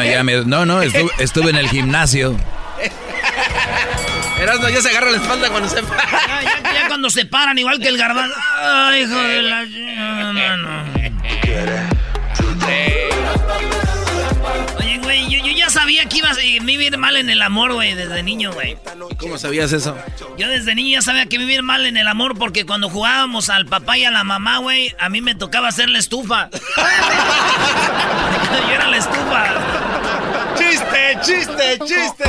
No, 0.00 0.10
ya 0.10 0.24
me, 0.24 0.44
no, 0.46 0.64
no 0.64 0.80
estuve, 0.80 1.10
estuve, 1.18 1.50
en 1.50 1.56
el 1.56 1.68
gimnasio. 1.68 2.34
Erasmo 4.40 4.70
ya 4.70 4.80
se 4.80 4.88
agarra 4.88 5.10
la 5.10 5.18
espalda 5.18 5.50
cuando 5.50 5.68
se 5.68 5.82
para. 5.82 6.02
Ya, 6.26 6.72
ya, 6.72 6.88
cuando 6.88 7.10
se 7.10 7.26
paran, 7.26 7.58
igual 7.58 7.78
que 7.78 7.88
el 7.88 7.98
garbán. 7.98 8.30
Ay, 8.58 9.02
hijo 9.02 9.14
de 9.14 9.42
la. 9.42 9.66
No, 9.66 10.56
no. 10.56 10.84
Oye, 14.78 14.98
güey, 15.02 15.28
yo, 15.28 15.44
yo, 15.44 15.52
ya 15.52 15.68
sabía 15.68 16.06
que 16.06 16.18
ibas 16.18 16.38
a 16.38 16.40
vivir 16.40 16.96
mal 16.96 17.16
en 17.16 17.28
el 17.28 17.42
amor, 17.42 17.74
güey, 17.74 17.94
desde 17.94 18.22
niño, 18.22 18.52
güey. 18.54 18.78
¿Cómo 19.18 19.36
sabías 19.36 19.72
eso? 19.72 19.98
Yo 20.38 20.48
desde 20.48 20.74
niño 20.74 20.98
ya 20.98 21.02
sabía 21.02 21.26
que 21.26 21.36
vivir 21.36 21.62
mal 21.62 21.84
en 21.84 21.98
el 21.98 22.08
amor 22.08 22.38
porque 22.38 22.64
cuando 22.64 22.88
jugábamos 22.88 23.50
al 23.50 23.66
papá 23.66 23.98
y 23.98 24.04
a 24.04 24.10
la 24.10 24.24
mamá, 24.24 24.56
güey, 24.58 24.94
a 24.98 25.10
mí 25.10 25.20
me 25.20 25.34
tocaba 25.34 25.68
hacer 25.68 25.90
la 25.90 25.98
estufa. 25.98 26.48
yo 28.68 28.74
era 28.74 28.88
la 28.88 28.96
estufa. 28.96 29.79
¡Chiste, 30.60 31.18
chiste, 31.22 31.78
chiste! 31.86 32.24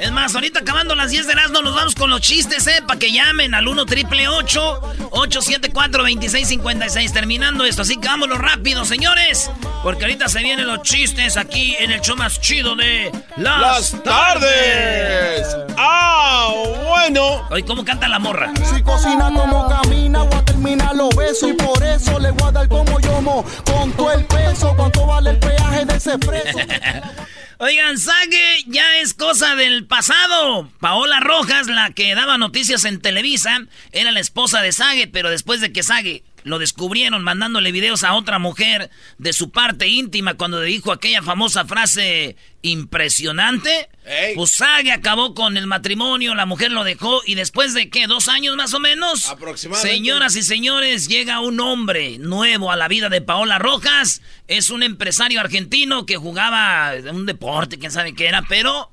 Es 0.00 0.12
más, 0.12 0.34
ahorita 0.34 0.60
acabando 0.60 0.94
las 0.94 1.10
10 1.10 1.26
de 1.26 1.34
las 1.34 1.50
no 1.50 1.62
nos 1.62 1.74
vamos 1.74 1.94
con 1.94 2.08
los 2.10 2.20
chistes, 2.20 2.66
¿eh? 2.66 2.82
Para 2.86 2.98
que 2.98 3.12
llamen 3.12 3.54
al 3.54 3.68
1 3.68 3.84
triple 3.86 4.28
874 4.28 6.02
2656 6.02 7.12
Terminando 7.12 7.64
esto, 7.64 7.82
así 7.82 7.98
que 7.98 8.08
vámonos 8.08 8.38
rápido, 8.38 8.84
señores. 8.84 9.50
Porque 9.82 10.04
ahorita 10.04 10.28
se 10.28 10.38
vienen 10.40 10.66
los 10.68 10.82
chistes 10.82 11.36
aquí 11.36 11.74
en 11.80 11.90
el 11.90 12.00
show 12.00 12.16
más 12.16 12.40
chido 12.40 12.76
de 12.76 13.10
Las, 13.36 14.00
tardes. 14.04 15.44
¡Ah, 15.76 16.52
bueno! 16.88 17.48
Oye, 17.50 17.64
¿cómo 17.64 17.84
canta 17.84 18.06
la 18.06 18.20
morra? 18.20 18.52
Si 18.72 18.80
cocina 18.82 19.32
como 19.34 19.68
camina, 19.68 20.22
voy 20.22 20.38
a 20.38 20.44
terminar 20.44 20.94
los 20.94 21.14
besos. 21.16 21.50
Y 21.50 21.54
por 21.54 21.82
eso 21.82 22.18
le 22.20 22.30
voy 22.30 22.48
a 22.48 22.52
dar 22.52 22.68
como 22.68 23.00
yomo. 23.00 23.44
Con 23.64 23.90
todo 23.92 24.12
el 24.12 24.24
peso, 24.26 24.72
cuánto 24.76 25.04
vale 25.04 25.30
el 25.30 25.38
peaje 25.40 25.84
de 25.84 25.96
ese 25.96 26.16
preso. 26.16 26.58
Oigan, 27.58 27.98
Sage 27.98 28.64
ya 28.66 28.98
es 28.98 29.14
cosa 29.14 29.56
del 29.56 29.86
pasado. 29.86 30.68
Paola 30.80 31.20
Rojas, 31.20 31.66
la 31.66 31.90
que 31.90 32.14
daba 32.14 32.38
noticias 32.38 32.84
en 32.84 33.00
Televisa, 33.00 33.66
era 33.90 34.12
la 34.12 34.20
esposa 34.20 34.62
de 34.62 34.72
Sage, 34.72 35.08
pero 35.08 35.30
después 35.30 35.60
de 35.60 35.72
que 35.72 35.82
Sage 35.82 36.24
lo 36.44 36.58
descubrieron 36.58 37.22
mandándole 37.22 37.72
videos 37.72 38.04
a 38.04 38.14
otra 38.14 38.38
mujer 38.38 38.90
de 39.18 39.32
su 39.32 39.50
parte 39.50 39.88
íntima 39.88 40.34
cuando 40.34 40.60
le 40.60 40.66
dijo 40.66 40.92
aquella 40.92 41.22
famosa 41.22 41.64
frase 41.64 42.36
impresionante. 42.62 43.88
Pues 44.34 44.50
Sage 44.52 44.92
acabó 44.92 45.34
con 45.34 45.56
el 45.56 45.66
matrimonio, 45.66 46.34
la 46.34 46.46
mujer 46.46 46.72
lo 46.72 46.84
dejó 46.84 47.20
y 47.26 47.34
después 47.34 47.74
de 47.74 47.88
qué, 47.90 48.06
dos 48.06 48.28
años 48.28 48.56
más 48.56 48.74
o 48.74 48.80
menos. 48.80 49.28
Aproximadamente. 49.28 49.96
Señoras 49.96 50.36
y 50.36 50.42
señores, 50.42 51.08
llega 51.08 51.40
un 51.40 51.60
hombre 51.60 52.18
nuevo 52.18 52.72
a 52.72 52.76
la 52.76 52.88
vida 52.88 53.08
de 53.08 53.20
Paola 53.20 53.58
Rojas. 53.58 54.22
Es 54.48 54.70
un 54.70 54.82
empresario 54.82 55.40
argentino 55.40 56.06
que 56.06 56.16
jugaba 56.16 56.92
un 57.12 57.26
deporte, 57.26 57.78
quién 57.78 57.92
sabe 57.92 58.14
qué 58.14 58.26
era, 58.26 58.42
pero 58.48 58.90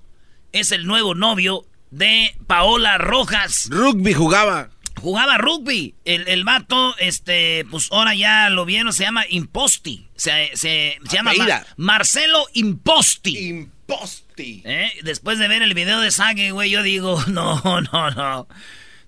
es 0.51 0.71
el 0.71 0.85
nuevo 0.85 1.15
novio 1.15 1.65
de 1.91 2.35
Paola 2.47 2.97
Rojas. 2.97 3.67
Rugby 3.71 4.13
jugaba. 4.13 4.69
Jugaba 4.99 5.37
rugby. 5.37 5.95
El, 6.05 6.27
el 6.27 6.43
vato, 6.43 6.95
este, 6.97 7.65
pues 7.69 7.89
ahora 7.91 8.15
ya 8.15 8.49
lo 8.49 8.65
vieron, 8.65 8.93
se 8.93 9.03
llama 9.03 9.25
Imposti. 9.29 10.07
Se, 10.15 10.51
se, 10.55 10.97
se 11.07 11.15
llama 11.15 11.33
Mar 11.33 11.65
Marcelo 11.77 12.45
Imposti. 12.53 13.37
Imposti. 13.37 14.61
¿Eh? 14.65 14.91
Después 15.03 15.39
de 15.39 15.47
ver 15.47 15.61
el 15.61 15.73
video 15.73 15.99
de 15.99 16.11
Sage, 16.11 16.51
güey, 16.51 16.69
yo 16.69 16.83
digo, 16.83 17.23
no, 17.27 17.61
no, 17.63 18.11
no. 18.11 18.47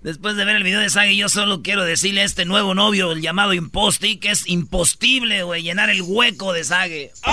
Después 0.02 0.34
de 0.34 0.44
ver 0.44 0.56
el 0.56 0.64
video 0.64 0.80
de 0.80 0.90
Sage, 0.90 1.14
yo 1.14 1.28
solo 1.28 1.62
quiero 1.62 1.84
decirle 1.84 2.22
a 2.22 2.24
este 2.24 2.44
nuevo 2.44 2.74
novio, 2.74 3.12
el 3.12 3.22
llamado 3.22 3.52
Imposti, 3.52 4.16
que 4.16 4.32
es 4.32 4.48
imposible, 4.48 5.44
güey, 5.44 5.62
llenar 5.62 5.90
el 5.90 6.02
hueco 6.02 6.52
de 6.52 6.64
Sage. 6.64 7.12
¡Oh! 7.24 7.32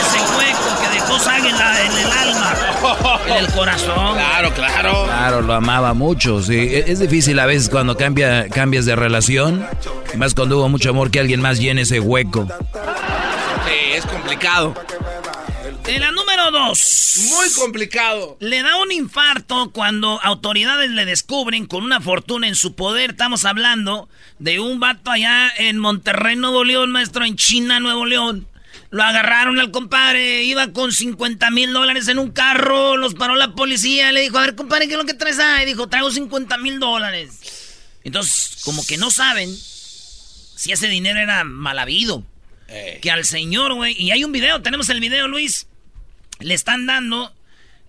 Ese 0.00 0.18
hueco 0.18 0.80
que 0.82 0.88
dejó 0.94 1.18
Sage 1.20 1.48
en, 1.48 1.56
la, 1.56 1.84
en, 1.84 1.92
el 1.92 2.10
alma, 2.10 3.20
en 3.28 3.36
el 3.36 3.46
corazón. 3.52 4.14
Claro, 4.14 4.52
claro. 4.52 5.04
Claro, 5.04 5.42
lo 5.42 5.54
amaba 5.54 5.94
mucho, 5.94 6.42
sí. 6.42 6.58
Es, 6.72 6.88
es 6.88 6.98
difícil 6.98 7.38
a 7.38 7.46
veces 7.46 7.68
cuando 7.68 7.96
cambia, 7.96 8.48
cambias 8.48 8.84
de 8.84 8.96
relación, 8.96 9.64
más 10.16 10.34
cuando 10.34 10.58
hubo 10.58 10.68
mucho 10.68 10.90
amor, 10.90 11.12
que 11.12 11.20
alguien 11.20 11.40
más 11.40 11.60
llene 11.60 11.82
ese 11.82 12.00
hueco. 12.00 12.48
Sí, 13.64 13.92
es 13.94 14.04
complicado. 14.06 14.74
En 15.84 16.00
la 16.00 16.12
número 16.12 16.50
dos. 16.52 17.16
Muy 17.28 17.50
complicado. 17.50 18.36
Le 18.40 18.62
da 18.62 18.76
un 18.76 18.92
infarto 18.92 19.72
cuando 19.72 20.20
autoridades 20.22 20.90
le 20.90 21.04
descubren 21.04 21.66
con 21.66 21.82
una 21.82 22.00
fortuna 22.00 22.46
en 22.46 22.54
su 22.54 22.74
poder. 22.74 23.10
Estamos 23.10 23.44
hablando 23.44 24.08
de 24.38 24.60
un 24.60 24.78
vato 24.78 25.10
allá 25.10 25.52
en 25.56 25.78
Monterrey, 25.78 26.36
Nuevo 26.36 26.62
León, 26.62 26.90
maestro, 26.90 27.24
en 27.24 27.36
China, 27.36 27.80
Nuevo 27.80 28.06
León. 28.06 28.46
Lo 28.90 29.02
agarraron 29.02 29.58
al 29.58 29.70
compadre, 29.70 30.44
iba 30.44 30.72
con 30.72 30.92
50 30.92 31.50
mil 31.50 31.72
dólares 31.72 32.08
en 32.08 32.18
un 32.18 32.30
carro, 32.30 32.96
los 32.96 33.14
paró 33.14 33.34
la 33.34 33.54
policía, 33.54 34.12
le 34.12 34.20
dijo, 34.20 34.38
a 34.38 34.42
ver, 34.42 34.54
compadre, 34.54 34.86
¿qué 34.86 34.92
es 34.92 34.98
lo 34.98 35.06
que 35.06 35.14
traes 35.14 35.38
ahí? 35.38 35.66
Dijo, 35.66 35.88
traigo 35.88 36.10
50 36.10 36.58
mil 36.58 36.78
dólares. 36.78 37.40
Entonces, 38.04 38.62
como 38.64 38.86
que 38.86 38.98
no 38.98 39.10
saben 39.10 39.54
si 39.54 40.72
ese 40.72 40.88
dinero 40.88 41.18
era 41.18 41.42
mal 41.44 41.78
habido. 41.78 42.24
Que 43.02 43.10
al 43.10 43.26
señor, 43.26 43.74
güey, 43.74 43.94
y 44.00 44.12
hay 44.12 44.24
un 44.24 44.32
video, 44.32 44.62
tenemos 44.62 44.88
el 44.88 45.00
video, 45.00 45.28
Luis 45.28 45.66
le 46.42 46.54
están 46.54 46.86
dando, 46.86 47.32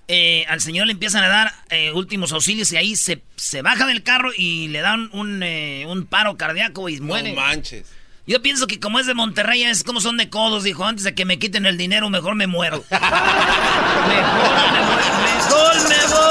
eh, 0.08 0.46
al 0.50 0.62
señor 0.62 0.88
le 0.88 0.94
empiezan 0.94 1.24
a 1.24 1.28
dar 1.28 1.54
eh, 1.70 1.92
últimos 1.94 2.32
auxilios 2.34 2.72
y 2.72 2.78
ahí 2.78 2.96
se, 2.96 3.22
se, 3.36 3.62
baja 3.62 3.86
del 3.86 4.04
carro 4.04 4.32
y 4.36 4.68
le 4.68 4.82
dan 4.82 5.10
un, 5.14 5.42
eh, 5.44 5.86
un 5.88 6.06
paro 6.06 6.38
cardíaco 6.38 6.90
y 6.90 7.00
muere. 7.00 7.34
No 7.34 7.42
manches. 7.42 7.86
Yo 8.26 8.42
pienso 8.42 8.68
que 8.68 8.80
como 8.80 9.00
es 9.00 9.06
de 9.06 9.14
Monterrey, 9.14 9.64
es 9.64 9.84
como 9.84 10.00
son 10.00 10.16
de 10.16 10.30
codos, 10.30 10.64
dijo, 10.64 10.86
antes 10.86 11.04
de 11.04 11.14
que 11.14 11.26
me 11.26 11.40
quiten 11.40 11.66
el 11.66 11.78
dinero, 11.78 12.10
mejor 12.10 12.36
me 12.36 12.48
muero. 12.48 12.84
mejor, 12.90 13.02
mejor 15.24 15.76
me 15.90 15.98
voy. 16.08 16.24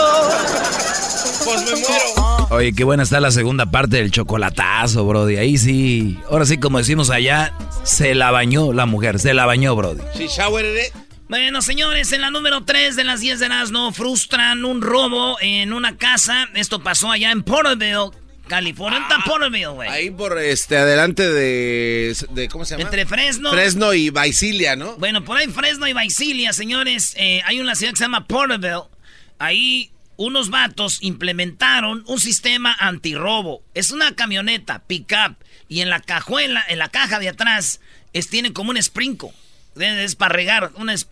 Pues 1.44 1.64
me 1.66 1.76
muero. 1.76 2.48
Oye, 2.50 2.72
qué 2.74 2.84
buena 2.84 3.02
está 3.02 3.20
la 3.20 3.30
segunda 3.30 3.66
parte 3.66 3.96
del 3.96 4.10
chocolatazo, 4.10 5.06
Brody. 5.06 5.36
Ahí 5.36 5.58
sí, 5.58 6.18
ahora 6.30 6.46
sí, 6.46 6.58
como 6.58 6.78
decimos 6.78 7.10
allá, 7.10 7.54
se 7.82 8.14
la 8.14 8.30
bañó 8.30 8.72
la 8.72 8.86
mujer, 8.86 9.18
se 9.18 9.34
la 9.34 9.46
bañó, 9.46 9.74
Brody. 9.74 10.02
She 10.14 10.28
showered 10.28 10.86
it. 10.86 10.92
Bueno, 11.32 11.62
señores, 11.62 12.12
en 12.12 12.20
la 12.20 12.30
número 12.30 12.62
3 12.62 12.94
de 12.94 13.04
las 13.04 13.20
10 13.20 13.38
de 13.38 13.48
no 13.48 13.90
frustran 13.90 14.66
un 14.66 14.82
robo 14.82 15.38
en 15.40 15.72
una 15.72 15.96
casa. 15.96 16.46
Esto 16.52 16.82
pasó 16.82 17.10
allá 17.10 17.30
en 17.30 17.42
Porterville, 17.42 18.10
California. 18.48 19.00
Ah, 19.08 19.24
Porterville, 19.24 19.68
güey. 19.68 19.88
Ahí 19.88 20.10
por 20.10 20.38
este 20.38 20.76
adelante 20.76 21.26
de, 21.26 22.14
de, 22.32 22.48
¿cómo 22.48 22.66
se 22.66 22.74
llama? 22.74 22.82
Entre 22.82 23.06
Fresno. 23.06 23.50
Fresno 23.50 23.94
y 23.94 24.10
Visalia, 24.10 24.76
¿no? 24.76 24.98
Bueno, 24.98 25.24
por 25.24 25.38
ahí 25.38 25.48
Fresno 25.48 25.88
y 25.88 25.94
Visalia, 25.94 26.52
señores, 26.52 27.14
eh, 27.16 27.40
hay 27.46 27.60
una 27.60 27.76
ciudad 27.76 27.94
que 27.94 27.96
se 27.96 28.04
llama 28.04 28.26
Porterville. 28.26 28.90
Ahí 29.38 29.90
unos 30.18 30.50
vatos 30.50 30.98
implementaron 31.00 32.04
un 32.08 32.20
sistema 32.20 32.76
antirrobo. 32.78 33.62
Es 33.72 33.90
una 33.90 34.14
camioneta 34.14 34.82
pickup 34.86 35.36
y 35.66 35.80
en 35.80 35.88
la 35.88 36.00
cajuela, 36.00 36.62
en 36.68 36.78
la 36.78 36.90
caja 36.90 37.18
de 37.18 37.30
atrás, 37.30 37.80
es, 38.12 38.28
tiene 38.28 38.52
como 38.52 38.72
un 38.72 38.82
sprinkle. 38.82 39.30
Es 39.76 40.16
para 40.16 40.34
regar. 40.34 40.72
Una 40.76 40.94
es... 40.94 41.06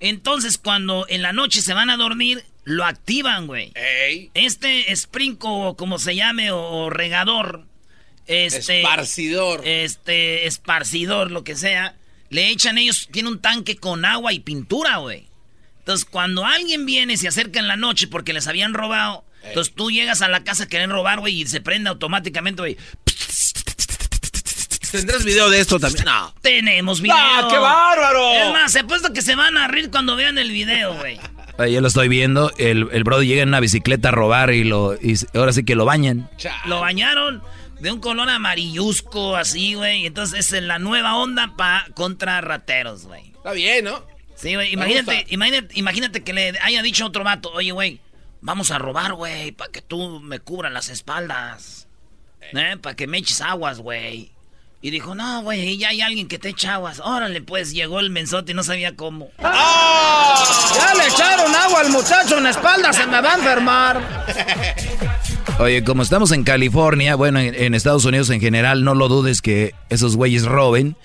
Entonces, 0.00 0.58
cuando 0.58 1.06
en 1.08 1.22
la 1.22 1.32
noche 1.32 1.62
se 1.62 1.74
van 1.74 1.90
a 1.90 1.96
dormir, 1.96 2.44
lo 2.64 2.84
activan, 2.84 3.46
güey. 3.46 3.72
Este 4.34 4.94
sprinco, 4.94 5.76
como 5.76 5.98
se 5.98 6.14
llame, 6.14 6.50
o, 6.50 6.58
o 6.58 6.90
regador. 6.90 7.64
Este, 8.26 8.80
esparcidor. 8.80 9.66
Este, 9.66 10.46
esparcidor, 10.46 11.30
lo 11.30 11.44
que 11.44 11.56
sea. 11.56 11.96
Le 12.28 12.50
echan 12.50 12.76
ellos, 12.76 13.08
tiene 13.12 13.28
un 13.28 13.40
tanque 13.40 13.76
con 13.76 14.04
agua 14.04 14.32
y 14.32 14.40
pintura, 14.40 14.96
güey. 14.98 15.28
Entonces, 15.78 16.04
cuando 16.04 16.44
alguien 16.44 16.84
viene, 16.84 17.16
se 17.16 17.28
acerca 17.28 17.60
en 17.60 17.68
la 17.68 17.76
noche 17.76 18.08
porque 18.08 18.32
les 18.32 18.48
habían 18.48 18.74
robado. 18.74 19.24
Ey. 19.42 19.50
Entonces 19.50 19.74
tú 19.74 19.92
llegas 19.92 20.22
a 20.22 20.28
la 20.28 20.42
casa 20.42 20.64
a 20.64 20.68
querer 20.68 20.90
robar, 20.90 21.20
güey, 21.20 21.42
y 21.42 21.46
se 21.46 21.60
prende 21.60 21.88
automáticamente, 21.88 22.62
güey. 22.62 22.76
¿Tendrás 24.96 25.24
video 25.24 25.50
de 25.50 25.60
esto 25.60 25.78
también? 25.78 26.04
No. 26.04 26.34
Tenemos 26.40 27.00
video. 27.00 27.16
¡Ah, 27.18 27.48
qué 27.50 27.58
bárbaro! 27.58 28.32
Es 28.32 28.52
más, 28.52 28.74
he 28.74 28.84
puesto 28.84 29.12
que 29.12 29.22
se 29.22 29.34
van 29.34 29.58
a 29.58 29.68
rir 29.68 29.90
cuando 29.90 30.16
vean 30.16 30.38
el 30.38 30.50
video, 30.50 30.94
güey. 30.94 31.20
Yo 31.70 31.80
lo 31.80 31.88
estoy 31.88 32.08
viendo. 32.08 32.52
El, 32.58 32.88
el 32.92 33.04
brody 33.04 33.26
llega 33.26 33.42
en 33.42 33.48
una 33.48 33.60
bicicleta 33.60 34.08
a 34.08 34.12
robar 34.12 34.52
y 34.52 34.64
lo 34.64 34.94
y 34.94 35.16
ahora 35.34 35.52
sí 35.52 35.64
que 35.64 35.74
lo 35.74 35.84
bañan. 35.84 36.28
Lo 36.66 36.80
bañaron 36.80 37.42
de 37.80 37.92
un 37.92 38.00
color 38.00 38.28
amarillusco 38.28 39.36
así, 39.36 39.74
güey. 39.74 40.06
Entonces 40.06 40.52
es 40.52 40.62
la 40.62 40.78
nueva 40.78 41.16
onda 41.16 41.54
pa 41.56 41.86
contra 41.94 42.40
rateros, 42.40 43.06
güey. 43.06 43.32
Está 43.36 43.52
bien, 43.52 43.84
¿no? 43.84 44.02
Sí, 44.34 44.54
güey. 44.54 44.72
Imagínate, 44.72 45.26
imagínate, 45.28 45.78
imagínate 45.78 46.22
que 46.22 46.32
le 46.32 46.54
haya 46.62 46.82
dicho 46.82 47.04
a 47.04 47.08
otro 47.08 47.24
vato, 47.24 47.50
oye, 47.52 47.72
güey, 47.72 48.00
vamos 48.40 48.70
a 48.70 48.78
robar, 48.78 49.14
güey, 49.14 49.52
para 49.52 49.70
que 49.72 49.80
tú 49.80 50.20
me 50.20 50.40
cubras 50.40 50.72
las 50.72 50.88
espaldas. 50.90 51.88
¿Eh? 52.40 52.76
Para 52.80 52.94
que 52.94 53.06
me 53.06 53.18
eches 53.18 53.40
aguas, 53.40 53.80
güey. 53.80 54.30
Y 54.86 54.90
dijo, 54.92 55.16
no, 55.16 55.42
güey, 55.42 55.76
ya 55.78 55.88
hay 55.88 56.00
alguien 56.00 56.28
que 56.28 56.38
te 56.38 56.50
echa 56.50 56.74
aguas. 56.74 57.00
Órale, 57.00 57.42
pues, 57.42 57.72
llegó 57.72 57.98
el 57.98 58.08
mensote 58.08 58.52
y 58.52 58.54
no 58.54 58.62
sabía 58.62 58.94
cómo. 58.94 59.30
¡Ah! 59.42 60.44
Ya 60.76 60.94
le 60.94 61.08
echaron 61.08 61.52
agua 61.52 61.80
al 61.80 61.90
muchacho 61.90 62.38
en 62.38 62.44
la 62.44 62.50
espalda, 62.50 62.92
se 62.92 63.04
me 63.04 63.20
va 63.20 63.32
a 63.32 63.34
enfermar. 63.34 64.26
Oye, 65.58 65.82
como 65.82 66.04
estamos 66.04 66.30
en 66.30 66.44
California, 66.44 67.16
bueno, 67.16 67.40
en, 67.40 67.74
Estados 67.74 68.04
Unidos 68.04 68.30
en 68.30 68.40
general, 68.40 68.84
no 68.84 68.94
lo 68.94 69.08
dudes 69.08 69.42
que 69.42 69.74
esos 69.88 70.14
güeyes 70.14 70.44
roben 70.44 70.96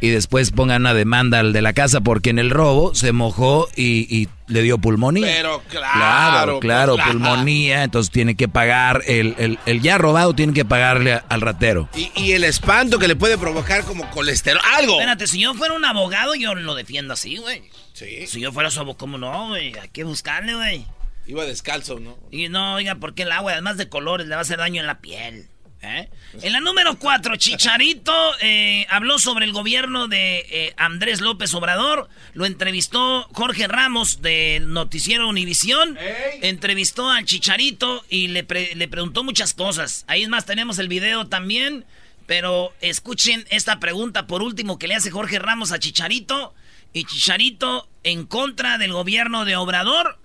y 0.00 0.08
después 0.08 0.50
pongan 0.50 0.82
una 0.82 0.94
demanda 0.94 1.40
al 1.40 1.52
de 1.52 1.62
la 1.62 1.72
casa 1.72 2.00
porque 2.00 2.30
en 2.30 2.38
el 2.38 2.50
robo 2.50 2.94
se 2.94 3.12
mojó 3.12 3.68
y, 3.76 4.28
le 4.48 4.62
dio 4.62 4.78
pulmonía. 4.78 5.26
Pero 5.26 5.62
claro. 5.68 5.92
Claro, 5.92 6.60
claro, 6.60 6.96
pulmonía, 6.96 7.84
entonces 7.84 8.10
tiene 8.10 8.34
que 8.34 8.48
pagar, 8.48 9.02
el, 9.06 9.58
el, 9.64 9.80
ya 9.80 9.96
robado 9.96 10.34
tiene 10.34 10.52
que 10.52 10.64
pagarle 10.64 11.20
al 11.28 11.40
ratero. 11.40 11.88
Y, 11.94 12.32
el 12.32 12.42
espanto 12.42 12.98
que 12.98 13.06
le 13.06 13.14
puede 13.14 13.38
provocar 13.38 13.84
como 13.84 14.10
colesterol, 14.10 14.60
algo. 14.74 14.94
Espérate, 14.94 15.28
si 15.28 15.40
yo 15.40 15.54
fuera 15.54 15.74
un 15.74 15.84
abogado, 15.84 16.34
yo 16.34 16.54
lo 16.54 16.74
defiendo 16.74 17.14
así, 17.14 17.36
güey. 17.36 17.62
Sí. 17.92 18.26
Si 18.26 18.40
yo 18.40 18.50
fuera 18.50 18.70
su 18.70 18.80
abogado, 18.80 18.98
¿cómo 18.98 19.18
no, 19.18 19.48
güey? 19.48 19.78
Hay 19.78 19.88
que 19.90 20.02
buscarle, 20.02 20.54
güey. 20.54 20.86
Iba 21.26 21.44
descalzo, 21.44 22.00
¿no? 22.00 22.18
Y 22.32 22.48
no, 22.48 22.74
oiga, 22.74 22.96
porque 22.96 23.22
el 23.22 23.30
agua, 23.30 23.52
además 23.52 23.76
de 23.76 23.88
colores, 23.88 24.26
le 24.26 24.34
va 24.34 24.40
a 24.40 24.42
hacer 24.42 24.58
daño 24.58 24.80
en 24.80 24.86
la 24.88 25.00
piel. 25.00 25.48
¿Eh? 25.82 26.08
En 26.42 26.52
la 26.52 26.60
número 26.60 26.98
4, 26.98 27.36
Chicharito 27.36 28.12
eh, 28.40 28.86
habló 28.88 29.18
sobre 29.18 29.44
el 29.44 29.52
gobierno 29.52 30.08
de 30.08 30.46
eh, 30.50 30.74
Andrés 30.76 31.20
López 31.20 31.52
Obrador. 31.54 32.08
Lo 32.34 32.46
entrevistó 32.46 33.28
Jorge 33.32 33.66
Ramos 33.66 34.22
del 34.22 34.72
noticiero 34.72 35.28
Univisión. 35.28 35.98
Entrevistó 36.42 37.10
al 37.10 37.24
Chicharito 37.24 38.04
y 38.08 38.28
le, 38.28 38.46
le 38.74 38.88
preguntó 38.88 39.24
muchas 39.24 39.54
cosas. 39.54 40.04
Ahí 40.06 40.22
es 40.22 40.28
más, 40.28 40.46
tenemos 40.46 40.78
el 40.78 40.88
video 40.88 41.26
también. 41.26 41.84
Pero 42.26 42.72
escuchen 42.80 43.44
esta 43.50 43.80
pregunta 43.80 44.28
por 44.28 44.42
último 44.42 44.78
que 44.78 44.86
le 44.86 44.94
hace 44.94 45.10
Jorge 45.10 45.40
Ramos 45.40 45.72
a 45.72 45.80
Chicharito. 45.80 46.54
Y 46.92 47.04
Chicharito 47.04 47.88
en 48.04 48.24
contra 48.24 48.78
del 48.78 48.92
gobierno 48.92 49.44
de 49.44 49.56
Obrador 49.56 50.19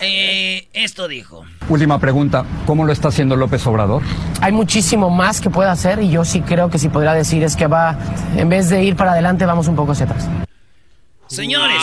eh, 0.00 0.68
esto 0.72 1.08
dijo. 1.08 1.44
Última 1.68 1.98
pregunta, 1.98 2.44
¿cómo 2.66 2.84
lo 2.84 2.92
está 2.92 3.08
haciendo 3.08 3.36
López 3.36 3.66
Obrador? 3.66 4.02
Hay 4.40 4.52
muchísimo 4.52 5.10
más 5.10 5.40
que 5.40 5.50
puede 5.50 5.70
hacer 5.70 6.02
y 6.02 6.10
yo 6.10 6.24
sí 6.24 6.40
creo 6.40 6.70
que 6.70 6.78
sí 6.78 6.88
podría 6.88 7.14
decir 7.14 7.42
es 7.42 7.56
que 7.56 7.66
va, 7.66 7.96
en 8.36 8.48
vez 8.48 8.68
de 8.68 8.82
ir 8.84 8.96
para 8.96 9.12
adelante, 9.12 9.46
vamos 9.46 9.68
un 9.68 9.76
poco 9.76 9.92
hacia 9.92 10.06
atrás. 10.06 10.28
Señores, 11.28 11.80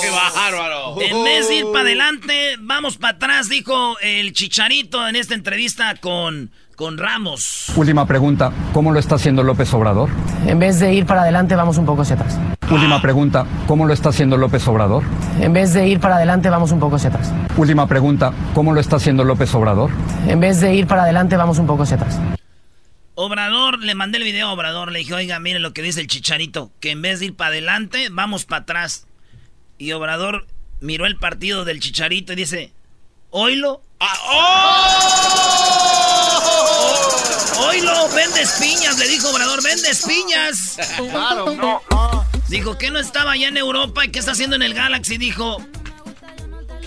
¡Qué 0.00 0.10
bárbaro! 0.10 1.00
En 1.00 1.24
vez 1.24 1.48
de 1.48 1.56
ir 1.56 1.64
para 1.66 1.80
adelante, 1.80 2.56
vamos 2.60 2.96
para 2.96 3.16
atrás, 3.16 3.48
dijo 3.48 3.98
el 4.00 4.32
Chicharito 4.32 5.06
en 5.06 5.16
esta 5.16 5.34
entrevista 5.34 5.94
con, 5.96 6.50
con 6.74 6.98
Ramos. 6.98 7.72
Última 7.76 8.06
pregunta, 8.06 8.52
¿cómo 8.72 8.92
lo 8.92 8.98
está 8.98 9.14
haciendo 9.16 9.42
López 9.42 9.72
Obrador? 9.74 10.10
En 10.46 10.58
vez 10.58 10.78
de 10.80 10.92
ir 10.92 11.06
para 11.06 11.22
adelante, 11.22 11.54
vamos 11.54 11.78
un 11.78 11.86
poco 11.86 12.02
hacia 12.02 12.16
atrás. 12.16 12.38
Última 12.70 13.00
pregunta, 13.00 13.46
¿cómo 13.66 13.86
lo 13.86 13.92
está 13.92 14.08
haciendo 14.08 14.36
López 14.36 14.66
Obrador? 14.66 15.02
En 15.40 15.52
vez 15.52 15.72
de 15.72 15.86
ir 15.86 16.00
para 16.00 16.16
adelante, 16.16 16.48
vamos 16.50 16.72
un 16.72 16.80
poco 16.80 16.96
hacia 16.96 17.10
atrás. 17.10 17.32
Última 17.56 17.86
pregunta, 17.86 18.32
¿cómo 18.54 18.72
lo 18.72 18.80
está 18.80 18.96
haciendo 18.96 19.24
López 19.24 19.54
Obrador? 19.54 19.90
En 20.26 20.40
vez 20.40 20.60
de 20.60 20.74
ir 20.74 20.86
para 20.86 21.02
adelante, 21.02 21.36
vamos 21.36 21.58
un 21.58 21.66
poco 21.66 21.84
hacia 21.84 21.96
atrás. 21.96 22.18
Obrador, 23.14 23.78
le 23.78 23.94
mandé 23.94 24.18
el 24.18 24.24
video 24.24 24.48
a 24.48 24.52
Obrador, 24.52 24.90
le 24.90 25.00
dije, 25.00 25.14
oiga, 25.14 25.38
mire 25.38 25.60
lo 25.60 25.72
que 25.72 25.82
dice 25.82 26.00
el 26.00 26.08
chicharito, 26.08 26.72
que 26.80 26.90
en 26.90 27.02
vez 27.02 27.20
de 27.20 27.26
ir 27.26 27.36
para 27.36 27.48
adelante, 27.48 28.08
vamos 28.10 28.44
para 28.44 28.62
atrás. 28.62 29.06
Y 29.78 29.92
Obrador 29.92 30.46
miró 30.80 31.06
el 31.06 31.16
partido 31.16 31.64
del 31.64 31.80
chicharito 31.80 32.32
y 32.32 32.36
dice, 32.36 32.72
oilo. 33.30 33.82
Ah, 34.00 34.16
¡Oh! 34.26 35.93
Oilo, 37.58 38.08
vende 38.14 38.42
espiñas, 38.42 38.98
le 38.98 39.08
dijo 39.08 39.30
Obrador, 39.30 39.62
vende 39.62 39.88
espiñas. 39.90 40.76
Claro, 41.10 41.54
no. 41.54 41.82
Dijo 42.48 42.76
que 42.78 42.90
no 42.90 42.98
estaba 42.98 43.32
allá 43.32 43.48
en 43.48 43.56
Europa 43.56 44.04
y 44.04 44.10
qué 44.10 44.18
está 44.18 44.32
haciendo 44.32 44.56
en 44.56 44.62
el 44.62 44.74
Galaxy. 44.74 45.18
Dijo, 45.18 45.58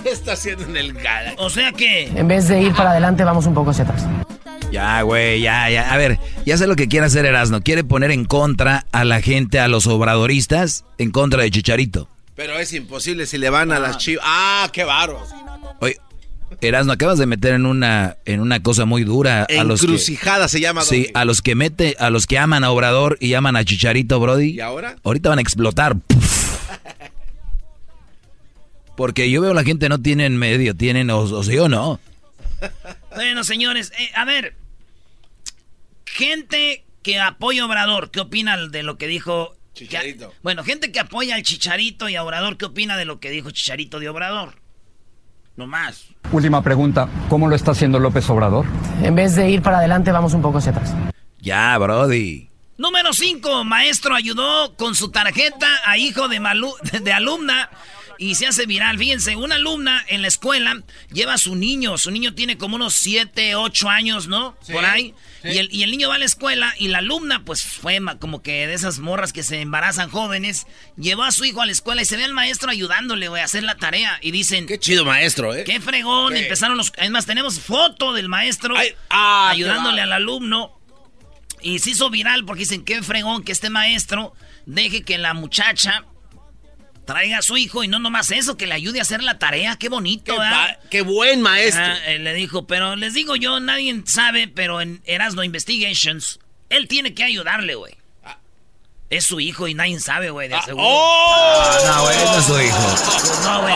¿qué 0.03 0.11
está 0.11 0.33
haciendo 0.33 0.65
en 0.65 0.77
el 0.77 0.93
Galaxy? 0.93 1.35
O 1.39 1.49
sea 1.49 1.71
que... 1.71 2.07
En 2.07 2.27
vez 2.27 2.47
de 2.47 2.61
ir 2.61 2.73
para 2.73 2.91
adelante, 2.91 3.23
vamos 3.23 3.45
un 3.45 3.53
poco 3.53 3.71
hacia 3.71 3.83
atrás. 3.83 4.03
Ya, 4.71 5.01
güey, 5.01 5.41
ya, 5.41 5.69
ya. 5.69 5.91
A 5.91 5.97
ver, 5.97 6.19
ya 6.45 6.57
sé 6.57 6.67
lo 6.67 6.75
que 6.75 6.87
quiere 6.87 7.05
hacer 7.05 7.25
Erasmo. 7.25 7.61
Quiere 7.61 7.83
poner 7.83 8.11
en 8.11 8.25
contra 8.25 8.85
a 8.91 9.05
la 9.05 9.21
gente, 9.21 9.59
a 9.59 9.67
los 9.67 9.87
obradoristas, 9.87 10.83
en 10.97 11.11
contra 11.11 11.43
de 11.43 11.51
Chicharito. 11.51 12.09
Pero 12.35 12.59
es 12.59 12.73
imposible 12.73 13.25
si 13.25 13.37
le 13.37 13.49
van 13.49 13.71
a 13.71 13.79
las 13.79 13.97
chivas. 13.97 14.23
¡Ah, 14.27 14.69
qué 14.71 14.83
barro! 14.83 15.25
Oye, 15.79 15.97
Erasmo, 16.61 16.93
acabas 16.93 17.17
de 17.19 17.25
meter 17.25 17.53
en 17.53 17.65
una, 17.65 18.17
en 18.25 18.39
una 18.39 18.61
cosa 18.63 18.85
muy 18.85 19.03
dura 19.03 19.43
a 19.43 19.63
los 19.63 19.83
Encrucijada 19.83 20.47
se 20.47 20.59
llama. 20.59 20.81
Sí, 20.81 21.09
a 21.13 21.25
los 21.25 21.41
que 21.41 21.55
mete, 21.55 21.95
a 21.99 22.09
los 22.09 22.25
que 22.25 22.39
aman 22.39 22.63
a 22.63 22.71
Obrador 22.71 23.17
y 23.19 23.33
aman 23.33 23.55
a 23.55 23.63
Chicharito, 23.63 24.19
Brody. 24.19 24.55
¿Y 24.55 24.59
ahora? 24.61 24.95
Ahorita 25.03 25.29
van 25.29 25.39
a 25.39 25.41
explotar. 25.41 25.97
Porque 28.95 29.29
yo 29.29 29.41
veo 29.41 29.53
la 29.53 29.63
gente 29.63 29.89
no 29.89 30.01
tienen 30.01 30.37
medio, 30.37 30.75
tienen 30.75 31.11
o, 31.11 31.19
o 31.19 31.43
sí 31.43 31.57
o 31.59 31.69
no. 31.69 31.99
Bueno, 33.13 33.43
señores, 33.43 33.91
eh, 33.99 34.09
a 34.15 34.25
ver. 34.25 34.55
Gente 36.05 36.83
que 37.03 37.19
apoya 37.19 37.61
a 37.61 37.65
Obrador, 37.65 38.09
¿qué 38.09 38.21
opina 38.21 38.57
de 38.57 38.83
lo 38.83 38.97
que 38.97 39.07
dijo 39.07 39.55
Chicharito? 39.73 40.33
bueno, 40.41 40.63
gente 40.63 40.91
que 40.91 40.99
apoya 40.99 41.35
al 41.35 41.43
Chicharito 41.43 42.09
y 42.09 42.15
a 42.15 42.23
Obrador, 42.23 42.57
¿qué 42.57 42.65
opina 42.65 42.97
de 42.97 43.05
lo 43.05 43.19
que 43.19 43.29
dijo 43.29 43.51
Chicharito 43.51 43.99
de 43.99 44.09
Obrador? 44.09 44.55
No 45.55 45.67
más. 45.67 46.07
Última 46.31 46.61
pregunta, 46.61 47.07
¿cómo 47.29 47.47
lo 47.47 47.55
está 47.55 47.71
haciendo 47.71 47.99
López 47.99 48.29
Obrador? 48.29 48.65
En 49.01 49.15
vez 49.15 49.35
de 49.35 49.49
ir 49.49 49.61
para 49.61 49.77
adelante, 49.77 50.11
vamos 50.11 50.33
un 50.33 50.41
poco 50.41 50.57
hacia 50.57 50.71
atrás. 50.73 50.93
Ya, 51.39 51.77
Brody. 51.77 52.49
Número 52.77 53.13
5. 53.13 53.63
Maestro 53.63 54.13
ayudó 54.13 54.75
con 54.75 54.93
su 54.93 55.09
tarjeta 55.09 55.67
a 55.85 55.97
hijo 55.97 56.27
de, 56.27 56.39
de 57.01 57.13
alumna 57.13 57.69
y 58.17 58.35
se 58.35 58.47
hace 58.47 58.65
viral. 58.65 58.97
Fíjense, 58.97 59.35
una 59.35 59.55
alumna 59.55 60.03
en 60.07 60.21
la 60.21 60.27
escuela 60.27 60.81
lleva 61.11 61.33
a 61.33 61.37
su 61.37 61.55
niño. 61.55 61.97
Su 61.97 62.11
niño 62.11 62.33
tiene 62.33 62.57
como 62.57 62.75
unos 62.75 62.93
7, 62.95 63.55
8 63.55 63.89
años, 63.89 64.27
¿no? 64.27 64.57
Por 64.71 64.85
ahí. 64.85 65.13
Y, 65.43 65.57
el, 65.59 65.69
y, 65.71 65.83
el, 65.83 65.91
niño 65.91 66.09
va 66.09 66.15
a 66.15 66.19
la 66.19 66.25
escuela 66.25 66.73
y 66.77 66.87
la 66.87 66.97
alumna, 66.97 67.43
pues 67.45 67.63
fue 67.63 67.99
como 68.19 68.41
que 68.41 68.67
de 68.67 68.73
esas 68.73 68.99
morras 68.99 69.31
que 69.31 69.43
se 69.43 69.61
embarazan 69.61 70.09
jóvenes, 70.09 70.67
llevó 70.97 71.23
a 71.23 71.31
su 71.31 71.45
hijo 71.45 71.61
a 71.61 71.65
la 71.65 71.71
escuela 71.71 72.01
y 72.01 72.05
se 72.05 72.17
ve 72.17 72.25
al 72.25 72.33
maestro 72.33 72.69
ayudándole, 72.69 73.27
güey, 73.27 73.41
a 73.41 73.45
hacer 73.45 73.63
la 73.63 73.75
tarea. 73.75 74.19
Y 74.21 74.31
dicen... 74.31 74.65
Qué 74.65 74.79
chido 74.79 75.05
maestro, 75.05 75.53
¿eh? 75.53 75.63
Qué 75.63 75.79
fregón. 75.79 76.35
Empezaron 76.35 76.77
los... 76.77 76.91
Además, 76.97 77.25
tenemos 77.25 77.59
foto 77.59 78.13
del 78.13 78.29
maestro 78.29 78.75
ah, 79.09 79.49
ayudándole 79.49 80.01
al 80.01 80.11
alumno. 80.11 80.73
Y 81.61 81.79
se 81.79 81.91
hizo 81.91 82.09
viral 82.09 82.45
porque 82.45 82.61
dicen, 82.61 82.83
qué 82.83 83.01
fregón 83.01 83.43
que 83.43 83.51
este 83.51 83.69
maestro 83.69 84.33
deje 84.65 85.03
que 85.03 85.17
la 85.17 85.33
muchacha 85.33 86.05
traiga 87.07 87.39
a 87.39 87.41
su 87.41 87.57
hijo 87.57 87.83
y 87.83 87.87
no 87.87 87.97
nomás 87.97 88.29
eso, 88.29 88.55
que 88.57 88.67
le 88.67 88.75
ayude 88.75 88.99
a 88.99 89.01
hacer 89.01 89.23
la 89.23 89.39
tarea. 89.39 89.77
Qué 89.77 89.89
bonito, 89.89 90.35
Qué, 90.35 90.77
qué 90.91 91.01
buen 91.01 91.41
maestro. 91.41 91.83
le 92.19 92.33
dijo, 92.35 92.67
pero 92.67 92.95
les 92.95 93.15
digo 93.15 93.35
yo, 93.35 93.59
nadie 93.59 94.03
sabe, 94.05 94.47
pero 94.47 94.79
en 94.81 95.01
Erasmo 95.05 95.43
Investigations, 95.43 96.39
él 96.69 96.87
tiene 96.87 97.15
que 97.15 97.23
ayudarle, 97.23 97.73
güey. 97.73 97.95
Ah. 98.23 98.37
Es 99.09 99.25
su 99.25 99.39
hijo 99.39 99.67
y 99.67 99.73
nadie 99.73 99.99
sabe, 99.99 100.29
güey, 100.29 100.49
de 100.49 100.55
ah, 100.55 100.61
seguro. 100.61 100.85
¡Oh! 100.87 101.63
Ah, 101.65 101.79
no, 101.87 102.03
güey, 102.03 102.17
no 102.17 102.37
es 102.37 102.45
su 102.45 102.61
hijo. 102.61 102.77
no, 103.43 103.61
güey. 103.61 103.75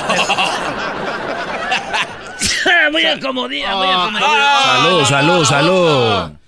muy 2.91 3.05
acomodida, 3.05 3.75
muy 3.75 3.87
acomodida. 3.87 4.63
Salud, 4.63 5.05
salud, 5.05 5.45
salud. 5.45 6.40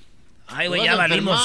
Ay, 0.56 0.68
güey, 0.68 0.84
ya 0.84 0.96
valimos. 0.96 1.40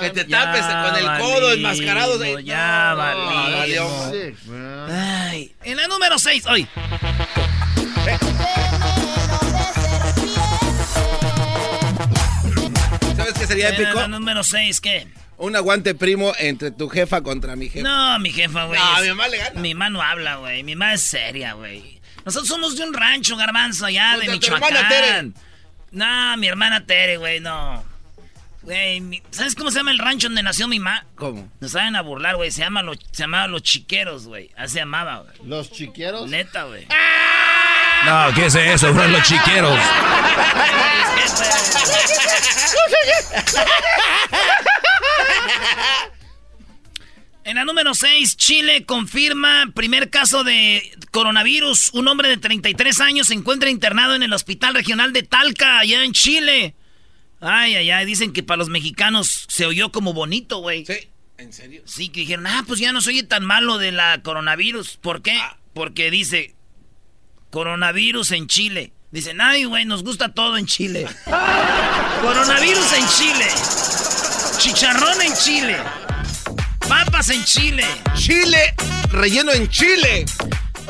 que 0.00 0.10
te 0.10 0.24
tapes 0.24 0.62
con 0.62 0.96
el 0.96 1.20
codo 1.20 1.52
enmascarado. 1.52 2.18
De... 2.18 2.44
Ya 2.44 2.94
valimos. 2.94 4.12
Ay, 4.90 5.54
en 5.62 5.76
la 5.76 5.88
número 5.88 6.18
6, 6.18 6.46
hoy. 6.46 6.68
¿Sabes 13.16 13.34
qué 13.38 13.46
sería 13.46 13.68
épico? 13.70 13.90
En 13.90 13.96
la 13.96 14.08
número 14.08 14.42
6, 14.42 14.80
¿qué? 14.80 15.08
Un 15.38 15.56
aguante 15.56 15.94
primo 15.94 16.32
entre 16.38 16.70
tu 16.70 16.88
jefa 16.88 17.22
contra 17.22 17.56
mi 17.56 17.70
jefa. 17.70 17.88
No, 17.88 18.18
mi 18.18 18.30
jefa, 18.30 18.64
güey. 18.64 18.78
No, 18.78 19.00
mi 19.00 19.08
mamá 19.08 19.28
le 19.28 19.38
gana. 19.38 19.60
Mi 19.60 19.74
mamá 19.74 19.90
no 19.90 20.02
habla, 20.02 20.36
güey. 20.36 20.62
Mi 20.62 20.76
mamá 20.76 20.94
es 20.94 21.00
seria, 21.02 21.54
güey. 21.54 22.00
Nosotros 22.26 22.48
somos 22.48 22.76
de 22.76 22.84
un 22.84 22.92
rancho, 22.92 23.36
garbanzo, 23.36 23.86
allá 23.86 24.18
de 24.20 24.28
Michoacán. 24.28 25.34
No, 25.92 26.36
mi 26.36 26.46
hermana 26.46 26.84
Tere, 26.84 27.16
güey, 27.16 27.40
no. 27.40 27.89
Güey, 28.62 29.22
¿sabes 29.30 29.54
cómo 29.54 29.70
se 29.70 29.78
llama 29.78 29.90
el 29.90 29.98
rancho 29.98 30.28
donde 30.28 30.42
nació 30.42 30.68
mi 30.68 30.78
mamá? 30.78 31.06
¿Cómo? 31.16 31.50
Nos 31.60 31.72
saben 31.72 31.96
a 31.96 32.02
burlar, 32.02 32.36
güey. 32.36 32.50
Se, 32.50 32.60
llama 32.60 32.82
lo- 32.82 32.94
se 32.94 33.22
llamaba 33.22 33.46
Los 33.46 33.62
Chiqueros, 33.62 34.26
güey. 34.26 34.50
Así 34.56 34.74
se 34.74 34.78
llamaba, 34.80 35.20
güey. 35.20 35.48
Los 35.48 35.72
chiqueros. 35.72 36.28
Neta, 36.28 36.64
güey. 36.64 36.86
No, 38.04 38.34
¿qué 38.34 38.46
es 38.46 38.54
eso? 38.54 38.92
Fueron 38.92 39.12
los 39.12 39.22
chiqueros. 39.22 39.78
En 47.42 47.56
la 47.56 47.64
número 47.64 47.94
6, 47.94 48.36
Chile 48.36 48.84
confirma 48.84 49.64
primer 49.74 50.10
caso 50.10 50.44
de 50.44 50.82
coronavirus. 51.10 51.90
Un 51.94 52.06
hombre 52.08 52.28
de 52.28 52.36
33 52.36 53.00
años 53.00 53.28
se 53.28 53.34
encuentra 53.34 53.70
internado 53.70 54.14
en 54.14 54.22
el 54.22 54.32
Hospital 54.32 54.74
Regional 54.74 55.12
de 55.14 55.22
Talca, 55.22 55.78
allá 55.78 56.04
en 56.04 56.12
Chile. 56.12 56.74
Ay, 57.40 57.74
ay, 57.74 57.90
ay, 57.90 58.06
dicen 58.06 58.32
que 58.32 58.42
para 58.42 58.58
los 58.58 58.68
mexicanos 58.68 59.46
se 59.48 59.64
oyó 59.66 59.90
como 59.90 60.12
bonito, 60.12 60.58
güey. 60.58 60.84
Sí, 60.84 61.08
¿en 61.38 61.52
serio? 61.52 61.82
Sí, 61.86 62.10
que 62.10 62.20
dijeron, 62.20 62.46
ah, 62.46 62.64
pues 62.66 62.80
ya 62.80 62.92
no 62.92 63.00
soy 63.00 63.22
tan 63.22 63.44
malo 63.44 63.78
de 63.78 63.92
la 63.92 64.20
coronavirus. 64.22 64.98
¿Por 64.98 65.22
qué? 65.22 65.38
Ah. 65.40 65.56
Porque 65.72 66.10
dice, 66.10 66.54
coronavirus 67.50 68.32
en 68.32 68.46
Chile. 68.46 68.92
Dicen, 69.10 69.40
ay, 69.40 69.64
güey, 69.64 69.84
nos 69.86 70.04
gusta 70.04 70.28
todo 70.34 70.56
en 70.56 70.66
Chile. 70.66 71.06
coronavirus 72.22 72.92
en 72.92 73.08
Chile. 73.08 73.46
Chicharrón 74.58 75.20
en 75.22 75.34
Chile. 75.34 75.76
Papas 76.88 77.30
en 77.30 77.42
Chile. 77.44 77.86
Chile, 78.14 78.74
relleno 79.10 79.52
en 79.52 79.68
Chile. 79.68 80.26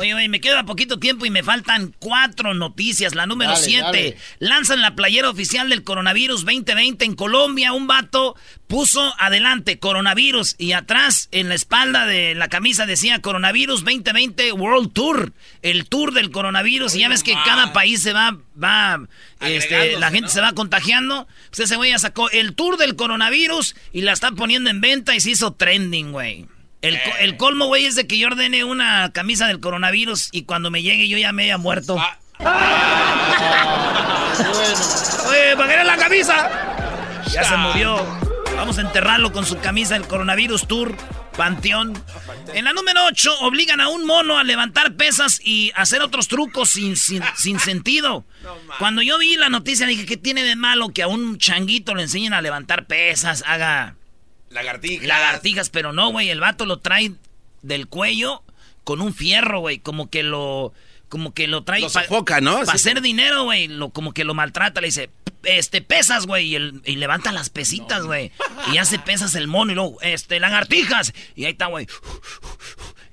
Oye, 0.01 0.13
güey, 0.13 0.29
me 0.29 0.41
queda 0.41 0.65
poquito 0.65 0.97
tiempo 0.97 1.27
y 1.27 1.29
me 1.29 1.43
faltan 1.43 1.93
cuatro 1.99 2.55
noticias. 2.55 3.13
La 3.13 3.27
número 3.27 3.51
Dale, 3.51 3.63
siete. 3.63 3.83
dale. 3.83 4.17
Lanzan 4.39 4.81
la 4.81 4.95
playera 4.95 5.29
oficial 5.29 5.69
del 5.69 5.83
coronavirus 5.83 6.43
2020 6.43 7.05
en 7.05 7.13
Colombia. 7.13 7.71
Un 7.71 7.85
vato 7.85 8.35
puso 8.65 9.13
adelante 9.19 9.77
coronavirus 9.77 10.55
y 10.57 10.71
atrás 10.71 11.29
en 11.31 11.49
la 11.49 11.55
espalda 11.55 12.07
de 12.07 12.33
la 12.33 12.47
camisa 12.47 12.87
decía 12.87 13.21
coronavirus 13.21 13.83
2020 13.83 14.53
World 14.53 14.91
Tour. 14.91 15.33
El 15.61 15.87
tour 15.87 16.13
del 16.13 16.31
coronavirus. 16.31 16.95
y 16.95 17.01
ya 17.01 17.09
ves 17.09 17.21
que 17.21 17.35
cada 17.45 17.71
país 17.71 18.01
se 18.01 18.11
va, 18.13 18.39
va, 18.61 19.07
este, 19.41 19.99
la 19.99 20.07
gente 20.07 20.21
¿no? 20.21 20.29
se 20.29 20.41
va 20.41 20.53
contagiando. 20.53 21.27
Pues 21.49 21.59
ese 21.59 21.75
güey 21.75 21.91
ya 21.91 21.99
sacó 21.99 22.27
el 22.31 22.55
tour 22.55 22.77
del 22.77 22.95
coronavirus 22.95 23.75
y 23.93 24.01
la 24.01 24.13
está 24.13 24.31
poniendo 24.31 24.71
en 24.71 24.81
venta 24.81 25.15
y 25.15 25.19
se 25.19 25.29
hizo 25.29 25.53
trending, 25.53 26.11
güey. 26.11 26.47
El, 26.81 26.95
co- 27.03 27.17
el 27.19 27.37
colmo, 27.37 27.67
güey, 27.67 27.85
es 27.85 27.95
de 27.95 28.07
que 28.07 28.17
yo 28.17 28.27
ordene 28.27 28.63
una 28.63 29.11
camisa 29.13 29.45
del 29.47 29.59
coronavirus 29.59 30.29
y 30.31 30.43
cuando 30.45 30.71
me 30.71 30.81
llegue 30.81 31.07
yo 31.07 31.17
ya 31.17 31.31
me 31.31 31.43
haya 31.43 31.57
muerto. 31.57 31.95
Oye, 35.29 35.55
¿para 35.55 35.67
qué 35.67 35.73
era 35.73 35.83
la 35.83 35.97
camisa? 35.97 36.49
Ya 37.31 37.43
se 37.43 37.57
murió. 37.57 38.03
Vamos 38.55 38.77
a 38.77 38.81
enterrarlo 38.81 39.31
con 39.31 39.45
su 39.45 39.57
camisa 39.59 39.93
del 39.95 40.07
coronavirus 40.07 40.67
tour. 40.67 40.95
Panteón. 41.37 41.93
En 42.53 42.65
la 42.65 42.73
número 42.73 43.05
8, 43.05 43.39
obligan 43.39 43.79
a 43.79 43.87
un 43.87 44.05
mono 44.05 44.37
a 44.37 44.43
levantar 44.43 44.93
pesas 44.95 45.39
y 45.43 45.71
hacer 45.75 46.01
otros 46.01 46.27
trucos 46.27 46.69
sin, 46.71 46.97
sin, 46.97 47.23
sin 47.37 47.57
sentido. 47.61 48.25
Cuando 48.79 49.01
yo 49.01 49.17
vi 49.17 49.37
la 49.37 49.49
noticia 49.49 49.87
dije, 49.87 50.05
¿qué 50.05 50.17
tiene 50.17 50.43
de 50.43 50.55
malo 50.57 50.89
que 50.89 51.03
a 51.03 51.07
un 51.07 51.37
changuito 51.37 51.95
le 51.95 52.03
enseñen 52.03 52.33
a 52.33 52.41
levantar 52.41 52.85
pesas, 52.85 53.43
haga 53.47 53.95
Lagartija. 54.51 55.07
lagartijas? 55.07 55.69
Pero 55.69 55.93
no, 55.93 56.11
güey, 56.11 56.29
el 56.29 56.39
vato 56.39 56.65
lo 56.65 56.79
trae 56.79 57.13
del 57.61 57.87
cuello 57.87 58.43
con 58.83 59.01
un 59.01 59.13
fierro, 59.13 59.59
güey, 59.59 59.79
como 59.79 60.09
que 60.09 60.23
lo... 60.23 60.73
Como 61.09 61.33
que 61.33 61.47
lo 61.47 61.65
trae 61.65 61.81
Lo 61.81 61.89
sofoca, 61.89 62.39
¿no? 62.39 62.59
Para 62.59 62.71
hacer 62.71 63.01
dinero, 63.01 63.43
güey. 63.43 63.67
Lo, 63.67 63.89
como 63.89 64.13
que 64.13 64.23
lo 64.23 64.33
maltrata. 64.33 64.79
Le 64.79 64.87
dice, 64.87 65.09
este, 65.43 65.81
pesas, 65.81 66.25
güey. 66.25 66.55
Y 66.55 66.95
levanta 66.95 67.33
las 67.33 67.49
pesitas, 67.49 68.03
güey. 68.03 68.31
Y 68.71 68.77
hace 68.77 68.97
pesas 68.97 69.35
el 69.35 69.49
mono. 69.49 69.73
Y 69.73 69.75
luego, 69.75 69.97
este, 70.03 70.39
lagartijas. 70.39 71.13
Y 71.35 71.43
ahí 71.43 71.51
está, 71.51 71.65
güey. 71.65 71.85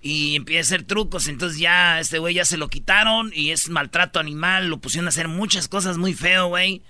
Y 0.01 0.37
empieza 0.37 0.61
a 0.61 0.63
hacer 0.77 0.87
trucos. 0.87 1.27
Entonces 1.27 1.59
ya, 1.59 1.99
este 1.99 2.21
güey 2.21 2.35
ya 2.35 2.45
se 2.45 2.57
lo 2.57 2.69
quitaron. 2.69 3.33
Y 3.35 3.51
es 3.51 3.69
maltrato 3.69 4.21
animal. 4.21 4.69
Lo 4.69 4.79
pusieron 4.79 5.07
a 5.07 5.09
hacer 5.09 5.27
muchas 5.27 5.67
cosas 5.67 5.99
muy 5.99 6.15
feo, 6.15 6.47
güey. 6.47 6.83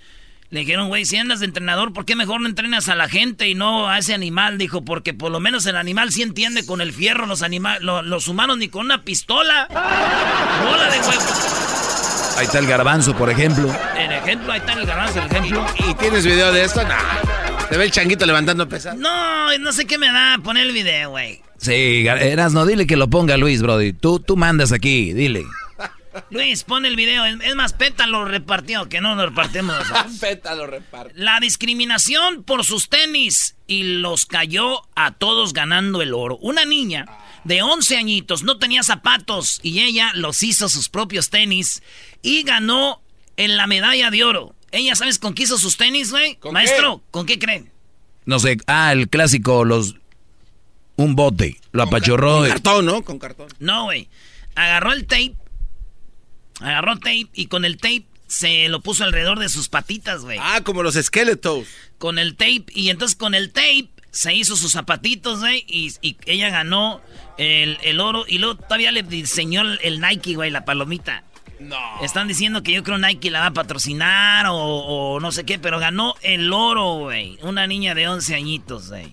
Le 0.50 0.61
dijeron, 0.61 0.88
güey, 0.88 1.05
si 1.05 1.17
andas 1.19 1.40
de 1.40 1.47
entrenador, 1.47 1.93
¿por 1.93 2.07
qué 2.07 2.17
mejor 2.17 2.40
no 2.40 2.49
entrenas 2.49 2.88
a 2.88 2.95
la 2.95 3.07
gente 3.09 3.49
y 3.49 3.55
no 3.55 3.88
a 3.88 3.99
ese 3.99 4.14
animal? 4.14 4.57
Dijo, 4.57 4.83
porque 4.83 5.12
por 5.12 5.31
lo 5.31 5.40
menos 5.40 5.67
el 5.67 5.76
animal 5.76 6.11
sí 6.11 6.23
entiende 6.23 6.64
con 6.64 6.81
el 6.81 6.93
fierro, 6.95 7.26
los, 7.26 7.43
anima 7.43 7.78
lo- 7.81 8.00
los 8.02 8.28
humanos 8.28 8.57
ni 8.57 8.69
con 8.69 8.87
una 8.87 9.02
pistola. 9.05 9.67
Bola 9.69 10.90
de 10.90 10.99
huevos. 11.00 12.35
Ahí 12.38 12.47
está 12.47 12.61
el 12.61 12.67
garbanzo, 12.67 13.14
por 13.14 13.28
ejemplo. 13.28 13.69
En 13.99 14.11
ejemplo, 14.12 14.52
ahí 14.52 14.61
está 14.61 14.73
el 14.73 14.87
garbanzo, 14.87 15.21
el 15.21 15.26
ejemplo. 15.26 15.67
¿Y 15.87 15.95
tienes 15.95 16.25
video 16.25 16.50
de 16.52 16.64
esto? 16.64 16.83
Nah. 16.83 16.97
Se 17.69 17.76
ve 17.76 17.85
el 17.85 17.90
changuito 17.90 18.25
levantando 18.25 18.67
pesas. 18.67 18.97
No, 18.97 19.59
no 19.59 19.73
sé 19.73 19.87
qué 19.87 19.99
me 19.99 20.07
da 20.11 20.38
poner 20.43 20.67
el 20.67 20.73
video, 20.73 21.11
güey. 21.11 21.43
Sí, 21.59 22.02
Gar- 22.05 22.52
no 22.52 22.64
dile 22.64 22.87
que 22.87 22.97
lo 22.97 23.09
ponga 23.11 23.37
Luis, 23.37 23.61
Brody. 23.61 23.93
Tú, 23.93 24.19
tú 24.21 24.37
mandas 24.38 24.73
aquí, 24.73 25.12
dile. 25.12 25.45
Luis, 26.31 26.65
pon 26.65 26.85
el 26.87 26.97
video. 26.97 27.25
Es 27.25 27.55
más, 27.55 27.73
Peta 27.73 28.07
lo 28.07 28.25
repartió, 28.25 28.89
que 28.89 29.01
no 29.01 29.15
lo 29.15 29.27
repartimos. 29.27 29.77
nosotros. 29.79 30.17
Feta 30.21 30.55
lo 30.55 30.67
reparte. 30.67 31.13
La 31.17 31.41
discriminación 31.41 32.45
por 32.45 32.65
sus 32.65 32.89
tenis 32.89 33.57
y 33.67 33.83
los 34.01 34.27
cayó 34.27 34.83
a 34.95 35.13
todos 35.13 35.53
ganando 35.53 36.03
el 36.03 36.15
oro. 36.15 36.37
Una 36.39 36.65
niña 36.65 37.07
de 37.45 37.63
11 37.63 37.97
añitos 37.97 38.43
no 38.43 38.59
tenía 38.59 38.83
zapatos 38.83 39.61
y 39.63 39.81
ella 39.81 40.11
los 40.15 40.43
hizo 40.43 40.69
sus 40.69 40.89
propios 40.89 41.31
tenis 41.31 41.83
y 42.23 42.43
ganó 42.43 43.03
en 43.37 43.57
la 43.57 43.67
medalla 43.67 44.11
de 44.11 44.25
oro. 44.25 44.55
¿Ella 44.71 44.95
sabes 44.97 45.19
con 45.19 45.35
qué 45.35 45.45
hizo 45.45 45.57
sus 45.57 45.77
tenis, 45.77 46.11
güey? 46.11 46.37
¿Con 46.37 46.53
Maestro, 46.53 47.03
¿con 47.11 47.25
qué 47.25 47.39
creen? 47.39 47.71
No 48.27 48.39
sé, 48.39 48.59
ah, 48.67 48.93
el 48.93 49.09
clásico, 49.09 49.65
los... 49.65 49.95
Un 50.97 51.15
bote, 51.15 51.59
lo. 51.71 51.89
Con 51.89 52.03
y- 52.47 52.49
cartón, 52.49 52.85
¿no? 52.85 53.03
Con 53.03 53.19
cartón. 53.21 53.47
No, 53.61 53.85
güey. 53.85 54.09
Agarró 54.57 54.93
el 54.93 55.07
tape. 55.07 55.37
Agarró 56.61 56.97
tape 56.97 57.29
y 57.35 57.47
con 57.47 57.65
el 57.65 57.77
tape 57.77 58.05
se 58.27 58.69
lo 58.69 58.81
puso 58.81 59.05
alrededor 59.05 59.38
de 59.38 59.49
sus 59.49 59.69
patitas, 59.69 60.23
güey. 60.23 60.38
Ah, 60.41 60.61
como 60.62 60.83
los 60.83 60.95
Skeletos. 60.95 61.67
Con 61.99 62.19
el 62.19 62.37
tape. 62.37 62.67
Y 62.75 62.91
entonces 62.91 63.17
con 63.17 63.35
el 63.35 63.50
tape 63.53 63.88
se 64.11 64.35
hizo 64.35 64.57
sus 64.57 64.73
zapatitos, 64.73 65.41
güey. 65.41 65.65
Y, 65.67 65.93
y 66.03 66.17
ella 66.27 66.50
ganó 66.50 67.00
el, 67.38 67.79
el 67.83 68.00
oro. 68.00 68.25
Y 68.29 68.38
luego 68.38 68.57
todavía 68.57 68.93
le 68.93 69.03
diseñó 69.03 69.62
el, 69.62 69.79
el 69.83 70.00
Nike, 70.00 70.35
güey, 70.35 70.50
la 70.50 70.65
palomita. 70.65 71.25
No. 71.61 71.77
Están 72.03 72.29
diciendo 72.29 72.62
que 72.62 72.73
yo 72.73 72.85
creo 72.85 72.99
Nike 72.99 73.31
la 73.31 73.41
va 73.41 73.47
a 73.47 73.53
patrocinar 73.53 74.47
o, 74.47 74.55
o 74.57 75.21
no 75.21 75.33
sé 75.33 75.45
qué, 75.45 75.59
pero 75.59 75.79
ganó 75.79 76.15
el 76.23 76.53
oro, 76.53 76.95
güey. 76.99 77.37
Una 77.43 77.67
niña 77.67 77.95
de 77.95 78.07
11 78.09 78.35
añitos, 78.35 78.88
güey. 78.91 79.12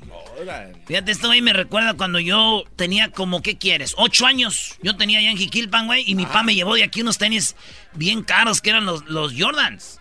Fíjate, 0.86 1.12
esto, 1.12 1.28
güey, 1.28 1.42
me 1.42 1.54
recuerda 1.54 1.96
cuando 1.96 2.20
yo 2.20 2.64
tenía 2.75 3.10
como, 3.12 3.42
¿qué 3.42 3.58
quieres? 3.58 3.96
Ocho 3.98 4.25
años. 4.28 4.75
Yo 4.84 4.96
tenía 4.96 5.22
ya 5.22 5.32
en 5.32 5.38
Jiquilpan, 5.38 5.88
güey, 5.88 6.04
y 6.06 6.14
mi 6.16 6.25
papá 6.25 6.44
me 6.44 6.54
llevó 6.56 6.75
de 6.75 6.84
aquí 6.84 7.02
unos 7.02 7.18
tenis 7.18 7.56
bien 7.94 8.22
caros 8.24 8.62
que 8.62 8.70
eran 8.70 8.86
los, 8.86 9.06
los 9.06 9.34
Jordans. 9.36 10.00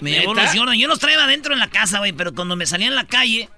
Me 0.00 0.12
llevó 0.12 0.32
los 0.34 0.44
Jordans. 0.56 0.78
Yo 0.80 0.88
los 0.88 0.98
traía 0.98 1.22
adentro 1.22 1.52
en 1.52 1.58
la 1.58 1.68
casa, 1.68 1.98
güey, 1.98 2.12
pero 2.12 2.34
cuando 2.34 2.56
me 2.56 2.64
salía 2.64 2.86
en 2.86 2.94
la 2.94 3.06
calle, 3.06 3.50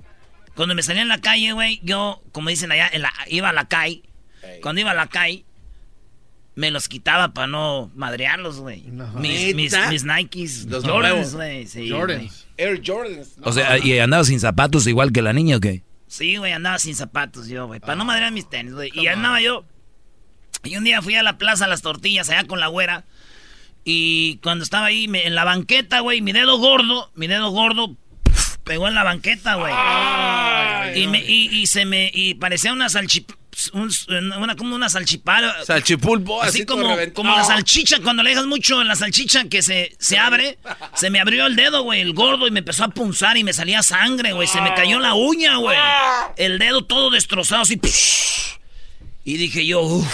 cuando 0.57 0.75
me 0.75 0.83
salía 0.83 1.03
en 1.03 1.09
la 1.09 1.21
calle, 1.21 1.53
güey, 1.53 1.79
yo, 1.85 2.21
como 2.33 2.49
dicen 2.49 2.73
allá, 2.73 2.89
en 2.93 3.03
la- 3.03 3.13
iba 3.29 3.51
a 3.51 3.53
la 3.53 3.67
calle. 3.69 4.03
Cuando 4.61 4.81
iba 4.81 4.91
a 4.91 4.95
la 4.95 5.07
calle, 5.07 5.45
me 6.55 6.71
los 6.71 6.89
quitaba 6.89 7.33
para 7.33 7.47
no 7.47 7.91
madrearlos, 7.95 8.59
güey. 8.61 8.83
Mis, 9.17 9.55
mis, 9.55 10.05
Nikes, 10.05 10.67
Los 10.67 10.85
Jordans, 10.85 11.35
güey. 11.35 11.67
Sí. 11.67 11.89
Jordans. 11.91 12.47
Air 12.57 12.83
Jordans. 12.85 13.39
No. 13.39 13.47
O 13.49 13.53
sea, 13.53 13.79
y 13.79 13.99
andaba 13.99 14.25
sin 14.25 14.39
zapatos 14.41 14.87
igual 14.87 15.13
que 15.13 15.23
la 15.23 15.33
niña, 15.33 15.57
¿o 15.57 15.61
qué? 15.61 15.83
Sí, 16.07 16.37
güey, 16.37 16.53
andaba 16.53 16.79
sin 16.79 16.95
zapatos 16.95 17.49
yo, 17.49 17.67
güey. 17.67 17.81
Para 17.81 17.97
no 17.97 18.05
madrear 18.05 18.33
mis 18.33 18.49
tenis, 18.49 18.75
güey. 18.75 18.91
Y 18.95 19.07
andaba 19.07 19.41
yo. 19.41 19.65
Y 20.65 20.77
un 20.77 20.85
día 20.85 21.01
fui 21.03 21.15
a 21.15 21.23
la 21.23 21.39
plaza 21.39 21.67
Las 21.67 21.81
Tortillas, 21.83 22.29
allá 22.29 22.47
con 22.47 22.61
la 22.61 22.67
güera. 22.69 23.05
Y 23.85 24.37
cuando 24.43 24.63
estaba 24.63 24.87
ahí 24.87 25.09
me- 25.09 25.27
en 25.27 25.35
la 25.35 25.45
banqueta, 25.45 26.01
güey, 26.01 26.21
mi 26.21 26.33
dedo 26.33 26.59
gordo, 26.59 27.11
mi 27.17 27.27
dedo 27.27 27.51
gordo, 27.51 27.97
pegó 28.63 28.87
en 28.87 28.95
la 28.95 29.03
banqueta, 29.03 29.55
güey. 29.57 29.73
Y, 31.03 31.07
me, 31.09 31.19
y, 31.25 31.49
y 31.51 31.67
se 31.67 31.85
me. 31.87 32.11
Y 32.15 32.35
parecía 32.35 32.73
una 32.73 32.89
salchip. 32.91 33.31
Un- 33.73 33.91
una, 34.39 34.57
como 34.57 34.75
una 34.75 34.89
salchipala. 34.89 35.65
Salchipulpo, 35.65 36.43
Así, 36.43 36.65
como, 36.67 36.97
como 37.15 37.37
la 37.37 37.45
salchicha, 37.45 37.99
cuando 38.03 38.23
le 38.23 38.31
dejas 38.31 38.47
mucho 38.47 38.81
en 38.81 38.89
la 38.89 38.97
salchicha 38.97 39.45
que 39.49 39.63
se, 39.63 39.95
se 39.99 40.19
abre, 40.19 40.59
se 40.95 41.11
me 41.11 41.21
abrió 41.21 41.47
el 41.47 41.57
dedo, 41.57 41.83
güey, 41.83 42.01
el 42.01 42.13
gordo, 42.15 42.47
y 42.47 42.51
me 42.51 42.61
empezó 42.61 42.85
a 42.85 42.89
punzar 42.89 43.37
y 43.37 43.45
me 43.45 43.53
salía 43.53 43.83
sangre, 43.83 44.33
güey. 44.33 44.49
Se 44.49 44.61
me 44.61 44.75
cayó 44.75 44.99
la 44.99 45.15
uña, 45.15 45.57
güey. 45.57 45.79
El 46.37 46.59
dedo 46.59 46.85
todo 46.85 47.11
destrozado, 47.11 47.63
así. 47.63 47.77
psh. 47.77 48.59
Y 49.25 49.37
dije 49.37 49.65
yo, 49.67 49.81
uff, 49.83 50.07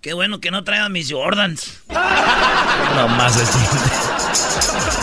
qué 0.00 0.12
bueno 0.12 0.40
que 0.40 0.50
no 0.50 0.64
traiga 0.64 0.88
mis 0.88 1.10
Jordans. 1.10 1.80
No 2.94 3.08
más 3.08 3.34
así. 3.36 5.01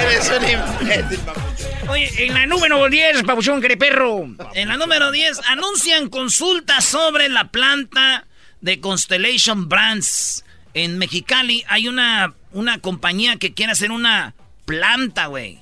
Eres 0.00 0.30
un 0.30 0.44
imbécil, 0.48 1.18
papuchón. 1.20 1.88
Oye, 1.88 2.26
en 2.26 2.34
la 2.34 2.46
número 2.46 2.88
10, 2.88 3.22
papuchón, 3.24 3.60
perro. 3.78 4.28
En 4.54 4.68
la 4.68 4.76
número 4.76 5.10
10, 5.10 5.40
anuncian 5.48 6.08
consultas 6.08 6.84
sobre 6.84 7.28
la 7.28 7.48
planta 7.48 8.26
de 8.60 8.80
Constellation 8.80 9.68
Brands. 9.68 10.44
En 10.74 10.98
Mexicali 10.98 11.64
hay 11.68 11.88
una, 11.88 12.34
una 12.52 12.78
compañía 12.80 13.36
que 13.36 13.54
quiere 13.54 13.72
hacer 13.72 13.90
una 13.90 14.34
planta, 14.64 15.26
güey. 15.26 15.60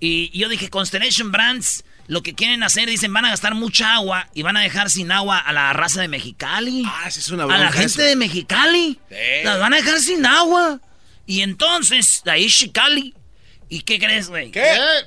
Y 0.00 0.36
yo 0.36 0.48
dije, 0.48 0.70
Constellation 0.70 1.30
Brands, 1.30 1.84
lo 2.06 2.22
que 2.22 2.34
quieren 2.34 2.62
hacer, 2.62 2.88
dicen, 2.88 3.12
van 3.12 3.24
a 3.26 3.30
gastar 3.30 3.54
mucha 3.54 3.94
agua 3.94 4.28
y 4.34 4.42
van 4.42 4.56
a 4.56 4.60
dejar 4.62 4.90
sin 4.90 5.12
agua 5.12 5.38
a 5.38 5.52
la 5.52 5.72
raza 5.72 6.00
de 6.00 6.08
Mexicali. 6.08 6.84
Ah, 6.86 7.10
sí 7.10 7.20
es 7.20 7.30
una 7.30 7.44
A 7.44 7.58
la 7.58 7.70
gente 7.70 7.86
eso. 7.86 8.02
de 8.02 8.16
Mexicali. 8.16 8.98
Sí. 9.08 9.14
Las 9.44 9.60
van 9.60 9.74
a 9.74 9.76
dejar 9.76 9.98
sin 10.00 10.24
agua. 10.24 10.80
Y 11.26 11.42
entonces, 11.42 12.22
de 12.24 12.30
ahí 12.30 12.48
Chicali. 12.48 13.14
¿Y 13.68 13.80
qué 13.80 13.98
crees, 13.98 14.28
güey? 14.28 14.50
¿Qué? 14.50 14.64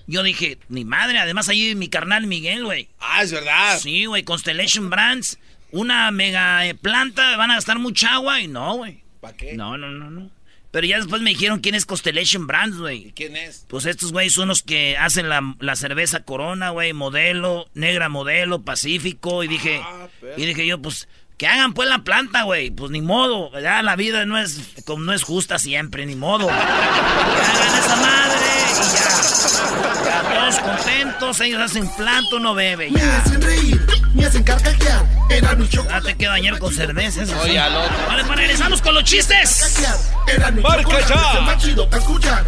Yo 0.08 0.22
dije, 0.24 0.58
ni 0.68 0.84
madre, 0.86 1.20
además 1.20 1.48
ahí 1.50 1.76
mi 1.76 1.88
carnal 1.88 2.28
Miguel, 2.28 2.66
güey. 2.66 2.90
Ah, 3.00 3.24
es 3.24 3.32
verdad. 3.32 3.80
Sí, 3.80 4.06
güey, 4.06 4.24
Constellation 4.24 4.90
Brands, 4.90 5.40
una 5.72 6.12
mega 6.12 6.66
eh, 6.68 6.76
planta, 6.76 7.38
van 7.38 7.52
a 7.52 7.56
gastar 7.56 7.80
mucha 7.80 8.16
agua 8.16 8.42
y 8.42 8.48
no, 8.48 8.76
güey. 8.76 9.02
¿Para 9.22 9.36
qué? 9.38 9.54
No, 9.54 9.78
no, 9.78 9.90
no, 9.92 10.10
no. 10.10 10.30
Pero 10.72 10.86
ya 10.86 10.98
después 10.98 11.22
me 11.24 11.32
dijeron 11.32 11.62
quién 11.62 11.74
es 11.74 11.86
Constellation 11.86 12.46
Brands, 12.46 12.78
güey. 12.78 13.12
¿Quién 13.16 13.36
es? 13.36 13.66
Pues 13.68 13.86
estos 13.86 14.12
güeyes 14.12 14.34
son 14.34 14.50
los 14.50 14.62
que 14.62 14.98
hacen 14.98 15.28
la, 15.28 15.56
la 15.60 15.76
cerveza 15.76 16.24
Corona, 16.24 16.70
güey, 16.70 16.94
modelo, 16.94 17.68
negra 17.74 18.08
modelo, 18.08 18.62
Pacífico. 18.62 19.44
Y 19.44 19.48
dije, 19.48 19.82
Ah, 19.84 20.08
y 20.38 20.46
dije 20.46 20.68
yo, 20.68 20.80
pues, 20.80 21.08
que 21.40 21.48
hagan 21.48 21.74
pues 21.74 21.88
la 21.90 22.00
planta, 22.04 22.44
güey. 22.44 22.70
Pues 22.70 22.92
ni 22.92 23.02
modo, 23.02 23.50
ya 23.62 23.82
la 23.82 23.96
vida 23.96 24.26
no 24.26 24.38
es, 24.38 24.60
como 24.86 25.06
no 25.06 25.14
es 25.14 25.24
justa 25.24 25.58
siempre, 25.58 26.06
ni 26.06 26.16
modo. 26.16 26.48
Que 26.48 26.54
hagan 26.54 27.80
esa 27.80 27.96
madre 27.96 28.46
y 28.76 28.84
ya. 28.94 30.04
Ya 30.06 30.22
todos 30.36 30.60
contentos, 30.60 31.40
ellos 31.40 31.62
hacen 31.62 31.90
planta, 31.96 32.36
uno 32.36 32.54
bebe, 32.54 32.92
Me 32.92 33.00
ya. 33.00 33.18
hacen 33.20 33.42
reír, 33.42 33.82
me 34.14 34.26
hacen 34.26 34.44
carcajear. 34.44 35.06
Era 35.30 35.56
mi 35.56 35.64
Ya 35.66 35.72
chocolate. 35.78 36.08
te 36.10 36.18
queda 36.18 36.32
bañar 36.32 36.60
con 36.60 36.74
cerveza, 36.74 37.24
eso 37.24 37.34
sí. 37.34 37.40
Oye, 37.42 37.58
al 37.60 37.74
otro. 37.76 37.98
Vale, 38.08 38.26
pues 38.26 38.38
regresamos 38.38 38.82
con 38.82 38.94
los 38.94 39.04
chistes. 39.06 39.80
Era 40.28 40.52
mi 40.52 40.62
Marca 40.62 41.00
ya. 41.08 41.16
es 41.16 41.36
el 41.38 41.42
más 41.44 41.58
chido 41.64 41.90
para 41.90 42.02
escuchar. 42.02 42.46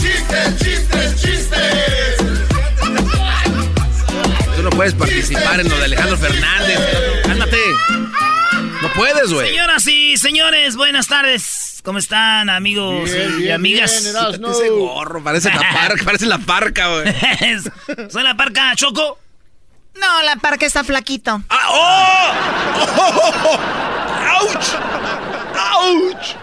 Chistes, 0.00 0.58
chistes, 0.58 1.22
chistes. 1.22 2.47
No 4.68 4.76
puedes 4.76 4.92
participar 4.92 5.60
en 5.60 5.68
lo 5.70 5.78
de 5.78 5.84
Alejandro 5.86 6.18
Fernández. 6.18 6.78
Cálmate. 7.24 7.56
No 8.82 8.92
puedes, 8.94 9.32
güey. 9.32 9.48
Señoras 9.48 9.86
y 9.86 10.18
señores, 10.18 10.76
buenas 10.76 11.08
tardes. 11.08 11.80
¿Cómo 11.82 11.98
están, 11.98 12.50
amigos 12.50 13.10
y 13.40 13.48
amigas? 13.50 13.90
Ese 13.96 14.68
gorro, 14.68 15.24
parece 15.24 15.48
la 15.48 15.62
parca, 15.72 16.04
parece 16.04 16.26
la 16.26 16.36
parca, 16.36 16.86
güey. 16.88 17.14
Soy 18.10 18.22
la 18.22 18.36
parca 18.36 18.76
Choco. 18.76 19.18
No, 19.94 20.22
la 20.22 20.36
parca 20.36 20.66
está 20.66 20.84
flaquito. 20.84 21.42
¡Ah, 21.48 21.68
¡Oh! 21.70 22.32
¡Auch! 24.34 24.74
¡Auch! 25.56 26.36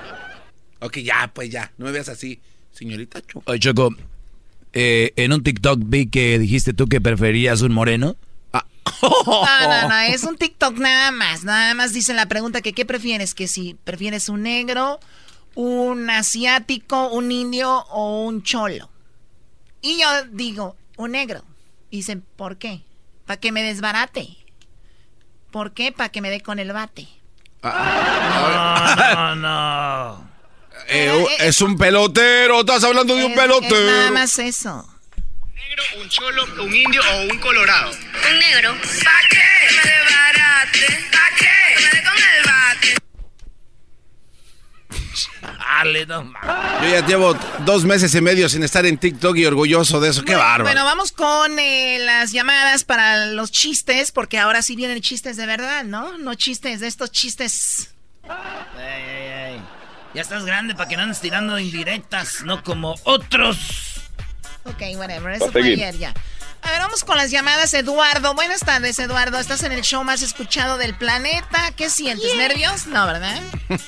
Ok, 0.79 0.97
ya, 0.97 1.29
pues 1.31 1.51
ya. 1.51 1.71
No 1.77 1.85
me 1.85 1.91
veas 1.91 2.09
así, 2.09 2.41
señorita 2.71 3.21
Choco. 3.21 3.43
Oye, 3.51 3.59
Choco, 3.59 3.95
eh, 4.75 5.13
en 5.15 5.31
un 5.31 5.41
TikTok 5.41 5.79
vi 5.85 6.07
que 6.07 6.37
dijiste 6.37 6.73
tú 6.73 6.87
que 6.87 6.99
preferías 6.99 7.61
un 7.61 7.73
moreno. 7.73 8.17
Ah. 8.51 8.65
No, 9.01 9.61
no, 9.61 9.89
no, 9.89 9.99
es 10.07 10.23
un 10.23 10.37
TikTok 10.37 10.77
nada 10.77 11.11
más. 11.11 11.45
Nada 11.45 11.73
más 11.73 11.93
dice 11.93 12.13
la 12.13 12.27
pregunta 12.27 12.61
que 12.61 12.73
¿qué 12.73 12.85
prefieres? 12.85 13.33
Que 13.33 13.47
si 13.47 13.75
prefieres 13.85 14.27
un 14.27 14.43
negro, 14.43 14.99
un 15.55 16.09
asiático, 16.09 17.07
un 17.07 17.31
indio 17.31 17.85
o 17.85 18.25
un 18.25 18.43
cholo. 18.43 18.89
Y 19.81 20.01
yo 20.01 20.07
digo, 20.31 20.75
un 20.97 21.11
negro. 21.13 21.45
Dicen, 21.89 22.25
¿por 22.35 22.57
qué? 22.57 22.81
Para 23.25 23.39
que 23.39 23.53
me 23.53 23.63
desbarate. 23.63 24.27
¿Por 25.51 25.71
qué? 25.71 25.93
Para 25.93 26.09
que 26.09 26.19
me 26.19 26.29
dé 26.29 26.41
con 26.41 26.59
el 26.59 26.73
bate. 26.73 27.07
No, 27.63 29.35
no, 29.35 29.35
no. 29.35 30.34
Eh, 30.87 31.11
uh, 31.11 31.27
es 31.43 31.61
un 31.61 31.77
pelotero, 31.77 32.59
estás 32.61 32.83
hablando 32.83 33.15
de 33.15 33.25
un 33.25 33.31
Es- 33.31 33.37
es 33.37 33.43
pelotero. 33.43 33.91
nada 33.91 34.11
más 34.11 34.37
eso. 34.39 34.87
negro, 35.55 35.83
un 36.01 36.09
cholo, 36.09 36.45
un 36.63 36.75
indio 36.75 37.01
o 37.01 37.21
un 37.23 37.39
colorado. 37.39 37.91
Un 37.91 38.39
negro. 38.39 38.73
¿Pa' 38.75 39.21
qué? 39.29 39.75
Me 39.75 39.91
desbarate. 39.91 41.09
¿Pa' 41.11 41.35
qué? 41.37 41.49
Me 41.81 42.03
con 42.03 42.17
el 42.17 42.43
bate. 42.45 42.95
Dale, 45.75 46.05
no 46.05 46.23
mames. 46.23 46.81
Yo 46.83 46.89
ya 46.89 47.05
llevo 47.07 47.33
dos 47.65 47.83
meses 47.83 48.13
y 48.15 48.21
medio 48.21 48.47
sin 48.47 48.63
estar 48.63 48.85
en 48.85 48.97
TikTok 48.97 49.35
y 49.37 49.45
orgulloso 49.45 49.99
de 49.99 50.09
eso. 50.09 50.21
Qué 50.23 50.33
Bueno, 50.33 50.39
bárbaro. 50.39 50.63
Bueno, 50.65 50.85
vamos 50.85 51.11
con 51.11 51.57
eh, 51.59 51.97
las 51.99 52.31
llamadas 52.31 52.83
para 52.83 53.25
los 53.27 53.51
chistes, 53.51 54.11
porque 54.11 54.37
ahora 54.37 54.61
sí 54.61 54.75
vienen 54.75 55.01
chistes 55.01 55.35
de 55.37 55.45
verdad, 55.45 55.83
¿no? 55.83 56.17
No 56.19 56.35
chistes 56.35 56.79
de 56.79 56.87
estos 56.87 57.11
chistes. 57.11 57.89
Ey, 58.23 58.31
ey, 58.79 59.53
ey. 59.55 59.61
Ya 60.15 60.21
estás 60.21 60.45
grande 60.45 60.75
para 60.75 60.87
que 60.87 60.95
no 60.95 61.03
andes 61.03 61.19
tirando 61.19 61.59
indirectas, 61.59 62.41
no 62.45 62.63
como 62.63 62.95
otros. 63.03 64.01
Ok, 64.63 64.81
whatever, 64.97 65.33
eso 65.33 65.51
fue 65.51 65.61
ayer 65.61 65.93
ya. 65.97 66.13
A 66.61 66.71
ver, 66.71 66.79
vamos 66.79 67.03
con 67.03 67.17
las 67.17 67.31
llamadas. 67.31 67.73
Eduardo, 67.73 68.33
buenas 68.33 68.61
tardes, 68.61 68.97
Eduardo. 68.97 69.37
Estás 69.39 69.63
en 69.63 69.73
el 69.73 69.81
show 69.81 70.05
más 70.05 70.21
escuchado 70.21 70.77
del 70.77 70.95
planeta. 70.95 71.73
¿Qué 71.75 71.89
sientes? 71.89 72.33
¿Nervios? 72.37 72.87
No, 72.87 73.05
¿verdad? 73.05 73.39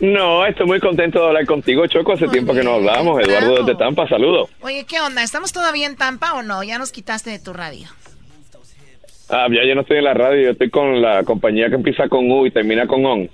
No, 0.00 0.46
estoy 0.46 0.64
muy 0.64 0.78
contento 0.78 1.20
de 1.20 1.26
hablar 1.26 1.44
contigo, 1.44 1.84
Choco. 1.88 2.12
Hace 2.12 2.26
Muy 2.26 2.32
tiempo 2.32 2.54
que 2.54 2.62
no 2.62 2.74
hablamos. 2.74 3.20
Eduardo 3.20 3.50
bravo. 3.50 3.66
desde 3.66 3.76
Tampa, 3.76 4.08
saludo. 4.08 4.48
Oye, 4.60 4.84
¿qué 4.84 5.00
onda? 5.00 5.24
¿Estamos 5.24 5.52
todavía 5.52 5.86
en 5.88 5.96
Tampa 5.96 6.34
o 6.34 6.42
no? 6.44 6.62
Ya 6.62 6.78
nos 6.78 6.92
quitaste 6.92 7.30
de 7.30 7.40
tu 7.40 7.52
radio. 7.52 7.88
Ah, 9.28 9.48
ya 9.50 9.66
yo 9.66 9.74
no 9.74 9.80
estoy 9.80 9.98
en 9.98 10.04
la 10.04 10.14
radio, 10.14 10.40
yo 10.44 10.50
estoy 10.52 10.70
con 10.70 11.02
la 11.02 11.24
compañía 11.24 11.68
que 11.68 11.74
empieza 11.74 12.08
con 12.08 12.30
U 12.30 12.46
y 12.46 12.52
termina 12.52 12.86
con 12.86 13.04
ON. 13.04 13.28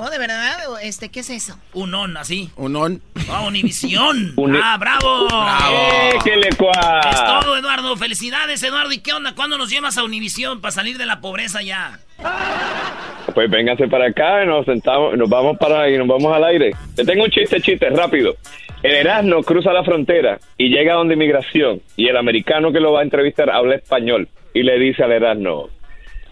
Oh, 0.00 0.08
¿de 0.10 0.18
verdad? 0.18 0.52
Este, 0.80 1.08
¿qué 1.08 1.20
es 1.20 1.30
eso? 1.30 1.58
Un 1.74 1.92
on, 1.92 2.16
así. 2.16 2.50
Un 2.56 2.76
on. 2.76 3.02
Ah, 3.28 3.44
Univisión. 3.48 4.32
Uni- 4.36 4.60
ah, 4.62 4.76
bravo. 4.78 5.26
¡Eh, 5.72 6.12
qué 6.22 6.36
le 6.36 6.50
cua! 6.56 7.00
Es 7.10 7.24
todo, 7.24 7.56
Eduardo. 7.56 7.96
Felicidades, 7.96 8.62
Eduardo. 8.62 8.92
¿Y 8.92 8.98
qué 9.00 9.12
onda? 9.12 9.34
¿Cuándo 9.34 9.58
nos 9.58 9.70
llevas 9.70 9.98
a 9.98 10.04
Univisión 10.04 10.60
para 10.60 10.70
salir 10.70 10.98
de 10.98 11.06
la 11.06 11.20
pobreza 11.20 11.62
ya? 11.62 11.98
Pues 13.34 13.50
véngase 13.50 13.88
para 13.88 14.06
acá, 14.06 14.44
nos 14.44 14.66
sentamos, 14.66 15.16
nos 15.16 15.28
vamos 15.28 15.58
para 15.58 15.90
y 15.90 15.98
nos 15.98 16.06
vamos 16.06 16.32
al 16.32 16.44
aire. 16.44 16.70
Te 16.94 17.04
tengo 17.04 17.24
un 17.24 17.30
chiste, 17.30 17.60
chiste, 17.60 17.90
rápido. 17.90 18.36
El 18.84 18.94
Erasmo 18.94 19.42
cruza 19.42 19.72
la 19.72 19.82
frontera 19.82 20.38
y 20.56 20.68
llega 20.68 20.94
donde 20.94 21.14
inmigración 21.14 21.82
y 21.96 22.06
el 22.06 22.16
americano 22.16 22.70
que 22.70 22.78
lo 22.78 22.92
va 22.92 23.00
a 23.00 23.02
entrevistar 23.02 23.50
habla 23.50 23.74
español 23.74 24.28
y 24.54 24.62
le 24.62 24.78
dice 24.78 25.02
al 25.02 25.10
Erasmo, 25.10 25.68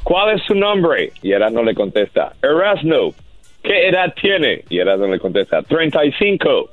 ¿cuál 0.04 0.36
es 0.38 0.46
su 0.46 0.54
nombre? 0.54 1.10
Y 1.22 1.32
Erasmo 1.32 1.64
le 1.64 1.74
contesta, 1.74 2.32
Erasmo, 2.40 3.12
¿qué 3.62 3.88
edad 3.88 4.12
tiene? 4.20 4.64
Y 4.68 4.78
Erasmo 4.78 5.06
le 5.06 5.18
contesta, 5.18 5.62
35. 5.62 6.70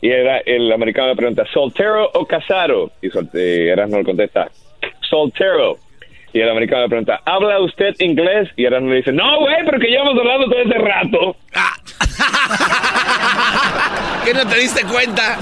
Y 0.00 0.10
era, 0.10 0.38
el 0.38 0.72
americano 0.72 1.08
le 1.08 1.16
pregunta, 1.16 1.44
¿soltero 1.52 2.10
o 2.14 2.26
casado? 2.26 2.90
Y 3.00 3.06
eh, 3.06 3.68
Erasmo 3.72 3.98
le 3.98 4.04
contesta, 4.04 4.50
soltero. 5.08 5.76
Y 6.32 6.40
el 6.40 6.50
americano 6.50 6.82
le 6.82 6.88
pregunta, 6.88 7.20
¿habla 7.24 7.60
usted 7.60 7.94
inglés? 8.00 8.48
Y 8.56 8.64
Erasmo 8.64 8.90
le 8.90 8.96
dice, 8.96 9.12
no, 9.12 9.38
güey, 9.40 9.64
pero 9.64 9.78
que 9.78 9.88
llevamos 9.88 10.18
hablando 10.18 10.48
todo 10.48 10.60
ese 10.60 10.78
rato. 10.78 11.36
¿Qué 14.24 14.34
no 14.34 14.46
te 14.46 14.58
diste 14.58 14.84
cuenta? 14.84 15.38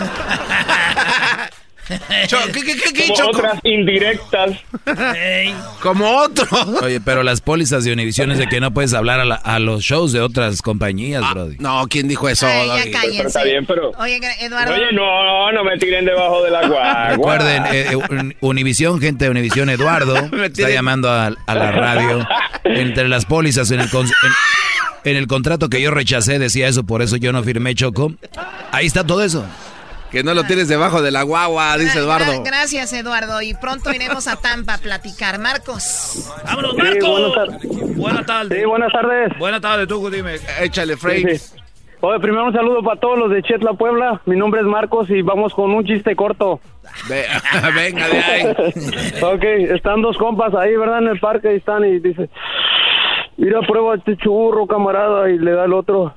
¿Qué, 1.89 2.63
qué, 2.63 2.63
qué, 2.77 2.93
qué, 2.93 3.03
Como 3.09 3.15
Choco? 3.17 3.31
otras 3.39 3.61
indirectas. 3.65 4.51
Como 5.83 6.17
otro. 6.19 6.47
Oye, 6.83 7.01
pero 7.01 7.23
las 7.23 7.41
pólizas 7.41 7.85
de 7.85 7.93
Univision 7.93 8.31
es 8.33 8.39
de 8.39 8.47
que 8.49 8.61
no 8.61 8.73
puedes 8.73 8.95
hablar 8.95 9.21
a, 9.21 9.25
la- 9.25 9.35
a 9.35 9.59
los 9.59 9.83
shows 9.83 10.13
de 10.13 10.21
otras 10.21 10.63
compañías, 10.63 11.23
Ah, 11.25 11.35
Brody. 11.35 11.57
no, 11.59 11.87
¿quién 11.89 12.09
dijo 12.09 12.29
eso? 12.29 12.47
Ay, 12.47 12.69
ya. 12.91 13.01
Pero 13.17 13.29
está 13.29 13.45
bien, 13.45 13.67
pero- 13.67 13.91
Oye, 13.99 14.19
Eduardo. 14.41 14.73
Oye, 14.75 14.93
no, 14.93 15.53
no 15.53 15.65
me 15.65 15.77
tiren 15.79 16.05
debajo 16.05 16.43
de 16.43 16.51
la 16.51 16.67
guagua. 16.67 17.09
Recuerden, 17.11 17.65
eh, 17.67 17.87
eh, 17.93 18.35
Univisión, 18.41 19.01
gente 19.01 19.27
de 19.27 19.31
Univisión, 19.31 19.69
Eduardo 19.71 20.15
está 20.45 20.71
llamando 20.71 21.11
a, 21.11 21.27
a 21.47 21.55
la 21.55 21.71
radio. 21.71 22.27
Entre 22.65 23.09
las 23.09 23.27
pólizas, 23.27 23.71
en 23.71 23.81
el, 23.81 23.91
con- 23.91 24.07
en, 24.07 25.11
en 25.13 25.17
el 25.19 25.27
contrato 25.27 25.69
que 25.69 25.83
yo 25.83 25.91
rechacé, 25.91 26.39
decía 26.39 26.67
eso, 26.69 26.85
por 26.85 27.03
eso 27.03 27.17
yo 27.17 27.31
no 27.33 27.43
firmé 27.43 27.75
Choco. 27.75 28.15
Ahí 28.73 28.87
está 28.87 29.05
todo 29.05 29.23
eso. 29.23 29.45
Que 30.15 30.23
no 30.23 30.33
lo 30.33 30.45
tienes 30.45 30.69
debajo 30.69 31.03
de 31.03 31.11
la 31.11 31.23
guagua, 31.25 31.77
dice 31.77 31.99
Eduardo. 31.99 32.25
gra- 32.33 32.43
Gracias, 32.45 32.93
Eduardo. 32.93 33.43
Y 33.43 33.53
pronto 33.55 33.93
iremos 33.93 34.29
a 34.29 34.37
Tampa 34.37 34.75
a 34.75 34.79
platicar. 34.79 35.39
Marcos. 35.41 36.33
¡Vámonos, 36.47 36.71
Sí, 36.71 36.77
Marco! 36.83 37.09
buenas 37.11 37.35
tardes. 37.35 37.97
Buenas 37.97 38.27
tardes. 38.27 38.59
Sí, 38.61 38.65
buenas 38.65 38.93
tardes. 38.93 39.39
Buenas 39.39 39.61
tardes, 39.61 39.89
tú, 39.89 40.09
dime. 40.11 40.37
Échale, 40.61 40.97
Frey. 40.97 41.25
Sí, 41.25 41.39
sí. 41.39 41.57
Oye, 42.01 42.21
primero 42.21 42.45
un 42.47 42.53
saludo 42.53 42.83
para 42.83 43.01
todos 43.01 43.19
los 43.19 43.31
de 43.31 43.43
Chetla 43.43 43.73
Puebla. 43.73 44.21
Mi 44.27 44.37
nombre 44.37 44.61
es 44.61 44.67
Marcos 44.67 45.11
y 45.11 45.23
vamos 45.23 45.53
con 45.53 45.73
un 45.73 45.85
chiste 45.85 46.15
corto. 46.15 46.61
Ve- 47.09 47.27
venga 47.75 48.07
de 48.09 48.19
ahí. 48.19 48.45
ok, 49.23 49.43
están 49.75 50.01
dos 50.03 50.17
compas 50.19 50.55
ahí, 50.55 50.77
¿verdad? 50.77 50.99
En 50.99 51.09
el 51.09 51.19
parque 51.19 51.53
y 51.55 51.57
están 51.57 51.85
y 51.85 51.99
dice, 51.99 52.29
mira, 53.37 53.61
prueba 53.63 53.97
este 53.97 54.17
churro, 54.19 54.67
camarada, 54.69 55.29
y 55.31 55.39
le 55.39 55.53
da 55.53 55.65
el 55.65 55.73
otro, 55.73 56.15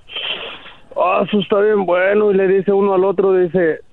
ah, 0.98 1.24
eso 1.28 1.40
está 1.40 1.60
bien 1.62 1.86
bueno, 1.86 2.32
y 2.32 2.36
le 2.36 2.48
dice 2.48 2.72
uno 2.74 2.94
al 2.94 3.06
otro, 3.06 3.34
dice, 3.34 3.80
"Ah, 3.82 3.87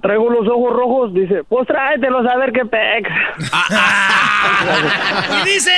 traigo 0.00 0.30
los 0.30 0.46
ojos 0.48 0.72
rojos, 0.72 1.14
dice, 1.14 1.42
pues 1.48 1.66
tráetelos 1.66 2.26
a 2.26 2.36
ver 2.36 2.52
qué 2.52 2.64
pex. 2.64 3.08
Y 5.30 5.44
dice, 5.48 5.72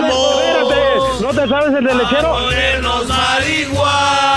Espérate, 0.00 0.98
¿no 1.20 1.28
te 1.30 1.48
sabes 1.48 1.74
el 1.74 1.84
del 1.84 1.98
lechero? 1.98 2.28
¡Morenos 2.40 3.08
marihuanos! 3.08 4.32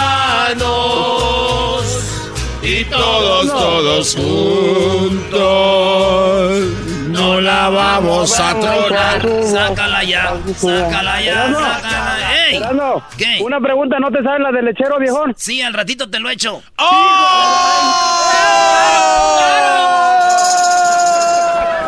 y 2.65 2.84
todos, 2.86 3.48
todos 3.48 4.15
juntos. 4.15 5.36
No 7.10 7.39
la 7.39 7.70
vamos 7.70 8.39
a 8.39 8.60
tronar. 8.60 9.22
Sácala 9.44 10.04
ya, 10.04 10.34
sácala 10.56 11.22
ya, 11.22 11.54
sácala. 11.54 12.35
¡Ey! 12.50 12.62
¿Qué? 13.18 13.40
Una 13.42 13.60
pregunta, 13.60 14.00
¿no 14.00 14.12
te 14.12 14.22
sabes 14.24 14.42
la 14.42 14.52
del 14.52 14.66
lechero, 14.66 15.00
viejón? 15.00 15.34
Sí, 15.38 15.62
al 15.62 15.74
ratito 15.74 16.10
te 16.10 16.20
lo 16.20 16.30
echo. 16.30 16.62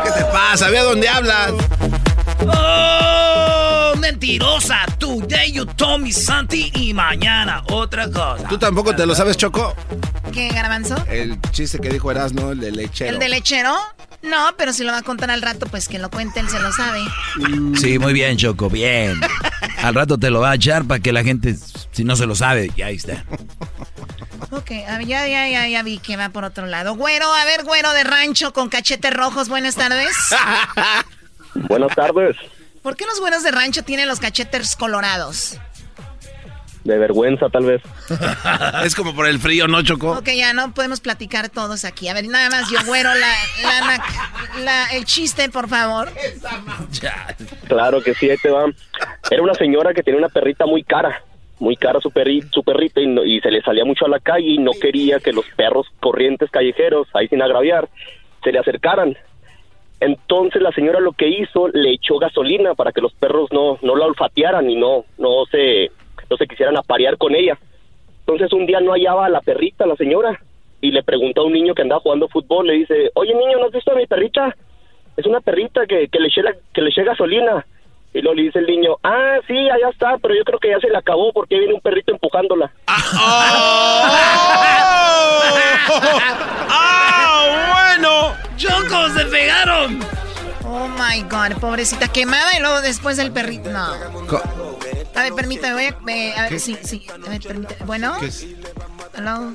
¿Qué 0.04 0.12
te 0.12 0.26
pasa? 0.26 0.70
Ve 0.70 0.80
a 0.80 0.84
dónde 0.84 1.10
hablas. 1.10 1.54
¡Oh! 2.48 3.94
Mentirosa. 3.98 4.86
Today 4.98 5.52
you 5.52 5.66
told 5.66 6.02
me 6.02 6.12
something 6.12 6.72
y 6.74 6.94
mañana 6.94 7.64
otra 7.70 8.10
cosa. 8.10 8.48
¿Tú 8.48 8.58
tampoco 8.58 8.96
te 8.96 9.06
lo 9.06 9.14
sabes, 9.16 9.38
Choco? 9.38 9.76
¿Qué, 10.34 10.50
Garbanzo? 10.50 10.96
El 11.10 11.40
chiste 11.52 11.80
que 11.80 11.90
dijo 11.90 12.10
Erasmo, 12.12 12.52
el 12.52 12.60
de 12.60 12.72
lechero. 12.72 13.12
¿El 13.12 13.20
de 13.20 13.30
lechero? 13.30 13.76
No, 14.24 14.56
pero 14.58 14.74
si 14.74 14.84
lo 14.84 14.92
va 14.92 15.00
a 15.00 15.04
contar 15.04 15.30
al 15.32 15.42
rato, 15.42 15.68
pues 15.68 15.88
que 15.88 16.00
lo 16.00 16.10
cuente, 16.10 16.40
él 16.40 16.50
se 16.50 16.60
lo 16.60 16.72
sabe. 16.72 17.00
Sí, 17.80 18.00
muy 18.00 18.14
bien, 18.14 18.38
Choco, 18.38 18.70
bien. 18.70 19.20
Al 19.78 19.94
rato 19.96 20.18
te 20.18 20.30
lo 20.30 20.42
va 20.42 20.52
a 20.52 20.56
echar 20.56 20.86
para 20.86 21.00
que 21.00 21.14
la 21.14 21.24
gente, 21.24 21.56
si 21.92 22.04
no 22.04 22.16
se 22.16 22.26
lo 22.26 22.36
sabe, 22.36 22.72
ya 22.76 22.88
ahí 22.88 22.96
está. 22.96 23.26
Ok, 24.52 24.72
a 24.88 24.98
ver, 24.98 25.08
ya, 25.08 25.28
ya, 25.28 25.48
ya, 25.48 25.68
ya 25.68 25.84
vi 25.84 26.00
que 26.00 26.18
va 26.18 26.30
por 26.30 26.44
otro 26.44 26.66
lado. 26.66 26.96
Güero, 26.96 27.32
a 27.34 27.46
ver, 27.46 27.64
güero 27.64 27.92
de 27.94 28.04
rancho 28.04 28.54
con 28.54 28.70
cachetes 28.70 29.14
rojos, 29.14 29.50
buenas 29.50 29.76
tardes. 29.76 30.16
Buenas 31.54 31.94
tardes. 31.96 32.36
¿Por 32.82 32.96
qué 32.96 33.06
los 33.06 33.20
güeros 33.20 33.44
de 33.44 33.52
rancho 33.52 33.84
tienen 33.84 34.08
los 34.08 34.20
cachetes 34.20 34.76
colorados? 34.76 35.58
De 36.88 36.98
vergüenza, 36.98 37.50
tal 37.50 37.66
vez. 37.66 37.82
es 38.86 38.96
como 38.96 39.14
por 39.14 39.28
el 39.28 39.40
frío, 39.40 39.68
¿no, 39.68 39.82
Choco? 39.84 40.12
Ok, 40.14 40.30
ya 40.38 40.54
no 40.54 40.74
podemos 40.74 41.02
platicar 41.02 41.50
todos 41.50 41.84
aquí. 41.84 42.08
A 42.08 42.14
ver, 42.14 42.26
nada 42.30 42.50
más 42.50 42.70
yo, 42.72 42.78
güero, 42.86 43.10
la, 43.14 43.34
la, 43.62 44.04
la- 44.64 44.86
el 44.94 45.04
chiste, 45.04 45.50
por 45.50 45.68
favor. 45.68 46.10
Claro 47.68 48.02
que 48.02 48.14
sí, 48.14 48.30
ahí 48.30 48.38
te 48.38 48.50
va. 48.50 48.66
Era 49.30 49.42
una 49.44 49.54
señora 49.56 49.94
que 49.94 50.02
tenía 50.02 50.18
una 50.18 50.30
perrita 50.30 50.66
muy 50.66 50.82
cara, 50.82 51.22
muy 51.60 51.76
cara 51.76 52.00
su, 52.00 52.10
perri- 52.10 52.50
su 52.54 52.64
perrita 52.64 53.02
y, 53.02 53.08
no- 53.08 53.26
y 53.26 53.42
se 53.42 53.52
le 53.52 53.62
salía 53.64 53.84
mucho 53.84 54.06
a 54.06 54.10
la 54.10 54.22
calle 54.22 54.48
y 54.48 54.58
no 54.58 54.72
quería 54.80 55.20
que 55.20 55.34
los 55.34 55.46
perros 55.58 55.88
corrientes 56.00 56.50
callejeros, 56.52 57.08
ahí 57.14 57.28
sin 57.28 57.42
agraviar, 57.42 57.90
se 58.46 58.52
le 58.54 58.60
acercaran. 58.60 59.18
Entonces 60.00 60.62
la 60.62 60.72
señora 60.72 61.02
lo 61.02 61.12
que 61.12 61.28
hizo, 61.28 61.68
le 61.68 61.92
echó 61.96 62.18
gasolina 62.18 62.76
para 62.76 62.94
que 62.94 63.02
los 63.02 63.14
perros 63.14 63.50
no, 63.52 63.78
no 63.82 63.96
la 63.98 64.06
olfatearan 64.06 64.70
y 64.70 64.76
no, 64.78 65.04
no 65.18 65.46
se, 65.52 65.92
no 66.30 66.38
se 66.38 66.48
quisieran 66.48 66.78
aparear 66.78 67.18
con 67.18 67.36
ella. 67.36 67.58
Entonces 68.20 68.52
un 68.54 68.66
día 68.66 68.80
no 68.82 68.92
hallaba 68.94 69.26
a 69.26 69.30
la 69.30 69.42
perrita, 69.42 69.86
la 69.86 69.96
señora, 69.96 70.40
y 70.82 70.92
le 70.92 71.04
preguntó 71.04 71.42
a 71.42 71.46
un 71.46 71.54
niño 71.54 71.74
que 71.74 71.82
andaba 71.82 72.02
jugando 72.02 72.28
fútbol, 72.28 72.68
le 72.68 72.74
dice, 72.74 73.10
oye 73.16 73.34
niño, 73.34 73.58
¿no 73.60 73.66
has 73.66 73.72
visto 73.72 73.92
a 73.92 73.96
mi 73.96 74.06
perrita? 74.06 74.56
Es 75.16 75.26
una 75.26 75.40
perrita 75.42 75.86
que, 75.88 76.08
que 76.10 76.20
le 76.20 76.28
eché 76.28 76.42
la- 76.44 76.56
que 76.74 76.82
le 76.82 76.90
eché 76.90 77.04
gasolina. 77.04 77.66
Y 78.14 78.22
luego 78.22 78.36
le 78.36 78.44
dice 78.44 78.60
el 78.60 78.68
niño, 78.68 78.96
ah, 79.04 79.38
sí, 79.48 79.70
allá 79.70 79.90
está, 79.90 80.18
pero 80.22 80.34
yo 80.36 80.44
creo 80.44 80.60
que 80.60 80.70
ya 80.70 80.80
se 80.80 80.90
le 80.90 80.98
acabó 80.98 81.32
porque 81.34 81.58
viene 81.60 81.74
un 81.74 81.82
perrito 81.82 82.12
empujándola. 82.12 82.72
¡Ah, 82.88 84.08
bueno! 88.00 88.34
¡Chocos, 88.56 89.12
se 89.14 89.26
pegaron! 89.26 90.00
Oh 90.70 90.90
my 90.90 91.22
god, 91.24 91.58
pobrecita 91.62 92.10
quemada 92.10 92.58
y 92.58 92.60
luego 92.60 92.82
después 92.82 93.18
el 93.20 93.32
perrito. 93.32 93.70
No. 93.72 93.86
A 95.16 95.22
ver, 95.24 95.34
permítame, 95.34 95.74
voy 95.74 95.86
a. 95.86 96.14
eh, 96.14 96.34
a 96.36 96.42
ver, 96.44 96.50
¿Qué? 96.50 96.60
sí, 96.60 96.78
sí. 96.84 97.08
A 97.26 97.30
ver, 97.30 97.42
permítame. 97.42 97.86
Bueno. 97.86 98.18
¿Qué 98.20 98.26
es? 98.26 98.46
¿Aló? 99.16 99.54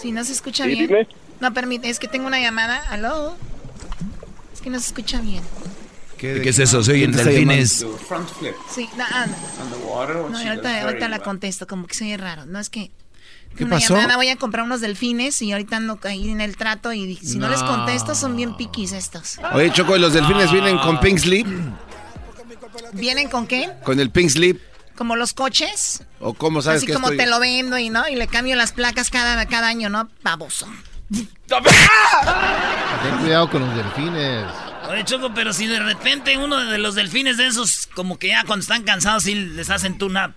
Sí, 0.00 0.12
no 0.12 0.22
se 0.24 0.32
escucha 0.32 0.62
Sí, 0.64 0.70
bien. 0.70 0.86
dime. 0.86 1.08
No, 1.40 1.52
permite, 1.52 1.90
es 1.90 1.98
que 1.98 2.06
tengo 2.06 2.28
una 2.28 2.40
llamada. 2.40 2.76
¿Aló? 2.88 3.36
Es 4.54 4.60
que 4.60 4.70
no 4.70 4.78
se 4.78 4.86
escucha 4.86 5.20
bien. 5.20 5.42
¿Qué, 6.16 6.48
es 6.48 6.58
eso? 6.58 6.82
¿Se 6.82 6.92
oyen 6.92 7.12
¿Quién 7.12 7.12
te 7.12 7.18
está 7.18 7.30
delfines? 7.30 7.86
Sí, 8.74 8.88
no, 8.96 9.04
ah, 9.10 9.26
no. 9.26 10.28
No, 10.28 10.38
ahorita, 10.38 10.82
ahorita 10.82 11.08
la 11.08 11.18
contesto, 11.18 11.66
como 11.66 11.86
que 11.86 11.94
se 11.94 12.04
oye 12.04 12.16
raro. 12.16 12.46
No, 12.46 12.60
es 12.60 12.70
que. 12.70 12.90
¿Qué 13.56 13.64
una 13.64 13.76
pasó? 13.76 13.94
llamada, 13.96 14.16
voy 14.16 14.28
a 14.28 14.36
comprar 14.36 14.64
unos 14.64 14.80
delfines 14.80 15.42
y 15.42 15.50
ahorita 15.52 15.76
ando 15.78 15.98
ahí 16.04 16.30
en 16.30 16.40
el 16.40 16.56
trato 16.56 16.92
y 16.92 17.16
si 17.16 17.38
no, 17.38 17.48
les 17.48 17.62
contesto 17.62 18.14
son 18.14 18.36
bien 18.36 18.56
piquis 18.56 18.92
estos. 18.92 19.38
Oye, 19.52 19.72
Choco, 19.72 19.96
¿y 19.96 20.00
los 20.00 20.12
delfines 20.12 20.52
vienen 20.52 20.78
con 20.78 21.00
pink 21.00 21.18
slip? 21.18 21.46
¿Vienen 22.92 23.28
con 23.28 23.46
qué? 23.46 23.68
¿Con 23.84 23.98
el 24.00 24.10
pink 24.10 24.30
slip? 24.30 24.60
Como 24.96 25.16
los 25.16 25.32
coches. 25.32 26.04
¿O 26.20 26.34
cómo 26.34 26.62
sabes 26.62 26.78
Así 26.78 26.86
que 26.86 26.92
como 26.92 27.06
estoy? 27.08 27.18
te 27.18 27.26
lo 27.30 27.38
vendo 27.40 27.78
y 27.78 27.90
no, 27.90 28.08
y 28.08 28.14
le 28.16 28.26
cambio 28.28 28.54
las 28.56 28.72
placas 28.72 29.10
cada, 29.10 29.46
cada 29.46 29.68
año, 29.68 29.88
¿no? 29.88 30.08
Baboso. 30.22 30.68
Ten 31.10 31.28
cuidado 33.20 33.48
con 33.50 33.62
los 33.66 33.74
delfines. 33.76 34.44
Oye, 34.90 35.04
Choco, 35.04 35.32
pero 35.34 35.52
si 35.52 35.66
de 35.66 35.80
repente 35.80 36.36
uno 36.36 36.56
de 36.64 36.78
los 36.78 36.94
delfines 36.94 37.36
de 37.36 37.46
esos, 37.46 37.88
como 37.94 38.18
que 38.18 38.28
ya 38.28 38.44
cuando 38.44 38.62
están 38.62 38.82
cansados, 38.84 39.24
sí 39.24 39.34
les 39.34 39.68
hacen 39.70 39.98
tune-up. 39.98 40.32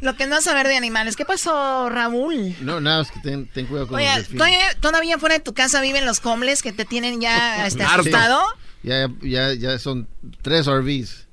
Lo 0.00 0.16
que 0.16 0.26
no 0.26 0.40
saber 0.40 0.68
de 0.68 0.76
animales. 0.76 1.16
¿Qué 1.16 1.24
pasó, 1.24 1.88
Raúl? 1.90 2.54
No, 2.60 2.80
nada, 2.80 3.02
es 3.02 3.10
que 3.10 3.20
ten, 3.20 3.46
ten 3.46 3.66
cuidado 3.66 3.88
con 3.88 3.96
Oye, 3.96 4.06
los 4.06 4.16
delfines. 4.16 4.38
¿todavía, 4.38 4.74
todavía 4.80 5.18
fuera 5.18 5.34
de 5.36 5.40
tu 5.44 5.54
casa 5.54 5.80
viven 5.80 6.06
los 6.06 6.24
homeless 6.24 6.62
que 6.62 6.72
te 6.72 6.84
tienen 6.84 7.20
ya 7.20 7.66
este, 7.66 7.82
asustado? 7.82 8.40
Ya, 8.82 9.10
ya, 9.22 9.54
ya 9.54 9.78
son 9.78 10.06
tres 10.42 10.66
RVs. 10.66 11.26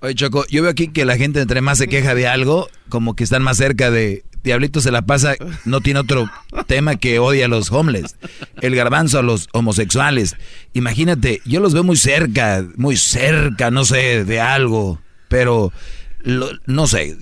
Oye, 0.00 0.14
Choco, 0.14 0.46
yo 0.48 0.62
veo 0.62 0.70
aquí 0.70 0.88
que 0.88 1.04
la 1.04 1.16
gente 1.16 1.40
entre 1.40 1.60
más 1.60 1.78
se 1.78 1.88
queja 1.88 2.14
de 2.14 2.26
algo, 2.28 2.68
como 2.88 3.14
que 3.16 3.24
están 3.24 3.42
más 3.42 3.56
cerca 3.58 3.90
de... 3.90 4.24
Diablito 4.44 4.80
se 4.80 4.92
la 4.92 5.02
pasa, 5.02 5.34
no 5.64 5.80
tiene 5.80 5.98
otro 5.98 6.30
tema 6.68 6.94
que 6.94 7.18
odia 7.18 7.46
a 7.46 7.48
los 7.48 7.72
homeless. 7.72 8.14
El 8.62 8.76
garbanzo 8.76 9.18
a 9.18 9.22
los 9.22 9.48
homosexuales. 9.52 10.36
Imagínate, 10.74 11.42
yo 11.44 11.58
los 11.60 11.74
veo 11.74 11.82
muy 11.82 11.96
cerca, 11.96 12.64
muy 12.76 12.96
cerca, 12.96 13.72
no 13.72 13.84
sé, 13.84 14.24
de 14.24 14.40
algo. 14.40 15.00
Pero, 15.26 15.72
lo- 16.20 16.52
no 16.66 16.86
sé, 16.86 17.16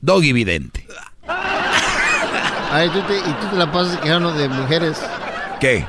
doggy 0.00 0.32
vidente. 0.32 0.86
Ay, 2.72 2.88
tú 2.90 3.00
te, 3.02 3.18
y 3.18 3.22
tú 3.22 3.46
te 3.50 3.56
la 3.56 3.70
pasas 3.72 3.98
quejando 3.98 4.32
de 4.32 4.48
mujeres. 4.48 5.00
¿Qué? 5.60 5.84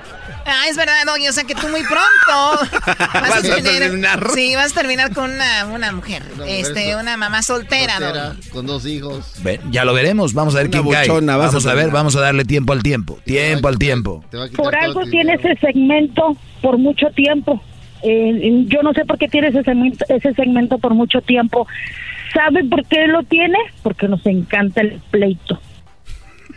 Ah, 0.45 0.65
es 0.67 0.75
verdad, 0.75 0.95
Doggy. 1.05 1.27
O 1.27 1.31
sea 1.33 1.43
que 1.43 1.53
tú 1.53 1.67
muy 1.69 1.81
pronto 1.83 2.67
vas, 3.13 3.31
a 3.37 3.61
terminar. 3.61 4.27
Sí, 4.33 4.55
vas 4.55 4.71
a 4.71 4.75
terminar 4.75 5.13
con 5.13 5.31
una, 5.31 5.65
una 5.67 5.91
mujer. 5.91 6.23
Una 6.33 6.45
mujer 6.45 6.59
este, 6.59 6.95
una 6.95 7.15
mamá 7.15 7.43
soltera, 7.43 7.99
soltera, 7.99 8.29
Doggy. 8.29 8.49
con 8.49 8.65
dos 8.65 8.85
hijos. 8.87 9.33
Ven, 9.43 9.61
ya 9.71 9.85
lo 9.85 9.93
veremos, 9.93 10.33
vamos 10.33 10.55
a 10.55 10.57
ver 10.57 10.67
Una 10.67 10.71
quién 10.81 10.89
cae. 10.91 11.07
buchona, 11.07 11.37
vas 11.37 11.49
a 11.49 11.51
Vamos 11.51 11.65
a 11.65 11.69
ver, 11.69 11.77
terminar. 11.77 11.93
vamos 11.93 12.15
a 12.15 12.21
darle 12.21 12.45
tiempo 12.45 12.73
al 12.73 12.81
tiempo. 12.81 13.19
Tiempo 13.23 13.67
al 13.67 13.77
tiempo. 13.77 14.25
Por 14.55 14.75
algo 14.75 15.05
tiene 15.05 15.35
ese 15.35 15.55
segmento 15.61 16.35
por 16.61 16.79
mucho 16.79 17.07
tiempo. 17.15 17.61
Eh, 18.03 18.65
yo 18.65 18.81
no 18.81 18.93
sé 18.93 19.05
por 19.05 19.19
qué 19.19 19.27
tiene 19.27 19.49
ese 19.49 19.61
segmento, 19.61 20.03
ese 20.09 20.33
segmento 20.33 20.79
por 20.79 20.95
mucho 20.95 21.21
tiempo. 21.21 21.67
¿Sabe 22.33 22.63
por 22.65 22.85
qué 22.85 23.07
lo 23.07 23.23
tiene? 23.23 23.57
Porque 23.83 24.07
nos 24.07 24.25
encanta 24.25 24.81
el 24.81 25.01
pleito. 25.11 25.59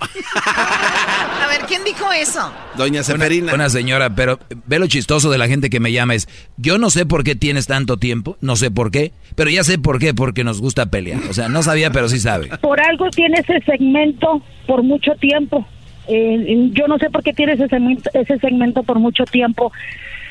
A 0.00 1.46
ver, 1.48 1.66
¿quién 1.66 1.84
dijo 1.84 2.10
eso? 2.12 2.52
Doña 2.76 3.02
Seferina. 3.02 3.54
Una 3.54 3.68
señora, 3.68 4.14
pero 4.14 4.38
ve 4.66 4.78
lo 4.78 4.86
chistoso 4.86 5.30
de 5.30 5.38
la 5.38 5.48
gente 5.48 5.70
que 5.70 5.80
me 5.80 5.92
llama 5.92 6.14
es, 6.14 6.28
yo 6.56 6.78
no 6.78 6.90
sé 6.90 7.06
por 7.06 7.24
qué 7.24 7.34
tienes 7.34 7.66
tanto 7.66 7.96
tiempo, 7.96 8.36
no 8.40 8.56
sé 8.56 8.70
por 8.70 8.90
qué, 8.90 9.12
pero 9.34 9.50
ya 9.50 9.64
sé 9.64 9.78
por 9.78 9.98
qué, 9.98 10.14
porque 10.14 10.44
nos 10.44 10.60
gusta 10.60 10.86
pelear. 10.86 11.20
O 11.28 11.32
sea, 11.32 11.48
no 11.48 11.62
sabía, 11.62 11.90
pero 11.90 12.08
sí 12.08 12.18
sabe. 12.18 12.48
Por 12.58 12.80
algo 12.80 13.10
tiene 13.10 13.38
ese 13.38 13.60
segmento 13.64 14.42
por 14.66 14.82
mucho 14.82 15.12
tiempo. 15.20 15.66
Eh, 16.06 16.70
yo 16.72 16.86
no 16.86 16.98
sé 16.98 17.08
por 17.10 17.22
qué 17.22 17.32
tiene 17.32 17.54
ese 17.54 17.68
segmento, 17.68 18.10
ese 18.12 18.38
segmento 18.38 18.82
por 18.82 18.98
mucho 18.98 19.24
tiempo. 19.24 19.72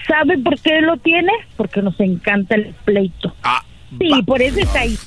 ¿Sabe 0.07 0.37
por 0.37 0.59
qué 0.59 0.81
lo 0.81 0.97
tiene? 0.97 1.31
Porque 1.55 1.81
nos 1.81 1.97
encanta 1.99 2.55
el 2.55 2.73
pleito. 2.83 3.33
Ah, 3.41 3.63
Sí, 3.99 4.23
por 4.25 4.41
eso 4.41 4.59
está 4.59 4.79
ahí. 4.81 4.97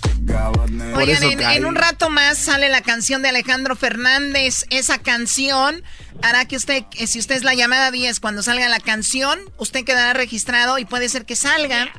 Oigan, 0.94 1.22
en 1.40 1.64
un 1.66 1.74
rato 1.74 2.10
más 2.10 2.38
sale 2.38 2.68
la 2.68 2.80
canción 2.80 3.22
de 3.22 3.28
Alejandro 3.28 3.76
Fernández. 3.76 4.64
Esa 4.70 4.98
canción 4.98 5.82
hará 6.22 6.46
que 6.46 6.56
usted, 6.56 6.84
eh, 6.98 7.06
si 7.06 7.18
usted 7.18 7.36
es 7.36 7.44
la 7.44 7.54
llamada 7.54 7.90
10, 7.90 8.20
cuando 8.20 8.42
salga 8.42 8.68
la 8.68 8.80
canción, 8.80 9.38
usted 9.58 9.84
quedará 9.84 10.12
registrado 10.14 10.78
y 10.78 10.84
puede 10.84 11.08
ser 11.08 11.26
que 11.26 11.36
salga 11.36 11.92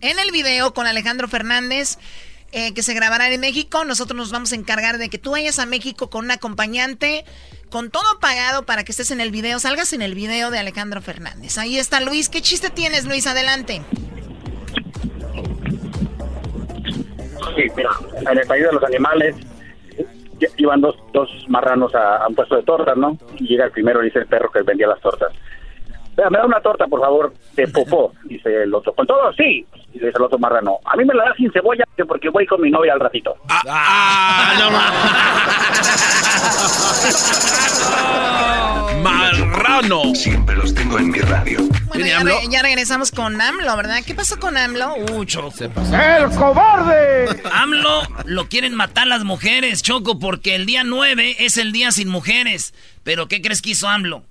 en 0.00 0.18
el 0.18 0.30
video 0.32 0.74
con 0.74 0.86
Alejandro 0.86 1.28
Fernández. 1.28 1.98
eh, 2.52 2.74
que 2.74 2.82
se 2.82 2.94
grabará 2.94 3.30
en 3.32 3.40
México, 3.40 3.84
nosotros 3.84 4.16
nos 4.16 4.32
vamos 4.32 4.50
a 4.50 4.56
encargar 4.56 4.98
de 4.98 5.08
que 5.08 5.18
tú 5.18 5.30
vayas 5.30 5.60
a 5.60 5.66
México 5.66 6.10
con 6.10 6.24
un 6.24 6.32
acompañante, 6.32 7.24
con 7.70 7.92
todo 7.92 8.18
pagado 8.18 8.66
para 8.66 8.82
que 8.82 8.90
estés 8.90 9.12
en 9.12 9.20
el 9.20 9.30
video, 9.30 9.60
salgas 9.60 9.92
en 9.92 10.02
el 10.02 10.16
video 10.16 10.50
de 10.50 10.58
Alejandro 10.58 11.00
Fernández. 11.00 11.58
Ahí 11.58 11.78
está 11.78 12.00
Luis, 12.00 12.28
¿qué 12.28 12.42
chiste 12.42 12.68
tienes 12.70 13.04
Luis? 13.04 13.28
Adelante. 13.28 13.82
Sí, 17.56 17.64
mira, 17.76 17.90
en 18.30 18.38
el 18.38 18.46
país 18.46 18.64
de 18.64 18.72
los 18.72 18.82
animales 18.84 19.36
iban 20.56 20.80
dos, 20.80 20.96
dos 21.12 21.28
marranos 21.48 21.94
a, 21.94 22.18
a 22.18 22.28
un 22.28 22.34
puesto 22.34 22.56
de 22.56 22.62
tortas, 22.62 22.96
¿no? 22.96 23.16
Y 23.38 23.48
llega 23.48 23.66
el 23.66 23.72
primero 23.72 24.02
y 24.02 24.06
dice 24.06 24.20
el 24.20 24.26
perro 24.26 24.50
que 24.50 24.62
vendía 24.62 24.86
las 24.86 25.00
tortas. 25.00 25.32
"Vea, 26.20 26.30
Me 26.30 26.38
da 26.38 26.46
una 26.46 26.60
torta, 26.60 26.86
por 26.86 27.00
favor, 27.00 27.32
de 27.54 27.68
popó, 27.68 28.12
dice 28.24 28.62
el 28.64 28.74
otro. 28.74 28.92
¿Con 28.94 29.06
todo? 29.06 29.32
Sí. 29.34 29.64
Y 29.92 29.98
dice 29.98 30.12
el 30.14 30.22
otro 30.22 30.38
marrano, 30.38 30.78
a 30.84 30.96
mí 30.96 31.04
me 31.04 31.14
la 31.14 31.24
das 31.24 31.36
sin 31.36 31.50
cebolla 31.52 31.84
que 31.96 32.04
porque 32.04 32.28
voy 32.28 32.46
con 32.46 32.60
mi 32.60 32.70
novia 32.70 32.92
al 32.92 33.00
ratito. 33.00 33.34
¡Ah, 33.48 34.54
no 34.58 34.70
¡Marrano! 39.02 40.14
Siempre 40.14 40.56
los 40.56 40.74
tengo 40.74 40.98
en 40.98 41.10
mi 41.10 41.18
radio. 41.20 41.58
Bueno, 41.86 42.06
ya, 42.06 42.20
re- 42.20 42.48
ya 42.50 42.62
regresamos 42.62 43.10
con 43.10 43.40
AMLO, 43.40 43.76
¿verdad? 43.76 43.98
¿Qué 44.06 44.14
pasó 44.14 44.38
con 44.38 44.56
AMLO? 44.56 44.94
Uh, 45.12 45.24
Choco. 45.24 45.52
¡El 45.92 46.30
cobarde! 46.36 47.40
AMLO 47.52 48.02
lo 48.26 48.48
quieren 48.48 48.74
matar 48.74 49.06
las 49.06 49.24
mujeres, 49.24 49.82
Choco, 49.82 50.18
porque 50.18 50.54
el 50.54 50.66
día 50.66 50.84
9 50.84 51.36
es 51.40 51.56
el 51.56 51.72
día 51.72 51.90
sin 51.92 52.08
mujeres. 52.08 52.74
¿Pero 53.02 53.28
qué 53.28 53.40
crees 53.40 53.62
que 53.62 53.70
hizo 53.70 53.88
AMLO? 53.88 54.22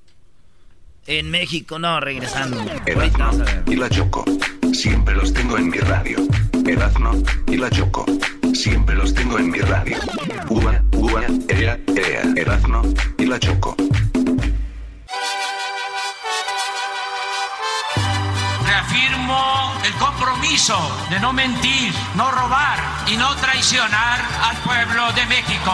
En 1.07 1.31
México, 1.31 1.79
no, 1.79 1.99
regresando. 1.99 2.63
Erazno 2.85 3.31
y 3.65 3.75
la 3.75 3.89
Choco. 3.89 4.23
Siempre 4.73 5.15
los 5.15 5.33
tengo 5.33 5.57
en 5.57 5.69
mi 5.69 5.77
radio. 5.79 6.17
Erazno 6.65 7.11
y 7.47 7.57
la 7.57 7.69
Choco. 7.69 8.05
Siempre 8.53 8.95
los 8.95 9.13
tengo 9.13 9.39
en 9.39 9.49
mi 9.49 9.59
radio. 9.59 9.97
Ua, 10.49 10.81
ua, 10.93 11.23
ea, 11.47 11.79
ea. 11.95 12.21
Erazno 12.35 12.83
y 13.17 13.25
la 13.25 13.39
Choco. 13.39 13.75
Reafirmo 18.65 19.73
el 19.83 19.93
compromiso 19.93 20.77
de 21.09 21.19
no 21.19 21.33
mentir, 21.33 21.93
no 22.15 22.29
robar 22.29 22.79
y 23.07 23.17
no 23.17 23.35
traicionar 23.37 24.21
al 24.43 24.57
pueblo 24.57 25.11
de 25.13 25.25
México. 25.25 25.71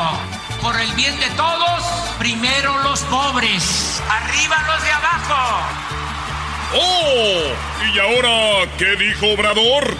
Por 0.62 0.80
el 0.80 0.92
bien 0.94 1.20
de 1.20 1.30
todos, 1.32 1.84
primero 2.18 2.82
los 2.84 3.02
pobres, 3.02 3.95
arriba 4.10 4.64
los 4.68 4.84
de 4.84 4.92
abajo. 4.92 5.62
¡Oh! 6.74 7.54
¿Y 7.94 8.00
ahora 8.00 8.70
qué 8.78 8.96
dijo 8.96 9.28
Obrador? 9.34 9.96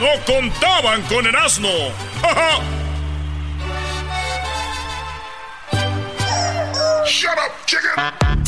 No 0.00 0.08
contaban 0.24 1.02
con 1.02 1.26
el 1.26 1.36
asno. 1.36 1.68
¡Ja, 2.22 2.34
ja! 2.34 2.60
Shut 7.06 7.38
up, 7.38 7.52
chicken. 7.66 8.45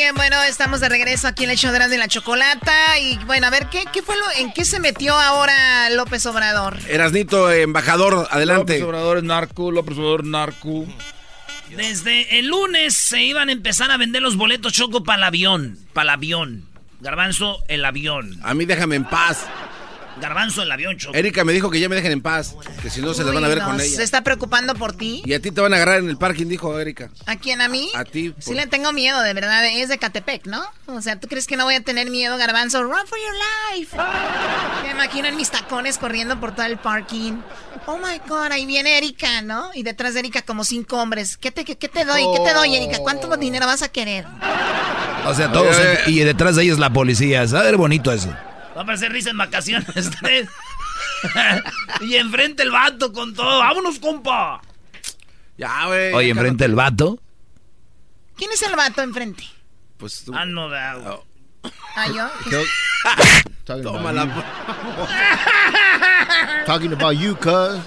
Bien, 0.00 0.14
bueno, 0.14 0.42
estamos 0.44 0.80
de 0.80 0.88
regreso 0.88 1.28
aquí 1.28 1.44
en 1.44 1.50
el 1.50 1.58
show 1.58 1.70
de 1.72 1.98
la 1.98 2.08
Chocolata. 2.08 2.98
Y 2.98 3.18
bueno, 3.26 3.46
a 3.46 3.50
ver, 3.50 3.66
¿qué, 3.66 3.84
qué 3.92 4.00
fue 4.00 4.16
lo, 4.16 4.24
¿en 4.38 4.50
qué 4.50 4.64
se 4.64 4.80
metió 4.80 5.12
ahora 5.14 5.90
López 5.90 6.24
Obrador? 6.24 6.78
Erasnito, 6.88 7.52
embajador, 7.52 8.26
adelante. 8.30 8.78
López 8.78 8.88
Obrador 8.88 9.18
es 9.18 9.24
narco, 9.24 9.70
López 9.70 9.98
Obrador 9.98 10.24
narco. 10.24 10.86
Desde 11.76 12.38
el 12.38 12.46
lunes 12.46 12.94
se 12.94 13.22
iban 13.22 13.50
a 13.50 13.52
empezar 13.52 13.90
a 13.90 13.98
vender 13.98 14.22
los 14.22 14.36
boletos 14.36 14.72
Choco 14.72 15.04
para 15.04 15.18
el 15.18 15.24
avión. 15.24 15.78
Para 15.92 16.04
el 16.04 16.10
avión. 16.10 16.64
Garbanzo, 17.00 17.58
el 17.68 17.84
avión. 17.84 18.40
A 18.42 18.54
mí 18.54 18.64
déjame 18.64 18.96
en 18.96 19.04
paz. 19.04 19.46
Garbanzo, 20.20 20.62
el 20.62 20.70
avión, 20.72 20.96
Choco. 20.96 21.16
Erika 21.16 21.44
me 21.44 21.52
dijo 21.52 21.70
que 21.70 21.80
ya 21.80 21.88
me 21.88 21.96
dejen 21.96 22.12
en 22.12 22.22
paz, 22.22 22.54
que 22.82 22.90
si 22.90 23.00
no 23.00 23.14
se 23.14 23.24
les 23.24 23.32
van 23.32 23.44
a 23.44 23.48
ver 23.48 23.58
Uy, 23.58 23.64
con 23.64 23.80
ella. 23.80 23.96
¿Se 23.96 24.02
está 24.02 24.22
preocupando 24.22 24.74
por 24.74 24.92
ti? 24.92 25.22
Y 25.24 25.34
a 25.34 25.40
ti 25.40 25.50
te 25.50 25.60
van 25.60 25.72
a 25.72 25.76
agarrar 25.76 25.98
en 25.98 26.08
el 26.08 26.16
parking, 26.16 26.46
dijo 26.46 26.78
Erika. 26.78 27.10
¿A 27.26 27.36
quién? 27.36 27.60
¿A 27.60 27.68
mí? 27.68 27.90
A 27.94 28.04
ti. 28.04 28.34
Sí 28.38 28.54
le 28.54 28.66
tengo 28.66 28.92
miedo, 28.92 29.20
de 29.22 29.32
verdad. 29.34 29.66
Es 29.66 29.88
de 29.88 29.98
Catepec, 29.98 30.46
¿no? 30.46 30.62
O 30.86 31.00
sea, 31.02 31.18
¿tú 31.18 31.28
crees 31.28 31.46
que 31.46 31.56
no 31.56 31.64
voy 31.64 31.74
a 31.74 31.80
tener 31.82 32.10
miedo, 32.10 32.36
Garbanzo? 32.36 32.82
Run 32.82 33.06
for 33.06 33.18
your 33.18 33.78
life. 33.78 33.96
Me 34.84 34.90
imagino 34.90 35.28
en 35.28 35.36
mis 35.36 35.50
tacones 35.50 35.98
corriendo 35.98 36.38
por 36.38 36.54
todo 36.54 36.66
el 36.66 36.78
parking. 36.78 37.34
Oh 37.86 37.96
my 37.96 38.20
God, 38.28 38.52
ahí 38.52 38.66
viene 38.66 38.98
Erika, 38.98 39.42
¿no? 39.42 39.70
Y 39.74 39.82
detrás 39.82 40.14
de 40.14 40.20
Erika 40.20 40.42
como 40.42 40.64
cinco 40.64 40.98
hombres. 41.00 41.36
¿Qué 41.36 41.50
te, 41.50 41.64
qué, 41.64 41.76
qué 41.76 41.88
te 41.88 42.04
doy? 42.04 42.22
¿Qué 42.36 42.44
te 42.44 42.52
doy, 42.52 42.76
Erika? 42.76 42.98
¿Cuánto 42.98 43.34
dinero 43.36 43.66
vas 43.66 43.82
a 43.82 43.88
querer? 43.88 44.26
O 45.26 45.34
sea, 45.34 45.50
todos. 45.52 45.76
y 46.06 46.20
detrás 46.20 46.56
de 46.56 46.64
ellos 46.64 46.78
la 46.78 46.90
policía. 46.92 47.46
¿Sabe 47.46 47.66
ver 47.66 47.76
bonito 47.76 48.12
eso? 48.12 48.34
Va 48.80 48.84
a 48.84 48.86
parecer 48.86 49.12
risa 49.12 49.28
en 49.28 49.36
vacaciones. 49.36 50.10
tres. 50.22 50.48
y 52.00 52.16
enfrente 52.16 52.62
el 52.62 52.70
vato 52.70 53.12
con 53.12 53.34
todo. 53.34 53.58
¡Vámonos, 53.58 53.98
compa! 53.98 54.62
Ya, 55.58 55.84
güey. 55.84 56.14
Oye, 56.14 56.30
enfrente 56.30 56.64
el 56.64 56.74
vato. 56.74 57.20
¿Quién 58.38 58.50
es 58.52 58.62
el 58.62 58.74
vato 58.76 59.02
enfrente? 59.02 59.44
Pues 59.98 60.24
tú. 60.24 60.32
Ah, 60.34 60.46
no, 60.46 60.70
da. 60.70 60.96
¿Ah, 61.94 62.08
yo? 62.08 62.26
Talking 63.66 63.86
about 63.86 63.98
Tómala. 63.98 64.24
you. 64.24 64.42
Talking 66.64 66.92
about 66.94 67.18
you, 67.18 67.36
cuz. 67.36 67.82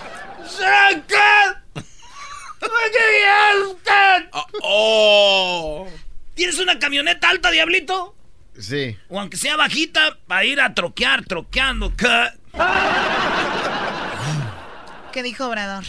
¡Oh! 4.62 5.88
¿Tienes 6.36 6.60
una 6.60 6.78
camioneta 6.78 7.30
alta, 7.30 7.50
diablito? 7.50 8.14
Sí. 8.58 8.98
O 9.10 9.20
aunque 9.20 9.38
sea 9.38 9.56
bajita, 9.56 10.18
para 10.28 10.46
ir 10.46 10.62
a 10.62 10.74
troquear, 10.74 11.26
troqueando. 11.26 11.96
¿Qué? 11.96 12.30
¿Qué 15.12 15.24
dijo 15.24 15.48
Obrador? 15.48 15.84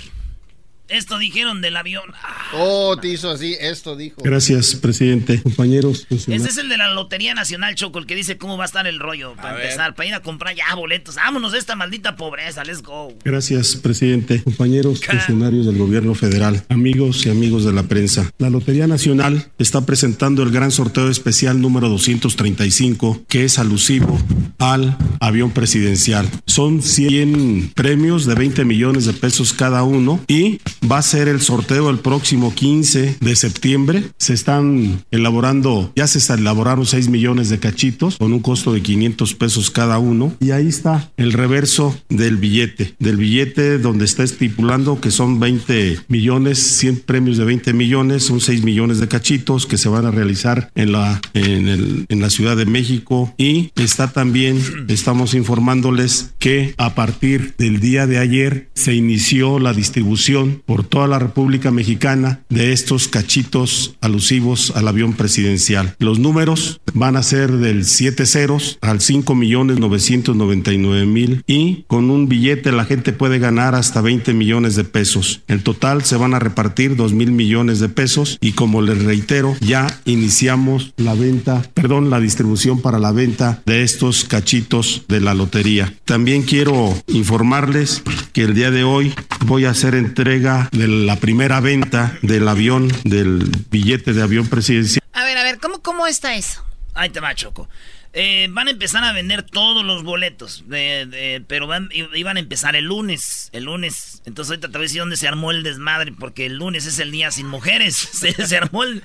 Esto 0.88 1.18
dijeron 1.18 1.62
del 1.62 1.76
avión. 1.76 2.04
Oh, 2.52 2.96
te 3.00 3.08
hizo 3.08 3.30
así, 3.30 3.56
esto 3.58 3.96
dijo. 3.96 4.20
Gracias, 4.22 4.74
presidente. 4.74 5.42
Compañeros, 5.42 6.00
Ese 6.00 6.06
funcionarios. 6.08 6.48
es 6.50 6.58
el 6.58 6.68
de 6.68 6.76
la 6.76 6.92
Lotería 6.92 7.34
Nacional, 7.34 7.74
Choco, 7.74 7.98
el 7.98 8.06
que 8.06 8.14
dice 8.14 8.36
cómo 8.36 8.58
va 8.58 8.64
a 8.64 8.66
estar 8.66 8.86
el 8.86 8.98
rollo 9.00 9.34
para 9.34 9.56
empezar, 9.62 9.94
para 9.94 10.08
ir 10.08 10.14
a 10.14 10.20
comprar 10.20 10.54
ya 10.54 10.74
boletos. 10.74 11.14
Vámonos 11.14 11.52
de 11.52 11.58
esta 11.58 11.74
maldita 11.74 12.16
pobreza, 12.16 12.64
let's 12.64 12.82
go. 12.82 13.14
Gracias, 13.24 13.76
presidente. 13.76 14.42
Compañeros, 14.42 15.00
funcionarios 15.00 15.64
del 15.64 15.78
gobierno 15.78 16.14
federal, 16.14 16.62
amigos 16.68 17.24
y 17.24 17.30
amigos 17.30 17.64
de 17.64 17.72
la 17.72 17.84
prensa. 17.84 18.30
La 18.38 18.50
Lotería 18.50 18.86
Nacional 18.86 19.50
está 19.58 19.86
presentando 19.86 20.42
el 20.42 20.50
gran 20.50 20.70
sorteo 20.70 21.08
especial 21.08 21.62
número 21.62 21.88
235, 21.88 23.24
que 23.26 23.44
es 23.44 23.58
alusivo 23.58 24.20
al 24.58 24.98
avión 25.20 25.50
presidencial. 25.50 26.28
Son 26.46 26.82
100 26.82 27.72
premios 27.74 28.26
de 28.26 28.34
20 28.34 28.64
millones 28.66 29.06
de 29.06 29.14
pesos 29.14 29.54
cada 29.54 29.82
uno 29.82 30.20
y 30.28 30.60
va 30.90 30.98
a 30.98 31.02
ser 31.02 31.28
el 31.28 31.40
sorteo 31.40 31.90
el 31.90 31.98
próximo 31.98 32.54
15 32.54 33.16
de 33.20 33.36
septiembre. 33.36 34.04
Se 34.18 34.34
están 34.34 35.04
elaborando, 35.10 35.92
ya 35.96 36.06
se 36.06 36.32
elaboraron 36.32 36.86
6 36.86 37.08
millones 37.08 37.48
de 37.48 37.58
cachitos 37.58 38.16
con 38.16 38.32
un 38.32 38.40
costo 38.40 38.72
de 38.72 38.82
500 38.82 39.34
pesos 39.34 39.70
cada 39.70 39.98
uno. 39.98 40.34
Y 40.40 40.50
ahí 40.50 40.68
está 40.68 41.10
el 41.16 41.32
reverso 41.32 41.96
del 42.08 42.36
billete, 42.36 42.94
del 42.98 43.16
billete 43.16 43.78
donde 43.78 44.04
está 44.04 44.22
estipulando 44.22 45.00
que 45.00 45.10
son 45.10 45.40
20 45.40 46.00
millones, 46.08 46.58
100 46.58 47.00
premios 47.00 47.36
de 47.36 47.44
20 47.44 47.72
millones, 47.72 48.24
son 48.24 48.40
6 48.40 48.62
millones 48.64 48.98
de 49.00 49.08
cachitos 49.08 49.66
que 49.66 49.78
se 49.78 49.88
van 49.88 50.06
a 50.06 50.10
realizar 50.10 50.70
en 50.74 50.92
la, 50.92 51.20
en 51.34 51.68
el- 51.68 52.06
en 52.08 52.20
la 52.20 52.30
Ciudad 52.30 52.56
de 52.56 52.66
México. 52.66 53.32
Y 53.38 53.70
está 53.76 54.08
también, 54.12 54.58
estamos 54.88 55.34
informándoles 55.34 56.34
que 56.38 56.74
a 56.78 56.94
partir 56.94 57.54
del 57.58 57.80
día 57.80 58.06
de 58.06 58.18
ayer 58.18 58.68
se 58.74 58.94
inició 58.94 59.58
la 59.58 59.72
distribución 59.72 60.62
toda 60.82 61.06
la 61.06 61.20
República 61.20 61.70
Mexicana 61.70 62.40
de 62.48 62.72
estos 62.72 63.06
cachitos 63.06 63.94
alusivos 64.00 64.72
al 64.74 64.88
avión 64.88 65.12
presidencial. 65.12 65.94
Los 65.98 66.18
números 66.18 66.80
van 66.92 67.16
a 67.16 67.22
ser 67.22 67.52
del 67.52 67.84
7 67.84 68.26
ceros 68.26 68.78
al 68.80 69.00
5 69.00 69.34
millones 69.34 69.78
999 69.78 71.06
mil 71.06 71.44
y 71.46 71.84
con 71.86 72.10
un 72.10 72.28
billete 72.28 72.72
la 72.72 72.84
gente 72.84 73.12
puede 73.12 73.38
ganar 73.38 73.74
hasta 73.74 74.00
20 74.00 74.34
millones 74.34 74.76
de 74.76 74.84
pesos. 74.84 75.42
En 75.48 75.62
total 75.62 76.04
se 76.04 76.16
van 76.16 76.34
a 76.34 76.38
repartir 76.38 76.96
2 76.96 77.12
mil 77.12 77.32
millones 77.32 77.80
de 77.80 77.88
pesos 77.88 78.38
y 78.40 78.52
como 78.52 78.82
les 78.82 79.02
reitero, 79.04 79.56
ya 79.60 79.86
iniciamos 80.04 80.92
la 80.96 81.14
venta, 81.14 81.62
perdón, 81.74 82.10
la 82.10 82.20
distribución 82.20 82.80
para 82.80 82.98
la 82.98 83.12
venta 83.12 83.62
de 83.66 83.82
estos 83.82 84.24
cachitos 84.24 85.02
de 85.08 85.20
la 85.20 85.34
lotería. 85.34 85.94
También 86.04 86.42
quiero 86.42 86.94
informarles 87.08 88.02
que 88.32 88.42
el 88.42 88.54
día 88.54 88.70
de 88.70 88.84
hoy 88.84 89.14
voy 89.46 89.64
a 89.64 89.70
hacer 89.70 89.94
entrega 89.94 90.63
de 90.72 90.88
la 90.88 91.16
primera 91.16 91.60
venta 91.60 92.18
del 92.22 92.46
avión, 92.48 92.88
del 93.04 93.38
billete 93.70 94.12
de 94.12 94.22
avión 94.22 94.48
presidencial. 94.48 95.02
A 95.12 95.24
ver, 95.24 95.38
a 95.38 95.42
ver, 95.42 95.58
¿cómo, 95.58 95.80
cómo 95.82 96.06
está 96.06 96.34
eso? 96.34 96.64
Ahí 96.94 97.10
te 97.10 97.20
va, 97.20 97.34
Choco. 97.34 97.68
Eh, 98.16 98.46
van 98.50 98.68
a 98.68 98.70
empezar 98.70 99.02
a 99.02 99.12
vender 99.12 99.42
todos 99.42 99.84
los 99.84 100.04
boletos, 100.04 100.62
de- 100.68 101.04
de- 101.06 101.44
pero 101.48 101.66
van, 101.66 101.88
iban 101.92 102.36
a 102.36 102.40
empezar 102.40 102.76
el 102.76 102.84
lunes, 102.84 103.48
el 103.52 103.64
lunes. 103.64 104.22
Entonces 104.24 104.50
ahorita 104.50 104.68
te 104.68 104.72
voy 104.78 104.82
a 104.84 104.86
decir 104.86 105.00
dónde 105.00 105.16
se 105.16 105.26
armó 105.26 105.50
el 105.50 105.64
desmadre, 105.64 106.12
porque 106.12 106.46
el 106.46 106.56
lunes 106.58 106.86
es 106.86 107.00
el 107.00 107.10
día 107.10 107.32
sin 107.32 107.48
mujeres. 107.48 107.96
Se, 108.12 108.32
se 108.46 108.56
armó 108.56 108.84
el... 108.84 109.02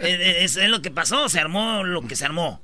eh, 0.00 0.38
es, 0.40 0.56
es 0.56 0.68
lo 0.68 0.82
que 0.82 0.90
pasó, 0.90 1.28
se 1.28 1.38
armó 1.38 1.84
lo 1.84 2.02
que 2.08 2.16
se 2.16 2.24
armó. 2.24 2.60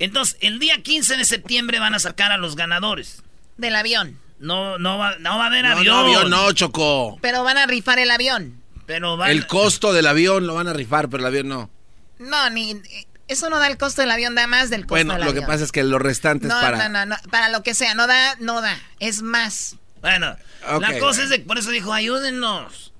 Entonces, 0.00 0.36
el 0.40 0.58
día 0.58 0.82
15 0.82 1.16
de 1.16 1.24
septiembre 1.24 1.78
van 1.78 1.94
a 1.94 2.00
sacar 2.00 2.32
a 2.32 2.36
los 2.36 2.56
ganadores. 2.56 3.22
Del 3.56 3.76
avión. 3.76 4.18
No, 4.38 4.78
no 4.78 4.98
va, 4.98 5.16
no 5.18 5.38
va 5.38 5.44
a 5.44 5.46
haber 5.46 5.64
No, 5.64 5.70
avión. 5.72 5.86
no, 5.94 6.00
avión 6.00 6.30
no, 6.30 6.52
Choco. 6.52 7.18
Pero 7.22 7.44
van 7.44 7.56
a 7.58 7.66
rifar 7.66 7.98
el 7.98 8.10
avión. 8.10 8.60
Pero 8.86 9.16
van... 9.16 9.30
El 9.30 9.46
costo 9.46 9.92
del 9.92 10.06
avión 10.06 10.46
lo 10.46 10.54
van 10.54 10.68
a 10.68 10.72
rifar, 10.72 11.08
pero 11.08 11.22
el 11.22 11.26
avión 11.26 11.48
no. 11.48 11.70
No, 12.18 12.50
ni... 12.50 12.80
Eso 13.26 13.48
no 13.48 13.58
da 13.58 13.68
el 13.68 13.78
costo 13.78 14.02
del 14.02 14.10
avión, 14.10 14.34
da 14.34 14.46
más 14.46 14.68
del 14.68 14.82
costo 14.82 14.94
Bueno, 14.96 15.14
del 15.14 15.22
lo 15.22 15.30
avión. 15.30 15.44
que 15.44 15.48
pasa 15.50 15.64
es 15.64 15.72
que 15.72 15.82
los 15.82 16.00
restantes 16.02 16.50
no, 16.50 16.60
para... 16.60 16.88
no, 16.88 17.06
no, 17.06 17.06
no, 17.06 17.30
para 17.30 17.48
lo 17.48 17.62
que 17.62 17.72
sea, 17.72 17.94
no 17.94 18.06
da, 18.06 18.36
no 18.38 18.60
da, 18.60 18.76
es 19.00 19.22
más. 19.22 19.76
Bueno, 20.02 20.36
la 20.62 20.78
cosa 20.78 20.88
bueno. 20.98 21.22
es 21.22 21.30
de 21.30 21.38
por 21.40 21.56
eso 21.56 21.70
dijo, 21.70 21.94
ayúdennos. 21.94 22.92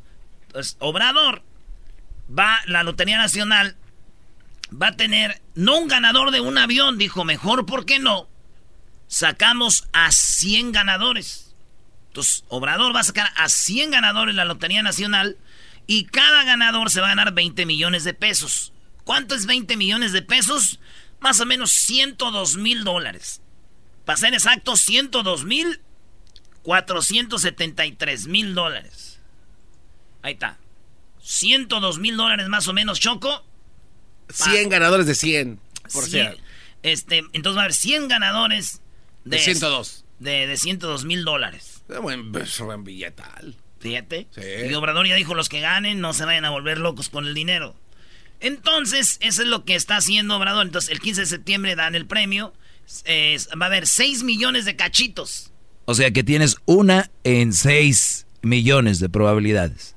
Entonces, 0.47 0.77
Obrador 0.79 1.43
va, 2.37 2.59
la 2.67 2.83
Lotería 2.85 3.19
Nacional 3.19 3.77
va 4.73 4.89
a 4.89 4.97
tener, 4.97 5.43
no 5.55 5.77
un 5.79 5.89
ganador 5.89 6.31
de 6.31 6.41
un 6.41 6.57
avión, 6.57 6.97
dijo, 6.97 7.25
mejor, 7.25 7.67
¿por 7.67 7.85
qué 7.85 7.99
no? 7.99 8.27
Sacamos 9.07 9.87
a 9.93 10.11
100 10.11 10.73
ganadores. 10.73 11.55
Entonces, 12.09 12.45
Obrador 12.49 12.95
va 12.95 13.01
a 13.01 13.05
sacar 13.05 13.31
a 13.37 13.49
100 13.49 13.91
ganadores 13.91 14.35
la 14.35 14.45
Lotería 14.45 14.83
Nacional 14.83 15.37
y 15.87 16.05
cada 16.07 16.45
ganador 16.45 16.91
se 16.91 17.01
va 17.01 17.07
a 17.07 17.11
ganar 17.11 17.33
20 17.35 17.67
millones 17.67 18.05
de 18.05 18.15
pesos. 18.15 18.73
¿Cuánto 19.05 19.35
es 19.35 19.47
20 19.47 19.77
millones 19.77 20.13
de 20.13 20.23
pesos? 20.23 20.81
Más 21.21 21.41
o 21.41 21.47
menos 21.47 21.73
102 21.73 22.57
mil 22.57 22.85
dólares. 22.85 23.41
Para 24.05 24.17
ser 24.19 24.35
exacto, 24.35 24.77
102 24.77 25.45
mil 25.45 25.81
473 26.63 28.27
mil 28.27 28.55
dólares. 28.55 29.21
Ahí 30.23 30.35
está. 30.35 30.59
102 31.23 31.99
mil 31.99 32.17
dólares 32.17 32.49
más 32.49 32.69
o 32.69 32.73
menos, 32.73 33.01
Choco. 33.01 33.45
100 34.31 34.69
ganadores 34.71 35.07
de 35.07 35.15
100. 35.15 35.61
Por 35.93 36.05
Cien- 36.09 36.37
Este, 36.83 37.19
entonces 37.33 37.57
va 37.57 37.63
a 37.63 37.65
haber 37.65 37.75
100 37.75 38.09
ganadores 38.09 38.81
de, 39.25 39.37
De 39.37 39.43
102. 39.43 40.05
De, 40.19 40.47
de 40.47 40.57
102 40.57 41.05
mil 41.05 41.25
dólares. 41.25 41.83
Es 41.89 41.99
buen, 42.01 42.33
buen 42.33 42.85
billetal. 42.85 43.57
Fíjate. 43.81 44.29
Sí. 44.35 44.41
Y 44.71 44.75
Obrador 44.75 45.07
ya 45.07 45.15
dijo, 45.15 45.35
los 45.35 45.49
que 45.49 45.61
ganen 45.61 46.01
no 46.01 46.13
se 46.15 46.25
vayan 46.25 46.45
a 46.45 46.51
volver 46.51 46.79
locos 46.79 47.09
con 47.11 47.27
el 47.27 47.35
dinero. 47.35 47.75
Entonces, 48.41 49.19
eso 49.21 49.43
es 49.43 49.49
lo 49.49 49.65
que 49.65 49.75
está 49.75 49.97
haciendo 49.97 50.37
Obrador. 50.37 50.65
Entonces, 50.67 50.91
el 50.91 51.01
15 51.01 51.23
de 51.23 51.27
septiembre 51.27 51.77
dan 51.77 51.95
el 51.95 52.07
premio. 52.07 52.53
Eh, 53.05 53.39
va 53.61 53.67
a 53.67 53.69
haber 53.69 53.87
6 53.87 54.23
millones 54.23 54.65
de 54.65 54.77
cachitos. 54.77 55.51
O 55.87 55.95
sea 55.95 56.11
que 56.11 56.23
tienes 56.25 56.57
una 56.65 57.11
en 57.25 57.53
seis 57.53 58.27
millones 58.43 59.01
de 59.01 59.09
probabilidades. 59.11 59.95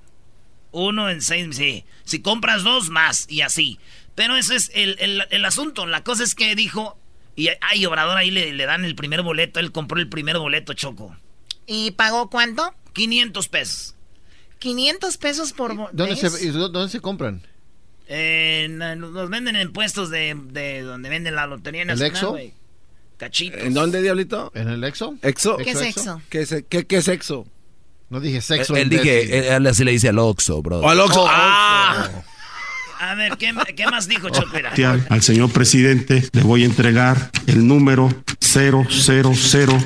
Uno 0.71 1.09
en 1.09 1.21
seis, 1.21 1.55
sí. 1.55 1.85
Si 2.03 2.21
compras 2.21 2.63
dos, 2.63 2.89
más, 2.89 3.25
y 3.29 3.39
así. 3.41 3.79
Pero 4.15 4.35
ese 4.35 4.55
es 4.57 4.69
el, 4.73 4.97
el- 4.99 5.23
el 5.29 5.45
asunto. 5.45 5.85
La 5.85 6.03
cosa 6.03 6.23
es 6.25 6.35
que 6.35 6.55
dijo, 6.55 6.97
y 7.37 7.49
ay, 7.61 7.85
Obrador 7.85 8.17
ahí 8.17 8.31
le, 8.31 8.51
le 8.51 8.65
dan 8.65 8.83
el 8.83 8.95
primer 8.95 9.21
boleto. 9.21 9.59
Él 9.61 9.71
compró 9.71 9.99
el 9.99 10.09
primer 10.09 10.39
boleto, 10.39 10.73
Choco. 10.73 11.15
¿Y 11.67 11.91
pagó 11.91 12.29
cuánto? 12.29 12.73
500 12.93 13.47
pesos. 13.47 13.95
500 14.59 15.17
pesos 15.17 15.53
por... 15.53 15.75
¿Dónde 15.93 16.15
se, 16.15 16.51
¿Dónde 16.51 16.89
se 16.89 16.99
compran? 16.99 17.43
Eh, 18.07 18.67
los 18.97 19.29
venden 19.29 19.55
en 19.55 19.71
puestos 19.71 20.09
de, 20.09 20.35
de 20.51 20.81
donde 20.81 21.09
venden 21.09 21.35
la 21.35 21.45
lotería 21.45 21.85
nacional, 21.85 22.11
Exo? 22.11 22.31
güey. 22.31 22.53
Cachitos. 23.17 23.61
¿En 23.61 23.73
dónde, 23.73 24.01
Diablito? 24.01 24.51
¿En 24.55 24.69
el 24.69 24.83
Exo? 24.83 25.15
¿Exo? 25.21 25.57
¿Qué 25.57 25.71
es 25.71 25.81
Exo? 25.81 26.21
¿Qué 26.29 26.41
es, 26.41 26.55
qué, 26.69 26.85
qué 26.87 26.97
es? 26.97 27.07
No 28.09 28.19
dije 28.19 28.41
sexo. 28.41 28.75
él, 28.75 28.83
él 28.83 28.89
dije, 28.89 29.55
él 29.55 29.67
así 29.67 29.83
le 29.83 29.91
dice 29.91 30.09
al 30.09 30.17
Oxxo, 30.19 30.61
bro. 30.61 30.79
O 30.79 30.89
al 30.89 30.99
Oxxo. 30.99 31.23
Oh, 31.23 31.27
¡Ah! 31.29 32.09
A 32.99 33.15
ver, 33.15 33.37
¿qué, 33.37 33.53
qué 33.75 33.85
más 33.87 34.07
dijo 34.07 34.29
Choco? 34.29 34.49
Mira. 34.53 34.99
Al 35.09 35.21
señor 35.21 35.51
presidente 35.51 36.27
le 36.31 36.41
voy 36.41 36.63
a 36.63 36.65
entregar 36.65 37.31
el 37.45 37.67
número 37.67 38.09
000 38.39 38.87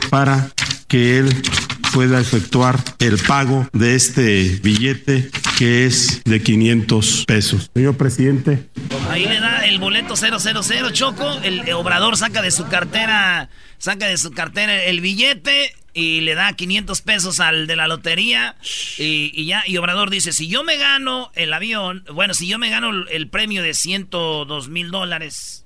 para 0.09 0.49
que 0.87 1.19
él 1.19 1.41
pueda 1.93 2.19
efectuar 2.19 2.79
el 2.99 3.17
pago 3.17 3.67
de 3.73 3.95
este 3.95 4.59
billete 4.63 5.29
que 5.57 5.85
es 5.85 6.21
de 6.23 6.41
500 6.41 7.25
pesos. 7.25 7.69
Señor 7.73 7.97
presidente, 7.97 8.69
Ahí 9.09 9.25
le 9.25 9.39
da 9.39 9.65
el 9.65 9.79
boleto 9.79 10.15
000 10.15 10.91
Choco. 10.91 11.39
El 11.43 11.71
obrador 11.73 12.17
saca 12.17 12.41
de 12.41 12.51
su 12.51 12.67
cartera, 12.67 13.49
saca 13.77 14.07
de 14.07 14.17
su 14.17 14.31
cartera 14.31 14.83
el 14.83 15.01
billete 15.01 15.73
y 15.93 16.21
le 16.21 16.35
da 16.35 16.53
500 16.53 17.01
pesos 17.01 17.39
al 17.39 17.67
de 17.67 17.75
la 17.75 17.87
lotería. 17.87 18.55
Y, 18.97 19.31
y 19.33 19.45
ya, 19.45 19.63
y 19.65 19.77
Obrador 19.77 20.09
dice, 20.09 20.33
si 20.33 20.47
yo 20.47 20.63
me 20.63 20.77
gano 20.77 21.31
el 21.35 21.53
avión, 21.53 22.03
bueno, 22.13 22.33
si 22.33 22.47
yo 22.47 22.57
me 22.57 22.69
gano 22.69 22.91
el, 23.09 23.27
premio 23.29 23.63
de 23.63 23.73
102 23.73 24.69
mil 24.69 24.91
dólares. 24.91 25.65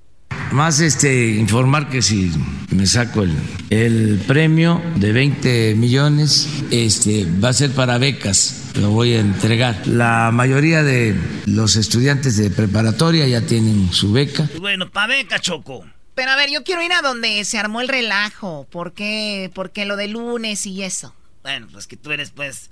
Más 0.52 0.80
este 0.80 1.30
informar 1.30 1.88
que 1.88 2.02
si 2.02 2.30
me 2.70 2.86
saco 2.86 3.22
el, 3.22 3.34
el 3.70 4.22
premio 4.26 4.80
de 4.96 5.12
20 5.12 5.74
millones, 5.74 6.48
este 6.70 7.26
va 7.42 7.48
a 7.48 7.52
ser 7.52 7.72
para 7.72 7.98
becas, 7.98 8.70
lo 8.76 8.90
voy 8.90 9.14
a 9.14 9.20
entregar. 9.20 9.86
La 9.86 10.30
mayoría 10.32 10.82
de 10.82 11.16
los 11.46 11.76
estudiantes 11.76 12.36
de 12.36 12.50
preparatoria 12.50 13.26
ya 13.26 13.40
tienen 13.40 13.92
su 13.92 14.12
beca. 14.12 14.48
Bueno, 14.58 14.88
pa' 14.90 15.06
beca, 15.06 15.40
Choco. 15.40 15.84
Pero 16.16 16.30
a 16.30 16.36
ver, 16.36 16.50
yo 16.50 16.64
quiero 16.64 16.82
ir 16.82 16.94
a 16.94 17.02
donde 17.02 17.44
se 17.44 17.58
armó 17.58 17.82
el 17.82 17.88
relajo. 17.88 18.66
¿Por 18.70 18.94
qué? 18.94 19.50
Porque 19.54 19.84
lo 19.84 19.96
de 19.96 20.08
lunes 20.08 20.64
y 20.64 20.82
eso. 20.82 21.14
Bueno, 21.42 21.68
pues 21.70 21.86
que 21.86 21.98
tú 21.98 22.10
eres 22.10 22.30
pues 22.30 22.70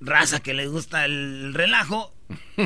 raza 0.00 0.40
que 0.40 0.54
le 0.54 0.66
gusta 0.68 1.04
el 1.04 1.52
relajo 1.52 2.14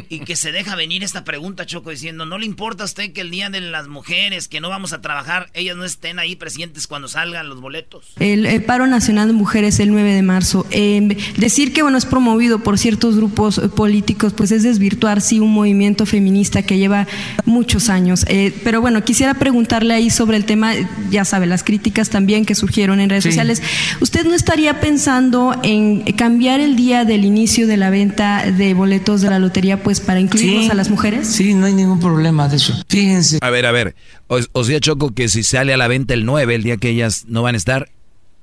y 0.09 0.21
que 0.21 0.37
se 0.37 0.53
deja 0.53 0.75
venir 0.75 1.03
esta 1.05 1.25
pregunta, 1.25 1.67
Choco, 1.67 1.91
diciendo, 1.91 2.25
¿no 2.25 2.39
le 2.39 2.47
importa 2.47 2.83
a 2.83 2.87
usted 2.87 3.13
que 3.13 3.21
el 3.21 3.31
Día 3.31 3.51
de 3.51 3.61
las 3.61 3.89
Mujeres, 3.89 4.49
que 4.49 4.61
no 4.61 4.69
vamos 4.71 4.93
a 4.93 5.01
trabajar, 5.01 5.51
ellas 5.55 5.77
no 5.77 5.85
estén 5.85 6.19
ahí 6.19 6.35
presentes 6.37 6.87
cuando 6.87 7.09
salgan 7.09 7.49
los 7.49 7.61
boletos? 7.61 8.13
El, 8.19 8.63
paro 8.65 8.87
nacional 8.87 9.29
de 9.29 9.35
mujeres 9.35 9.81
el 9.81 9.91
9 9.91 10.13
de 10.13 10.23
marzo. 10.23 10.67
Eh, 10.71 11.17
decir 11.37 11.73
que 11.73 11.83
bueno 11.83 11.99
es 11.99 12.07
promovido 12.07 12.61
por 12.61 12.79
ciertos 12.79 13.17
grupos 13.17 13.61
políticos, 13.77 14.33
pues 14.35 14.51
es 14.53 14.63
desvirtuar 14.63 15.21
sí 15.21 15.41
un 15.41 15.53
movimiento 15.53 16.07
feminista 16.07 16.63
que 16.63 16.79
lleva 16.79 17.07
muchos 17.45 17.89
años. 17.91 18.25
Eh, 18.29 18.55
pero 18.65 18.81
bueno, 18.81 19.05
quisiera 19.05 19.35
preguntarle 19.35 19.95
ahí 19.95 20.11
sobre 20.11 20.37
el 20.37 20.45
tema, 20.45 20.73
ya 21.11 21.25
sabe, 21.25 21.47
las 21.47 21.65
críticas 21.65 22.09
también 22.11 22.45
que 22.47 22.55
surgieron 22.55 23.01
en 23.01 23.11
redes 23.11 23.25
Sí. 23.25 23.31
sociales. 23.31 23.63
¿Usted 24.01 24.25
no 24.25 24.35
estaría 24.35 24.81
pensando 24.81 25.55
en 25.63 26.03
cambiar 26.15 26.61
el 26.61 26.77
día 26.77 27.05
del 27.05 27.25
inicio 27.25 27.67
de 27.67 27.77
la 27.77 27.91
venta 27.91 28.51
de 28.51 28.75
boletos 28.75 29.21
de 29.21 29.31
la 29.31 29.39
lotería, 29.39 29.52
pues 29.83 30.01
para 30.01 30.21
incluirnos 30.21 30.65
Sí. 30.67 30.71
a 30.71 30.75
las 30.75 30.91
mujeres? 30.91 31.27
Sí, 31.29 31.55
no 31.55 31.67
hay 31.67 31.73
ningún 31.75 32.01
problema 32.01 32.49
de 32.49 32.57
eso. 32.57 32.75
Fíjense. 32.89 33.39
A 33.43 33.51
ver, 33.51 33.67
a 33.67 33.73
ver. 33.73 33.95
O, 34.29 34.39
o 34.53 34.65
sea, 34.65 34.81
Choco, 34.81 35.15
que 35.15 35.29
si 35.29 35.43
sale 35.43 35.73
a 35.73 35.77
la 35.77 35.89
venta 35.89 36.15
el 36.15 36.25
9, 36.25 36.55
el 36.55 36.63
día 36.63 36.77
que 36.77 36.89
ellas 36.91 37.25
no 37.29 37.43
van 37.43 37.55
a 37.55 37.59
estar, 37.59 37.91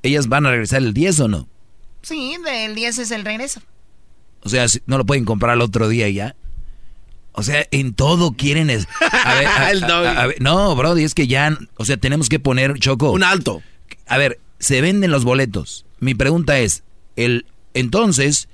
¿ellas 0.03 0.27
van 0.27 0.45
a 0.45 0.51
regresar 0.51 0.81
el 0.81 0.93
10 0.93 1.19
o 1.21 1.27
no? 1.27 1.47
Sí, 2.01 2.35
del 2.45 2.75
10 2.75 2.99
es 2.99 3.11
el 3.11 3.25
regreso. 3.25 3.61
O 4.43 4.49
sea, 4.49 4.67
si- 4.69 4.81
no 4.85 4.97
lo 4.97 5.05
pueden 5.05 5.25
comprar 5.25 5.51
al 5.53 5.61
otro 5.61 5.89
día 5.89 6.07
y 6.07 6.13
ya. 6.13 6.35
O 7.33 7.43
sea, 7.43 7.65
en 7.71 7.93
todo 7.93 8.31
quieren... 8.33 8.69
es- 8.69 8.87
a 9.23 9.33
ver, 9.35 9.47
a- 9.47 9.71
El 9.71 9.81
doggy. 9.81 10.07
a- 10.07 10.21
a 10.21 10.27
ver, 10.27 10.41
no, 10.41 10.75
Brody, 10.75 11.03
es 11.03 11.13
que 11.13 11.27
ya... 11.27 11.57
O 11.77 11.85
sea, 11.85 11.97
tenemos 11.97 12.29
que 12.29 12.39
poner, 12.39 12.79
Choco... 12.79 13.11
Un 13.11 13.23
alto. 13.23 13.61
A 14.07 14.17
ver, 14.17 14.39
se 14.59 14.81
venden 14.81 15.11
los 15.11 15.23
boletos. 15.25 15.85
Mi 15.99 16.15
pregunta 16.15 16.59
es, 16.59 16.83
el 17.15 17.45
entonces, 17.73 18.47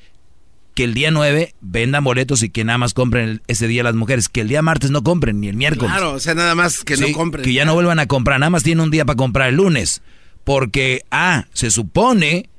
que 0.75 0.83
el 0.83 0.93
día 0.93 1.09
9 1.09 1.55
vendan 1.61 2.03
boletos 2.03 2.43
y 2.43 2.49
que 2.49 2.63
nada 2.63 2.77
más 2.77 2.93
compren 2.93 3.29
el- 3.29 3.41
ese 3.47 3.67
día 3.67 3.81
las 3.81 3.95
mujeres. 3.95 4.29
Que 4.29 4.41
el 4.41 4.47
día 4.49 4.61
martes 4.61 4.91
no 4.91 5.01
compren, 5.03 5.39
ni 5.39 5.47
el 5.47 5.55
miércoles. 5.55 5.89
Claro, 5.91 6.11
o 6.13 6.19
sea, 6.19 6.35
nada 6.35 6.53
más 6.53 6.83
que 6.83 6.95
Sí, 6.97 7.01
no 7.11 7.11
compren. 7.17 7.43
Que 7.43 7.53
ya 7.53 7.65
no 7.65 7.73
vuelvan 7.73 7.97
a 7.99 8.05
comprar, 8.05 8.39
nada 8.39 8.49
más 8.51 8.61
tienen 8.63 8.83
un 8.83 8.91
día 8.91 9.05
para 9.05 9.17
comprar 9.17 9.49
el 9.49 9.55
lunes. 9.55 10.01
Porque, 10.43 11.01
ah, 11.09 11.45
se 11.53 11.71
supone 11.71 12.49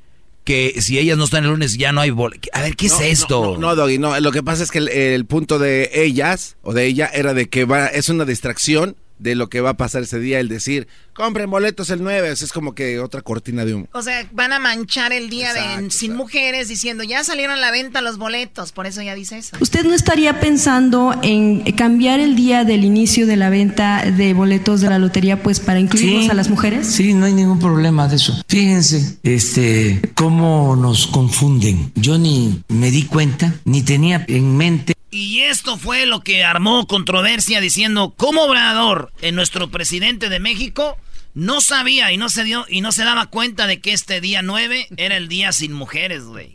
que 0.44 0.80
si 0.80 0.98
ellas 0.98 1.18
no 1.18 1.24
están 1.24 1.44
el 1.44 1.50
lunes 1.50 1.76
ya 1.76 1.92
no 1.92 2.00
hay 2.00 2.10
boletos. 2.10 2.48
A 2.52 2.62
ver, 2.62 2.74
¿qué 2.76 2.88
No, 2.88 2.94
es 2.94 3.00
esto? 3.20 3.40
No, 3.44 3.52
no, 3.54 3.58
no, 3.58 3.76
Doggy, 3.76 3.98
no. 3.98 4.18
Lo 4.20 4.32
que 4.32 4.42
pasa 4.42 4.62
es 4.62 4.70
que 4.70 4.78
el, 4.78 4.88
el 4.88 5.24
punto 5.26 5.58
de 5.58 5.90
ellas 5.92 6.56
o 6.62 6.72
de 6.72 6.86
ella 6.86 7.10
era 7.12 7.34
de 7.34 7.48
que 7.48 7.64
va, 7.64 7.86
es 7.88 8.08
una 8.08 8.24
distracción 8.24 8.96
de 9.18 9.34
lo 9.34 9.48
que 9.48 9.60
va 9.60 9.70
a 9.70 9.76
pasar 9.76 10.02
ese 10.02 10.18
día, 10.18 10.40
el 10.40 10.48
decir, 10.48 10.88
compren 11.14 11.48
boletos 11.50 11.88
el 11.90 12.02
9, 12.02 12.30
o 12.30 12.36
sea, 12.36 12.44
es 12.44 12.52
como 12.52 12.74
que 12.74 13.00
otra 13.00 13.22
cortina 13.22 13.64
de 13.64 13.74
humo. 13.74 13.88
O 13.92 14.02
sea, 14.02 14.28
van 14.32 14.52
a 14.52 14.58
manchar 14.58 15.12
el 15.12 15.30
día 15.30 15.52
de 15.54 15.90
sin 15.90 16.14
mujeres 16.14 16.68
diciendo, 16.68 17.02
ya 17.04 17.24
salieron 17.24 17.56
a 17.56 17.60
la 17.60 17.70
venta 17.70 18.00
los 18.02 18.18
boletos. 18.18 18.72
Por 18.72 18.86
eso 18.86 19.00
ya 19.02 19.14
dice 19.14 19.38
eso. 19.38 19.56
¿Usted 19.60 19.84
no 19.84 19.94
estaría 19.94 20.38
pensando 20.40 21.14
en 21.22 21.62
cambiar 21.72 22.20
el 22.20 22.36
día 22.36 22.64
del 22.64 22.84
inicio 22.84 23.26
de 23.26 23.36
la 23.36 23.48
venta 23.50 24.04
de 24.10 24.34
boletos 24.34 24.80
de 24.80 24.90
la 24.90 24.98
lotería, 24.98 25.42
pues 25.42 25.60
para 25.60 25.80
incluirnos 25.80 26.24
Sí. 26.24 26.30
a 26.30 26.34
las 26.34 26.50
mujeres? 26.50 26.86
Sí, 26.86 27.14
no 27.14 27.24
hay 27.26 27.32
ningún 27.32 27.58
problema 27.58 28.08
de 28.08 28.16
eso. 28.16 28.42
Fíjense, 28.48 29.18
este, 29.22 30.00
cómo 30.14 30.76
nos 30.76 31.06
confunden. 31.06 31.92
Yo 31.94 32.18
ni 32.18 32.62
me 32.68 32.90
di 32.90 33.04
cuenta, 33.04 33.54
ni 33.64 33.82
tenía 33.82 34.24
en 34.28 34.56
mente. 34.56 34.95
Y 35.16 35.44
esto 35.44 35.78
fue 35.78 36.04
lo 36.04 36.20
que 36.20 36.44
armó 36.44 36.86
controversia 36.86 37.62
diciendo 37.62 38.12
cómo 38.18 38.42
Obrador, 38.42 39.14
en 39.22 39.34
nuestro 39.34 39.70
presidente 39.70 40.28
de 40.28 40.40
México, 40.40 40.98
no 41.32 41.62
sabía 41.62 42.12
y 42.12 42.18
no 42.18 42.28
se 42.28 42.44
dio 42.44 42.66
y 42.68 42.82
no 42.82 42.92
se 42.92 43.02
daba 43.02 43.24
cuenta 43.24 43.66
de 43.66 43.80
que 43.80 43.94
este 43.94 44.20
día 44.20 44.42
9 44.42 44.88
era 44.98 45.16
el 45.16 45.28
día 45.28 45.52
sin 45.52 45.72
mujeres, 45.72 46.24
güey. 46.24 46.52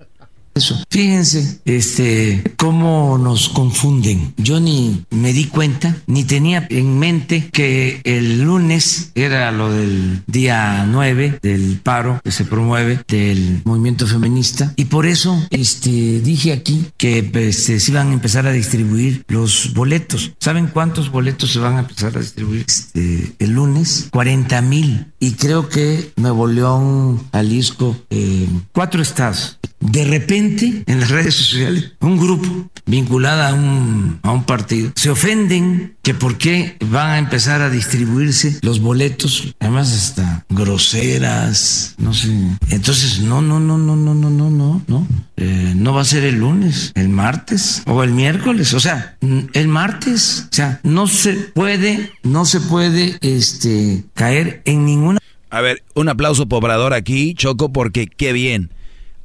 Eso. 0.53 0.77
Fíjense, 0.89 1.61
este, 1.65 2.43
cómo 2.57 3.17
nos 3.17 3.49
confunden. 3.49 4.33
Yo 4.37 4.59
ni 4.59 5.05
me 5.09 5.33
di 5.33 5.45
cuenta, 5.45 5.95
ni 6.07 6.23
tenía 6.23 6.67
en 6.69 6.99
mente 6.99 7.49
que 7.51 8.01
el 8.03 8.41
lunes 8.41 9.11
era 9.15 9.51
lo 9.51 9.71
del 9.71 10.23
día 10.27 10.85
9 10.87 11.39
del 11.41 11.79
paro 11.81 12.19
que 12.23 12.31
se 12.31 12.45
promueve 12.45 12.99
del 13.07 13.61
movimiento 13.63 14.05
feminista. 14.05 14.73
Y 14.75 14.85
por 14.85 15.05
eso, 15.05 15.41
este, 15.49 16.19
dije 16.21 16.51
aquí 16.51 16.87
que 16.97 17.23
pues, 17.23 17.65
se 17.65 17.79
iban 17.87 18.09
a 18.09 18.13
empezar 18.13 18.45
a 18.45 18.51
distribuir 18.51 19.23
los 19.27 19.73
boletos. 19.73 20.33
¿Saben 20.39 20.67
cuántos 20.67 21.11
boletos 21.11 21.51
se 21.51 21.59
van 21.59 21.77
a 21.77 21.79
empezar 21.79 22.15
a 22.17 22.19
distribuir 22.19 22.65
este, 22.67 23.33
el 23.39 23.51
lunes? 23.51 24.09
40 24.11 24.61
mil 24.61 25.10
y 25.21 25.33
creo 25.33 25.69
que 25.69 26.11
Nuevo 26.17 26.47
León, 26.47 27.23
Jalisco, 27.31 27.95
eh, 28.09 28.49
cuatro 28.73 29.03
estados. 29.03 29.59
De 29.79 30.03
repente, 30.03 30.83
en 30.85 30.99
las 30.99 31.09
redes 31.09 31.35
sociales, 31.35 31.93
un 32.01 32.17
grupo 32.17 32.69
vinculado 32.85 33.43
a 33.43 33.53
un, 33.53 34.19
a 34.23 34.31
un 34.31 34.43
partido 34.43 34.91
se 34.95 35.09
ofenden 35.09 35.95
que 36.01 36.13
por 36.13 36.37
qué 36.37 36.77
van 36.87 37.09
a 37.09 37.17
empezar 37.19 37.61
a 37.61 37.69
distribuirse 37.69 38.59
los 38.61 38.79
boletos, 38.79 39.55
además 39.59 39.91
hasta 39.93 40.45
groseras, 40.49 41.95
no 41.97 42.13
sé. 42.13 42.29
Entonces, 42.69 43.19
no, 43.19 43.41
no, 43.41 43.59
no, 43.59 43.77
no, 43.77 43.95
no, 43.95 44.13
no, 44.13 44.29
no, 44.29 44.49
no, 44.49 44.81
no. 44.87 45.07
Eh, 45.37 45.73
no 45.75 45.93
va 45.93 46.01
a 46.01 46.05
ser 46.05 46.23
el 46.23 46.35
lunes, 46.35 46.91
el 46.95 47.09
martes 47.09 47.81
o 47.87 48.03
el 48.03 48.11
miércoles, 48.11 48.73
o 48.73 48.79
sea, 48.79 49.17
el 49.53 49.67
martes, 49.67 50.47
o 50.51 50.55
sea, 50.55 50.79
no 50.83 51.07
se 51.07 51.33
puede, 51.33 52.11
no 52.21 52.45
se 52.45 52.59
puede, 52.59 53.17
este, 53.21 54.03
caer 54.13 54.61
en 54.65 54.85
ninguna. 54.85 55.10
A 55.51 55.61
ver, 55.61 55.83
un 55.93 56.09
aplauso 56.09 56.47
por 56.47 56.63
Obrador 56.63 56.93
aquí, 56.93 57.35
Choco, 57.35 57.71
porque 57.71 58.07
qué 58.07 58.33
bien. 58.33 58.71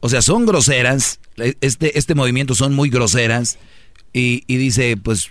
O 0.00 0.08
sea, 0.08 0.20
son 0.20 0.44
groseras, 0.44 1.20
este, 1.60 1.98
este 1.98 2.14
movimiento 2.14 2.54
son 2.54 2.74
muy 2.74 2.90
groseras, 2.90 3.58
y, 4.12 4.44
y 4.46 4.56
dice, 4.56 4.96
pues, 4.96 5.30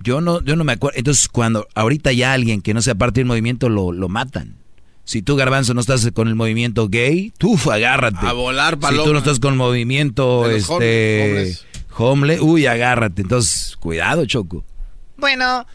yo 0.00 0.20
no, 0.20 0.42
yo 0.42 0.56
no 0.56 0.64
me 0.64 0.72
acuerdo. 0.72 0.98
Entonces, 0.98 1.28
cuando 1.28 1.66
ahorita 1.74 2.12
ya 2.12 2.32
alguien 2.32 2.60
que 2.60 2.74
no 2.74 2.82
sea 2.82 2.94
parte 2.94 3.20
del 3.20 3.26
movimiento 3.26 3.68
lo, 3.68 3.92
lo 3.92 4.08
matan. 4.08 4.56
Si 5.04 5.22
tú, 5.22 5.36
Garbanzo, 5.36 5.74
no 5.74 5.80
estás 5.80 6.10
con 6.12 6.28
el 6.28 6.34
movimiento 6.34 6.88
gay, 6.88 7.32
tú 7.38 7.58
agárrate. 7.70 8.26
A 8.26 8.32
volar, 8.32 8.78
paloma. 8.78 9.02
Si 9.02 9.08
tú 9.08 9.12
no 9.14 9.18
estás 9.20 9.40
con 9.40 9.54
el 9.54 9.58
movimiento 9.58 10.50
este 10.50 11.56
homeless. 11.96 12.40
uy, 12.42 12.66
agárrate. 12.66 13.22
Entonces, 13.22 13.76
cuidado, 13.76 14.26
Choco. 14.26 14.64
Bueno, 15.16 15.66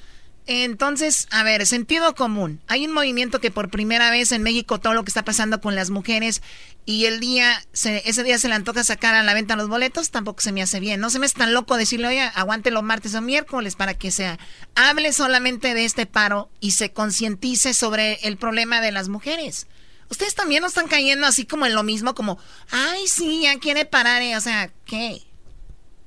entonces, 0.46 1.28
a 1.32 1.44
ver, 1.44 1.66
sentido 1.66 2.16
común. 2.16 2.60
Hay 2.68 2.86
un 2.86 2.92
movimiento 2.94 3.40
que 3.40 3.52
por 3.52 3.70
primera 3.70 4.10
vez 4.12 4.32
en 4.32 4.44
México 4.44 4.80
todo 4.80 4.94
lo 4.94 5.04
que 5.04 5.10
está 5.10 5.24
pasando 5.24 5.62
con 5.62 5.76
las 5.76 5.90
mujeres 5.90 6.42
y 6.86 7.06
el 7.06 7.20
día, 7.22 7.64
se- 7.72 8.02
ese 8.10 8.24
día 8.24 8.38
se 8.38 8.50
le 8.50 8.56
antoja 8.56 8.84
sacar 8.84 9.16
a 9.16 9.24
la 9.24 9.34
venta 9.34 9.56
los 9.56 9.70
boletos, 9.70 10.10
tampoco 10.12 10.42
se 10.42 10.52
me 10.52 10.62
hace 10.62 10.80
bien. 10.82 11.00
No 11.00 11.10
se 11.10 11.20
me 11.20 11.26
es 11.26 11.34
tan 11.34 11.54
loco 11.54 11.78
decirle, 11.78 12.08
oye, 12.08 12.22
aguántelo 12.36 12.82
martes 12.82 13.16
o 13.16 13.22
miércoles 13.22 13.76
para 13.76 13.94
que 13.94 14.12
se 14.12 14.38
hable 14.76 15.14
solamente 15.14 15.74
de 15.74 15.86
este 15.86 16.06
paro 16.06 16.50
y 16.60 16.72
se 16.72 16.92
concientice 16.92 17.74
sobre 17.74 18.16
el 18.24 18.36
problema 18.38 18.82
de 18.82 18.92
las 18.92 19.08
mujeres. 19.10 19.68
Ustedes 20.10 20.36
también 20.36 20.62
no 20.62 20.68
están 20.68 20.88
cayendo 20.88 21.26
así 21.26 21.46
como 21.46 21.66
en 21.66 21.74
lo 21.74 21.84
mismo, 21.84 22.14
como, 22.14 22.38
ay, 22.70 23.08
sí, 23.08 23.42
ya 23.44 23.58
quiere 23.60 23.86
parar, 23.86 24.22
eh", 24.22 24.36
o 24.36 24.42
sea, 24.42 24.70
¿qué? 24.86 25.22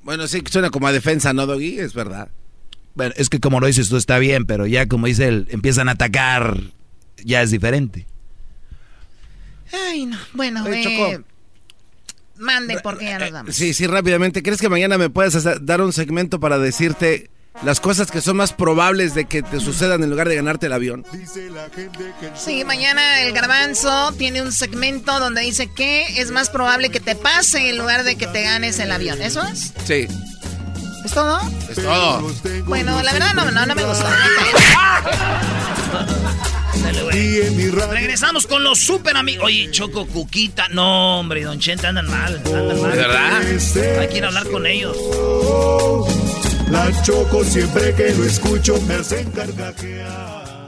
Bueno, 0.02 0.28
sí, 0.28 0.42
suena 0.50 0.70
como 0.70 0.86
a 0.86 0.92
defensa, 0.92 1.32
¿no, 1.32 1.46
Doggy? 1.46 1.80
Es 1.80 1.94
verdad. 1.94 2.28
Bueno, 2.96 3.14
es 3.16 3.28
que 3.28 3.40
como 3.40 3.60
lo 3.60 3.66
dices 3.66 3.90
tú 3.90 3.96
está 3.98 4.18
bien, 4.18 4.46
pero 4.46 4.66
ya 4.66 4.88
como 4.88 5.06
dice 5.06 5.28
él, 5.28 5.46
empiezan 5.50 5.88
a 5.88 5.92
atacar, 5.92 6.58
ya 7.22 7.42
es 7.42 7.50
diferente. 7.50 8.06
Ay, 9.72 10.06
no. 10.06 10.16
Bueno, 10.32 10.64
Oye, 10.64 11.12
eh, 11.12 11.20
mande 12.38 12.78
porque 12.82 13.04
ya 13.04 13.18
nos 13.18 13.30
vamos. 13.30 13.54
Sí, 13.54 13.74
sí, 13.74 13.86
rápidamente. 13.86 14.42
¿Crees 14.42 14.60
que 14.60 14.70
mañana 14.70 14.96
me 14.96 15.10
puedas 15.10 15.44
dar 15.64 15.82
un 15.82 15.92
segmento 15.92 16.40
para 16.40 16.58
decirte 16.58 17.28
las 17.62 17.80
cosas 17.80 18.10
que 18.10 18.22
son 18.22 18.36
más 18.36 18.54
probables 18.54 19.14
de 19.14 19.26
que 19.26 19.42
te 19.42 19.60
sucedan 19.60 20.02
en 20.02 20.08
lugar 20.08 20.28
de 20.28 20.36
ganarte 20.36 20.66
el 20.66 20.72
avión? 20.72 21.04
Sí, 22.34 22.64
mañana 22.64 23.22
el 23.22 23.32
garbanzo 23.32 24.12
tiene 24.12 24.40
un 24.40 24.52
segmento 24.52 25.18
donde 25.20 25.42
dice 25.42 25.70
que 25.70 26.20
es 26.20 26.30
más 26.30 26.48
probable 26.48 26.88
que 26.88 27.00
te 27.00 27.14
pase 27.14 27.68
en 27.68 27.78
lugar 27.78 28.04
de 28.04 28.16
que 28.16 28.26
te 28.26 28.42
ganes 28.42 28.78
el 28.78 28.90
avión. 28.90 29.20
¿Eso 29.20 29.42
es? 29.42 29.74
Sí, 29.84 30.06
¿Es 31.06 31.12
todo? 31.12 31.40
es 31.70 31.76
todo. 31.76 32.28
Bueno, 32.64 33.00
la 33.00 33.12
verdad 33.12 33.32
no, 33.34 33.48
no, 33.52 33.64
no 33.64 33.74
me 33.76 33.84
gustó. 33.84 34.06
Regresamos 37.90 38.48
con 38.48 38.64
los 38.64 38.80
super 38.80 39.16
amigos. 39.16 39.46
Oye, 39.46 39.70
Choco, 39.70 40.04
Cuquita. 40.06 40.66
No, 40.70 41.20
hombre, 41.20 41.44
Don 41.44 41.60
Chente 41.60 41.86
andan 41.86 42.08
mal. 42.08 42.42
Andan 42.44 42.82
mal. 42.82 42.90
¿De 42.90 42.96
verdad? 42.96 43.40
Hay 44.00 44.08
que 44.08 44.16
ir 44.16 44.24
a 44.24 44.28
hablar 44.28 44.48
con 44.50 44.66
ellos. 44.66 44.96
La 46.70 46.90
choco 47.04 47.44
siempre 47.44 47.94
que 47.94 48.12
lo 48.12 48.24
escucho 48.24 48.80
me 48.88 48.94
hace 48.94 49.24
carcajear. 49.30 50.66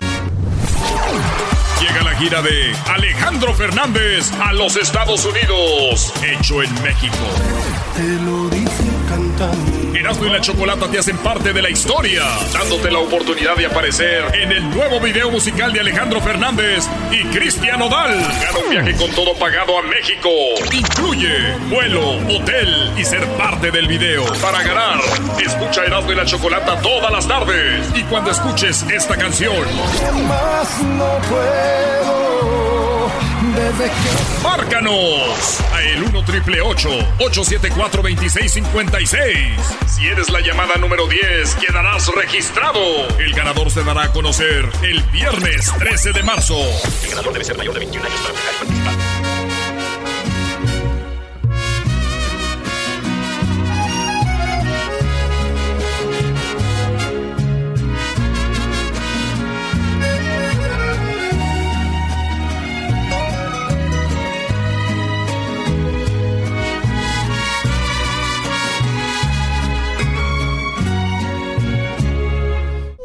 Llega 1.81 2.03
la 2.05 2.15
gira 2.17 2.43
de 2.43 2.73
Alejandro 2.87 3.53
Fernández 3.55 4.31
a 4.41 4.53
los 4.53 4.77
Estados 4.77 5.25
Unidos, 5.25 6.13
hecho 6.23 6.63
en 6.63 6.73
México. 6.83 7.17
Te 7.97 8.07
lo 8.25 8.49
dice 8.51 8.85
cantando. 9.09 9.78
Erasmo 9.99 10.27
y 10.27 10.31
la 10.31 10.41
Chocolata 10.41 10.89
te 10.89 10.99
hacen 10.99 11.19
parte 11.19 11.53
de 11.53 11.61
la 11.61 11.71
historia, 11.71 12.23
dándote 12.53 12.89
la 12.89 13.01
oportunidad 13.01 13.57
de 13.57 13.67
aparecer 13.67 14.25
en 14.33 14.53
el 14.53 14.71
nuevo 14.71 15.01
video 15.01 15.29
musical 15.29 15.73
de 15.73 15.81
Alejandro 15.81 16.21
Fernández 16.21 16.87
y 17.11 17.25
Cristian 17.37 17.83
Odal. 17.83 18.21
Gana 18.21 18.59
un 18.65 18.71
viaje 18.71 18.95
con 18.95 19.11
todo 19.11 19.35
pagado 19.35 19.77
a 19.77 19.83
México. 19.83 20.29
Incluye 20.73 21.53
vuelo, 21.69 22.19
hotel 22.29 22.93
y 22.97 23.05
ser 23.05 23.27
parte 23.31 23.73
del 23.73 23.89
video. 23.89 24.25
Para 24.41 24.63
ganar, 24.63 25.01
escucha 25.45 25.85
Erasmo 25.85 26.13
y 26.13 26.15
la 26.15 26.25
Chocolata 26.25 26.81
todas 26.81 27.11
las 27.11 27.27
tardes. 27.27 27.91
Y 27.97 28.05
cuando 28.05 28.31
escuches 28.31 28.85
esta 28.95 29.17
canción, 29.17 29.67
Más 30.29 30.81
no 30.81 31.19
puedo. 31.29 32.38
Desde 33.59 33.87
que 33.87 34.43
Márcanos 34.45 35.61
a 35.73 35.83
el 35.83 36.05
1 36.05 36.25
triple 36.25 36.61
874 36.61 38.03
2656. 38.03 39.37
Si 39.89 40.07
eres 40.07 40.31
la 40.31 40.39
llamada 40.41 40.77
número 40.77 41.09
10, 41.09 41.57
quedarás 41.57 42.07
registrado. 42.15 42.79
El 43.19 43.35
ganador 43.35 43.69
se 43.73 43.83
dará 43.83 44.05
a 44.05 44.13
conocer 44.13 44.71
el 44.83 45.03
viernes 45.11 45.73
13 45.77 46.13
de 46.13 46.23
marzo. 46.23 46.57
El 47.03 47.11
ganador 47.11 47.33
debe 47.33 47.45
ser 47.45 47.59
mayor 47.59 47.75
de 47.75 47.81
21 47.81 48.07
años 48.07 48.21
para 48.21 48.35
poder 48.35 48.55
participar. 48.61 49.18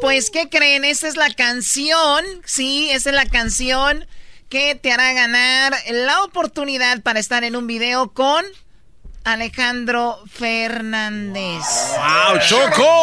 Pues, 0.04 0.28
¿qué 0.28 0.50
creen? 0.50 0.84
Esta 0.84 1.08
es 1.08 1.16
la 1.16 1.30
canción, 1.30 2.26
sí, 2.44 2.90
esta 2.90 3.08
es 3.08 3.16
la 3.16 3.24
canción 3.24 4.06
que 4.50 4.74
te 4.74 4.92
hará 4.92 5.14
ganar 5.14 5.72
la 5.90 6.22
oportunidad 6.24 7.00
para 7.00 7.18
estar 7.18 7.42
en 7.42 7.56
un 7.56 7.66
video 7.66 8.12
con 8.12 8.44
Alejandro 9.24 10.18
Fernández. 10.30 11.62
¡Wow, 11.96 12.38
Choco! 12.46 13.02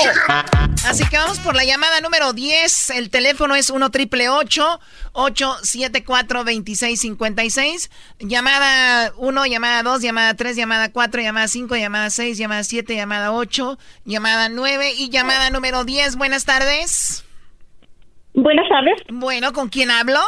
Así 0.88 1.04
que 1.10 1.18
vamos 1.18 1.40
por 1.40 1.56
la 1.56 1.64
llamada 1.64 2.00
número 2.02 2.34
10. 2.34 2.92
El 2.92 3.10
teléfono 3.10 3.56
es 3.56 3.70
1 3.70 3.90
triple 3.92 4.30
874 4.30 6.40
2656. 6.40 7.92
Llamada 8.20 9.14
1, 9.18 9.46
llamada 9.48 9.84
2, 9.84 10.02
llamada 10.02 10.34
3, 10.36 10.56
llamada 10.56 10.92
4, 10.92 11.22
llamada 11.22 11.48
5, 11.48 11.76
llamada 11.76 12.10
6, 12.10 12.38
llamada 12.38 12.64
7, 12.64 12.96
llamada 12.96 13.32
8, 13.32 13.78
llamada 14.06 14.50
9 14.50 14.94
y 14.98 15.10
llamada 15.10 15.50
número 15.50 15.84
10. 15.86 16.18
Buenas 16.18 16.46
tardes. 16.46 17.24
Buenas 18.34 18.68
tardes. 18.70 19.02
Bueno, 19.10 19.54
¿con 19.54 19.70
quién 19.70 19.92
hablo? 19.92 20.20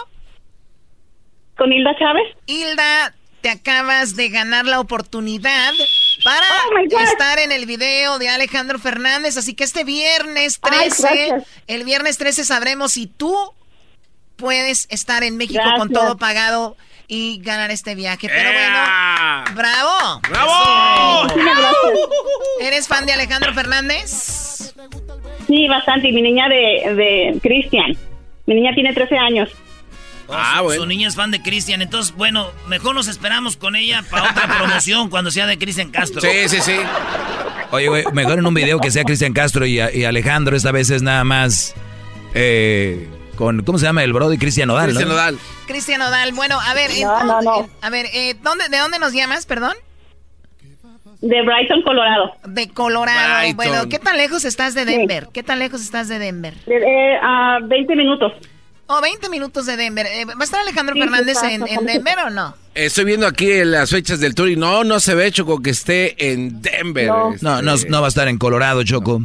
Con 1.58 1.72
Hilda 1.72 1.96
Chávez. 1.98 2.24
Hilda, 2.48 3.14
te 3.44 3.50
acabas 3.50 4.16
de 4.16 4.30
ganar 4.30 4.66
la 4.66 4.80
oportunidad 4.80 5.74
para 6.24 6.46
Oh, 6.96 7.00
estar 7.00 7.40
en 7.40 7.52
el 7.52 7.66
video 7.66 8.18
de 8.18 8.30
Alejandro 8.30 8.80
Fernández. 8.80 9.36
Así 9.36 9.54
que 9.54 9.66
este 9.66 9.84
viernes 9.84 10.60
Ay, 10.62 10.88
13, 10.90 11.02
gracias. 11.04 11.44
el 11.68 11.84
viernes 11.84 12.18
13 12.18 12.46
sabremos 12.46 12.94
si 12.94 13.06
tú 13.08 13.36
puedes 14.38 14.88
estar 14.90 15.24
en 15.24 15.36
México 15.36 15.62
con 15.78 15.90
todo 15.90 16.18
pagado 16.18 16.78
y 17.10 17.42
ganar 17.44 17.70
este 17.70 17.96
viaje. 17.96 18.30
Pero 18.30 18.50
bueno, 18.54 19.44
bravo. 19.56 20.22
¡Bravo! 20.30 21.28
¿Eres 22.62 22.88
fan 22.88 23.06
de 23.06 23.12
Alejandro 23.12 23.54
Fernández? 23.54 24.74
Sí, 25.48 25.68
bastante. 25.68 26.08
Y 26.08 26.14
mi 26.14 26.22
niña 26.22 26.48
de, 26.48 26.94
de 26.96 27.40
Cristian. 27.42 27.98
Mi 28.46 28.56
niña 28.56 28.72
tiene 28.74 28.94
13 28.94 29.18
años. 29.18 29.50
Ah, 30.30 30.56
su, 30.60 30.64
bueno. 30.64 30.82
su 30.82 30.88
niña 30.88 31.08
es 31.08 31.16
fan 31.16 31.32
de 31.32 31.42
Cristian, 31.42 31.82
entonces, 31.82 32.16
bueno, 32.16 32.50
mejor 32.68 32.96
nos 32.96 33.08
esperamos 33.08 33.58
con 33.58 33.76
ella 33.76 34.04
para 34.10 34.32
otra 34.32 34.48
promoción 34.58 35.10
cuando 35.10 35.32
sea 35.32 35.46
de 35.48 35.58
Cristian 35.58 35.92
Castro. 35.92 36.22
Sí, 36.22 36.48
sí, 36.48 36.62
sí. 36.62 36.76
Oye, 37.72 37.88
güey, 37.88 38.04
mejor 38.14 38.40
en 38.40 38.46
un 38.46 38.54
video 38.54 38.80
que 38.80 38.92
sea 38.92 39.04
Cristian 39.04 39.34
Castro 39.34 39.66
y, 39.66 39.80
y 39.80 40.04
Alejandro, 40.06 40.56
esta 40.56 40.72
vez 40.72 40.90
es 40.90 41.02
nada 41.02 41.24
más 41.24 41.74
eh, 42.36 43.08
con, 43.36 43.64
¿cómo 43.64 43.78
se 43.80 43.86
llama? 43.86 44.04
El 44.04 44.14
Brody 44.14 44.38
Cristian 44.38 44.70
Odal, 44.70 44.88
¿no? 44.88 44.90
Cristian 44.92 45.10
Nodal. 45.10 45.38
Cristian 45.68 46.02
Odal. 46.02 46.34
Bueno, 46.34 46.60
a 46.60 46.74
ver, 46.74 46.92
No, 47.02 47.24
no, 47.24 47.42
no. 47.42 47.70
a 47.82 47.90
ver, 47.90 48.06
eh, 48.14 48.36
¿dónde, 48.44 48.70
¿de 48.70 48.78
dónde 48.78 49.00
nos 49.00 49.14
llamas, 49.14 49.46
perdón? 49.46 49.74
De 51.22 51.42
Brighton, 51.42 51.82
Colorado. 51.84 52.34
De 52.46 52.70
Colorado. 52.70 53.40
Brighton. 53.40 53.56
Bueno, 53.56 53.90
¿qué 53.90 53.98
tan 53.98 54.18
lejos 54.18 54.44
estás 54.46 54.76
de 54.76 54.84
Denver? 54.86 55.30
¿Qué 55.34 55.42
tan 55.42 55.58
lejos 55.58 55.82
estás 55.82 56.10
de 56.10 56.20
Denver? 56.20 56.54
De, 56.66 56.76
eh, 56.78 57.18
a 57.22 57.60
20 57.64 57.96
minutos. 57.96 58.34
Oh, 58.88 59.02
20 59.02 59.30
minutos 59.30 59.66
de 59.66 59.78
Denver. 59.78 60.06
Eh, 60.06 60.26
¿Va 60.26 60.34
a 60.40 60.44
estar 60.44 60.60
Alejandro 60.60 60.96
Fernández 60.96 61.42
en, 61.44 61.68
en, 61.68 61.86
Denver 61.86 62.20
o 62.28 62.30
no? 62.30 62.54
Estoy 62.76 63.06
viendo 63.06 63.26
aquí 63.26 63.64
las 63.64 63.90
fechas 63.90 64.20
del 64.20 64.36
tour 64.36 64.50
y 64.50 64.56
no, 64.56 64.84
no 64.84 65.00
se 65.00 65.16
ve, 65.16 65.32
Choco, 65.32 65.62
que 65.62 65.70
esté 65.70 66.32
en 66.32 66.62
Denver. 66.62 67.08
No, 67.08 67.34
no, 67.42 67.62
no, 67.62 67.76
no 67.88 68.02
va 68.02 68.08
a 68.08 68.10
estar 68.10 68.28
en 68.28 68.38
Colorado, 68.38 68.84
Choco. 68.84 69.22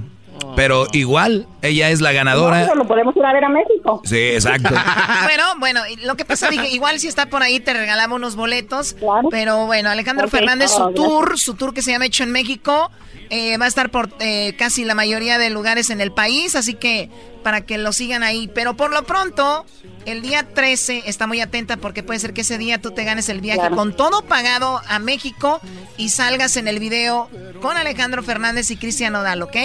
Pero 0.54 0.86
igual, 0.92 1.46
ella 1.62 1.90
es 1.90 2.00
la 2.00 2.12
ganadora. 2.12 2.66
No, 2.66 2.74
lo 2.74 2.86
podemos 2.86 3.16
ir 3.16 3.24
a 3.24 3.32
ver 3.32 3.44
a 3.44 3.48
México. 3.48 4.02
Sí, 4.04 4.18
exacto. 4.18 4.74
bueno, 5.24 5.44
bueno, 5.58 5.80
lo 6.04 6.16
que 6.16 6.24
pasa, 6.24 6.48
dije, 6.48 6.68
igual 6.70 6.98
si 7.00 7.08
está 7.08 7.26
por 7.26 7.42
ahí 7.42 7.60
te 7.60 7.72
regalamos 7.72 8.16
unos 8.16 8.36
boletos. 8.36 8.96
Pero 9.30 9.66
bueno, 9.66 9.90
Alejandro 9.90 10.28
Fernández, 10.28 10.70
su 10.70 10.92
tour, 10.94 11.38
su 11.38 11.54
tour 11.54 11.74
que 11.74 11.82
se 11.82 11.92
llama 11.92 12.06
Hecho 12.06 12.24
en 12.24 12.32
México, 12.32 12.90
eh, 13.30 13.56
va 13.58 13.66
a 13.66 13.68
estar 13.68 13.90
por 13.90 14.10
eh, 14.20 14.54
casi 14.56 14.84
la 14.84 14.94
mayoría 14.94 15.38
de 15.38 15.50
lugares 15.50 15.90
en 15.90 16.00
el 16.00 16.12
país, 16.12 16.54
así 16.56 16.74
que 16.74 17.10
para 17.42 17.62
que 17.62 17.78
lo 17.78 17.92
sigan 17.92 18.22
ahí. 18.22 18.50
Pero 18.54 18.76
por 18.76 18.92
lo 18.92 19.04
pronto, 19.04 19.64
el 20.06 20.22
día 20.22 20.46
13, 20.54 21.04
está 21.06 21.26
muy 21.26 21.40
atenta 21.40 21.76
porque 21.76 22.02
puede 22.02 22.20
ser 22.20 22.32
que 22.32 22.42
ese 22.42 22.58
día 22.58 22.80
tú 22.80 22.90
te 22.92 23.04
ganes 23.04 23.28
el 23.28 23.40
viaje 23.40 23.70
con 23.70 23.94
todo 23.94 24.22
pagado 24.22 24.80
a 24.88 24.98
México 24.98 25.60
y 25.96 26.10
salgas 26.10 26.56
en 26.56 26.68
el 26.68 26.78
video 26.78 27.28
con 27.60 27.76
Alejandro 27.76 28.22
Fernández 28.22 28.70
y 28.70 28.76
Cristian 28.76 29.14
Odal, 29.14 29.42
¿ok? 29.42 29.56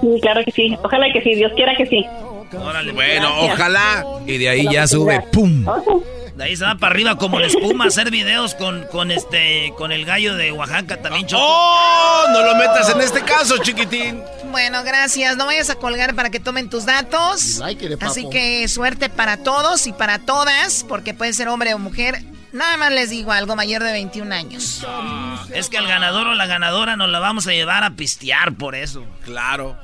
Sí, 0.00 0.20
claro 0.20 0.44
que 0.44 0.52
sí. 0.52 0.76
Ojalá 0.82 1.12
que 1.12 1.22
sí, 1.22 1.34
Dios 1.34 1.52
quiera 1.54 1.74
que 1.76 1.86
sí. 1.86 2.04
Órale, 2.56 2.92
bueno, 2.92 3.28
ojalá. 3.42 4.04
Y 4.26 4.38
de 4.38 4.48
ahí 4.48 4.68
ya 4.70 4.86
sube, 4.86 5.22
¡pum! 5.32 5.64
De 6.38 6.44
ahí 6.44 6.56
se 6.56 6.64
va 6.64 6.76
para 6.76 6.94
arriba 6.94 7.18
como 7.18 7.40
la 7.40 7.48
espuma 7.48 7.86
hacer 7.86 8.12
videos 8.12 8.54
con, 8.54 8.86
con 8.92 9.10
este 9.10 9.74
con 9.76 9.90
el 9.90 10.04
gallo 10.04 10.36
de 10.36 10.52
Oaxaca 10.52 11.02
también, 11.02 11.26
Choco. 11.26 11.42
¡Oh! 11.44 12.26
No 12.32 12.44
lo 12.44 12.54
metas 12.54 12.88
en 12.90 13.00
este 13.00 13.22
caso, 13.22 13.58
chiquitín. 13.58 14.22
Bueno, 14.52 14.84
gracias. 14.84 15.36
No 15.36 15.46
vayas 15.46 15.68
a 15.68 15.74
colgar 15.74 16.14
para 16.14 16.30
que 16.30 16.38
tomen 16.38 16.70
tus 16.70 16.86
datos. 16.86 17.60
Así 18.00 18.30
que 18.30 18.68
suerte 18.68 19.08
para 19.08 19.38
todos 19.38 19.88
y 19.88 19.92
para 19.92 20.20
todas, 20.20 20.84
porque 20.84 21.12
puede 21.12 21.32
ser 21.32 21.48
hombre 21.48 21.74
o 21.74 21.80
mujer. 21.80 22.22
Nada 22.52 22.76
más 22.76 22.92
les 22.92 23.10
digo 23.10 23.32
algo 23.32 23.56
mayor 23.56 23.82
de 23.82 23.90
21 23.90 24.32
años. 24.32 24.86
es 25.52 25.68
que 25.68 25.76
al 25.76 25.88
ganador 25.88 26.28
o 26.28 26.34
la 26.36 26.46
ganadora 26.46 26.94
nos 26.94 27.10
la 27.10 27.18
vamos 27.18 27.48
a 27.48 27.50
llevar 27.50 27.82
a 27.82 27.96
pistear 27.96 28.54
por 28.54 28.76
eso. 28.76 29.04
Claro. 29.24 29.76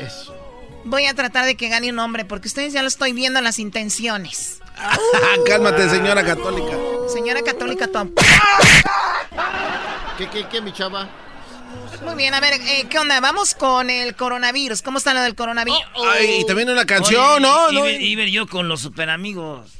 Eso. 0.00 0.34
Voy 0.86 1.04
a 1.04 1.12
tratar 1.12 1.44
de 1.44 1.56
que 1.56 1.68
gane 1.68 1.90
un 1.90 1.98
hombre, 1.98 2.24
porque 2.24 2.48
ustedes 2.48 2.72
ya 2.72 2.80
lo 2.80 2.88
estoy 2.88 3.12
viendo 3.12 3.42
las 3.42 3.58
intenciones. 3.58 4.60
Cálmate, 5.46 5.88
señora 5.88 6.24
católica. 6.24 6.76
Señora 7.08 7.42
católica, 7.42 7.88
Tom. 7.88 8.10
¿Qué, 10.16 10.28
qué, 10.28 10.46
qué, 10.48 10.60
mi 10.60 10.72
chava? 10.72 11.08
Muy 12.04 12.14
bien, 12.14 12.34
a 12.34 12.40
ver, 12.40 12.54
eh, 12.54 12.86
¿qué 12.88 12.98
onda? 12.98 13.20
Vamos 13.20 13.54
con 13.54 13.90
el 13.90 14.14
coronavirus. 14.14 14.82
¿Cómo 14.82 14.98
está 14.98 15.14
lo 15.14 15.20
del 15.22 15.34
coronavirus? 15.34 15.80
Ay, 16.06 16.40
y 16.40 16.46
también 16.46 16.70
una 16.70 16.84
canción, 16.84 17.42
¿no? 17.42 17.70
Iber, 17.70 18.28
yo 18.28 18.46
con 18.46 18.68
los 18.68 18.80
super 18.80 19.10
amigos. 19.10 19.77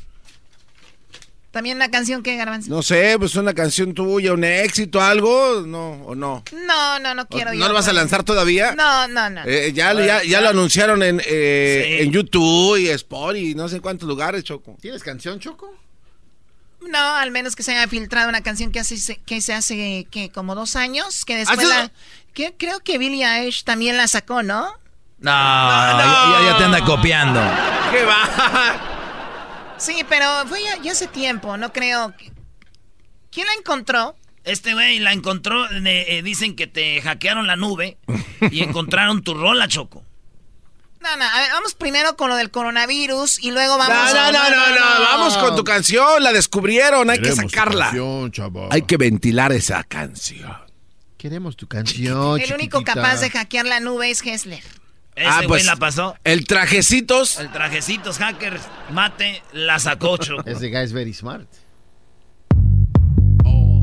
¿También 1.50 1.76
una 1.76 1.90
canción 1.90 2.22
qué, 2.22 2.36
Garbanzo? 2.36 2.70
No 2.70 2.82
sé, 2.82 3.16
pues 3.18 3.34
una 3.34 3.54
canción 3.54 3.94
tuya, 3.94 4.34
un 4.34 4.44
éxito, 4.44 5.00
algo, 5.00 5.62
¿no? 5.66 5.92
¿O 6.04 6.14
no? 6.14 6.44
No, 6.66 6.98
no, 6.98 7.14
no 7.14 7.26
quiero 7.26 7.54
¿No 7.54 7.68
lo 7.68 7.74
vas 7.74 7.88
a 7.88 7.94
lanzar 7.94 8.22
todavía? 8.22 8.74
No, 8.74 9.08
no, 9.08 9.30
no. 9.30 9.42
Eh, 9.46 9.72
ya, 9.72 9.94
ya, 9.94 10.22
ya, 10.22 10.40
lo 10.42 10.50
anunciaron 10.50 11.02
en, 11.02 11.22
eh, 11.26 11.98
en 12.02 12.12
YouTube 12.12 12.76
y 12.76 12.88
Spot 12.90 13.34
y 13.34 13.54
no 13.54 13.68
sé 13.68 13.80
cuántos 13.80 14.06
lugares, 14.06 14.44
Choco. 14.44 14.76
¿Tienes 14.80 15.02
canción, 15.02 15.40
Choco? 15.40 15.74
No, 16.82 17.16
al 17.16 17.30
menos 17.30 17.56
que 17.56 17.62
se 17.62 17.72
haya 17.72 17.88
filtrado 17.88 18.28
una 18.28 18.42
canción 18.42 18.70
que, 18.70 18.80
hace, 18.80 19.16
que 19.16 19.40
se 19.40 19.54
hace, 19.54 20.06
que 20.10 20.30
como 20.30 20.54
dos 20.54 20.76
años, 20.76 21.24
que 21.24 21.36
después 21.36 21.66
la... 21.66 21.90
Que, 22.34 22.54
creo 22.56 22.80
que 22.80 22.98
Billie 22.98 23.24
Eilish 23.24 23.64
también 23.64 23.96
la 23.96 24.06
sacó, 24.06 24.42
¿no? 24.42 24.68
No, 25.18 25.30
Ya, 25.30 26.38
ya, 26.44 26.58
te 26.58 26.64
anda 26.64 26.84
copiando. 26.84 27.40
¿Qué 27.90 28.04
va? 28.04 28.97
Sí, 29.78 30.04
pero 30.08 30.26
fue 30.46 30.60
ya, 30.62 30.92
hace 30.92 31.06
tiempo, 31.06 31.56
no 31.56 31.72
creo. 31.72 32.12
¿Quién 33.30 33.46
la 33.46 33.52
encontró? 33.54 34.16
Este 34.44 34.72
güey 34.72 34.98
la 34.98 35.12
encontró, 35.12 35.66
eh, 35.70 36.22
dicen 36.24 36.56
que 36.56 36.66
te 36.66 37.00
hackearon 37.02 37.46
la 37.46 37.56
nube 37.56 37.98
y 38.50 38.62
encontraron 38.62 39.22
tu 39.22 39.34
rola, 39.34 39.68
Choco. 39.68 40.04
No, 41.00 41.16
no, 41.16 41.24
a 41.24 41.40
ver, 41.40 41.50
vamos 41.52 41.74
primero 41.74 42.16
con 42.16 42.28
lo 42.28 42.36
del 42.36 42.50
coronavirus 42.50 43.38
y 43.38 43.52
luego 43.52 43.78
vamos... 43.78 44.12
No, 44.12 44.32
no, 44.32 44.32
no, 44.32 44.50
no, 44.50 44.68
no, 44.70 45.00
vamos 45.00 45.36
con 45.36 45.54
tu 45.54 45.62
canción, 45.62 46.22
la 46.22 46.32
descubrieron, 46.32 47.08
hay 47.08 47.20
que 47.20 47.32
sacarla. 47.32 47.92
hay 48.70 48.82
que 48.82 48.96
ventilar 48.96 49.52
esa 49.52 49.84
canción. 49.84 50.56
Queremos 51.16 51.56
tu 51.56 51.68
canción. 51.68 52.40
El 52.40 52.52
único 52.52 52.82
capaz 52.82 53.20
de 53.20 53.30
hackear 53.30 53.66
la 53.66 53.80
nube 53.80 54.10
es 54.10 54.24
Hessler. 54.24 54.62
Ese 55.18 55.26
ah, 55.28 55.40
pues, 55.48 55.66
la 55.66 55.74
pasó. 55.74 56.16
El 56.22 56.46
trajecitos. 56.46 57.40
El 57.40 57.50
trajecitos 57.50 58.18
hackers 58.18 58.62
mate 58.92 59.42
la 59.52 59.80
sacocho. 59.80 60.36
Ese 60.46 60.68
guy 60.68 60.84
es 60.84 60.92
very 60.92 61.12
smart. 61.12 61.48
Oh, 63.44 63.82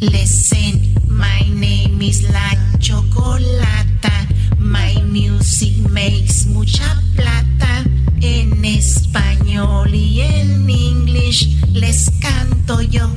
Listen, 0.00 0.94
my 1.06 1.50
name 1.50 2.00
is 2.00 2.22
La 2.30 2.56
Chocolata. 2.78 4.26
My 4.58 5.02
music 5.02 5.76
makes 5.90 6.46
mucha 6.46 7.02
plata. 7.14 7.84
En 8.22 8.64
español 8.64 9.94
y 9.94 10.22
en 10.22 10.70
inglés 10.70 11.46
les 11.74 12.10
canto 12.22 12.80
yo. 12.80 13.10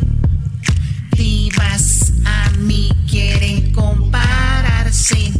Divas 1.15 2.11
a 2.25 2.49
mí 2.57 2.89
quieren 3.09 3.71
compararse 3.71 5.31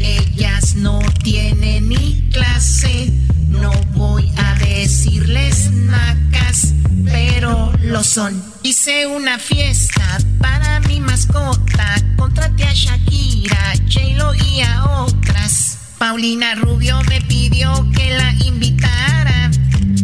ellas 0.00 0.74
no 0.74 0.98
tienen 1.22 1.88
ni 1.88 2.28
clase. 2.32 3.12
No 3.48 3.70
voy 3.94 4.30
a 4.36 4.54
decirles 4.54 5.70
nacas, 5.70 6.72
pero 7.04 7.72
lo 7.82 8.02
son. 8.02 8.42
Hice 8.62 9.06
una 9.06 9.38
fiesta 9.38 10.18
para 10.40 10.80
mi 10.80 11.00
mascota. 11.00 11.94
Contraté 12.16 12.64
a 12.64 12.72
Shakira, 12.72 13.74
J-Lo 13.92 14.34
y 14.34 14.60
a 14.62 14.84
otras. 15.02 15.78
Paulina 15.98 16.54
Rubio 16.54 17.00
me 17.08 17.20
pidió 17.22 17.72
que 17.94 18.16
la 18.16 18.32
invitara. 18.44 19.50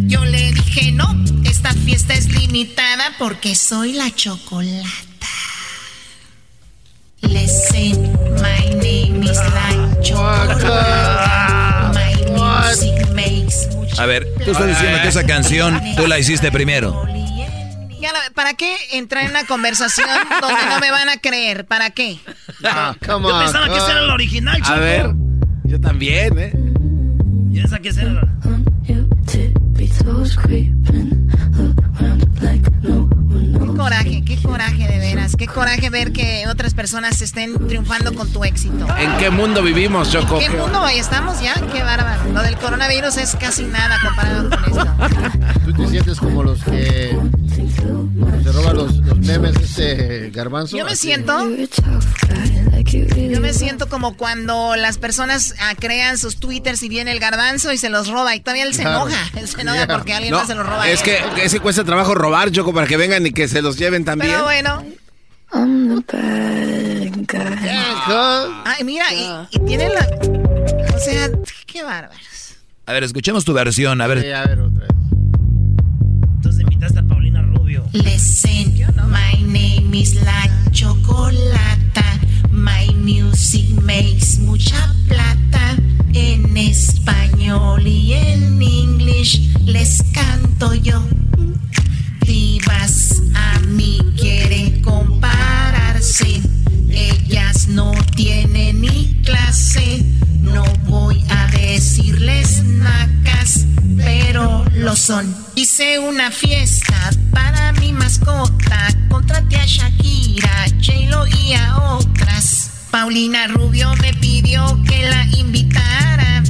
Yo 0.07 0.25
le 0.25 0.53
dije 0.53 0.93
no, 0.93 1.25
esta 1.45 1.73
fiesta 1.73 2.15
es 2.15 2.29
limitada 2.29 3.15
porque 3.19 3.55
soy 3.55 3.93
la 3.93 4.15
chocolata. 4.15 4.97
Listen, 7.29 8.13
my 8.41 8.75
name 8.81 9.23
is 9.25 9.41
a 13.99 14.05
ver, 14.05 14.27
tú 14.45 14.51
estás 14.51 14.67
diciendo 14.67 14.99
que 15.03 15.09
esa 15.09 15.25
canción 15.25 15.81
tú 15.97 16.07
la 16.07 16.19
hiciste 16.19 16.53
primero. 16.53 17.07
¿Para 18.35 18.55
qué 18.55 18.77
entrar 18.93 19.25
en 19.25 19.31
una 19.31 19.45
conversación 19.45 20.09
donde 20.41 20.67
no 20.69 20.79
me 20.79 20.91
van 20.91 21.09
a 21.09 21.17
creer? 21.17 21.67
¿Para 21.67 21.91
qué? 21.91 22.19
Ah, 22.63 22.95
yo 23.07 23.39
pensaba 23.39 23.69
que 23.69 23.79
ese 23.79 23.91
era 23.91 24.01
el 24.01 24.11
original, 24.11 24.61
A 24.65 24.77
ver, 24.77 25.15
yo 25.65 25.81
también, 25.81 26.39
¿eh? 26.39 26.53
Yo 27.51 27.63
pensaba 27.63 27.81
que 27.81 27.89
ese 27.89 28.03
era 28.03 28.23
Qué 29.97 30.73
coraje, 33.77 34.23
qué 34.25 34.37
coraje 34.43 34.89
de 34.89 34.99
veras. 34.99 35.37
Qué 35.37 35.47
coraje 35.47 35.91
ver 35.91 36.13
que 36.13 36.45
otras 36.49 36.75
personas 36.75 37.21
estén 37.23 37.55
triunfando 37.67 38.15
con 38.15 38.29
tu 38.33 38.45
éxito. 38.45 38.87
¿En 38.99 39.17
qué 39.19 39.31
mundo 39.31 39.63
vivimos, 39.63 40.11
Choco? 40.11 40.41
¿En 40.41 40.53
qué 40.53 40.59
mundo 40.59 40.87
estamos 40.89 41.41
ya? 41.41 41.55
Qué 41.73 41.83
bárbaro. 41.83 42.33
Lo 42.33 42.43
del 42.43 42.57
coronavirus 42.57 43.17
es 43.19 43.37
casi 43.37 43.65
nada 43.65 43.99
comparado 44.01 44.51
con 44.51 44.65
esto. 44.65 44.87
¿Tú 45.65 45.73
te 45.73 45.89
sientes 45.89 46.19
como 46.19 46.43
los 46.43 46.63
que 46.63 47.19
se 48.43 48.53
roban 48.53 48.77
los, 48.77 49.01
memes 49.19 49.57
este 49.57 50.31
garbanzo? 50.31 50.77
Yo 50.77 50.85
me 50.85 50.97
siento... 50.97 51.49
Yo 52.87 53.41
me 53.41 53.53
siento 53.53 53.89
como 53.89 54.17
cuando 54.17 54.77
las 54.77 54.99
personas 54.99 55.55
ah, 55.61 55.75
crean 55.79 56.19
sus 56.19 56.37
twitters 56.37 56.83
y 56.83 56.89
viene 56.89 57.11
el 57.11 57.19
garbanzo 57.19 57.73
y 57.73 57.79
se 57.79 57.89
los 57.89 58.09
roba 58.09 58.37
y 58.37 58.41
todavía 58.41 58.65
él 58.65 58.75
se 58.75 58.83
enoja. 58.83 59.19
Él 59.35 59.49
se 59.49 59.61
enoja 59.61 59.86
porque 59.93 60.15
alguien 60.15 60.35
más 60.35 60.47
se 60.47 60.55
los 60.55 60.67
roba. 60.67 60.89
Es 60.89 61.03
que, 61.03 61.19
es 61.43 61.53
que 61.53 61.61
cuesta 61.61 61.85
trabajo 61.85 62.15
robar, 62.15 62.51
Choco, 62.51 62.73
para 62.73 62.87
que 62.87 62.97
vengan 62.97 63.27
y 63.27 63.33
que 63.33 63.49
se 63.49 63.63
los 63.63 63.77
lleven 63.77 64.05
también. 64.05 64.33
Pero 64.33 64.45
bueno. 64.45 64.85
Ay, 68.65 68.85
mira, 68.85 69.05
y, 69.13 69.59
tiene 69.67 69.89
la. 69.89 70.07
O 70.95 70.99
sea, 70.99 71.31
qué 71.67 71.83
bárbaros. 71.83 72.57
A 72.87 72.93
ver, 72.93 73.05
escuchemos 73.05 73.45
tu 73.45 73.53
versión, 73.53 74.01
a 74.01 74.07
ver. 74.07 74.23
Sí, 74.23 74.31
a 74.31 74.45
ver, 74.45 74.61
otra 74.61 74.81
vez. 74.81 74.91
Entonces 76.37 76.61
invitaste 76.63 77.01
a 77.01 77.03
Paulina 77.03 77.43
Rubio. 77.43 77.85
Listen, 77.93 78.75
my 79.09 79.43
name 79.43 79.97
is 79.97 80.15
La 80.23 80.49
Chocolata. 80.71 82.21
My 82.57 82.87
music 82.95 83.69
makes 83.83 84.39
mucha 84.39 84.95
plata. 85.07 85.77
En 86.15 86.57
español 86.57 87.87
y 87.87 88.15
en 88.15 88.63
inglés 88.63 89.41
les 89.67 90.03
canto 90.15 90.73
yo 90.75 91.03
divas 92.25 93.23
a 93.35 93.61
mí 93.61 93.99
quieren 94.17 94.81
compararse. 94.81 96.41
Ellas 96.91 97.69
no 97.69 97.93
tienen 98.15 98.81
ni 98.81 99.21
clase, 99.25 100.05
no 100.41 100.65
voy 100.89 101.23
a 101.29 101.47
decirles 101.49 102.63
nada 102.65 103.07
son. 104.97 105.35
Hice 105.55 105.99
una 105.99 106.31
fiesta 106.31 107.11
para 107.33 107.73
mi 107.73 107.93
mascota. 107.93 108.89
Contraté 109.09 109.57
a 109.57 109.67
Shakira, 109.67 110.67
J-Lo 110.83 111.27
y 111.27 111.55
a 111.55 111.77
otras. 111.77 112.71
Paulina 112.91 113.47
Rubio 113.49 113.95
me 113.97 114.15
pidió 114.15 114.83
que 114.89 115.09
la 115.09 115.25
invitara. 115.37 116.43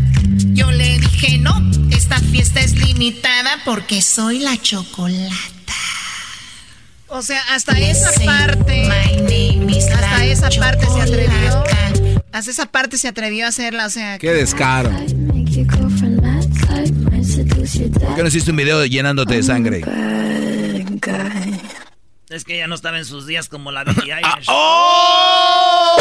Yo 0.52 0.70
le 0.70 0.98
dije 0.98 1.38
no, 1.38 1.70
esta 1.90 2.18
fiesta 2.20 2.60
es 2.60 2.72
limitada 2.76 3.58
porque 3.64 4.00
soy 4.00 4.38
la 4.38 4.56
chocolata. 4.60 5.36
O 7.08 7.22
sea, 7.22 7.40
hasta 7.50 7.78
esa 7.78 8.10
parte. 8.24 8.88
Hasta 9.94 10.24
esa 10.24 10.50
parte 10.50 10.86
se 10.86 11.00
atrevió. 11.00 11.64
Hasta 12.32 12.50
esa 12.50 12.66
parte 12.66 12.98
se 12.98 13.08
atrevió 13.08 13.46
a 13.46 13.48
hacerla, 13.48 13.86
o 13.86 13.90
sea. 13.90 14.18
Qué 14.18 14.32
descaro. 14.32 14.90
¿Por 14.90 15.06
qué 18.14 18.22
no 18.22 18.28
hiciste 18.28 18.50
un 18.50 18.56
video 18.56 18.84
llenándote 18.84 19.34
de 19.34 19.42
sangre? 19.42 19.84
Es 22.28 22.44
que 22.44 22.56
ella 22.56 22.66
no 22.66 22.74
estaba 22.74 22.98
en 22.98 23.04
sus 23.04 23.26
días 23.26 23.48
como 23.48 23.70
la 23.70 23.84
Billie 23.84 24.12
Eilish. 24.12 24.46
¡Oh! 24.48 25.96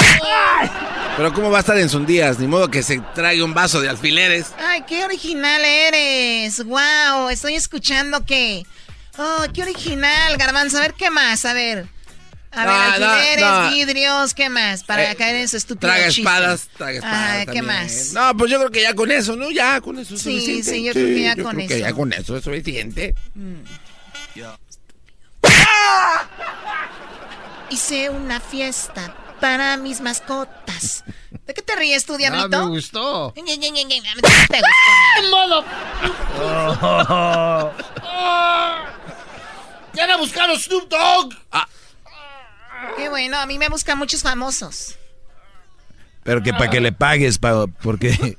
Pero 1.17 1.33
¿cómo 1.33 1.51
va 1.51 1.57
a 1.57 1.61
estar 1.61 1.77
en 1.77 1.87
sus 1.87 2.05
días? 2.05 2.39
Ni 2.39 2.47
modo 2.47 2.69
que 2.69 2.81
se 2.83 2.99
traiga 3.13 3.45
un 3.45 3.53
vaso 3.53 3.79
de 3.79 3.89
alfileres. 3.89 4.47
Ay, 4.57 4.83
qué 4.87 5.05
original 5.05 5.61
eres. 5.63 6.65
Wow, 6.65 7.29
estoy 7.29 7.53
escuchando 7.55 8.25
que... 8.25 8.65
Oh, 9.17 9.45
qué 9.53 9.61
original, 9.63 10.35
Garbanzo. 10.37 10.77
A 10.77 10.81
ver, 10.81 10.93
¿qué 10.93 11.09
más? 11.09 11.45
A 11.45 11.53
ver. 11.53 11.87
A 12.51 12.65
ver, 12.65 12.67
No, 12.67 13.05
no, 13.05 13.11
alfileres, 13.13 13.45
no. 13.45 13.69
vidrios, 13.71 14.33
¿qué 14.33 14.49
más? 14.49 14.83
Para 14.83 15.11
Eh, 15.11 15.15
caer 15.15 15.35
en 15.35 15.49
su 15.49 15.57
estúpido 15.57 15.89
Traga 15.91 16.05
chiste. 16.07 16.21
espadas, 16.21 16.69
traga 16.77 16.91
espadas. 16.99 17.29
Ah, 17.29 17.39
¿qué 17.39 17.45
también. 17.45 17.65
más? 17.65 18.13
No, 18.13 18.37
pues 18.37 18.49
yo 18.51 18.57
creo 18.59 18.71
que 18.71 18.81
ya 18.81 18.93
con 18.93 19.11
eso, 19.11 19.35
¿no? 19.35 19.51
Ya 19.51 19.81
con 19.81 19.99
eso 19.99 20.15
es 20.15 20.21
Sí, 20.21 20.33
suficiente. 20.39 20.71
sí, 20.71 20.83
yo 20.85 20.93
creo 20.93 21.07
que 21.07 21.21
ya 21.21 21.35
yo 21.35 21.43
con 21.43 21.55
creo 21.55 21.67
que 21.67 21.75
eso. 21.75 21.85
ya 21.85 21.93
con 21.93 22.13
eso 22.13 22.37
es 22.37 22.43
suficiente. 22.45 23.13
Hice 27.69 28.09
una 28.09 28.39
fiesta 28.39 29.13
para 29.41 29.75
mis 29.75 29.99
mascotas. 29.99 31.03
¿De 31.45 31.53
qué 31.53 31.61
te 31.61 31.75
ríes 31.75 32.05
tú, 32.05 32.15
diablito? 32.15 32.57
Ah, 32.57 32.63
me 32.63 32.69
gustó. 32.69 33.33
¿Te 33.33 33.41
gustó? 33.41 33.65
modo! 35.29 35.65
¡Ya 39.95 40.13
a 40.13 40.17
buscar 40.17 40.49
a 40.49 40.55
Snoop 40.59 40.89
Dogg! 40.89 41.33
Qué 42.97 43.09
bueno, 43.09 43.37
a 43.37 43.45
mí 43.45 43.57
me 43.57 43.69
buscan 43.69 43.97
muchos 43.97 44.21
famosos. 44.21 44.95
Pero 46.23 46.41
que 46.43 46.53
para 46.53 46.69
que 46.69 46.81
le 46.81 46.91
pagues, 46.91 47.37
pa- 47.37 47.67
porque 47.81 48.37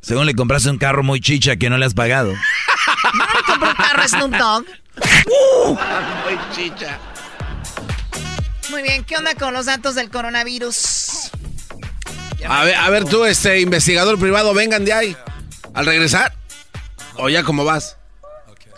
según 0.00 0.26
le 0.26 0.34
compraste 0.34 0.70
un 0.70 0.78
carro 0.78 1.02
muy 1.02 1.20
chicha 1.20 1.56
que 1.56 1.70
no 1.70 1.78
le 1.78 1.86
has 1.86 1.94
pagado. 1.94 2.32
¿No 2.32 3.24
le 3.34 3.42
compré 3.46 3.68
un 3.70 3.74
carro 3.76 4.02
a 4.02 4.08
Snoop 4.08 4.32
Dogg? 4.36 4.66
Muy 6.24 6.38
chicha. 6.54 6.98
Muy 8.70 8.82
bien, 8.82 9.04
¿qué 9.04 9.16
onda 9.16 9.34
con 9.34 9.54
los 9.54 9.66
datos 9.66 9.94
del 9.94 10.10
coronavirus? 10.10 11.30
A 12.48 12.64
ver, 12.64 12.74
a 12.74 12.90
ver 12.90 13.04
tú, 13.04 13.24
este 13.24 13.60
investigador 13.60 14.18
privado, 14.18 14.52
vengan 14.54 14.84
de 14.84 14.92
ahí. 14.92 15.16
¿Al 15.74 15.86
regresar? 15.86 16.34
¿O 17.16 17.28
ya 17.28 17.42
cómo 17.44 17.64
vas? 17.64 17.96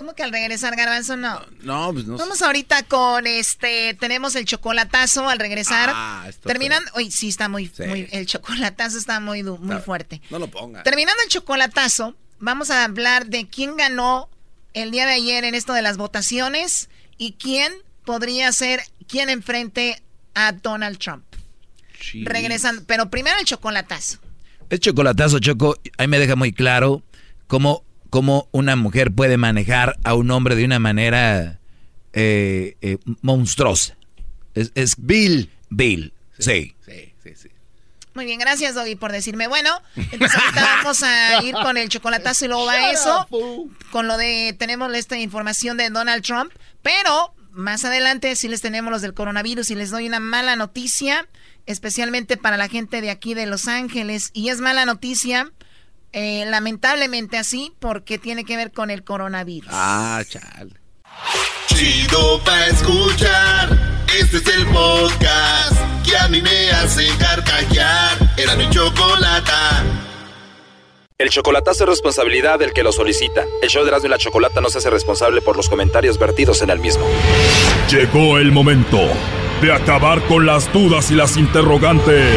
¿Cómo 0.08 0.16
que 0.16 0.22
al 0.22 0.32
regresar, 0.32 0.74
Garbanzo? 0.74 1.18
No. 1.18 1.38
No, 1.60 1.92
pues 1.92 2.06
no 2.06 2.16
sé. 2.16 2.22
Vamos 2.22 2.40
ahorita 2.40 2.82
con 2.84 3.26
este, 3.26 3.92
tenemos 4.00 4.36
el 4.36 4.46
chocolatazo 4.46 5.28
al 5.28 5.38
regresar. 5.38 5.90
Ah, 5.92 6.24
esto 6.26 6.48
Terminando, 6.48 6.90
uy, 6.96 7.10
sí 7.10 7.28
está 7.28 7.50
muy, 7.50 7.66
Sí. 7.66 7.82
muy, 7.82 8.08
el 8.10 8.24
chocolatazo 8.24 8.96
está 8.96 9.20
muy, 9.20 9.42
muy 9.42 9.76
fuerte. 9.80 10.22
No 10.30 10.38
lo 10.38 10.48
ponga. 10.48 10.82
Terminando 10.82 11.22
el 11.24 11.28
chocolatazo, 11.28 12.16
vamos 12.38 12.70
a 12.70 12.84
hablar 12.84 13.26
de 13.26 13.48
quién 13.50 13.76
ganó 13.76 14.30
el 14.72 14.92
día 14.92 15.04
de 15.04 15.12
ayer 15.12 15.44
en 15.44 15.54
esto 15.54 15.74
de 15.74 15.82
las 15.82 15.98
votaciones 15.98 16.88
y 17.18 17.32
quién 17.32 17.70
podría 18.06 18.50
ser 18.52 18.80
quien 19.08 19.28
enfrente 19.28 20.02
a 20.34 20.52
Donald 20.52 20.96
Trump. 20.96 21.22
Regresando, 22.24 22.82
pero 22.86 23.10
primero 23.10 23.38
el 23.38 23.44
chocolatazo. 23.44 24.16
Es 24.70 24.80
chocolatazo, 24.80 25.38
Choco. 25.38 25.76
Ahí 25.98 26.08
me 26.08 26.18
deja 26.18 26.34
muy 26.34 26.54
claro 26.54 27.02
cómo, 27.46 27.84
cómo 28.10 28.48
una 28.52 28.76
mujer 28.76 29.12
puede 29.12 29.36
manejar 29.36 29.96
a 30.04 30.14
un 30.14 30.30
hombre 30.30 30.56
de 30.56 30.64
una 30.64 30.78
manera 30.78 31.60
eh, 32.12 32.76
eh, 32.80 32.98
monstruosa. 33.22 33.96
Es, 34.54 34.72
es 34.74 34.94
Bill. 34.98 35.50
Bill, 35.70 36.12
sí. 36.38 36.74
Sí, 36.84 37.12
sí, 37.22 37.34
sí. 37.34 37.48
Muy 38.14 38.24
bien, 38.24 38.40
gracias 38.40 38.74
Doggy 38.74 38.96
por 38.96 39.12
decirme. 39.12 39.46
Bueno, 39.46 39.70
entonces 39.94 40.36
ahorita 40.36 40.60
vamos 40.60 41.02
a 41.04 41.42
ir 41.44 41.54
con 41.54 41.76
el 41.76 41.88
chocolatazo 41.88 42.46
y 42.46 42.48
luego 42.48 42.66
va 42.66 42.90
eso. 42.90 43.28
Con 43.92 44.08
lo 44.08 44.16
de, 44.16 44.56
tenemos 44.58 44.92
esta 44.94 45.16
información 45.18 45.76
de 45.76 45.88
Donald 45.90 46.24
Trump, 46.24 46.50
pero 46.82 47.32
más 47.52 47.84
adelante 47.84 48.34
sí 48.34 48.48
les 48.48 48.60
tenemos 48.60 48.90
los 48.90 49.02
del 49.02 49.14
coronavirus 49.14 49.70
y 49.70 49.76
les 49.76 49.90
doy 49.90 50.08
una 50.08 50.18
mala 50.18 50.56
noticia, 50.56 51.28
especialmente 51.66 52.36
para 52.36 52.56
la 52.56 52.68
gente 52.68 53.00
de 53.00 53.10
aquí 53.10 53.34
de 53.34 53.46
Los 53.46 53.68
Ángeles. 53.68 54.30
Y 54.32 54.48
es 54.48 54.60
mala 54.60 54.84
noticia, 54.84 55.52
eh, 56.12 56.44
lamentablemente 56.46 57.38
así, 57.38 57.72
porque 57.78 58.18
tiene 58.18 58.44
que 58.44 58.56
ver 58.56 58.72
con 58.72 58.90
el 58.90 59.04
coronavirus. 59.04 59.70
Ah, 59.72 60.22
chale. 60.28 60.74
Chido 61.66 62.42
pa' 62.44 62.66
escuchar. 62.66 64.04
Este 64.18 64.38
es 64.38 64.46
el 64.48 64.66
podcast 64.66 65.76
que 66.04 66.16
a 66.16 66.28
mí 66.28 66.40
me 66.40 66.70
hace 66.70 67.06
carcajear. 67.18 68.16
Era 68.36 68.56
mi 68.56 68.68
chocolata. 68.70 69.84
El 71.18 71.30
chocolatazo 71.30 71.82
es 71.84 71.90
responsabilidad 71.90 72.60
del 72.60 72.72
que 72.72 72.84
lo 72.84 72.92
solicita. 72.92 73.44
El 73.60 73.68
show 73.68 73.82
de 73.82 73.88
Erasmo 73.88 74.06
y 74.06 74.10
la 74.10 74.18
Chocolata 74.18 74.60
no 74.60 74.70
se 74.70 74.78
hace 74.78 74.88
responsable 74.88 75.42
por 75.42 75.56
los 75.56 75.68
comentarios 75.68 76.16
vertidos 76.16 76.62
en 76.62 76.70
el 76.70 76.78
mismo. 76.78 77.04
Llegó 77.90 78.38
el 78.38 78.52
momento 78.52 79.00
de 79.60 79.72
acabar 79.72 80.22
con 80.28 80.46
las 80.46 80.72
dudas 80.72 81.10
y 81.10 81.16
las 81.16 81.36
interrogantes. 81.36 82.36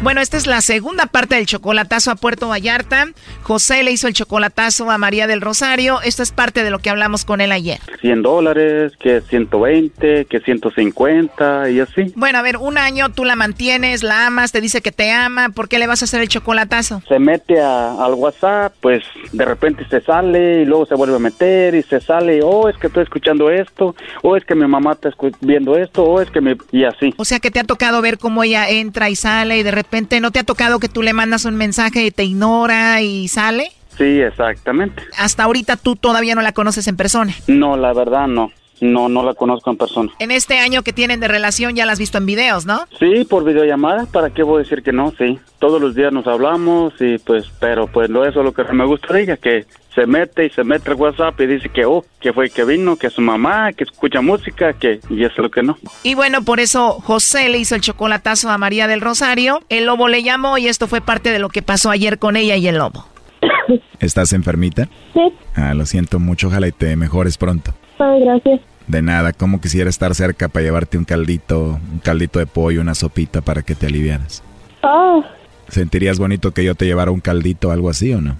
Bueno, 0.00 0.20
esta 0.20 0.36
es 0.36 0.46
la 0.46 0.60
segunda 0.60 1.06
parte 1.06 1.34
del 1.34 1.44
chocolatazo 1.46 2.12
a 2.12 2.14
Puerto 2.14 2.46
Vallarta. 2.48 3.06
José 3.42 3.82
le 3.82 3.90
hizo 3.90 4.06
el 4.06 4.14
chocolatazo 4.14 4.88
a 4.92 4.96
María 4.96 5.26
del 5.26 5.40
Rosario. 5.40 6.00
Esto 6.02 6.22
es 6.22 6.30
parte 6.30 6.62
de 6.62 6.70
lo 6.70 6.78
que 6.78 6.88
hablamos 6.88 7.24
con 7.24 7.40
él 7.40 7.50
ayer. 7.50 7.80
100 8.00 8.22
dólares, 8.22 8.92
que 9.00 9.20
120, 9.22 10.26
que 10.26 10.38
150 10.38 11.70
y 11.70 11.80
así. 11.80 12.12
Bueno, 12.14 12.38
a 12.38 12.42
ver, 12.42 12.58
un 12.58 12.78
año 12.78 13.08
tú 13.08 13.24
la 13.24 13.34
mantienes, 13.34 14.04
la 14.04 14.28
amas, 14.28 14.52
te 14.52 14.60
dice 14.60 14.82
que 14.82 14.92
te 14.92 15.10
ama. 15.10 15.48
¿Por 15.48 15.68
qué 15.68 15.80
le 15.80 15.88
vas 15.88 16.00
a 16.02 16.04
hacer 16.04 16.20
el 16.20 16.28
chocolatazo? 16.28 17.02
Se 17.08 17.18
mete 17.18 17.60
a- 17.60 17.92
al 18.04 18.14
WhatsApp, 18.14 18.74
pues 18.80 19.02
de 19.32 19.44
repente 19.44 19.84
se 19.90 20.00
sale 20.00 20.62
y 20.62 20.64
luego 20.64 20.86
se 20.86 20.94
vuelve 20.94 21.16
a 21.16 21.18
meter 21.18 21.74
y 21.74 21.82
se 21.82 22.00
sale, 22.00 22.40
oh, 22.44 22.68
es 22.68 22.76
que 22.76 22.86
estoy 22.86 23.02
escuchando 23.02 23.50
esto, 23.50 23.96
o 24.22 24.36
es 24.36 24.44
que 24.44 24.54
mi 24.54 24.66
mamá 24.68 24.92
está 24.92 25.10
viendo 25.40 25.76
esto, 25.76 26.04
o 26.04 26.20
es 26.20 26.30
que 26.30 26.40
me... 26.40 26.56
y 26.70 26.84
así. 26.84 27.12
O 27.16 27.24
sea, 27.24 27.40
que 27.40 27.50
te 27.50 27.58
ha 27.58 27.64
tocado 27.64 28.00
ver 28.00 28.18
cómo 28.18 28.44
ella 28.44 28.68
entra 28.70 29.10
y 29.10 29.16
sale 29.16 29.58
y 29.58 29.64
de 29.64 29.72
repente 29.72 29.87
no 30.20 30.30
te 30.30 30.38
ha 30.38 30.44
tocado 30.44 30.78
que 30.78 30.88
tú 30.88 31.02
le 31.02 31.12
mandas 31.12 31.44
un 31.44 31.56
mensaje 31.56 32.04
y 32.04 32.10
te 32.10 32.24
ignora 32.24 33.00
y 33.02 33.28
sale. 33.28 33.72
Sí, 33.96 34.20
exactamente. 34.20 35.02
Hasta 35.16 35.44
ahorita 35.44 35.76
tú 35.76 35.96
todavía 35.96 36.34
no 36.34 36.42
la 36.42 36.52
conoces 36.52 36.86
en 36.86 36.96
persona. 36.96 37.34
No, 37.46 37.76
la 37.76 37.92
verdad 37.92 38.28
no. 38.28 38.52
No, 38.80 39.08
no 39.08 39.24
la 39.24 39.34
conozco 39.34 39.70
en 39.70 39.76
persona. 39.76 40.12
En 40.20 40.30
este 40.30 40.58
año 40.58 40.82
que 40.82 40.92
tienen 40.92 41.18
de 41.18 41.26
relación 41.26 41.74
ya 41.74 41.84
la 41.84 41.92
has 41.92 41.98
visto 41.98 42.18
en 42.18 42.26
videos, 42.26 42.64
¿no? 42.64 42.86
Sí, 43.00 43.26
por 43.28 43.44
videollamada, 43.44 44.06
¿para 44.06 44.30
qué 44.30 44.44
voy 44.44 44.60
a 44.60 44.62
decir 44.62 44.84
que 44.84 44.92
no? 44.92 45.12
Sí, 45.18 45.36
todos 45.58 45.80
los 45.80 45.96
días 45.96 46.12
nos 46.12 46.28
hablamos 46.28 46.92
y 47.00 47.18
pues, 47.18 47.50
pero 47.58 47.88
pues 47.88 48.08
lo 48.08 48.24
eso 48.24 48.38
es 48.38 48.44
lo 48.44 48.52
que 48.52 48.62
me 48.72 48.84
gusta 48.84 49.12
de 49.12 49.22
ella, 49.22 49.36
que 49.36 49.66
se 49.98 50.06
mete 50.06 50.46
y 50.46 50.50
se 50.50 50.62
mete 50.62 50.90
al 50.90 50.96
WhatsApp 50.96 51.40
y 51.40 51.46
dice 51.46 51.68
que, 51.70 51.84
oh, 51.84 52.04
que 52.20 52.32
fue 52.32 52.50
que 52.50 52.64
vino, 52.64 52.94
que 52.94 53.10
su 53.10 53.20
mamá, 53.20 53.72
que 53.72 53.82
escucha 53.82 54.20
música, 54.20 54.72
que, 54.72 55.00
y 55.10 55.24
eso 55.24 55.34
es 55.34 55.38
lo 55.38 55.50
que 55.50 55.62
no. 55.64 55.76
Y 56.04 56.14
bueno, 56.14 56.42
por 56.42 56.60
eso 56.60 56.92
José 57.00 57.48
le 57.48 57.58
hizo 57.58 57.74
el 57.74 57.80
chocolatazo 57.80 58.48
a 58.48 58.58
María 58.58 58.86
del 58.86 59.00
Rosario. 59.00 59.60
El 59.68 59.86
lobo 59.86 60.06
le 60.06 60.22
llamó 60.22 60.56
y 60.56 60.68
esto 60.68 60.86
fue 60.86 61.00
parte 61.00 61.32
de 61.32 61.40
lo 61.40 61.48
que 61.48 61.62
pasó 61.62 61.90
ayer 61.90 62.20
con 62.20 62.36
ella 62.36 62.54
y 62.54 62.68
el 62.68 62.78
lobo. 62.78 63.06
¿Estás 63.98 64.32
enfermita? 64.32 64.88
Sí. 65.14 65.32
Ah, 65.56 65.74
lo 65.74 65.84
siento 65.84 66.20
mucho, 66.20 66.46
ojalá 66.46 66.68
y 66.68 66.72
te 66.72 66.94
mejores 66.94 67.36
pronto. 67.36 67.74
Ay, 67.98 68.20
gracias. 68.20 68.60
De 68.86 69.02
nada, 69.02 69.32
¿cómo 69.32 69.60
quisiera 69.60 69.90
estar 69.90 70.14
cerca 70.14 70.48
para 70.48 70.62
llevarte 70.62 70.96
un 70.96 71.04
caldito, 71.04 71.80
un 71.92 71.98
caldito 71.98 72.38
de 72.38 72.46
pollo, 72.46 72.80
una 72.80 72.94
sopita 72.94 73.40
para 73.40 73.62
que 73.62 73.74
te 73.74 73.86
aliviaras? 73.86 74.44
Ah, 74.84 75.20
¿Sentirías 75.66 76.20
bonito 76.20 76.52
que 76.52 76.64
yo 76.64 76.76
te 76.76 76.86
llevara 76.86 77.10
un 77.10 77.20
caldito 77.20 77.68
o 77.68 77.72
algo 77.72 77.90
así 77.90 78.14
o 78.14 78.20
no? 78.20 78.36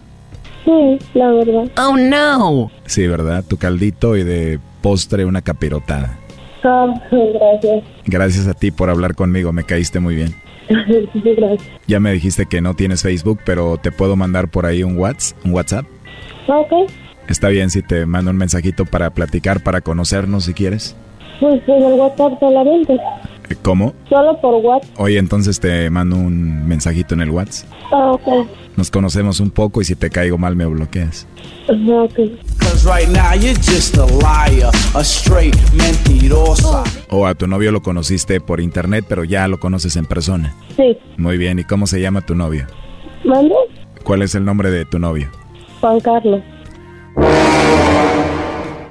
Sí, 0.68 0.98
la 1.14 1.30
verdad. 1.32 1.70
Oh 1.78 1.96
no. 1.96 2.70
Sí, 2.86 3.06
¿verdad? 3.06 3.44
Tu 3.46 3.56
caldito 3.56 4.16
y 4.16 4.24
de 4.24 4.60
postre 4.82 5.24
una 5.24 5.42
capirotada. 5.42 6.18
Ah, 6.62 6.92
gracias. 7.10 7.84
Gracias 8.04 8.46
a 8.46 8.54
ti 8.54 8.70
por 8.70 8.90
hablar 8.90 9.14
conmigo, 9.14 9.52
me 9.52 9.64
caíste 9.64 10.00
muy 10.00 10.14
bien. 10.14 10.34
gracias. 10.68 11.70
Ya 11.86 12.00
me 12.00 12.12
dijiste 12.12 12.46
que 12.46 12.60
no 12.60 12.74
tienes 12.74 13.02
Facebook, 13.02 13.40
pero 13.44 13.78
te 13.78 13.92
puedo 13.92 14.16
mandar 14.16 14.48
por 14.48 14.66
ahí 14.66 14.82
un 14.82 14.98
WhatsApp. 14.98 15.38
Un 15.44 15.52
WhatsApp. 15.52 15.86
Ok. 16.48 16.90
Está 17.28 17.48
bien 17.48 17.70
si 17.70 17.82
te 17.82 18.06
mando 18.06 18.30
un 18.30 18.36
mensajito 18.36 18.84
para 18.84 19.10
platicar, 19.10 19.62
para 19.62 19.80
conocernos 19.80 20.44
si 20.44 20.54
quieres. 20.54 20.96
Pues 21.40 21.62
en 21.66 21.82
el 21.82 21.92
WhatsApp 21.94 22.38
solamente. 22.40 22.98
¿Cómo? 23.56 23.94
Solo 24.08 24.40
por 24.40 24.54
WhatsApp. 24.64 25.00
Oye, 25.00 25.18
entonces 25.18 25.60
te 25.60 25.90
mando 25.90 26.16
un 26.16 26.66
mensajito 26.66 27.14
en 27.14 27.20
el 27.22 27.30
WhatsApp. 27.30 27.70
Ah, 27.92 28.12
ok. 28.12 28.48
Nos 28.76 28.90
conocemos 28.90 29.40
un 29.40 29.50
poco 29.50 29.80
y 29.80 29.84
si 29.84 29.96
te 29.96 30.10
caigo 30.10 30.38
mal 30.38 30.54
me 30.54 30.64
bloqueas. 30.66 31.26
Ajá, 31.64 32.02
ok. 32.04 32.18
O 37.10 37.26
a 37.26 37.34
tu 37.34 37.46
novio 37.46 37.72
lo 37.72 37.82
conociste 37.82 38.40
por 38.40 38.60
internet, 38.60 39.04
pero 39.08 39.24
ya 39.24 39.48
lo 39.48 39.58
conoces 39.58 39.96
en 39.96 40.06
persona. 40.06 40.54
Sí. 40.76 40.96
Muy 41.16 41.38
bien, 41.38 41.58
¿y 41.58 41.64
cómo 41.64 41.86
se 41.86 42.00
llama 42.00 42.20
tu 42.20 42.34
novio? 42.34 42.66
¿Mande? 43.24 43.54
¿Cuál 44.04 44.22
es 44.22 44.34
el 44.34 44.44
nombre 44.44 44.70
de 44.70 44.84
tu 44.84 44.98
novio? 44.98 45.28
Juan 45.80 46.00
Carlos. 46.00 46.42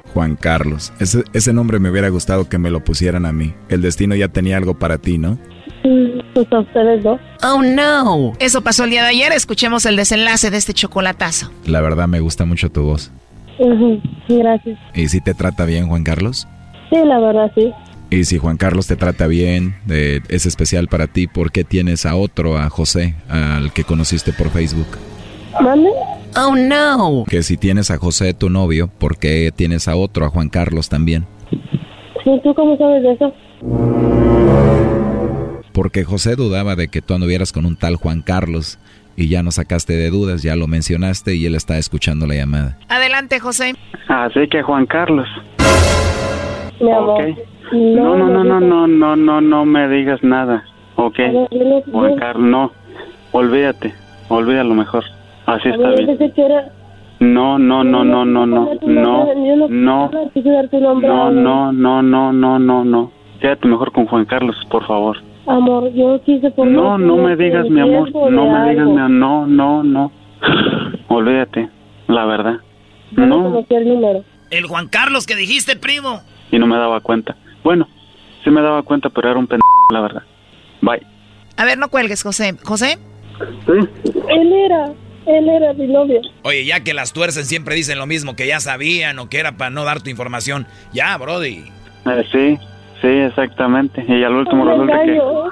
Juan 0.08 0.36
Carlos. 0.36 0.92
Ese, 0.98 1.22
ese 1.32 1.52
nombre 1.52 1.78
me 1.78 1.90
hubiera 1.90 2.08
gustado 2.08 2.48
que 2.48 2.58
me 2.58 2.70
lo 2.70 2.82
pusieran 2.84 3.26
a 3.26 3.32
mí. 3.32 3.54
El 3.68 3.82
destino 3.82 4.14
ya 4.14 4.28
tenía 4.28 4.56
algo 4.56 4.74
para 4.74 4.98
ti, 4.98 5.18
¿no? 5.18 5.38
Pues 6.34 6.52
a 6.52 6.60
ustedes 6.60 7.02
dos. 7.02 7.20
Oh 7.42 7.62
no. 7.62 8.32
Eso 8.40 8.62
pasó 8.62 8.84
el 8.84 8.90
día 8.90 9.02
de 9.02 9.10
ayer. 9.10 9.32
Escuchemos 9.32 9.86
el 9.86 9.96
desenlace 9.96 10.50
de 10.50 10.56
este 10.56 10.74
chocolatazo. 10.74 11.50
La 11.66 11.80
verdad 11.80 12.08
me 12.08 12.20
gusta 12.20 12.44
mucho 12.44 12.70
tu 12.70 12.82
voz. 12.82 13.10
Gracias. 14.28 14.78
¿Y 14.94 15.08
si 15.08 15.20
te 15.20 15.34
trata 15.34 15.64
bien, 15.64 15.88
Juan 15.88 16.04
Carlos? 16.04 16.46
Sí, 16.90 16.96
la 17.04 17.18
verdad, 17.18 17.50
sí. 17.54 17.72
Y 18.10 18.24
si 18.24 18.38
Juan 18.38 18.56
Carlos 18.56 18.86
te 18.86 18.96
trata 18.96 19.26
bien, 19.26 19.74
eh, 19.90 20.20
es 20.28 20.46
especial 20.46 20.88
para 20.88 21.06
ti, 21.08 21.26
¿por 21.26 21.52
qué 21.52 21.64
tienes 21.64 22.06
a 22.06 22.14
otro, 22.14 22.56
a 22.56 22.70
José, 22.70 23.14
al 23.28 23.72
que 23.72 23.84
conociste 23.84 24.32
por 24.32 24.50
Facebook? 24.50 24.86
¿Mande? 25.60 25.90
Oh 26.36 26.54
no. 26.56 27.24
Que 27.28 27.42
si 27.42 27.56
tienes 27.56 27.90
a 27.90 27.98
José, 27.98 28.34
tu 28.34 28.50
novio, 28.50 28.88
¿por 28.98 29.18
qué 29.18 29.52
tienes 29.54 29.88
a 29.88 29.96
otro, 29.96 30.26
a 30.26 30.28
Juan 30.30 30.48
Carlos 30.48 30.88
también? 30.88 31.26
¿Y 32.24 32.40
tú 32.42 32.54
cómo 32.54 32.76
sabes 32.76 33.02
de 33.02 33.12
eso? 33.12 33.34
Porque 35.72 36.04
José 36.04 36.36
dudaba 36.36 36.76
de 36.76 36.88
que 36.88 37.02
tú 37.02 37.14
anduvieras 37.14 37.52
con 37.52 37.64
un 37.64 37.76
tal 37.76 37.96
Juan 37.96 38.22
Carlos 38.22 38.78
y 39.16 39.28
ya 39.28 39.42
no 39.42 39.50
sacaste 39.50 39.94
de 39.94 40.10
dudas, 40.10 40.42
ya 40.42 40.54
lo 40.54 40.66
mencionaste 40.66 41.34
y 41.34 41.46
él 41.46 41.54
está 41.54 41.78
escuchando 41.78 42.26
la 42.26 42.34
llamada. 42.34 42.78
Adelante, 42.88 43.40
José. 43.40 43.74
Así 44.08 44.48
que 44.48 44.62
Juan 44.62 44.86
Carlos. 44.86 45.26
Mi 46.80 46.92
amor. 46.92 47.22
Ok. 47.22 47.38
No, 47.72 48.16
no, 48.16 48.28
no, 48.28 48.44
no, 48.44 48.60
no, 48.60 48.86
no, 48.86 49.16
no, 49.16 49.40
no 49.40 49.64
me 49.64 49.88
digas 49.88 50.22
nada. 50.22 50.64
Ok. 50.96 51.18
Juan 51.90 52.16
Carlos, 52.16 52.48
no. 52.48 52.72
Olvídate. 53.32 53.94
Olvídalo 54.28 54.74
mejor. 54.74 55.04
Así 55.48 55.68
está 55.68 55.90
bien. 55.90 56.18
No, 57.20 57.58
no, 57.58 57.82
no, 57.82 58.04
no, 58.04 58.24
no, 58.24 58.46
no, 58.46 58.46
no, 58.46 58.74
no, 58.82 59.24
no, 59.68 59.68
no, 59.68 60.10
no, 60.10 61.30
no, 61.30 61.72
no, 61.72 62.02
no, 62.02 62.32
no, 62.32 62.58
no, 62.58 62.84
no. 62.84 63.12
Quédate 63.40 63.66
mejor 63.66 63.92
con 63.92 64.06
Juan 64.06 64.24
Carlos, 64.24 64.56
por 64.70 64.86
favor. 64.86 65.16
Amor, 65.46 65.90
yo 65.94 66.20
quise 66.24 66.50
por 66.50 66.66
No, 66.66 66.98
no 66.98 67.16
me 67.16 67.34
digas, 67.34 67.68
mi 67.70 67.80
amor. 67.80 68.12
No 68.30 68.50
me 68.50 68.70
digas, 68.70 68.86
mi 68.86 68.98
amor. 68.98 69.10
No, 69.10 69.46
no, 69.46 69.82
no. 69.82 70.12
Olvídate. 71.08 71.68
La 72.06 72.24
verdad. 72.26 72.58
No 73.12 73.64
el 74.50 74.66
Juan 74.66 74.88
Carlos 74.88 75.26
que 75.26 75.36
dijiste, 75.36 75.76
primo. 75.76 76.20
Y 76.50 76.58
no 76.58 76.66
me 76.66 76.76
daba 76.76 77.00
cuenta. 77.00 77.36
Bueno, 77.64 77.86
sí 78.44 78.50
me 78.50 78.62
daba 78.62 78.82
cuenta, 78.82 79.10
pero 79.10 79.30
era 79.30 79.38
un 79.38 79.46
pendejo, 79.46 79.66
la 79.92 80.00
verdad. 80.00 80.22
Bye. 80.80 81.06
A 81.56 81.64
ver, 81.64 81.78
no 81.78 81.88
cuelgues, 81.88 82.22
José. 82.22 82.54
José. 82.64 82.98
Él 84.28 84.52
era, 84.52 84.92
él 85.28 85.48
era 85.48 85.72
mi 85.74 85.86
novio. 85.86 86.20
Oye, 86.42 86.64
ya 86.64 86.80
que 86.82 86.94
las 86.94 87.12
tuercen 87.12 87.44
siempre 87.44 87.74
dicen 87.74 87.98
lo 87.98 88.06
mismo, 88.06 88.34
que 88.36 88.46
ya 88.46 88.60
sabían 88.60 89.18
o 89.18 89.28
que 89.28 89.38
era 89.38 89.52
para 89.56 89.70
no 89.70 89.84
dar 89.84 90.02
tu 90.02 90.10
información. 90.10 90.66
Ya, 90.92 91.16
Brody. 91.18 91.64
Eh, 92.06 92.24
sí, 92.32 92.58
sí, 93.00 93.08
exactamente. 93.08 94.04
Y 94.08 94.24
al 94.24 94.34
último 94.34 94.62
Un 94.64 94.68
resulta 94.70 95.04
que... 95.04 95.12
engaño. 95.12 95.44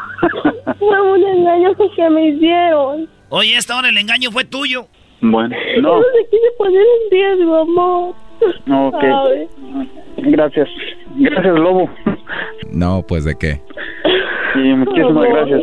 Fue 0.78 1.00
un 1.12 1.22
engaño 1.24 1.74
que 1.94 2.10
me 2.10 2.28
hicieron. 2.28 3.08
Oye, 3.28 3.56
esta 3.56 3.76
hora 3.76 3.88
el 3.88 3.98
engaño 3.98 4.30
fue 4.30 4.44
tuyo. 4.44 4.86
Bueno, 5.20 5.56
Yo 5.74 5.82
no. 5.82 5.96
no 5.96 6.02
se 6.02 6.24
quise 6.30 6.46
poner 6.58 6.80
en 6.82 7.10
riesgo, 7.10 7.56
amor. 7.56 8.14
Ok. 8.70 9.00
¿Sabe? 9.00 9.48
Gracias. 10.18 10.68
Gracias, 11.16 11.54
Lobo. 11.58 11.90
No, 12.70 13.02
pues 13.06 13.24
de 13.24 13.34
qué. 13.38 13.60
Y 14.54 14.74
muchísimas 14.74 15.10
Amor, 15.10 15.28
gracias. 15.48 15.62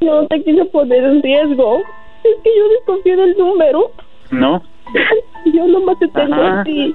No 0.00 0.26
te 0.26 0.42
quise 0.42 0.64
poner 0.66 1.02
en 1.04 1.22
riesgo. 1.22 1.80
Es 2.28 2.42
que 2.42 2.50
yo 2.56 2.68
desconfié 2.68 3.16
del 3.16 3.36
número. 3.36 3.90
¿No? 4.30 4.62
Yo 5.52 5.66
nomás 5.66 5.98
te 5.98 6.08
tengo 6.08 6.34
Ajá. 6.34 6.60
a 6.60 6.64
ti. 6.64 6.94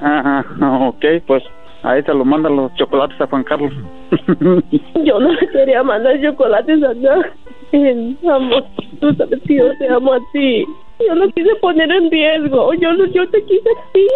Ajá, 0.00 0.44
ok, 0.88 1.04
pues 1.26 1.42
ahí 1.82 2.02
te 2.02 2.12
lo 2.12 2.24
mandan 2.24 2.56
los 2.56 2.74
chocolates 2.74 3.20
a 3.20 3.26
Juan 3.26 3.44
Carlos. 3.44 3.72
Yo 5.04 5.18
no 5.20 5.32
le 5.32 5.48
quería 5.48 5.82
mandar 5.82 6.20
chocolates 6.22 6.82
a 6.82 6.94
nadie. 6.94 8.16
Amor, 8.30 8.64
tú 9.00 9.12
sabes 9.14 9.40
que 9.46 9.56
yo 9.56 9.76
te 9.78 9.88
amo 9.88 10.12
a 10.12 10.20
ti. 10.32 10.64
Yo 11.00 11.14
no 11.16 11.28
quise 11.32 11.54
poner 11.56 11.90
en 11.90 12.08
riesgo. 12.08 12.72
Yo 12.74 12.92
no, 12.92 13.06
yo 13.06 13.28
te 13.30 13.44
quise 13.44 13.68
a 13.68 13.92
ti. 13.92 14.06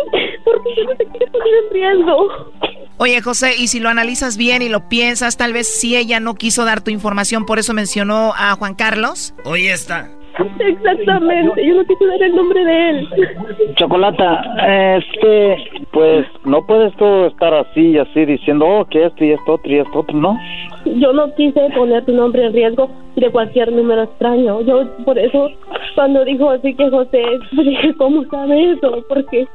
Porque 0.45 0.75
yo 0.77 0.85
no 0.85 0.95
te 0.95 1.07
quise 1.07 1.27
poner 1.27 1.55
en 1.65 1.73
riesgo. 1.73 2.29
Oye, 2.99 3.21
José, 3.21 3.55
y 3.59 3.67
si 3.67 3.81
lo 3.81 3.89
analizas 3.89 4.37
bien 4.37 4.63
y 4.63 4.69
lo 4.69 4.89
piensas, 4.89 5.37
tal 5.37 5.53
vez 5.53 5.67
si 5.67 5.97
ella 5.97 6.21
no 6.21 6.35
quiso 6.35 6.65
dar 6.65 6.83
tu 6.83 6.93
información, 6.93 7.47
por 7.47 7.59
eso 7.59 7.75
mencionó 7.75 8.33
a 8.37 8.55
Juan 8.55 8.75
Carlos. 8.75 9.35
Oye, 9.45 9.73
esta. 9.73 10.09
Exactamente. 10.59 11.67
Yo 11.67 11.75
no 11.75 11.85
quise 11.85 12.07
dar 12.07 12.23
el 12.23 12.35
nombre 12.35 12.65
de 12.65 12.91
él. 12.91 13.09
Chocolata, 13.77 14.97
este, 14.97 15.57
pues 15.93 16.27
no 16.45 16.65
puedes 16.67 16.95
tú 16.97 17.25
estar 17.27 17.55
así 17.55 17.91
y 17.91 17.99
así 17.99 18.25
diciendo, 18.25 18.67
oh, 18.67 18.85
que 18.87 19.07
esto 19.07 19.25
y 19.25 19.33
esto 19.33 19.55
otro 19.55 19.71
y 19.71 19.79
esto 19.79 19.99
otro, 19.99 20.17
¿no? 20.17 20.39
Yo 20.85 21.13
no 21.13 21.35
quise 21.35 21.61
poner 21.75 22.05
tu 22.05 22.13
nombre 22.13 22.47
en 22.47 22.53
riesgo 22.53 22.91
de 23.17 23.31
cualquier 23.31 23.73
número 23.73 24.05
extraño. 24.05 24.61
Yo, 24.63 24.87
por 25.05 25.19
eso, 25.19 25.51
cuando 25.95 26.25
dijo 26.25 26.51
así 26.51 26.75
que 26.75 26.89
José, 26.91 27.23
pues 27.55 27.67
dije, 27.67 27.95
¿cómo 27.97 28.25
sabe 28.31 28.73
eso? 28.73 29.05
Porque 29.09 29.47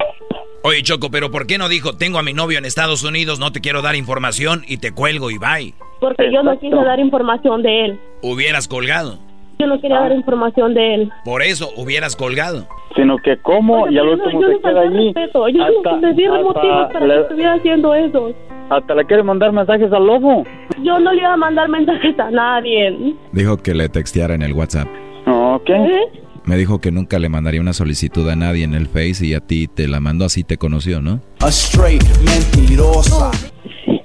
Oye, 0.66 0.82
Choco, 0.82 1.10
pero 1.12 1.30
¿por 1.30 1.46
qué 1.46 1.58
no 1.58 1.68
dijo, 1.68 1.98
tengo 1.98 2.20
a 2.20 2.24
mi 2.24 2.32
novio 2.34 2.58
en 2.58 2.66
Estados 2.66 3.04
Unidos, 3.04 3.40
no 3.40 3.52
te 3.52 3.60
quiero 3.60 3.82
dar 3.82 3.96
información 3.96 4.64
y 4.66 4.78
te 4.78 4.94
cuelgo 4.94 5.30
y 5.30 5.38
bye? 5.38 5.74
porque 6.04 6.30
yo 6.34 6.44
no 6.44 6.60
quise 6.60 6.76
dar 6.76 7.00
información 7.00 7.64
de 7.64 7.86
él. 7.86 8.00
Hubieras 8.22 8.68
colgado. 8.68 9.20
Yo 9.64 9.68
no 9.68 9.80
quería 9.80 10.00
dar 10.00 10.12
información 10.12 10.74
de 10.74 10.96
él. 10.96 11.12
Por 11.24 11.42
eso 11.42 11.70
hubieras 11.78 12.16
colgado. 12.18 12.68
Sino 12.96 13.18
que 13.18 13.38
como 13.38 13.88
y 13.90 13.98
al 13.98 14.06
Yo 14.06 14.16
no, 14.18 14.24
último 14.26 14.42
se 14.42 14.54
no 14.54 14.60
queda 14.60 14.82
allí. 14.82 15.06
respeto. 15.14 15.48
Yo 15.50 15.64
Hasta- 15.64 15.92
no 15.94 15.98
le 16.02 16.14
di 16.14 16.28
motivos 16.28 16.88
para 16.94 17.06
le- 17.08 17.14
que 17.16 17.22
estuviera 17.22 17.54
haciendo 17.54 17.96
eso. 17.96 18.34
Hasta 18.70 18.96
le 18.96 19.06
quiere 19.06 19.24
mandar 19.24 19.52
mensajes 19.54 19.92
al 19.94 20.06
lobo. 20.06 20.44
Yo 20.84 21.00
no 21.00 21.12
le 21.14 21.20
iba 21.22 21.34
a 21.34 21.38
mandar 21.38 21.70
mensajes 21.70 22.20
a 22.20 22.30
nadie. 22.30 23.16
Dijo 23.32 23.58
que 23.58 23.74
le 23.74 23.88
texteara 23.90 24.34
en 24.36 24.42
el 24.42 24.54
WhatsApp. 24.54 24.88
Ok. 25.28 25.70
¿Eh? 25.70 26.02
Me 26.46 26.58
dijo 26.58 26.82
que 26.82 26.92
nunca 26.92 27.20
le 27.20 27.30
mandaría 27.30 27.62
una 27.62 27.72
solicitud 27.74 28.28
a 28.30 28.36
nadie 28.36 28.66
en 28.66 28.74
el 28.74 28.88
Face 28.88 29.26
y 29.26 29.34
a 29.34 29.40
ti 29.40 29.68
te 29.68 29.88
la 29.88 30.02
mandó 30.02 30.26
así 30.26 30.44
te 30.44 30.58
conoció, 30.58 31.02
¿no? 31.02 31.22
A 31.40 31.48
straight 31.48 32.04
mentirosa. 32.26 33.32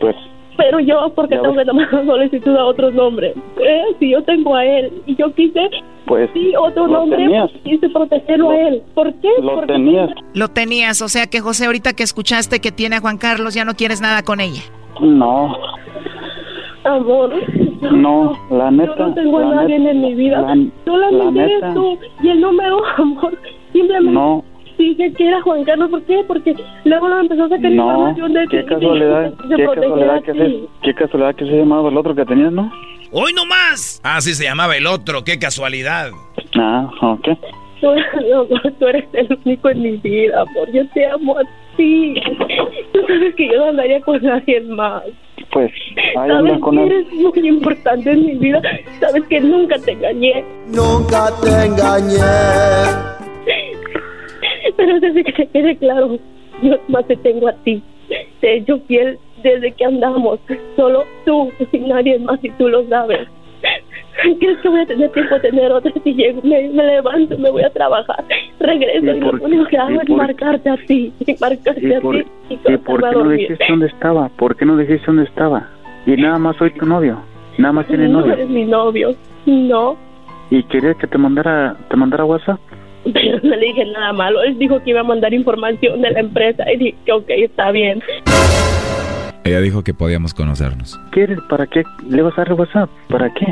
Pues 0.01 0.15
Pero 0.59 0.81
yo, 0.81 1.11
porque 1.15 1.37
tengo 1.39 1.55
que 1.55 1.65
tomar 1.65 1.89
una 1.95 2.05
solicitud 2.05 2.55
a 2.57 2.65
otro 2.67 2.91
nombre. 2.91 3.33
¿Eh? 3.61 3.83
Si 3.99 4.11
yo 4.11 4.23
tengo 4.25 4.55
a 4.55 4.65
él 4.67 4.93
y 5.07 5.15
yo 5.17 5.33
quise, 5.35 5.71
Pues 6.05 6.29
sí, 6.35 6.53
otro 6.61 6.87
nombre, 6.89 7.17
tenías. 7.17 7.51
quise 7.65 7.89
protegerlo 7.89 8.51
a 8.51 8.61
él. 8.69 8.83
¿Por 8.95 9.15
qué? 9.21 9.29
Lo 9.41 9.55
Porque 9.55 9.73
tenías. 9.73 10.11
Lo 10.35 10.49
tenías, 10.49 11.01
o 11.01 11.09
sea 11.09 11.27
que 11.29 11.41
José, 11.41 11.67
ahorita 11.67 11.93
que 11.95 12.03
escuchaste 12.03 12.61
que 12.61 12.73
tiene 12.73 12.97
a 12.97 13.01
Juan 13.01 13.19
Carlos, 13.19 13.55
ya 13.55 13.65
no 13.65 13.75
quieres 13.75 14.01
nada 14.03 14.23
con 14.23 14.41
ella. 14.41 14.63
No, 15.01 15.57
Amor, 16.85 17.31
no, 17.93 18.39
la 18.51 18.71
neta. 18.71 18.95
yo 18.97 19.09
no 19.09 19.15
tengo 19.15 19.39
a 19.39 19.45
la 19.45 19.55
nadie 19.57 19.79
neta, 19.79 19.91
en 19.91 20.01
mi 20.01 20.15
vida. 20.15 20.41
la- 20.41 20.57
Solamente 20.85 21.33
la 21.39 21.45
eres 21.45 21.55
neta. 21.63 21.75
tú. 21.75 21.99
Y 22.23 22.29
el 22.31 22.41
número, 22.41 22.81
amor, 22.97 23.39
simplemente 23.73 24.11
No, 24.13 24.45
dije 24.85 25.13
que 25.13 25.27
era 25.29 25.41
Juan 25.43 25.65
Carlos. 25.65 25.91
¿Por 25.91 26.03
qué? 26.05 26.25
Porque 26.27 26.55
luego 26.85 27.09
no 27.09 27.21
empezó 27.21 27.45
a 27.45 27.49
sacar 27.49 27.71
no, 27.71 27.85
información 27.91 28.33
de 28.33 28.47
qué 28.49 28.63
ti. 28.63 28.67
casualidad, 28.69 29.33
Se 29.49 29.57
qué 29.57 29.65
casualidad 29.67 30.23
que 30.23 30.33
se, 30.33 30.61
qué 30.83 30.95
casualidad 30.95 31.35
que 31.37 31.45
se 31.47 31.53
llamaba 31.59 31.89
el 31.89 31.97
otro 31.97 32.15
que 32.15 32.25
tenías, 32.25 32.53
¿no? 32.53 32.71
¡Hoy 33.13 33.33
no 33.35 33.47
más! 33.47 34.01
Ah, 34.05 34.21
sí 34.21 34.35
se 34.35 34.45
llamaba 34.45 34.77
el 34.77 34.87
otro, 34.87 35.25
qué 35.25 35.39
casualidad. 35.39 36.11
Ah, 36.57 36.91
ok. 37.01 37.29
Tú, 37.81 37.87
no, 37.95 38.45
tú 38.81 38.87
eres 38.89 39.05
el 39.13 39.39
único 39.45 39.71
en 39.71 39.81
mi 39.83 39.97
vida, 39.99 40.41
amor. 40.43 40.69
Yo 40.73 40.85
te 40.89 41.07
amo 41.07 41.39
a 41.39 41.43
ti. 41.77 42.15
Tú 42.93 43.01
sabes 43.07 43.37
que 43.37 43.47
yo 43.47 43.57
no 43.57 43.67
andaría 43.67 44.01
con 44.01 44.21
nadie 44.21 44.61
más. 44.63 45.05
Pues 45.53 45.71
ahí 45.97 46.29
Sabes 46.29 46.37
anda 46.55 46.59
con 46.59 46.75
que 46.77 46.83
él. 46.83 46.93
eres 46.93 47.13
muy 47.13 47.49
importante 47.49 48.11
en 48.11 48.27
mi 48.27 48.35
vida. 48.35 48.61
Sabes 48.99 49.23
que 49.29 49.41
nunca 49.41 49.77
te 49.79 49.93
engañé. 49.93 50.45
Nunca 50.67 51.31
te 51.41 51.67
engañé. 51.67 53.28
Pero 54.77 55.01
desde 55.01 55.25
que 55.25 55.33
te 55.33 55.47
quede 55.49 55.77
claro, 55.77 56.19
yo 56.63 56.77
más 56.89 57.07
te 57.07 57.17
tengo 57.17 57.49
a 57.49 57.53
ti. 57.53 57.83
Te 58.41 58.49
he 58.49 58.57
hecho 58.59 58.79
fiel 58.87 59.19
desde 59.43 59.73
que 59.73 59.85
andamos, 59.85 60.41
solo 60.77 61.05
tú 61.25 61.51
y 61.73 61.79
nadie 61.79 62.19
más 62.19 62.43
y 62.43 62.51
tú 62.51 62.69
lo 62.69 62.87
sabes. 62.89 63.29
¿Crees 64.41 64.59
que 64.59 64.69
voy 64.69 64.81
a 64.81 64.87
tener 64.87 65.11
tiempo 65.13 65.35
de 65.37 65.41
tener 65.41 65.71
otra? 65.71 65.93
Si 66.03 66.15
llego, 66.15 66.41
me, 66.43 66.69
me 66.71 66.85
levanto, 66.85 67.39
me 67.39 67.51
voy 67.51 67.63
a 67.63 67.71
trabajar, 67.71 68.25
regreso 68.59 69.07
y, 69.07 69.21
lo 69.21 69.31
único 69.31 69.65
que 69.67 69.79
hago 69.79 70.01
es 70.01 70.09
marcarte 70.09 70.71
a 70.71 70.77
ti, 70.77 71.13
y 71.21 71.37
marcarte 71.41 71.71
a 71.71 71.75
ti. 71.75 72.25
¿Y 72.49 72.77
por 72.79 73.01
qué 73.01 73.17
no 73.17 73.29
dijiste 73.29 73.65
dónde 73.69 73.87
estaba? 73.87 74.29
¿Por 74.31 74.57
qué 74.57 74.65
no 74.65 74.77
dijiste 74.77 75.07
dónde 75.07 75.25
estaba? 75.25 75.69
Y 76.07 76.17
nada 76.17 76.39
más 76.39 76.57
soy 76.57 76.71
tu 76.71 76.87
novio, 76.87 77.21
nada 77.59 77.73
más 77.73 77.87
tienes 77.87 78.11
no 78.11 78.21
novio. 78.21 78.33
eres 78.33 78.49
mi 78.49 78.65
novio, 78.65 79.15
no. 79.47 79.97
¿Y 80.51 80.63
querías 80.65 80.97
que 80.97 81.07
te 81.07 81.19
mandara, 81.19 81.77
te 81.89 81.97
mandara 81.97 82.25
WhatsApp? 82.25 82.59
Pero 83.05 83.41
no 83.43 83.57
le 83.57 83.67
dije 83.67 83.85
nada 83.87 84.13
malo. 84.13 84.43
Él 84.43 84.59
dijo 84.59 84.83
que 84.83 84.91
iba 84.91 85.01
a 85.01 85.05
mandar 85.05 85.33
información 85.33 86.03
de 86.03 86.11
la 86.11 86.21
empresa 86.21 86.71
y 86.73 86.77
dije 86.77 86.95
que 87.05 87.13
ok, 87.13 87.29
está 87.29 87.71
bien. 87.71 88.03
Ella 89.45 89.61
dijo 89.61 89.83
que 89.83 89.95
podíamos 89.95 90.35
conocernos. 90.35 90.99
¿Quieres? 91.11 91.39
¿Para 91.49 91.67
qué 91.67 91.83
le 92.07 92.23
vas 92.23 92.37
a 92.37 92.43
dar 92.43 92.53
WhatsApp? 92.53 92.91
¿Para 93.09 93.33
qué? 93.33 93.47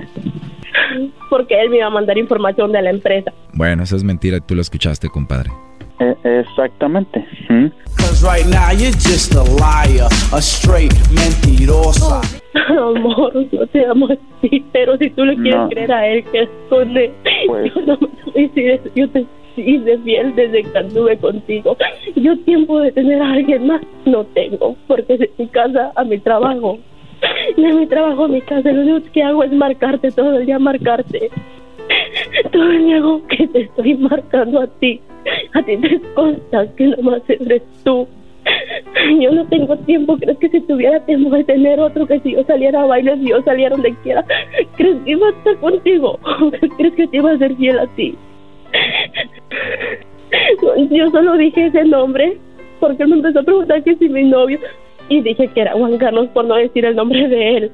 Porque 1.31 1.61
él 1.61 1.71
me 1.71 1.79
iba 1.79 1.87
a 1.87 1.91
mandar 1.91 2.19
información 2.19 2.73
de 2.73 2.83
la 2.83 2.91
empresa. 2.91 3.33
Bueno, 3.55 3.83
eso 3.83 3.97
es 3.97 4.05
mentira, 4.05 4.41
tú 4.41 4.55
lo 4.55 4.61
escuchaste, 4.61 5.09
compadre. 5.09 5.51
Eh, 5.99 6.15
exactamente. 6.41 7.25
Cause 7.97 8.23
right 8.23 8.47
now 8.47 8.71
you're 8.71 8.93
just 8.93 9.35
a 9.35 9.43
liar, 9.43 10.09
a 10.33 10.41
straight 10.43 10.93
mentirosa. 11.11 12.21
Amor, 12.69 13.33
no 13.53 13.67
te 13.69 13.87
amo 13.87 14.07
así, 14.09 14.65
pero 14.73 14.97
si 14.99 15.11
tú 15.11 15.25
le 15.25 15.35
quieres 15.37 15.55
No. 15.61 15.69
creer 15.69 15.93
a 15.93 16.07
él 16.09 16.25
que 16.25 16.43
esconde, 16.43 17.13
Pues- 17.47 17.73
yo 17.75 17.81
no 17.83 17.99
me. 18.01 18.51
Yo 18.95 19.09
te 19.11 19.25
hice 19.57 19.99
fiel 20.05 20.35
desde 20.37 20.63
que 20.65 20.79
anduve 20.79 21.17
contigo. 21.17 21.77
Yo 22.17 22.37
tiempo 22.41 22.79
de 22.81 22.93
tener 22.93 23.23
a 23.23 23.33
alguien 23.33 23.67
más 23.67 23.81
no 24.05 24.25
tengo, 24.25 24.77
porque 24.87 25.17
de 25.17 25.31
mi 25.39 25.47
casa 25.49 25.93
a 25.97 26.05
mi 26.05 26.19
trabajo. 26.19 26.79
De 27.57 27.73
mi 27.73 27.87
trabajo 27.87 28.25
a 28.25 28.29
mi 28.29 28.43
casa, 28.43 28.71
lo 28.71 28.83
único 28.83 29.11
que 29.13 29.23
hago 29.23 29.43
es 29.43 29.53
marcarte 29.53 30.11
todo 30.13 30.37
el 30.37 30.45
día, 30.45 30.59
marcarte. 30.59 31.31
Hago 32.97 33.27
que 33.29 33.47
te 33.49 33.61
estoy 33.63 33.95
marcando 33.97 34.61
a 34.61 34.67
ti. 34.67 35.01
A 35.55 35.63
ti 35.63 35.77
te 35.77 36.01
consta 36.15 36.67
que 36.77 36.87
nomás 36.87 37.23
eres 37.29 37.63
tú. 37.85 38.07
Yo 39.21 39.33
no 39.33 39.47
tengo 39.47 39.77
tiempo. 39.79 40.17
¿Crees 40.17 40.39
que 40.39 40.49
si 40.49 40.61
tuviera 40.61 41.05
tiempo 41.05 41.31
de 41.31 41.45
tener 41.45 41.81
otro, 41.81 42.07
que 42.07 42.21
si 42.21 42.33
yo 42.33 42.45
saliera 42.45 42.83
a 42.83 42.87
bailar, 42.87 43.19
si 43.19 43.29
yo 43.29 43.43
saliera 43.43 43.77
donde 43.77 43.95
quiera, 44.03 44.25
¿crees 44.77 44.97
que 45.05 45.11
iba 45.11 45.27
a 45.27 45.31
estar 45.31 45.57
contigo? 45.57 46.19
¿Crees 46.79 46.95
que 46.95 47.07
te 47.07 47.17
iba 47.17 47.33
a 47.33 47.39
ser 47.39 47.55
fiel 47.57 47.79
a 47.79 47.87
ti? 47.89 48.17
Yo 50.91 51.11
solo 51.11 51.37
dije 51.37 51.67
ese 51.67 51.85
nombre 51.85 52.39
porque 52.81 53.07
me 53.07 53.17
empezó 53.17 53.41
a 53.41 53.43
preguntar 53.43 53.83
que 53.83 53.97
si 53.97 54.09
mi 54.09 54.25
novio 54.25 54.59
y 55.09 55.21
dije 55.23 55.49
que 55.49 55.61
era 55.61 55.73
Juan 55.73 55.99
Carlos 55.99 56.29
por 56.35 56.45
no 56.45 56.55
decir 56.57 56.85
el 56.85 56.97
nombre 56.97 57.29
de 57.29 57.57
él. 57.57 57.73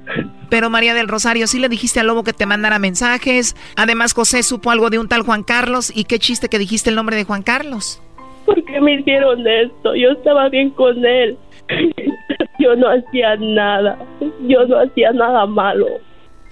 Pero 0.51 0.71
María 0.71 0.95
del 0.95 1.09
Rosario, 1.09 1.47
sí 1.47 1.59
le 1.59 1.69
dijiste 1.69 2.01
al 2.01 2.07
lobo 2.07 2.25
que 2.25 2.33
te 2.33 2.47
mandara 2.47 2.79
mensajes. 2.79 3.57
Además, 3.77 4.13
José 4.13 4.43
supo 4.43 4.71
algo 4.71 4.91
de 4.91 4.99
un 4.99 5.09
tal 5.09 5.23
Juan 5.23 5.43
Carlos. 5.43 5.93
¿Y 5.95 6.05
qué 6.05 6.19
chiste 6.19 6.49
que 6.49 6.59
dijiste 6.59 6.91
el 6.91 6.97
nombre 6.97 7.17
de 7.17 7.25
Juan 7.25 7.43
Carlos? 7.43 8.03
¿Por 8.45 8.63
qué 8.65 8.81
me 8.81 8.95
hicieron 8.95 9.47
esto? 9.47 9.95
Yo 9.95 10.11
estaba 10.11 10.49
bien 10.49 10.71
con 10.71 11.05
él. 11.05 11.39
Yo 12.59 12.77
no 12.77 12.89
hacía 12.89 13.37
nada. 13.37 13.99
Yo 14.47 14.67
no 14.67 14.81
hacía 14.81 15.13
nada 15.13 15.47
malo. 15.47 15.87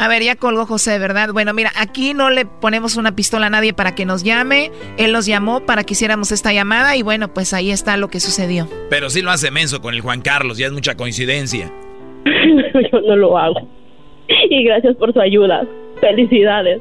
A 0.01 0.09
ver, 0.09 0.23
ya 0.23 0.35
colgó 0.35 0.65
José, 0.65 0.99
¿verdad? 0.99 1.29
Bueno, 1.35 1.53
mira, 1.53 1.73
aquí 1.77 2.15
no 2.15 2.31
le 2.31 2.47
ponemos 2.47 2.97
una 2.97 3.15
pistola 3.15 3.49
a 3.49 3.51
nadie 3.51 3.75
para 3.75 3.95
que 3.95 4.07
nos 4.07 4.25
llame. 4.25 4.71
Él 4.97 5.13
nos 5.13 5.27
llamó 5.27 5.67
para 5.67 5.85
que 5.85 5.93
hiciéramos 5.93 6.33
esta 6.33 6.55
llamada 6.55 6.97
y 6.97 7.03
bueno, 7.03 7.35
pues 7.35 7.53
ahí 7.53 7.71
está 7.71 7.99
lo 7.99 8.09
que 8.09 8.19
sucedió. 8.19 8.67
Pero 8.89 9.11
sí 9.11 9.21
lo 9.21 9.31
hace 9.31 9.51
menso 9.51 9.83
con 9.83 9.93
el 9.93 10.01
Juan 10.01 10.23
Carlos, 10.23 10.57
ya 10.57 10.69
es 10.69 10.73
mucha 10.73 10.97
coincidencia. 10.97 11.71
Yo 12.25 13.01
no 13.03 13.15
lo 13.15 13.37
hago. 13.37 13.69
Y 14.49 14.65
gracias 14.65 14.97
por 14.97 15.13
su 15.13 15.21
ayuda. 15.21 15.67
Felicidades. 16.01 16.81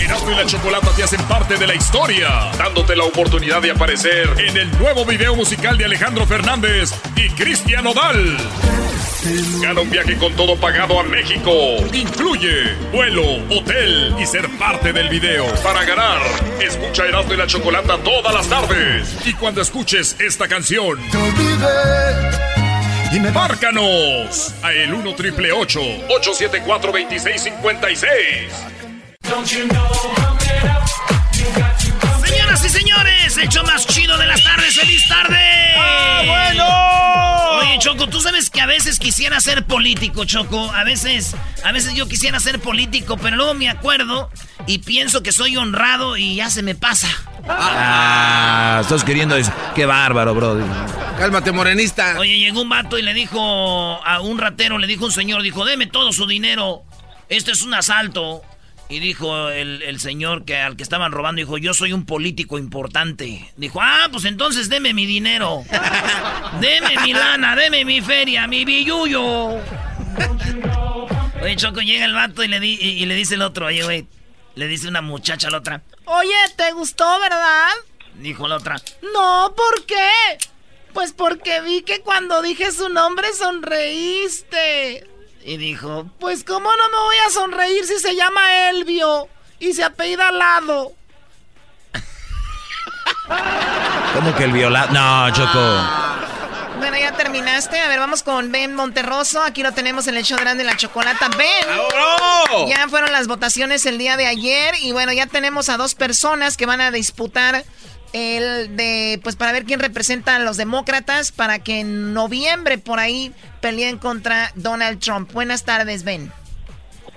Erasmo 0.00 0.30
y 0.30 0.34
la 0.34 0.46
Chocolata 0.46 0.90
te 0.96 1.02
hacen 1.02 1.20
parte 1.22 1.56
de 1.56 1.66
la 1.66 1.74
historia, 1.74 2.50
dándote 2.58 2.96
la 2.96 3.04
oportunidad 3.04 3.62
de 3.62 3.70
aparecer 3.70 4.28
en 4.38 4.56
el 4.56 4.78
nuevo 4.78 5.04
video 5.04 5.34
musical 5.36 5.76
de 5.78 5.84
Alejandro 5.84 6.26
Fernández 6.26 6.92
y 7.16 7.28
Cristian 7.30 7.86
Odal. 7.86 8.36
Gana 9.62 9.80
un 9.80 9.90
viaje 9.90 10.16
con 10.18 10.32
todo 10.34 10.56
pagado 10.56 11.00
a 11.00 11.02
México. 11.04 11.50
Incluye 11.92 12.74
vuelo, 12.92 13.22
hotel 13.50 14.14
y 14.18 14.26
ser 14.26 14.48
parte 14.58 14.92
del 14.92 15.08
video. 15.08 15.46
Para 15.62 15.84
ganar, 15.84 16.20
escucha 16.60 17.06
Erasmo 17.06 17.34
y 17.34 17.36
la 17.36 17.46
Chocolata 17.46 17.96
todas 17.98 18.34
las 18.34 18.48
tardes. 18.48 19.16
Y 19.24 19.32
cuando 19.34 19.62
escuches 19.62 20.16
esta 20.20 20.46
canción, 20.48 20.98
márcanos 23.32 24.54
a 24.62 24.72
el 24.72 24.92
1 24.92 25.14
triple 25.14 25.52
874 25.52 26.92
2656. 26.92 28.73
Señoras 32.26 32.64
y 32.64 32.68
señores, 32.68 33.38
el 33.38 33.48
show 33.48 33.64
más 33.64 33.86
chido 33.86 34.18
de 34.18 34.26
las 34.26 34.44
tardes. 34.44 34.74
¡Feliz 34.74 35.08
tarde! 35.08 35.38
¡Ah, 35.78 36.22
bueno! 36.26 37.60
Oye, 37.60 37.78
Choco, 37.78 38.06
tú 38.08 38.20
sabes 38.20 38.50
que 38.50 38.60
a 38.60 38.66
veces 38.66 38.98
quisiera 38.98 39.40
ser 39.40 39.64
político, 39.64 40.26
Choco. 40.26 40.70
A 40.72 40.84
veces, 40.84 41.34
a 41.64 41.72
veces 41.72 41.94
yo 41.94 42.06
quisiera 42.06 42.38
ser 42.38 42.60
político, 42.60 43.16
pero 43.16 43.36
luego 43.36 43.54
me 43.54 43.70
acuerdo 43.70 44.30
y 44.66 44.78
pienso 44.78 45.22
que 45.22 45.32
soy 45.32 45.56
honrado 45.56 46.18
y 46.18 46.36
ya 46.36 46.50
se 46.50 46.62
me 46.62 46.74
pasa. 46.74 47.08
Ah, 47.48 48.80
estás 48.82 49.04
queriendo 49.04 49.36
decir. 49.36 49.54
Qué 49.74 49.86
bárbaro, 49.86 50.34
bro. 50.34 50.58
Cálmate, 51.18 51.50
morenista. 51.50 52.18
Oye, 52.18 52.38
llegó 52.38 52.60
un 52.60 52.68
vato 52.68 52.98
y 52.98 53.02
le 53.02 53.14
dijo 53.14 53.40
a 54.04 54.20
un 54.20 54.38
ratero, 54.38 54.76
le 54.76 54.86
dijo 54.86 55.06
un 55.06 55.12
señor, 55.12 55.42
dijo, 55.42 55.64
deme 55.64 55.86
todo 55.86 56.12
su 56.12 56.26
dinero. 56.26 56.82
Esto 57.30 57.52
es 57.52 57.62
un 57.62 57.72
asalto. 57.72 58.42
Y 58.88 58.98
dijo 59.00 59.48
el, 59.48 59.82
el 59.82 59.98
señor 59.98 60.44
que 60.44 60.56
al 60.58 60.76
que 60.76 60.82
estaban 60.82 61.10
robando, 61.10 61.40
dijo, 61.40 61.56
yo 61.58 61.72
soy 61.74 61.92
un 61.92 62.04
político 62.04 62.58
importante. 62.58 63.50
Dijo, 63.56 63.80
ah, 63.82 64.08
pues 64.12 64.24
entonces 64.26 64.68
deme 64.68 64.92
mi 64.94 65.06
dinero. 65.06 65.64
deme 66.60 66.98
mi 67.02 67.12
lana, 67.14 67.56
deme 67.56 67.84
mi 67.84 68.00
feria, 68.02 68.46
mi 68.46 68.64
billuyo. 68.64 69.56
Oye, 71.42 71.56
Choco, 71.56 71.80
llega 71.80 72.04
el 72.04 72.12
vato 72.14 72.42
y 72.42 72.48
le, 72.48 72.60
di- 72.60 72.78
y, 72.80 72.88
y 73.02 73.06
le 73.06 73.14
dice 73.14 73.34
el 73.34 73.42
otro, 73.42 73.66
oye, 73.66 73.82
güey, 73.82 74.06
le 74.54 74.66
dice 74.68 74.86
una 74.88 75.02
muchacha 75.02 75.48
a 75.48 75.50
la 75.50 75.58
otra. 75.58 75.82
Oye, 76.04 76.34
¿te 76.56 76.72
gustó, 76.72 77.18
verdad? 77.20 77.68
Dijo 78.16 78.46
la 78.48 78.56
otra, 78.56 78.76
No, 79.14 79.54
¿por 79.56 79.84
qué? 79.86 80.08
Pues 80.92 81.12
porque 81.12 81.60
vi 81.62 81.82
que 81.82 82.00
cuando 82.02 82.40
dije 82.42 82.70
su 82.70 82.88
nombre 82.88 83.32
sonreíste. 83.32 85.06
Y 85.44 85.58
dijo, 85.58 86.06
Pues 86.18 86.42
cómo 86.42 86.70
no 86.74 86.88
me 86.88 86.96
voy 86.96 87.16
a 87.26 87.30
sonreír 87.30 87.84
si 87.86 87.98
se 87.98 88.16
llama 88.16 88.70
Elvio 88.70 89.28
y 89.58 89.74
se 89.74 89.84
apellida 89.84 90.32
Lado. 90.32 90.92
¿Cómo 94.14 94.34
que 94.34 94.44
el 94.44 94.52
violado? 94.52 94.92
No, 94.92 95.30
Choco. 95.32 96.14
Bueno, 96.78 96.98
ya 96.98 97.12
terminaste. 97.12 97.78
A 97.80 97.88
ver, 97.88 97.98
vamos 97.98 98.22
con 98.22 98.50
Ben 98.52 98.74
Monterroso. 98.74 99.42
Aquí 99.42 99.62
lo 99.62 99.72
tenemos 99.72 100.06
en 100.06 100.16
el 100.16 100.24
show 100.24 100.38
grande 100.38 100.64
de 100.64 100.70
la 100.70 100.76
chocolata. 100.76 101.28
Ben. 101.28 102.68
Ya 102.68 102.88
fueron 102.88 103.12
las 103.12 103.26
votaciones 103.26 103.86
el 103.86 103.98
día 103.98 104.16
de 104.16 104.26
ayer 104.26 104.74
y 104.80 104.92
bueno, 104.92 105.12
ya 105.12 105.26
tenemos 105.26 105.68
a 105.68 105.76
dos 105.76 105.94
personas 105.94 106.56
que 106.56 106.66
van 106.66 106.80
a 106.80 106.90
disputar 106.90 107.64
el 108.14 108.76
de 108.76 109.20
pues 109.22 109.34
para 109.34 109.52
ver 109.52 109.64
quién 109.64 109.80
representa 109.80 110.36
a 110.36 110.38
los 110.38 110.56
demócratas 110.56 111.32
para 111.32 111.58
que 111.58 111.80
en 111.80 112.14
noviembre 112.14 112.78
por 112.78 113.00
ahí 113.00 113.32
peleen 113.60 113.98
contra 113.98 114.52
Donald 114.54 115.00
Trump. 115.00 115.32
Buenas 115.32 115.64
tardes, 115.64 116.04
Ben. 116.04 116.30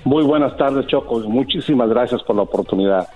Muy 0.04 0.24
buenas 0.24 0.58
tardes, 0.58 0.88
Choco. 0.88 1.20
Muchísimas 1.20 1.88
gracias 1.90 2.24
por 2.24 2.36
la 2.36 2.42
oportunidad. 2.42 3.08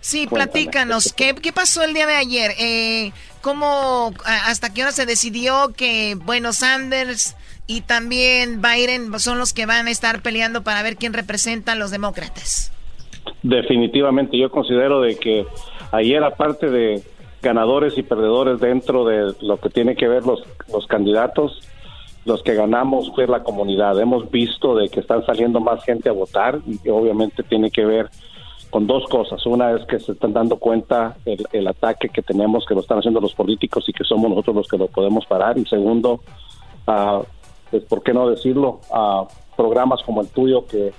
Sí, 0.00 0.26
Cuéntame. 0.26 0.52
platícanos, 0.52 1.12
¿qué, 1.12 1.34
qué 1.34 1.52
pasó 1.52 1.82
el 1.82 1.94
día 1.94 2.06
de 2.06 2.14
ayer? 2.14 2.52
Eh, 2.58 3.12
¿Cómo, 3.40 4.12
hasta 4.24 4.72
qué 4.72 4.82
hora 4.82 4.92
se 4.92 5.06
decidió 5.06 5.72
que, 5.76 6.16
bueno, 6.24 6.52
Sanders 6.52 7.36
y 7.66 7.80
también 7.80 8.60
Biden 8.60 9.18
son 9.18 9.38
los 9.38 9.52
que 9.52 9.64
van 9.66 9.86
a 9.86 9.90
estar 9.90 10.20
peleando 10.20 10.62
para 10.62 10.82
ver 10.82 10.96
quién 10.96 11.14
representa 11.14 11.72
a 11.72 11.74
los 11.74 11.90
demócratas? 11.90 12.70
Definitivamente, 13.42 14.38
yo 14.38 14.50
considero 14.50 15.00
de 15.00 15.16
que 15.16 15.46
ayer, 15.92 16.22
aparte 16.22 16.70
de 16.70 17.02
ganadores 17.42 17.96
y 17.96 18.02
perdedores 18.02 18.60
dentro 18.60 19.04
de 19.04 19.34
lo 19.40 19.58
que 19.58 19.70
tiene 19.70 19.94
que 19.94 20.08
ver 20.08 20.26
los, 20.26 20.42
los 20.72 20.86
candidatos, 20.86 21.60
los 22.24 22.42
que 22.42 22.54
ganamos 22.54 23.12
fue 23.14 23.26
la 23.26 23.42
comunidad. 23.42 23.98
Hemos 24.00 24.30
visto 24.30 24.74
de 24.74 24.88
que 24.88 25.00
están 25.00 25.24
saliendo 25.24 25.60
más 25.60 25.84
gente 25.84 26.08
a 26.08 26.12
votar 26.12 26.58
y 26.66 26.78
que 26.78 26.90
obviamente 26.90 27.42
tiene 27.42 27.70
que 27.70 27.84
ver 27.84 28.10
con 28.70 28.86
dos 28.86 29.04
cosas. 29.08 29.44
Una 29.46 29.72
es 29.72 29.84
que 29.86 29.98
se 29.98 30.12
están 30.12 30.32
dando 30.32 30.56
cuenta 30.56 31.16
el, 31.24 31.46
el 31.52 31.66
ataque 31.68 32.08
que 32.08 32.22
tenemos, 32.22 32.66
que 32.66 32.74
lo 32.74 32.80
están 32.80 32.98
haciendo 32.98 33.20
los 33.20 33.34
políticos 33.34 33.84
y 33.88 33.92
que 33.92 34.04
somos 34.04 34.28
nosotros 34.28 34.56
los 34.56 34.68
que 34.68 34.78
lo 34.78 34.88
podemos 34.88 35.24
parar. 35.26 35.56
Y 35.58 35.64
segundo, 35.64 36.20
ah, 36.86 37.22
pues, 37.70 37.84
¿por 37.84 38.02
qué 38.02 38.12
no 38.12 38.28
decirlo? 38.28 38.80
a 38.92 39.26
programas 39.56 40.02
como 40.04 40.20
el 40.20 40.28
tuyo 40.28 40.64
que 40.66 40.92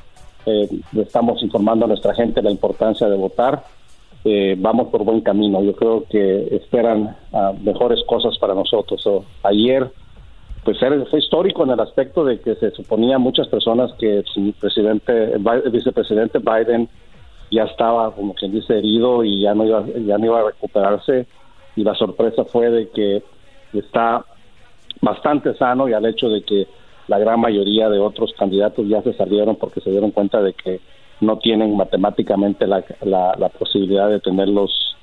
eh, 0.45 0.69
le 0.91 1.01
estamos 1.01 1.41
informando 1.41 1.85
a 1.85 1.87
nuestra 1.87 2.13
gente 2.13 2.41
la 2.41 2.51
importancia 2.51 3.07
de 3.07 3.15
votar. 3.15 3.63
Eh, 4.25 4.55
vamos 4.57 4.89
por 4.89 5.03
buen 5.03 5.21
camino. 5.21 5.63
Yo 5.63 5.73
creo 5.73 6.05
que 6.09 6.55
esperan 6.55 7.15
ah, 7.33 7.53
mejores 7.61 8.03
cosas 8.05 8.37
para 8.37 8.53
nosotros. 8.53 9.01
So, 9.01 9.25
ayer, 9.43 9.89
pues 10.63 10.77
fue 11.09 11.19
histórico 11.19 11.63
en 11.63 11.71
el 11.71 11.79
aspecto 11.79 12.25
de 12.25 12.39
que 12.39 12.55
se 12.55 12.71
suponía 12.71 13.17
muchas 13.17 13.47
personas 13.47 13.93
que 13.93 14.19
el 14.19 14.53
presidente, 14.59 15.33
el 15.33 15.71
vicepresidente 15.71 16.39
Biden 16.39 16.89
ya 17.49 17.63
estaba, 17.63 18.11
como 18.11 18.33
quien 18.35 18.51
dice, 18.51 18.77
herido 18.77 19.23
y 19.23 19.41
ya 19.41 19.55
no 19.55 19.65
iba, 19.65 19.85
ya 20.05 20.17
no 20.17 20.25
iba 20.25 20.39
a 20.41 20.45
recuperarse. 20.51 21.25
Y 21.75 21.83
la 21.83 21.95
sorpresa 21.95 22.43
fue 22.43 22.69
de 22.69 22.89
que 22.89 23.23
está 23.73 24.25
bastante 25.01 25.53
sano 25.55 25.87
y 25.87 25.93
al 25.93 26.05
hecho 26.05 26.29
de 26.29 26.41
que 26.41 26.67
la 27.07 27.17
gran 27.19 27.39
mayoría 27.39 27.89
de 27.89 27.99
otros 27.99 28.33
candidatos 28.37 28.87
ya 28.87 29.01
se 29.01 29.13
salieron 29.13 29.55
porque 29.55 29.81
se 29.81 29.89
dieron 29.89 30.11
cuenta 30.11 30.41
de 30.41 30.53
que 30.53 30.79
no 31.21 31.37
tienen 31.39 31.75
matemáticamente 31.75 32.65
la, 32.67 32.83
la, 33.01 33.35
la 33.37 33.49
posibilidad 33.49 34.09
de 34.09 34.19
tener 34.19 34.47
los 34.47 34.95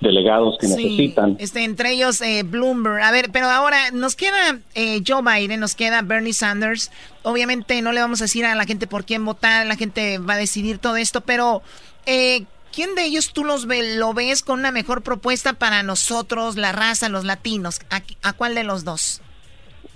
delegados 0.00 0.56
que 0.60 0.68
Sí, 0.68 0.76
necesitan. 0.76 1.36
Este, 1.40 1.64
entre 1.64 1.92
ellos 1.92 2.20
eh, 2.20 2.44
Bloomberg. 2.44 3.02
A 3.02 3.10
ver, 3.10 3.30
pero 3.32 3.46
ahora 3.46 3.90
nos 3.92 4.14
queda 4.14 4.58
eh, 4.74 5.02
Joe 5.06 5.22
Biden, 5.22 5.60
nos 5.60 5.74
queda 5.74 6.02
Bernie 6.02 6.32
Sanders. 6.32 6.90
Obviamente 7.22 7.82
no 7.82 7.92
le 7.92 8.00
vamos 8.00 8.20
a 8.20 8.24
decir 8.24 8.44
a 8.44 8.54
la 8.54 8.64
gente 8.64 8.86
por 8.86 9.04
quién 9.04 9.24
votar, 9.24 9.66
la 9.66 9.76
gente 9.76 10.18
va 10.18 10.34
a 10.34 10.38
decidir 10.38 10.78
todo 10.78 10.96
esto, 10.96 11.20
pero 11.22 11.62
eh, 12.06 12.44
¿quién 12.72 12.94
de 12.94 13.04
ellos 13.04 13.32
tú 13.32 13.44
los 13.44 13.66
ve, 13.66 13.96
lo 13.96 14.14
ves 14.14 14.42
con 14.42 14.60
una 14.60 14.70
mejor 14.70 15.02
propuesta 15.02 15.54
para 15.54 15.82
nosotros, 15.82 16.56
la 16.56 16.70
raza, 16.72 17.08
los 17.08 17.24
latinos? 17.24 17.80
¿A, 17.90 18.02
a 18.22 18.32
cuál 18.32 18.54
de 18.54 18.62
los 18.62 18.84
dos? 18.84 19.20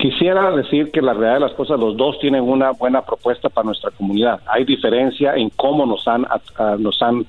Quisiera 0.03 0.51
decir 0.51 0.91
que 0.91 1.01
la 1.01 1.13
realidad 1.13 1.35
de 1.35 1.41
las 1.47 1.53
cosas, 1.53 1.79
los 1.79 1.97
dos 1.97 2.19
tienen 2.19 2.43
una 2.43 2.73
buena 2.73 3.03
propuesta 3.03 3.49
para 3.49 3.67
nuestra 3.67 3.93
comunidad. 3.93 4.41
Hay 4.47 4.65
diferencia 4.65 5.37
en 5.37 5.49
cómo 5.51 5.87
nos 5.87 6.09
han, 6.09 6.25
a- 6.25 6.41
a- 6.59 6.77
nos 6.77 7.01
han 7.01 7.25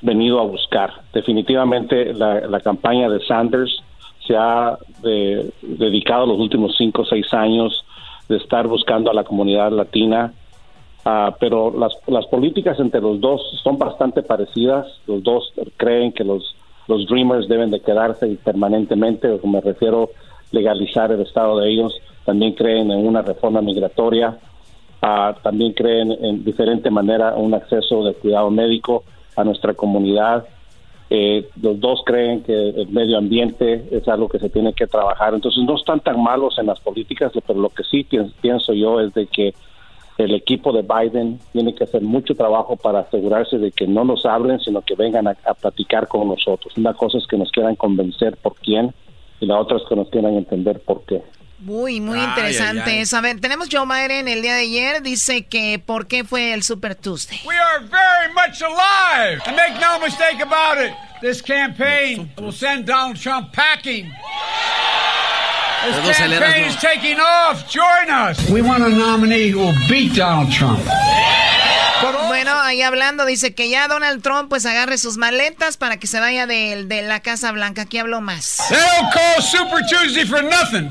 venido 0.00 0.40
a 0.40 0.44
buscar. 0.44 0.94
Definitivamente 1.12 2.14
la, 2.14 2.60
campaña 2.60 3.10
de 3.10 3.20
Sanders 3.26 3.82
se 4.26 4.34
ha 4.34 4.78
de- 5.02 5.50
dedicado 5.60 6.24
los 6.24 6.38
últimos 6.38 6.74
cinco 6.78 7.02
o 7.02 7.04
seis 7.04 7.26
años 7.34 7.84
de 8.30 8.38
estar 8.38 8.66
buscando 8.66 9.10
a 9.10 9.14
la 9.14 9.24
comunidad 9.24 9.70
latina, 9.70 10.32
Ah, 11.04 11.34
pero 11.40 11.72
las, 11.78 11.94
las 12.08 12.26
políticas 12.26 12.78
entre 12.78 13.00
los 13.00 13.20
dos 13.22 13.40
son 13.62 13.78
bastante 13.78 14.22
parecidas. 14.22 14.86
Los 15.06 15.22
dos 15.22 15.50
creen 15.78 16.12
que 16.12 16.24
los, 16.24 16.54
los 16.88 17.06
Dreamers 17.06 17.48
deben 17.48 17.70
de 17.70 17.80
quedarse 17.80 18.26
permanentemente, 18.44 19.26
o 19.30 19.46
me 19.46 19.62
refiero 19.62 20.10
legalizar 20.52 21.12
el 21.12 21.20
estado 21.20 21.58
de 21.58 21.70
ellos. 21.70 21.94
También 22.24 22.52
creen 22.54 22.90
en 22.90 23.06
una 23.06 23.22
reforma 23.22 23.60
migratoria. 23.60 24.38
Ah, 25.02 25.34
también 25.42 25.72
creen 25.72 26.12
en 26.20 26.44
diferente 26.44 26.90
manera 26.90 27.34
un 27.34 27.54
acceso 27.54 28.04
de 28.04 28.14
cuidado 28.14 28.50
médico 28.50 29.04
a 29.36 29.44
nuestra 29.44 29.74
comunidad. 29.74 30.46
Eh, 31.08 31.48
los 31.60 31.80
dos 31.80 32.02
creen 32.04 32.42
que 32.42 32.52
el 32.68 32.88
medio 32.88 33.18
ambiente 33.18 33.84
es 33.90 34.06
algo 34.06 34.28
que 34.28 34.38
se 34.38 34.50
tiene 34.50 34.72
que 34.74 34.86
trabajar. 34.86 35.34
Entonces 35.34 35.64
no 35.64 35.76
están 35.76 36.00
tan 36.00 36.22
malos 36.22 36.58
en 36.58 36.66
las 36.66 36.78
políticas, 36.80 37.32
pero 37.46 37.58
lo 37.58 37.70
que 37.70 37.82
sí 37.82 38.04
pi- 38.04 38.32
pienso 38.40 38.72
yo 38.74 39.00
es 39.00 39.12
de 39.14 39.26
que 39.26 39.54
el 40.18 40.34
equipo 40.34 40.70
de 40.72 40.82
Biden 40.82 41.40
tiene 41.52 41.74
que 41.74 41.84
hacer 41.84 42.02
mucho 42.02 42.34
trabajo 42.34 42.76
para 42.76 43.00
asegurarse 43.00 43.58
de 43.58 43.72
que 43.72 43.86
no 43.86 44.04
nos 44.04 44.26
hablen, 44.26 44.60
sino 44.60 44.82
que 44.82 44.94
vengan 44.94 45.26
a, 45.26 45.36
a 45.46 45.54
platicar 45.54 46.06
con 46.08 46.28
nosotros. 46.28 46.76
Una 46.76 46.92
cosa 46.92 47.16
es 47.16 47.26
que 47.26 47.38
nos 47.38 47.50
quieran 47.50 47.74
convencer 47.74 48.36
por 48.36 48.54
quién 48.56 48.92
y 49.40 49.46
la 49.46 49.58
otra 49.58 49.76
es 49.78 49.82
que 49.88 49.96
nos 49.96 50.08
quieran 50.10 50.34
entender 50.34 50.80
por 50.80 51.04
qué. 51.06 51.22
Muy, 51.58 52.00
muy 52.00 52.18
Ay, 52.18 52.24
interesante 52.24 52.84
ay, 52.86 52.96
ay. 52.96 53.02
eso. 53.02 53.16
A 53.18 53.20
ver, 53.20 53.38
tenemos 53.40 53.68
Joe 53.70 53.84
Biden 53.84 54.28
el 54.28 54.40
día 54.40 54.54
de 54.54 54.62
ayer, 54.62 55.02
dice 55.02 55.44
que 55.46 55.78
¿por 55.84 56.06
qué 56.06 56.24
fue 56.24 56.54
el 56.54 56.62
Super 56.62 56.94
Tuesday? 56.94 57.38
We 57.46 57.54
are 57.54 57.80
very 57.84 58.32
much 58.32 58.62
alive. 58.62 59.42
And 59.46 59.56
make 59.56 59.78
no 59.78 59.98
mistake 60.00 60.40
about 60.42 60.78
it, 60.82 60.92
this 61.20 61.42
campaign 61.42 62.30
will 62.38 62.52
send 62.52 62.86
Donald 62.86 63.16
Trump 63.20 63.52
packing. 63.52 64.10
This 65.82 66.20
no. 66.20 66.80
taking 66.80 67.18
off. 67.18 67.68
Join 67.70 68.10
us. 68.10 68.50
We 68.50 68.60
want 68.60 68.82
a 68.82 68.90
nominee 68.90 69.48
who 69.48 69.60
will 69.60 69.74
beat 69.88 70.14
Donald 70.14 70.52
Trump. 70.52 70.84
Bueno, 72.28 72.58
ahí 72.60 72.82
hablando, 72.82 73.24
dice 73.24 73.54
que 73.54 73.68
ya 73.68 73.88
Donald 73.88 74.22
Trump 74.22 74.48
pues 74.50 74.66
agarre 74.66 74.98
sus 74.98 75.16
maletas 75.16 75.76
para 75.76 75.96
que 75.98 76.06
se 76.06 76.20
vaya 76.20 76.46
de, 76.46 76.84
de 76.84 77.02
la 77.02 77.20
Casa 77.20 77.50
Blanca. 77.52 77.82
Aquí 77.82 77.98
hablo 77.98 78.20
más. 78.20 78.58
They 78.68 78.76
don't 78.76 79.12
call 79.12 79.42
Super 79.42 79.80
Tuesday 79.88 80.24
for 80.24 80.42
nothing. 80.42 80.88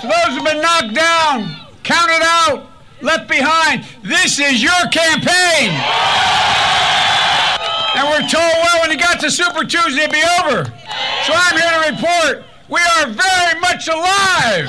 To 0.00 0.06
those 0.06 0.36
who've 0.36 0.44
been 0.44 0.60
knocked 0.60 0.94
down, 0.94 1.56
counted 1.82 2.22
out, 2.22 2.66
left 3.00 3.28
behind, 3.28 3.84
this 4.02 4.38
is 4.38 4.62
your 4.62 4.88
campaign. 4.90 5.70
And 7.96 8.08
we're 8.10 8.28
told, 8.28 8.54
well, 8.62 8.80
when 8.82 8.90
you 8.90 8.98
got 8.98 9.20
to 9.20 9.30
Super 9.30 9.64
Tuesday, 9.64 10.02
it'd 10.02 10.12
be 10.12 10.22
over. 10.42 10.64
So 11.26 11.32
I'm 11.32 11.56
here 11.56 11.70
to 11.70 11.90
report 11.92 12.53
we 12.68 12.80
are 12.80 13.06
very 13.06 13.60
much 13.60 13.88
alive. 13.88 14.68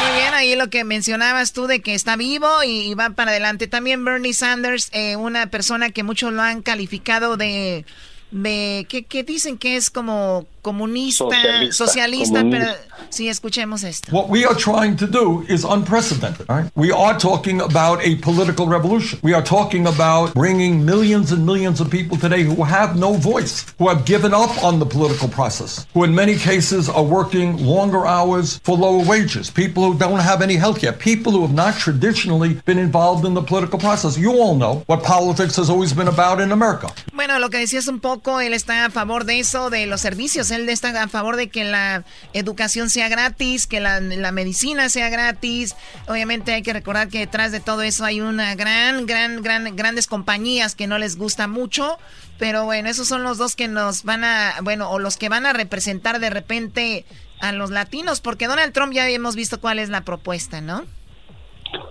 Muy 0.00 0.18
bien, 0.18 0.34
ahí 0.34 0.56
lo 0.56 0.70
que 0.70 0.84
mencionabas 0.84 1.52
tú 1.52 1.66
de 1.66 1.80
que 1.80 1.94
está 1.94 2.16
vivo 2.16 2.62
y, 2.64 2.94
va 2.94 3.10
para 3.10 3.30
adelante. 3.30 3.66
También 3.66 4.04
Bernie 4.04 4.34
Sanders, 4.34 4.88
eh, 4.92 5.16
una 5.16 5.46
persona 5.48 5.90
que 5.90 6.02
muchos 6.02 6.32
lo 6.32 6.42
han 6.42 6.62
calificado 6.62 7.36
de... 7.36 7.84
de 8.30 8.86
que 8.88 9.24
dicen 9.24 9.58
que 9.58 9.76
es 9.76 9.90
como 9.90 10.46
comunista, 10.62 11.24
Socialista, 11.24 11.72
socialista, 11.72 12.38
comunista. 12.40 12.66
pero 12.98 13.06
sí, 13.10 13.28
escuchemos 13.28 13.84
esto. 13.84 14.10
What 14.12 14.28
we 14.28 14.44
are 14.44 14.54
trying 14.54 14.96
to 14.96 15.06
do 15.06 15.44
is 15.48 15.64
unprecedented. 15.64 16.46
right? 16.48 16.70
We 16.76 16.92
are 16.92 17.18
talking 17.18 17.60
about 17.60 18.00
a 18.02 18.16
political 18.16 18.66
revolution. 18.66 19.18
We 19.22 19.32
are 19.34 19.42
talking 19.42 19.86
about 19.86 20.34
bringing 20.34 20.84
millions 20.84 21.32
and 21.32 21.44
millions 21.44 21.80
of 21.80 21.90
people 21.90 22.16
today 22.18 22.42
who 22.42 22.62
have 22.64 22.96
no 22.96 23.14
voice, 23.14 23.64
who 23.78 23.88
have 23.88 24.04
given 24.04 24.32
up 24.34 24.50
on 24.62 24.78
the 24.78 24.86
political 24.86 25.28
process, 25.28 25.86
who 25.94 26.04
in 26.04 26.14
many 26.14 26.36
cases 26.36 26.88
are 26.88 27.04
working 27.04 27.56
longer 27.58 28.06
hours 28.06 28.58
for 28.64 28.76
lower 28.76 29.04
wages, 29.04 29.50
people 29.50 29.82
who 29.84 29.98
don't 29.98 30.20
have 30.20 30.42
any 30.42 30.56
health 30.56 30.80
care, 30.80 30.92
people 30.92 31.32
who 31.32 31.42
have 31.42 31.54
not 31.54 31.74
traditionally 31.78 32.54
been 32.64 32.78
involved 32.78 33.24
in 33.24 33.34
the 33.34 33.42
political 33.42 33.78
process. 33.78 34.16
You 34.18 34.32
all 34.40 34.54
know 34.56 34.82
what 34.86 35.02
politics 35.02 35.56
has 35.56 35.70
always 35.70 35.92
been 35.92 36.08
about 36.08 36.40
in 36.40 36.52
America. 36.52 36.88
Bueno, 37.12 37.38
lo 37.38 37.50
que 37.50 37.58
decías 37.58 37.88
un 37.88 38.00
poco, 38.00 38.40
él 38.40 38.52
está 38.54 38.84
a 38.86 38.90
favor 38.90 39.24
de 39.24 39.40
eso, 39.40 39.70
de 39.70 39.86
los 39.86 40.00
servicios. 40.00 40.49
Él 40.50 40.68
está 40.68 41.02
a 41.02 41.08
favor 41.08 41.36
de 41.36 41.48
que 41.48 41.64
la 41.64 42.04
educación 42.32 42.90
sea 42.90 43.08
gratis, 43.08 43.66
que 43.66 43.80
la, 43.80 44.00
medicina 44.32 44.88
sea 44.88 45.08
gratis. 45.08 45.76
Obviamente 46.08 46.52
hay 46.52 46.62
que 46.62 46.72
recordar 46.72 47.08
que 47.08 47.18
detrás 47.20 47.52
de 47.52 47.60
todo 47.60 47.82
eso 47.82 48.04
hay 48.04 48.20
una 48.20 48.54
gran, 48.54 49.06
gran, 49.06 49.42
gran, 49.42 49.76
grandes 49.76 50.06
compañías 50.06 50.74
que 50.74 50.86
no 50.86 50.98
les 50.98 51.16
gusta 51.16 51.48
mucho. 51.48 51.98
Pero 52.38 52.64
bueno, 52.64 52.88
esos 52.88 53.06
son 53.06 53.22
los 53.22 53.38
dos 53.38 53.54
que 53.56 53.68
nos 53.68 54.04
van 54.04 54.24
a, 54.24 54.54
bueno, 54.62 54.90
o 54.90 54.98
los 54.98 55.16
que 55.16 55.28
van 55.28 55.46
a 55.46 55.52
representar 55.52 56.20
de 56.20 56.30
repente 56.30 57.04
a 57.40 57.52
los 57.52 57.70
latinos, 57.70 58.20
porque 58.20 58.46
Donald 58.46 58.72
Trump 58.72 58.92
ya 58.92 59.08
hemos 59.08 59.34
visto 59.36 59.60
cuál 59.60 59.78
es 59.78 59.88
la 59.88 60.02
propuesta, 60.02 60.60
¿no? 60.60 60.84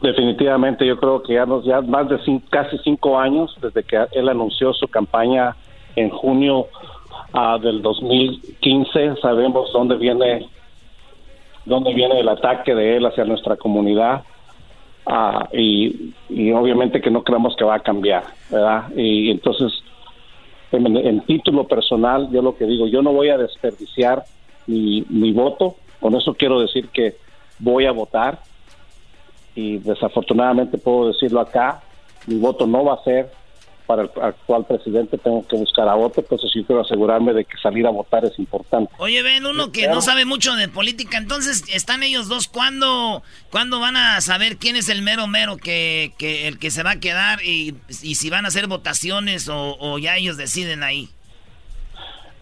Definitivamente, 0.02 0.86
yo 0.86 1.00
creo 1.00 1.24
que 1.24 1.34
ya, 1.36 1.46
nos, 1.46 1.66
ya 1.66 1.82
más 1.82 2.08
de 2.10 2.18
cin- 2.20 2.44
casi 2.50 2.78
cinco 2.84 3.20
años 3.20 3.56
desde 3.62 3.84
que 3.84 3.98
él 4.12 4.30
anunció 4.30 4.74
su 4.74 4.88
campaña 4.88 5.56
en 5.96 6.10
junio 6.10 6.68
ah, 7.34 7.58
del 7.62 7.82
2015, 7.82 9.16
sabemos 9.22 9.72
dónde 9.74 9.96
viene 9.96 10.48
dónde 11.66 11.94
viene 11.94 12.20
el 12.20 12.30
ataque 12.30 12.74
de 12.74 12.98
él 12.98 13.06
hacia 13.06 13.26
nuestra 13.26 13.56
comunidad 13.56 14.24
y, 15.54 16.14
y 16.30 16.52
obviamente 16.52 17.02
que 17.02 17.10
no 17.10 17.24
creemos 17.24 17.56
que 17.56 17.64
va 17.64 17.76
a 17.76 17.80
cambiar, 17.80 18.24
¿verdad? 18.50 18.90
Y 18.96 19.32
entonces, 19.32 19.72
en, 20.72 20.96
en 20.98 21.22
título 21.22 21.66
personal, 21.66 22.30
yo 22.32 22.42
lo 22.42 22.56
que 22.56 22.66
digo, 22.66 22.88
yo 22.88 23.02
no 23.02 23.12
voy 23.12 23.30
a 23.30 23.38
desperdiciar 23.38 24.24
mi, 24.68 25.04
mi 25.10 25.32
voto, 25.32 25.76
con 26.00 26.16
eso 26.16 26.34
quiero 26.36 26.60
decir 26.60 26.90
que 26.90 27.16
voy 27.58 27.86
a 27.86 27.92
votar 27.92 28.40
y 29.56 29.78
desafortunadamente 29.80 30.78
puedo 30.78 31.08
decirlo 31.08 31.40
acá, 31.40 31.82
mi 32.28 32.38
voto 32.38 32.68
no 32.68 32.84
va 32.84 32.94
a 32.94 33.04
ser 33.04 33.32
para 33.90 34.04
el 34.04 34.12
actual 34.22 34.68
presidente, 34.68 35.18
tengo 35.18 35.44
que 35.48 35.56
buscar 35.56 35.88
a 35.90 35.96
otro, 35.96 36.22
entonces 36.22 36.52
yo 36.54 36.64
quiero 36.64 36.84
asegurarme 36.84 37.34
de 37.34 37.44
que 37.44 37.58
salir 37.58 37.88
a 37.88 37.90
votar 37.90 38.24
es 38.24 38.38
importante. 38.38 38.94
Oye, 39.00 39.24
ven, 39.24 39.48
uno 39.48 39.72
que 39.72 39.88
no 39.88 40.00
sabe 40.02 40.26
mucho 40.26 40.56
de 40.56 40.68
política, 40.68 41.18
entonces 41.18 41.64
están 41.74 42.04
ellos 42.04 42.28
dos, 42.28 42.48
¿cuándo, 42.48 43.24
cuándo 43.50 43.80
van 43.80 43.98
a 43.98 44.22
saber 44.22 44.58
quién 44.58 44.76
es 44.76 44.90
el 44.90 45.02
mero 45.02 45.26
mero 45.26 45.58
que, 45.58 46.14
que 46.20 46.48
el 46.48 46.60
que 46.60 46.70
se 46.70 46.84
va 46.84 46.92
a 46.92 47.00
quedar 47.00 47.44
y, 47.44 47.78
y 48.04 48.14
si 48.14 48.30
van 48.30 48.46
a 48.46 48.50
hacer 48.50 48.68
votaciones 48.68 49.50
o, 49.50 49.76
o 49.80 49.98
ya 49.98 50.18
ellos 50.18 50.38
deciden 50.38 50.84
ahí? 50.84 51.10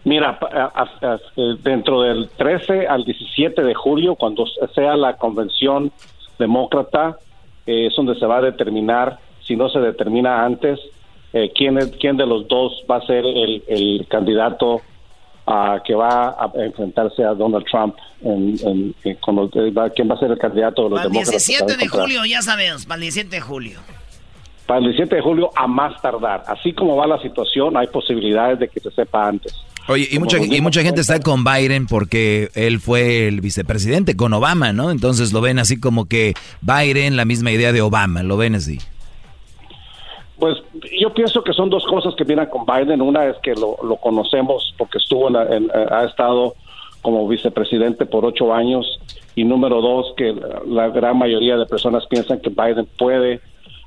Mira, 0.04 0.38
eh, 0.52 1.56
dentro 1.62 2.02
del 2.02 2.28
13 2.36 2.88
al 2.88 3.04
17 3.04 3.62
de 3.62 3.74
julio, 3.74 4.16
cuando 4.16 4.44
sea 4.74 4.96
la 4.96 5.16
convención 5.16 5.92
demócrata, 6.38 7.16
eh, 7.66 7.86
es 7.86 7.96
donde 7.96 8.18
se 8.18 8.26
va 8.26 8.36
a 8.36 8.42
determinar, 8.42 9.18
si 9.40 9.56
no 9.56 9.70
se 9.70 9.78
determina 9.78 10.44
antes, 10.44 10.78
eh, 11.32 11.50
quién, 11.54 11.78
quién 12.00 12.16
de 12.16 12.26
los 12.26 12.48
dos 12.48 12.84
va 12.90 12.96
a 12.96 13.06
ser 13.06 13.24
el, 13.24 14.06
candidato 14.08 14.82
que 15.84 15.94
va 15.94 16.36
a 16.38 16.50
enfrentarse 16.56 17.24
a 17.24 17.32
Donald 17.32 17.64
Trump, 17.70 17.96
en, 18.22 18.94
quién 19.02 20.08
va 20.10 20.14
a 20.14 20.18
ser 20.18 20.30
el 20.30 20.38
candidato 20.38 20.84
de 20.84 20.90
los 20.90 20.98
para 20.98 21.08
el 21.08 21.12
17 21.12 21.76
de 21.76 21.88
julio, 21.88 22.24
ya 22.26 22.42
sabemos, 22.42 22.84
para 22.84 22.96
el 22.96 23.02
17 23.02 23.30
de 23.30 23.40
julio. 23.40 23.78
Para 24.66 24.80
el 24.80 24.84
17 24.86 25.16
de 25.16 25.22
julio 25.22 25.50
a 25.56 25.66
más 25.66 26.00
tardar. 26.02 26.44
Así 26.46 26.74
como 26.74 26.96
va 26.96 27.06
la 27.06 27.18
situación, 27.22 27.76
hay 27.78 27.86
posibilidades 27.86 28.58
de 28.58 28.68
que 28.68 28.80
se 28.80 28.90
sepa 28.90 29.26
antes. 29.26 29.54
Oye, 29.88 30.06
y 30.10 30.18
mucha, 30.18 30.36
y 30.38 30.60
mucha 30.60 30.82
gente 30.82 31.00
está 31.00 31.18
con 31.18 31.44
Biden 31.44 31.86
porque 31.86 32.50
él 32.54 32.78
fue 32.78 33.26
el 33.26 33.40
vicepresidente 33.40 34.16
con 34.16 34.34
Obama, 34.34 34.74
¿no? 34.74 34.90
Entonces 34.90 35.32
lo 35.32 35.40
ven 35.40 35.58
así 35.58 35.80
como 35.80 36.06
que 36.06 36.34
Biden, 36.60 37.16
la 37.16 37.24
misma 37.24 37.52
idea 37.52 37.72
de 37.72 37.80
Obama, 37.80 38.22
lo 38.22 38.36
ven 38.36 38.54
así. 38.54 38.78
Pues 40.38 40.56
yo 41.00 41.12
pienso 41.12 41.42
que 41.42 41.52
son 41.52 41.68
dos 41.68 41.84
cosas 41.86 42.14
que 42.14 42.24
vienen 42.24 42.46
con 42.46 42.64
Biden. 42.64 43.02
Una 43.02 43.26
es 43.26 43.36
que 43.38 43.54
lo, 43.54 43.76
conocemos 43.96 44.74
porque 44.78 44.98
estuvo 44.98 45.28
en, 45.28 45.70
ha 45.72 46.04
estado 46.04 46.54
como 47.02 47.26
vicepresidente 47.26 48.06
por 48.06 48.24
ocho 48.24 48.52
años 48.52 49.00
y 49.34 49.44
número 49.44 49.80
dos 49.80 50.14
que 50.16 50.34
la 50.66 50.88
gran 50.88 51.18
mayoría 51.18 51.56
de 51.56 51.66
personas 51.66 52.06
piensan 52.06 52.40
que 52.40 52.50
Biden 52.50 52.86
puede 52.98 53.40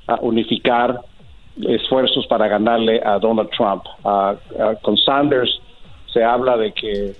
ah, 0.08 0.18
unificar 0.22 1.00
esfuerzos 1.60 2.26
para 2.26 2.48
ganarle 2.48 3.00
a 3.04 3.18
Donald 3.18 3.50
Trump. 3.50 3.84
Ah, 4.04 4.34
ah, 4.58 4.74
con 4.82 4.96
Sanders 4.96 5.60
se 6.12 6.22
habla 6.22 6.56
de 6.56 6.72
que 6.72 7.14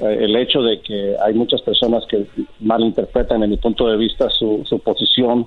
eh, 0.00 0.18
el 0.20 0.36
hecho 0.36 0.62
de 0.62 0.80
que 0.80 1.16
hay 1.22 1.34
muchas 1.34 1.62
personas 1.62 2.04
que 2.06 2.26
malinterpretan 2.60 3.42
en 3.42 3.50
mi 3.50 3.56
punto 3.56 3.86
de 3.86 3.96
vista 3.96 4.28
su, 4.30 4.62
su 4.66 4.78
posición 4.78 5.46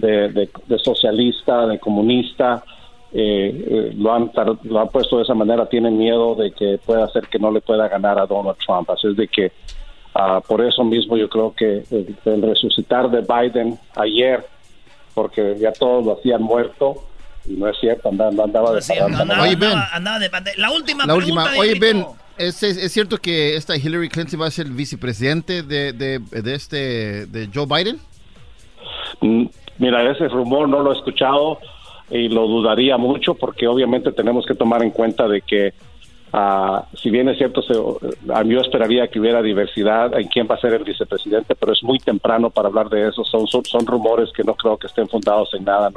de, 0.00 0.48
socialista, 0.82 1.66
de 1.66 1.78
comunista, 1.78 2.64
eh, 3.12 3.64
eh, 3.68 3.92
lo, 3.96 4.12
han, 4.12 4.30
lo 4.64 4.80
han 4.80 4.88
puesto 4.88 5.18
de 5.18 5.22
esa 5.22 5.34
manera, 5.34 5.68
tienen 5.68 5.96
miedo 5.96 6.34
de 6.34 6.52
que 6.52 6.78
pueda 6.84 7.04
hacer 7.04 7.28
que 7.28 7.38
no 7.38 7.50
le 7.50 7.60
pueda 7.60 7.88
ganar 7.88 8.18
a 8.18 8.26
Donald 8.26 8.56
Trump. 8.64 8.90
Así 8.90 9.08
es 9.08 9.16
de 9.16 9.28
que 9.28 9.52
ah, 10.14 10.40
por 10.46 10.64
eso 10.64 10.84
mismo 10.84 11.16
yo 11.16 11.28
creo 11.28 11.54
que 11.54 11.84
el, 11.90 12.42
resucitar 12.42 13.10
de 13.10 13.22
Biden 13.22 13.78
ayer, 13.94 14.44
porque 15.14 15.56
ya 15.58 15.72
todos 15.72 16.04
lo 16.04 16.18
hacían 16.18 16.42
muerto, 16.42 17.04
y 17.46 17.52
no 17.52 17.68
es 17.68 17.78
cierto, 17.78 18.08
andaba, 18.08 18.44
andaba 18.44 18.72
de 18.72 18.80
La 20.56 20.70
última 20.72 21.06
la 21.06 21.14
Última. 21.14 21.46
Oye, 21.58 21.78
Ben, 21.78 22.04
¿Es, 22.38 22.62
¿Es, 22.62 22.92
cierto 22.92 23.16
que 23.16 23.56
esta 23.56 23.76
Hillary 23.76 24.10
Clinton 24.10 24.42
va 24.42 24.46
a 24.46 24.50
ser 24.50 24.66
el 24.66 24.72
vicepresidente 24.72 25.62
de, 25.62 25.94
de, 25.94 26.18
de 26.18 26.54
este 26.54 27.24
de 27.26 27.48
Joe 27.52 27.64
Biden? 27.66 27.98
Mm, 29.20 29.46
mira, 29.78 30.10
ese 30.10 30.28
rumor 30.28 30.68
no 30.68 30.80
lo 30.80 30.92
he 30.92 30.96
escuchado 30.96 31.58
y 32.10 32.28
lo 32.28 32.46
dudaría 32.46 32.96
mucho 32.96 33.34
porque 33.34 33.66
obviamente 33.66 34.12
tenemos 34.12 34.46
que 34.46 34.54
tomar 34.54 34.82
en 34.82 34.90
cuenta 34.90 35.26
de 35.26 35.40
que 35.40 35.74
uh, 36.32 36.80
si 36.96 37.10
bien 37.10 37.28
es 37.28 37.38
cierto, 37.38 37.62
se, 37.62 37.74
yo 37.74 38.60
esperaría 38.60 39.08
que 39.08 39.18
hubiera 39.18 39.42
diversidad 39.42 40.18
en 40.18 40.28
quién 40.28 40.46
va 40.48 40.54
a 40.54 40.60
ser 40.60 40.74
el 40.74 40.84
vicepresidente, 40.84 41.54
pero 41.54 41.72
es 41.72 41.82
muy 41.82 41.98
temprano 41.98 42.50
para 42.50 42.68
hablar 42.68 42.88
de 42.88 43.08
eso. 43.08 43.24
Son, 43.24 43.46
son, 43.46 43.86
rumores 43.86 44.30
que 44.34 44.44
no 44.44 44.54
creo 44.54 44.76
que 44.76 44.86
estén 44.86 45.08
fundados 45.08 45.52
en 45.54 45.64
nada. 45.64 45.90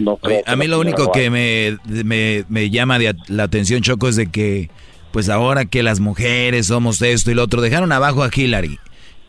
No, 0.00 0.18
ah, 0.22 0.28
a 0.46 0.56
mí 0.56 0.66
lo 0.66 0.80
único 0.80 1.12
que 1.12 1.30
me, 1.30 1.76
me, 2.04 2.44
me 2.48 2.70
llama 2.70 2.98
la 3.28 3.42
atención, 3.42 3.82
Choco, 3.82 4.08
es 4.08 4.16
de 4.16 4.30
que 4.30 4.70
pues 5.10 5.28
ahora 5.28 5.64
que 5.64 5.82
las 5.82 6.00
mujeres 6.00 6.68
somos 6.68 7.02
esto 7.02 7.30
y 7.30 7.34
lo 7.34 7.42
otro, 7.42 7.60
dejaron 7.60 7.92
abajo 7.92 8.22
a 8.22 8.30
Hillary. 8.34 8.78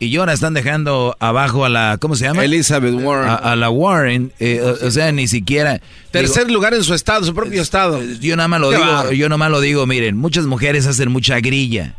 Y 0.06 0.16
ahora 0.16 0.32
están 0.32 0.52
dejando 0.52 1.16
abajo 1.20 1.64
a 1.64 1.68
la, 1.68 1.96
¿cómo 2.00 2.16
se 2.16 2.24
llama? 2.24 2.44
Elizabeth 2.44 2.94
Warren. 2.94 3.36
A, 3.40 3.54
la 3.54 3.70
Warren, 3.70 4.32
eh, 4.40 4.60
o, 4.60 4.90
sea, 4.90 5.12
ni 5.12 5.28
siquiera... 5.28 5.80
Tercer 6.10 6.50
lugar 6.50 6.74
en 6.74 6.82
su 6.82 6.92
estado, 6.92 7.24
su 7.24 7.34
propio 7.34 7.62
estado. 7.62 8.02
Yo 8.20 8.36
nada 8.36 8.48
más 8.48 8.60
lo 8.60 8.70
digo, 8.70 9.12
yo 9.12 9.28
nada 9.28 9.38
más 9.38 9.50
lo 9.50 9.60
digo, 9.60 9.86
miren, 9.86 10.16
muchas 10.16 10.46
mujeres 10.46 10.86
hacen 10.86 11.10
mucha 11.10 11.38
grilla 11.40 11.94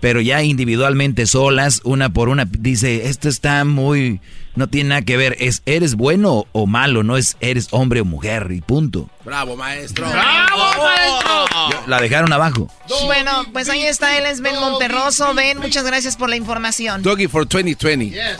pero 0.00 0.20
ya 0.20 0.42
individualmente 0.42 1.26
solas, 1.26 1.80
una 1.84 2.12
por 2.12 2.28
una, 2.28 2.44
dice, 2.44 3.08
esto 3.08 3.28
está 3.28 3.64
muy, 3.64 4.20
no 4.58 4.66
tiene 4.68 4.90
nada 4.90 5.02
que 5.02 5.16
ver, 5.16 5.36
es 5.38 5.62
eres 5.66 5.94
bueno 5.94 6.46
o 6.52 6.66
malo, 6.66 7.02
no 7.02 7.16
es 7.16 7.36
eres 7.40 7.68
hombre 7.70 8.00
o 8.00 8.04
mujer 8.04 8.48
y 8.50 8.60
punto. 8.60 9.08
Bravo, 9.24 9.56
maestro. 9.56 10.10
Bravo, 10.10 10.58
maestro. 10.82 11.86
La 11.86 12.00
dejaron 12.00 12.32
abajo. 12.32 12.68
Bueno, 13.06 13.44
pues 13.52 13.68
ahí 13.68 13.82
está, 13.82 14.18
él 14.18 14.26
es 14.26 14.40
Ben 14.40 14.56
Monterroso. 14.56 15.32
Ben, 15.34 15.58
muchas 15.58 15.84
gracias 15.84 16.16
por 16.16 16.28
la 16.28 16.36
información. 16.36 17.02
Doggy 17.02 17.28
for 17.28 17.46
2020. 17.46 18.10
Yes. 18.10 18.38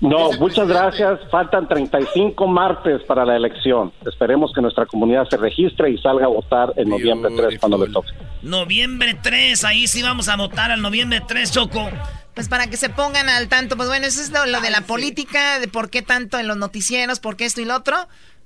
No, 0.00 0.32
muchas 0.32 0.68
gracias. 0.68 1.20
Faltan 1.30 1.68
35 1.68 2.46
martes 2.46 3.02
para 3.04 3.24
la 3.24 3.36
elección. 3.36 3.92
Esperemos 4.06 4.52
que 4.54 4.60
nuestra 4.60 4.86
comunidad 4.86 5.26
se 5.28 5.36
registre 5.36 5.90
y 5.90 5.98
salga 5.98 6.26
a 6.26 6.28
votar 6.28 6.72
en 6.76 6.88
noviembre 6.88 7.32
3 7.36 7.58
cuando 7.58 7.84
le 7.84 7.92
toque. 7.92 8.10
Noviembre 8.42 9.18
3, 9.22 9.64
ahí 9.64 9.86
sí 9.86 10.02
vamos 10.02 10.28
a 10.28 10.36
votar 10.36 10.70
al 10.70 10.82
noviembre 10.82 11.22
3, 11.26 11.50
Choco. 11.50 11.88
Pues 12.34 12.48
para 12.48 12.66
que 12.66 12.76
se 12.76 12.90
pongan 12.90 13.28
al 13.28 13.48
tanto, 13.48 13.76
pues 13.76 13.88
bueno, 13.88 14.06
eso 14.06 14.20
es 14.20 14.30
lo, 14.30 14.60
de 14.60 14.70
la 14.70 14.80
política, 14.80 15.60
de 15.60 15.68
por 15.68 15.88
qué 15.88 16.02
tanto 16.02 16.38
en 16.38 16.48
los 16.48 16.56
noticieros, 16.56 17.20
por 17.20 17.36
qué 17.36 17.44
esto 17.44 17.60
y 17.60 17.64
lo 17.64 17.76
otro. 17.76 17.96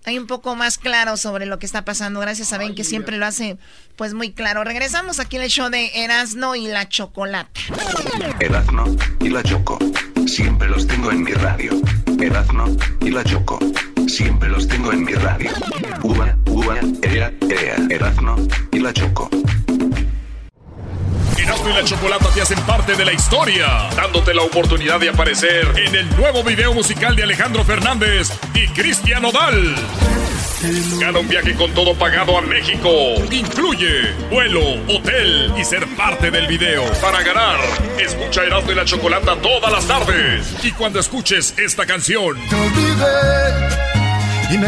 Hay 0.09 0.19
un 0.19 0.27
poco 0.27 0.57
más 0.57 0.79
claro 0.79 1.19
sobre 1.19 1.45
lo 1.45 1.59
que 1.59 1.67
está 1.67 1.85
pasando. 1.85 2.19
Gracias 2.21 2.55
a 2.55 2.59
Ben 2.59 2.75
que 2.75 2.83
siempre 2.83 3.19
lo 3.19 3.27
hace 3.27 3.59
pues 3.95 4.15
muy 4.15 4.33
claro. 4.33 4.65
Regresamos 4.65 5.21
aquí 5.21 5.37
al 5.37 5.49
show 5.49 5.69
de 5.69 5.91
Erasno 5.95 6.55
y 6.55 6.67
la 6.67 6.89
Chocolata. 6.89 7.61
Erasno 8.41 8.85
y 9.21 9.29
la 9.29 9.43
Choco 9.43 9.79
Siempre 10.27 10.69
los 10.69 10.87
tengo 10.87 11.13
en 11.13 11.25
mi 11.25 11.33
radio. 11.33 11.73
Erazno 12.19 12.75
y 13.03 13.11
la 13.11 13.23
Choco. 13.23 13.59
Siempre 14.07 14.49
los 14.49 14.67
tengo 14.67 14.93
en 14.93 15.05
mi 15.05 15.13
radio. 15.13 15.51
Uva, 16.03 16.35
uva, 16.47 16.79
ea, 17.03 17.31
ea. 17.51 17.77
Erazno 17.91 18.37
y 18.73 18.79
la 18.79 18.95
Choco. 18.95 19.29
Erazno 21.39 21.71
y 21.71 21.73
la 21.73 21.85
Chocolata 21.85 22.29
te 22.35 22.43
hacen 22.43 22.61
parte 22.63 22.95
de 22.95 23.05
la 23.05 23.13
historia, 23.13 23.89
dándote 23.95 24.35
la 24.35 24.43
oportunidad 24.43 24.99
de 24.99 25.09
aparecer 25.09 25.73
en 25.77 25.95
el 25.95 26.17
nuevo 26.17 26.43
video 26.43 26.75
musical 26.75 27.15
de 27.15 27.23
Alejandro 27.23 27.65
Fernández 27.65 28.31
y 28.55 28.67
Cristian 28.69 29.25
Odal. 29.25 29.75
Gana 30.99 31.21
un 31.21 31.29
viaje 31.29 31.55
con 31.55 31.73
todo 31.73 31.95
pagado 31.95 32.37
a 32.37 32.41
México. 32.43 32.91
Incluye 33.31 34.13
vuelo, 34.31 34.61
hotel 34.89 35.55
y 35.57 35.65
ser 35.65 35.87
parte 35.97 36.31
del 36.31 36.49
video. 36.49 36.85
Para 37.01 37.23
ganar, 37.23 37.61
escucha 37.99 38.43
Erasmo 38.43 38.73
y 38.73 38.75
la 38.75 38.85
Chocolata 38.85 39.37
todas 39.37 39.71
las 39.71 39.87
tardes. 39.87 40.53
Y 40.65 40.73
cuando 40.73 40.99
escuches 40.99 41.55
esta 41.57 41.87
canción, 41.87 42.37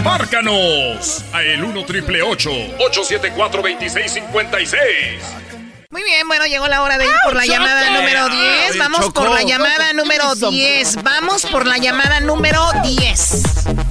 márcanos 0.04 1.24
a 1.32 1.42
el 1.42 1.64
1 1.64 1.84
triple 1.84 2.22
874 2.22 3.62
2656. 3.62 5.49
Muy 5.92 6.04
bien, 6.04 6.28
bueno, 6.28 6.46
llegó 6.46 6.68
la 6.68 6.82
hora 6.82 6.98
de 6.98 7.04
ir 7.04 7.12
por 7.24 7.34
la 7.34 7.44
llamada 7.44 7.90
número 7.90 8.28
10. 8.28 8.78
Vamos 8.78 9.12
por 9.12 9.28
la 9.28 9.42
llamada 9.42 9.92
número 9.92 10.36
10. 10.36 11.02
Vamos 11.02 11.46
por 11.46 11.66
la 11.66 11.78
llamada 11.78 12.20
número 12.20 12.64
10. 12.84 13.42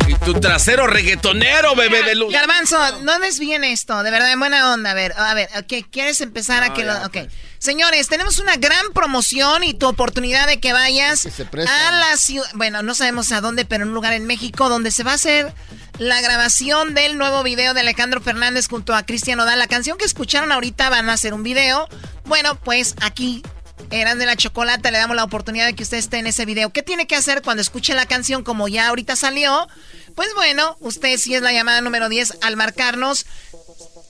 Y 0.08 0.14
tu 0.16 0.34
trasero 0.36 0.88
reggaetonero, 0.88 1.76
bebé 1.76 2.04
de 2.04 2.16
luz. 2.16 2.32
Garbanzo, 2.32 3.02
no 3.02 3.12
bien 3.38 3.66
esto, 3.66 4.02
de 4.02 4.12
verdad, 4.12 4.32
en 4.32 4.40
buena 4.40 4.74
onda. 4.74 4.92
A 4.92 4.94
ver, 4.94 5.14
a 5.18 5.34
ver, 5.34 5.50
¿qué 5.68 5.84
¿quieres 5.84 6.22
empezar 6.22 6.64
a 6.64 6.74
que 6.74 6.86
lo.? 6.86 6.94
Ok. 7.06 7.18
Señores, 7.60 8.08
tenemos 8.08 8.40
una 8.40 8.56
gran 8.56 8.94
promoción 8.94 9.66
y 9.66 9.74
tu 9.74 9.86
oportunidad 9.88 10.48
de 10.48 10.62
que 10.62 10.72
vayas 10.72 11.28
a 11.52 11.92
la 11.92 12.16
ciudad. 12.16 12.50
Bueno, 12.54 12.84
no 12.84 12.96
sabemos 12.96 13.34
a 13.34 13.42
dónde, 13.42 13.66
pero 13.66 13.84
en 13.84 13.90
un 13.90 13.96
lugar 13.96 14.14
en 14.14 14.26
México 14.26 14.70
donde 14.70 14.92
se 14.92 15.04
va 15.04 15.12
a 15.12 15.16
hacer 15.16 15.54
la 15.98 16.22
grabación 16.22 16.94
del 16.94 17.18
nuevo 17.18 17.44
video 17.44 17.74
de 17.74 17.82
Alejandro 17.82 18.22
Fernández 18.22 18.70
junto 18.70 18.96
a 18.96 19.04
Cristian 19.04 19.42
Odal. 19.42 19.60
La 19.60 19.68
canción 19.68 19.98
que 19.98 20.06
escucharon 20.06 20.54
ahorita 20.54 20.90
van 20.90 21.10
a 21.10 21.14
hacer 21.14 21.34
un 21.34 21.44
video. 21.44 21.90
Bueno, 22.24 22.58
pues 22.62 22.96
aquí 23.02 23.44
eran 23.92 24.20
de 24.20 24.26
la 24.26 24.38
chocolate, 24.38 24.92
le 24.92 24.98
damos 24.98 25.18
la 25.18 25.26
oportunidad 25.26 25.66
de 25.66 25.74
que 25.74 25.84
usted 25.84 25.98
esté 25.98 26.20
en 26.20 26.28
ese 26.28 26.46
video. 26.46 26.72
¿Qué 26.72 26.84
tiene 26.84 27.08
que 27.08 27.18
hacer 27.18 27.42
cuando 27.42 27.62
escuche 27.62 27.94
la 27.94 28.06
canción 28.06 28.44
como 28.44 28.70
ya 28.70 28.88
ahorita 28.88 29.18
salió? 29.18 29.68
Pues 30.16 30.34
bueno, 30.36 30.78
usted 30.80 31.18
si 31.18 31.36
es 31.36 31.42
la 31.42 31.52
llamada 31.52 31.82
número 31.82 32.08
10 32.08 32.38
al 32.42 32.56
marcarnos, 32.56 33.26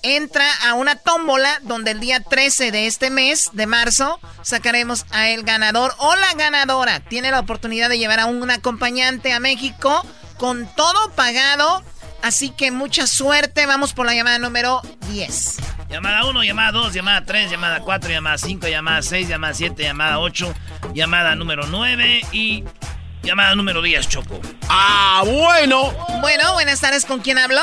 entra 0.03 0.45
a 0.67 0.73
una 0.73 0.95
tómbola 0.95 1.59
donde 1.63 1.91
el 1.91 1.99
día 1.99 2.21
13 2.21 2.71
de 2.71 2.87
este 2.87 3.09
mes, 3.09 3.49
de 3.53 3.67
marzo, 3.67 4.19
sacaremos 4.41 5.05
a 5.11 5.29
el 5.29 5.43
ganador 5.43 5.93
o 5.97 6.15
la 6.15 6.33
ganadora. 6.33 6.99
Tiene 6.99 7.31
la 7.31 7.39
oportunidad 7.39 7.89
de 7.89 7.97
llevar 7.97 8.19
a 8.19 8.25
un 8.25 8.49
acompañante 8.49 9.33
a 9.33 9.39
México 9.39 10.05
con 10.37 10.67
todo 10.75 11.11
pagado. 11.11 11.83
Así 12.21 12.49
que 12.49 12.71
mucha 12.71 13.07
suerte. 13.07 13.65
Vamos 13.65 13.93
por 13.93 14.05
la 14.05 14.13
llamada 14.13 14.39
número 14.39 14.81
10. 15.09 15.57
Llamada 15.89 16.25
1, 16.25 16.43
llamada 16.43 16.71
2, 16.71 16.93
llamada 16.93 17.25
3, 17.25 17.49
llamada 17.49 17.79
4, 17.79 18.11
llamada 18.11 18.37
5, 18.37 18.67
llamada 18.67 19.01
6, 19.01 19.27
llamada 19.27 19.53
7, 19.53 19.83
llamada 19.83 20.19
8, 20.19 20.53
llamada 20.93 21.35
número 21.35 21.65
9 21.65 22.21
y 22.31 22.63
llamada 23.23 23.55
número 23.55 23.81
10, 23.81 24.07
Choco. 24.07 24.39
Ah, 24.67 25.23
bueno. 25.25 25.91
Bueno, 26.21 26.53
buenas 26.53 26.79
tardes. 26.79 27.05
¿Con 27.05 27.21
quién 27.21 27.37
hablo? 27.37 27.61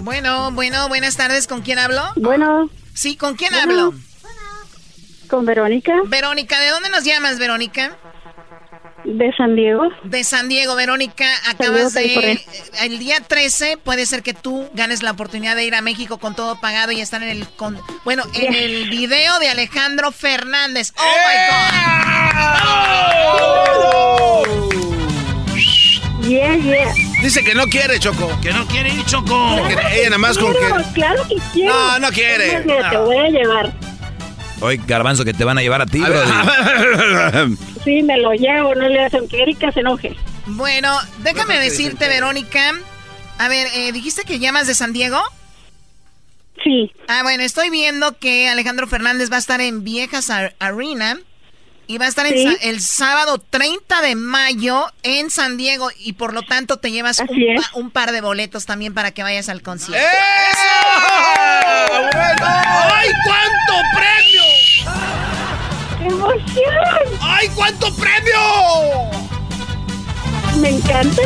Bueno, 0.00 0.50
bueno, 0.52 0.88
buenas 0.88 1.16
tardes. 1.16 1.46
¿Con 1.46 1.62
quién 1.62 1.78
hablo? 1.78 2.02
Bueno. 2.16 2.70
Sí, 2.94 3.16
¿con 3.16 3.36
quién 3.36 3.54
hablo? 3.54 3.94
Con 5.28 5.44
Verónica. 5.44 5.92
Verónica, 6.06 6.58
¿de 6.60 6.70
dónde 6.70 6.88
nos 6.90 7.04
llamas, 7.04 7.38
Verónica? 7.38 7.96
De 9.04 9.32
San 9.36 9.54
Diego. 9.54 9.84
De 10.04 10.24
San 10.24 10.48
Diego, 10.48 10.74
Verónica, 10.74 11.26
acabas 11.48 11.94
de... 11.94 12.40
El 12.82 12.98
día 12.98 13.20
13 13.20 13.76
puede 13.76 14.06
ser 14.06 14.22
que 14.22 14.34
tú 14.34 14.68
ganes 14.74 15.02
la 15.02 15.12
oportunidad 15.12 15.54
de 15.54 15.64
ir 15.64 15.74
a 15.74 15.82
México 15.82 16.18
con 16.18 16.34
todo 16.34 16.60
pagado 16.60 16.92
y 16.92 17.00
estar 17.00 17.22
en 17.22 17.28
el... 17.28 17.48
Con, 17.48 17.80
bueno, 18.04 18.24
en 18.34 18.54
el 18.54 18.90
video 18.90 19.38
de 19.38 19.48
Alejandro 19.48 20.12
Fernández. 20.12 20.92
¡Oh, 20.96 21.02
my 24.52 24.74
God! 24.82 24.87
Yeah, 26.28 26.56
yeah. 26.56 26.92
Dice 27.22 27.42
que 27.42 27.54
no 27.54 27.64
quiere, 27.66 27.98
Choco. 27.98 28.38
Que 28.42 28.52
no 28.52 28.66
quiere 28.66 28.90
ir, 28.90 29.02
Choco. 29.06 29.56
ella 29.90 30.10
nada 30.10 30.18
más 30.18 30.36
con 30.36 30.52
que... 30.52 30.92
Claro 30.92 31.26
que 31.26 31.36
quiere. 31.54 31.70
No, 31.70 31.98
no 31.98 32.08
quiere. 32.10 32.60
Te 32.60 32.96
voy 32.98 33.16
a 33.16 33.28
llevar. 33.30 33.72
Oye, 34.60 34.78
Garbanzo, 34.86 35.24
que 35.24 35.32
te 35.32 35.44
van 35.44 35.56
a 35.56 35.62
llevar 35.62 35.80
a 35.80 35.86
ti, 35.86 36.00
Brody. 36.00 37.56
Sí, 37.84 38.02
me 38.02 38.18
lo 38.18 38.32
llevo, 38.32 38.74
no 38.74 38.88
le 38.88 39.04
hacen 39.04 39.26
que 39.28 39.40
Erika 39.40 39.72
se 39.72 39.80
enoje. 39.80 40.14
Bueno, 40.46 40.94
déjame 41.22 41.58
decirte, 41.58 42.08
Verónica. 42.08 42.74
A 43.38 43.48
ver, 43.48 43.68
eh, 43.72 43.92
¿dijiste 43.92 44.24
que 44.24 44.38
llamas 44.38 44.66
de 44.66 44.74
San 44.74 44.92
Diego? 44.92 45.22
Sí. 46.62 46.92
Ah, 47.06 47.22
bueno, 47.22 47.42
estoy 47.42 47.70
viendo 47.70 48.18
que 48.18 48.48
Alejandro 48.48 48.86
Fernández 48.86 49.30
va 49.30 49.36
a 49.36 49.40
estar 49.40 49.60
en 49.62 49.84
Viejas 49.84 50.28
Arena 50.58 51.18
y 51.88 51.96
va 51.96 52.04
a 52.04 52.08
estar 52.08 52.26
el 52.26 52.80
sábado 52.80 53.38
30 53.38 54.02
de 54.02 54.14
mayo 54.14 54.86
en 55.02 55.30
San 55.30 55.56
Diego 55.56 55.88
y 55.98 56.12
por 56.12 56.34
lo 56.34 56.42
tanto 56.42 56.76
te 56.76 56.92
llevas 56.92 57.22
un, 57.74 57.90
par 57.90 58.12
de 58.12 58.20
boletos 58.20 58.66
también 58.66 58.92
para 58.92 59.10
que 59.12 59.22
vayas 59.22 59.48
al 59.48 59.62
concierto. 59.62 60.06
¡Ay, 62.40 63.08
cuánto 63.24 63.72
premio! 63.96 64.42
¡Qué 65.98 66.06
emoción! 66.06 67.18
¡Ay, 67.22 67.48
cuánto 67.54 67.94
premio! 67.96 68.38
Me 70.60 70.68
encanta. 70.68 71.22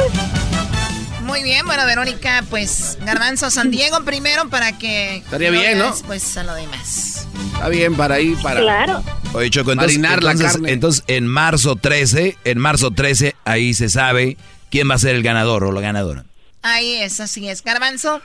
Muy 1.32 1.44
bien, 1.44 1.64
bueno, 1.64 1.86
Verónica, 1.86 2.44
pues 2.50 2.98
Garbanzo 3.00 3.50
San 3.50 3.70
Diego 3.70 4.04
primero 4.04 4.50
para 4.50 4.76
que... 4.76 5.16
Estaría 5.16 5.50
bien, 5.50 5.78
¿no? 5.78 5.90
Pues 6.06 6.36
a 6.36 6.42
lo 6.42 6.54
demás. 6.54 7.26
Está 7.54 7.70
bien 7.70 7.96
para 7.96 8.20
ir, 8.20 8.36
para... 8.42 8.60
Claro. 8.60 9.02
Oye, 9.32 9.48
Choco, 9.48 9.72
entonces, 9.72 9.98
Marinar 9.98 10.22
la 10.22 10.32
entonces, 10.32 10.52
carne. 10.52 10.72
entonces 10.72 11.04
en 11.06 11.26
marzo 11.26 11.76
13, 11.76 12.36
en 12.44 12.58
marzo 12.58 12.90
13, 12.90 13.34
ahí 13.46 13.72
se 13.72 13.88
sabe 13.88 14.36
quién 14.70 14.90
va 14.90 14.96
a 14.96 14.98
ser 14.98 15.14
el 15.14 15.22
ganador 15.22 15.64
o 15.64 15.72
la 15.72 15.80
ganadora. 15.80 16.26
Ahí 16.60 16.96
es, 16.96 17.18
así 17.18 17.48
es. 17.48 17.64
Garbanzo, 17.64 18.20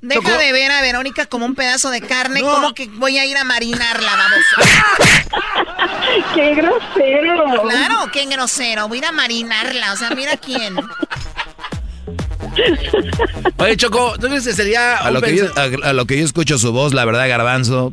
deja 0.00 0.38
de 0.38 0.52
ver 0.52 0.70
a 0.70 0.82
Verónica 0.82 1.26
como 1.26 1.46
un 1.46 1.56
pedazo 1.56 1.90
de 1.90 2.00
carne, 2.00 2.42
como 2.42 2.74
que 2.74 2.86
voy 2.86 3.18
a 3.18 3.26
ir 3.26 3.38
a 3.38 3.42
marinarla, 3.42 4.16
vamos. 4.16 4.38
¡Qué 6.34 6.54
grosero! 6.54 7.62
Claro, 7.62 8.10
qué 8.12 8.26
grosero. 8.26 8.86
Voy 8.86 8.98
a 8.98 9.00
ir 9.00 9.06
a 9.06 9.12
marinarla, 9.12 9.92
o 9.94 9.96
sea, 9.96 10.10
mira 10.10 10.36
quién. 10.36 10.76
Oye, 13.58 13.76
Choco, 13.76 14.14
¿tú 14.20 14.26
crees 14.28 14.44
que 14.46 14.52
sería... 14.52 14.96
A 14.98 15.10
lo 15.10 15.20
que, 15.22 15.36
yo, 15.36 15.46
a, 15.56 15.88
a 15.88 15.92
lo 15.92 16.06
que 16.06 16.18
yo 16.18 16.24
escucho 16.24 16.58
su 16.58 16.72
voz, 16.72 16.92
la 16.94 17.04
verdad, 17.04 17.28
Garbanzo, 17.28 17.92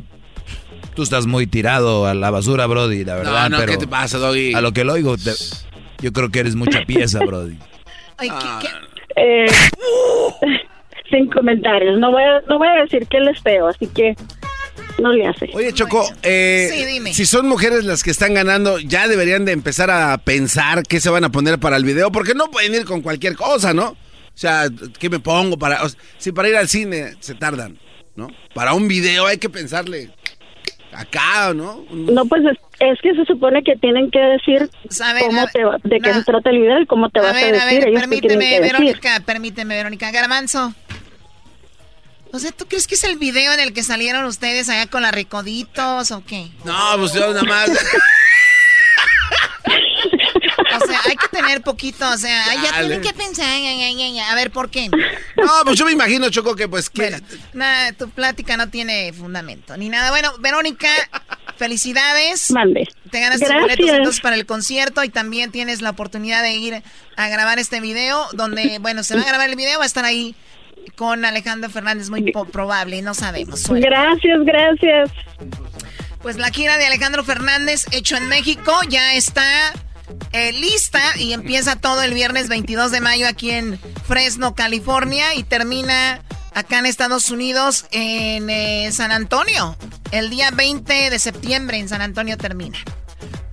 tú 0.94 1.02
estás 1.02 1.26
muy 1.26 1.46
tirado 1.46 2.06
a 2.06 2.14
la 2.14 2.30
basura, 2.30 2.66
Brody, 2.66 3.04
la 3.04 3.14
verdad. 3.16 3.50
no, 3.50 3.58
pero 3.58 3.72
¿qué 3.72 3.78
te 3.78 3.86
pasa, 3.86 4.18
Doggy? 4.18 4.54
A 4.54 4.60
lo 4.60 4.72
que 4.72 4.84
lo 4.84 4.94
oigo, 4.94 5.16
te- 5.16 5.34
yo 6.00 6.12
creo 6.12 6.30
que 6.30 6.40
eres 6.40 6.54
mucha 6.56 6.80
pieza, 6.86 7.18
Brody. 7.26 7.56
Ay, 8.16 8.30
¿qué- 8.30 8.66
qué? 8.66 8.68
Eh, 9.16 9.46
sin 11.10 11.30
comentarios. 11.30 11.98
No 11.98 12.10
voy, 12.12 12.22
a, 12.22 12.40
no 12.48 12.58
voy 12.58 12.68
a 12.68 12.82
decir 12.82 13.06
que 13.06 13.16
él 13.18 13.28
es 13.28 13.40
feo, 13.42 13.68
así 13.68 13.86
que 13.88 14.14
no 15.00 15.12
le 15.12 15.26
hace. 15.26 15.48
Oye, 15.54 15.72
Choco, 15.72 16.06
eh, 16.22 16.70
Sí, 16.72 16.84
dime. 16.84 17.12
si 17.14 17.26
son 17.26 17.48
mujeres 17.48 17.84
las 17.84 18.02
que 18.02 18.10
están 18.10 18.34
ganando, 18.34 18.78
ya 18.78 19.08
deberían 19.08 19.44
de 19.44 19.52
empezar 19.52 19.90
a 19.90 20.16
pensar 20.18 20.82
qué 20.84 21.00
se 21.00 21.10
van 21.10 21.24
a 21.24 21.30
poner 21.30 21.58
para 21.58 21.76
el 21.76 21.84
video, 21.84 22.12
porque 22.12 22.34
no 22.34 22.50
pueden 22.50 22.74
ir 22.74 22.84
con 22.84 23.00
cualquier 23.00 23.34
cosa, 23.36 23.72
¿no? 23.74 23.96
O 24.34 24.38
sea, 24.40 24.64
¿qué 24.98 25.10
me 25.10 25.20
pongo 25.20 25.58
para...? 25.58 25.82
o 25.82 25.88
sea, 25.88 26.00
si 26.18 26.32
para 26.32 26.48
ir 26.48 26.56
al 26.56 26.68
cine 26.68 27.14
se 27.20 27.34
tardan, 27.34 27.78
¿no? 28.16 28.28
Para 28.54 28.72
un 28.74 28.88
video 28.88 29.26
hay 29.26 29.38
que 29.38 29.50
pensarle 29.50 30.10
acá, 30.92 31.52
¿no? 31.54 31.84
No, 31.90 32.24
pues 32.24 32.42
es, 32.50 32.58
es 32.80 32.98
que 33.02 33.14
se 33.14 33.24
supone 33.26 33.62
que 33.62 33.76
tienen 33.76 34.10
que 34.10 34.18
decir 34.18 34.68
A 35.02 35.12
ver, 35.12 35.22
cómo 35.26 35.42
a- 35.42 35.46
te 35.46 35.62
va- 35.64 35.76
de 35.84 36.00
qué 36.00 36.10
no. 36.10 36.14
se 36.16 36.24
trata 36.24 36.50
el 36.50 36.58
video 36.58 36.80
y 36.80 36.86
cómo 36.86 37.10
te 37.10 37.20
A 37.20 37.22
vas 37.22 37.32
a, 37.32 37.34
ver, 37.34 37.54
a 37.54 37.64
decir. 37.66 37.78
ver, 37.80 37.88
Ellos 37.88 38.00
permíteme, 38.00 38.38
que 38.48 38.60
decir. 38.60 38.72
Verónica, 38.72 39.20
permíteme, 39.26 39.76
Verónica. 39.76 40.10
Garbanzo. 40.10 40.72
O 42.32 42.38
sea, 42.38 42.52
¿tú 42.52 42.64
crees 42.66 42.86
que 42.86 42.94
es 42.94 43.04
el 43.04 43.18
video 43.18 43.52
en 43.52 43.60
el 43.60 43.72
que 43.72 43.82
salieron 43.82 44.24
ustedes 44.24 44.68
allá 44.68 44.86
con 44.86 45.02
la 45.02 45.10
Ricoditos 45.10 46.12
o 46.12 46.24
qué? 46.24 46.48
No, 46.64 46.78
pues 46.98 47.12
yo 47.12 47.28
nada 47.28 47.42
más... 47.42 47.70
O 50.82 50.86
sea, 50.86 51.00
hay 51.08 51.16
que 51.16 51.28
tener 51.50 51.62
poquito, 51.62 52.08
o 52.08 52.16
sea, 52.16 52.44
ay, 52.48 52.58
ya 52.62 52.78
tienen 52.78 53.00
que 53.00 53.12
pensar, 53.12 53.46
a 53.48 54.34
ver, 54.34 54.50
¿por 54.50 54.70
qué? 54.70 54.88
No, 54.88 55.64
pues 55.64 55.76
yo 55.76 55.84
me 55.84 55.92
imagino, 55.92 56.30
Choco, 56.30 56.54
que 56.54 56.68
pues... 56.68 56.88
Que... 56.88 57.10
Bueno, 57.10 57.26
nada, 57.54 57.92
tu 57.92 58.08
plática 58.08 58.56
no 58.56 58.68
tiene 58.68 59.12
fundamento, 59.12 59.76
ni 59.76 59.88
nada. 59.88 60.10
Bueno, 60.10 60.30
Verónica, 60.38 60.88
felicidades. 61.56 62.50
Mande. 62.52 62.88
Te 63.10 63.20
ganas 63.20 63.40
tus 63.40 63.48
Gracias. 63.48 63.62
boletos 63.62 63.96
entonces 63.96 64.20
para 64.20 64.36
el 64.36 64.46
concierto 64.46 65.02
y 65.02 65.08
también 65.08 65.50
tienes 65.50 65.82
la 65.82 65.90
oportunidad 65.90 66.42
de 66.42 66.52
ir 66.54 66.82
a 67.16 67.28
grabar 67.28 67.58
este 67.58 67.80
video, 67.80 68.26
donde, 68.32 68.78
bueno, 68.80 69.02
se 69.02 69.16
va 69.16 69.22
a 69.22 69.26
grabar 69.26 69.48
el 69.48 69.56
video, 69.56 69.78
va 69.78 69.84
a 69.84 69.86
estar 69.86 70.04
ahí 70.04 70.36
con 70.94 71.24
Alejandro 71.24 71.68
Fernández, 71.68 72.10
muy 72.10 72.32
probable, 72.52 73.02
no 73.02 73.14
sabemos. 73.14 73.60
Suerte. 73.60 73.86
Gracias, 73.86 74.38
gracias. 74.44 75.10
Pues 76.22 76.36
la 76.36 76.50
gira 76.50 76.76
de 76.76 76.86
Alejandro 76.86 77.24
Fernández, 77.24 77.86
hecho 77.92 78.16
en 78.16 78.28
México, 78.28 78.72
ya 78.88 79.14
está 79.14 79.72
eh, 80.32 80.52
lista 80.52 81.00
y 81.18 81.32
empieza 81.32 81.76
todo 81.76 82.02
el 82.02 82.14
viernes 82.14 82.48
22 82.48 82.90
de 82.92 83.00
mayo 83.00 83.26
aquí 83.28 83.50
en 83.50 83.78
Fresno, 84.06 84.54
California 84.54 85.34
y 85.34 85.42
termina 85.42 86.22
acá 86.54 86.78
en 86.78 86.86
Estados 86.86 87.30
Unidos 87.30 87.86
en 87.90 88.50
eh, 88.50 88.90
San 88.92 89.12
Antonio. 89.12 89.76
El 90.12 90.30
día 90.30 90.50
20 90.50 91.10
de 91.10 91.18
septiembre 91.18 91.78
en 91.78 91.88
San 91.88 92.02
Antonio 92.02 92.36
termina. 92.36 92.78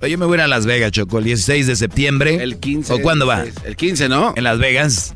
Yo 0.00 0.16
me 0.16 0.26
voy 0.26 0.34
a 0.34 0.36
ir 0.36 0.40
a 0.42 0.48
Las 0.48 0.64
Vegas, 0.64 0.92
Choco, 0.92 1.18
el 1.18 1.24
16 1.24 1.66
de 1.66 1.76
septiembre. 1.76 2.36
El 2.42 2.58
15. 2.58 2.92
¿O 2.92 3.02
cuándo 3.02 3.26
va? 3.26 3.44
El 3.64 3.76
15, 3.76 4.08
¿no? 4.08 4.32
En 4.36 4.44
Las 4.44 4.58
Vegas. 4.58 5.14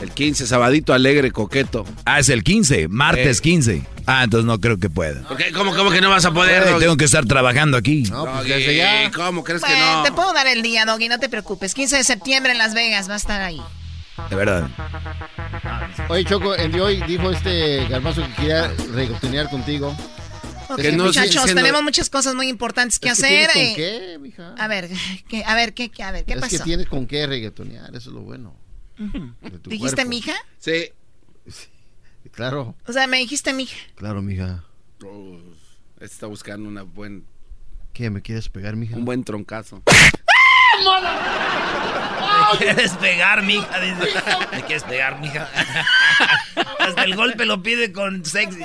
El 0.00 0.12
15, 0.12 0.46
sabadito 0.46 0.94
alegre, 0.94 1.30
coqueto. 1.30 1.84
Ah, 2.04 2.20
es 2.20 2.28
el 2.28 2.42
15, 2.44 2.88
martes 2.88 3.38
Eh. 3.38 3.42
15. 3.42 3.82
Ah, 4.12 4.24
entonces 4.24 4.44
no 4.44 4.58
creo 4.60 4.76
que 4.78 4.90
pueda. 4.90 5.22
¿Por 5.28 5.36
qué? 5.36 5.52
¿Cómo, 5.52 5.74
cómo 5.74 5.90
que 5.90 6.00
no 6.00 6.10
vas 6.10 6.24
a 6.24 6.32
poder? 6.32 6.64
Doggy? 6.64 6.80
tengo 6.80 6.96
que 6.96 7.04
estar 7.04 7.24
trabajando 7.26 7.76
aquí. 7.76 8.02
No, 8.10 8.24
pues 8.24 8.36
Doggy, 8.38 8.48
desde 8.50 8.76
ya. 8.76 9.10
¿Cómo 9.12 9.44
crees 9.44 9.62
que 9.62 9.70
Bueno, 9.70 9.98
no? 9.98 10.02
te 10.02 10.10
puedo 10.12 10.32
dar 10.32 10.46
el 10.48 10.62
día, 10.62 10.84
Doggy, 10.84 11.08
no 11.08 11.18
te 11.20 11.28
preocupes. 11.28 11.74
15 11.74 11.96
de 11.98 12.04
septiembre 12.04 12.50
en 12.52 12.58
Las 12.58 12.74
Vegas 12.74 13.08
va 13.08 13.14
a 13.14 13.18
estar 13.18 13.40
ahí. 13.40 13.60
De 14.28 14.34
verdad. 14.36 14.68
Oye, 16.08 16.24
Choco, 16.24 16.54
el 16.54 16.72
de 16.72 16.80
hoy 16.80 17.02
dijo 17.06 17.30
este 17.30 17.86
garbanzo 17.88 18.22
que 18.26 18.32
quería 18.34 18.68
reconciliar 18.92 19.48
contigo. 19.48 19.96
Ok, 20.68 20.80
Que 20.80 20.92
no 20.92 21.04
muchachos, 21.04 21.46
tenemos 21.46 21.82
muchas 21.82 22.10
cosas 22.10 22.34
muy 22.34 22.48
importantes 22.48 22.98
que 22.98 23.08
Es 23.08 23.18
que 23.20 23.26
hacer. 23.26 23.50
tienes 23.52 23.56
eh. 23.56 23.68
con 23.68 23.76
qué, 23.76 24.18
mija? 24.18 24.54
A 24.58 24.68
ver, 24.68 24.88
¿qué, 25.28 25.44
a 25.44 25.54
ver, 25.54 25.72
¿qué, 25.74 25.88
qué, 25.90 26.02
a 26.02 26.12
ver, 26.12 26.24
¿qué 26.24 26.34
es 26.34 26.40
pasó? 26.40 26.58
que 26.58 26.62
tienes 26.64 26.86
con 26.88 27.06
qué 27.06 27.26
reggaetonear, 27.26 27.88
eso 27.90 28.10
es 28.10 28.14
lo 28.14 28.20
bueno. 28.22 28.54
De 28.98 29.58
tu 29.58 29.70
¿Dijiste 29.70 29.94
cuerpo. 29.96 30.10
mija? 30.10 30.34
Sí. 30.58 30.90
Claro, 32.32 32.74
O 32.86 32.92
sea, 32.92 33.06
me 33.06 33.18
dijiste 33.18 33.52
mija. 33.52 33.76
claro, 33.96 34.22
mija. 34.22 34.64
Oh, 35.04 35.38
está 36.00 36.26
buscando 36.26 36.68
una 36.68 36.82
buen, 36.82 37.24
¿Qué, 37.92 38.08
me 38.10 38.22
quieres 38.22 38.48
pegar, 38.48 38.76
mija? 38.76 38.96
un 38.96 39.04
buen 39.04 39.24
troncazo. 39.24 39.82
¿Me 42.52 42.58
quieres 42.58 42.92
pegar, 42.92 43.42
mija? 43.42 43.80
Dice. 43.80 44.08
¿Me 44.52 44.62
quieres 44.62 44.82
pegar, 44.84 45.20
mija? 45.20 45.48
Hasta 46.78 47.04
el 47.04 47.14
golpe 47.16 47.44
lo 47.44 47.62
pide 47.62 47.92
con 47.92 48.24
sexy. 48.24 48.62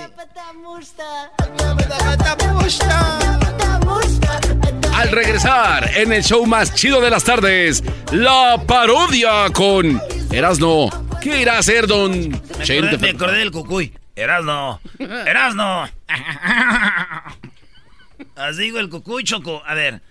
Al 4.94 5.12
regresar 5.12 5.90
en 5.98 6.14
el 6.14 6.24
show 6.24 6.46
más 6.46 6.74
chido 6.74 7.02
de 7.02 7.10
las 7.10 7.24
tardes, 7.26 7.84
la 8.12 8.62
parodia 8.66 9.50
con 9.52 10.02
Erasno. 10.32 10.90
¿Qué 11.26 11.42
irá 11.42 11.56
a 11.56 11.58
hacer 11.58 11.88
don 11.88 12.30
Me 12.30 12.38
acordé, 12.38 12.98
me 13.00 13.10
acordé 13.10 13.38
del 13.40 13.50
cucuy. 13.50 13.92
Erasno. 14.16 14.80
Erasno. 15.00 15.90
Así 18.36 18.62
digo 18.62 18.78
el 18.78 18.90
cucuy, 18.90 19.24
Choco. 19.24 19.64
A 19.66 19.74
ver. 19.74 20.04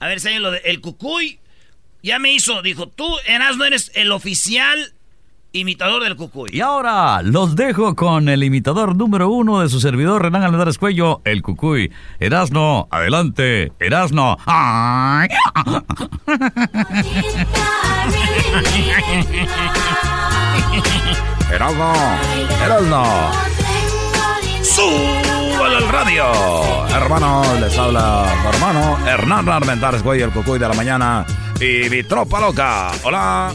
A 0.00 0.08
ver, 0.08 0.18
si 0.18 0.36
lo 0.40 0.50
de... 0.50 0.58
El 0.64 0.80
cucuy 0.80 1.38
ya 2.02 2.18
me 2.18 2.32
hizo. 2.32 2.62
Dijo, 2.62 2.88
tú, 2.88 3.06
Erasno, 3.28 3.64
eres 3.64 3.92
el 3.94 4.10
oficial 4.10 4.92
imitador 5.52 6.02
del 6.02 6.16
cucuy. 6.16 6.50
Y 6.52 6.62
ahora 6.62 7.22
los 7.22 7.54
dejo 7.54 7.94
con 7.94 8.28
el 8.28 8.42
imitador 8.42 8.96
número 8.96 9.30
uno 9.30 9.60
de 9.60 9.68
su 9.68 9.78
servidor 9.78 10.22
Renan 10.22 10.42
Almendares 10.42 10.78
Cuello, 10.78 11.22
el 11.24 11.42
Cucuy. 11.42 11.92
Erasno, 12.18 12.88
adelante, 12.90 13.70
Erasno. 13.78 14.36
Ay. 14.46 15.28
Erasno. 21.52 21.92
Erasno. 22.64 23.32
¡Súbalo 24.62 25.76
al 25.76 25.88
radio. 25.88 26.86
Hermano, 26.88 27.42
les 27.60 27.78
habla 27.78 28.26
su 28.42 28.48
hermano 28.48 29.08
Hernán 29.08 29.48
Armentares, 29.48 30.02
güey, 30.02 30.20
el 30.22 30.30
cucuy 30.30 30.58
de 30.58 30.68
la 30.68 30.74
mañana. 30.74 31.24
Y 31.60 31.88
mi 31.88 32.02
tropa 32.02 32.40
loca. 32.40 32.90
Hola. 33.04 33.54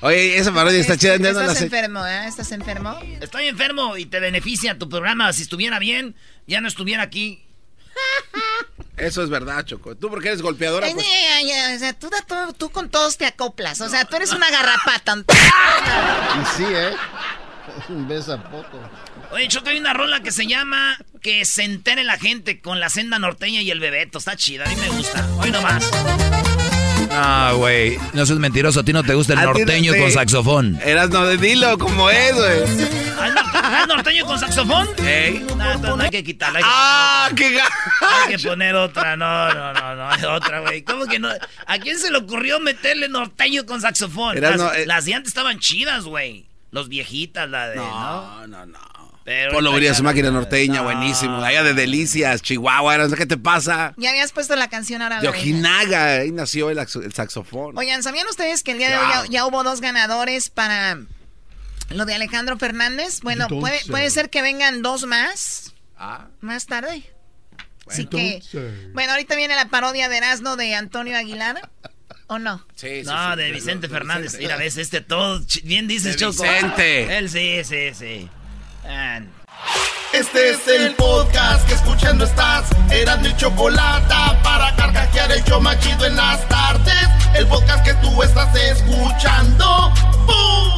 Oye, 0.00 0.36
esa 0.38 0.52
parodia 0.52 0.78
está 0.78 0.96
chida. 0.96 1.18
no 1.18 1.28
Estás 1.28 1.62
enfermo, 1.62 2.06
¿eh? 2.06 2.26
¿Estás 2.28 2.52
enfermo? 2.52 2.96
Estoy 3.20 3.48
enfermo 3.48 3.96
y 3.96 4.06
te 4.06 4.20
beneficia 4.20 4.78
tu 4.78 4.88
programa. 4.88 5.32
Si 5.32 5.42
estuviera 5.42 5.78
bien, 5.80 6.14
ya 6.46 6.60
no 6.60 6.68
estuviera 6.68 7.02
aquí. 7.02 7.44
Eso 8.98 9.22
es 9.22 9.30
verdad, 9.30 9.64
Choco. 9.64 9.94
Tú 9.96 10.10
porque 10.10 10.28
eres 10.28 10.42
golpeadora, 10.42 10.86
Ay, 10.86 10.94
pues. 10.94 11.06
o 11.76 11.78
sea, 11.78 11.92
tú, 12.54 12.70
con 12.70 12.88
todos 12.90 13.16
te 13.16 13.26
acoplas. 13.26 13.80
O 13.80 13.88
sea, 13.88 14.04
tú 14.04 14.16
eres 14.16 14.32
una 14.32 14.50
garrapata. 14.50 15.16
Y 16.42 16.56
sí, 16.56 16.64
¿eh? 16.68 16.90
Un 17.88 18.08
beso 18.08 18.34
a 18.34 18.42
poco. 18.50 18.78
Oye, 19.30 19.46
Choco, 19.48 19.68
hay 19.68 19.78
una 19.78 19.92
rola 19.92 20.20
que 20.20 20.32
se 20.32 20.46
llama 20.46 20.96
Que 21.20 21.44
se 21.44 21.64
entere 21.64 22.02
la 22.02 22.16
gente 22.18 22.60
con 22.60 22.80
la 22.80 22.88
senda 22.88 23.18
norteña 23.18 23.60
y 23.62 23.70
el 23.70 23.78
bebeto. 23.80 24.18
Está 24.18 24.36
chida, 24.36 24.64
a 24.64 24.68
mí 24.68 24.76
me 24.76 24.88
gusta. 24.88 25.26
Hoy 25.38 25.50
nomás. 25.50 25.88
Ah, 27.10 27.52
güey. 27.56 27.98
No 28.14 28.24
seas 28.26 28.38
mentiroso. 28.38 28.80
A 28.80 28.84
ti 28.84 28.92
no 28.92 29.02
te 29.02 29.14
gusta 29.14 29.34
el 29.34 29.40
no 29.40 29.46
norteño 29.52 29.92
te- 29.92 30.00
con 30.00 30.10
saxofón. 30.12 30.80
Eras 30.84 31.10
no, 31.10 31.26
dilo 31.26 31.78
como 31.78 32.10
es, 32.10 32.34
güey. 32.34 32.58
¿Ah, 33.78 33.82
ah, 33.84 33.86
norteño 33.86 34.26
con 34.26 34.38
saxofón? 34.38 34.88
Ey. 35.04 35.44
No, 35.56 35.78
no, 35.78 35.96
no 35.96 36.02
hay 36.02 36.10
que 36.10 36.24
quitarla. 36.24 36.58
hay 36.58 36.64
que 36.64 36.70
¡Ah, 36.72 37.30
qué 37.36 37.46
otra. 37.56 37.68
Hay 38.26 38.36
que 38.36 38.48
poner 38.48 38.74
otra. 38.74 39.16
No, 39.16 39.54
no, 39.54 39.72
no, 39.72 39.94
no. 39.94 40.10
Hay 40.10 40.24
otra, 40.24 40.60
güey. 40.60 40.82
¿Cómo 40.82 41.06
que 41.06 41.18
no? 41.18 41.28
¿A 41.66 41.78
quién 41.78 41.98
se 41.98 42.10
le 42.10 42.18
ocurrió 42.18 42.60
meterle 42.60 43.08
norteño 43.08 43.66
con 43.66 43.80
saxofón? 43.80 44.36
Era, 44.36 44.50
las, 44.50 44.58
no, 44.58 44.72
eh. 44.72 44.86
las 44.86 45.04
de 45.04 45.14
antes 45.14 45.28
estaban 45.28 45.58
chidas, 45.58 46.04
güey. 46.04 46.46
Los 46.70 46.88
viejitas, 46.88 47.48
la 47.48 47.68
de. 47.68 47.76
No, 47.76 48.46
No, 48.46 48.46
no, 48.46 48.66
no. 48.66 48.78
Pero 49.24 49.52
Polo 49.52 49.78
ya 49.78 49.92
su 49.92 50.02
máquina 50.02 50.30
norteña, 50.30 50.76
No. 50.76 50.84
buenísimo. 50.84 51.44
Allá 51.44 51.62
de 51.62 51.74
Delicias, 51.74 52.40
Chihuahua, 52.40 52.96
no 52.96 53.10
sé 53.10 53.16
qué 53.16 53.26
te 53.26 53.36
pasa. 53.36 53.92
Ya 53.98 54.08
habías 54.08 54.32
puesto 54.32 54.56
la 54.56 54.68
canción 54.70 55.02
ahora. 55.02 55.20
De. 55.20 55.28
Ojinaga, 55.28 56.20
ahí 56.20 56.32
nació 56.32 56.70
el, 56.70 56.78
axo- 56.78 57.04
el 57.04 57.12
saxofón. 57.12 57.76
Oigan, 57.76 58.02
¿sabían 58.02 58.26
ustedes 58.28 58.62
que 58.62 58.70
el 58.72 58.78
día 58.78 58.88
de 58.88 58.96
hoy 58.96 59.06
ya, 59.12 59.24
ya 59.28 59.44
hubo 59.46 59.62
dos 59.64 59.82
ganadores 59.82 60.48
para 60.48 60.98
lo 61.88 62.04
de 62.04 62.14
Alejandro 62.14 62.58
Fernández? 62.58 63.20
Bueno, 63.22 63.48
puede, 63.48 63.74
Entonces. 63.76 63.90
puede 63.90 64.10
ser 64.10 64.30
que 64.30 64.42
vengan 64.42 64.82
dos 64.82 65.04
más 65.06 65.72
Ah, 65.96 66.28
más 66.40 66.66
tarde. 66.66 67.02
Así 67.88 68.06
que, 68.06 68.34
Entonces. 68.36 68.92
bueno, 68.92 69.12
ahorita 69.12 69.34
viene 69.34 69.56
la 69.56 69.68
parodia 69.68 70.08
de 70.08 70.18
Erasmo 70.18 70.56
de 70.56 70.74
Antonio 70.74 71.16
Aguilar. 71.16 71.70
¿O 72.30 72.38
no? 72.38 72.64
sí, 72.76 73.00
sí, 73.00 73.02
No, 73.06 73.32
sí, 73.32 73.38
de 73.38 73.52
Vicente 73.52 73.88
de 73.88 73.94
Fernández. 73.94 74.24
Vicente. 74.32 74.44
Mira, 74.44 74.56
ves, 74.56 74.76
este 74.76 75.00
todo. 75.00 75.40
Bien 75.64 75.88
dices, 75.88 76.12
De 76.12 76.18
Choco. 76.18 76.42
Vicente. 76.42 77.16
Él 77.18 77.30
sí, 77.30 77.62
sí, 77.64 77.94
sí. 77.94 78.28
Este 80.12 80.50
es 80.50 80.68
el 80.68 80.94
podcast 80.94 81.66
que 81.66 81.74
escuchando 81.74 82.24
estás. 82.26 82.68
Eran 82.90 83.22
mi 83.22 83.34
chocolate 83.36 84.14
para 84.42 84.74
carcajear 84.76 85.32
el 85.32 85.42
yo 85.44 85.60
machido 85.60 86.04
en 86.06 86.16
las 86.16 86.46
tardes. 86.48 86.94
El 87.34 87.46
podcast 87.46 87.84
que 87.84 87.94
tú 87.94 88.22
estás 88.22 88.54
escuchando. 88.56 89.92
¡Bum! 90.26 90.77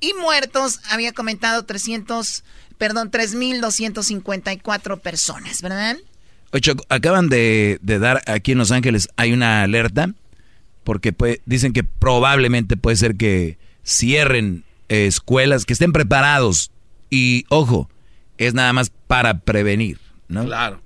Y 0.01 0.13
muertos, 0.15 0.81
había 0.91 1.13
comentado 1.13 1.65
300, 1.65 2.45
perdón, 2.79 3.11
3.254 3.11 5.01
personas, 5.01 5.61
¿verdad? 5.63 5.97
Oye, 6.53 6.61
Choco, 6.61 6.85
acaban 6.89 7.29
de, 7.29 7.79
de 7.83 7.99
dar 7.99 8.23
aquí 8.27 8.53
en 8.53 8.59
Los 8.59 8.71
Ángeles, 8.71 9.09
hay 9.17 9.33
una 9.33 9.63
alerta, 9.65 10.15
porque 10.85 11.13
puede- 11.13 11.43
dicen 11.47 11.73
que 11.73 11.83
probablemente 11.85 12.77
puede 12.77 12.97
ser 12.97 13.17
que 13.17 13.59
cierren 13.85 14.65
eh, 14.89 15.07
escuelas, 15.07 15.65
que 15.67 15.73
estén 15.73 15.93
preparados. 15.93 16.71
Y 17.11 17.45
ojo, 17.49 17.91
es 18.39 18.55
nada 18.55 18.73
más 18.73 18.91
para 19.09 19.41
prevenir, 19.41 19.99
¿no? 20.29 20.45
Claro. 20.45 20.81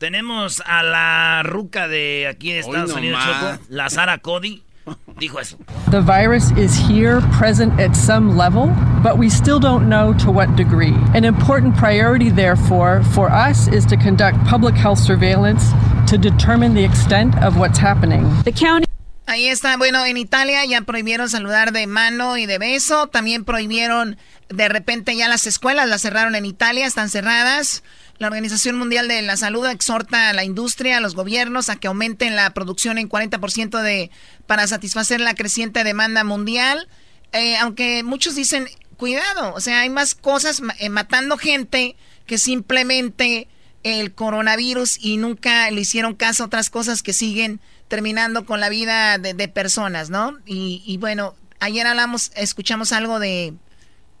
Tenemos 0.00 0.62
a 0.64 0.82
la 0.82 1.42
ruca 1.42 1.86
de 1.86 2.26
aquí 2.26 2.52
de 2.52 2.62
Hoy 2.62 2.70
Estados 2.70 2.92
Unidos, 2.94 3.20
nomás. 3.20 3.58
Choco, 3.58 3.64
la 3.68 3.90
Sara 3.90 4.16
Cody. 4.16 4.62
Dijo 5.18 5.38
eso. 5.38 5.58
The 5.90 6.00
virus 6.00 6.52
is 6.52 6.74
here, 6.74 7.20
present 7.38 7.78
at 7.78 7.94
some 7.94 8.34
level, 8.34 8.68
but 9.02 9.18
we 9.18 9.28
still 9.28 9.60
don't 9.60 9.90
know 9.90 10.14
to 10.14 10.30
what 10.30 10.56
degree. 10.56 10.94
An 11.12 11.26
important 11.26 11.76
priority, 11.76 12.30
therefore, 12.30 13.02
for 13.12 13.30
us 13.30 13.68
is 13.68 13.84
to 13.88 13.98
conduct 13.98 14.42
public 14.46 14.74
health 14.74 14.98
surveillance 14.98 15.70
to 16.06 16.16
determine 16.16 16.72
the 16.72 16.82
extent 16.82 17.36
of 17.42 17.58
what's 17.58 17.78
happening. 17.78 18.24
The 18.44 18.52
county 18.52 18.86
Ahí 19.26 19.48
está, 19.48 19.76
bueno, 19.76 20.04
en 20.06 20.16
Italia 20.16 20.64
ya 20.64 20.80
prohibieron 20.80 21.28
saludar 21.28 21.72
de 21.72 21.86
mano 21.86 22.38
y 22.38 22.46
de 22.46 22.58
beso, 22.58 23.06
también 23.06 23.44
prohibieron 23.44 24.16
de 24.48 24.68
repente 24.70 25.14
ya 25.14 25.28
las 25.28 25.46
escuelas, 25.46 25.88
las 25.88 26.00
cerraron 26.00 26.34
en 26.34 26.46
Italia, 26.46 26.86
están 26.86 27.10
cerradas. 27.10 27.84
La 28.20 28.26
Organización 28.26 28.76
Mundial 28.76 29.08
de 29.08 29.22
la 29.22 29.38
Salud 29.38 29.66
exhorta 29.66 30.28
a 30.28 30.34
la 30.34 30.44
industria, 30.44 30.98
a 30.98 31.00
los 31.00 31.14
gobiernos 31.14 31.70
a 31.70 31.76
que 31.76 31.88
aumenten 31.88 32.36
la 32.36 32.52
producción 32.52 32.98
en 32.98 33.08
40% 33.08 33.80
de, 33.80 34.10
para 34.46 34.66
satisfacer 34.66 35.22
la 35.22 35.34
creciente 35.34 35.84
demanda 35.84 36.22
mundial. 36.22 36.86
Eh, 37.32 37.56
aunque 37.56 38.02
muchos 38.02 38.34
dicen, 38.34 38.68
cuidado, 38.98 39.54
o 39.54 39.60
sea, 39.62 39.80
hay 39.80 39.88
más 39.88 40.14
cosas 40.14 40.60
eh, 40.80 40.90
matando 40.90 41.38
gente 41.38 41.96
que 42.26 42.36
simplemente 42.36 43.48
el 43.84 44.12
coronavirus 44.12 44.98
y 45.02 45.16
nunca 45.16 45.70
le 45.70 45.80
hicieron 45.80 46.14
caso 46.14 46.42
a 46.42 46.46
otras 46.46 46.68
cosas 46.68 47.02
que 47.02 47.14
siguen 47.14 47.58
terminando 47.88 48.44
con 48.44 48.60
la 48.60 48.68
vida 48.68 49.16
de, 49.16 49.32
de 49.32 49.48
personas, 49.48 50.10
¿no? 50.10 50.36
Y, 50.44 50.82
y 50.84 50.98
bueno, 50.98 51.36
ayer 51.58 51.86
hablamos, 51.86 52.32
escuchamos 52.34 52.92
algo 52.92 53.18
de 53.18 53.54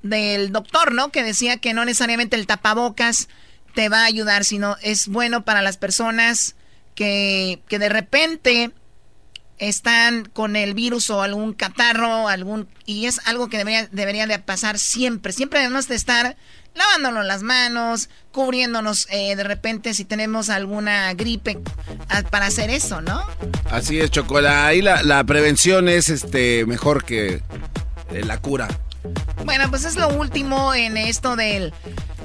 del 0.02 0.52
doctor, 0.52 0.94
¿no? 0.94 1.12
Que 1.12 1.22
decía 1.22 1.58
que 1.58 1.74
no 1.74 1.84
necesariamente 1.84 2.36
el 2.36 2.46
tapabocas 2.46 3.28
te 3.74 3.88
va 3.88 4.02
a 4.02 4.06
ayudar, 4.06 4.44
sino 4.44 4.76
es 4.82 5.08
bueno 5.08 5.44
para 5.44 5.62
las 5.62 5.76
personas 5.76 6.56
que, 6.94 7.62
que 7.68 7.78
de 7.78 7.88
repente 7.88 8.72
están 9.60 10.24
con 10.24 10.56
el 10.56 10.74
virus 10.74 11.10
o 11.10 11.22
algún 11.22 11.52
catarro, 11.52 12.28
algún 12.28 12.66
y 12.86 13.06
es 13.06 13.20
algo 13.26 13.48
que 13.48 13.58
debería, 13.58 13.86
debería 13.92 14.26
de 14.26 14.38
pasar 14.38 14.78
siempre. 14.78 15.32
Siempre 15.32 15.60
debemos 15.60 15.86
de 15.86 15.96
estar 15.96 16.36
lavándonos 16.74 17.26
las 17.26 17.42
manos, 17.42 18.08
cubriéndonos 18.32 19.06
eh, 19.10 19.36
de 19.36 19.44
repente 19.44 19.92
si 19.92 20.04
tenemos 20.04 20.48
alguna 20.48 21.12
gripe 21.14 21.58
para 22.30 22.46
hacer 22.46 22.70
eso, 22.70 23.02
¿no? 23.02 23.22
Así 23.70 24.00
es, 24.00 24.10
Chocola. 24.10 24.66
Ahí 24.66 24.80
la, 24.80 25.02
la 25.02 25.22
prevención 25.24 25.88
es 25.88 26.08
este 26.08 26.64
mejor 26.66 27.04
que 27.04 27.42
eh, 28.12 28.24
la 28.24 28.38
cura. 28.38 28.68
Bueno, 29.44 29.70
pues 29.70 29.84
es 29.84 29.96
lo 29.96 30.08
último 30.08 30.74
en 30.74 30.96
esto 30.96 31.36
del, 31.36 31.72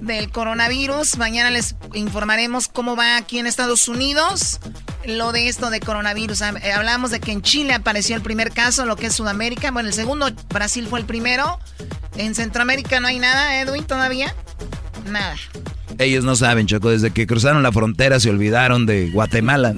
del 0.02 0.32
coronavirus. 0.32 1.18
Mañana 1.18 1.50
les 1.50 1.76
informaremos 1.94 2.68
cómo 2.68 2.96
va 2.96 3.18
aquí 3.18 3.40
en 3.40 3.48
Estados 3.48 3.88
Unidos 3.88 4.60
lo 5.08 5.32
de 5.32 5.48
esto 5.48 5.70
de 5.70 5.80
coronavirus. 5.80 6.42
Eh, 6.42 6.74
hablamos 6.74 7.12
de 7.12 7.20
que 7.20 7.32
en 7.32 7.42
Chile 7.42 7.74
apareció 7.74 8.16
el 8.16 8.22
primer 8.22 8.52
caso, 8.52 8.86
lo 8.86 8.96
que 8.96 9.08
es 9.08 9.14
Sudamérica. 9.14 9.72
Bueno, 9.72 9.90
el 9.90 9.94
segundo, 9.94 10.30
Brasil 10.50 10.88
fue 10.88 11.00
el 11.00 11.06
primero. 11.06 11.60
En 12.18 12.36
Centroamérica 12.36 13.00
no 13.00 13.08
hay 13.08 13.20
nada, 13.20 13.60
Edwin, 13.62 13.84
todavía. 13.84 14.34
Nada. 15.10 15.36
Ellos 15.98 16.24
no 16.24 16.36
saben, 16.36 16.68
Choco, 16.68 16.90
desde 16.90 17.12
que 17.12 17.28
cruzaron 17.28 17.64
la 17.64 17.72
frontera 17.72 18.20
se 18.20 18.30
olvidaron 18.30 18.86
de 18.86 19.10
Guatemala. 19.12 19.76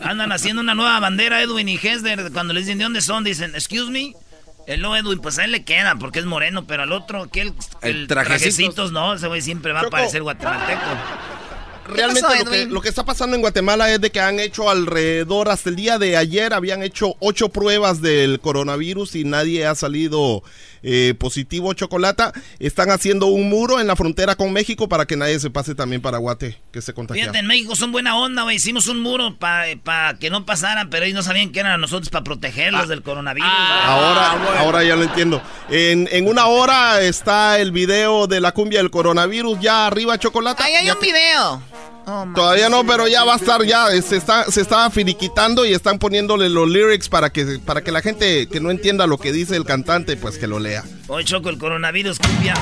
Andan 0.00 0.32
haciendo 0.32 0.60
una 0.60 0.74
nueva 0.74 0.98
bandera, 1.00 1.42
Edwin 1.42 1.68
y 1.68 1.76
Hesder. 1.76 2.32
Cuando 2.32 2.52
les 2.52 2.66
dicen 2.66 2.78
de 2.78 2.84
dónde 2.84 3.00
son, 3.00 3.24
dicen, 3.24 3.54
excuse 3.54 3.90
me. 3.90 4.14
El 4.66 4.80
no 4.80 4.96
Edwin, 4.96 5.18
pues 5.18 5.38
a 5.38 5.44
él 5.44 5.52
le 5.52 5.64
queda 5.64 5.96
porque 5.96 6.20
es 6.20 6.24
moreno, 6.24 6.66
pero 6.66 6.84
al 6.84 6.92
otro, 6.92 7.28
que 7.28 7.42
el, 7.42 7.54
el 7.82 8.06
trajecitos, 8.06 8.92
no, 8.92 9.14
ese 9.14 9.26
güey 9.26 9.42
siempre 9.42 9.72
va 9.72 9.80
a 9.80 9.90
parecer 9.90 10.22
guatemalteco. 10.22 10.80
Realmente 11.86 12.66
lo, 12.66 12.80
que, 12.80 12.88
está 12.88 13.04
pasando 13.04 13.34
en 13.34 13.42
Guatemala 13.42 13.90
es 13.92 14.00
de 14.00 14.10
que 14.10 14.20
han 14.20 14.38
hecho 14.38 14.70
alrededor, 14.70 15.48
hasta 15.48 15.68
el 15.68 15.76
día 15.76 15.98
de 15.98 16.16
ayer, 16.16 16.54
habían 16.54 16.82
hecho 16.82 17.16
ocho 17.18 17.48
pruebas 17.48 18.00
del 18.00 18.40
coronavirus 18.40 19.16
y 19.16 19.24
nadie 19.24 19.66
ha 19.66 19.74
salido 19.74 20.42
eh, 20.82 21.14
positivo 21.18 21.72
chocolata. 21.74 22.32
Están 22.58 22.90
haciendo 22.90 23.26
un 23.26 23.48
muro 23.48 23.80
en 23.80 23.86
la 23.86 23.96
frontera 23.96 24.36
con 24.36 24.52
México 24.52 24.88
para 24.88 25.06
que 25.06 25.16
nadie 25.16 25.38
se 25.40 25.50
pase 25.50 25.74
también 25.74 26.02
para 26.02 26.18
Guate, 26.18 26.60
que 26.72 26.82
se 26.82 26.94
contagie. 26.94 27.22
Fíjate, 27.22 27.38
en 27.38 27.46
México 27.46 27.76
son 27.76 27.92
buena 27.92 28.16
onda, 28.16 28.42
güey. 28.42 28.56
Hicimos 28.56 28.86
un 28.86 29.00
muro 29.00 29.36
para 29.38 30.18
que 30.18 30.30
no 30.30 30.46
pasaran, 30.46 30.90
pero 30.90 31.04
ellos 31.04 31.16
no 31.16 31.22
sabían 31.22 31.52
que 31.52 31.60
eran 31.60 31.80
nosotros 31.80 32.10
para 32.10 32.24
protegerlos 32.24 32.82
ah. 32.84 32.86
del 32.86 33.02
coronavirus. 33.02 33.48
Ah, 33.50 33.84
ahora, 33.86 34.58
ahora 34.60 34.84
ya 34.84 34.96
lo 34.96 35.04
entiendo. 35.04 35.42
En, 35.68 36.08
en, 36.10 36.28
una 36.28 36.46
hora 36.46 37.00
está 37.02 37.58
el 37.58 37.72
video 37.72 38.26
de 38.26 38.40
la 38.40 38.52
cumbia 38.52 38.78
del 38.78 38.90
coronavirus 38.90 39.60
ya 39.60 39.86
arriba, 39.86 40.18
chocolate. 40.18 40.62
Ahí 40.62 40.74
hay 40.74 40.90
un 40.90 41.00
video. 41.00 41.62
Oh, 42.06 42.26
Todavía 42.34 42.68
no, 42.68 42.84
pero 42.84 43.06
ya 43.06 43.22
va 43.24 43.34
a 43.34 43.36
estar, 43.36 43.62
ya 43.64 43.86
se 44.02 44.16
está, 44.16 44.50
se 44.50 44.60
está 44.60 44.90
finiquitando 44.90 45.64
y 45.64 45.72
están 45.72 45.98
poniéndole 45.98 46.48
los 46.48 46.68
lyrics 46.68 47.08
para 47.08 47.30
que, 47.30 47.60
para 47.64 47.82
que 47.82 47.92
la 47.92 48.02
gente 48.02 48.48
que 48.48 48.60
no 48.60 48.70
entienda 48.70 49.06
lo 49.06 49.18
que 49.18 49.30
dice 49.32 49.54
el 49.56 49.64
cantante, 49.64 50.16
pues 50.16 50.38
que 50.38 50.46
lo 50.46 50.58
lea. 50.58 50.82
Hoy 51.08 51.24
choco 51.24 51.48
el 51.48 51.58
coronavirus, 51.58 52.18
cumbia. 52.18 52.54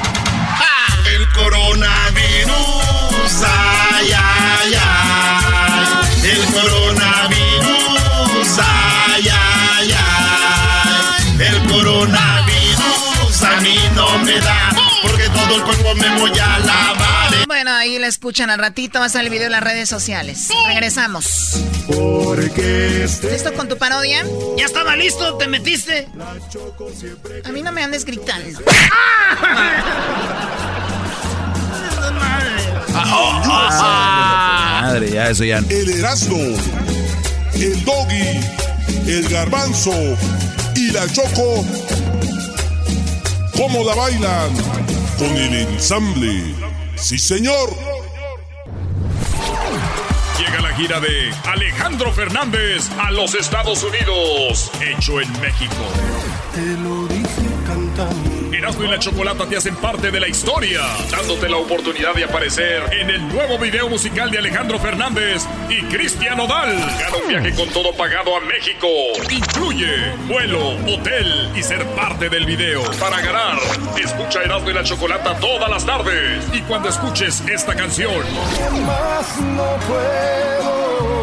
El 1.07 1.27
coronavirus, 1.33 2.53
ay, 3.47 4.11
ay, 4.15 4.75
ay. 4.79 6.31
El 6.31 6.45
coronavirus, 6.53 7.69
ay, 8.59 9.29
ay, 9.33 9.95
ay. 9.97 11.47
El 11.47 11.69
coronavirus 11.71 12.40
todo 15.51 15.59
el 15.59 15.65
cuerpo 15.65 15.95
me 15.97 16.21
voy 16.21 16.39
a 16.39 16.59
lavar. 16.61 17.47
Bueno, 17.47 17.73
ahí 17.73 17.99
la 17.99 18.07
escuchan 18.07 18.51
al 18.51 18.59
ratito. 18.59 19.01
Va 19.01 19.07
a 19.07 19.09
salir 19.09 19.27
el 19.27 19.33
video 19.33 19.47
en 19.47 19.53
las 19.53 19.63
redes 19.63 19.89
sociales. 19.89 20.49
Regresamos. 20.67 21.61
Porque 21.87 23.09
¿Listo 23.31 23.53
con 23.55 23.69
tu 23.69 23.77
parodia? 23.77 24.25
Ya 24.57 24.67
estaba 24.67 24.95
listo, 24.97 25.37
te 25.37 25.49
metiste. 25.49 26.07
A 27.45 27.53
mí 27.53 27.63
no 27.63 27.73
me 27.73 27.83
andes 27.83 28.05
gritando. 28.05 28.61
Madre, 34.83 35.11
ya 35.11 35.31
eso 35.31 35.45
ya. 35.45 35.59
El 35.59 35.91
Erasmo, 35.91 36.39
el 37.55 37.85
Doggy, 37.85 38.41
el 39.07 39.29
Garbanzo 39.29 39.93
y 40.75 40.91
la 40.91 41.07
Choco. 41.13 41.65
¿Cómo 43.57 43.85
la 43.85 43.95
bailan? 43.95 45.00
Con 45.21 45.37
el 45.37 45.55
ensamble. 45.55 46.55
Sí, 46.97 47.19
señor. 47.19 47.69
Llega 50.39 50.63
la 50.63 50.75
gira 50.75 50.99
de 50.99 51.31
Alejandro 51.45 52.11
Fernández 52.11 52.89
a 52.99 53.11
los 53.11 53.35
Estados 53.35 53.85
Unidos, 53.85 54.71
hecho 54.81 55.21
en 55.21 55.31
México. 55.43 55.75
Te 56.55 56.65
lo 56.79 57.07
dije 57.07 57.51
cantando. 57.67 58.30
Erasmo 58.53 58.85
y 58.85 58.89
la 58.89 58.99
Chocolata 58.99 59.47
te 59.47 59.57
hacen 59.57 59.77
parte 59.77 60.11
de 60.11 60.21
la 60.21 60.29
historia, 60.29 60.81
dándote 61.11 61.49
la 61.49 61.57
oportunidad 61.57 62.15
de 62.15 62.25
aparecer 62.25 62.83
en 62.93 63.11
el 63.11 63.29
nuevo 63.29 63.59
video 63.59 63.89
musical 63.89 64.31
de 64.31 64.39
Alejandro 64.39 64.79
Fernández 64.79 65.47
y 65.69 65.83
Cristian 65.85 66.41
Odal. 66.41 66.77
Gana 66.99 67.17
un 67.23 67.29
viaje 67.29 67.55
con 67.55 67.69
todo 67.71 67.95
pagado 67.95 68.37
a 68.37 68.41
México. 68.41 68.89
Incluye 69.31 69.87
vuelo, 70.27 70.71
hotel 70.93 71.51
y 71.55 71.63
ser 71.63 71.85
parte 71.95 72.29
del 72.29 72.45
video. 72.45 72.83
Para 72.99 73.21
ganar, 73.21 73.59
escucha 74.03 74.43
Erasmo 74.43 74.71
y 74.71 74.75
la 74.75 74.83
Chocolata 74.83 75.39
todas 75.39 75.71
las 75.71 75.87
tardes. 75.87 76.45
Y 76.53 76.61
cuando 76.63 76.89
escuches 76.89 77.43
esta 77.49 77.75
canción, 77.75 78.21
Más 78.85 79.41
no 79.41 79.77
puedo 79.87 81.20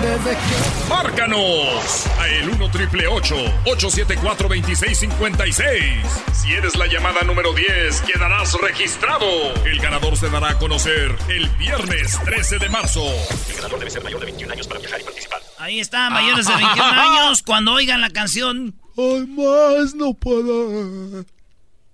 desde 0.00 0.30
que... 0.32 0.88
¡Márcanos! 0.88 2.06
A 2.18 2.28
el 2.28 2.48
1 2.50 2.70
triple 2.70 3.06
874 3.06 4.48
2656. 4.48 6.04
Si 6.32 6.52
eres 6.52 6.76
la 6.76 6.86
llamada 6.86 7.22
número 7.22 7.52
10, 7.52 8.02
quedarás 8.02 8.54
registrado. 8.54 9.54
El 9.64 9.78
ganador 9.80 10.16
se 10.16 10.28
dará 10.30 10.50
a 10.50 10.58
conocer 10.58 11.16
el 11.28 11.48
viernes 11.50 12.18
13 12.24 12.58
de 12.58 12.68
marzo. 12.68 13.04
El 13.48 13.56
ganador 13.56 13.78
debe 13.78 13.90
ser 13.90 14.04
mayor 14.04 14.20
de 14.20 14.26
21 14.26 14.52
años 14.52 14.66
para 14.66 14.80
viajar 14.80 15.00
y 15.00 15.04
participar. 15.04 15.40
Ahí 15.58 15.80
está, 15.80 16.08
mayores 16.10 16.46
de 16.46 16.54
21 16.54 16.82
años. 16.84 17.42
Cuando 17.42 17.72
oigan 17.74 18.00
la 18.00 18.10
canción. 18.10 18.74
Ay, 18.96 19.26
más 19.26 19.94
no 19.94 20.14
puedo. 20.14 21.22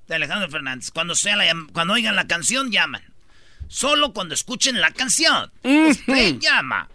De 0.07 0.15
Alejandro 0.15 0.51
Fernández. 0.51 0.91
Cuando, 0.91 1.15
sea 1.15 1.37
la, 1.37 1.45
cuando 1.73 1.95
oigan 1.95 2.17
la 2.17 2.27
canción, 2.27 2.71
llaman. 2.71 3.03
Solo 3.69 4.13
cuando 4.13 4.35
escuchen 4.35 4.81
la 4.81 4.91
canción. 4.93 5.51
Usted 5.63 6.39
llama. 6.39 6.89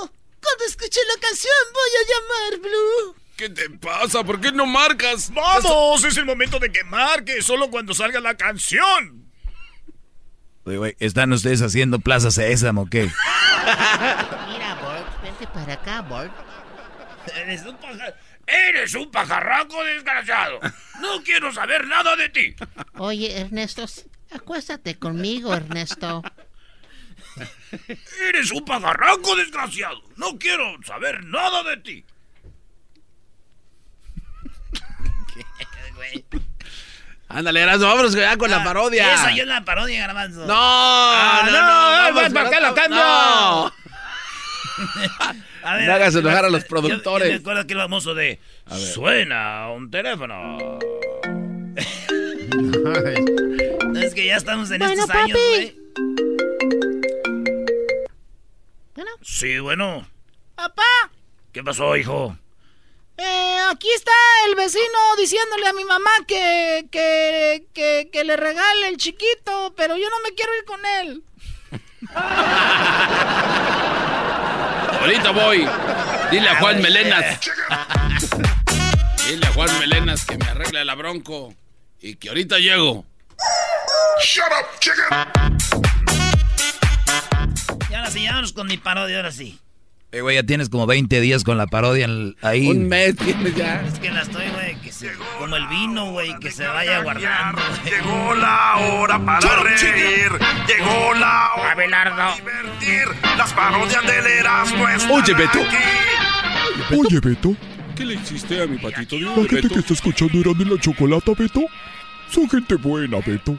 Cuando 0.00 0.64
escuche 0.66 1.00
la 1.14 1.20
canción 1.20 1.54
voy 1.72 1.90
a 2.00 2.06
llamar, 2.08 2.60
Blue. 2.60 3.16
¿Qué 3.36 3.50
te 3.50 3.68
pasa? 3.68 4.24
¿Por 4.24 4.40
qué 4.40 4.50
no 4.50 4.64
marcas? 4.64 5.30
¡Vamos! 5.32 6.04
Es 6.04 6.16
el 6.16 6.24
momento 6.24 6.58
de 6.58 6.72
que 6.72 6.84
marque, 6.84 7.42
solo 7.42 7.70
cuando 7.70 7.92
salga 7.92 8.18
la 8.20 8.36
canción. 8.36 9.30
Oye, 10.64 10.78
güey, 10.78 10.96
¿están 10.98 11.32
ustedes 11.32 11.60
haciendo 11.62 11.98
Plaza 11.98 12.30
Sésamo 12.30 12.82
o 12.82 12.86
qué? 12.86 13.02
Mira, 14.48 14.78
Bort, 14.82 15.22
vente 15.22 15.46
para 15.48 15.74
acá, 15.74 16.00
Bort. 16.02 16.32
Eres 17.34 17.62
un, 17.66 17.76
paja... 17.76 18.14
Eres 18.46 18.94
un 18.94 19.10
pajarraco 19.10 19.82
desgraciado. 19.84 20.60
No 21.00 21.22
quiero 21.22 21.52
saber 21.52 21.86
nada 21.86 22.16
de 22.16 22.28
ti. 22.30 22.54
Oye, 22.96 23.40
Ernesto, 23.40 23.84
acuéstate 24.30 24.98
conmigo, 24.98 25.54
Ernesto. 25.54 26.22
Eres 28.28 28.50
un 28.52 28.64
pajarraco 28.64 29.36
desgraciado. 29.36 30.00
No 30.16 30.38
quiero 30.38 30.76
saber 30.84 31.24
nada 31.24 31.62
de 31.64 31.76
ti. 31.78 32.04
Ándale, 37.28 37.60
Erasmo, 37.60 37.86
vámonos 37.88 38.12
ya 38.14 38.36
con 38.36 38.50
la 38.50 38.62
parodia. 38.62 39.14
Esa 39.14 39.32
yo 39.32 39.42
es 39.42 39.48
la 39.48 39.64
parodia, 39.64 40.06
Garbanzo. 40.06 40.46
No, 40.46 40.54
Ah, 40.56 41.42
no, 41.44 41.50
no, 41.52 41.58
no, 41.60 41.66
no, 41.66 42.14
vamos, 42.14 42.32
¿para 42.32 42.50
qué 42.50 42.60
lo 42.60 42.74
cambio? 42.74 42.98
no. 42.98 43.72
A 45.64 45.78
No 45.80 45.92
hagas 45.94 46.14
enojar 46.14 46.44
a 46.44 46.50
los 46.50 46.62
yo- 46.62 46.68
productores. 46.68 47.26
Yo, 47.28 47.34
me 47.34 47.40
acuerdo 47.40 47.66
que 47.66 47.72
el 47.72 47.80
famoso 47.80 48.14
de 48.14 48.38
Suena 48.94 49.68
un 49.70 49.90
teléfono. 49.90 50.78
No, 52.56 54.00
es 54.00 54.14
que 54.14 54.26
ya 54.26 54.36
estamos 54.36 54.70
en 54.70 54.78
Bueno, 54.78 54.92
estos 54.94 55.06
papi. 55.08 55.20
años, 55.32 55.38
güey. 55.48 55.76
Bueno. 58.96 59.10
Sí, 59.22 59.58
bueno. 59.60 60.08
Papá, 60.56 60.82
¿Qué 61.52 61.62
pasó, 61.62 61.96
hijo? 61.96 62.36
eh, 63.18 63.58
aquí 63.70 63.88
está 63.94 64.12
el 64.48 64.54
vecino 64.56 64.98
diciéndole 65.18 65.66
a 65.68 65.72
mi 65.74 65.84
mamá 65.84 66.10
que, 66.26 66.86
que, 66.90 67.66
que, 67.74 68.08
que 68.12 68.24
le 68.24 68.36
regale 68.36 68.88
el 68.88 68.96
chiquito, 68.96 69.74
pero 69.76 69.96
yo 69.96 70.08
no 70.10 70.20
me 70.20 70.34
quiero 70.34 70.54
ir 70.56 70.64
con 70.64 70.80
él. 70.86 71.22
Ahorita 75.00 75.30
voy. 75.30 75.68
Dile 76.30 76.48
a 76.48 76.56
Juan 76.60 76.80
Melenas. 76.82 77.40
Dile 79.28 79.46
a 79.46 79.52
Juan 79.52 79.78
Melenas 79.78 80.24
que 80.26 80.36
me 80.38 80.46
arregle 80.46 80.84
la 80.84 80.94
bronco. 80.94 81.54
Y 82.00 82.16
que 82.16 82.28
ahorita 82.28 82.58
llego. 82.58 83.04
Shut 84.22 84.44
up, 84.46 84.66
chicken. 84.80 85.95
Ahora 88.06 88.18
sí, 88.18 88.24
vámonos 88.24 88.52
con 88.52 88.68
mi 88.68 88.76
parodia, 88.76 89.16
ahora 89.16 89.32
sí. 89.32 89.58
Eh, 90.12 90.20
güey, 90.20 90.36
ya 90.36 90.44
tienes 90.44 90.68
como 90.68 90.86
20 90.86 91.20
días 91.20 91.42
con 91.42 91.58
la 91.58 91.66
parodia 91.66 92.06
ahí. 92.40 92.68
Un 92.68 92.86
mes 92.86 93.16
tienes 93.16 93.52
ya. 93.56 93.82
Es 93.82 93.98
que 93.98 94.12
la 94.12 94.22
estoy, 94.22 94.48
güey, 94.50 94.80
que 94.80 94.92
se, 94.92 95.12
como 95.40 95.56
el 95.56 95.66
vino, 95.66 96.12
güey, 96.12 96.38
que 96.38 96.52
se 96.52 96.68
vaya 96.68 97.00
guardando. 97.00 97.60
Llegó 97.84 98.34
la 98.36 98.76
hora 98.76 99.18
para 99.24 99.56
reír. 99.64 100.30
Llegó 100.68 101.14
la 101.14 101.48
hora 101.56 101.72
Abelardo. 101.72 102.16
para 102.16 102.36
divertir. 102.36 103.08
Las 103.36 103.52
parodias 103.52 104.06
del 104.06 104.24
Erasmo 104.24 104.88
están 104.88 105.10
Oye, 105.10 105.34
Beto. 105.34 105.58
aquí. 105.58 106.96
Oye, 106.96 107.18
Beto. 107.20 107.56
¿Qué 107.96 108.04
le 108.04 108.14
hiciste 108.14 108.62
a 108.62 108.68
mi 108.68 108.78
patito 108.78 109.16
de 109.16 109.22
La 109.22 109.34
gente 109.34 109.68
que 109.68 109.78
está 109.80 109.94
escuchando 109.94 110.38
Erasmo 110.38 110.62
y 110.62 110.66
la 110.66 110.80
Chocolata, 110.80 111.32
Beto, 111.36 111.62
son 112.30 112.48
gente 112.48 112.76
buena, 112.76 113.18
Beto. 113.18 113.58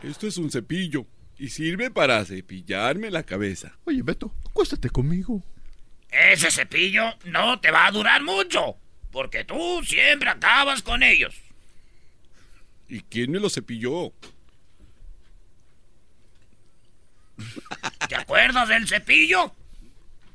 Esto 0.00 0.28
es 0.28 0.36
un 0.38 0.48
cepillo 0.48 1.04
y 1.38 1.50
sirve 1.50 1.90
para 1.90 2.24
cepillarme 2.24 3.10
la 3.10 3.22
cabeza. 3.22 3.76
Oye, 3.84 4.02
Beto, 4.02 4.34
acuéstate 4.48 4.90
conmigo. 4.90 5.42
Ese 6.10 6.50
cepillo 6.50 7.04
no 7.24 7.60
te 7.60 7.70
va 7.70 7.86
a 7.86 7.92
durar 7.92 8.22
mucho, 8.22 8.76
porque 9.12 9.44
tú 9.44 9.82
siempre 9.84 10.30
acabas 10.30 10.82
con 10.82 11.02
ellos. 11.02 11.34
¿Y 12.88 13.02
quién 13.02 13.30
me 13.30 13.38
lo 13.38 13.50
cepilló? 13.50 14.12
¿Te 18.08 18.16
acuerdas 18.16 18.68
del 18.68 18.88
cepillo? 18.88 19.54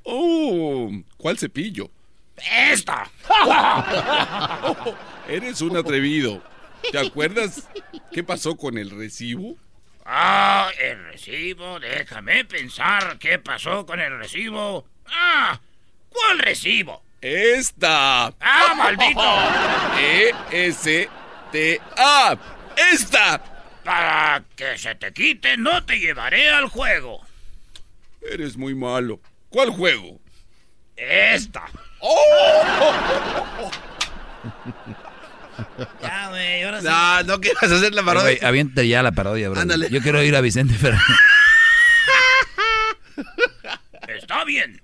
Oh, 0.04 0.92
¿cuál 1.18 1.38
cepillo? 1.38 1.90
¡Esta! 2.70 3.10
Oh, 3.30 4.96
eres 5.28 5.62
un 5.62 5.76
atrevido. 5.76 6.44
¿Te 6.92 7.00
acuerdas 7.00 7.68
qué 8.12 8.24
pasó 8.24 8.56
con 8.56 8.78
el 8.78 8.90
recibo? 8.90 9.58
Ah, 10.06 10.70
el 10.80 11.06
recibo. 11.06 11.80
Déjame 11.80 12.46
pensar 12.46 13.18
qué 13.20 13.40
pasó 13.40 13.86
con 13.86 14.00
el 14.00 14.18
recibo. 14.20 14.86
Ah, 15.08 15.60
¿cuál 16.10 16.40
recibo? 16.40 17.04
¡Esta! 17.22 18.34
¡Ah, 18.40 18.74
maldito! 18.76 19.22
E-S-T-A. 20.52 22.38
¡Esta! 22.92 23.42
Para 23.84 24.44
que 24.56 24.78
se 24.78 24.96
te 24.96 25.14
quite, 25.14 25.56
no 25.58 25.86
te 25.86 26.00
llevaré 26.00 26.50
al 26.50 26.68
juego. 26.68 27.22
Eres 28.22 28.58
muy 28.58 28.76
malo. 28.76 29.20
¿Cuál 29.50 29.70
juego? 29.70 30.20
Esta. 30.96 31.66
¡Oh! 32.00 33.72
Ya, 36.02 36.30
güey, 36.30 36.64
ahora 36.64 36.82
sí. 36.82 36.88
No, 36.88 37.24
no 37.24 37.42
quieras 37.42 37.64
hacer 37.64 37.94
la 37.94 38.02
Eh, 38.02 38.06
parodia. 38.06 38.22
güey, 38.24 38.40
avienta 38.44 38.84
ya 38.84 39.04
la 39.04 39.12
parodia, 39.12 39.50
bro. 39.50 39.62
Ándale. 39.62 39.90
Yo 39.90 40.02
quiero 40.02 40.22
ir 40.24 40.36
a 40.36 40.42
Vicente 40.42 40.74
Fernández. 40.76 41.18
Está 44.08 44.44
bien. 44.46 44.82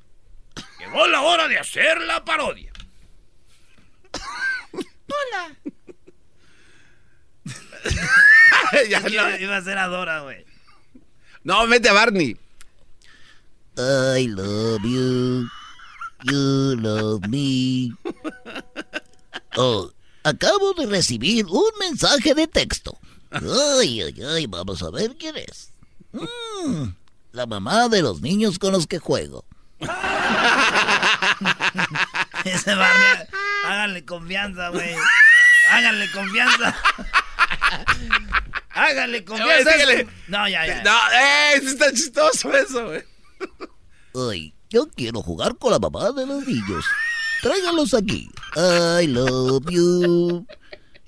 Llegó 0.79 1.07
la 1.07 1.21
hora 1.21 1.47
de 1.47 1.57
hacer 1.59 2.01
la 2.01 2.23
parodia. 2.23 2.71
Hola. 4.73 5.55
Ya 8.89 8.99
no. 8.99 9.37
Iba 9.39 9.57
a 9.57 9.61
ser 9.61 9.77
Adora, 9.79 10.21
güey. 10.21 10.45
No, 11.43 11.65
mete 11.65 11.89
a 11.89 11.93
Barney. 11.93 12.37
I 13.77 14.27
love 14.27 14.81
you. 14.83 15.47
You 16.23 16.75
love 16.79 17.27
me. 17.27 17.93
Oh, 19.57 19.91
acabo 20.23 20.73
de 20.73 20.85
recibir 20.85 21.45
un 21.45 21.71
mensaje 21.79 22.33
de 22.33 22.47
texto. 22.47 22.97
Ay, 23.31 24.01
ay, 24.01 24.15
ay, 24.23 24.47
vamos 24.47 24.81
a 24.83 24.89
ver 24.89 25.15
quién 25.17 25.37
es. 25.37 25.71
Mm, 26.11 26.89
la 27.31 27.45
mamá 27.45 27.87
de 27.89 28.01
los 28.01 28.21
niños 28.21 28.57
con 28.57 28.71
los 28.73 28.87
que 28.87 28.99
juego. 28.99 29.45
Ese 32.45 32.73
Barney, 32.75 33.27
háganle 33.65 34.05
confianza, 34.05 34.69
güey. 34.69 34.95
Háganle 35.71 36.11
confianza. 36.11 36.75
Háganle 38.71 39.23
confianza. 39.25 39.71
síguele. 39.73 40.07
No, 40.27 40.47
ya, 40.47 40.65
ya. 40.65 40.83
No, 40.83 40.97
eh, 41.11 41.55
está 41.57 41.91
chistoso 41.91 42.51
eso, 42.53 42.87
güey. 42.87 43.03
Ay, 44.31 44.53
yo 44.69 44.87
quiero 44.89 45.21
jugar 45.21 45.55
con 45.57 45.71
la 45.71 45.79
mamá 45.79 46.11
de 46.11 46.25
los 46.25 46.45
niños. 46.45 46.85
Tráiganlos 47.41 47.93
aquí. 47.93 48.29
I 48.55 49.07
love 49.07 49.69
you. 49.69 50.45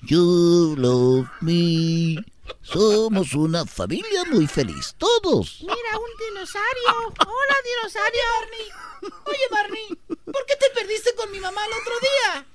You 0.03 0.76
love 0.78 1.28
me. 1.41 2.18
Somos 2.62 3.34
una 3.34 3.66
familia 3.66 4.24
muy 4.32 4.48
feliz, 4.48 4.95
todos. 4.98 5.58
Mira, 5.62 5.98
un 5.98 6.10
dinosaurio. 6.34 7.14
Hola, 7.20 7.56
dinosaurio. 7.66 8.22
Barney. 8.40 8.68
Oye, 9.26 9.48
Barney, 9.52 9.88
¿por 10.08 10.45
qué 10.45 10.56
te 10.56 10.70
perdiste 10.74 11.14
con 11.16 11.32
mi 11.32 11.40
mamá 11.40 11.62
el 11.66 11.74
otro 11.82 11.94
día? 12.02 12.45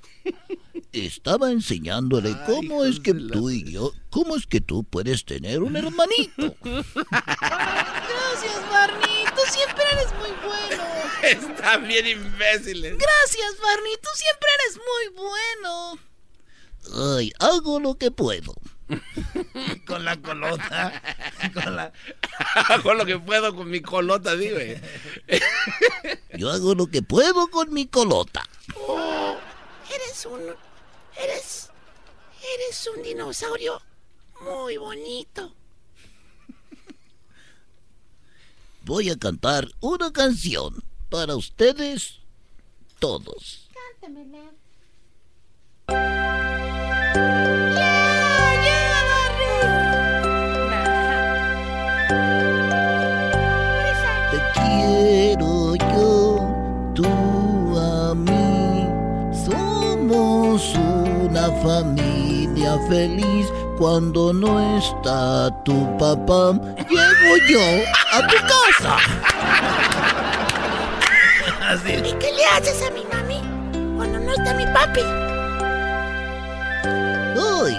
Estaba 0.92 1.50
enseñándole 1.50 2.36
cómo 2.46 2.84
es 2.84 3.00
que 3.00 3.14
tú 3.14 3.50
y 3.50 3.64
yo, 3.70 3.92
cómo 4.10 4.36
es 4.36 4.46
que 4.46 4.60
tú 4.60 4.84
puedes 4.84 5.24
tener 5.24 5.62
un 5.62 5.76
hermanito. 5.76 6.54
Gracias, 6.62 6.94
Barney. 8.70 9.15
Tú 9.46 9.52
siempre 9.52 9.84
eres 9.92 10.12
muy 10.14 10.30
bueno. 10.44 10.84
Están 11.22 11.86
bien 11.86 12.06
imbéciles. 12.06 12.96
Gracias, 12.98 13.60
Barney. 13.62 13.96
Tú 14.02 14.08
siempre 14.14 14.48
eres 14.60 14.78
muy 14.78 15.24
bueno. 15.24 15.98
Ay, 17.18 17.32
hago 17.38 17.80
lo 17.80 17.96
que 17.96 18.10
puedo. 18.10 18.54
Con 19.86 20.04
la 20.04 20.16
colota. 20.20 21.02
Con 21.54 21.76
la... 21.76 21.92
Hago 22.68 22.94
lo 22.94 23.04
que 23.04 23.18
puedo 23.18 23.54
con 23.54 23.68
mi 23.68 23.80
colota, 23.80 24.36
dime. 24.36 24.80
Yo 26.34 26.50
hago 26.50 26.74
lo 26.74 26.86
que 26.86 27.02
puedo 27.02 27.48
con 27.48 27.72
mi 27.72 27.86
colota. 27.86 28.48
Eres 29.92 30.26
un. 30.26 30.40
Eres. 31.16 31.70
Eres 32.54 32.90
un 32.94 33.02
dinosaurio 33.02 33.82
muy 34.40 34.76
bonito. 34.76 35.52
Voy 38.86 39.10
a 39.10 39.16
cantar 39.18 39.66
una 39.80 40.12
canción 40.12 40.84
para 41.10 41.34
ustedes 41.34 42.20
todos. 43.00 43.68
Cántamela. 44.00 44.52
Te 54.30 54.38
quiero 54.54 55.74
yo, 55.74 56.92
tú 56.94 57.76
a 57.76 58.14
mí. 58.14 58.86
Somos 59.34 60.76
una 60.76 61.50
familia 61.60 62.78
feliz. 62.88 63.48
Cuando 63.78 64.32
no 64.32 64.78
está 64.78 65.50
tu 65.62 65.98
papá, 65.98 66.52
llego 66.88 67.36
yo 67.46 67.60
a 68.10 68.26
tu 68.26 68.36
casa. 68.46 68.96
¿Y 71.86 72.12
qué 72.14 72.32
le 72.32 72.44
haces 72.46 72.82
a 72.86 72.90
mi 72.92 73.04
mami 73.04 73.42
cuando 73.94 74.18
no 74.18 74.32
está 74.32 74.54
mi 74.54 74.64
papi? 74.66 75.02
Ay. 77.38 77.76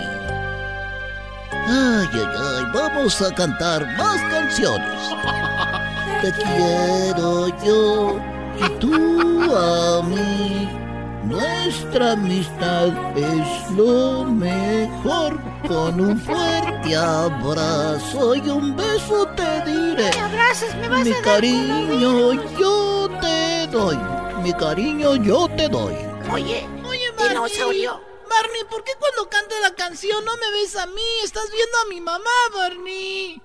Ay, 1.68 2.10
ay, 2.14 2.28
ay, 2.38 2.64
vamos 2.76 3.20
a 3.24 3.34
cantar 3.34 3.88
más 3.98 4.22
canciones. 4.32 5.00
Te 6.22 6.32
quiero 6.32 7.48
yo 7.64 8.20
y 8.60 8.70
tú 8.80 9.56
a 9.56 10.04
mí. 10.04 10.87
Nuestra 11.28 12.14
amistad 12.14 12.88
es 13.18 13.72
lo 13.72 14.24
mejor. 14.24 15.38
Con 15.68 16.00
un 16.00 16.20
fuerte 16.22 16.96
abrazo 16.96 18.36
y 18.36 18.50
un 18.50 18.76
beso 18.78 19.28
te 19.36 19.62
diré. 19.66 20.10
Me 20.10 20.20
abrazas, 20.22 20.74
me 20.76 20.88
vas 20.88 21.04
Mi 21.04 21.12
a 21.12 21.16
dar 21.16 21.24
cariño 21.24 22.34
yo 22.58 23.10
te 23.20 23.68
doy. 23.68 23.98
Mi 24.42 24.54
cariño 24.54 25.16
yo 25.18 25.50
te 25.50 25.68
doy. 25.68 25.96
Oye, 26.32 26.66
oye, 26.88 27.12
Barney. 27.12 27.30
Dinosaurio. 27.30 28.02
Barney, 28.30 28.64
¿por 28.70 28.86
qué 28.86 28.94
cuando 28.98 29.30
canto 29.30 29.56
la 29.62 29.76
canción 29.76 30.24
no 30.24 30.32
me 30.38 30.52
ves 30.52 30.78
a 30.78 30.86
mí? 30.86 31.10
Estás 31.24 31.50
viendo 31.52 31.78
a 31.78 31.90
mi 31.90 32.00
mamá, 32.00 32.30
Barney. 32.54 33.42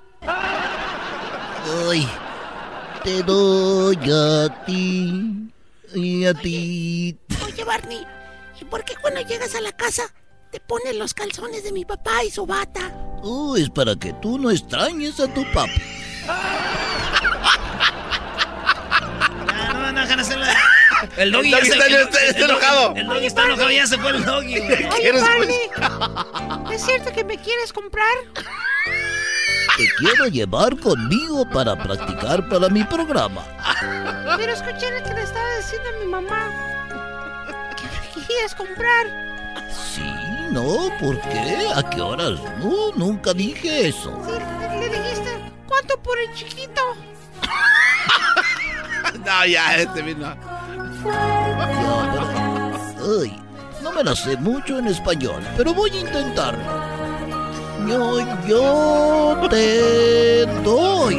Ay, 1.89 2.09
te 3.03 3.23
doy 3.25 3.99
a 4.09 4.65
ti 4.67 5.52
y 5.95 6.25
a 6.27 6.35
ti. 6.35 7.19
Oye, 7.47 7.65
Barney, 7.65 8.07
¿y 8.61 8.65
por 8.65 8.85
qué 8.85 8.95
cuando 9.01 9.21
llegas 9.23 9.55
a 9.55 9.61
la 9.61 9.73
casa 9.73 10.03
te 10.51 10.61
pones 10.61 10.95
los 10.97 11.15
calzones 11.15 11.65
de 11.65 11.73
mi 11.73 11.85
papá 11.85 12.25
y 12.25 12.31
su 12.31 12.47
bata? 12.47 12.93
Oh, 13.23 13.57
es 13.57 13.71
para 13.71 13.95
que 13.97 14.13
tú 14.15 14.39
no 14.39 14.51
extrañes 14.51 15.19
a 15.21 15.33
tu 15.33 15.45
papi. 15.53 15.81
Ya, 19.47 19.73
no, 19.73 19.93
no, 19.93 20.01
hacerlo. 20.21 20.45
El 21.17 21.23
El 21.23 21.33
doggy, 21.33 21.51
ya 21.51 21.57
doggy 21.59 21.67
se 21.69 21.73
está- 21.73 21.87
el- 21.87 21.95
está- 21.95 22.25
está 22.25 22.39
el- 22.45 22.51
enojado. 22.51 22.95
El 22.97 23.07
doggy 23.07 23.27
está 23.27 23.45
enojado, 23.45 23.71
ya 23.71 23.87
se 23.87 23.99
fue 23.99 24.11
el 24.13 24.25
doggy. 24.25 24.59
Oye, 24.61 25.13
Barney, 25.13 26.75
¿es 26.75 26.85
cierto 26.85 27.13
que 27.13 27.25
me 27.25 27.39
quieres 27.39 27.73
comprar? 27.73 28.15
Te 29.77 29.89
quiero 29.99 30.27
llevar 30.27 30.79
conmigo 30.79 31.49
para 31.49 31.75
practicar 31.77 32.47
para 32.49 32.69
mi 32.69 32.85
programa. 32.85 33.43
Pero 34.37 34.53
escuché 34.53 34.91
lo 34.91 35.03
que 35.03 35.15
le 35.15 35.23
estaba 35.23 35.57
diciendo 35.57 35.89
a 35.89 36.05
mi 36.05 36.11
mamá. 36.11 36.51
¿Qué 38.15 38.21
quieres 38.27 38.55
comprar? 38.55 39.07
Sí, 39.71 40.05
no, 40.51 40.91
¿por 41.01 41.19
qué? 41.23 41.69
¿A 41.75 41.89
qué 41.89 42.01
horas? 42.03 42.39
No, 42.59 42.93
nunca 42.97 43.33
dije 43.33 43.89
eso. 43.89 44.13
Sí, 44.27 44.33
le 44.79 44.89
dijiste, 44.91 45.53
¿cuánto 45.67 45.97
por 46.03 46.19
el 46.19 46.35
chiquito? 46.35 46.83
no, 49.25 49.47
ya, 49.47 49.77
este 49.77 50.03
vino. 50.03 50.37
Ay, 53.21 53.43
no 53.83 53.93
me 53.93 54.05
la 54.05 54.15
sé 54.15 54.37
mucho 54.37 54.79
en 54.79 54.89
español, 54.89 55.43
pero 55.57 55.73
voy 55.73 55.91
a 55.91 56.01
intentarlo. 56.01 56.92
Yo, 57.89 58.21
yo 58.47 59.49
te 59.51 60.47
doy. 60.63 61.19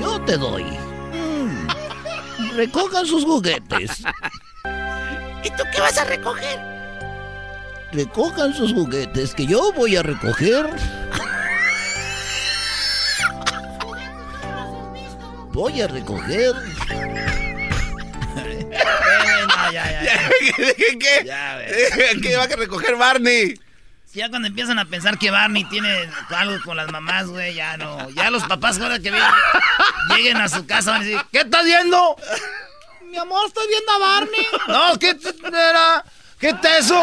Yo 0.00 0.20
te 0.22 0.36
doy. 0.36 0.64
Mm, 1.12 2.56
recojan 2.56 3.06
sus 3.06 3.24
juguetes. 3.24 4.02
¿Y 5.44 5.50
tú 5.50 5.64
qué 5.72 5.80
vas 5.80 5.98
a 5.98 6.04
recoger? 6.04 6.58
Recojan 7.92 8.54
sus 8.54 8.72
juguetes 8.72 9.34
que 9.34 9.46
yo 9.46 9.72
voy 9.72 9.96
a 9.96 10.02
recoger. 10.02 10.70
Voy 15.52 15.80
a 15.80 15.88
recoger. 15.88 16.54
ya, 19.72 19.72
ya, 19.72 20.02
ya. 20.02 20.30
¿Qué? 20.76 20.98
¿Qué? 20.98 22.20
¿Qué 22.22 22.36
va 22.36 22.44
a 22.44 22.46
recoger 22.46 22.96
Barney? 22.96 23.67
Si 24.10 24.20
ya 24.20 24.30
cuando 24.30 24.48
empiezan 24.48 24.78
a 24.78 24.86
pensar 24.86 25.18
que 25.18 25.30
Barney 25.30 25.64
tiene 25.64 26.08
algo 26.30 26.56
con 26.64 26.78
las 26.78 26.90
mamás, 26.90 27.26
güey, 27.26 27.54
ya 27.54 27.76
no. 27.76 28.08
Ya 28.10 28.30
los 28.30 28.42
papás 28.44 28.80
ahora 28.80 28.98
que 29.00 29.10
vienen, 29.10 29.30
lleguen 30.08 30.38
a 30.38 30.48
su 30.48 30.66
casa 30.66 30.92
van 30.92 31.02
a 31.02 31.04
decir, 31.04 31.20
¿qué 31.30 31.40
estás 31.40 31.62
viendo? 31.64 32.16
Mi 33.10 33.18
amor, 33.18 33.46
estoy 33.46 33.66
viendo 33.68 33.92
a 33.92 33.98
Barney. 33.98 34.46
No, 34.66 34.98
¿qué 34.98 35.10
era? 35.46 36.04
¿Qué 36.38 36.48
es 36.48 36.84
eso? 36.84 37.02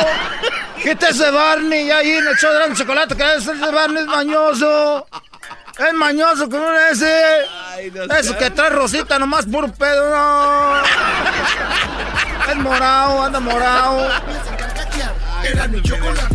¿Qué 0.82 0.92
es 0.92 1.04
ese 1.04 1.30
Barney? 1.30 1.86
Ya 1.86 1.98
ahí 1.98 2.10
el 2.10 2.36
show 2.38 2.52
de 2.52 2.76
chocolate, 2.76 3.16
que 3.16 3.36
ese 3.36 3.54
Barney 3.54 4.02
es 4.02 4.08
mañoso. 4.08 5.08
Es 5.78 5.94
mañoso 5.94 6.50
como 6.50 6.72
ese. 6.72 7.46
Eso 8.18 8.36
que 8.36 8.50
trae 8.50 8.72
rosita 8.72 9.20
nomás 9.20 9.46
puro 9.46 9.72
pedo, 9.72 10.10
no. 10.10 10.82
Es 12.50 12.56
morado, 12.56 13.24
anda 13.24 13.40
morado. 13.40 14.10
Era 15.44 15.68
mi 15.68 15.82
chocolate, 15.84 16.35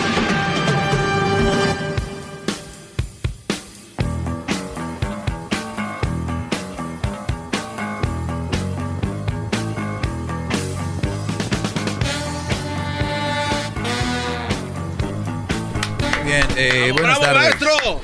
eh, 16.61 16.91
buenas, 16.91 17.19
tardes. 17.19 17.55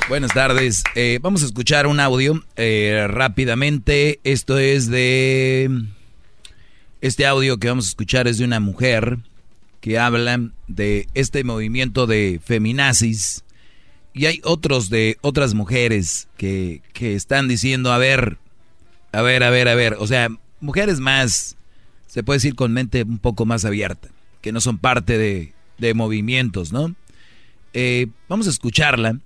buenas 0.09 0.33
tardes. 0.33 0.83
Eh, 0.95 1.19
vamos 1.21 1.43
a 1.43 1.45
escuchar 1.45 1.87
un 1.87 1.99
audio 1.99 2.43
eh, 2.55 3.05
rápidamente. 3.07 4.19
Esto 4.23 4.57
es 4.57 4.89
de... 4.89 5.69
Este 7.01 7.27
audio 7.27 7.57
que 7.57 7.67
vamos 7.67 7.85
a 7.85 7.89
escuchar 7.89 8.27
es 8.27 8.39
de 8.39 8.45
una 8.45 8.59
mujer 8.59 9.19
que 9.81 9.99
habla 9.99 10.49
de 10.67 11.07
este 11.13 11.43
movimiento 11.43 12.07
de 12.07 12.41
feminazis. 12.43 13.43
Y 14.13 14.25
hay 14.25 14.41
otros 14.43 14.89
de 14.89 15.17
otras 15.21 15.53
mujeres 15.53 16.27
que, 16.37 16.81
que 16.93 17.13
están 17.13 17.47
diciendo, 17.47 17.91
a 17.91 17.99
ver, 17.99 18.37
a 19.11 19.21
ver, 19.21 19.43
a 19.43 19.51
ver, 19.51 19.67
a 19.67 19.75
ver. 19.75 19.95
O 19.99 20.07
sea, 20.07 20.29
mujeres 20.59 20.99
más, 20.99 21.55
se 22.07 22.23
puede 22.23 22.37
decir 22.37 22.55
con 22.55 22.73
mente 22.73 23.03
un 23.03 23.19
poco 23.19 23.45
más 23.45 23.63
abierta, 23.63 24.09
que 24.41 24.51
no 24.51 24.59
son 24.59 24.79
parte 24.79 25.19
de, 25.19 25.53
de 25.77 25.93
movimientos, 25.93 26.71
¿no? 26.71 26.95
Eh, 27.73 28.07
vamos 28.27 28.47
a 28.47 28.49
escucharla. 28.49 29.19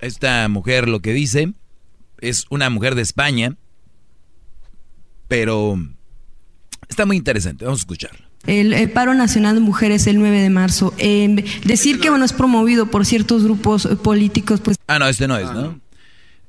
Esta 0.00 0.48
mujer 0.48 0.88
lo 0.88 1.00
que 1.00 1.12
dice 1.12 1.52
es 2.20 2.46
una 2.50 2.68
mujer 2.70 2.94
de 2.94 3.02
España, 3.02 3.56
pero 5.28 5.78
está 6.88 7.06
muy 7.06 7.16
interesante. 7.16 7.64
Vamos 7.64 7.80
a 7.80 7.82
escucharla. 7.82 8.28
El, 8.46 8.90
paro 8.90 9.14
nacional 9.14 9.54
de 9.54 9.60
mujeres 9.60 10.06
el 10.06 10.18
9 10.18 10.40
de 10.40 10.50
marzo. 10.50 10.92
Eh, 10.98 11.44
decir 11.64 12.00
que 12.00 12.10
bueno 12.10 12.24
es 12.24 12.34
promovido 12.34 12.86
por 12.86 13.06
ciertos 13.06 13.44
grupos 13.44 13.86
políticos, 14.02 14.60
pues. 14.60 14.76
Ah, 14.86 14.98
no, 14.98 15.08
este 15.08 15.26
no 15.26 15.38
es, 15.38 15.50
¿no? 15.50 15.80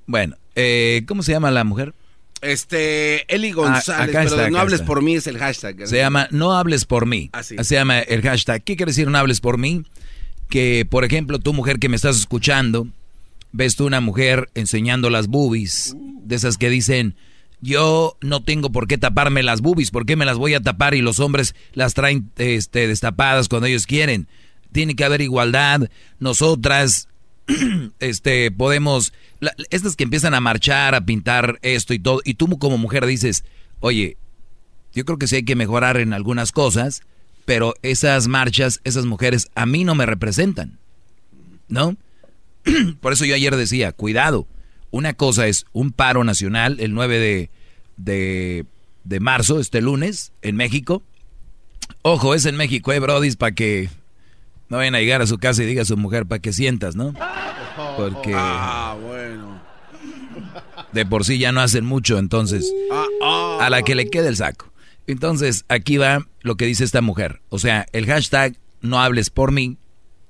Bueno, 0.06 0.36
eh, 0.56 1.04
¿cómo 1.08 1.24
se 1.24 1.32
llama 1.32 1.52
la 1.52 1.64
mujer? 1.64 1.94
Este, 2.42 3.34
Eli 3.34 3.52
González, 3.52 4.10
acá 4.10 4.24
pero 4.24 4.36
está, 4.36 4.50
no 4.50 4.60
hables 4.60 4.82
está. 4.82 4.86
por 4.86 5.02
mí 5.02 5.16
es 5.16 5.28
el 5.28 5.38
hashtag. 5.38 5.88
Se 5.88 5.98
llama 5.98 6.28
No 6.32 6.54
hables 6.54 6.86
por 6.86 7.06
mí. 7.06 7.30
Así. 7.34 7.56
Se 7.62 7.76
llama 7.76 8.00
el 8.00 8.22
hashtag. 8.22 8.64
¿Qué 8.64 8.76
quiere 8.76 8.92
decir 8.92 9.10
no 9.10 9.18
hables 9.18 9.40
por 9.40 9.58
mí? 9.58 9.84
Que, 10.56 10.88
por 10.90 11.04
ejemplo, 11.04 11.38
tú 11.38 11.52
mujer 11.52 11.80
que 11.80 11.90
me 11.90 11.98
estás 11.98 12.16
escuchando, 12.16 12.88
ves 13.52 13.76
tú 13.76 13.86
una 13.88 14.00
mujer 14.00 14.50
enseñando 14.56 15.10
las 15.10 15.28
boobies, 15.28 15.98
de 16.24 16.34
esas 16.34 16.58
que 16.58 16.70
dicen, 16.70 17.18
yo 17.60 18.16
no 18.22 18.42
tengo 18.42 18.72
por 18.72 18.88
qué 18.88 18.98
taparme 18.98 19.44
las 19.44 19.60
boobies, 19.60 19.92
¿por 19.92 20.06
qué 20.06 20.16
me 20.16 20.24
las 20.24 20.38
voy 20.38 20.54
a 20.54 20.62
tapar? 20.62 20.96
Y 20.96 21.02
los 21.02 21.20
hombres 21.20 21.56
las 21.74 21.94
traen 21.94 22.32
este, 22.38 22.88
destapadas 22.88 23.50
cuando 23.50 23.68
ellos 23.68 23.86
quieren. 23.86 24.30
Tiene 24.72 24.96
que 24.96 25.04
haber 25.04 25.20
igualdad. 25.20 25.90
Nosotras, 26.20 27.10
este, 28.00 28.50
podemos, 28.50 29.12
estas 29.72 29.98
que 29.98 30.06
empiezan 30.06 30.34
a 30.36 30.40
marchar, 30.40 30.96
a 30.96 31.06
pintar 31.06 31.60
esto 31.64 31.94
y 31.94 32.00
todo, 32.00 32.22
y 32.24 32.36
tú 32.36 32.48
como 32.60 32.78
mujer 32.78 33.06
dices, 33.06 33.44
oye, 33.82 34.16
yo 34.94 35.04
creo 35.04 35.18
que 35.18 35.28
sí 35.28 35.36
hay 35.36 35.44
que 35.44 35.58
mejorar 35.58 35.98
en 35.98 36.14
algunas 36.14 36.54
cosas, 36.54 37.02
pero 37.46 37.74
esas 37.84 38.28
marchas, 38.28 38.82
esas 38.84 39.06
mujeres 39.06 39.48
a 39.56 39.66
mí 39.66 39.84
no 39.84 39.96
me 39.96 40.06
representan, 40.06 40.80
¿no? 41.68 41.96
Por 43.00 43.14
eso 43.14 43.26
yo 43.26 43.36
ayer 43.36 43.56
decía, 43.56 43.92
cuidado, 43.92 44.48
una 44.92 45.14
cosa 45.14 45.48
es 45.48 45.66
un 45.72 45.92
paro 45.92 46.24
nacional 46.24 46.78
el 46.80 46.94
9 46.94 47.20
de, 47.20 47.50
de, 47.98 48.66
de 49.04 49.20
marzo, 49.20 49.60
este 49.60 49.82
lunes, 49.82 50.32
en 50.42 50.56
México. 50.56 51.04
Ojo, 52.02 52.34
es 52.34 52.46
en 52.46 52.56
México, 52.56 52.92
eh, 52.94 53.00
brodis, 53.00 53.36
para 53.36 53.54
que 53.54 53.90
no 54.70 54.78
vayan 54.78 54.96
a 54.96 55.00
llegar 55.00 55.22
a 55.22 55.28
su 55.28 55.38
casa 55.38 55.62
y 55.62 55.68
diga 55.68 55.84
a 55.84 55.86
su 55.86 55.98
mujer 55.98 56.26
para 56.26 56.40
que 56.40 56.52
sientas, 56.54 56.96
¿no? 56.96 57.14
Porque 57.98 58.34
Ah, 58.36 58.98
bueno. 59.00 59.62
de 60.92 61.06
por 61.06 61.26
sí 61.26 61.38
ya 61.38 61.52
no 61.52 61.62
hacen 61.62 61.86
mucho, 61.86 62.18
entonces 62.18 62.72
Ah, 62.92 63.06
ah. 63.22 63.58
a 63.62 63.70
la 63.70 63.84
que 63.84 63.94
le 63.96 64.10
quede 64.10 64.30
el 64.30 64.38
saco. 64.38 64.72
Entonces, 65.08 65.66
aquí 65.70 65.98
va 65.98 66.26
lo 66.42 66.56
que 66.56 66.66
dice 66.66 66.84
esta 66.84 67.02
mujer. 67.02 67.42
O 67.50 67.60
sea, 67.60 67.86
el 67.92 68.06
hashtag 68.06 68.56
no 68.82 69.00
hables 69.02 69.30
por 69.30 69.52
mí. 69.52 69.78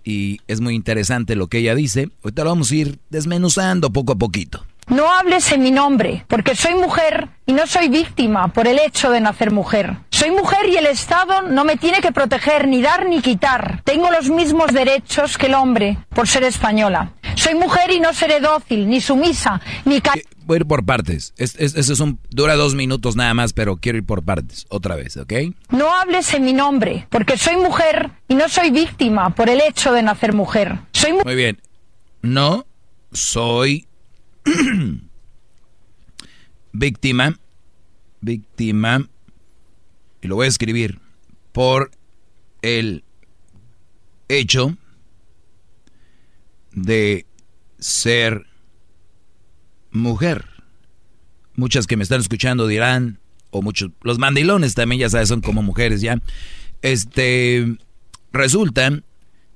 Y 0.08 0.40
es 0.48 0.62
muy 0.62 0.76
interesante 0.76 1.36
lo 1.36 1.48
que 1.48 1.58
ella 1.60 1.74
dice. 1.74 2.10
Ahorita 2.24 2.44
lo 2.44 2.52
vamos 2.52 2.72
a 2.72 2.76
ir 2.76 3.00
desmenuzando 3.10 3.90
poco 3.92 4.14
a 4.14 4.16
poquito. 4.16 4.64
No 4.88 5.12
hables 5.12 5.52
en 5.52 5.64
mi 5.64 5.72
nombre, 5.72 6.26
porque 6.28 6.56
soy 6.56 6.76
mujer 6.76 7.28
y 7.48 7.54
no 7.54 7.66
soy 7.66 7.90
víctima 7.90 8.50
por 8.50 8.68
el 8.68 8.78
hecho 8.78 9.10
de 9.10 9.20
nacer 9.20 9.50
mujer. 9.52 9.98
Soy 10.12 10.30
mujer 10.30 10.70
y 10.70 10.78
el 10.78 10.86
Estado 10.86 11.42
no 11.50 11.66
me 11.66 11.76
tiene 11.78 12.02
que 12.02 12.12
proteger, 12.12 12.68
ni 12.68 12.84
dar 12.84 13.08
ni 13.10 13.20
quitar. 13.20 13.82
Tengo 13.84 14.12
los 14.12 14.30
mismos 14.30 14.72
derechos 14.74 15.40
que 15.40 15.48
el 15.48 15.56
hombre 15.56 15.98
por 16.14 16.28
ser 16.28 16.44
española. 16.44 17.14
Soy 17.36 17.56
mujer 17.56 17.90
y 17.92 18.00
no 18.00 18.14
seré 18.14 18.40
dócil, 18.40 18.88
ni 18.88 19.02
sumisa, 19.02 19.60
ni 19.86 20.02
ca- 20.02 20.14
Voy 20.46 20.56
a 20.56 20.60
ir 20.60 20.66
por 20.68 20.86
partes. 20.86 21.34
Es, 21.38 21.56
es- 21.56 21.76
eso 21.76 21.94
es 21.94 22.00
un- 22.00 22.20
dura 22.30 22.56
dos 22.56 22.76
minutos 22.76 23.16
nada 23.16 23.34
más, 23.34 23.52
pero 23.54 23.78
quiero 23.78 23.98
ir 23.98 24.06
por 24.06 24.24
partes. 24.24 24.66
Otra 24.70 24.96
vez, 24.96 25.18
¿ok? 25.18 25.34
No 25.72 25.94
hables 25.94 26.34
en 26.34 26.46
mi 26.46 26.54
nombre, 26.54 27.08
porque 27.10 27.38
soy 27.38 27.58
mujer 27.58 28.12
y 28.28 28.36
no 28.36 28.48
soy 28.48 28.70
víctima 28.70 29.34
por 29.34 29.50
el 29.50 29.60
hecho 29.62 29.92
de 29.92 30.04
nacer 30.04 30.34
mujer. 30.34 30.80
Soy 30.94 31.14
mu- 31.14 31.24
Muy 31.24 31.36
bien. 31.36 31.62
No 32.22 32.66
soy 33.12 33.88
víctima, 36.72 37.40
víctima, 38.22 39.08
y 40.22 40.28
lo 40.28 40.36
voy 40.36 40.46
a 40.46 40.50
escribir, 40.50 41.00
por 41.52 41.92
el 42.62 43.04
hecho 44.28 44.76
de 46.72 47.26
ser 47.80 48.46
mujer. 49.96 50.46
Muchas 51.56 51.88
que 51.88 51.98
me 51.98 52.04
están 52.04 52.22
escuchando 52.22 52.68
dirán, 52.68 53.20
o 53.50 53.62
muchos, 53.62 53.92
los 54.02 54.20
mandilones 54.20 54.76
también 54.76 55.02
ya 55.02 55.10
sabes, 55.10 55.30
son 55.30 55.42
como 55.42 55.62
mujeres 55.62 56.02
ya. 56.02 56.20
este, 56.82 57.78
resulta 58.32 59.02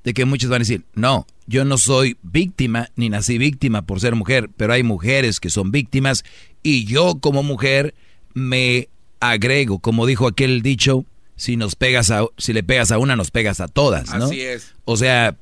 de 0.03 0.13
que 0.13 0.25
muchos 0.25 0.49
van 0.49 0.57
a 0.57 0.59
decir, 0.59 0.85
no, 0.95 1.27
yo 1.45 1.65
no 1.65 1.77
soy 1.77 2.17
víctima 2.23 2.89
ni 2.95 3.09
nací 3.09 3.37
víctima 3.37 3.81
por 3.81 3.99
ser 3.99 4.15
mujer, 4.15 4.49
pero 4.55 4.73
hay 4.73 4.83
mujeres 4.83 5.39
que 5.39 5.49
son 5.49 5.71
víctimas 5.71 6.23
y 6.63 6.85
yo 6.85 7.19
como 7.19 7.43
mujer 7.43 7.93
me 8.33 8.87
agrego, 9.19 9.79
como 9.79 10.05
dijo 10.05 10.27
aquel 10.27 10.61
dicho, 10.61 11.05
si 11.35 11.57
nos 11.57 11.75
pegas 11.75 12.11
a, 12.11 12.25
si 12.37 12.53
le 12.53 12.63
pegas 12.63 12.91
a 12.91 12.97
una 12.97 13.15
nos 13.15 13.31
pegas 13.31 13.59
a 13.59 13.67
todas, 13.67 14.13
¿no? 14.13 14.25
Así 14.25 14.41
es. 14.41 14.73
O 14.85 14.95
sea, 14.97 15.37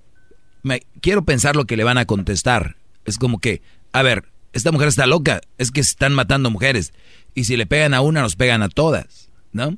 me, 0.64 0.82
quiero 1.02 1.24
pensar 1.24 1.56
lo 1.56 1.65
que 1.65 1.78
le 1.78 1.84
van 1.84 1.98
a 1.98 2.06
contestar. 2.06 2.78
Es 3.06 3.18
como 3.18 3.40
que, 3.40 3.61
a 3.94 4.02
ver, 4.02 4.26
esta 4.53 4.72
mujer 4.72 4.88
está 4.88 5.06
loca, 5.06 5.41
es 5.57 5.72
que 5.72 5.82
están 5.82 6.14
matando 6.14 6.49
mujeres 6.49 6.94
y 7.34 7.44
si 7.44 7.57
le 7.57 7.65
pegan 7.65 7.94
a 7.94 8.02
una 8.02 8.22
nos 8.22 8.36
pegan 8.36 8.64
a 8.64 8.69
todas, 8.69 9.30
¿no? 9.52 9.78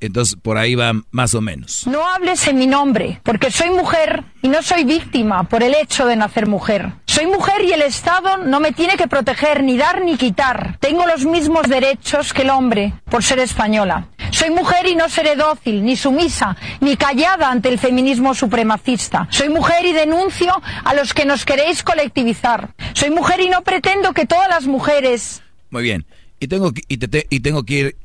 Entonces, 0.00 0.36
por 0.40 0.58
ahí 0.58 0.76
va 0.76 0.92
más 1.10 1.34
o 1.34 1.40
menos. 1.40 1.86
No 1.86 2.06
hables 2.08 2.46
en 2.46 2.56
mi 2.56 2.66
nombre, 2.68 3.20
porque 3.24 3.50
soy 3.50 3.70
mujer 3.70 4.24
y 4.42 4.48
no 4.48 4.62
soy 4.62 4.84
víctima 4.84 5.48
por 5.48 5.62
el 5.62 5.74
hecho 5.74 6.06
de 6.06 6.14
nacer 6.14 6.46
mujer. 6.46 6.92
Soy 7.18 7.26
mujer 7.26 7.64
y 7.64 7.72
el 7.72 7.82
Estado 7.82 8.36
no 8.44 8.60
me 8.60 8.70
tiene 8.70 8.96
que 8.96 9.08
proteger, 9.08 9.64
ni 9.64 9.76
dar 9.76 10.04
ni 10.04 10.16
quitar. 10.16 10.78
Tengo 10.78 11.04
los 11.04 11.24
mismos 11.24 11.68
derechos 11.68 12.32
que 12.32 12.42
el 12.42 12.50
hombre 12.50 12.94
por 13.10 13.24
ser 13.24 13.40
española. 13.40 14.06
Soy 14.30 14.50
mujer 14.50 14.86
y 14.86 14.94
no 14.94 15.08
seré 15.08 15.34
dócil, 15.34 15.84
ni 15.84 15.96
sumisa, 15.96 16.56
ni 16.80 16.96
callada 16.96 17.50
ante 17.50 17.70
el 17.70 17.80
feminismo 17.80 18.36
supremacista. 18.36 19.26
Soy 19.32 19.48
mujer 19.48 19.84
y 19.84 19.94
denuncio 19.94 20.62
a 20.84 20.94
los 20.94 21.12
que 21.12 21.24
nos 21.24 21.44
queréis 21.44 21.82
colectivizar. 21.82 22.72
Soy 22.94 23.10
mujer 23.10 23.40
y 23.40 23.48
no 23.48 23.62
pretendo 23.64 24.12
que 24.12 24.24
todas 24.24 24.48
las 24.48 24.68
mujeres... 24.68 25.42
Muy 25.70 25.82
bien. 25.82 26.06
Y 26.38 26.46
tengo 26.46 26.70
que, 26.70 26.82
y, 26.86 26.98
te, 26.98 27.26
y 27.30 27.40
tengo 27.40 27.64
que 27.64 27.74
ir 27.74 27.96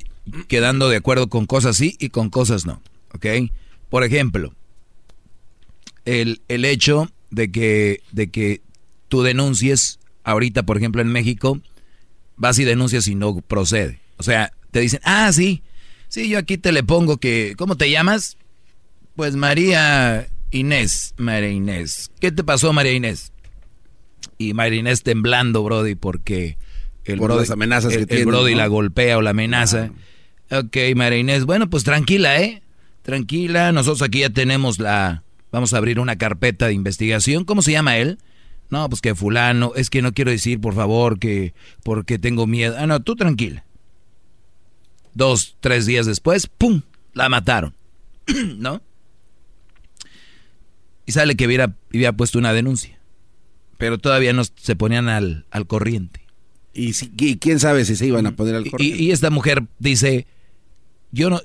quedando 0.48 0.90
de 0.90 0.98
acuerdo 0.98 1.30
con 1.30 1.45
cosas 1.45 1.77
sí 1.77 1.95
y 1.99 2.10
con 2.10 2.31
cosas 2.31 2.65
no. 2.65 2.81
¿Ok? 3.14 3.27
Por 3.91 4.03
ejemplo, 4.03 4.56
el, 6.03 6.41
el 6.48 6.65
hecho 6.65 7.11
de 7.30 7.52
que, 7.52 8.02
de 8.11 8.31
que 8.31 8.61
tú 9.14 9.22
denuncies, 9.22 9.99
ahorita, 10.23 10.64
por 10.64 10.76
ejemplo, 10.76 10.99
en 10.99 11.10
México, 11.10 11.61
vas 12.35 12.57
y 12.57 12.64
denuncias 12.64 13.07
y 13.07 13.14
no 13.14 13.41
procede. 13.41 13.99
O 14.18 14.23
sea, 14.23 14.52
te 14.72 14.80
dicen, 14.80 15.02
ah, 15.03 15.31
sí, 15.31 15.61
sí, 16.07 16.30
yo 16.30 16.40
aquí 16.40 16.57
te 16.57 16.72
le 16.72 16.81
pongo 16.81 17.18
que, 17.18 17.53
¿cómo 17.56 17.76
te 17.77 17.91
llamas? 17.91 18.38
Pues 19.15 19.35
María 19.35 20.27
Inés, 20.49 21.14
María 21.18 21.52
Inés. 21.52 22.10
¿Qué 22.19 22.31
te 22.31 22.44
pasó, 22.44 22.73
María 22.73 22.94
Inés? 22.94 23.34
Y 24.40 24.56
María 24.56 24.80
Inés 24.80 25.03
temblando, 25.03 25.61
Brody, 25.61 25.94
porque 25.94 26.57
el 27.06 27.19
Por 27.19 27.35
las 27.35 27.52
amenazas 27.52 27.94
el, 27.94 27.98
que 27.98 28.02
el 28.02 28.07
tiene, 28.07 28.26
Brody 28.26 28.53
¿no? 28.53 28.61
la 28.61 28.65
golpea 28.65 29.19
o 29.19 29.22
la 29.22 29.30
amenaza. 29.30 29.91
Ok, 30.49 30.76
María 30.95 31.19
Inés, 31.19 31.45
bueno, 31.45 31.69
pues 31.69 31.84
tranquila, 31.84 32.41
¿eh? 32.41 32.64
Tranquila, 33.03 33.72
nosotros 33.73 34.02
aquí 34.02 34.22
ya 34.22 34.31
tenemos 34.31 34.80
la... 34.80 35.22
Vamos 35.52 35.76
a 35.76 35.77
abrir 35.77 35.99
una 35.99 36.15
carpeta 36.15 36.65
de 36.65 36.73
investigación. 36.73 37.45
¿Cómo 37.45 37.61
se 37.61 37.73
llama 37.73 37.98
él? 37.98 38.18
No, 38.73 38.89
pues 38.89 39.01
que 39.01 39.13
fulano, 39.15 39.71
es 39.75 39.89
que 39.91 40.01
no 40.01 40.13
quiero 40.13 40.31
decir, 40.31 40.59
por 40.59 40.73
favor, 40.73 41.19
que 41.19 41.53
porque 41.83 42.17
tengo 42.17 42.47
miedo. 42.47 42.75
Ah, 42.77 42.87
no, 42.87 43.01
tú 43.01 43.15
tranquila. 43.15 43.63
Dos, 45.13 45.55
tres 45.59 45.85
días 45.85 46.05
después, 46.07 46.47
¡pum! 46.47 46.81
La 47.13 47.29
mataron. 47.29 47.75
¿No? 48.57 48.81
Y 51.05 51.11
sale 51.11 51.35
que 51.35 51.45
hubiera, 51.45 51.75
hubiera 51.93 52.13
puesto 52.13 52.39
una 52.39 52.53
denuncia. 52.53 52.99
Pero 53.77 53.97
todavía 53.97 54.33
no 54.33 54.43
se 54.43 54.75
ponían 54.75 55.09
al, 55.09 55.45
al 55.51 55.67
corriente. 55.67 56.21
Y, 56.73 56.93
si- 56.93 57.11
y 57.17 57.37
quién 57.37 57.59
sabe 57.59 57.85
si 57.85 57.95
se 57.95 58.07
iban 58.07 58.25
a 58.25 58.35
poner 58.35 58.55
al 58.55 58.65
Y, 58.65 58.69
corriente. 58.71 59.03
y 59.03 59.11
esta 59.11 59.29
mujer 59.29 59.63
dice, 59.79 60.25
yo 61.11 61.29
no, 61.29 61.41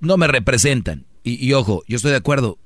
no 0.00 0.16
me 0.16 0.26
representan. 0.26 1.04
Y, 1.22 1.44
y 1.46 1.52
ojo, 1.52 1.84
yo 1.86 1.96
estoy 1.96 2.10
de 2.10 2.16
acuerdo. 2.16 2.58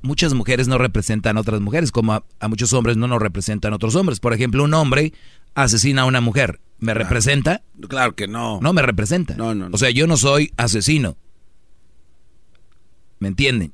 Muchas 0.00 0.34
mujeres 0.34 0.68
no 0.68 0.78
representan 0.78 1.36
a 1.36 1.40
otras 1.40 1.60
mujeres, 1.60 1.90
como 1.90 2.12
a, 2.12 2.24
a 2.38 2.48
muchos 2.48 2.72
hombres 2.72 2.96
no 2.96 3.08
nos 3.08 3.20
representan 3.20 3.72
otros 3.72 3.94
hombres. 3.96 4.20
Por 4.20 4.32
ejemplo, 4.32 4.62
un 4.64 4.74
hombre 4.74 5.12
asesina 5.54 6.02
a 6.02 6.04
una 6.04 6.20
mujer. 6.20 6.60
¿Me 6.78 6.94
representa? 6.94 7.62
Claro 7.88 8.14
que 8.14 8.28
no. 8.28 8.60
No 8.60 8.72
me 8.72 8.82
representa. 8.82 9.34
No, 9.34 9.54
no, 9.54 9.68
no. 9.68 9.74
O 9.74 9.78
sea, 9.78 9.90
yo 9.90 10.06
no 10.06 10.16
soy 10.16 10.52
asesino. 10.56 11.16
¿Me 13.18 13.28
entienden? 13.28 13.72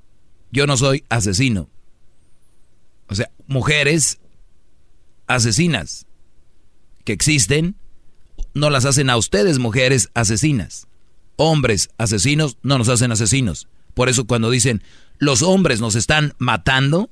Yo 0.50 0.66
no 0.66 0.76
soy 0.76 1.04
asesino. 1.10 1.68
O 3.08 3.14
sea, 3.14 3.30
mujeres 3.46 4.18
asesinas 5.26 6.06
que 7.04 7.12
existen 7.12 7.76
no 8.54 8.70
las 8.70 8.84
hacen 8.84 9.10
a 9.10 9.16
ustedes 9.16 9.58
mujeres 9.58 10.10
asesinas. 10.14 10.86
Hombres 11.36 11.90
asesinos 11.98 12.56
no 12.62 12.78
nos 12.78 12.88
hacen 12.88 13.12
asesinos. 13.12 13.68
Por 13.92 14.08
eso 14.08 14.26
cuando 14.26 14.50
dicen 14.50 14.82
los 15.18 15.42
hombres 15.42 15.80
nos 15.80 15.94
están 15.94 16.34
matando, 16.38 17.10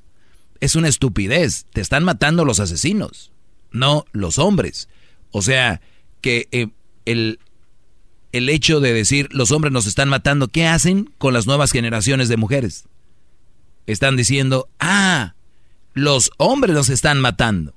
es 0.61 0.77
una 0.77 0.89
estupidez. 0.89 1.67
Te 1.73 1.81
están 1.81 2.05
matando 2.05 2.45
los 2.45 2.61
asesinos, 2.61 3.33
no 3.71 4.05
los 4.13 4.39
hombres. 4.39 4.89
O 5.31 5.43
sea, 5.43 5.81
que 6.21 6.49
eh, 6.53 6.69
el, 7.05 7.39
el 8.33 8.49
hecho 8.49 8.81
de 8.81 8.93
decir 8.93 9.29
los 9.33 9.51
hombres 9.51 9.73
nos 9.73 9.87
están 9.87 10.09
matando, 10.09 10.49
¿qué 10.49 10.67
hacen 10.67 11.11
con 11.19 11.35
las 11.35 11.47
nuevas 11.47 11.73
generaciones 11.73 12.29
de 12.29 12.37
mujeres? 12.37 12.85
Están 13.87 14.17
diciendo, 14.17 14.69
ah, 14.79 15.35
los 15.95 16.31
hombres 16.39 16.75
nos 16.75 16.89
están 16.89 17.21
matando. 17.21 17.75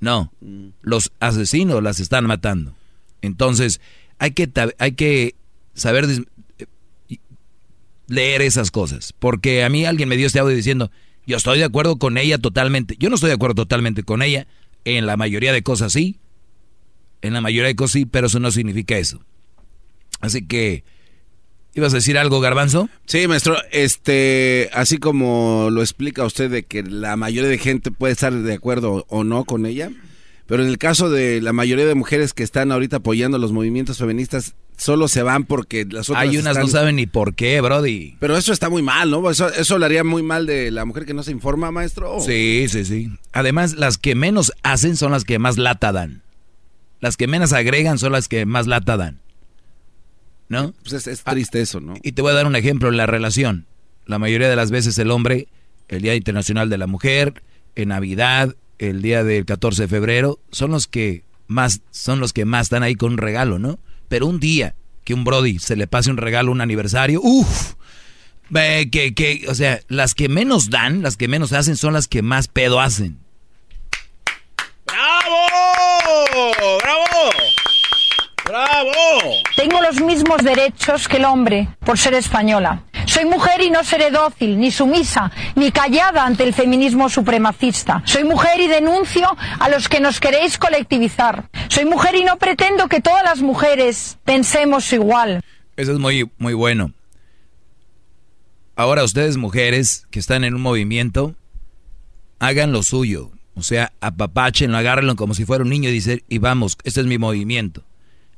No, 0.00 0.32
los 0.80 1.12
asesinos 1.20 1.82
las 1.82 2.00
están 2.00 2.26
matando. 2.26 2.74
Entonces, 3.20 3.80
hay 4.18 4.30
que, 4.32 4.50
hay 4.78 4.92
que 4.92 5.34
saber 5.74 6.06
leer 8.10 8.42
esas 8.42 8.70
cosas. 8.70 9.14
Porque 9.18 9.64
a 9.64 9.68
mí 9.70 9.86
alguien 9.86 10.08
me 10.08 10.16
dio 10.16 10.26
este 10.26 10.40
audio 10.40 10.54
diciendo, 10.54 10.90
yo 11.26 11.36
estoy 11.36 11.58
de 11.58 11.64
acuerdo 11.64 11.96
con 11.96 12.18
ella 12.18 12.38
totalmente. 12.38 12.96
Yo 12.98 13.08
no 13.08 13.14
estoy 13.14 13.28
de 13.28 13.34
acuerdo 13.34 13.54
totalmente 13.54 14.02
con 14.02 14.20
ella. 14.22 14.46
En 14.84 15.06
la 15.06 15.16
mayoría 15.16 15.52
de 15.52 15.62
cosas 15.62 15.92
sí. 15.92 16.18
En 17.22 17.32
la 17.32 17.40
mayoría 17.40 17.68
de 17.68 17.76
cosas 17.76 17.92
sí, 17.92 18.06
pero 18.06 18.26
eso 18.26 18.40
no 18.40 18.50
significa 18.50 18.98
eso. 18.98 19.22
Así 20.20 20.46
que, 20.46 20.84
¿ibas 21.74 21.92
a 21.92 21.96
decir 21.96 22.18
algo, 22.18 22.40
Garbanzo? 22.40 22.88
Sí, 23.06 23.26
maestro, 23.26 23.56
este, 23.70 24.68
así 24.72 24.98
como 24.98 25.68
lo 25.70 25.80
explica 25.80 26.24
usted 26.24 26.50
de 26.50 26.64
que 26.64 26.82
la 26.82 27.16
mayoría 27.16 27.48
de 27.48 27.58
gente 27.58 27.90
puede 27.90 28.12
estar 28.12 28.32
de 28.32 28.52
acuerdo 28.52 29.06
o 29.08 29.24
no 29.24 29.44
con 29.44 29.66
ella, 29.66 29.90
pero 30.46 30.62
en 30.62 30.68
el 30.68 30.78
caso 30.78 31.10
de 31.10 31.40
la 31.40 31.52
mayoría 31.52 31.86
de 31.86 31.94
mujeres 31.94 32.34
que 32.34 32.42
están 32.42 32.72
ahorita 32.72 32.96
apoyando 32.96 33.38
los 33.38 33.52
movimientos 33.52 33.98
feministas, 33.98 34.54
solo 34.80 35.08
se 35.08 35.22
van 35.22 35.44
porque 35.44 35.84
las 35.84 36.08
otras 36.08 36.22
Hay 36.22 36.38
unas 36.38 36.52
están- 36.52 36.62
no 36.62 36.68
saben 36.68 36.96
ni 36.96 37.06
por 37.06 37.34
qué, 37.34 37.60
Brody. 37.60 38.16
Pero 38.18 38.36
eso 38.36 38.52
está 38.52 38.70
muy 38.70 38.82
mal, 38.82 39.10
¿no? 39.10 39.28
Eso, 39.30 39.48
eso 39.52 39.78
le 39.78 39.84
haría 39.84 40.02
muy 40.04 40.22
mal 40.22 40.46
de 40.46 40.70
la 40.70 40.84
mujer 40.86 41.04
que 41.04 41.12
no 41.14 41.22
se 41.22 41.32
informa, 41.32 41.70
maestro. 41.70 42.18
Sí, 42.20 42.66
sí, 42.68 42.84
sí. 42.86 43.12
Además, 43.32 43.74
las 43.74 43.98
que 43.98 44.14
menos 44.14 44.52
hacen 44.62 44.96
son 44.96 45.12
las 45.12 45.24
que 45.24 45.38
más 45.38 45.58
lata 45.58 45.92
dan. 45.92 46.22
Las 47.00 47.16
que 47.18 47.26
menos 47.26 47.52
agregan 47.52 47.98
son 47.98 48.12
las 48.12 48.26
que 48.26 48.46
más 48.46 48.66
lata 48.66 48.96
dan. 48.96 49.20
¿No? 50.48 50.72
Pues 50.82 50.94
es, 50.94 51.06
es 51.06 51.22
triste 51.22 51.60
eso, 51.60 51.80
¿no? 51.80 51.94
Y 52.02 52.12
te 52.12 52.22
voy 52.22 52.32
a 52.32 52.34
dar 52.34 52.46
un 52.46 52.56
ejemplo 52.56 52.88
en 52.88 52.96
la 52.96 53.06
relación. 53.06 53.66
La 54.06 54.18
mayoría 54.18 54.48
de 54.48 54.56
las 54.56 54.70
veces 54.72 54.98
el 54.98 55.10
hombre, 55.12 55.46
el 55.88 56.02
Día 56.02 56.14
Internacional 56.16 56.68
de 56.68 56.78
la 56.78 56.86
Mujer, 56.88 57.42
en 57.76 57.90
Navidad, 57.90 58.56
el 58.78 59.00
día 59.02 59.22
del 59.22 59.44
14 59.44 59.82
de 59.82 59.88
febrero, 59.88 60.40
son 60.50 60.72
los 60.72 60.88
que 60.88 61.22
más, 61.46 61.82
son 61.90 62.18
los 62.18 62.32
que 62.32 62.44
más 62.46 62.62
están 62.66 62.82
ahí 62.82 62.94
con 62.96 63.12
un 63.12 63.18
regalo, 63.18 63.58
¿no? 63.60 63.78
Pero 64.10 64.26
un 64.26 64.40
día 64.40 64.74
que 65.04 65.14
un 65.14 65.22
Brody 65.22 65.60
se 65.60 65.76
le 65.76 65.86
pase 65.86 66.10
un 66.10 66.16
regalo, 66.16 66.50
un 66.50 66.60
aniversario, 66.60 67.20
uff, 67.22 67.74
que, 68.52 69.14
que, 69.14 69.44
o 69.48 69.54
sea, 69.54 69.80
las 69.86 70.16
que 70.16 70.28
menos 70.28 70.68
dan, 70.68 71.00
las 71.00 71.16
que 71.16 71.28
menos 71.28 71.52
hacen, 71.52 71.76
son 71.76 71.92
las 71.92 72.08
que 72.08 72.20
más 72.20 72.48
pedo 72.48 72.80
hacen. 72.80 73.20
¡Bravo! 74.84 75.46
¡Bravo! 76.82 77.49
¡Bravo! 78.50 78.90
Tengo 79.54 79.80
los 79.80 80.00
mismos 80.00 80.42
derechos 80.42 81.06
que 81.06 81.18
el 81.18 81.24
hombre 81.24 81.68
por 81.84 81.96
ser 81.96 82.14
española. 82.14 82.82
Soy 83.06 83.24
mujer 83.24 83.60
y 83.60 83.70
no 83.70 83.84
seré 83.84 84.10
dócil, 84.10 84.58
ni 84.58 84.72
sumisa, 84.72 85.30
ni 85.54 85.70
callada 85.70 86.26
ante 86.26 86.42
el 86.42 86.52
feminismo 86.52 87.08
supremacista. 87.08 88.02
Soy 88.04 88.24
mujer 88.24 88.58
y 88.58 88.66
denuncio 88.66 89.28
a 89.60 89.68
los 89.68 89.88
que 89.88 90.00
nos 90.00 90.18
queréis 90.18 90.58
colectivizar. 90.58 91.48
Soy 91.68 91.84
mujer 91.84 92.16
y 92.16 92.24
no 92.24 92.38
pretendo 92.38 92.88
que 92.88 93.00
todas 93.00 93.22
las 93.22 93.40
mujeres 93.40 94.18
pensemos 94.24 94.92
igual. 94.92 95.42
Eso 95.76 95.92
es 95.92 96.00
muy, 96.00 96.28
muy 96.38 96.54
bueno. 96.54 96.92
Ahora 98.74 99.04
ustedes 99.04 99.36
mujeres 99.36 100.08
que 100.10 100.18
están 100.18 100.42
en 100.42 100.54
un 100.54 100.62
movimiento, 100.62 101.36
hagan 102.40 102.72
lo 102.72 102.82
suyo. 102.82 103.30
O 103.54 103.62
sea, 103.62 103.92
apapáchenlo, 104.00 104.76
agárrenlo 104.76 105.14
como 105.14 105.34
si 105.34 105.44
fuera 105.44 105.62
un 105.62 105.70
niño 105.70 105.88
y 105.88 105.92
dicen, 105.92 106.24
y 106.28 106.38
vamos, 106.38 106.76
este 106.82 107.00
es 107.00 107.06
mi 107.06 107.16
movimiento. 107.16 107.84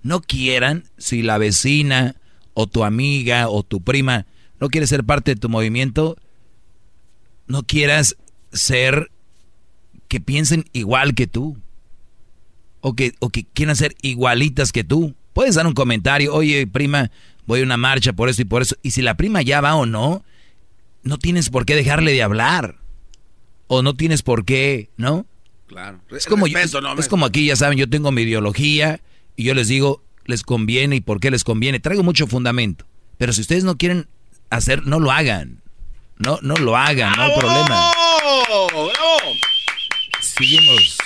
No 0.03 0.21
quieran, 0.21 0.85
si 0.99 1.23
la 1.23 1.39
vecina 1.39 2.17
o 2.55 2.67
tu 2.67 2.85
amiga 2.85 3.49
o 3.49 3.63
tu 3.63 3.83
prima 3.83 4.27
no 4.61 4.69
quiere 4.69 4.87
ser 4.87 5.05
parte 5.05 5.35
de 5.35 5.41
tu 5.41 5.49
movimiento, 5.49 6.17
no 7.47 7.65
quieras 7.65 8.17
ser 8.53 9.11
que 10.09 10.21
piensen 10.21 10.65
igual 10.73 11.15
que 11.15 11.27
tú. 11.27 11.59
O 12.81 12.95
que, 12.95 13.15
o 13.21 13.31
que 13.31 13.45
quieran 13.45 13.77
ser 13.77 13.95
igualitas 14.03 14.73
que 14.73 14.85
tú. 14.85 15.15
Puedes 15.33 15.55
dar 15.55 15.67
un 15.67 15.73
comentario, 15.73 16.35
oye 16.35 16.67
prima, 16.67 17.11
voy 17.47 17.61
a 17.61 17.65
una 17.65 17.77
marcha 17.77 18.13
por 18.13 18.29
eso 18.29 18.43
y 18.43 18.45
por 18.45 18.63
eso. 18.63 18.77
Y 18.83 18.91
si 18.91 19.03
la 19.03 19.17
prima 19.17 19.43
ya 19.43 19.61
va 19.61 19.75
o 19.75 19.87
no, 19.87 20.25
no 21.03 21.19
tienes 21.19 21.51
por 21.51 21.65
qué 21.65 21.75
dejarle 21.75 22.13
de 22.13 22.23
hablar. 22.23 22.77
O 23.69 23.83
no 23.83 23.95
tienes 23.95 24.23
por 24.23 24.45
qué, 24.45 24.91
¿no? 24.97 25.27
Claro. 25.67 26.01
Es 26.11 26.27
como, 26.27 26.47
es 26.47 27.09
como 27.09 27.25
aquí, 27.25 27.47
ya 27.47 27.57
saben, 27.57 27.79
yo 27.79 27.89
tengo 27.89 28.13
mi 28.13 28.23
ideología 28.23 29.01
y 29.37 29.45
yo 29.45 29.55
les 29.55 29.69
digo, 29.69 30.03
les 30.25 30.43
conviene 30.43 30.97
y 30.97 31.01
por 31.01 31.21
qué 31.21 31.31
les 31.31 31.45
conviene. 31.45 31.81
Traigo 31.81 32.03
mucho 32.03 32.27
fundamento. 32.27 32.87
Pero 33.19 33.33
si 33.33 33.41
ustedes 33.41 33.65
no 33.65 33.77
quieren 33.77 34.09
hacer, 34.51 34.87
no 34.87 35.01
lo 35.01 35.11
hagan. 35.11 35.63
No, 36.19 36.39
no 36.43 36.55
lo 36.55 36.77
hagan, 36.77 37.13
no 37.17 37.23
hay 37.23 37.39
problema. 37.39 37.93
Seguimos. 40.21 40.99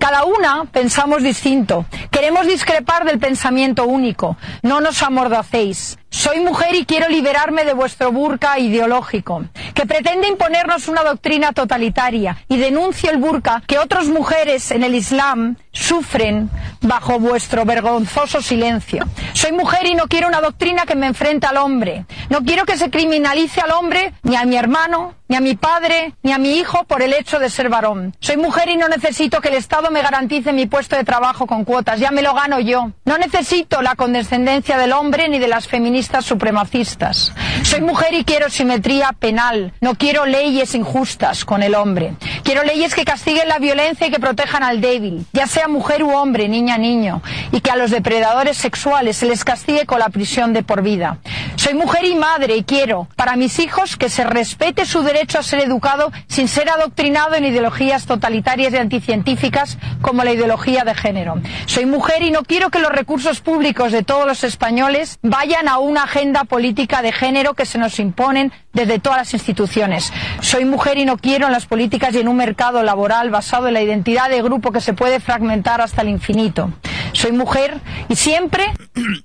Cada 0.00 0.24
una 0.24 0.64
pensamos 0.64 1.22
distinto. 1.22 1.86
Queremos 2.10 2.46
discrepar 2.46 3.04
del 3.04 3.18
pensamiento 3.18 3.86
único. 3.86 4.36
No 4.62 4.80
nos 4.80 5.02
amordacéis. 5.02 5.98
Soy 6.10 6.40
mujer 6.40 6.74
y 6.74 6.84
quiero 6.84 7.08
liberarme 7.08 7.64
de 7.64 7.74
vuestro 7.74 8.10
burka 8.10 8.58
ideológico, 8.58 9.44
que 9.74 9.86
pretende 9.86 10.28
imponernos 10.28 10.88
una 10.88 11.04
doctrina 11.04 11.52
totalitaria 11.52 12.38
y 12.48 12.56
denuncio 12.56 13.10
el 13.10 13.18
burka 13.18 13.62
que 13.66 13.78
otras 13.78 14.08
mujeres 14.08 14.70
en 14.70 14.82
el 14.82 14.94
Islam 14.94 15.56
sufren 15.76 16.50
bajo 16.80 17.18
vuestro 17.18 17.64
vergonzoso 17.64 18.40
silencio. 18.40 19.04
Soy 19.34 19.52
mujer 19.52 19.86
y 19.86 19.94
no 19.94 20.06
quiero 20.06 20.28
una 20.28 20.40
doctrina 20.40 20.86
que 20.86 20.96
me 20.96 21.06
enfrente 21.06 21.46
al 21.46 21.58
hombre. 21.58 22.06
No 22.30 22.42
quiero 22.42 22.64
que 22.64 22.78
se 22.78 22.90
criminalice 22.90 23.60
al 23.60 23.72
hombre, 23.72 24.14
ni 24.22 24.36
a 24.36 24.44
mi 24.44 24.56
hermano, 24.56 25.14
ni 25.28 25.36
a 25.36 25.40
mi 25.40 25.54
padre, 25.56 26.14
ni 26.22 26.32
a 26.32 26.38
mi 26.38 26.56
hijo 26.56 26.84
por 26.84 27.02
el 27.02 27.12
hecho 27.12 27.38
de 27.38 27.50
ser 27.50 27.68
varón. 27.68 28.14
Soy 28.20 28.36
mujer 28.36 28.68
y 28.68 28.76
no 28.76 28.88
necesito 28.88 29.40
que 29.40 29.48
el 29.48 29.56
Estado 29.56 29.90
me 29.90 30.02
garantice 30.02 30.52
mi 30.52 30.66
puesto 30.66 30.96
de 30.96 31.04
trabajo 31.04 31.46
con 31.46 31.64
cuotas. 31.64 32.00
Ya 32.00 32.10
me 32.10 32.22
lo 32.22 32.34
gano 32.34 32.60
yo. 32.60 32.92
No 33.04 33.18
necesito 33.18 33.82
la 33.82 33.96
condescendencia 33.96 34.78
del 34.78 34.92
hombre 34.92 35.28
ni 35.28 35.38
de 35.38 35.48
las 35.48 35.68
feministas 35.68 36.24
supremacistas. 36.24 37.32
Soy 37.62 37.80
mujer 37.80 38.14
y 38.14 38.24
quiero 38.24 38.48
simetría 38.48 39.10
penal. 39.18 39.72
No 39.80 39.94
quiero 39.96 40.26
leyes 40.26 40.74
injustas 40.74 41.44
con 41.44 41.62
el 41.62 41.74
hombre. 41.74 42.14
Quiero 42.44 42.62
leyes 42.62 42.94
que 42.94 43.04
castiguen 43.04 43.48
la 43.48 43.58
violencia 43.58 44.06
y 44.06 44.10
que 44.10 44.20
protejan 44.20 44.62
al 44.62 44.80
débil, 44.80 45.26
ya 45.32 45.46
sea 45.46 45.65
mujer 45.68 46.02
u 46.02 46.10
hombre, 46.10 46.48
niña, 46.48 46.78
niño, 46.78 47.22
y 47.52 47.60
que 47.60 47.70
a 47.70 47.76
los 47.76 47.90
depredadores 47.90 48.56
sexuales 48.56 49.16
se 49.16 49.26
les 49.26 49.44
castigue 49.44 49.86
con 49.86 49.98
la 49.98 50.08
prisión 50.08 50.52
de 50.52 50.62
por 50.62 50.82
vida. 50.82 51.18
Soy 51.56 51.74
mujer 51.74 52.04
y 52.04 52.14
madre 52.14 52.56
y 52.56 52.64
quiero 52.64 53.08
para 53.16 53.36
mis 53.36 53.58
hijos 53.58 53.96
que 53.96 54.08
se 54.08 54.24
respete 54.24 54.86
su 54.86 55.02
derecho 55.02 55.38
a 55.38 55.42
ser 55.42 55.60
educado 55.60 56.12
sin 56.28 56.48
ser 56.48 56.68
adoctrinado 56.68 57.34
en 57.34 57.44
ideologías 57.44 58.06
totalitarias 58.06 58.72
y 58.72 58.76
anticientíficas 58.76 59.78
como 60.02 60.22
la 60.22 60.32
ideología 60.32 60.84
de 60.84 60.94
género. 60.94 61.40
Soy 61.66 61.86
mujer 61.86 62.22
y 62.22 62.30
no 62.30 62.42
quiero 62.42 62.70
que 62.70 62.78
los 62.78 62.92
recursos 62.92 63.40
públicos 63.40 63.92
de 63.92 64.02
todos 64.02 64.26
los 64.26 64.44
españoles 64.44 65.18
vayan 65.22 65.68
a 65.68 65.78
una 65.78 66.04
agenda 66.04 66.44
política 66.44 67.02
de 67.02 67.12
género 67.12 67.54
que 67.54 67.66
se 67.66 67.78
nos 67.78 67.98
imponen 67.98 68.52
desde 68.72 68.98
todas 68.98 69.18
las 69.18 69.34
instituciones. 69.34 70.12
Soy 70.40 70.64
mujer 70.64 70.98
y 70.98 71.04
no 71.04 71.16
quiero 71.16 71.46
en 71.46 71.52
las 71.52 71.66
políticas 71.66 72.14
y 72.14 72.18
en 72.18 72.28
un 72.28 72.36
mercado 72.36 72.82
laboral 72.82 73.30
basado 73.30 73.68
en 73.68 73.74
la 73.74 73.82
identidad 73.82 74.28
de 74.28 74.42
grupo 74.42 74.70
que 74.70 74.80
se 74.80 74.92
puede 74.92 75.18
fragmentar 75.18 75.55
hasta 75.64 76.02
el 76.02 76.08
infinito. 76.08 76.72
Soy 77.12 77.32
mujer 77.32 77.80
y 78.08 78.16
siempre... 78.16 78.64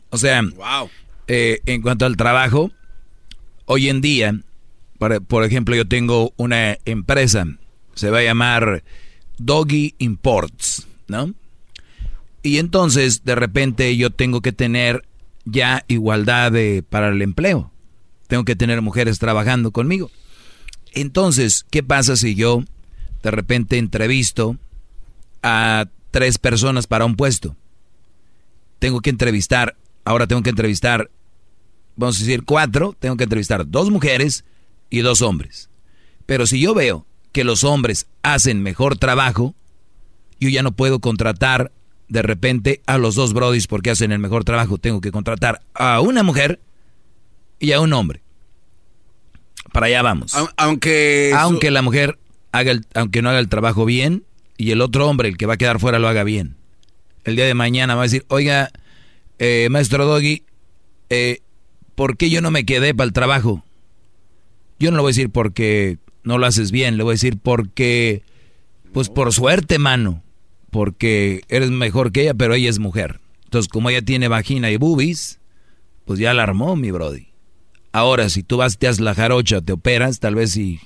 O 0.10 0.18
sea, 0.18 0.42
eh, 1.28 1.62
en 1.66 1.82
cuanto 1.82 2.06
al 2.06 2.18
trabajo, 2.18 2.72
hoy 3.66 3.90
en 3.90 4.02
día, 4.02 4.36
por, 4.98 5.24
por 5.26 5.44
ejemplo, 5.44 5.76
yo 5.76 5.88
tengo 5.88 6.34
una 6.38 6.78
empresa, 6.86 7.46
se 7.96 8.10
va 8.10 8.20
a 8.20 8.24
llamar 8.24 8.84
Doggy 9.38 9.96
Imports, 9.98 10.88
¿no? 11.08 11.34
Y 12.44 12.58
entonces, 12.58 13.24
de 13.24 13.36
repente, 13.36 13.96
yo 13.98 14.10
tengo 14.10 14.42
que 14.42 14.52
tener 14.52 15.04
ya 15.46 15.84
igualdad 15.88 16.52
de, 16.52 16.84
para 16.88 17.10
el 17.10 17.22
empleo. 17.22 17.72
Tengo 18.28 18.46
que 18.46 18.56
tener 18.56 18.82
mujeres 18.82 19.20
trabajando 19.20 19.72
conmigo. 19.72 20.10
Entonces, 20.94 21.66
¿qué 21.70 21.84
pasa 21.84 22.16
si 22.16 22.36
yo 22.36 22.64
de 23.24 23.32
repente 23.32 23.78
entrevisto 23.78 24.58
a 25.44 25.86
tres 26.12 26.38
personas 26.38 26.88
para 26.88 27.06
un 27.06 27.16
puesto? 27.16 27.56
Tengo 28.80 29.02
que 29.02 29.10
entrevistar, 29.10 29.76
ahora 30.06 30.28
tengo 30.28 30.44
que 30.44 30.50
entrevistar, 30.50 31.10
vamos 31.96 32.18
a 32.18 32.20
decir 32.20 32.44
cuatro, 32.44 32.96
tengo 33.00 33.18
que 33.18 33.24
entrevistar 33.24 33.68
dos 33.68 33.90
mujeres 33.90 34.44
y 34.90 35.00
dos 35.00 35.22
hombres. 35.22 35.70
Pero 36.26 36.46
si 36.46 36.60
yo 36.60 36.74
veo 36.74 37.06
que 37.32 37.44
los 37.44 37.64
hombres 37.64 38.08
hacen 38.24 38.62
mejor 38.62 38.98
trabajo, 38.98 39.56
yo 40.40 40.50
ya 40.50 40.64
no 40.64 40.72
puedo 40.72 41.00
contratar 41.00 41.72
de 42.08 42.22
repente 42.22 42.82
a 42.88 42.98
los 42.98 43.16
dos 43.16 43.34
brodis 43.34 43.68
porque 43.68 43.90
hacen 43.92 44.12
el 44.12 44.20
mejor 44.20 44.44
trabajo. 44.44 44.78
Tengo 44.78 45.00
que 45.00 45.12
contratar 45.12 45.62
a 45.74 46.02
una 46.02 46.24
mujer 46.24 46.60
y 47.60 47.72
a 47.72 47.80
un 47.80 47.94
hombre. 47.94 48.22
Para 49.72 49.86
allá 49.86 50.02
vamos. 50.02 50.34
Aunque 50.58 51.32
aunque 51.38 51.72
la 51.72 51.82
mujer 51.82 52.20
haga 52.52 52.72
el, 52.72 52.86
aunque 52.96 53.22
no 53.22 53.30
haga 53.30 53.40
el 53.40 53.48
trabajo 53.48 53.86
bien 53.86 54.26
y 54.62 54.72
el 54.72 54.82
otro 54.82 55.08
hombre, 55.08 55.30
el 55.30 55.38
que 55.38 55.46
va 55.46 55.54
a 55.54 55.58
quedar 55.58 55.80
fuera, 55.80 56.00
lo 56.00 56.08
haga 56.08 56.24
bien. 56.24 56.56
El 57.24 57.36
día 57.36 57.46
de 57.46 57.54
mañana 57.54 57.96
va 57.96 58.02
a 58.02 58.04
decir, 58.04 58.26
oiga, 58.28 58.72
eh, 59.40 59.68
maestro 59.70 60.06
Doggy, 60.06 60.44
eh, 61.10 61.40
¿por 61.96 62.18
qué 62.18 62.30
yo 62.30 62.42
no 62.42 62.52
me 62.52 62.66
quedé 62.66 62.94
para 62.94 63.06
el 63.06 63.14
trabajo? 63.14 63.64
Yo 64.80 64.92
no 64.92 64.98
le 64.98 65.02
voy 65.02 65.10
a 65.10 65.16
decir 65.16 65.30
porque 65.30 65.98
no 66.24 66.38
lo 66.38 66.46
haces 66.46 66.72
bien, 66.72 66.98
le 66.98 67.04
voy 67.04 67.12
a 67.12 67.14
decir 67.14 67.38
porque, 67.42 68.24
pues 68.94 69.10
por 69.10 69.34
suerte, 69.34 69.80
mano 69.80 70.24
porque 70.72 71.42
eres 71.50 71.70
mejor 71.70 72.12
que 72.12 72.22
ella, 72.22 72.34
pero 72.34 72.56
ella 72.56 72.70
es 72.70 72.80
mujer. 72.80 73.20
Entonces, 73.44 73.68
como 73.70 73.90
ella 73.90 74.02
tiene 74.02 74.30
vagina 74.30 74.72
y 74.72 74.78
boobies, 74.78 75.40
pues 76.06 76.18
ya 76.18 76.34
la 76.34 76.44
armó, 76.44 76.76
mi 76.76 76.90
brody. 76.90 77.28
Ahora, 77.92 78.30
si 78.30 78.42
tú 78.42 78.58
vas, 78.58 78.78
te 78.78 78.88
haces 78.88 79.02
la 79.02 79.14
jarocha, 79.14 79.62
te 79.62 79.74
operas, 79.74 80.20
tal 80.20 80.36
vez 80.36 80.52
si, 80.52 80.80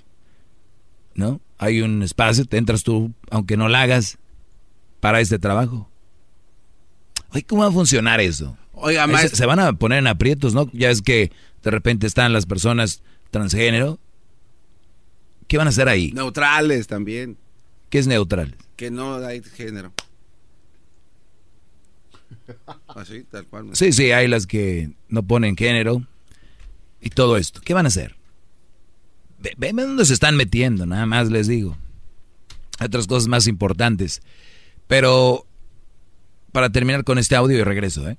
¿no? 1.13 1.39
Hay 1.57 1.81
un 1.81 2.03
espacio, 2.03 2.45
te 2.45 2.57
entras 2.57 2.83
tú, 2.83 3.13
aunque 3.29 3.57
no 3.57 3.69
la 3.69 3.81
hagas, 3.81 4.17
para 4.99 5.21
este 5.21 5.39
trabajo. 5.39 5.89
Oye, 7.31 7.43
¿cómo 7.43 7.61
va 7.61 7.69
a 7.69 7.71
funcionar 7.71 8.19
eso? 8.19 8.57
Oiga, 8.73 9.07
se, 9.19 9.35
se 9.35 9.45
van 9.45 9.59
a 9.59 9.73
poner 9.73 9.99
en 9.99 10.07
aprietos, 10.07 10.53
¿no? 10.53 10.69
Ya 10.73 10.89
es 10.89 11.01
que 11.01 11.31
de 11.63 11.71
repente 11.71 12.07
están 12.07 12.33
las 12.33 12.45
personas 12.45 13.01
transgénero. 13.31 13.99
¿Qué 15.47 15.57
van 15.57 15.67
a 15.67 15.69
hacer 15.69 15.87
ahí? 15.87 16.11
Neutrales 16.11 16.87
también. 16.87 17.37
¿Qué 17.89 17.99
es 17.99 18.07
neutral? 18.07 18.55
Que 18.75 18.91
no 18.91 19.15
hay 19.15 19.41
género. 19.43 19.93
Así, 22.87 23.23
tal 23.23 23.45
cual. 23.47 23.69
Sí, 23.73 23.91
sí, 23.91 24.11
hay 24.11 24.27
las 24.27 24.47
que 24.47 24.91
no 25.09 25.23
ponen 25.23 25.55
género 25.55 26.03
y 27.01 27.09
todo 27.09 27.37
esto. 27.37 27.61
¿Qué 27.63 27.73
van 27.73 27.85
a 27.85 27.89
hacer? 27.89 28.15
Ven 29.57 29.75
dónde 29.75 30.05
se 30.05 30.13
están 30.13 30.35
metiendo, 30.35 30.85
nada 30.85 31.05
más 31.05 31.29
les 31.29 31.47
digo. 31.47 31.77
Hay 32.79 32.87
otras 32.87 33.07
cosas 33.07 33.27
más 33.27 33.47
importantes. 33.47 34.21
Pero 34.87 35.45
para 36.51 36.69
terminar 36.69 37.03
con 37.03 37.17
este 37.17 37.35
audio 37.35 37.57
y 37.57 37.63
regreso, 37.63 38.07
¿eh? 38.09 38.17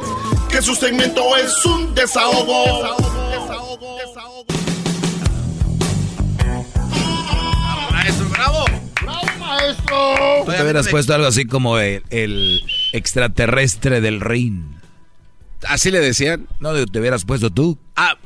Que 0.49 0.61
su 0.61 0.73
segmento 0.75 1.35
es 1.37 1.65
un 1.65 1.93
desahogo. 1.93 2.65
Desahogo, 2.65 3.29
desahogo, 3.29 3.97
desahogo. 3.99 4.45
Maestro, 7.91 8.29
bravo. 8.29 8.65
Bravo, 9.01 9.21
maestro. 9.39 10.15
Tú 10.45 10.51
te 10.51 10.61
hubieras 10.63 10.87
puesto 10.89 11.13
algo 11.13 11.27
así 11.27 11.45
como 11.45 11.77
el, 11.77 12.03
el 12.09 12.61
extraterrestre 12.91 14.01
del 14.01 14.19
ring. 14.19 14.72
¿Así 15.67 15.91
le 15.91 15.99
decían? 15.99 16.47
No, 16.59 16.73
te 16.85 16.99
hubieras 16.99 17.25
puesto 17.25 17.49
tú. 17.49 17.77
Ah, 17.95 18.17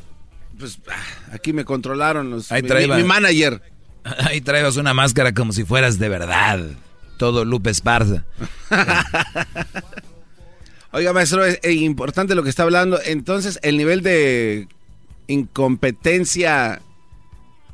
pues 0.58 0.80
ah, 0.90 1.34
aquí 1.34 1.54
me 1.54 1.66
controlaron 1.66 2.30
los, 2.30 2.52
Ahí 2.52 2.64
mi, 2.64 2.88
mi, 2.88 3.04
manager. 3.04 3.62
Ahí 4.20 4.42
traebas 4.42 4.78
una 4.78 4.94
máscara 4.94 5.34
como 5.34 5.54
si 5.54 5.64
fueras 5.64 6.00
de 6.00 6.10
verdad. 6.10 6.62
Todo 7.18 7.46
Lupe 7.46 7.70
Esparza. 7.70 8.26
Oiga, 10.92 11.14
maestro, 11.14 11.46
es, 11.46 11.60
importante 11.64 12.36
lo 12.36 12.44
que 12.44 12.50
está 12.50 12.64
hablando. 12.64 13.00
Entonces, 13.04 13.60
el 13.62 13.78
nivel 13.78 14.02
de 14.02 14.68
incompetencia 15.28 16.82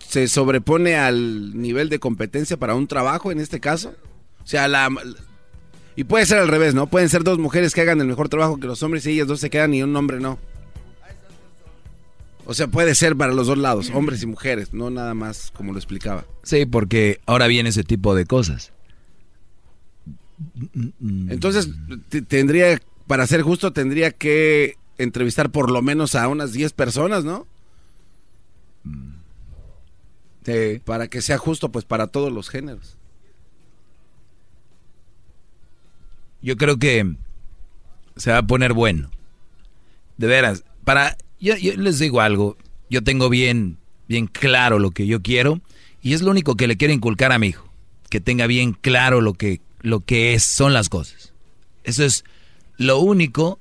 se 0.07 0.27
sobrepone 0.27 0.95
al 0.95 1.59
nivel 1.59 1.89
de 1.89 1.99
competencia 1.99 2.57
para 2.57 2.75
un 2.75 2.87
trabajo 2.87 3.31
en 3.31 3.39
este 3.39 3.59
caso. 3.59 3.93
O 4.43 4.47
sea, 4.47 4.67
la... 4.67 4.89
Y 5.95 6.05
puede 6.05 6.25
ser 6.25 6.39
al 6.39 6.47
revés, 6.47 6.73
¿no? 6.73 6.87
Pueden 6.87 7.09
ser 7.09 7.23
dos 7.23 7.37
mujeres 7.37 7.73
que 7.73 7.81
hagan 7.81 8.01
el 8.01 8.07
mejor 8.07 8.29
trabajo 8.29 8.59
que 8.59 8.67
los 8.67 8.81
hombres 8.83 9.05
y 9.05 9.11
ellas 9.11 9.27
dos 9.27 9.39
se 9.39 9.49
quedan 9.49 9.73
y 9.73 9.83
un 9.83 9.95
hombre 9.95 10.19
no. 10.19 10.39
O 12.45 12.53
sea, 12.53 12.67
puede 12.67 12.93
ser 12.95 13.15
para 13.15 13.33
los 13.33 13.47
dos 13.47 13.57
lados, 13.57 13.89
hombres 13.93 14.21
y 14.21 14.25
mujeres, 14.25 14.73
no 14.73 14.89
nada 14.89 15.13
más 15.13 15.51
como 15.51 15.71
lo 15.71 15.77
explicaba. 15.77 16.25
Sí, 16.43 16.65
porque 16.65 17.21
ahora 17.25 17.47
viene 17.47 17.69
ese 17.69 17.83
tipo 17.83 18.15
de 18.15 18.25
cosas. 18.25 18.73
Entonces, 21.29 21.69
tendría, 22.27 22.81
para 23.07 23.27
ser 23.27 23.43
justo, 23.43 23.71
tendría 23.71 24.11
que 24.11 24.75
entrevistar 24.97 25.51
por 25.51 25.71
lo 25.71 25.81
menos 25.81 26.15
a 26.15 26.27
unas 26.27 26.51
10 26.51 26.73
personas, 26.73 27.23
¿no? 27.23 27.47
Sí. 30.45 30.81
Para 30.83 31.07
que 31.07 31.21
sea 31.21 31.37
justo, 31.37 31.71
pues, 31.71 31.85
para 31.85 32.07
todos 32.07 32.31
los 32.31 32.49
géneros. 32.49 32.97
Yo 36.43 36.57
creo 36.57 36.77
que 36.77 37.15
se 38.17 38.31
va 38.31 38.39
a 38.39 38.47
poner 38.47 38.73
bueno. 38.73 39.09
De 40.17 40.27
veras, 40.27 40.63
para 40.83 41.17
yo, 41.39 41.55
les 41.55 41.97
digo 41.97 42.21
algo, 42.21 42.57
yo 42.89 43.03
tengo 43.03 43.29
bien, 43.29 43.77
bien 44.07 44.27
claro 44.27 44.77
lo 44.77 44.91
que 44.91 45.07
yo 45.07 45.21
quiero 45.21 45.61
y 46.01 46.13
es 46.13 46.21
lo 46.21 46.31
único 46.31 46.55
que 46.55 46.67
le 46.67 46.77
quiero 46.77 46.93
inculcar 46.93 47.31
a 47.31 47.39
mi 47.39 47.47
hijo, 47.47 47.71
que 48.09 48.21
tenga 48.21 48.45
bien 48.45 48.73
claro 48.73 49.21
lo 49.21 49.33
que, 49.33 49.61
lo 49.81 50.01
que 50.01 50.33
es, 50.33 50.43
son 50.43 50.73
las 50.73 50.89
cosas. 50.89 51.33
Eso 51.83 52.03
es 52.03 52.23
lo 52.77 52.99
único 52.99 53.59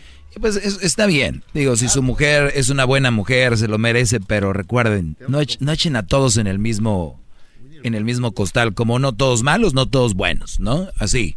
pues 0.41 0.55
está 0.55 1.07
bien. 1.07 1.43
Digo, 1.53 1.75
si 1.75 1.89
su 1.89 2.01
mujer 2.01 2.53
es 2.55 2.69
una 2.69 2.85
buena 2.85 3.11
mujer, 3.11 3.59
se 3.59 3.67
lo 3.67 3.77
merece, 3.77 4.21
pero 4.21 4.53
recuerden, 4.53 5.17
no, 5.27 5.41
echen 5.41 5.97
a 5.97 6.07
todos 6.07 6.37
en 6.37 6.47
el 6.47 6.61
mismo 6.61 7.21
en 7.83 7.97
el 7.97 8.05
mismo 8.05 8.31
costal, 8.35 8.73
como 8.73 9.01
no 9.01 9.15
todos 9.15 9.43
malos, 9.43 9.75
no 9.75 9.87
todos 9.87 10.15
buenos, 10.15 10.61
¿no? 10.61 10.87
Así, 11.01 11.35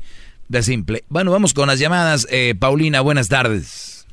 de 0.49 0.61
simple. 0.61 1.03
Bueno, 1.09 1.31
vamos 1.31 1.55
con 1.55 1.67
las 1.67 1.79
llamadas. 1.79 2.27
Eh, 2.29 2.53
Paulina, 2.59 3.01
buenas 3.01 3.27
tardes. 3.27 4.05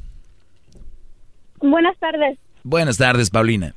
Buenas 1.61 1.99
tardes. 1.99 2.39
Buenas 2.65 2.97
tardes, 2.97 3.29
Paulina. 3.29 3.75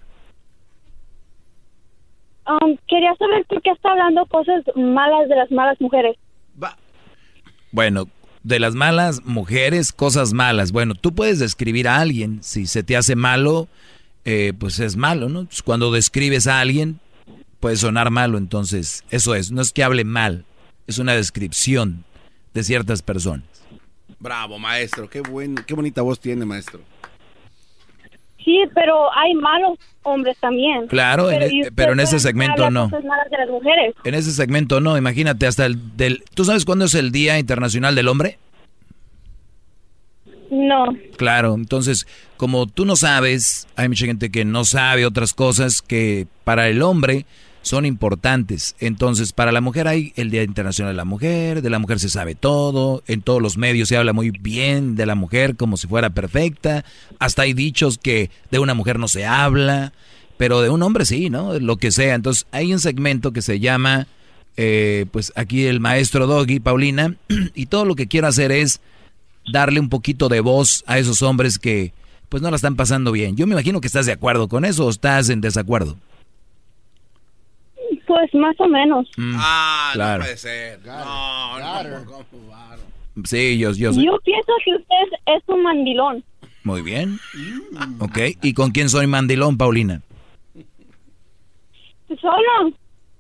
Um, 2.50 2.78
quería 2.88 3.16
saber 3.16 3.46
por 3.46 3.62
qué 3.62 3.70
está 3.70 3.92
hablando 3.92 4.26
cosas 4.26 4.64
malas 4.76 5.30
de 5.30 5.36
las 5.36 5.52
malas 5.52 5.80
mujeres. 5.80 6.18
Bueno, 7.72 8.06
de 8.42 8.60
las 8.60 8.74
malas 8.74 9.24
mujeres, 9.24 9.94
cosas 9.94 10.34
malas. 10.34 10.72
Bueno, 10.72 10.96
tú 10.96 11.14
puedes 11.14 11.38
describir 11.38 11.88
a 11.88 11.98
alguien, 11.98 12.42
si 12.42 12.66
se 12.66 12.82
te 12.82 12.98
hace 12.98 13.16
malo, 13.16 13.68
eh, 14.26 14.54
pues 14.58 14.80
es 14.80 14.96
malo, 14.96 15.30
¿no? 15.30 15.46
Pues 15.46 15.62
cuando 15.62 15.92
describes 15.92 16.48
a 16.48 16.60
alguien, 16.60 17.00
puede 17.60 17.76
sonar 17.76 18.10
malo, 18.10 18.40
entonces 18.40 19.04
eso 19.12 19.36
es, 19.36 19.52
no 19.52 19.62
es 19.62 19.72
que 19.72 19.84
hable 19.84 20.04
mal, 20.04 20.46
es 20.88 20.98
una 20.98 21.14
descripción 21.14 22.04
de 22.56 22.64
ciertas 22.64 23.04
personas. 23.04 23.46
Bravo, 24.20 24.58
maestro, 24.58 25.08
qué, 25.08 25.22
buen, 25.22 25.56
qué 25.56 25.76
bonita 25.76 26.02
voz 26.02 26.20
tiene, 26.20 26.46
maestro. 26.46 26.80
Sí, 28.44 28.64
pero 28.74 29.14
hay 29.16 29.34
malos 29.34 29.78
hombres 30.04 30.38
también. 30.40 30.88
Claro, 30.88 31.28
pero, 31.76 31.94
en, 31.94 32.00
e, 32.00 32.04
ese 32.04 32.20
segmento 32.20 32.70
no. 32.72 32.88
De 32.88 33.02
las 33.02 33.50
mujeres. 33.50 33.96
En 34.04 34.16
ese 34.16 34.32
segmento 34.32 34.80
no, 34.80 34.98
imagínate 34.98 35.46
hasta 35.46 35.66
el 35.66 35.98
del... 35.98 36.24
¿Tú 36.34 36.46
sabes 36.46 36.66
cuándo 36.66 36.86
es 36.86 36.96
el 36.96 37.12
Día 37.12 37.38
Internacional 37.38 37.96
del 37.96 38.08
Hombre? 38.08 38.38
No. 40.50 40.86
Claro, 41.18 41.54
entonces, 41.54 42.08
como 42.38 42.66
tú 42.66 42.86
no 42.86 42.96
sabes, 42.96 43.68
hay 43.76 43.88
mucha 43.88 44.06
gente 44.06 44.32
que 44.32 44.46
no 44.46 44.66
sabe 44.66 45.06
otras 45.06 45.34
cosas 45.34 45.82
que 45.82 46.28
para 46.44 46.70
el 46.70 46.82
hombre 46.82 47.26
son 47.62 47.86
importantes. 47.86 48.76
Entonces, 48.80 49.34
para 49.34 49.52
la 49.52 49.62
mujer 49.62 49.88
hay 49.88 50.14
el 50.16 50.32
Día 50.32 50.44
Internacional 50.44 50.94
de 50.94 50.98
la 50.98 51.06
Mujer, 51.06 51.62
de 51.62 51.70
la 51.70 51.80
mujer 51.80 52.00
se 52.00 52.10
sabe 52.10 52.36
todo, 52.36 53.04
en 53.08 53.22
todos 53.22 53.42
los 53.42 53.58
medios 53.58 53.90
se 53.90 53.98
habla 53.98 54.14
muy 54.14 54.32
bien 54.32 54.96
de 54.96 55.06
la 55.06 55.16
mujer 55.16 55.56
como 55.56 55.78
si 55.78 55.88
fuera 55.88 56.10
perfecta, 56.10 56.86
hasta 57.20 57.44
hay 57.44 57.54
dichos 57.54 57.98
que 57.98 58.30
de 58.52 58.60
una 58.60 58.74
mujer 58.74 59.00
no 59.00 59.08
se 59.08 59.26
habla, 59.26 59.94
pero 60.38 60.62
de 60.62 60.70
un 60.70 60.82
hombre 60.84 61.06
sí, 61.06 61.30
¿no? 61.30 61.60
Lo 61.60 61.78
que 61.78 61.92
sea. 61.92 62.16
Entonces, 62.16 62.48
hay 62.52 62.74
un 62.74 62.80
segmento 62.80 63.34
que 63.34 63.42
se 63.42 63.60
llama, 63.60 64.08
eh, 64.58 65.06
pues 65.12 65.34
aquí 65.36 65.66
el 65.66 65.80
maestro 65.80 66.28
Doggy, 66.28 66.60
Paulina, 66.60 67.16
y 67.56 67.66
todo 67.66 67.86
lo 67.86 67.96
que 67.96 68.08
quiero 68.08 68.28
hacer 68.28 68.52
es 68.52 68.80
darle 69.52 69.80
un 69.80 69.90
poquito 69.90 70.30
de 70.30 70.40
voz 70.40 70.84
a 70.88 70.98
esos 70.98 71.22
hombres 71.22 71.60
que 71.60 71.94
pues 72.30 72.44
no 72.44 72.52
la 72.52 72.56
están 72.56 72.76
pasando 72.76 73.12
bien. 73.12 73.36
Yo 73.36 73.48
me 73.48 73.54
imagino 73.54 73.82
que 73.82 73.88
estás 73.88 74.06
de 74.06 74.12
acuerdo 74.12 74.48
con 74.48 74.64
eso 74.64 74.86
o 74.86 74.90
estás 74.90 75.30
en 75.30 75.42
desacuerdo. 75.42 75.98
Pues 78.10 78.34
más 78.34 78.60
o 78.60 78.68
menos. 78.68 79.08
Mm, 79.18 79.36
ah, 79.38 79.94
no 79.96 80.18
puede 80.24 80.36
ser. 80.36 80.80
No, 80.84 81.60
no, 81.60 83.24
Sí, 83.24 83.60
yo, 83.60 83.72
yo 83.74 83.92
Yo 83.92 84.18
pienso 84.24 84.52
que 84.66 84.74
usted 84.74 85.18
es 85.28 85.44
un 85.46 85.62
mandilón. 85.62 86.24
Muy 86.64 86.82
bien. 86.82 87.20
Ok, 88.00 88.18
¿y 88.42 88.56
con 88.56 88.72
quién 88.72 88.90
soy 88.90 89.06
mandilón, 89.06 89.60
Paulina? 89.60 90.02
Solo, 92.20 92.74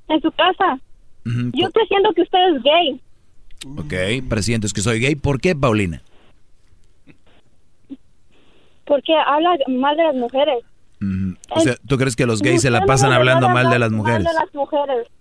en 0.08 0.22
su 0.24 0.32
casa. 0.32 0.80
Yo 1.24 1.70
presiento 1.70 2.12
que 2.16 2.24
usted 2.24 2.56
es 2.56 2.64
gay. 2.64 3.02
Ok, 3.78 4.28
presientes 4.28 4.74
que 4.74 4.82
soy 4.82 5.00
gay. 5.00 5.14
¿Por 5.14 5.40
qué, 5.40 5.56
Paulina? 5.56 6.02
Porque 8.86 9.14
habla 9.28 9.56
mal 9.68 9.96
de 9.96 10.04
las 10.06 10.16
mujeres. 10.16 10.64
O 11.50 11.60
sea, 11.62 11.76
¿tú 11.88 11.98
crees 11.98 12.16
que 12.16 12.26
los 12.26 12.42
gays 12.42 12.62
se 12.62 12.70
la 12.70 12.86
pasan 12.86 13.14
hablando 13.14 13.48
mal 13.50 13.70
de 13.70 13.80
las 13.80 13.92
mujeres? 13.92 14.28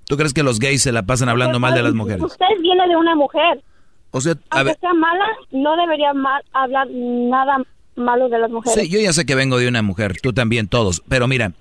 ¿Tú 0.07 0.17
crees 0.17 0.35
que 0.35 0.43
los 0.43 0.59
gays 0.59 0.83
se 0.83 0.93
la 0.93 1.05
pasan 1.05 1.29
hablando 1.29 1.61
mal 1.61 1.75
de 1.75 1.83
las 1.83 1.95
mujeres? 1.95 2.23
Usted 2.23 2.47
viene 2.61 2.89
de 2.89 2.97
una 2.97 3.15
mujer. 3.15 3.63
O 4.11 4.21
sea, 4.21 4.33
a 4.51 4.61
Aunque 4.61 4.75
sea 4.81 4.95
mala, 4.95 5.27
no 5.53 5.77
debería 5.77 6.13
hablar 6.53 6.89
nada 6.91 7.63
malo 7.95 8.29
de 8.29 8.39
las 8.39 8.51
mujeres. 8.51 8.83
Sí, 8.83 8.89
yo 8.89 8.99
ya 8.99 9.13
sé 9.13 9.27
que 9.27 9.35
vengo 9.35 9.59
de 9.59 9.69
una 9.69 9.83
mujer, 9.83 10.21
tú 10.21 10.33
también, 10.33 10.67
todos. 10.67 11.03
Pero 11.09 11.29
mira, 11.29 11.53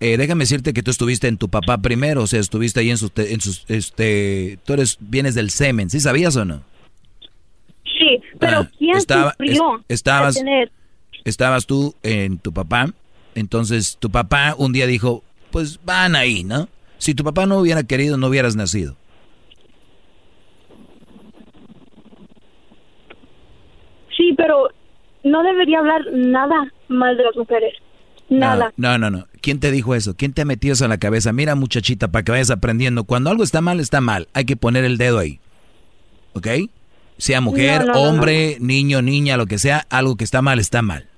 eh, 0.00 0.16
déjame 0.16 0.42
decirte 0.42 0.72
que 0.72 0.82
tú 0.82 0.90
estuviste 0.90 1.28
en 1.28 1.38
tu 1.38 1.48
papá 1.48 1.78
primero, 1.78 2.22
o 2.22 2.26
sea, 2.26 2.40
estuviste 2.40 2.80
ahí 2.80 2.90
en 2.90 2.98
sus, 2.98 3.12
en 3.16 3.40
sus, 3.40 3.64
este, 3.68 4.58
tú 4.64 4.72
eres, 4.72 4.98
vienes 5.00 5.34
del 5.34 5.50
semen, 5.50 5.90
¿sí 5.90 6.00
sabías 6.00 6.34
o 6.36 6.44
no? 6.44 6.62
Sí, 7.84 8.20
pero 8.40 8.60
ah, 8.60 8.70
¿quién 8.76 8.96
estaba, 8.96 9.36
estabas, 9.88 10.42
estabas 11.24 11.66
tú 11.66 11.94
en 12.02 12.38
tu 12.38 12.52
papá 12.52 12.92
entonces 13.34 13.96
tu 13.98 14.10
papá 14.10 14.54
un 14.56 14.72
día 14.72 14.86
dijo, 14.86 15.22
pues 15.50 15.80
van 15.84 16.16
ahí, 16.16 16.44
¿no? 16.44 16.68
Si 16.98 17.14
tu 17.14 17.24
papá 17.24 17.46
no 17.46 17.58
hubiera 17.58 17.82
querido, 17.82 18.16
no 18.16 18.28
hubieras 18.28 18.56
nacido. 18.56 18.96
Sí, 24.16 24.34
pero 24.36 24.68
no 25.24 25.42
debería 25.42 25.78
hablar 25.78 26.02
nada 26.12 26.72
mal 26.88 27.16
de 27.16 27.24
las 27.24 27.36
mujeres. 27.36 27.74
Nada. 28.28 28.72
No, 28.76 28.96
no, 28.98 29.10
no, 29.10 29.26
¿Quién 29.42 29.60
te 29.60 29.70
dijo 29.70 29.94
eso? 29.94 30.16
¿Quién 30.16 30.32
te 30.32 30.42
ha 30.42 30.44
metido 30.44 30.72
eso 30.72 30.84
en 30.84 30.90
la 30.90 30.98
cabeza? 30.98 31.32
Mira, 31.32 31.54
muchachita, 31.54 32.08
para 32.08 32.22
que 32.24 32.32
vayas 32.32 32.50
aprendiendo. 32.50 33.04
Cuando 33.04 33.30
algo 33.30 33.42
está 33.42 33.60
mal, 33.60 33.78
está 33.78 34.00
mal. 34.00 34.28
Hay 34.32 34.44
que 34.44 34.56
poner 34.56 34.84
el 34.84 34.96
dedo 34.96 35.18
ahí. 35.18 35.38
¿Ok? 36.32 36.46
Sea 37.18 37.40
mujer, 37.40 37.80
No, 37.80 37.86
no, 37.86 37.92
no, 37.92 38.00
hombre, 38.02 38.56
niño, 38.60 39.02
niña, 39.02 39.36
lo 39.36 39.46
que 39.46 39.58
sea, 39.58 39.86
algo 39.90 40.16
que 40.16 40.24
está 40.24 40.40
mal, 40.40 40.58
está 40.58 40.80
mal. 40.80 41.08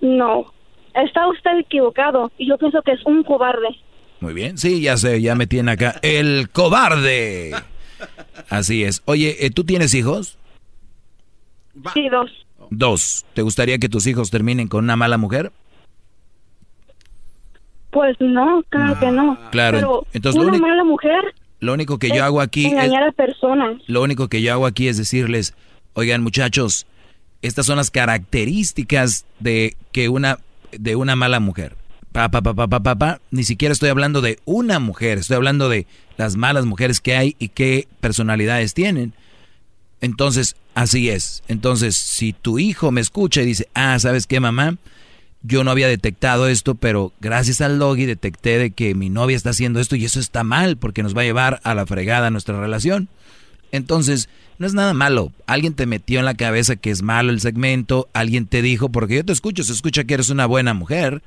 No, 0.00 0.52
está 0.94 1.26
usted 1.28 1.58
equivocado 1.58 2.30
y 2.38 2.48
yo 2.48 2.56
pienso 2.58 2.82
que 2.82 2.92
es 2.92 3.00
un 3.04 3.22
cobarde. 3.24 3.68
Muy 4.20 4.32
bien, 4.34 4.58
sí, 4.58 4.80
ya 4.80 4.96
sé, 4.96 5.20
ya 5.22 5.34
me 5.34 5.46
tiene 5.46 5.72
acá. 5.72 5.98
El 6.02 6.48
cobarde. 6.50 7.54
Así 8.48 8.84
es. 8.84 9.02
Oye, 9.04 9.44
¿eh, 9.46 9.50
¿tú 9.50 9.64
tienes 9.64 9.94
hijos? 9.94 10.38
Sí, 11.94 12.08
dos. 12.08 12.30
Dos. 12.70 13.24
¿Te 13.34 13.42
gustaría 13.42 13.78
que 13.78 13.88
tus 13.88 14.06
hijos 14.06 14.30
terminen 14.30 14.68
con 14.68 14.84
una 14.84 14.96
mala 14.96 15.18
mujer? 15.18 15.52
Pues 17.90 18.16
no, 18.20 18.62
claro 18.68 18.98
que 19.00 19.10
no. 19.10 19.38
Claro, 19.50 19.78
Pero 19.78 20.06
entonces 20.12 20.36
lo 20.40 20.48
una 20.48 20.56
único- 20.58 20.66
mala 20.68 20.84
mujer 20.84 21.34
Lo 21.60 21.72
único 21.72 21.98
que 21.98 22.08
es 22.08 22.12
yo 22.14 22.24
hago 22.24 22.40
aquí 22.40 22.66
es, 22.66 22.72
engañar 22.72 23.02
a 23.04 23.12
personas. 23.12 23.76
lo 23.86 24.02
único 24.02 24.28
que 24.28 24.42
yo 24.42 24.52
hago 24.52 24.66
aquí 24.66 24.88
es 24.88 24.98
decirles, 24.98 25.54
oigan 25.94 26.22
muchachos, 26.22 26.86
estas 27.42 27.66
son 27.66 27.76
las 27.76 27.90
características 27.90 29.24
de 29.40 29.76
que 29.92 30.08
una 30.08 30.38
de 30.72 30.96
una 30.96 31.16
mala 31.16 31.40
mujer. 31.40 31.76
Pa, 32.12 32.28
pa, 32.30 32.42
pa. 32.42 33.20
Ni 33.30 33.44
siquiera 33.44 33.72
estoy 33.72 33.90
hablando 33.90 34.20
de 34.20 34.38
una 34.44 34.80
mujer, 34.80 35.18
estoy 35.18 35.36
hablando 35.36 35.68
de 35.68 35.86
las 36.16 36.36
malas 36.36 36.64
mujeres 36.66 37.00
que 37.00 37.16
hay 37.16 37.36
y 37.38 37.48
qué 37.48 37.86
personalidades 38.00 38.74
tienen. 38.74 39.14
Entonces, 40.00 40.56
así 40.74 41.10
es. 41.10 41.42
Entonces, 41.48 41.96
si 41.96 42.32
tu 42.32 42.58
hijo 42.58 42.90
me 42.90 43.00
escucha 43.00 43.42
y 43.42 43.46
dice, 43.46 43.68
ah, 43.74 43.98
¿sabes 43.98 44.26
qué, 44.26 44.40
mamá? 44.40 44.76
Yo 45.42 45.62
no 45.62 45.70
había 45.70 45.86
detectado 45.86 46.48
esto, 46.48 46.74
pero 46.74 47.12
gracias 47.20 47.60
al 47.60 47.78
Logi 47.78 48.06
detecté 48.06 48.58
de 48.58 48.70
que 48.72 48.94
mi 48.94 49.10
novia 49.10 49.36
está 49.36 49.50
haciendo 49.50 49.78
esto 49.78 49.94
y 49.94 50.04
eso 50.04 50.18
está 50.18 50.42
mal 50.42 50.76
porque 50.76 51.02
nos 51.02 51.16
va 51.16 51.20
a 51.20 51.24
llevar 51.24 51.60
a 51.62 51.74
la 51.74 51.86
fregada 51.86 52.30
nuestra 52.30 52.58
relación. 52.58 53.08
Entonces, 53.70 54.28
no 54.58 54.66
es 54.66 54.74
nada 54.74 54.92
malo. 54.92 55.32
Alguien 55.46 55.74
te 55.74 55.86
metió 55.86 56.18
en 56.18 56.24
la 56.24 56.34
cabeza 56.34 56.76
que 56.76 56.90
es 56.90 57.02
malo 57.02 57.30
el 57.30 57.40
segmento, 57.40 58.08
alguien 58.12 58.46
te 58.46 58.62
dijo, 58.62 58.88
porque 58.88 59.16
yo 59.16 59.24
te 59.24 59.32
escucho, 59.32 59.62
se 59.62 59.72
escucha 59.72 60.04
que 60.04 60.14
eres 60.14 60.30
una 60.30 60.46
buena 60.46 60.74
mujer 60.74 61.22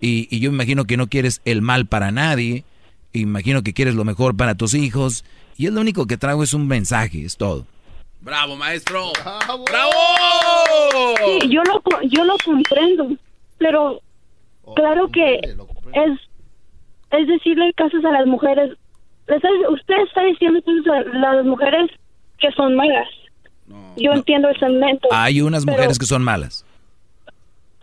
y, 0.00 0.26
y 0.34 0.40
yo 0.40 0.50
imagino 0.50 0.84
que 0.84 0.96
no 0.96 1.08
quieres 1.08 1.40
el 1.44 1.62
mal 1.62 1.86
para 1.86 2.10
nadie, 2.10 2.64
imagino 3.12 3.62
que 3.62 3.74
quieres 3.74 3.94
lo 3.94 4.04
mejor 4.04 4.36
para 4.36 4.54
tus 4.54 4.74
hijos 4.74 5.24
y 5.56 5.66
es 5.66 5.72
lo 5.72 5.80
único 5.80 6.06
que 6.06 6.16
traigo 6.16 6.42
es 6.42 6.54
un 6.54 6.66
mensaje, 6.66 7.24
es 7.24 7.36
todo. 7.36 7.66
¡Bravo, 8.22 8.56
maestro! 8.56 9.12
Sí, 11.18 11.48
yo 11.48 11.62
lo, 11.64 11.82
yo 12.08 12.24
lo 12.24 12.36
comprendo, 12.44 13.08
pero 13.58 14.00
claro 14.76 15.08
que 15.08 15.40
es, 15.40 16.20
es 17.10 17.26
decirle 17.26 17.72
casos 17.74 18.04
a 18.04 18.12
las 18.12 18.26
mujeres. 18.26 18.76
Usted 19.28 19.94
está 20.06 20.22
diciendo 20.24 20.60
cosas 20.62 21.06
a 21.06 21.18
las 21.18 21.44
mujeres 21.44 21.90
que 22.42 22.50
son 22.52 22.74
malas. 22.74 23.08
Yo 23.96 24.12
entiendo 24.12 24.48
el 24.50 24.58
segmento. 24.58 25.08
Hay 25.12 25.40
unas 25.40 25.64
pero- 25.64 25.76
mujeres 25.78 25.98
que 25.98 26.04
son 26.06 26.22
malas. 26.22 26.66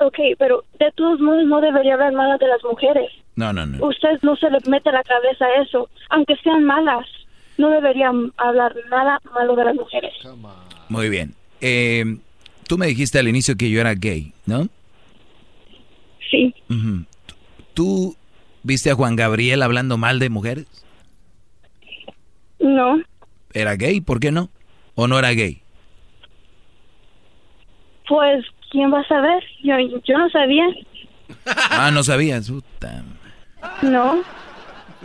Ok, 0.02 0.18
pero 0.38 0.64
de 0.80 0.92
todos 0.94 1.20
modos 1.20 1.44
no 1.46 1.60
debería 1.60 1.96
haber 1.96 2.14
malas 2.14 2.40
de 2.40 2.48
las 2.48 2.64
mujeres. 2.64 3.10
No, 3.36 3.52
no, 3.52 3.66
no. 3.66 3.86
Usted 3.86 4.20
no 4.22 4.36
se 4.38 4.50
le 4.50 4.58
mete 4.68 4.90
a 4.90 4.94
la 4.94 5.04
cabeza 5.04 5.46
eso. 5.62 5.90
Aunque 6.10 6.36
sean 6.38 6.64
malas, 6.64 7.06
no 7.58 7.70
debería 7.70 8.12
hablar 8.38 8.76
nada 8.90 9.20
malo 9.34 9.56
de 9.56 9.64
las 9.66 9.76
mujeres. 9.76 10.14
Muy 10.88 11.10
bien. 11.10 11.34
Eh, 11.60 12.06
tú 12.68 12.78
me 12.78 12.88
dijiste 12.88 13.20
al 13.20 13.28
inicio 13.28 13.56
que 13.58 13.70
yo 13.70 13.82
era 13.82 13.94
gay, 13.94 14.32
¿no? 14.46 14.68
Sí. 16.32 16.54
¿Tú 17.74 18.16
viste 18.64 18.92
a 18.92 18.96
Juan 18.96 19.16
Gabriel 19.18 19.64
hablando 19.64 19.98
mal 19.98 20.20
de 20.20 20.30
mujeres? 20.30 20.66
No, 22.60 23.02
¿Era 23.54 23.76
gay? 23.76 24.02
¿Por 24.02 24.20
qué 24.20 24.32
no? 24.32 24.50
¿O 24.96 25.08
no 25.08 25.18
era 25.18 25.32
gay? 25.32 25.64
pues, 28.10 28.44
¿quién 28.72 28.92
va 28.92 29.02
a 29.02 29.08
saber? 29.08 29.42
Yo, 29.64 29.76
yo 30.04 30.18
no 30.18 30.30
sabía. 30.32 30.66
Ah, 31.46 31.92
no 31.94 32.04
sabías. 32.04 32.50
Puta. 32.50 33.04
No. 33.84 34.22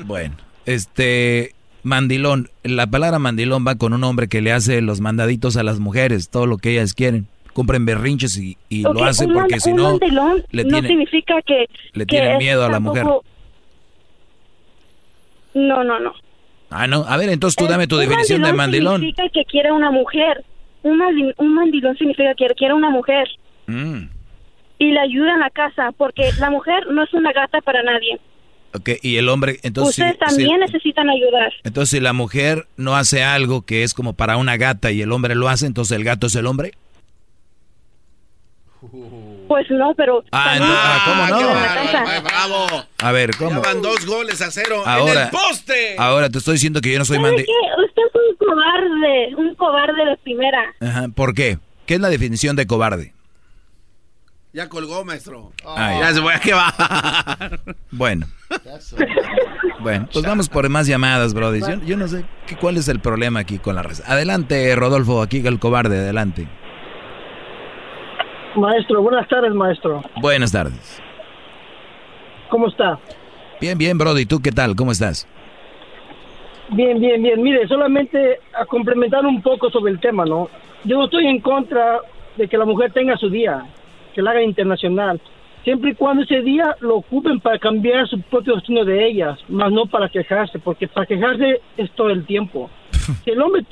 Bueno, 0.06 0.34
este 0.64 1.54
mandilón, 1.82 2.48
la 2.62 2.86
palabra 2.86 3.18
mandilón 3.18 3.64
va 3.66 3.74
con 3.76 3.92
un 3.92 4.02
hombre 4.04 4.26
que 4.26 4.40
le 4.40 4.52
hace 4.52 4.80
los 4.80 5.00
mandaditos 5.00 5.58
a 5.58 5.62
las 5.62 5.78
mujeres, 5.78 6.30
todo 6.30 6.46
lo 6.46 6.56
que 6.56 6.72
ellas 6.72 6.94
quieren. 6.94 7.28
Compren 7.52 7.84
berrinches 7.84 8.36
y, 8.36 8.56
lo 8.82 9.04
hace 9.04 9.26
un 9.26 9.34
porque 9.34 9.60
si 9.60 9.72
no 9.72 9.90
mandilón 9.90 10.42
le 10.50 10.64
no 10.64 10.70
tiene 10.70 10.88
significa 10.88 11.40
que... 11.42 11.66
le 11.92 12.04
que 12.04 12.16
tienen 12.16 12.38
miedo 12.38 12.64
a 12.64 12.68
la 12.68 12.80
mujer. 12.80 13.04
No, 15.54 15.84
no, 15.84 16.00
no. 16.00 16.14
Ah, 16.70 16.86
no. 16.86 17.05
A 17.09 17.16
ver, 17.16 17.28
entonces 17.31 17.57
tú 17.57 17.66
dame 17.66 17.86
tu 17.86 17.97
Un 17.97 18.03
definición 18.03 18.43
de 18.43 18.53
mandilón. 18.53 19.01
significa 19.01 19.28
que 19.32 19.45
quiere 19.45 19.70
una 19.73 19.91
mujer. 19.91 20.45
Un, 20.82 20.99
mandi- 20.99 21.35
un 21.39 21.55
mandilón 21.55 21.97
significa 21.97 22.35
que 22.36 22.47
quiere 22.57 22.74
una 22.74 22.91
mujer. 22.91 23.27
Mm, 23.66 24.05
Y 24.78 24.91
le 24.91 25.01
ayuda 25.01 25.35
en 25.35 25.41
la 25.41 25.51
casa, 25.51 25.93
porque 25.97 26.31
la 26.41 26.51
mujer 26.51 26.86
no 26.91 27.05
es 27.05 27.15
una 27.15 27.32
gata 27.32 27.61
para 27.61 27.82
nadie. 27.82 28.19
ok, 28.74 28.91
y 29.03 29.16
el 29.16 29.28
hombre, 29.28 29.61
entonces 29.62 29.91
Ustedes 29.99 30.16
si- 30.28 30.35
si- 30.35 30.43
también 30.43 30.61
necesitan 30.61 31.09
ayudar. 31.09 31.53
entonces 31.62 31.91
si 31.91 32.01
la 32.01 32.12
mujer 32.12 32.66
no 32.77 32.97
hace 32.97 33.23
algo 33.23 33.62
que 33.62 33.85
es 33.85 33.95
como 33.95 34.15
para 34.15 34.36
una 34.36 34.57
gata 34.57 34.91
y 34.91 35.01
el 35.01 35.12
hombre 35.12 35.36
lo 35.36 35.49
hace, 35.49 35.66
entonces 35.66 35.97
el 35.97 36.03
gato 36.05 36.27
es 36.27 36.35
el 36.35 36.47
hombre. 36.47 36.73
Pues 39.48 39.66
no, 39.70 39.94
pero... 39.97 40.24
Ah, 40.32 40.56
ah, 40.61 41.02
¿cómo 41.31 41.40
no? 41.40 41.51
en. 42.19 42.24
¡Bravo! 42.24 42.66
A 43.02 43.12
ver, 43.12 43.36
¿cómo? 43.36 43.61
van 43.61 43.82
dos 43.82 44.05
goles 44.06 44.40
a 44.43 44.51
cero 44.51 44.82
en 44.85 44.89
Ahora, 44.90 45.24
el 45.24 45.31
poste. 45.31 45.97
ahora 45.98 46.31
te 46.31 46.39
estoy 46.39 46.55
diciendo 46.55 46.81
que 46.81 46.93
yo 46.93 46.98
no 46.98 47.05
soy 47.05 47.16
¿Sabe 47.19 47.28
mandi. 47.31 47.44
qué? 47.44 47.52
Usted 47.85 48.02
es 48.02 48.15
un 48.15 48.36
cobarde, 48.47 49.35
un 49.36 49.55
cobarde 49.56 50.05
de 50.11 50.16
primera. 50.19 50.62
Ajá, 50.81 51.09
¿Por 51.15 51.35
qué? 51.35 51.59
¿Qué 51.86 51.94
es 51.94 52.01
la 52.01 52.09
definición 52.09 52.56
de 52.56 52.66
cobarde? 52.66 53.12
Ya 54.52 54.69
colgó, 54.69 55.05
maestro. 55.05 55.52
Ah, 55.66 55.94
ya 55.94 56.01
ya. 56.09 56.15
se 56.15 56.20
voy 56.20 56.32
a 56.32 56.39
quedar. 56.40 57.61
Bueno. 57.90 58.27
Bueno, 59.81 60.09
pues 60.12 60.24
vamos 60.24 60.48
por 60.48 60.69
más 60.69 60.86
llamadas, 60.86 61.35
Brody. 61.35 61.61
Yo, 61.61 61.74
yo 61.85 61.97
no 61.97 62.06
sé 62.09 62.24
qué- 62.47 62.56
cuál 62.56 62.77
es 62.77 62.86
el 62.89 63.01
problema 63.01 63.40
aquí 63.40 63.59
con 63.59 63.74
la 63.74 63.82
raza. 63.82 64.05
Adelante, 64.06 64.74
Rodolfo, 64.77 65.20
aquí 65.23 65.44
el 65.44 65.59
cobarde, 65.59 65.98
adelante. 65.98 66.48
Maestro, 68.56 69.02
buenas 69.02 69.28
tardes, 69.28 69.52
maestro. 69.52 70.02
Buenas 70.20 70.52
tardes. 70.52 71.02
¿Cómo 72.48 72.68
está? 72.68 72.98
Bien, 73.60 73.76
bien, 73.76 73.98
Brody. 73.98 74.26
¿Tú 74.26 74.40
qué 74.40 74.52
tal? 74.52 74.76
¿Cómo 74.76 74.93
estás? 74.93 75.26
Bien, 76.70 77.01
bien, 77.01 77.22
bien. 77.22 77.43
Mire, 77.43 77.66
solamente 77.66 78.40
a 78.59 78.64
complementar 78.66 79.24
un 79.26 79.43
poco 79.43 79.70
sobre 79.70 79.93
el 79.93 80.01
tema, 80.01 80.24
¿no? 80.24 80.48
Yo 80.85 80.98
no 80.98 81.05
estoy 81.05 81.26
en 81.26 81.40
contra 81.40 82.01
de 82.36 82.48
que 82.48 82.56
la 82.56 82.64
mujer 82.64 82.93
tenga 82.93 83.16
su 83.16 83.28
día, 83.28 83.64
que 84.14 84.22
la 84.22 84.32
haga 84.32 84.43
internacional, 84.43 85.20
siempre 85.62 85.90
y 85.90 85.94
cuando 85.94 86.22
ese 86.22 86.43
día 86.43 86.76
lo 86.81 86.97
ocupen 86.97 87.40
para 87.40 87.59
cambiar 87.59 88.06
su 88.09 88.20
propio 88.20 88.55
destino 88.55 88.85
de 88.85 89.06
ellas, 89.06 89.39
más 89.48 89.72
no 89.72 89.86
para 89.86 90.09
quejarse, 90.09 90.59
porque 90.59 90.89
para 90.89 91.06
quejarse 91.06 91.60
es 91.76 91.90
todo 91.93 92.10
el 92.10 92.24
tiempo. 92.24 92.70
Si 93.24 93.31
el 93.31 93.43
hombre 93.43 93.64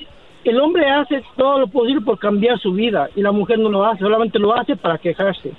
el 0.44 0.60
hombre 0.60 0.88
hace 0.88 1.22
todo 1.36 1.60
lo 1.60 1.66
posible 1.68 2.00
por 2.00 2.18
cambiar 2.18 2.58
su 2.58 2.72
vida 2.72 3.08
y 3.14 3.22
la 3.22 3.32
mujer 3.32 3.58
no 3.58 3.68
lo 3.68 3.84
hace, 3.84 4.00
solamente 4.00 4.38
lo 4.38 4.54
hace 4.54 4.76
para 4.76 4.98
quejarse. 4.98 5.52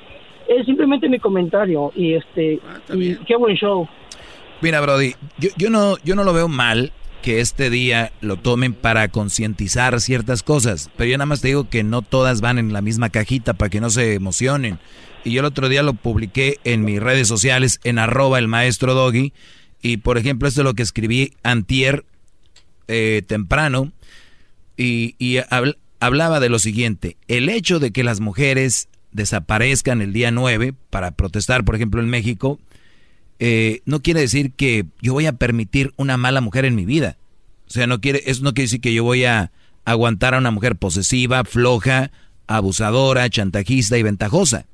Es 0.48 0.66
simplemente 0.66 1.08
mi 1.08 1.20
comentario 1.20 1.92
y 1.96 2.14
este 2.14 2.60
y 2.94 3.16
qué 3.26 3.36
buen 3.36 3.56
show. 3.56 3.88
Mira, 4.62 4.82
Brody, 4.82 5.14
yo, 5.38 5.50
yo 5.58 5.70
no, 5.70 5.96
yo 6.04 6.16
no 6.16 6.24
lo 6.24 6.34
veo 6.34 6.48
mal 6.48 6.92
que 7.22 7.40
este 7.40 7.70
día 7.70 8.12
lo 8.20 8.36
tomen 8.36 8.74
para 8.74 9.08
concientizar 9.08 10.00
ciertas 10.02 10.44
cosas, 10.44 10.92
pero 10.98 11.10
yo 11.10 11.18
nada 11.18 11.26
más 11.26 11.42
te 11.42 11.48
digo 11.48 11.70
que 11.70 11.84
no 11.84 12.02
todas 12.02 12.42
van 12.42 12.60
en 12.60 12.74
la 12.74 12.82
misma 12.82 13.10
cajita 13.10 13.54
para 13.54 13.70
que 13.70 13.80
no 13.80 13.90
se 13.90 14.14
emocionen. 14.14 14.78
Y 15.24 15.32
yo 15.32 15.40
el 15.40 15.46
otro 15.46 15.70
día 15.70 15.84
lo 15.84 15.94
publiqué 15.94 16.60
en 16.66 16.84
mis 16.84 17.02
redes 17.02 17.30
sociales 17.30 17.80
en 17.86 17.98
arroba 17.98 18.40
el 18.40 18.50
maestro 18.50 18.94
Doggy. 18.94 19.32
Y 19.82 19.98
por 19.98 20.18
ejemplo, 20.18 20.50
esto 20.50 20.62
es 20.62 20.66
lo 20.66 20.74
que 20.74 20.84
escribí 20.84 21.34
antier 21.44 22.04
eh, 22.90 23.22
temprano. 23.26 23.92
Y, 24.78 25.16
y 25.20 25.36
habl- 25.38 25.78
hablaba 26.00 26.40
de 26.40 26.50
lo 26.50 26.60
siguiente. 26.60 27.18
El 27.28 27.50
hecho 27.50 27.80
de 27.80 27.92
que 27.92 28.04
las 28.04 28.20
mujeres 28.20 28.88
desaparezcan 29.12 30.02
el 30.02 30.14
día 30.14 30.32
9 30.32 30.74
para 30.90 31.12
protestar, 31.12 31.64
por 31.64 31.76
ejemplo, 31.76 32.02
en 32.02 32.10
México, 32.10 32.60
eh, 33.40 33.82
no 33.86 34.02
quiere 34.02 34.22
decir 34.22 34.52
que 34.52 34.86
yo 35.02 35.14
voy 35.14 35.26
a 35.28 35.34
permitir 35.34 35.94
una 35.98 36.18
mala 36.18 36.42
mujer 36.42 36.66
en 36.66 36.76
mi 36.76 36.86
vida. 36.86 37.18
O 37.68 37.70
sea, 37.70 37.88
no 37.88 38.02
quiere, 38.02 38.24
eso 38.26 38.44
no 38.44 38.54
quiere 38.54 38.66
decir 38.66 38.82
que 38.82 38.94
yo 38.94 39.04
voy 39.04 39.26
a 39.26 39.52
aguantar 39.86 40.34
a 40.34 40.38
una 40.38 40.52
mujer 40.52 40.76
posesiva, 40.76 41.44
floja, 41.44 42.12
abusadora, 42.48 43.30
chantajista 43.30 43.98
y 43.98 44.04
ventajosa. 44.04 44.66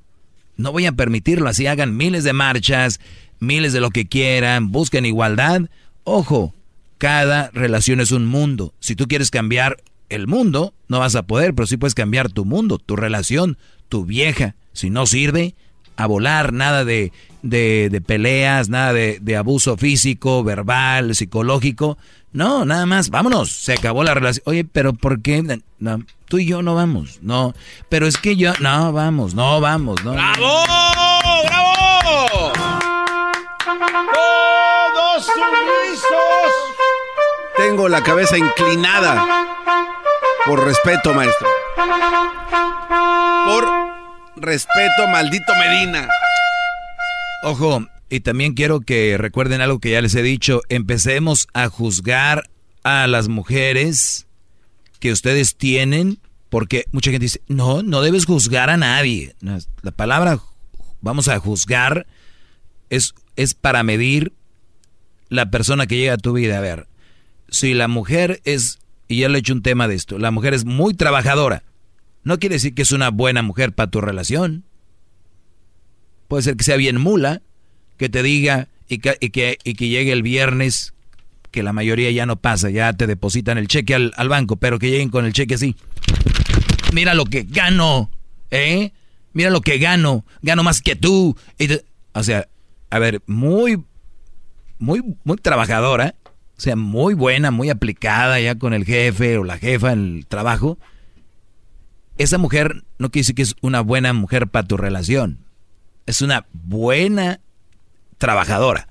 No 0.57 0.71
voy 0.71 0.85
a 0.85 0.91
permitirlo, 0.91 1.49
así 1.49 1.67
hagan 1.67 1.95
miles 1.95 2.23
de 2.23 2.33
marchas, 2.33 2.99
miles 3.39 3.73
de 3.73 3.79
lo 3.79 3.91
que 3.91 4.07
quieran, 4.07 4.71
busquen 4.71 5.05
igualdad. 5.05 5.61
Ojo, 6.03 6.53
cada 6.99 7.49
relación 7.53 8.01
es 8.01 8.11
un 8.11 8.27
mundo. 8.27 8.73
Si 8.79 8.95
tú 8.95 9.07
quieres 9.07 9.31
cambiar 9.31 9.81
el 10.09 10.27
mundo, 10.27 10.73
no 10.87 10.99
vas 10.99 11.15
a 11.15 11.23
poder, 11.23 11.55
pero 11.55 11.65
sí 11.65 11.77
puedes 11.77 11.95
cambiar 11.95 12.29
tu 12.29 12.45
mundo, 12.45 12.77
tu 12.77 12.95
relación, 12.95 13.57
tu 13.87 14.05
vieja. 14.05 14.55
Si 14.73 14.89
no 14.89 15.05
sirve, 15.07 15.55
a 15.95 16.05
volar, 16.07 16.53
nada 16.53 16.85
de, 16.85 17.11
de, 17.41 18.01
peleas, 18.05 18.69
nada 18.69 18.93
de, 18.93 19.19
de, 19.21 19.35
abuso 19.37 19.77
físico, 19.77 20.43
verbal, 20.43 21.15
psicológico. 21.15 21.97
No, 22.31 22.65
nada 22.65 22.85
más, 22.85 23.09
vámonos, 23.09 23.51
se 23.51 23.73
acabó 23.73 24.03
la 24.03 24.13
relación. 24.13 24.43
Oye, 24.45 24.65
pero 24.65 24.93
¿por 24.93 25.21
qué? 25.21 25.61
No, 25.79 26.03
tú 26.27 26.37
y 26.37 26.45
yo 26.45 26.61
no 26.61 26.75
vamos, 26.75 27.19
no. 27.21 27.53
Pero 27.87 28.07
es 28.07 28.17
que 28.17 28.35
yo, 28.35 28.53
no, 28.59 28.91
vamos, 28.91 29.35
no, 29.35 29.61
vamos, 29.61 30.03
no. 30.03 30.13
¡Bravo! 30.13 30.63
¡Bravo! 31.45 32.53
¡Todos 34.13 35.25
sumisos! 35.25 36.68
Tengo 37.59 37.89
la 37.89 38.01
cabeza 38.01 38.37
inclinada. 38.37 39.27
Por 40.45 40.63
respeto, 40.63 41.13
maestro. 41.13 41.45
Por 43.45 43.67
respeto, 44.37 45.09
maldito 45.11 45.53
Medina. 45.57 46.07
Ojo, 47.43 47.85
y 48.09 48.21
también 48.21 48.53
quiero 48.53 48.79
que 48.79 49.17
recuerden 49.17 49.59
algo 49.59 49.79
que 49.79 49.91
ya 49.91 50.01
les 50.01 50.15
he 50.15 50.21
dicho. 50.21 50.61
Empecemos 50.69 51.49
a 51.53 51.67
juzgar 51.67 52.49
a 52.83 53.07
las 53.07 53.27
mujeres 53.27 54.25
que 55.01 55.11
ustedes 55.11 55.57
tienen, 55.57 56.19
porque 56.47 56.85
mucha 56.93 57.11
gente 57.11 57.25
dice, 57.25 57.41
no, 57.49 57.83
no 57.83 58.01
debes 58.01 58.25
juzgar 58.25 58.69
a 58.69 58.77
nadie. 58.77 59.35
La 59.81 59.91
palabra 59.91 60.39
vamos 61.01 61.27
a 61.27 61.37
juzgar 61.39 62.07
es, 62.89 63.15
es 63.35 63.53
para 63.53 63.83
medir 63.83 64.31
la 65.27 65.51
persona 65.51 65.87
que 65.87 65.97
llega 65.97 66.13
a 66.13 66.17
tu 66.17 66.31
vida. 66.31 66.57
A 66.57 66.61
ver, 66.61 66.88
si 67.51 67.73
la 67.73 67.87
mujer 67.87 68.41
es, 68.43 68.79
y 69.07 69.19
ya 69.19 69.29
le 69.29 69.37
he 69.37 69.39
hecho 69.39 69.53
un 69.53 69.61
tema 69.61 69.87
de 69.87 69.95
esto, 69.95 70.17
la 70.17 70.31
mujer 70.31 70.53
es 70.53 70.65
muy 70.65 70.93
trabajadora, 70.93 71.63
no 72.23 72.39
quiere 72.39 72.55
decir 72.55 72.73
que 72.73 72.81
es 72.81 72.91
una 72.91 73.09
buena 73.09 73.41
mujer 73.41 73.73
para 73.73 73.89
tu 73.89 74.01
relación. 74.01 74.65
Puede 76.27 76.43
ser 76.43 76.57
que 76.57 76.63
sea 76.63 76.75
bien 76.75 76.99
mula, 76.99 77.41
que 77.97 78.09
te 78.09 78.21
diga 78.21 78.67
y 78.87 78.99
que, 78.99 79.17
y 79.19 79.29
que, 79.73 79.87
llegue 79.87 80.11
el 80.11 80.21
viernes, 80.21 80.93
que 81.51 81.63
la 81.63 81.73
mayoría 81.73 82.11
ya 82.11 82.25
no 82.25 82.35
pasa, 82.35 82.69
ya 82.69 82.93
te 82.93 83.07
depositan 83.07 83.57
el 83.57 83.67
cheque 83.67 83.95
al, 83.95 84.13
al 84.15 84.29
banco, 84.29 84.57
pero 84.57 84.79
que 84.79 84.89
lleguen 84.89 85.09
con 85.09 85.25
el 85.25 85.33
cheque 85.33 85.55
así. 85.55 85.75
Mira 86.93 87.13
lo 87.13 87.25
que 87.25 87.43
gano, 87.43 88.11
¿eh? 88.51 88.91
Mira 89.33 89.49
lo 89.49 89.61
que 89.61 89.77
gano, 89.77 90.25
gano 90.41 90.63
más 90.63 90.81
que 90.81 90.95
tú. 90.95 91.35
o 92.13 92.23
sea, 92.23 92.47
a 92.89 92.99
ver, 92.99 93.21
muy, 93.27 93.83
muy, 94.79 95.01
muy 95.23 95.37
trabajadora, 95.37 96.15
o 96.59 96.61
sea, 96.61 96.75
muy 96.75 97.13
buena, 97.13 97.49
muy 97.49 97.69
aplicada 97.69 98.39
ya 98.39 98.55
con 98.55 98.73
el 98.73 98.85
jefe 98.85 99.37
o 99.37 99.43
la 99.43 99.57
jefa 99.57 99.93
en 99.93 100.17
el 100.17 100.27
trabajo 100.27 100.77
esa 102.19 102.37
mujer 102.37 102.83
no 102.97 103.09
quiere 103.09 103.21
decir 103.23 103.35
que 103.35 103.41
es 103.41 103.55
una 103.61 103.79
buena 103.79 104.11
mujer 104.11 104.47
para 104.49 104.67
tu 104.67 104.75
relación. 104.75 105.39
Es 106.05 106.21
una 106.21 106.45
buena 106.51 107.39
trabajadora. 108.17 108.87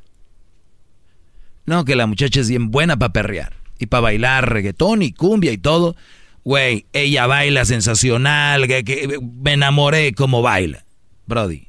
No, 1.67 1.85
que 1.85 1.95
la 1.95 2.07
muchacha 2.07 2.41
es 2.41 2.49
bien 2.49 2.71
buena 2.71 2.99
para 2.99 3.13
perrear. 3.13 3.53
Y 3.79 3.87
para 3.87 4.01
bailar 4.01 4.51
reggaetón 4.51 5.03
y 5.03 5.13
cumbia 5.13 5.53
y 5.53 5.59
todo. 5.59 5.95
Güey, 6.43 6.87
ella 6.95 7.27
baila 7.27 7.67
sensacional. 7.67 8.67
Que, 8.67 9.19
me 9.43 9.53
enamoré 9.53 10.15
como 10.15 10.41
baila. 10.41 10.87
Brody, 11.27 11.69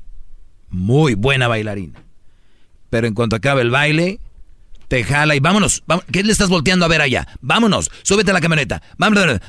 muy 0.69 1.15
buena 1.15 1.49
bailarina. 1.49 2.01
Pero 2.89 3.05
en 3.05 3.13
cuanto 3.13 3.35
acabe 3.35 3.63
el 3.63 3.69
baile, 3.69 4.21
te 4.89 5.03
jala 5.03 5.35
y 5.35 5.39
vámonos, 5.39 5.83
¿Qué 6.11 6.23
le 6.23 6.31
estás 6.31 6.49
volteando 6.49 6.83
a 6.83 6.89
ver 6.89 7.01
allá? 7.01 7.27
Vámonos. 7.41 7.91
Súbete 8.01 8.31
a 8.31 8.33
la 8.33 8.41
camioneta. 8.41 8.81
Vámonos. 8.97 9.39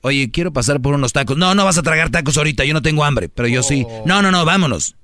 Oye, 0.00 0.30
quiero 0.30 0.52
pasar 0.52 0.80
por 0.80 0.94
unos 0.94 1.12
tacos. 1.12 1.36
No, 1.36 1.54
no 1.54 1.64
vas 1.64 1.76
a 1.76 1.82
tragar 1.82 2.10
tacos 2.10 2.38
ahorita. 2.38 2.64
Yo 2.64 2.72
no 2.72 2.80
tengo 2.80 3.04
hambre, 3.04 3.28
pero 3.28 3.48
yo 3.48 3.62
sí. 3.62 3.84
Oh. 3.86 4.04
No, 4.06 4.22
no, 4.22 4.30
no, 4.30 4.44
vámonos. 4.44 4.94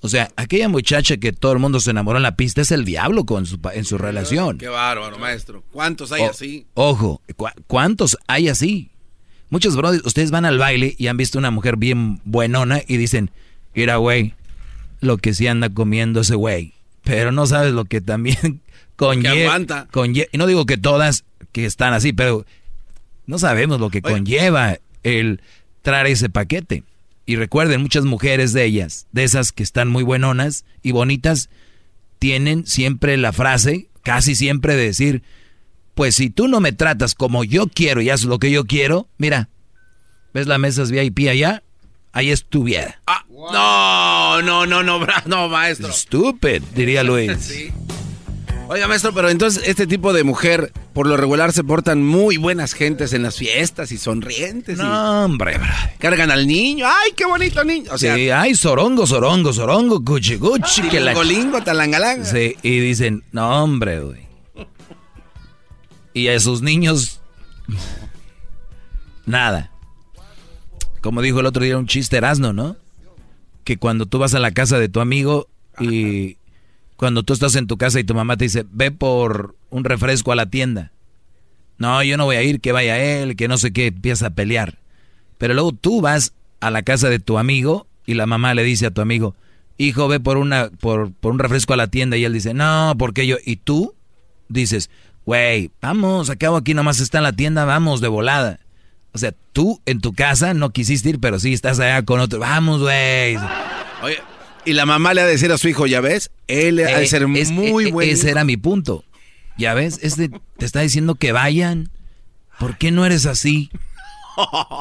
O 0.00 0.08
sea, 0.08 0.30
aquella 0.36 0.68
muchacha 0.68 1.18
que 1.18 1.32
todo 1.32 1.52
el 1.52 1.58
mundo 1.58 1.78
se 1.78 1.90
enamoró 1.90 2.18
en 2.18 2.22
la 2.22 2.36
pista 2.36 2.62
es 2.62 2.72
el 2.72 2.84
diablo 2.84 3.24
con 3.24 3.46
su, 3.46 3.58
en 3.72 3.84
su 3.84 3.98
relación. 3.98 4.58
Qué 4.58 4.68
bárbaro, 4.68 5.18
maestro. 5.18 5.62
¿Cuántos 5.72 6.10
hay 6.12 6.22
así? 6.22 6.66
Ojo, 6.74 7.22
¿cuántos 7.66 8.16
hay 8.26 8.48
así? 8.48 8.90
Muchos 9.50 9.76
brothers, 9.76 10.04
ustedes 10.06 10.30
van 10.30 10.46
al 10.46 10.58
baile 10.58 10.94
y 10.98 11.06
han 11.06 11.16
visto 11.16 11.38
una 11.38 11.50
mujer 11.50 11.76
bien 11.76 12.20
buenona 12.24 12.80
y 12.86 12.96
dicen, 12.96 13.30
mira, 13.74 13.96
güey, 13.96 14.34
lo 15.00 15.18
que 15.18 15.34
sí 15.34 15.46
anda 15.46 15.68
comiendo 15.68 16.20
ese 16.22 16.34
güey. 16.34 16.74
Pero 17.02 17.30
no 17.32 17.46
sabes 17.46 17.72
lo 17.72 17.84
que 17.84 18.00
también 18.00 18.62
conlleva. 18.96 19.58
y 20.32 20.38
no 20.38 20.46
digo 20.46 20.66
que 20.66 20.76
todas 20.78 21.24
que 21.52 21.64
están 21.64 21.92
así, 21.94 22.12
pero 22.12 22.44
no 23.26 23.38
sabemos 23.38 23.80
lo 23.80 23.90
que 23.90 24.02
conlleva 24.02 24.78
el 25.02 25.40
traer 25.82 26.06
ese 26.08 26.28
paquete. 26.28 26.82
Y 27.26 27.36
recuerden, 27.36 27.80
muchas 27.80 28.04
mujeres 28.04 28.52
de 28.52 28.64
ellas, 28.64 29.06
de 29.12 29.24
esas 29.24 29.52
que 29.52 29.62
están 29.62 29.88
muy 29.88 30.02
buenonas 30.02 30.64
y 30.82 30.92
bonitas, 30.92 31.48
tienen 32.18 32.66
siempre 32.66 33.16
la 33.16 33.32
frase, 33.32 33.88
casi 34.02 34.34
siempre 34.34 34.76
de 34.76 34.84
decir, 34.86 35.22
pues 35.94 36.16
si 36.16 36.28
tú 36.28 36.48
no 36.48 36.60
me 36.60 36.72
tratas 36.72 37.14
como 37.14 37.44
yo 37.44 37.66
quiero 37.68 38.02
y 38.02 38.10
haces 38.10 38.26
lo 38.26 38.38
que 38.38 38.50
yo 38.50 38.64
quiero, 38.64 39.08
mira, 39.16 39.48
¿ves 40.34 40.46
la 40.46 40.58
mesa 40.58 40.84
VIP 40.84 41.28
allá? 41.30 41.62
Ahí 42.12 42.30
estuviera. 42.30 43.00
Ah, 43.06 43.24
No, 43.28 44.42
no, 44.42 44.66
no, 44.66 44.82
no, 44.82 45.06
no, 45.26 45.48
maestro. 45.48 45.92
Stupid, 45.92 46.62
diría 46.74 47.02
Luis. 47.02 47.32
sí. 47.40 47.72
Oiga, 48.66 48.88
maestro, 48.88 49.12
pero 49.12 49.28
entonces 49.28 49.62
este 49.66 49.86
tipo 49.86 50.14
de 50.14 50.24
mujer, 50.24 50.72
por 50.94 51.06
lo 51.06 51.16
regular, 51.18 51.52
se 51.52 51.62
portan 51.62 52.02
muy 52.02 52.38
buenas 52.38 52.72
gentes 52.72 53.12
en 53.12 53.22
las 53.22 53.36
fiestas 53.36 53.92
y 53.92 53.98
sonrientes. 53.98 54.78
No, 54.78 55.24
hombre, 55.26 55.58
Cargan 55.98 56.30
al 56.30 56.46
niño. 56.46 56.86
¡Ay, 56.86 57.12
qué 57.14 57.26
bonito 57.26 57.62
niño! 57.62 57.90
O 57.92 57.98
sea, 57.98 58.14
sí, 58.14 58.30
ay, 58.30 58.54
sorongo, 58.54 59.06
sorongo, 59.06 59.52
sorongo, 59.52 60.02
cuchi, 60.02 60.38
cuchi. 60.38 60.82
que 60.88 61.00
la... 61.00 61.14
talangalanga. 61.62 62.24
Sí, 62.24 62.56
y 62.62 62.80
dicen, 62.80 63.22
no, 63.32 63.62
hombre, 63.62 64.00
güey. 64.00 64.24
Y 66.14 66.28
a 66.28 66.40
sus 66.40 66.62
niños, 66.62 67.20
nada. 69.26 69.72
Como 71.02 71.20
dijo 71.20 71.40
el 71.40 71.46
otro 71.46 71.64
día 71.64 71.76
un 71.76 71.86
chiste 71.86 72.16
Erasno, 72.16 72.54
¿no? 72.54 72.76
Que 73.64 73.76
cuando 73.76 74.06
tú 74.06 74.18
vas 74.18 74.34
a 74.34 74.38
la 74.38 74.52
casa 74.52 74.78
de 74.78 74.88
tu 74.88 75.00
amigo 75.00 75.48
y 75.80 76.38
cuando 76.96 77.22
tú 77.22 77.32
estás 77.32 77.56
en 77.56 77.66
tu 77.66 77.76
casa 77.76 78.00
y 78.00 78.04
tu 78.04 78.14
mamá 78.14 78.36
te 78.36 78.44
dice, 78.44 78.64
ve 78.70 78.90
por 78.90 79.56
un 79.70 79.84
refresco 79.84 80.32
a 80.32 80.36
la 80.36 80.46
tienda. 80.46 80.92
No, 81.78 82.02
yo 82.02 82.16
no 82.16 82.24
voy 82.24 82.36
a 82.36 82.42
ir, 82.42 82.60
que 82.60 82.72
vaya 82.72 82.98
él, 82.98 83.36
que 83.36 83.48
no 83.48 83.58
sé 83.58 83.72
qué, 83.72 83.86
empieza 83.86 84.28
a 84.28 84.30
pelear. 84.30 84.78
Pero 85.38 85.54
luego 85.54 85.72
tú 85.72 86.00
vas 86.00 86.32
a 86.60 86.70
la 86.70 86.82
casa 86.82 87.08
de 87.08 87.18
tu 87.18 87.38
amigo 87.38 87.86
y 88.06 88.14
la 88.14 88.26
mamá 88.26 88.54
le 88.54 88.62
dice 88.62 88.86
a 88.86 88.90
tu 88.90 89.00
amigo, 89.00 89.34
hijo, 89.76 90.08
ve 90.08 90.20
por, 90.20 90.36
una, 90.36 90.70
por, 90.80 91.12
por 91.12 91.32
un 91.32 91.38
refresco 91.38 91.72
a 91.72 91.76
la 91.76 91.88
tienda. 91.88 92.16
Y 92.16 92.24
él 92.24 92.32
dice, 92.32 92.54
no, 92.54 92.94
porque 92.98 93.26
yo. 93.26 93.36
Y 93.44 93.56
tú 93.56 93.94
dices, 94.48 94.90
güey, 95.26 95.70
vamos, 95.80 96.30
acabo 96.30 96.56
aquí 96.56 96.74
nomás 96.74 97.00
está 97.00 97.18
en 97.18 97.24
la 97.24 97.32
tienda, 97.32 97.64
vamos 97.64 98.00
de 98.00 98.08
volada. 98.08 98.60
O 99.12 99.18
sea, 99.18 99.32
tú 99.52 99.80
en 99.86 100.00
tu 100.00 100.12
casa 100.12 100.54
no 100.54 100.70
quisiste 100.70 101.10
ir, 101.10 101.20
pero 101.20 101.38
sí 101.38 101.52
estás 101.52 101.78
allá 101.80 102.04
con 102.04 102.20
otro. 102.20 102.40
Vamos, 102.40 102.80
güey. 102.80 103.36
Oye, 104.02 104.18
y 104.64 104.72
la 104.72 104.86
mamá 104.86 105.14
le 105.14 105.22
ha 105.22 105.26
de 105.26 105.32
decir 105.32 105.52
a 105.52 105.58
su 105.58 105.68
hijo, 105.68 105.86
ya 105.86 106.00
ves, 106.00 106.30
él 106.46 106.78
ha 106.80 106.98
de 106.98 107.04
eh, 107.04 107.06
ser 107.06 107.26
muy 107.26 107.88
eh, 107.88 107.92
bueno. 107.92 108.12
Ese 108.12 108.30
era 108.30 108.44
mi 108.44 108.56
punto. 108.56 109.04
Ya 109.56 109.74
ves, 109.74 110.00
este 110.02 110.30
te 110.56 110.64
está 110.64 110.80
diciendo 110.80 111.14
que 111.14 111.32
vayan. 111.32 111.90
¿Por 112.58 112.78
qué 112.78 112.90
no 112.90 113.04
eres 113.04 113.26
así? 113.26 113.70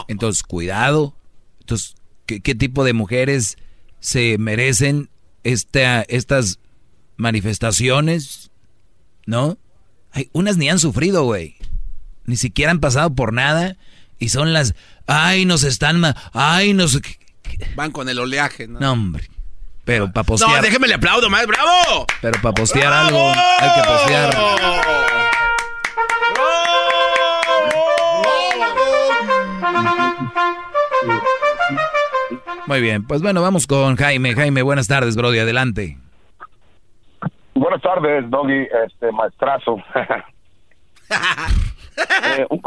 Entonces, 0.08 0.44
cuidado. 0.44 1.16
Entonces, 1.60 1.96
¿qué, 2.26 2.56
tipo 2.56 2.84
de 2.84 2.94
mujeres 2.94 3.58
se 4.00 4.38
merecen 4.38 5.10
esta, 5.44 6.02
estas 6.04 6.60
manifestaciones? 7.18 8.52
¿No? 9.26 9.58
Hay 10.12 10.30
unas 10.34 10.58
ni 10.58 10.70
han 10.70 10.80
sufrido, 10.80 11.24
güey. 11.24 11.56
Ni 12.26 12.38
siquiera 12.38 12.72
han 12.72 12.80
pasado 12.80 13.14
por 13.16 13.34
nada. 13.34 13.78
Y 14.20 14.30
son 14.30 14.54
las, 14.54 14.76
ay, 15.08 15.46
nos 15.46 15.64
están, 15.64 16.02
ay, 16.34 16.74
nos... 16.74 17.00
Van 17.76 17.92
con 17.92 18.10
el 18.10 18.20
oleaje, 18.20 18.68
¿no? 18.68 18.80
No, 18.80 18.92
hombre. 18.92 19.30
Pero 19.86 20.12
para 20.12 20.24
postear. 20.24 20.58
No, 20.58 20.62
déjeme 20.62 20.88
le 20.88 20.94
aplaudo 20.96 21.30
más, 21.30 21.46
bravo. 21.46 22.06
Pero 22.22 22.40
para 22.42 22.54
postear 22.54 22.94
algo, 22.94 23.32
hay 23.60 23.70
que 23.76 23.88
postear. 23.88 24.34
Muy 32.66 32.82
bien, 32.82 33.06
pues 33.06 33.22
bueno, 33.22 33.42
vamos 33.42 33.68
con 33.68 33.98
Jaime. 33.98 34.34
Jaime, 34.34 34.62
buenas 34.62 34.88
tardes, 34.88 35.16
Brody, 35.18 35.40
adelante. 35.40 35.98
Buenas 37.54 37.82
tardes, 37.82 38.30
Doggy, 38.30 38.68
este 38.86 39.12
maestrazo. 39.12 39.78
Eh, 42.36 42.48
un, 42.50 42.60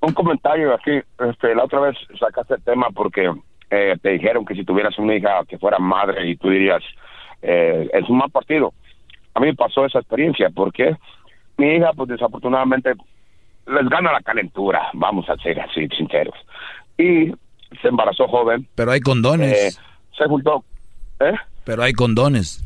un 0.00 0.12
comentario 0.14 0.72
aquí, 0.74 0.92
este, 1.28 1.54
la 1.54 1.64
otra 1.64 1.80
vez 1.80 1.94
sacaste 2.18 2.54
el 2.54 2.62
tema 2.62 2.86
porque 2.94 3.30
eh, 3.70 3.96
te 4.00 4.10
dijeron 4.10 4.44
que 4.44 4.54
si 4.54 4.64
tuvieras 4.64 4.98
una 4.98 5.14
hija 5.14 5.44
que 5.48 5.58
fuera 5.58 5.78
madre 5.78 6.28
y 6.28 6.36
tú 6.36 6.50
dirías, 6.50 6.82
eh, 7.42 7.88
es 7.92 8.08
un 8.08 8.18
mal 8.18 8.30
partido. 8.30 8.72
A 9.34 9.40
mí 9.40 9.46
me 9.46 9.54
pasó 9.54 9.84
esa 9.84 9.98
experiencia 9.98 10.50
porque 10.50 10.96
mi 11.56 11.74
hija, 11.74 11.92
pues 11.94 12.08
desafortunadamente, 12.08 12.92
les 13.66 13.88
gana 13.88 14.12
la 14.12 14.20
calentura, 14.20 14.88
vamos 14.94 15.28
a 15.28 15.36
ser 15.36 15.60
así 15.60 15.88
sinceros. 15.88 16.34
Y 16.98 17.32
se 17.80 17.88
embarazó 17.88 18.28
joven. 18.28 18.66
Pero 18.74 18.92
hay 18.92 19.00
condones. 19.00 19.76
Eh, 19.76 19.80
se 20.16 20.24
juntó. 20.26 20.64
¿Eh? 21.20 21.34
Pero 21.64 21.82
hay 21.82 21.92
condones. 21.92 22.64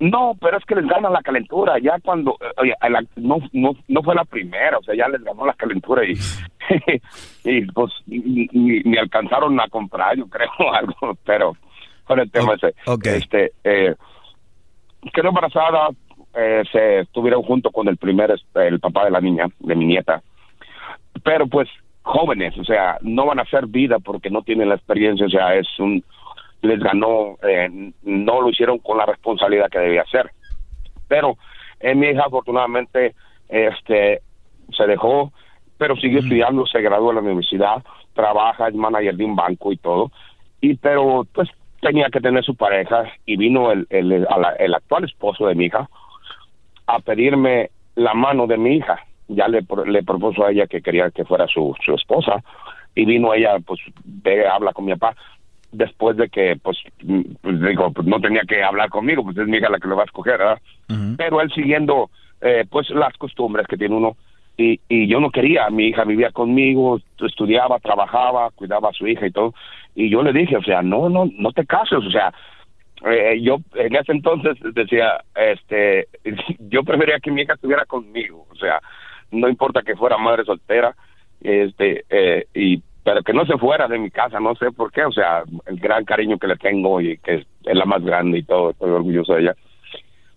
No, 0.00 0.36
pero 0.40 0.58
es 0.58 0.64
que 0.64 0.74
les 0.74 0.86
gana 0.86 1.08
la 1.08 1.22
calentura. 1.22 1.78
Ya 1.78 1.98
cuando, 2.00 2.36
eh, 2.40 2.52
oye, 2.58 2.74
no, 3.16 3.38
no, 3.52 3.72
no 3.86 4.02
fue 4.02 4.14
la 4.14 4.24
primera, 4.24 4.78
o 4.78 4.82
sea, 4.82 4.94
ya 4.94 5.08
les 5.08 5.22
ganó 5.22 5.46
la 5.46 5.54
calentura 5.54 6.02
y, 6.04 6.14
y 7.44 7.66
pues 7.66 7.92
ni, 8.06 8.98
alcanzaron 8.98 9.58
a 9.60 9.68
comprar, 9.68 10.16
yo 10.16 10.26
creo, 10.26 10.50
algo, 10.72 11.16
pero 11.24 11.56
con 12.04 12.18
el 12.18 12.30
tema 12.30 12.54
ese. 12.54 12.74
Este, 13.04 13.52
eh, 13.62 13.94
quedó 15.12 15.28
embarazada, 15.28 15.88
eh, 16.34 16.64
se 16.70 17.00
estuvieron 17.00 17.42
junto 17.42 17.70
con 17.70 17.88
el 17.88 17.96
primer, 17.96 18.34
el 18.54 18.80
papá 18.80 19.04
de 19.04 19.10
la 19.10 19.20
niña, 19.20 19.46
de 19.60 19.74
mi 19.74 19.86
nieta. 19.86 20.22
Pero 21.22 21.46
pues 21.46 21.68
jóvenes, 22.02 22.58
o 22.58 22.64
sea, 22.64 22.98
no 23.00 23.26
van 23.26 23.38
a 23.38 23.42
hacer 23.42 23.66
vida 23.66 23.98
porque 23.98 24.28
no 24.28 24.42
tienen 24.42 24.68
la 24.68 24.74
experiencia, 24.74 25.26
o 25.26 25.30
sea, 25.30 25.54
es 25.54 25.66
un, 25.78 26.04
les 26.64 26.80
ganó, 26.80 27.36
eh, 27.42 27.92
no 28.02 28.40
lo 28.40 28.50
hicieron 28.50 28.78
con 28.78 28.98
la 28.98 29.06
responsabilidad 29.06 29.70
que 29.70 29.78
debía 29.78 30.02
hacer. 30.02 30.30
Pero 31.08 31.36
eh, 31.80 31.94
mi 31.94 32.08
hija 32.08 32.24
afortunadamente 32.26 33.14
este, 33.48 34.22
se 34.76 34.86
dejó, 34.86 35.32
pero 35.78 35.96
siguió 35.96 36.20
estudiando, 36.20 36.66
se 36.66 36.80
graduó 36.80 37.10
en 37.10 37.16
la 37.16 37.22
universidad, 37.22 37.84
trabaja, 38.14 38.68
es 38.68 38.74
manager 38.74 39.16
de 39.16 39.24
un 39.24 39.36
banco 39.36 39.72
y 39.72 39.76
todo. 39.76 40.10
Y 40.60 40.76
pero 40.76 41.26
pues 41.32 41.48
tenía 41.80 42.08
que 42.08 42.20
tener 42.20 42.42
su 42.44 42.56
pareja 42.56 43.04
y 43.26 43.36
vino 43.36 43.70
el, 43.70 43.86
el, 43.90 44.26
el 44.58 44.74
actual 44.74 45.04
esposo 45.04 45.46
de 45.46 45.54
mi 45.54 45.66
hija 45.66 45.88
a 46.86 46.98
pedirme 47.00 47.70
la 47.94 48.14
mano 48.14 48.46
de 48.46 48.56
mi 48.56 48.76
hija. 48.76 48.98
Ya 49.28 49.48
le, 49.48 49.64
le 49.86 50.02
propuso 50.02 50.44
a 50.44 50.50
ella 50.50 50.66
que 50.66 50.82
quería 50.82 51.10
que 51.10 51.24
fuera 51.24 51.46
su, 51.46 51.74
su 51.84 51.94
esposa 51.94 52.42
y 52.94 53.04
vino 53.04 53.34
ella, 53.34 53.58
pues, 53.66 53.80
ve, 54.04 54.46
habla 54.46 54.72
con 54.72 54.84
mi 54.84 54.94
papá 54.94 55.16
después 55.76 56.16
de 56.16 56.28
que, 56.28 56.56
pues, 56.62 56.78
pues 57.42 57.60
digo, 57.60 57.92
pues 57.92 58.06
no 58.06 58.20
tenía 58.20 58.42
que 58.42 58.62
hablar 58.62 58.88
conmigo, 58.88 59.24
pues 59.24 59.36
es 59.36 59.46
mi 59.46 59.58
hija 59.58 59.68
la 59.68 59.78
que 59.78 59.88
lo 59.88 59.96
va 59.96 60.02
a 60.02 60.06
escoger, 60.06 60.38
¿verdad? 60.38 60.60
Pero 61.16 61.40
él 61.40 61.50
siguiendo, 61.52 62.10
eh, 62.40 62.64
pues, 62.68 62.90
las 62.90 63.16
costumbres 63.16 63.66
que 63.66 63.76
tiene 63.76 63.94
uno, 63.94 64.16
y, 64.56 64.80
y 64.88 65.08
yo 65.08 65.20
no 65.20 65.30
quería, 65.30 65.68
mi 65.70 65.88
hija 65.88 66.04
vivía 66.04 66.30
conmigo, 66.30 67.00
estudiaba, 67.18 67.80
trabajaba, 67.80 68.50
cuidaba 68.52 68.90
a 68.90 68.92
su 68.92 69.06
hija 69.06 69.26
y 69.26 69.32
todo, 69.32 69.54
y 69.94 70.10
yo 70.10 70.22
le 70.22 70.32
dije, 70.32 70.56
o 70.56 70.62
sea, 70.62 70.82
no, 70.82 71.08
no, 71.08 71.28
no 71.36 71.52
te 71.52 71.66
cases, 71.66 71.98
o 71.98 72.10
sea, 72.10 72.32
eh, 73.06 73.40
yo 73.42 73.58
en 73.74 73.96
ese 73.96 74.12
entonces 74.12 74.56
decía, 74.74 75.22
este, 75.34 76.08
yo 76.70 76.84
prefería 76.84 77.18
que 77.20 77.30
mi 77.30 77.42
hija 77.42 77.54
estuviera 77.54 77.84
conmigo, 77.84 78.46
o 78.50 78.54
sea, 78.56 78.80
no 79.30 79.48
importa 79.48 79.82
que 79.82 79.96
fuera 79.96 80.16
madre 80.16 80.44
soltera, 80.44 80.94
este, 81.40 82.04
eh, 82.08 82.46
y 82.54 82.82
pero 83.04 83.22
que 83.22 83.34
no 83.34 83.44
se 83.44 83.58
fuera 83.58 83.86
de 83.86 83.98
mi 83.98 84.10
casa, 84.10 84.40
no 84.40 84.54
sé 84.56 84.72
por 84.72 84.90
qué, 84.90 85.04
o 85.04 85.12
sea, 85.12 85.44
el 85.66 85.76
gran 85.76 86.04
cariño 86.04 86.38
que 86.38 86.46
le 86.46 86.56
tengo 86.56 87.00
y 87.02 87.18
que 87.18 87.34
es, 87.34 87.46
la 87.64 87.84
más 87.84 88.02
grande 88.02 88.38
y 88.38 88.42
todo, 88.42 88.70
estoy 88.70 88.90
orgulloso 88.90 89.34
de 89.34 89.42
ella. 89.42 89.54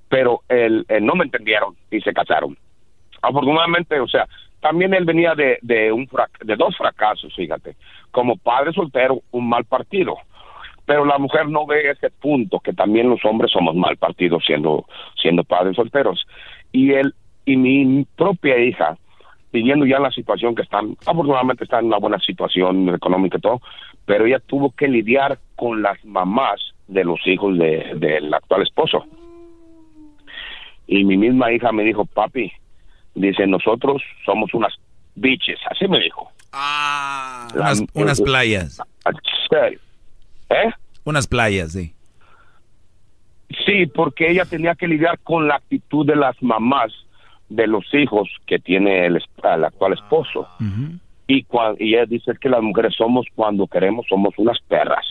Pero 0.10 0.42
él, 0.50 0.86
no 1.02 1.16
me 1.16 1.24
entendieron 1.24 1.76
y 1.90 2.02
se 2.02 2.14
casaron. 2.14 2.58
Afortunadamente, 3.22 4.00
o 4.00 4.08
sea, 4.08 4.28
también 4.60 4.94
él 4.94 5.06
venía 5.06 5.34
de, 5.34 5.60
de, 5.62 5.92
un 5.92 6.10
de 6.44 6.56
dos 6.56 6.76
fracasos, 6.78 7.34
fíjate, 7.36 7.76
como 8.12 8.36
padre 8.38 8.74
soltero, 8.74 9.22
un 9.32 9.48
mal 9.48 9.64
partido. 9.66 10.18
Pero 10.86 11.06
la 11.06 11.18
mujer 11.18 11.50
no 11.50 11.66
ve 11.66 11.90
ese 11.90 12.10
punto, 12.10 12.60
que 12.60 12.74
también 12.74 13.10
los 13.10 13.24
hombres 13.26 13.52
somos 13.52 13.76
mal 13.76 13.98
partidos 13.98 14.44
siendo, 14.46 14.86
siendo 15.22 15.44
padres 15.44 15.76
solteros. 15.76 16.26
Y 16.72 16.94
él 16.94 17.14
y 17.46 17.56
mi 17.56 18.06
propia 18.18 18.58
hija, 18.58 18.98
viviendo 19.58 19.86
ya 19.86 20.00
la 20.00 20.12
situación 20.12 20.54
que 20.54 20.62
están, 20.62 20.96
afortunadamente 21.06 21.64
están 21.64 21.80
en 21.82 21.88
una 21.88 21.98
buena 21.98 22.20
situación 22.20 22.90
económica 22.90 23.38
y 23.38 23.42
todo, 23.42 23.62
pero 24.06 24.26
ella 24.26 24.40
tuvo 24.40 24.72
que 24.72 24.88
lidiar 24.88 25.40
con 25.56 25.82
las 25.82 26.04
mamás 26.06 26.62
de 26.88 27.04
los 27.04 27.20
hijos 27.26 27.58
del 27.58 28.34
actual 28.34 28.62
esposo. 28.62 29.06
Y 30.86 31.04
mi 31.04 31.18
misma 31.18 31.52
hija 31.52 31.72
me 31.72 31.84
dijo, 31.84 32.06
papi, 32.06 32.52
dice, 33.16 33.48
nosotros 33.48 34.02
somos 34.26 34.54
unas 34.54 34.74
biches, 35.16 35.60
así 35.70 35.88
me 35.88 36.00
dijo. 36.00 36.30
Ah, 36.54 37.48
unas, 37.94 38.22
playas. 38.22 38.80
¿Eh? 40.50 40.72
Unas 41.04 41.28
playas, 41.28 41.74
sí. 41.74 41.94
Sí, 43.66 43.88
porque 43.88 44.30
ella 44.30 44.46
tenía 44.46 44.76
que 44.76 44.88
lidiar 44.88 45.20
con 45.20 45.48
la 45.48 45.56
actitud 45.56 46.06
de 46.06 46.16
las 46.16 46.42
mamás 46.44 46.94
de 47.50 47.68
los 47.68 47.86
hijos 47.94 48.30
que 48.46 48.60
tiene 48.60 49.06
el, 49.06 49.22
actual 49.44 49.94
esposo. 49.94 50.48
y, 51.28 51.46
y 51.80 51.94
ella 51.96 52.06
dice 52.06 52.34
que 52.40 52.50
las 52.50 52.62
mujeres 52.62 52.94
somos 52.96 53.26
cuando 53.36 53.68
queremos, 53.68 54.06
somos 54.08 54.34
unas 54.38 54.60
perras. 54.68 55.06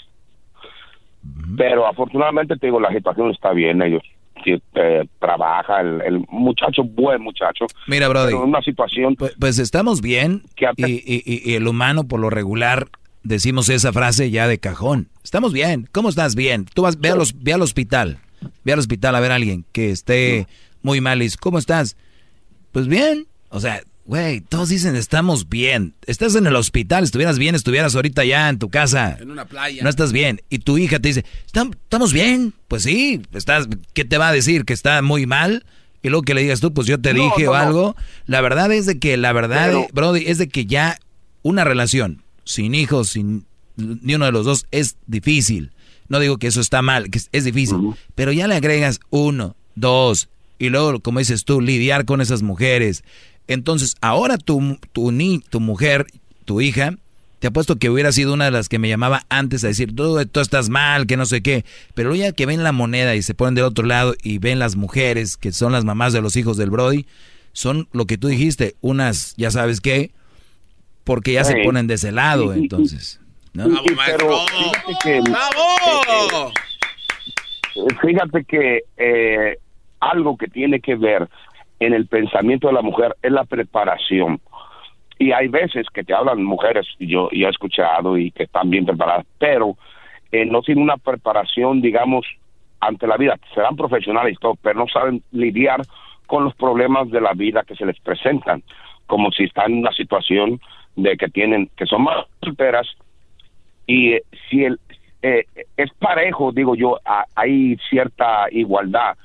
Pero 1.56 1.86
afortunadamente 1.86 2.56
te 2.56 2.66
digo, 2.66 2.80
la 2.80 2.92
situación 2.92 3.30
está 3.30 3.52
bien, 3.52 3.82
ellos 3.82 4.02
eh, 4.44 5.04
trabaja, 5.18 5.80
el, 5.80 6.24
muchacho, 6.30 6.84
buen 6.84 7.22
muchacho. 7.22 7.66
Mira, 7.86 8.08
Brody. 8.08 8.34
una 8.34 8.62
situación. 8.62 9.16
Pues, 9.16 9.34
pues 9.38 9.58
estamos 9.58 10.02
bien 10.02 10.42
y, 10.76 11.54
el 11.54 11.66
humano 11.66 12.06
por 12.06 12.20
lo 12.20 12.30
regular 12.30 12.86
decimos 13.22 13.68
esa 13.68 13.92
frase 13.92 14.30
ya 14.30 14.46
de 14.46 14.58
cajón. 14.58 15.08
Estamos 15.24 15.52
bien. 15.52 15.88
¿Cómo 15.90 16.10
estás? 16.10 16.36
Bien. 16.36 16.66
Tú 16.72 16.82
vas, 16.82 17.00
ve, 17.00 17.10
los, 17.16 17.42
ve 17.42 17.54
al 17.54 17.62
hospital. 17.62 18.18
Ve 18.62 18.72
al 18.72 18.78
hospital 18.78 19.16
a 19.16 19.20
ver 19.20 19.32
a 19.32 19.36
alguien 19.36 19.64
que 19.72 19.90
esté 19.90 20.46
muy 20.82 21.00
mal 21.00 21.22
y 21.22 21.28
¿cómo 21.40 21.58
estás? 21.58 21.96
Pues 22.77 22.89
bien. 22.89 23.27
O 23.48 23.59
sea, 23.59 23.82
güey, 24.05 24.43
todos 24.43 24.69
dicen 24.69 24.97
estamos 24.97 25.48
bien. 25.48 25.94
Estás 26.05 26.35
en 26.35 26.47
el 26.47 26.55
hospital, 26.57 27.05
estuvieras 27.05 27.39
bien, 27.39 27.55
estuvieras 27.55 27.94
ahorita 27.94 28.23
ya 28.27 28.51
en 28.51 28.59
tu 28.59 28.69
casa. 28.69 29.16
En 29.19 29.31
una 29.31 29.47
playa. 29.47 29.82
No 29.82 29.89
estás 29.89 30.12
bien. 30.12 30.43
Y 30.51 30.59
tu 30.59 30.77
hija 30.77 30.98
te 30.98 31.09
dice, 31.09 31.24
estamos 31.47 32.12
bien. 32.12 32.53
Pues 32.69 32.82
sí, 32.82 33.23
estás, 33.32 33.66
¿qué 33.94 34.05
te 34.05 34.19
va 34.19 34.28
a 34.28 34.32
decir? 34.32 34.66
¿Que 34.66 34.74
está 34.74 35.01
muy 35.01 35.24
mal? 35.24 35.65
Y 36.03 36.11
luego 36.11 36.20
que 36.20 36.35
le 36.35 36.43
digas 36.43 36.61
tú, 36.61 36.74
pues 36.74 36.86
yo 36.86 37.01
te 37.01 37.15
dije 37.15 37.48
o 37.48 37.55
algo. 37.55 37.97
La 38.27 38.43
verdad 38.43 38.70
es 38.70 38.85
de 38.85 38.98
que, 38.98 39.16
la 39.16 39.32
verdad, 39.32 39.73
Brody, 39.94 40.24
es 40.27 40.36
de 40.36 40.51
que 40.51 40.66
ya 40.66 40.98
una 41.40 41.65
relación 41.65 42.24
sin 42.44 42.74
hijos, 42.74 43.09
sin 43.09 43.47
ni 43.77 44.16
uno 44.16 44.27
de 44.27 44.32
los 44.32 44.44
dos, 44.44 44.66
es 44.70 44.97
difícil. 45.07 45.73
No 46.09 46.19
digo 46.19 46.36
que 46.36 46.48
eso 46.48 46.61
está 46.61 46.82
mal, 46.82 47.09
que 47.09 47.23
es, 47.32 47.44
difícil. 47.44 47.94
Pero 48.15 48.32
ya 48.32 48.47
le 48.47 48.55
agregas 48.55 49.01
uno, 49.09 49.57
dos, 49.77 50.28
y 50.58 50.68
luego, 50.68 51.00
como 51.00 51.18
dices 51.18 51.44
tú, 51.44 51.60
lidiar 51.60 52.04
con 52.04 52.20
esas 52.20 52.42
mujeres. 52.42 53.04
Entonces, 53.46 53.96
ahora 54.00 54.38
tu, 54.38 54.78
tu, 54.92 55.12
ni, 55.12 55.38
tu 55.38 55.60
mujer, 55.60 56.06
tu 56.44 56.60
hija, 56.60 56.94
te 57.38 57.48
apuesto 57.48 57.76
que 57.76 57.90
hubiera 57.90 58.12
sido 58.12 58.32
una 58.32 58.46
de 58.46 58.50
las 58.50 58.68
que 58.68 58.78
me 58.78 58.88
llamaba 58.88 59.24
antes 59.28 59.62
a 59.62 59.68
decir, 59.68 59.94
tú, 59.94 60.24
tú 60.26 60.40
estás 60.40 60.68
mal, 60.68 61.06
que 61.06 61.16
no 61.16 61.26
sé 61.26 61.42
qué. 61.42 61.64
Pero 61.94 62.14
ya 62.14 62.32
que 62.32 62.46
ven 62.46 62.62
la 62.62 62.72
moneda 62.72 63.14
y 63.14 63.22
se 63.22 63.34
ponen 63.34 63.54
del 63.54 63.64
otro 63.64 63.86
lado 63.86 64.14
y 64.22 64.38
ven 64.38 64.58
las 64.58 64.76
mujeres, 64.76 65.36
que 65.36 65.52
son 65.52 65.72
las 65.72 65.84
mamás 65.84 66.12
de 66.12 66.22
los 66.22 66.36
hijos 66.36 66.56
del 66.56 66.70
Brody, 66.70 67.06
son 67.52 67.88
lo 67.92 68.06
que 68.06 68.18
tú 68.18 68.28
dijiste, 68.28 68.74
unas, 68.80 69.34
ya 69.36 69.50
sabes 69.50 69.80
qué, 69.80 70.10
porque 71.04 71.34
ya 71.34 71.44
se 71.44 71.62
ponen 71.64 71.86
de 71.86 71.94
ese 71.94 72.10
lado, 72.10 72.52
entonces. 72.52 73.20
¿no? 73.52 73.68
Fíjate 78.02 78.44
que 78.44 78.82
eh, 78.96 79.58
algo 80.01 80.36
que 80.36 80.48
tiene 80.48 80.81
que 80.81 80.97
ver 80.97 81.28
en 81.81 81.93
el 81.93 82.06
pensamiento 82.06 82.68
de 82.68 82.74
la 82.74 82.82
mujer 82.82 83.16
es 83.23 83.32
la 83.32 83.44
preparación. 83.44 84.40
Y 85.18 85.32
hay 85.32 85.48
veces 85.48 85.86
que 85.93 86.05
te 86.05 86.14
hablan 86.14 86.44
mujeres, 86.44 86.86
y 86.98 87.06
yo, 87.06 87.28
he 87.32 87.48
escuchado 87.48 88.18
y 88.18 88.31
que 88.31 88.44
están 88.44 88.70
bien 88.70 88.85
preparadas, 88.85 89.27
pero 89.39 89.77
eh, 90.31 90.44
no 90.44 90.62
tienen 90.62 90.85
una 90.85 90.97
preparación, 90.98 91.81
digamos, 91.81 92.27
ante 92.81 93.06
la 93.06 93.16
vida. 93.16 93.39
Serán 93.55 93.77
profesionales 93.77 94.35
y 94.35 94.40
todo, 94.40 94.55
pero 94.60 94.81
no 94.81 94.89
saben 94.89 95.23
lidiar 95.32 95.81
con 96.27 96.44
los 96.44 96.55
problemas 96.55 97.10
de 97.10 97.20
la 97.20 97.32
vida 97.32 97.62
que 97.66 97.77
se 97.77 97.86
les 97.86 97.98
presentan, 98.01 98.62
como 99.06 99.31
si 99.31 99.44
están 99.44 99.73
en 99.73 99.78
una 99.78 99.93
situación 99.93 100.60
de 100.97 101.16
que 101.16 101.28
tienen, 101.28 101.70
que 101.77 101.86
son 101.86 102.02
más 102.02 102.27
solteras, 102.43 102.86
y 103.86 104.14
eh, 104.14 104.23
si 104.51 104.64
el, 104.64 104.78
eh, 105.23 105.44
es 105.77 105.93
parejo, 105.94 106.52
digo 106.52 106.74
yo, 106.74 106.98
hay 107.35 107.77
cierta 107.89 108.47
igualdad 108.51 109.16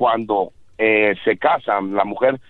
cuando 0.00 0.52
eh, 0.78 1.14
se 1.24 1.36
casan 1.36 1.94
la 1.94 2.04
mujer 2.06 2.40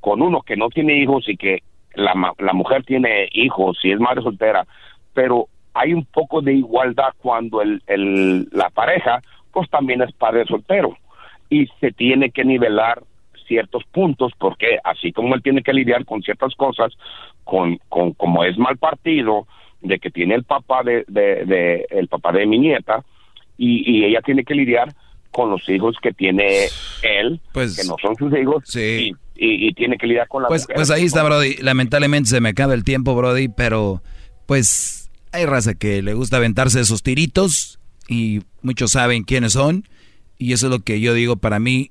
con 0.00 0.22
uno 0.22 0.42
que 0.42 0.56
no 0.56 0.70
tiene 0.70 0.98
hijos 1.00 1.28
y 1.28 1.36
que 1.36 1.62
la, 1.94 2.12
la 2.38 2.52
mujer 2.52 2.82
tiene 2.82 3.28
hijos 3.30 3.78
y 3.84 3.92
es 3.92 4.00
madre 4.00 4.22
soltera, 4.22 4.66
pero 5.14 5.46
hay 5.72 5.94
un 5.94 6.04
poco 6.04 6.42
de 6.42 6.54
igualdad 6.54 7.14
cuando 7.18 7.62
el, 7.62 7.80
el, 7.86 8.48
la 8.50 8.70
pareja 8.70 9.22
pues 9.52 9.70
también 9.70 10.02
es 10.02 10.10
padre 10.14 10.46
soltero 10.46 10.96
y 11.48 11.68
se 11.78 11.92
tiene 11.92 12.30
que 12.30 12.44
nivelar 12.44 13.04
ciertos 13.46 13.84
puntos 13.92 14.32
porque 14.36 14.80
así 14.82 15.12
como 15.12 15.36
él 15.36 15.42
tiene 15.44 15.62
que 15.62 15.74
lidiar 15.74 16.04
con 16.04 16.22
ciertas 16.22 16.56
cosas 16.56 16.92
con, 17.44 17.78
con 17.88 18.14
como 18.14 18.42
es 18.42 18.58
mal 18.58 18.78
partido 18.78 19.46
de 19.80 20.00
que 20.00 20.10
tiene 20.10 20.34
el 20.34 20.42
papá 20.42 20.82
de, 20.82 21.04
de, 21.06 21.86
el 21.88 22.08
papá 22.08 22.32
de 22.32 22.46
mi 22.46 22.58
nieta 22.58 23.04
y, 23.56 23.88
y 23.88 24.04
ella 24.06 24.22
tiene 24.22 24.42
que 24.42 24.56
lidiar 24.56 24.88
con 25.36 25.50
los 25.50 25.68
hijos 25.68 25.94
que 26.02 26.12
tiene 26.14 26.68
él, 27.02 27.42
pues, 27.52 27.76
que 27.76 27.86
no 27.86 27.96
son 28.00 28.16
sus 28.16 28.32
hijos, 28.32 28.64
sí. 28.66 29.12
y, 29.34 29.70
tiene 29.74 29.98
que 29.98 30.06
lidiar 30.06 30.26
con 30.28 30.42
la 30.42 30.48
pues, 30.48 30.66
Pues 30.74 30.90
ahí 30.90 31.04
está, 31.04 31.22
Brody. 31.22 31.56
Lamentablemente 31.58 32.30
se 32.30 32.40
me 32.40 32.48
acaba 32.48 32.72
el 32.72 32.84
tiempo, 32.84 33.14
Brody, 33.14 33.48
pero 33.48 34.02
pues 34.46 35.10
hay 35.32 35.44
raza 35.44 35.74
que 35.74 36.00
le 36.00 36.14
gusta 36.14 36.38
aventarse 36.38 36.80
esos 36.80 37.02
tiritos 37.02 37.78
y 38.08 38.40
muchos 38.62 38.92
saben 38.92 39.24
quiénes 39.24 39.52
son 39.52 39.86
y 40.38 40.54
eso 40.54 40.68
es 40.68 40.70
lo 40.70 40.78
que 40.78 41.00
yo 41.00 41.12
digo 41.12 41.36
para 41.36 41.58
mí 41.58 41.90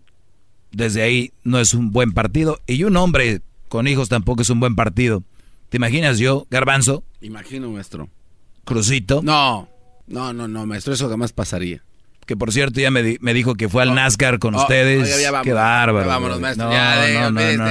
desde 0.72 1.04
ahí 1.04 1.32
no 1.44 1.60
es 1.60 1.76
un 1.76 1.92
buen 1.92 2.14
partido 2.14 2.60
y 2.66 2.84
un 2.84 2.98
hombre 2.98 3.42
con 3.70 3.88
hijos 3.88 4.10
tampoco 4.10 4.42
es 4.42 4.50
un 4.50 4.60
buen 4.60 4.76
partido. 4.76 5.22
¿Te 5.70 5.78
imaginas 5.78 6.18
yo, 6.18 6.48
Garbanzo? 6.50 7.04
Imagino, 7.22 7.70
maestro. 7.70 8.10
Crucito. 8.64 9.22
No, 9.22 9.70
no, 10.08 10.34
no, 10.34 10.48
no, 10.48 10.66
maestro, 10.66 10.94
eso 10.94 11.08
jamás 11.10 11.32
pasaría. 11.32 11.84
Que 12.26 12.36
por 12.36 12.52
cierto 12.52 12.80
ya 12.80 12.90
me, 12.90 13.18
me 13.22 13.34
dijo 13.34 13.56
que 13.56 13.70
fue 13.70 13.84
al 13.84 13.94
NASCAR 13.94 14.40
con 14.40 14.56
ustedes. 14.56 15.30
Qué 15.44 15.54
bárbaro. 15.54 16.08
vámonos, 16.08 16.40
maestro. 16.40 16.66
No, 16.66 16.72
ya, 16.72 17.30
no, 17.30 17.32
no, 17.32 17.42
no, 17.54 17.66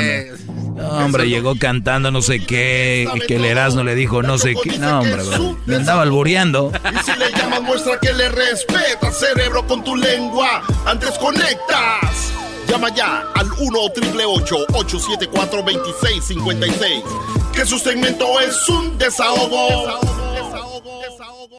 no, 0.76 1.04
hombre, 1.04 1.28
llegó 1.28 1.56
cantando 1.56 2.10
no 2.10 2.22
sé 2.22 2.40
qué, 2.40 3.08
y 3.14 3.20
que 3.20 3.36
el 3.36 3.44
Erasmo 3.44 3.82
le 3.82 3.94
dijo 3.94 4.22
no 4.22 4.38
sé 4.38 4.54
qué. 4.62 4.78
No, 4.78 5.00
hombre, 5.00 5.22
bro. 5.22 5.56
me 5.66 5.76
andaba 5.76 6.02
albureando. 6.02 6.72
Y 6.72 7.04
si 7.04 7.18
le 7.18 7.30
llamas, 7.32 7.62
muestra 7.62 7.98
que 8.00 8.12
le 8.12 8.28
respeta, 8.28 9.10
cerebro, 9.12 9.66
con 9.66 9.82
tu 9.82 9.96
lengua. 9.96 10.62
Antes 10.86 11.18
conectas. 11.18 12.32
Llama 12.68 12.94
ya 12.94 13.24
al 13.34 13.46
1 13.52 13.78
874 13.78 15.62
2656 15.62 17.02
Que 17.52 17.66
su 17.66 17.78
segmento 17.78 18.40
es 18.40 18.68
un 18.68 18.96
desahogo. 18.98 19.68
Desahogo, 19.68 20.32
desahogo, 20.32 21.00
desahogo. 21.02 21.58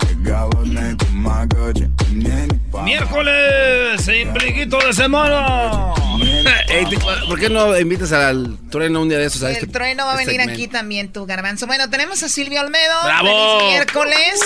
Miércoles, 2.83 4.07
impliquito 4.07 4.77
de 4.79 4.93
semana. 4.93 5.93
Te- 6.67 6.97
¿Por 7.27 7.39
qué 7.39 7.49
no 7.49 7.77
invitas 7.77 8.11
al 8.11 8.57
trueno 8.69 9.01
un 9.01 9.09
día 9.09 9.17
de 9.17 9.25
esos? 9.25 9.43
A 9.43 9.49
El 9.49 9.55
este, 9.57 9.67
trueno 9.67 10.05
va 10.05 10.11
a 10.13 10.15
este 10.15 10.25
venir 10.25 10.41
segmento? 10.41 10.63
aquí 10.63 10.67
también, 10.67 11.11
tu 11.11 11.25
garbanzo. 11.25 11.67
Bueno, 11.67 11.89
tenemos 11.89 12.23
a 12.23 12.29
Silvia 12.29 12.61
Olmedo. 12.61 12.93
¡Bravo! 13.03 13.59
Feliz 13.59 13.71
miércoles. 13.73 14.41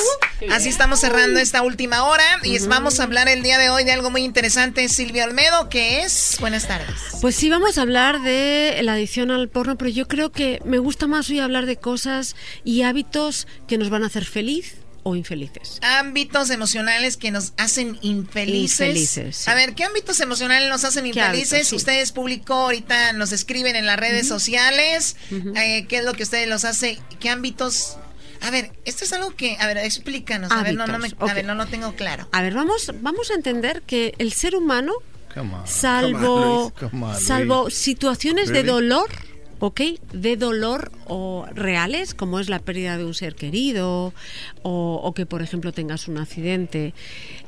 Así 0.52 0.70
estamos 0.70 1.00
cerrando 1.00 1.40
esta 1.40 1.62
última 1.62 2.04
hora. 2.06 2.24
Y 2.44 2.58
vamos 2.68 3.00
a 3.00 3.04
hablar 3.04 3.28
el 3.30 3.44
día 3.44 3.58
de 3.58 3.70
hoy 3.70 3.84
de 3.84 3.92
algo 3.92 4.10
muy 4.12 4.24
interesante, 4.24 4.88
Silvia 4.90 5.26
Olmedo, 5.26 5.70
que 5.70 6.02
es. 6.02 6.38
Buenas 6.40 6.68
tardes. 6.68 6.96
Pues 7.22 7.36
sí, 7.36 7.50
vamos 7.50 7.78
a 7.78 7.82
hablar 7.82 8.22
de 8.22 8.80
la 8.82 8.94
adicción 8.94 9.32
al 9.32 9.50
porno, 9.50 9.78
pero 9.78 9.90
yo 9.92 10.08
creo 10.08 10.32
que 10.32 10.60
me 10.66 10.78
gusta 10.80 11.08
más 11.08 11.30
hoy 11.30 11.40
hablar 11.40 11.66
de 11.66 11.78
cosas 11.78 12.36
y 12.64 12.82
hábitos 12.84 13.48
que 13.68 13.78
nos 13.78 13.90
van 13.90 14.04
a 14.04 14.08
hacer 14.08 14.26
feliz 14.26 14.76
o 15.08 15.16
infelices. 15.16 15.78
Ámbitos 15.84 16.50
emocionales 16.50 17.16
que 17.16 17.30
nos 17.30 17.54
hacen 17.58 18.00
infelices. 18.02 18.88
Infelices, 18.88 19.36
sí. 19.38 19.52
A 19.52 19.54
ver, 19.54 19.76
¿qué 19.76 19.84
ámbitos 19.84 20.20
emocionales 20.20 20.68
nos 20.68 20.84
hacen 20.84 21.04
¿Qué 21.04 21.10
infelices? 21.20 21.54
hábitos? 21.54 21.68
Sí. 21.70 21.76
Ustedes 21.76 22.12
público 22.12 22.56
ahorita 22.56 23.14
nos 23.14 23.32
escriben 23.32 23.76
en 23.76 23.86
las 23.86 24.00
redes 24.00 24.28
sociales. 24.28 25.16
Eh, 25.32 25.86
¿Qué 25.88 25.98
es 25.98 26.06
lo 26.06 26.14
que 26.14 26.24
ustedes 26.24 26.50
los 26.50 26.66
hace? 26.66 27.00
¿Qué 27.20 27.30
ámbitos? 27.30 27.98
A 28.42 28.50
ver, 28.50 28.72
esto 28.86 29.04
es 29.04 29.14
algo 29.14 29.36
que, 29.36 29.58
a 29.60 29.68
ver, 29.68 29.78
explícanos. 29.78 30.52
A 30.52 30.64
ver, 30.64 30.74
no, 30.74 30.88
no, 30.88 30.98
me, 30.98 31.12
a 31.20 31.34
ver, 31.36 31.46
no 31.46 31.54
lo 31.54 31.68
tengo 31.68 31.94
claro. 31.96 32.28
A 32.32 32.42
ver, 32.42 32.56
vamos, 32.56 32.92
vamos 33.02 33.30
a 33.30 33.36
entender 33.36 33.84
que 33.84 34.16
el 34.18 34.34
ser 34.34 34.56
humano, 34.56 34.94
on. 35.36 35.68
salvo, 35.68 36.20
Come 36.20 36.26
on, 36.28 36.62
Luis. 36.82 36.92
Come 36.92 37.06
on, 37.06 37.22
salvo 37.22 37.70
situaciones 37.70 38.50
de 38.50 38.64
dolor, 38.64 39.10
¿ok? 39.60 39.82
De 40.14 40.38
dolor 40.38 40.92
o 41.08 41.46
reales, 41.54 42.14
como 42.14 42.40
es 42.40 42.50
la 42.50 42.60
pérdida 42.60 42.98
de 42.98 43.06
un 43.06 43.14
ser 43.14 43.36
querido 43.36 44.14
o, 44.64 45.14
que, 45.16 45.26
por 45.26 45.42
ejemplo, 45.42 45.72
tengas 45.72 46.08
un 46.08 46.18
accidente. 46.18 46.94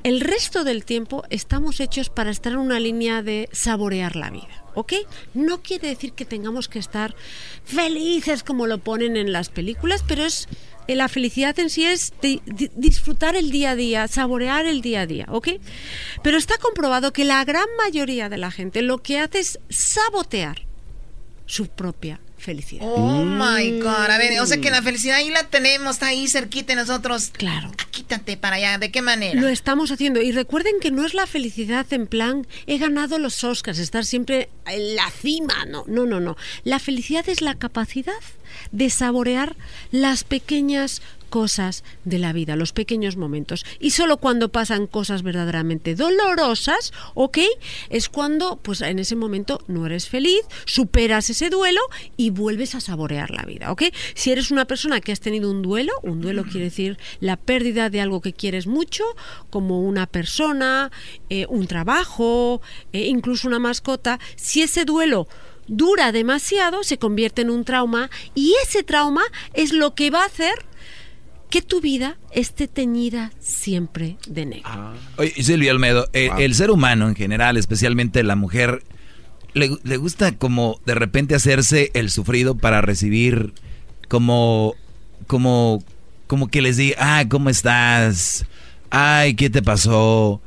El 0.04 0.22
resto 0.22 0.64
del 0.64 0.86
tiempo 0.86 1.24
estamos 1.30 1.80
hechos 1.80 2.10
para 2.10 2.32
estar 2.32 2.54
en 2.54 2.60
una 2.60 2.80
línea 2.80 3.22
de 3.24 3.50
saborear 3.52 4.16
la 4.16 4.30
vida. 4.30 4.64
¿Ok? 4.76 4.94
No 5.34 5.64
quiere 5.64 5.88
decir 5.88 6.14
que 6.14 6.24
tengamos 6.24 6.68
que 6.68 6.78
estar 6.78 7.16
felices 7.66 8.44
como 8.44 8.68
lo 8.68 8.78
ponen 8.78 9.18
en 9.18 9.32
las 9.32 9.50
películas, 9.50 10.04
pero 10.08 10.24
es 10.24 10.48
eh, 10.88 10.96
la 10.96 11.08
felicidad 11.08 11.58
en 11.60 11.72
sí 11.72 11.84
es 11.84 12.14
di- 12.22 12.42
di- 12.46 12.70
disfrutar 12.76 13.36
el 13.36 13.50
día 13.50 13.72
a 13.72 13.76
día, 13.76 14.08
saborear 14.08 14.68
el 14.68 14.82
día 14.82 15.02
a 15.02 15.06
día, 15.08 15.26
¿ok? 15.30 15.50
Pero 16.22 16.38
está 16.38 16.58
comprobado 16.60 17.12
que 17.12 17.26
la 17.26 17.44
gran 17.44 17.66
mayoría 17.84 18.30
de 18.30 18.38
la 18.38 18.52
gente 18.52 18.84
lo 18.84 19.00
que 19.00 19.18
hace 19.18 19.40
es 19.40 19.60
sabotear 19.70 20.67
su 21.48 21.68
propia 21.68 22.20
felicidad. 22.38 22.86
Oh 22.88 23.24
my 23.24 23.80
God. 23.82 24.12
A 24.12 24.18
ver, 24.18 24.40
o 24.40 24.46
sea 24.46 24.62
que 24.62 24.70
la 24.70 24.82
felicidad 24.82 25.18
ahí 25.18 25.30
la 25.30 25.44
tenemos, 25.44 25.96
está 25.96 26.08
ahí 26.08 26.28
cerquita 26.28 26.74
de 26.74 26.82
nosotros. 26.82 27.32
Claro. 27.34 27.72
Quítate 27.92 28.38
para 28.38 28.58
allá. 28.58 28.78
¿De 28.78 28.92
qué 28.92 29.02
manera? 29.02 29.42
Lo 29.42 29.48
estamos 29.48 29.92
haciendo. 29.92 30.22
Y 30.22 30.32
recuerden 30.32 30.76
que 30.80 30.92
no 30.92 31.06
es 31.06 31.14
la 31.14 31.26
felicidad 31.26 31.86
en 31.92 32.06
plan, 32.08 32.46
he 32.68 32.78
ganado 32.78 33.18
los 33.18 33.44
Oscars, 33.44 33.80
estar 33.80 34.06
siempre 34.06 34.50
en 34.68 34.96
la 34.96 35.10
cima. 35.10 35.66
No, 35.66 35.84
no, 35.88 36.06
no, 36.06 36.20
no. 36.20 36.38
La 36.64 36.80
felicidad 36.80 37.28
es 37.28 37.42
la 37.42 37.56
capacidad 37.56 38.14
de 38.72 38.90
saborear 38.90 39.56
las 39.92 40.24
pequeñas 40.24 41.02
cosas 41.28 41.84
de 42.06 42.20
la 42.20 42.34
vida, 42.34 42.56
los 42.56 42.74
pequeños 42.74 43.18
momentos. 43.18 43.66
Y 43.80 43.92
solo 43.92 44.18
cuando 44.18 44.50
pasan 44.50 44.88
cosas 44.88 45.24
verdaderamente 45.24 45.96
dolorosas, 45.96 46.94
¿ok? 47.14 47.40
Es 47.90 48.10
cuando, 48.10 48.58
pues 48.58 48.82
en 48.82 49.00
ese 49.00 49.16
momento 49.16 49.62
no 49.68 49.86
eres 49.86 50.08
feliz, 50.08 50.42
superas 50.66 51.30
ese 51.30 51.50
duelo 51.50 51.82
y 52.16 52.30
vuelves 52.30 52.76
a 52.76 52.82
saborear 52.82 53.32
la 53.32 53.44
vida, 53.44 53.72
¿ok? 53.72 53.84
Si 54.16 54.32
eres 54.32 54.52
una 54.52 54.66
persona 54.66 55.02
que 55.02 55.12
has 55.12 55.20
tenido 55.20 55.52
un 55.52 55.62
duelo, 55.62 55.94
un 56.04 56.22
duelo 56.22 56.44
quiere 56.44 56.66
decir 56.66 56.98
la 57.20 57.38
pérdida 57.38 57.90
de 57.90 58.02
algo 58.02 58.22
que 58.22 58.34
quieres 58.34 58.68
mucho, 58.68 59.04
como 59.50 59.82
una 59.82 60.08
persona, 60.08 60.92
eh, 61.30 61.46
un 61.50 61.68
trabajo, 61.68 62.62
eh, 62.94 63.08
incluso 63.08 63.48
una 63.48 63.60
mascota, 63.60 64.20
si 64.36 64.62
ese 64.62 64.86
duelo 64.86 65.28
dura 65.68 66.12
demasiado, 66.12 66.84
se 66.84 66.98
convierte 66.98 67.42
en 67.42 67.50
un 67.50 67.64
trauma 67.64 68.10
y 68.36 68.56
ese 68.64 68.84
trauma 68.84 69.24
es 69.54 69.74
lo 69.74 69.96
que 69.96 70.10
va 70.10 70.24
a 70.24 70.28
hacer 70.28 70.54
que 71.50 71.62
tu 71.62 71.80
vida 71.80 72.18
esté 72.32 72.68
teñida 72.68 73.32
siempre 73.40 74.18
de 74.28 74.46
negro. 74.46 74.94
Oye, 75.18 75.34
Silvia 75.42 75.72
Almedo, 75.72 76.08
eh, 76.14 76.30
el 76.40 76.56
ser 76.56 76.72
humano 76.72 77.08
en 77.08 77.16
general, 77.16 77.58
especialmente 77.58 78.22
la 78.24 78.36
mujer, 78.36 78.84
le, 79.54 79.78
le 79.84 79.98
gusta 79.98 80.34
como 80.34 80.80
de 80.86 80.96
repente 80.96 81.36
hacerse 81.36 81.92
el 81.94 82.10
sufrido 82.10 82.58
para 82.58 82.82
recibir 82.82 83.54
como, 84.08 84.76
como, 85.26 85.84
como 86.28 86.48
que 86.50 86.62
les 86.62 86.78
diga, 86.78 86.98
ah, 87.00 87.26
¿cómo 87.30 87.50
estás? 87.50 88.46
Ay, 88.90 89.36
¿qué 89.36 89.50
te 89.50 89.62
pasó? 89.62 90.42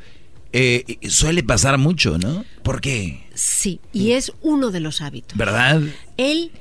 Eh, 0.53 0.99
suele 1.09 1.43
pasar 1.43 1.79
mucho, 1.79 2.19
¿no? 2.19 2.45
¿Por 2.63 2.81
qué? 2.81 3.25
Sí, 3.41 3.81
y 3.91 4.13
es 4.13 4.33
uno 4.43 4.71
de 4.71 4.81
los 4.81 5.01
hábitos. 5.01 5.39
¿Verdad? 5.39 5.81
El, 6.19 6.53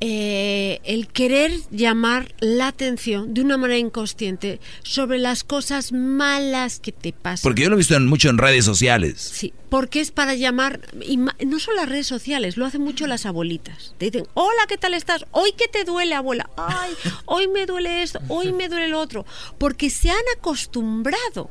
eh, 0.00 0.80
el 0.84 1.08
querer 1.08 1.50
llamar 1.70 2.34
la 2.40 2.68
atención 2.68 3.32
de 3.32 3.40
una 3.40 3.56
manera 3.56 3.78
inconsciente 3.78 4.60
sobre 4.82 5.18
las 5.18 5.44
cosas 5.44 5.92
malas 5.92 6.78
que 6.78 6.92
te 6.92 7.14
pasan. 7.14 7.42
Porque 7.42 7.62
yo 7.62 7.70
lo 7.70 7.76
he 7.76 7.78
visto 7.78 7.94
en, 7.96 8.06
mucho 8.06 8.28
en 8.28 8.36
redes 8.36 8.66
sociales. 8.66 9.18
Sí, 9.18 9.54
porque 9.70 10.02
es 10.02 10.10
para 10.10 10.34
llamar, 10.34 10.80
y 11.00 11.16
no 11.16 11.58
solo 11.58 11.78
las 11.78 11.88
redes 11.88 12.06
sociales, 12.06 12.58
lo 12.58 12.66
hacen 12.66 12.82
mucho 12.82 13.06
las 13.06 13.24
abuelitas. 13.24 13.94
Te 13.96 14.10
dicen, 14.10 14.28
hola, 14.34 14.66
¿qué 14.68 14.76
tal 14.76 14.92
estás? 14.92 15.24
Hoy 15.30 15.54
qué 15.56 15.68
te 15.68 15.84
duele, 15.84 16.14
abuela. 16.14 16.50
Ay, 16.58 16.92
hoy 17.24 17.48
me 17.48 17.64
duele 17.64 18.02
esto, 18.02 18.20
hoy 18.28 18.52
me 18.52 18.68
duele 18.68 18.88
lo 18.88 19.00
otro. 19.00 19.24
Porque 19.56 19.88
se 19.88 20.10
han 20.10 20.16
acostumbrado 20.36 21.50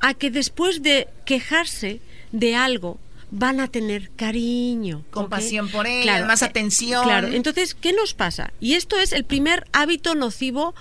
a 0.00 0.14
que 0.14 0.32
después 0.32 0.82
de 0.82 1.06
quejarse 1.24 2.00
de 2.32 2.56
algo, 2.56 2.98
van 3.30 3.60
a 3.60 3.68
tener 3.68 4.10
cariño. 4.10 5.04
Compasión 5.10 5.68
por 5.68 5.86
él, 5.86 6.06
más 6.26 6.42
eh, 6.42 6.46
atención. 6.46 7.04
Claro, 7.04 7.28
entonces, 7.28 7.74
¿qué 7.74 7.92
nos 7.92 8.14
pasa? 8.14 8.52
Y 8.60 8.74
esto 8.74 8.98
es 8.98 9.12
el 9.12 9.24
primer 9.24 9.66
hábito 9.72 10.14
nocivo 10.14 10.74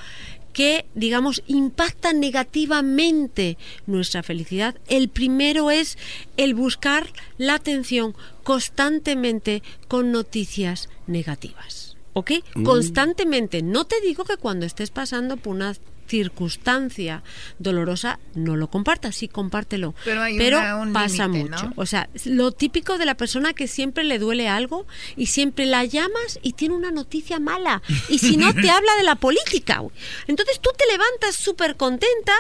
que, 0.54 0.88
digamos, 0.96 1.44
impacta 1.46 2.14
negativamente 2.14 3.60
nuestra 3.86 4.24
felicidad. 4.24 4.76
El 4.88 5.10
primero 5.10 5.70
es 5.70 6.00
el 6.36 6.56
buscar 6.56 7.14
la 7.38 7.54
atención 7.54 8.16
constantemente 8.44 9.62
con 9.88 10.12
noticias 10.12 10.90
negativas. 11.06 11.96
¿Ok? 12.14 12.32
Mm. 12.56 12.64
Constantemente. 12.64 13.62
No 13.62 13.86
te 13.86 14.02
digo 14.02 14.24
que 14.24 14.38
cuando 14.38 14.66
estés 14.66 14.90
pasando 14.90 15.38
por 15.38 15.56
una 15.56 15.76
circunstancia 16.08 17.24
dolorosa, 17.60 18.20
no 18.36 18.56
lo 18.56 18.70
compartas, 18.70 19.16
sí 19.16 19.28
compártelo. 19.28 19.94
Pero 20.06 20.22
hay 20.22 20.38
Pero 20.38 20.58
una- 20.60 20.76
un 20.78 20.94
pasa 20.94 21.28
mucho. 21.28 21.66
¿no? 21.68 21.74
O 21.76 21.86
sea, 21.86 22.10
lo 22.26 22.52
típico 22.52 22.98
de 22.98 23.06
la 23.06 23.16
persona 23.16 23.54
que 23.54 23.68
siempre 23.68 24.04
le 24.04 24.20
duele 24.20 24.48
algo 24.48 24.86
y 25.16 25.28
siempre 25.28 25.66
la 25.66 25.84
llamas 25.86 26.40
y 26.42 26.54
tiene 26.54 26.76
una 26.76 26.92
noticia 26.92 27.40
mala. 27.40 27.82
Y 28.10 28.20
si 28.20 28.38
no, 28.38 28.54
te 28.54 28.70
habla 28.70 28.96
de 28.98 29.04
la 29.04 29.16
política. 29.16 29.82
Entonces 30.28 30.60
tú 30.60 30.70
te 30.78 30.86
levantas 30.92 31.36
súper 31.36 31.76
contenta. 31.76 32.34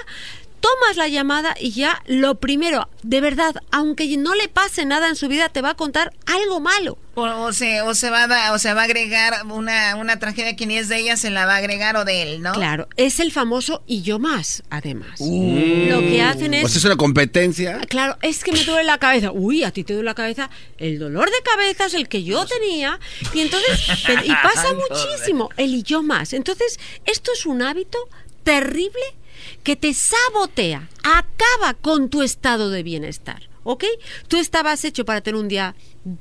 Tomas 0.60 0.98
la 0.98 1.08
llamada 1.08 1.56
y 1.60 1.72
ya 1.72 2.02
lo 2.08 2.36
primero, 2.36 2.90
de 3.04 3.22
verdad, 3.22 3.56
aunque 3.72 4.18
no 4.18 4.36
le 4.36 4.48
pase 4.48 4.86
nada 4.86 5.08
en 5.08 5.16
su 5.16 5.28
vida, 5.28 5.50
te 5.50 5.62
va 5.62 5.72
a 5.72 5.76
contar 5.76 6.14
algo 6.26 6.60
malo. 6.60 6.98
O, 7.16 7.24
o 7.24 7.54
se, 7.54 7.82
o, 7.82 7.96
se 7.96 8.10
va 8.10 8.26
a, 8.26 8.54
o 8.54 8.60
se 8.60 8.74
va 8.74 8.82
a 8.82 8.84
agregar 8.86 9.46
una, 9.50 9.96
una 9.96 10.20
tragedia 10.20 10.56
que 10.56 10.68
ni 10.68 10.78
es 10.78 10.88
de 10.88 11.00
ella, 11.00 11.18
se 11.18 11.30
la 11.30 11.46
va 11.46 11.56
a 11.56 11.58
agregar 11.58 11.96
o 11.96 12.06
de 12.06 12.22
él, 12.22 12.42
¿no? 12.42 12.54
Claro, 12.54 12.88
es 12.96 13.20
el 13.20 13.32
famoso 13.32 13.82
y 13.88 14.02
yo 14.02 14.20
más, 14.20 14.64
además. 14.70 15.20
Lo 15.20 16.00
que 16.00 16.22
hacen 16.22 16.54
es... 16.54 16.62
Pues 16.62 16.76
es 16.76 16.86
una 16.86 16.96
competencia. 16.96 17.80
Claro, 17.88 18.18
es 18.22 18.44
que 18.44 18.52
me 18.52 18.64
duele 18.64 18.84
la 18.84 18.98
cabeza. 18.98 19.32
Uy, 19.32 19.64
a 19.64 19.72
ti 19.72 19.84
te 19.84 19.94
duele 19.94 20.06
la 20.06 20.16
cabeza. 20.16 20.50
El 20.78 21.00
dolor 21.00 21.30
de 21.30 21.42
cabeza 21.44 21.86
es 21.86 21.94
el 21.94 22.08
que 22.08 22.24
yo 22.24 22.46
tenía. 22.46 23.00
Y 23.34 23.42
entonces, 23.42 23.88
y 24.24 24.32
pasa 24.44 24.74
muchísimo, 24.74 25.50
el 25.58 25.74
y 25.74 25.84
yo 25.84 26.04
más. 26.04 26.34
Entonces, 26.34 26.80
esto 27.06 27.32
es 27.34 27.46
un 27.46 27.62
hábito 27.62 27.98
terrible 28.44 29.04
que 29.64 29.76
te 29.76 29.94
sabotea, 29.94 30.90
acaba 31.04 31.74
con 31.74 32.10
tu 32.10 32.24
estado 32.24 32.70
de 32.70 32.84
bienestar. 32.84 33.48
¿Ok? 33.70 33.84
Tú 34.30 34.38
estabas 34.38 34.86
hecho 34.86 35.04
para 35.04 35.20
tener 35.20 35.38
un 35.38 35.50
día, 35.50 35.76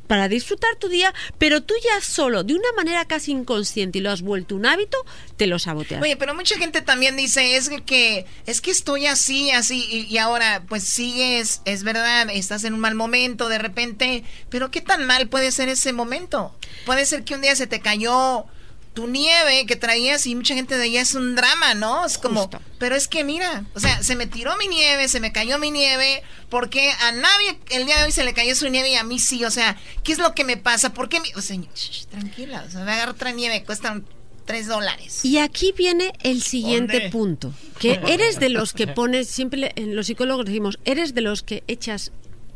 para 0.08 0.26
disfrutar 0.26 0.74
tu 0.80 0.88
día, 0.88 1.14
pero 1.38 1.62
tú 1.62 1.74
ya 1.80 2.00
solo, 2.00 2.42
de 2.42 2.54
una 2.54 2.72
manera 2.76 3.04
casi 3.04 3.30
inconsciente 3.30 3.98
y 3.98 4.00
lo 4.00 4.10
has 4.10 4.22
vuelto 4.22 4.56
un 4.56 4.66
hábito, 4.66 4.98
te 5.36 5.46
lo 5.46 5.60
saboteas. 5.60 6.02
Oye, 6.02 6.16
pero 6.16 6.34
mucha 6.34 6.58
gente 6.58 6.82
también 6.82 7.16
dice, 7.16 7.54
es 7.54 7.70
que, 7.86 8.26
es 8.46 8.60
que 8.60 8.72
estoy 8.72 9.06
así, 9.06 9.52
así, 9.52 9.86
y, 9.88 10.12
y 10.12 10.18
ahora, 10.18 10.64
pues 10.68 10.82
sigues, 10.82 11.62
es 11.66 11.84
verdad, 11.84 12.30
estás 12.32 12.64
en 12.64 12.74
un 12.74 12.80
mal 12.80 12.96
momento 12.96 13.48
de 13.48 13.58
repente, 13.58 14.24
pero 14.50 14.72
¿qué 14.72 14.80
tan 14.80 15.06
mal 15.06 15.28
puede 15.28 15.52
ser 15.52 15.68
ese 15.68 15.92
momento? 15.92 16.52
Puede 16.84 17.06
ser 17.06 17.22
que 17.22 17.36
un 17.36 17.42
día 17.42 17.54
se 17.54 17.68
te 17.68 17.78
cayó 17.78 18.46
tu 18.96 19.06
nieve 19.06 19.66
que 19.66 19.76
traías 19.76 20.26
y 20.26 20.34
mucha 20.34 20.54
gente 20.54 20.76
de 20.78 20.84
allá 20.84 21.02
es 21.02 21.14
un 21.14 21.36
drama, 21.36 21.74
¿no? 21.74 22.06
Es 22.06 22.16
como, 22.16 22.50
pero 22.78 22.96
es 22.96 23.08
que 23.08 23.24
mira, 23.24 23.64
o 23.74 23.78
sea, 23.78 24.02
se 24.02 24.16
me 24.16 24.26
tiró 24.26 24.56
mi 24.56 24.68
nieve, 24.68 25.06
se 25.06 25.20
me 25.20 25.32
cayó 25.32 25.58
mi 25.58 25.70
nieve, 25.70 26.22
porque 26.48 26.90
a 27.02 27.12
nadie 27.12 27.58
el 27.70 27.84
día 27.84 27.98
de 27.98 28.04
hoy 28.04 28.12
se 28.12 28.24
le 28.24 28.32
cayó 28.32 28.56
su 28.56 28.68
nieve 28.70 28.88
y 28.88 28.94
a 28.94 29.04
mí 29.04 29.18
sí, 29.18 29.44
o 29.44 29.50
sea, 29.50 29.76
¿qué 30.02 30.12
es 30.12 30.18
lo 30.18 30.34
que 30.34 30.44
me 30.44 30.56
pasa? 30.56 30.94
¿Por 30.94 31.10
qué 31.10 31.20
mi- 31.20 31.30
O 31.36 31.42
sea, 31.42 31.56
shh, 31.56 32.06
tranquila, 32.06 32.64
o 32.66 32.70
sea, 32.70 32.84
me 32.84 32.92
agarro 32.92 33.12
otra 33.12 33.32
nieve, 33.32 33.62
cuestan 33.64 34.06
tres 34.46 34.66
dólares. 34.66 35.24
Y 35.24 35.38
aquí 35.38 35.74
viene 35.76 36.12
el 36.22 36.42
siguiente 36.42 36.94
¿Dónde? 36.94 37.10
punto, 37.10 37.54
que 37.78 38.00
eres 38.08 38.40
de 38.40 38.48
los 38.48 38.72
que 38.72 38.86
pones, 38.86 39.28
siempre 39.28 39.72
en 39.76 39.94
los 39.94 40.06
psicólogos 40.06 40.46
decimos, 40.46 40.78
eres 40.86 41.14
de 41.14 41.20
los 41.20 41.42
que 41.42 41.62
echas 41.68 42.12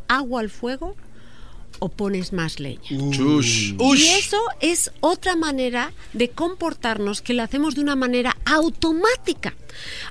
agua 0.08 0.40
al 0.40 0.48
fuego 0.48 0.96
o 1.81 1.89
pones 1.89 2.32
más 2.32 2.61
leña. 2.61 2.81
Y 2.89 4.09
eso 4.09 4.40
es 4.61 4.93
otra 5.01 5.35
manera 5.35 5.93
de 6.12 6.31
comportarnos 6.31 7.20
que 7.23 7.35
lo 7.35 7.43
hacemos 7.43 7.74
de 7.74 7.81
una 7.81 7.97
manera 7.97 8.36
automática. 8.44 9.55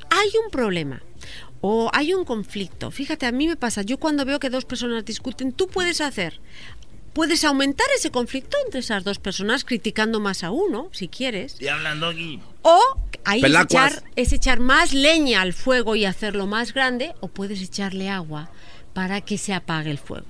Hay 0.09 0.29
un 0.43 0.51
problema 0.51 1.01
o 1.61 1.89
hay 1.93 2.13
un 2.13 2.25
conflicto. 2.25 2.91
Fíjate, 2.91 3.25
a 3.25 3.31
mí 3.31 3.47
me 3.47 3.55
pasa, 3.55 3.81
yo 3.81 3.97
cuando 3.97 4.25
veo 4.25 4.39
que 4.39 4.49
dos 4.49 4.65
personas 4.65 5.05
discuten, 5.05 5.53
tú 5.53 5.67
puedes 5.67 6.01
hacer 6.01 6.39
Puedes 7.13 7.43
aumentar 7.43 7.87
ese 7.95 8.11
conflicto 8.11 8.55
entre 8.65 8.81
esas 8.81 9.03
dos 9.03 9.19
personas 9.19 9.65
criticando 9.65 10.19
más 10.19 10.43
a 10.43 10.51
uno, 10.51 10.89
si 10.91 11.07
quieres. 11.07 11.59
Y 11.59 11.67
hablando 11.67 12.07
aquí. 12.07 12.39
O 12.61 12.79
ahí 13.25 13.39
es 13.39 13.43
Pelacuas. 13.43 13.91
echar, 13.93 14.03
es 14.15 14.31
echar 14.31 14.59
más 14.59 14.93
leña 14.93 15.41
al 15.41 15.53
fuego 15.53 15.95
y 15.95 16.05
hacerlo 16.05 16.45
más 16.45 16.73
grande, 16.73 17.15
o 17.19 17.27
puedes 17.27 17.61
echarle 17.61 18.09
agua 18.09 18.51
para 18.93 19.21
que 19.21 19.37
se 19.37 19.53
apague 19.53 19.89
el 19.89 19.97
fuego. 19.97 20.27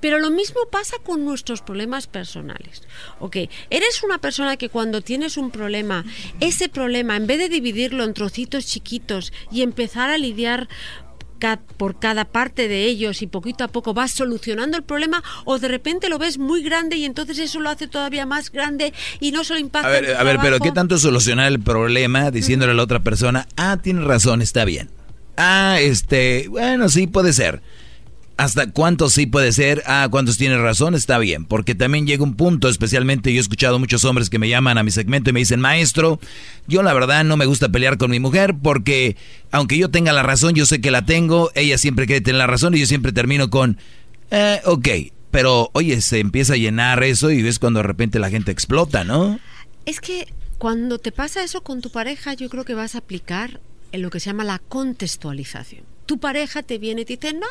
Pero 0.00 0.18
lo 0.18 0.30
mismo 0.30 0.60
pasa 0.70 0.96
con 1.02 1.24
nuestros 1.24 1.62
problemas 1.62 2.06
personales. 2.06 2.82
Ok, 3.18 3.36
eres 3.70 4.02
una 4.02 4.18
persona 4.18 4.56
que 4.56 4.68
cuando 4.68 5.00
tienes 5.00 5.36
un 5.36 5.50
problema, 5.50 6.04
ese 6.40 6.68
problema, 6.68 7.16
en 7.16 7.26
vez 7.26 7.38
de 7.38 7.48
dividirlo 7.48 8.04
en 8.04 8.14
trocitos 8.14 8.66
chiquitos 8.66 9.32
y 9.50 9.62
empezar 9.62 10.10
a 10.10 10.18
lidiar 10.18 10.68
por 11.76 11.98
cada 11.98 12.24
parte 12.24 12.68
de 12.68 12.84
ellos 12.84 13.22
y 13.22 13.26
poquito 13.26 13.64
a 13.64 13.68
poco 13.68 13.94
vas 13.94 14.12
solucionando 14.12 14.76
el 14.76 14.84
problema 14.84 15.22
o 15.44 15.58
de 15.58 15.68
repente 15.68 16.08
lo 16.08 16.18
ves 16.18 16.38
muy 16.38 16.62
grande 16.62 16.96
y 16.96 17.04
entonces 17.04 17.38
eso 17.38 17.60
lo 17.60 17.68
hace 17.68 17.88
todavía 17.88 18.26
más 18.26 18.52
grande 18.52 18.92
y 19.20 19.32
no 19.32 19.42
solo 19.42 19.58
impacta 19.58 19.88
A 19.88 19.90
ver, 19.90 20.04
en 20.04 20.12
tu 20.12 20.20
a 20.20 20.22
ver, 20.22 20.38
pero. 20.40 20.58
¿qué 20.60 20.70
tanto 20.70 20.98
solucionar 20.98 21.50
el 21.50 21.60
problema 21.60 22.30
diciéndole 22.30 22.72
a 22.72 22.74
la 22.74 22.82
otra 22.82 23.00
persona, 23.00 23.48
ah, 23.56 23.78
tienes 23.82 24.04
razón, 24.04 24.40
está 24.40 24.64
bien? 24.64 24.88
Ah, 25.36 25.78
este, 25.80 26.46
bueno, 26.48 26.88
sí 26.88 27.06
puede 27.06 27.32
ser. 27.32 27.62
¿Hasta 28.36 28.70
cuántos 28.70 29.12
sí 29.12 29.26
puede 29.26 29.52
ser? 29.52 29.82
Ah, 29.86 30.08
cuántos 30.10 30.38
tienes 30.38 30.58
razón, 30.58 30.94
está 30.94 31.18
bien. 31.18 31.44
Porque 31.44 31.74
también 31.74 32.06
llega 32.06 32.24
un 32.24 32.34
punto, 32.34 32.68
especialmente 32.68 33.32
yo 33.32 33.38
he 33.38 33.40
escuchado 33.40 33.78
muchos 33.78 34.04
hombres 34.04 34.30
que 34.30 34.38
me 34.38 34.48
llaman 34.48 34.78
a 34.78 34.82
mi 34.82 34.90
segmento 34.90 35.30
y 35.30 35.32
me 35.32 35.40
dicen, 35.40 35.60
maestro, 35.60 36.18
yo 36.66 36.82
la 36.82 36.94
verdad 36.94 37.24
no 37.24 37.36
me 37.36 37.46
gusta 37.46 37.68
pelear 37.68 37.98
con 37.98 38.10
mi 38.10 38.20
mujer 38.20 38.54
porque 38.60 39.16
aunque 39.50 39.76
yo 39.78 39.90
tenga 39.90 40.12
la 40.12 40.22
razón, 40.22 40.54
yo 40.54 40.66
sé 40.66 40.80
que 40.80 40.90
la 40.90 41.04
tengo, 41.04 41.50
ella 41.54 41.78
siempre 41.78 42.06
quiere 42.06 42.20
tener 42.20 42.38
la 42.38 42.46
razón 42.46 42.74
y 42.74 42.80
yo 42.80 42.86
siempre 42.86 43.12
termino 43.12 43.50
con, 43.50 43.78
eh, 44.30 44.60
ok. 44.64 44.88
Pero 45.30 45.70
oye, 45.72 46.00
se 46.02 46.20
empieza 46.20 46.54
a 46.54 46.56
llenar 46.56 47.02
eso 47.04 47.30
y 47.30 47.42
ves 47.42 47.58
cuando 47.58 47.78
de 47.78 47.84
repente 47.84 48.18
la 48.18 48.28
gente 48.28 48.50
explota, 48.50 49.04
¿no? 49.04 49.38
Es 49.86 50.00
que 50.00 50.26
cuando 50.58 50.98
te 50.98 51.10
pasa 51.10 51.42
eso 51.42 51.62
con 51.62 51.80
tu 51.80 51.90
pareja, 51.90 52.34
yo 52.34 52.48
creo 52.48 52.64
que 52.64 52.74
vas 52.74 52.94
a 52.94 52.98
aplicar 52.98 53.60
en 53.92 54.02
lo 54.02 54.10
que 54.10 54.20
se 54.20 54.26
llama 54.26 54.44
la 54.44 54.58
contextualización. 54.58 55.84
Tu 56.06 56.18
pareja 56.18 56.62
te 56.62 56.78
viene 56.78 57.02
y 57.02 57.04
te 57.04 57.16
dice, 57.16 57.34
no, 57.34 57.46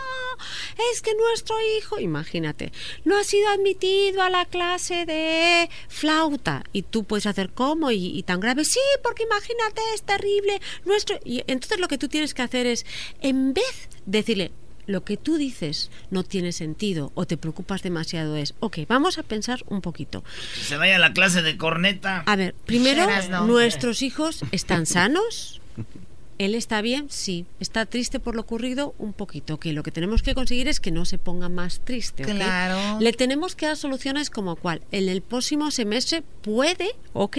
es 0.91 1.01
que 1.01 1.11
nuestro 1.15 1.55
hijo, 1.77 1.99
imagínate, 1.99 2.71
no 3.05 3.17
ha 3.17 3.23
sido 3.23 3.49
admitido 3.49 4.21
a 4.21 4.29
la 4.29 4.45
clase 4.45 5.05
de 5.05 5.69
flauta. 5.87 6.63
Y 6.73 6.83
tú 6.83 7.03
puedes 7.03 7.25
hacer 7.25 7.51
cómo 7.51 7.91
y, 7.91 8.17
y 8.17 8.23
tan 8.23 8.39
grave, 8.39 8.65
sí, 8.65 8.79
porque 9.03 9.23
imagínate, 9.23 9.81
es 9.95 10.03
terrible. 10.03 10.61
Nuestro... 10.85 11.19
Y 11.23 11.43
entonces 11.47 11.79
lo 11.79 11.87
que 11.87 11.97
tú 11.97 12.07
tienes 12.07 12.33
que 12.33 12.41
hacer 12.41 12.65
es, 12.67 12.85
en 13.21 13.53
vez 13.53 13.89
de 14.05 14.19
decirle, 14.19 14.51
lo 14.87 15.03
que 15.03 15.17
tú 15.17 15.37
dices 15.37 15.89
no 16.09 16.23
tiene 16.23 16.51
sentido 16.51 17.11
o 17.15 17.25
te 17.25 17.37
preocupas 17.37 17.81
demasiado 17.81 18.35
es, 18.35 18.55
ok, 18.59 18.79
vamos 18.87 19.17
a 19.17 19.23
pensar 19.23 19.63
un 19.67 19.81
poquito. 19.81 20.23
Que 20.55 20.61
se 20.61 20.77
vaya 20.77 20.97
a 20.97 20.99
la 20.99 21.13
clase 21.13 21.41
de 21.41 21.57
corneta. 21.57 22.23
A 22.25 22.35
ver, 22.35 22.55
primero, 22.65 23.07
nuestros 23.45 24.01
hijos 24.01 24.43
están 24.51 24.85
sanos. 24.85 25.61
Él 26.41 26.55
está 26.55 26.81
bien, 26.81 27.05
sí. 27.11 27.45
Está 27.59 27.85
triste 27.85 28.19
por 28.19 28.34
lo 28.34 28.41
ocurrido, 28.41 28.95
un 28.97 29.13
poquito. 29.13 29.59
Que 29.59 29.73
lo 29.73 29.84
que 29.84 29.91
tenemos 29.91 30.23
que 30.23 30.34
conseguir 30.34 30.68
es 30.68 30.80
que 30.80 30.89
no 30.89 31.05
se 31.05 31.19
ponga 31.19 31.49
más 31.49 31.81
triste. 31.81 32.23
Claro. 32.23 32.99
Le 32.99 33.13
tenemos 33.13 33.55
que 33.55 33.68
dar 33.68 33.77
soluciones 33.77 34.31
como 34.31 34.55
cual. 34.55 34.81
En 34.91 35.07
el 35.07 35.22
próximo 35.22 35.69
semestre 35.69 36.23
puede, 36.41 36.95
¿ok? 37.13 37.38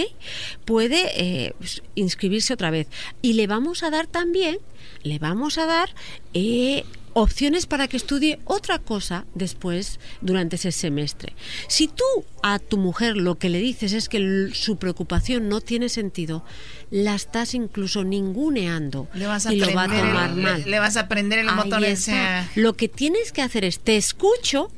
Puede 0.64 1.20
eh, 1.20 1.54
inscribirse 1.96 2.54
otra 2.54 2.70
vez. 2.70 2.86
Y 3.22 3.32
le 3.32 3.48
vamos 3.48 3.82
a 3.82 3.90
dar 3.90 4.06
también, 4.06 4.58
le 5.02 5.18
vamos 5.18 5.58
a 5.58 5.66
dar 5.66 5.92
eh, 6.32 6.84
opciones 7.14 7.66
para 7.66 7.88
que 7.88 7.96
estudie 7.96 8.38
otra 8.44 8.78
cosa 8.78 9.26
después 9.34 10.00
durante 10.20 10.56
ese 10.56 10.72
semestre. 10.72 11.34
Si 11.68 11.88
tú 11.88 12.04
a 12.42 12.58
tu 12.58 12.78
mujer 12.78 13.16
lo 13.16 13.36
que 13.38 13.48
le 13.50 13.58
dices 13.58 13.92
es 13.92 14.08
que 14.08 14.50
su 14.54 14.76
preocupación 14.78 15.48
no 15.48 15.60
tiene 15.60 15.88
sentido, 15.88 16.44
la 16.90 17.14
estás 17.14 17.54
incluso 17.54 18.04
ninguneando 18.04 19.08
Le 19.14 19.26
vas 19.26 19.46
a 19.46 19.52
y 19.52 19.56
lo 19.58 19.72
va 19.74 19.84
a 19.84 19.88
tomar 19.88 20.30
le- 20.32 20.42
mal. 20.42 20.64
le 20.66 20.78
vas 20.78 20.96
a 20.96 21.08
prender 21.08 21.40
el 21.40 21.48
Ahí 21.48 21.54
motor 21.56 21.84
ese- 21.84 22.46
Lo 22.54 22.74
que 22.74 22.88
tienes 22.88 23.32
que 23.32 23.42
hacer 23.42 23.64
es 23.64 23.78
te 23.80 23.96
escucho, 23.96 24.70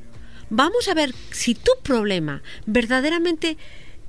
vamos 0.51 0.89
a 0.89 0.95
ver 0.95 1.15
si 1.31 1.55
tu 1.55 1.71
problema 1.83 2.43
verdaderamente 2.67 3.57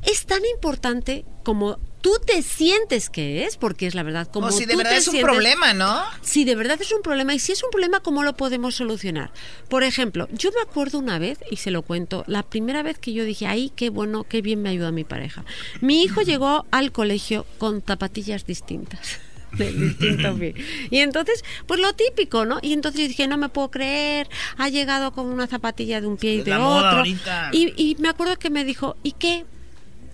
es 0.03 0.26
tan 0.26 0.41
importante 0.53 1.26
como 1.43 1.80
tú 2.06 2.11
te 2.23 2.44
sientes 2.44 3.10
que 3.10 3.45
es, 3.45 3.57
porque 3.57 3.88
es 3.88 3.95
la 3.95 4.03
verdad. 4.03 4.27
Como 4.32 4.48
O 4.48 4.52
si 4.52 4.65
de 4.65 4.73
tú 4.73 4.77
verdad 4.77 4.91
te 4.91 4.98
es 4.98 5.07
un 5.07 5.14
sientes- 5.15 5.23
problema, 5.34 5.73
¿no? 5.73 6.03
Si 6.22 6.45
de 6.45 6.53
verdad 6.56 6.80
es 6.80 6.91
un 6.91 7.02
problema 7.02 7.34
y 7.34 7.40
si 7.40 7.52
es 7.52 7.64
un 7.64 7.72
problema, 7.72 7.99
¿cómo 7.99 8.22
lo 8.22 8.36
podemos 8.38 8.76
solucionar? 8.76 9.32
Por 9.69 9.82
ejemplo, 9.84 10.27
yo 10.32 10.52
me 10.52 10.61
acuerdo 10.61 10.99
una 10.99 11.18
vez, 11.18 11.40
y 11.49 11.56
se 11.56 11.72
lo 11.72 11.82
cuento, 11.82 12.23
la 12.27 12.44
primera 12.44 12.84
vez 12.84 12.99
que 12.99 13.11
yo 13.11 13.23
dije, 13.23 13.48
ay, 13.48 13.72
qué 13.76 13.90
bueno, 13.90 14.23
qué 14.23 14.44
bien 14.44 14.61
me 14.61 14.69
ayuda 14.69 14.91
mi 14.91 15.03
pareja. 15.03 15.45
Mi 15.82 16.03
hijo 16.03 16.22
llegó 16.22 16.68
al 16.69 16.91
colegio 16.91 17.48
con 17.57 17.82
zapatillas 17.82 18.45
distintas. 18.45 19.18
de 19.57 19.72
distinto 19.72 20.36
pie. 20.40 20.53
Y 20.91 20.99
entonces, 20.99 21.44
pues 21.65 21.80
lo 21.80 21.94
típico, 21.94 22.45
¿no? 22.45 22.60
Y 22.61 22.73
entonces 22.73 23.02
yo 23.02 23.07
dije, 23.07 23.27
no 23.27 23.38
me 23.38 23.49
puedo 23.49 23.72
creer, 23.72 24.30
ha 24.57 24.69
llegado 24.69 25.11
con 25.11 25.26
una 25.26 25.48
zapatilla 25.48 26.02
de 26.02 26.07
un 26.07 26.18
pie 26.18 26.36
y 26.36 26.41
de 26.44 26.53
otro. 26.56 27.03
y 27.03 27.95
me 27.98 28.10
acuerdo 28.10 28.38
que 28.38 28.52
me 28.52 28.64
dijo, 28.64 28.95
¿y 29.02 29.14
qué? 29.14 29.44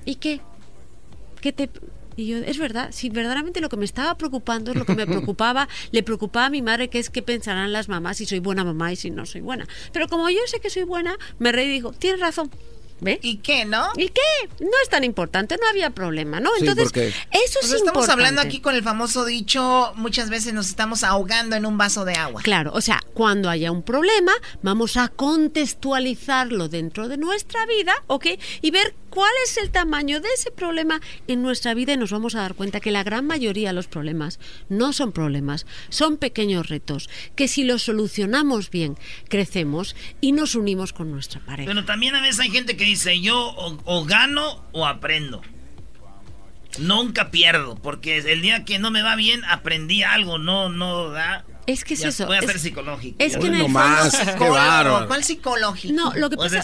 ¿Y 0.06 0.16
qué? 0.16 0.40
¿Qué 1.42 1.52
te...? 1.52 1.70
Y 2.18 2.28
yo, 2.28 2.38
es 2.40 2.58
verdad, 2.58 2.90
si 2.92 3.10
verdaderamente 3.10 3.62
lo 3.62 3.70
que 3.70 3.78
me 3.78 3.86
estaba 3.86 4.16
preocupando 4.18 4.72
es 4.72 4.78
lo 4.78 4.86
que 4.86 4.96
me 4.96 5.08
preocupaba, 5.08 5.68
le 5.92 6.04
preocupaba 6.04 6.48
a 6.48 6.50
mi 6.50 6.62
madre, 6.62 6.90
que 6.90 7.00
es 7.00 7.10
qué 7.10 7.22
pensarán 7.22 7.72
las 7.72 7.88
mamás 7.88 8.18
si 8.18 8.26
soy 8.26 8.40
buena 8.40 8.64
mamá 8.66 8.92
y 8.92 8.98
si 8.98 9.10
no 9.10 9.26
soy 9.26 9.42
buena. 9.42 9.66
Pero 9.94 10.08
como 10.10 10.30
yo 10.30 10.40
sé 10.46 10.60
que 10.60 10.70
soy 10.70 10.84
buena, 10.84 11.18
me 11.40 11.52
reí 11.52 11.68
y 11.68 11.72
digo, 11.72 11.94
tienes 11.94 12.20
razón. 12.20 12.52
¿Ve? 13.04 13.18
¿Y 13.24 13.38
qué, 13.38 13.66
no? 13.66 13.88
¿Y 13.98 14.10
qué? 14.10 14.22
No 14.60 14.70
es 14.84 14.90
tan 14.90 15.04
importante, 15.04 15.58
no 15.60 15.68
había 15.68 15.90
problema, 15.90 16.40
¿no? 16.40 16.52
Sí, 16.60 16.68
Entonces, 16.68 16.86
eso 16.96 17.16
Pues 17.32 17.46
es 17.56 17.64
estamos 17.64 17.80
importante. 17.88 18.12
hablando 18.12 18.42
aquí 18.42 18.60
con 18.62 18.76
el 18.76 18.84
famoso 18.84 19.26
dicho, 19.26 19.92
muchas 19.96 20.30
veces 20.30 20.54
nos 20.54 20.68
estamos 20.68 21.04
ahogando 21.04 21.56
en 21.56 21.66
un 21.66 21.80
vaso 21.80 22.06
de 22.06 22.14
agua. 22.14 22.44
Claro, 22.44 22.72
o 22.76 22.82
sea, 22.82 23.02
cuando 23.16 23.50
haya 23.50 23.72
un 23.72 23.82
problema, 23.82 24.34
vamos 24.62 24.98
a 24.98 25.08
contextualizarlo 25.08 26.68
dentro 26.70 27.08
de 27.08 27.18
nuestra 27.18 27.66
vida, 27.66 27.94
¿ok? 28.06 28.28
Y 28.62 28.70
ver 28.70 28.94
cuál 29.12 29.32
es 29.46 29.58
el 29.58 29.70
tamaño 29.70 30.20
de 30.22 30.30
ese 30.34 30.50
problema 30.50 31.00
en 31.28 31.44
nuestra 31.44 31.76
vida 31.76 31.94
y 31.94 31.98
nos 31.98 32.12
vamos 32.12 32.34
a 32.34 32.42
dar 32.42 32.56
cuenta 32.56 32.80
que 32.80 32.90
la 32.90 33.04
gran 33.04 33.28
mayoría 33.28 33.70
de 33.70 33.74
los 33.74 33.88
problemas 33.88 34.40
no 34.70 34.94
son 34.94 35.12
problemas, 35.12 35.68
son 35.90 36.18
pequeños 36.18 36.70
retos, 36.70 37.10
que 37.36 37.48
si 37.48 37.64
los 37.64 37.84
solucionamos 37.84 38.72
bien, 38.72 38.98
crecemos 39.30 39.96
y 40.22 40.32
nos 40.32 40.56
unimos 40.56 40.94
con 40.94 41.12
nuestra 41.12 41.42
pareja. 41.42 41.70
Pero 41.70 41.86
también 41.86 42.16
a 42.16 42.22
veces 42.22 42.40
hay 42.40 42.50
gente 42.50 42.76
que 42.78 42.86
dice, 42.86 43.20
yo 43.20 43.54
o, 43.56 44.06
gano 44.06 44.64
o 44.72 44.88
aprendo. 44.88 45.42
Nunca 46.80 47.32
pierdo, 47.32 47.76
porque 47.76 48.18
el 48.18 48.42
día 48.42 48.64
que 48.64 48.80
no 48.80 48.92
me 48.92 49.02
va 49.02 49.18
bien 49.18 49.44
aprendí 49.44 50.04
algo, 50.04 50.38
no, 50.38 50.70
no 50.70 51.10
da. 51.10 51.46
Es 51.72 51.84
que 51.84 51.94
es 51.94 52.02
Ya 52.02 52.10
eso, 52.10 52.26
Voy 52.28 52.36
a 52.36 52.40
es- 52.40 52.46
ser 52.46 52.60
psicológico. 52.60 53.16
es 53.20 53.38
que 53.38 53.48
en 53.48 53.54
el 53.56 53.62
nomás, 53.62 54.16
fondo- 54.18 54.34
qué 54.38 54.50
bárbaro. 54.50 55.08
¿Cuál 55.08 55.24
psicológico? 55.24 55.94
No, 55.94 56.14
lo 56.14 56.30
que 56.30 56.38
pasa, 56.38 56.64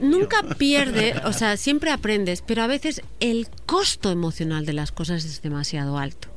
nunca 0.00 0.42
pierde, 0.56 1.14
o 1.24 1.32
sea, 1.32 1.56
siempre 1.56 1.90
aprendes, 1.90 2.42
pero 2.42 2.62
a 2.62 2.66
veces 2.66 3.02
el 3.20 3.48
costo 3.66 4.10
emocional 4.10 4.66
de 4.66 4.72
las 4.72 4.90
cosas 4.92 5.24
es 5.24 5.42
demasiado 5.42 5.98
alto. 5.98 6.28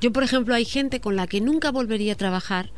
Yo, 0.00 0.12
por 0.12 0.22
ejemplo, 0.24 0.54
hay 0.54 0.64
gente 0.66 1.00
con 1.00 1.16
la 1.16 1.26
que 1.26 1.40
nunca 1.40 1.70
volvería 1.72 2.12
a 2.12 2.16
trabajar, 2.16 2.70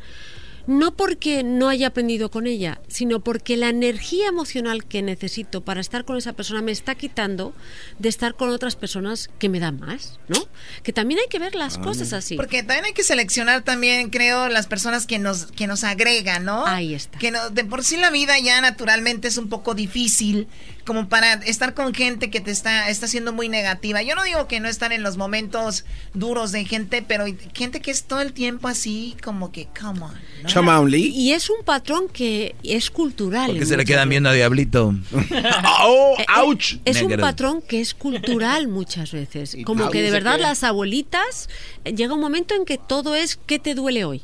no 0.67 0.95
porque 0.95 1.43
no 1.43 1.69
haya 1.69 1.87
aprendido 1.87 2.29
con 2.29 2.45
ella, 2.45 2.79
sino 2.89 3.21
porque 3.21 3.57
la 3.57 3.69
energía 3.69 4.27
emocional 4.27 4.85
que 4.85 5.01
necesito 5.01 5.61
para 5.61 5.79
estar 5.79 6.05
con 6.05 6.17
esa 6.17 6.33
persona 6.33 6.61
me 6.61 6.73
está 6.73 6.95
quitando 6.95 7.53
de 7.99 8.09
estar 8.09 8.35
con 8.35 8.49
otras 8.49 8.75
personas 8.75 9.29
que 9.39 9.47
me 9.49 9.59
dan 9.59 9.79
más, 9.79 10.19
¿no? 10.27 10.45
Que 10.83 10.91
también 10.91 11.21
hay 11.21 11.27
que 11.29 11.39
ver 11.39 11.55
las 11.55 11.77
cosas 11.77 12.11
así. 12.13 12.35
Porque 12.35 12.63
también 12.63 12.85
hay 12.85 12.93
que 12.93 13.03
seleccionar 13.03 13.63
también, 13.63 14.09
creo, 14.09 14.49
las 14.49 14.67
personas 14.67 15.07
que 15.07 15.19
nos, 15.19 15.45
que 15.47 15.67
nos 15.67 15.85
agregan, 15.85 16.43
¿no? 16.43 16.65
Ahí 16.65 16.93
está. 16.93 17.17
Que 17.17 17.31
no, 17.31 17.49
de 17.49 17.63
por 17.63 17.83
sí 17.83 17.95
la 17.95 18.09
vida 18.09 18.37
ya 18.39 18.59
naturalmente 18.59 19.29
es 19.29 19.37
un 19.37 19.47
poco 19.47 19.73
difícil 19.73 20.47
como 20.87 21.09
para 21.09 21.33
estar 21.33 21.73
con 21.73 21.93
gente 21.93 22.29
que 22.29 22.39
te 22.39 22.49
está, 22.49 22.89
está 22.89 23.09
siendo 23.09 23.33
muy 23.33 23.49
negativa. 23.49 24.01
Yo 24.01 24.15
no 24.15 24.23
digo 24.23 24.47
que 24.47 24.61
no 24.61 24.69
estar 24.69 24.93
en 24.93 25.03
los 25.03 25.17
momentos 25.17 25.83
duros 26.13 26.53
de 26.53 26.63
gente, 26.63 27.03
pero 27.05 27.25
gente 27.53 27.81
que 27.81 27.91
es 27.91 28.05
todo 28.05 28.21
el 28.21 28.31
tiempo 28.31 28.69
así, 28.69 29.17
como 29.21 29.51
que, 29.51 29.67
come 29.77 29.99
on. 30.01 30.13
¿no? 30.43 30.47
Chama 30.47 30.81
Lee. 30.85 31.11
Y 31.13 31.33
es 31.33 31.49
un 31.49 31.65
patrón 31.65 32.07
que 32.07 32.55
es 32.63 32.89
cultural. 32.89 33.47
Porque 33.47 33.65
se 33.65 33.75
le 33.75 33.83
quedan 33.83 34.07
viendo 34.07 34.29
a 34.29 34.33
Diablito. 34.33 34.95
¡Oh, 35.81 36.15
Eh, 36.17 36.21
eh, 36.21 36.41
ouch! 36.41 36.75
Es 36.85 37.01
un 37.01 37.17
patrón 37.17 37.61
que 37.61 37.81
es 37.81 37.93
cultural 37.93 38.69
muchas 38.69 39.11
veces. 39.11 39.57
Como 39.65 39.89
que 39.89 40.01
de 40.01 40.09
verdad 40.09 40.39
las 40.39 40.63
abuelitas 40.63 41.49
eh, 41.83 41.93
llega 41.93 42.13
un 42.13 42.21
momento 42.21 42.55
en 42.55 42.63
que 42.63 42.77
todo 42.77 43.13
es 43.13 43.35
¿qué 43.35 43.59
te 43.59 43.75
duele 43.75 44.05
hoy? 44.05 44.21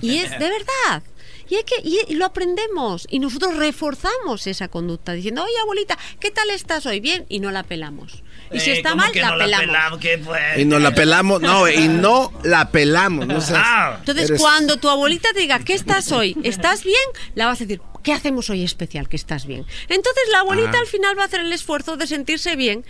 Y 0.00 0.16
es 0.16 0.30
de 0.30 0.38
verdad. 0.38 1.02
Y, 1.48 1.56
hay 1.56 1.64
que, 1.64 1.76
y, 1.82 2.00
y 2.08 2.14
lo 2.14 2.26
aprendemos. 2.26 3.06
Y 3.10 3.18
nosotros 3.18 3.56
reforzamos 3.56 4.46
esa 4.46 4.68
conducta 4.68 5.12
diciendo, 5.12 5.42
oye 5.44 5.58
abuelita, 5.62 5.98
¿qué 6.20 6.30
tal 6.30 6.50
estás 6.50 6.86
hoy? 6.86 7.00
Bien. 7.00 7.24
Y 7.28 7.40
no 7.40 7.50
la 7.50 7.62
pelamos. 7.62 8.22
Y 8.52 8.60
si 8.60 8.70
Eh, 8.70 8.76
está 8.78 8.90
¿cómo 8.90 9.02
mal, 9.02 9.12
que 9.12 9.20
la 9.20 9.30
no 9.32 9.38
pelamos. 9.38 9.66
pelamos? 9.66 9.98
¿Qué, 10.00 10.18
pues? 10.18 10.58
Y 10.58 10.64
nos 10.64 10.80
la 10.80 10.94
pelamos, 10.94 11.40
no, 11.40 11.68
y 11.68 11.88
no 11.88 12.32
la 12.44 12.70
pelamos. 12.70 13.26
No 13.26 13.40
seas- 13.40 13.62
Ah. 13.64 13.96
Entonces, 13.98 14.30
eres- 14.30 14.40
cuando 14.40 14.76
tu 14.78 14.88
abuelita 14.88 15.30
te 15.34 15.40
diga, 15.40 15.58
¿qué 15.60 15.74
estás 15.74 16.12
hoy? 16.12 16.36
¿Estás 16.44 16.82
bien? 16.84 16.96
La 17.34 17.46
vas 17.46 17.60
a 17.60 17.64
decir, 17.64 17.80
¿qué 18.02 18.12
hacemos 18.12 18.48
hoy 18.48 18.64
especial? 18.64 19.08
Que 19.08 19.16
estás 19.16 19.44
bien. 19.46 19.66
Entonces, 19.88 20.22
la 20.32 20.40
abuelita 20.40 20.72
Ah. 20.76 20.80
al 20.80 20.86
final 20.86 21.18
va 21.18 21.22
a 21.22 21.26
hacer 21.26 21.40
el 21.40 21.52
esfuerzo 21.52 21.96
de 21.96 22.06
sentirse 22.06 22.56
bien, 22.56 22.84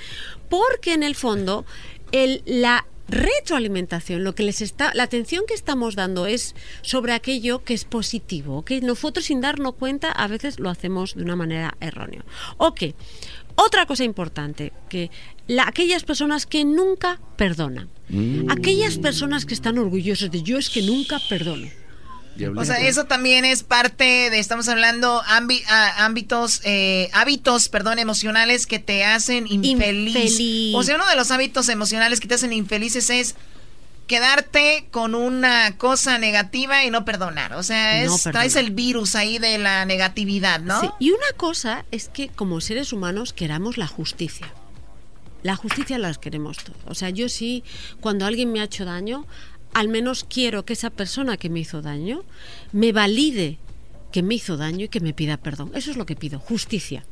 porque 0.49 0.93
en 0.93 1.03
el 1.03 1.15
fondo, 1.17 1.65
el, 2.13 2.43
la 2.47 2.87
retroalimentación, 3.09 4.23
lo 4.25 4.35
que 4.35 4.43
les 4.43 4.61
está, 4.61 4.93
la 4.95 5.05
atención 5.05 5.45
que 5.47 5.55
estamos 5.55 5.95
dando 5.97 6.27
es 6.27 6.55
sobre 6.83 7.13
aquello 7.13 7.65
que 7.65 7.75
es 7.75 7.85
positivo, 7.85 8.65
que 8.65 8.81
nosotros 8.81 9.27
sin 9.27 9.41
darnos 9.41 9.75
cuenta 9.75 10.11
a 10.13 10.29
veces 10.29 10.59
lo 10.61 10.71
hacemos 10.71 11.15
de 11.15 11.23
una 11.23 11.37
manera 11.37 11.75
errónea. 11.81 12.25
Ok, 12.59 12.83
otra 13.55 13.87
cosa 13.87 14.05
importante, 14.05 14.73
que 14.89 15.11
la- 15.47 15.67
aquellas 15.67 16.05
personas 16.05 16.47
que 16.47 16.65
nunca 16.65 17.21
perdonan, 17.37 17.89
aquellas 18.49 18.99
personas 18.99 19.45
que 19.47 19.55
están 19.55 19.79
orgullosas 19.79 20.31
de 20.31 20.43
yo 20.43 20.59
es 20.59 20.71
que 20.71 20.83
nunca 20.83 21.19
perdono. 21.29 21.67
O 22.57 22.65
sea, 22.65 22.77
eso 22.77 23.05
también 23.05 23.45
es 23.45 23.63
parte 23.63 24.31
de, 24.31 24.39
estamos 24.39 24.69
hablando 24.69 25.23
ah, 25.27 26.05
ámbitos, 26.05 26.61
eh, 26.65 27.11
hábitos, 27.13 27.69
perdón, 27.69 27.99
emocionales 27.99 28.67
que 28.67 28.79
te 28.79 29.05
hacen 29.05 29.47
infeliz. 29.47 30.15
Infeliz. 30.15 30.75
O 30.75 30.83
sea, 30.83 30.97
uno 30.97 31.07
de 31.07 31.17
los 31.17 31.31
hábitos 31.31 31.69
emocionales 31.69 32.21
que 32.21 32.29
te 32.29 32.35
hacen 32.35 32.53
infelices 32.53 33.11
es 33.11 33.35
quedarte 34.07 34.89
con 34.91 35.15
una 35.15 35.77
cosa 35.77 36.19
negativa 36.19 36.85
y 36.85 36.91
no 36.91 37.05
perdonar. 37.05 37.53
O 37.55 37.63
sea, 37.63 38.03
es, 38.03 38.11
No 38.11 38.33
traes 38.33 38.57
el 38.57 38.71
virus 38.71 39.15
ahí 39.15 39.39
de 39.39 39.59
la 39.59 39.85
negatividad, 39.85 40.61
¿no? 40.61 40.81
Sí, 40.81 40.89
Y 40.99 41.11
una 41.11 41.33
cosa 41.37 41.85
es 41.91 42.09
que 42.09 42.29
como 42.29 42.61
seres 42.61 42.93
humanos 42.93 43.33
queramos 43.33 43.77
la 43.77 43.87
justicia. 43.87 44.53
La 45.43 45.55
justicia 45.55 45.99
las 45.99 46.19
queremos 46.19 46.59
todos. 46.59 46.79
O 46.87 46.95
sea, 46.95 47.11
yo 47.11 47.29
sí, 47.29 47.63
cuando 48.01 48.27
alguien 48.27 48.51
me 48.51 48.61
ha 48.61 48.65
hecho 48.65 48.85
daño, 48.85 49.25
al 49.75 49.89
menos 49.89 50.25
quiero 50.29 50.65
que 50.65 50.73
esa 50.73 50.91
persona 50.91 51.37
que 51.37 51.49
me 51.51 51.61
hizo 51.61 51.83
daño 51.83 52.25
me 52.73 52.93
valide 52.93 53.59
que 54.13 54.23
me 54.23 54.35
hizo 54.37 54.57
daño 54.57 54.87
y 54.87 54.89
que 54.89 55.01
me 55.01 55.13
pida 55.13 55.37
perdón. 55.37 55.71
Eso 55.75 55.91
es 55.91 55.97
lo 55.99 56.07
que 56.07 56.17
pido, 56.17 56.39
justicia. 56.39 57.05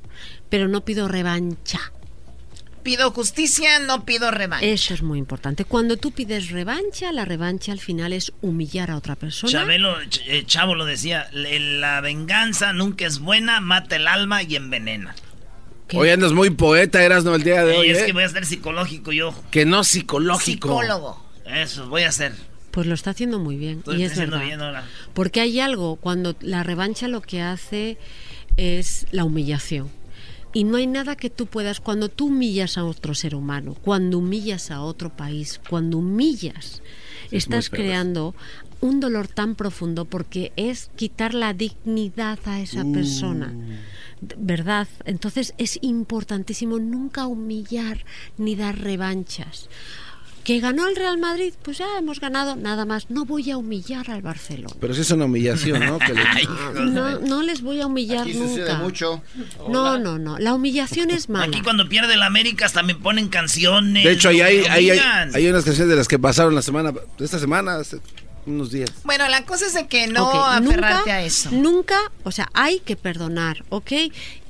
Pero 0.49 0.67
no 0.67 0.81
pido 0.85 1.09
revancha. 1.09 1.79
Pido 2.83 3.11
justicia, 3.11 3.81
no 3.81 4.05
pido 4.07 4.31
revancha. 4.31 4.65
Eso 4.65 4.95
es 4.95 5.03
muy 5.03 5.19
importante. 5.19 5.65
Cuando 5.65 5.97
tú 5.97 6.13
pides 6.13 6.51
revancha, 6.51 7.13
la 7.13 7.25
revancha 7.25 7.73
al 7.73 7.81
final 7.81 8.13
es 8.13 8.33
humillar 8.43 8.91
a 8.93 8.97
otra 8.97 9.17
persona. 9.17 9.51
Chabelo, 9.53 10.01
Ch- 10.05 10.23
eh, 10.27 10.45
Chavo 10.47 10.75
lo 10.77 10.85
decía, 10.87 11.29
la 11.33 12.01
venganza 12.01 12.73
nunca 12.73 13.05
es 13.07 13.19
buena, 13.19 13.61
mata 13.61 13.97
el 13.97 14.07
alma 14.07 14.43
y 14.45 14.55
envenena. 14.57 15.15
Hoy 15.93 16.11
andas 16.11 16.33
muy 16.33 16.51
poeta, 16.51 17.03
eras 17.03 17.25
no 17.25 17.35
el 17.35 17.43
día 17.43 17.65
de 17.65 17.75
Y 17.75 17.79
hoy. 17.79 17.91
es 17.91 17.99
¿eh? 18.03 18.07
que 18.07 18.13
voy 18.13 18.23
a 18.23 18.29
ser 18.29 18.47
psicológico 18.47 19.13
yo. 19.13 19.35
Que 19.51 19.65
no 19.67 19.83
psicológico. 19.85 20.69
Psicólogo. 20.69 21.26
Eso, 21.49 21.89
voy 21.89 22.03
a 22.03 22.09
hacer. 22.09 22.33
Pues 22.71 22.87
lo 22.87 22.95
está 22.95 23.11
haciendo 23.11 23.39
muy 23.39 23.57
bien. 23.57 23.79
Estoy 23.79 24.01
y 24.01 24.05
es 24.05 24.13
haciendo 24.13 24.33
verdad. 24.37 24.47
bien 24.47 24.61
ahora. 24.61 24.85
Porque 25.15 25.41
hay 25.41 25.61
algo, 25.61 25.97
cuando 25.97 26.37
la 26.41 26.63
revancha 26.63 27.09
lo 27.09 27.23
que 27.23 27.41
hace 27.41 27.97
es 28.57 29.07
la 29.13 29.25
humillación. 29.25 29.89
Y 30.53 30.65
no 30.65 30.77
hay 30.79 30.87
nada 30.87 31.17
que 31.17 31.29
tú 31.29 31.47
puedas, 31.47 31.81
cuando 31.81 32.09
tú 32.09 32.27
humillas 32.27 32.79
a 32.79 32.85
otro 32.85 33.15
ser 33.15 33.35
humano, 33.35 33.75
cuando 33.83 34.19
humillas 34.19 34.71
a 34.71 34.81
otro 34.81 35.15
país, 35.15 35.61
cuando 35.69 35.99
humillas, 35.99 36.81
estás 37.31 37.69
creando 37.69 38.35
un 38.81 39.01
dolor 39.01 39.29
tan 39.29 39.55
profundo 39.55 40.05
porque 40.07 40.53
es 40.57 40.91
quitar 40.97 41.35
la 41.35 41.53
dignidad 41.53 42.39
a 42.47 42.61
esa 42.61 42.85
persona. 42.85 43.53
D- 44.23 44.35
¿Verdad? 44.39 44.89
Entonces 45.05 45.53
es 45.59 45.79
importantísimo 45.83 46.79
nunca 46.79 47.27
humillar 47.27 48.05
ni 48.39 48.55
dar 48.57 48.79
revanchas. 48.79 49.69
¿Que 50.47 50.61
ganó 50.61 50.87
el 50.87 50.95
Real 50.95 51.19
Madrid? 51.19 51.53
Pues 51.63 51.79
ya 51.79 51.87
hemos 51.99 52.21
ganado, 52.21 52.55
nada 52.55 52.85
más. 52.85 53.11
No 53.11 53.25
voy 53.25 53.51
a 53.51 53.57
humillar 53.57 54.09
al 54.13 54.23
Barcelona. 54.23 54.73
Pero 54.79 54.95
sí 54.95 55.01
es 55.01 55.11
una 55.11 55.25
humillación, 55.25 55.81
¿no? 55.85 55.99
Que 55.99 56.15
le- 56.15 56.23
No, 56.93 57.19
no 57.19 57.43
les 57.43 57.63
voy 57.63 57.81
a 57.81 57.87
humillar 57.89 58.21
Aquí 58.23 58.33
sucede 58.35 58.61
nunca. 58.61 58.75
mucho. 58.79 59.23
No, 59.69 59.99
no, 59.99 60.21
no. 60.21 60.39
La 60.39 60.55
humillación 60.55 61.11
es 61.11 61.29
mala. 61.29 61.47
Aquí 61.47 61.63
cuando 61.63 61.89
pierde 61.89 62.15
el 62.15 62.23
América 62.23 62.65
hasta 62.65 62.85
me 62.85 62.95
ponen 62.95 63.27
canciones. 63.27 64.05
De 64.05 64.13
hecho, 64.13 64.29
ahí 64.29 64.41
hay, 64.41 64.59
hay, 64.71 64.91
humillan. 64.93 65.35
hay 65.35 65.49
unas 65.49 65.65
canciones 65.65 65.91
de 65.91 65.97
las 65.97 66.07
que 66.07 66.21
pasaron 66.21 66.55
la 66.55 66.63
semana, 66.63 66.93
esta 67.19 67.41
semana, 67.41 67.79
hace 67.79 67.99
unos 68.47 68.71
días. 68.71 68.93
Bueno, 69.03 69.27
la 69.29 69.45
cosa 69.45 69.67
es 69.67 69.75
de 69.75 69.89
que 69.89 70.07
no 70.07 70.33
aferrarte 70.45 70.99
nunca, 71.01 71.15
a 71.17 71.23
eso. 71.25 71.51
Nunca, 71.51 71.99
o 72.23 72.31
sea, 72.31 72.49
hay 72.55 72.79
que 72.79 72.95
perdonar, 72.95 73.65
¿ok? 73.71 73.91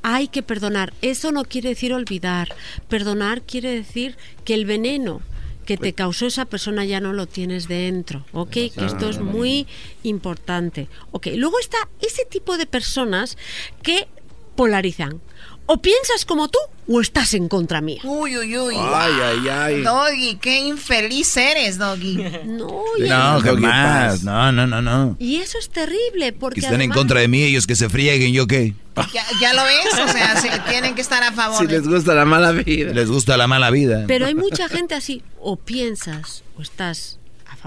Hay 0.03 0.29
que 0.29 0.43
perdonar. 0.43 0.93
Eso 1.01 1.33
no 1.33 1.47
quiere 1.47 1.71
decir 1.71 1.95
olvidar. 1.95 2.55
Perdonar 2.91 3.41
quiere 3.41 3.71
decir 3.71 4.19
que 4.45 4.53
el 4.53 4.67
veneno 4.67 5.23
que 5.67 5.77
te 5.77 5.93
causó 5.93 6.27
esa 6.27 6.47
persona 6.47 6.85
ya 6.85 7.01
no 7.01 7.13
lo 7.13 7.27
tienes 7.27 7.69
dentro, 7.69 8.25
¿ok? 8.33 8.51
Que 8.51 8.87
esto 8.87 9.11
es 9.11 9.19
muy 9.19 9.67
importante. 10.03 10.89
Ok, 11.11 11.27
luego 11.35 11.59
está 11.59 11.77
ese 12.01 12.25
tipo 12.25 12.57
de 12.57 12.67
personas 12.67 13.37
que 13.83 14.09
polarizan. 14.55 15.21
O 15.69 15.79
piensas 15.79 16.25
como 16.25 16.49
tú 16.49 16.59
o 16.89 17.01
estás 17.01 17.35
en 17.35 17.49
contra 17.49 17.81
mía. 17.81 18.01
Uy, 18.05 18.37
uy, 18.39 18.57
uy. 18.57 18.75
Ay, 18.79 19.13
ay, 19.23 19.49
ay. 19.49 19.83
Doggy, 19.83 20.37
qué 20.37 20.61
infeliz 20.61 21.37
eres, 21.37 21.77
Doggy. 21.79 22.17
No, 22.45 22.83
No, 23.01 23.41
Doggy 23.41 23.63
jamás. 23.63 24.23
No, 24.23 24.53
no, 24.53 24.67
no, 24.69 24.81
no. 24.81 25.17
Y 25.19 25.37
eso 25.37 25.59
es 25.59 25.69
terrible 25.71 26.33
porque 26.33 26.61
Que 26.61 26.67
estén 26.67 26.83
en 26.83 26.91
contra 26.91 27.19
de 27.21 27.27
mí, 27.29 27.43
ellos 27.43 27.67
que 27.67 27.75
se 27.75 27.89
frieguen, 27.89 28.33
¿yo 28.33 28.47
qué? 28.47 28.75
Ya, 29.13 29.25
ya 29.41 29.53
lo 29.53 29.63
ves, 29.65 30.09
o 30.09 30.13
sea, 30.13 30.41
sí, 30.41 30.49
tienen 30.71 30.95
que 30.95 31.01
estar 31.03 31.23
a 31.23 31.33
favor. 31.33 31.59
Si 31.61 31.67
de- 31.67 31.73
les 31.81 31.89
gusta 31.89 32.15
la 32.15 32.25
mala 32.25 32.53
vida. 32.53 32.93
Les 32.93 33.11
gusta 33.11 33.37
la 33.37 33.47
mala 33.49 33.71
vida. 33.71 34.05
Pero 34.07 34.27
hay 34.27 34.35
mucha 34.37 34.69
gente 34.69 34.95
así, 34.95 35.23
o 35.41 35.57
piensas 35.57 36.45
o 36.57 36.63
estás 36.63 37.19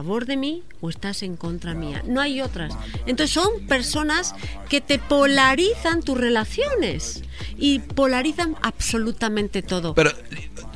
favor 0.03 0.25
de 0.25 0.37
mí 0.37 0.63
o 0.79 0.89
estás 0.89 1.23
en 1.23 1.35
contra 1.35 1.73
mía. 1.73 2.01
No 2.07 2.21
hay 2.21 2.39
otras. 2.39 2.73
Entonces 3.05 3.31
son 3.33 3.49
personas 3.67 4.33
que 4.69 4.79
te 4.79 4.97
polarizan 4.97 6.01
tus 6.03 6.17
relaciones 6.17 7.21
y 7.57 7.79
polarizan 7.79 8.55
absolutamente 8.61 9.61
todo. 9.61 9.95
Pero 9.95 10.11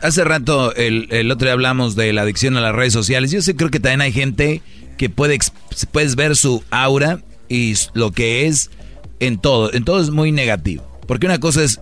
hace 0.02 0.26
rato, 0.26 0.76
el, 0.76 1.08
el 1.10 1.32
otro 1.32 1.46
día 1.46 1.54
hablamos 1.54 1.96
de 1.96 2.12
la 2.12 2.24
adicción 2.24 2.58
a 2.58 2.62
las 2.62 2.76
redes 2.76 2.92
sociales. 2.92 3.32
Yo 3.32 3.42
sé, 3.42 3.56
creo 3.56 3.72
que 3.72 3.80
también 3.80 4.02
hay 4.02 4.12
gente 4.12 4.62
que 4.98 5.10
puede, 5.10 5.40
puedes 5.94 6.18
ver 6.18 6.36
su 6.36 6.62
aura 6.70 7.22
y 7.48 7.76
lo 7.94 8.12
que 8.12 8.48
es 8.48 8.72
en 9.22 9.38
todo. 9.38 9.74
En 9.74 9.86
todo 9.86 10.02
es 10.02 10.10
muy 10.10 10.34
negativo. 10.34 10.86
Porque 11.08 11.28
una 11.28 11.40
cosa 11.40 11.64
es 11.64 11.80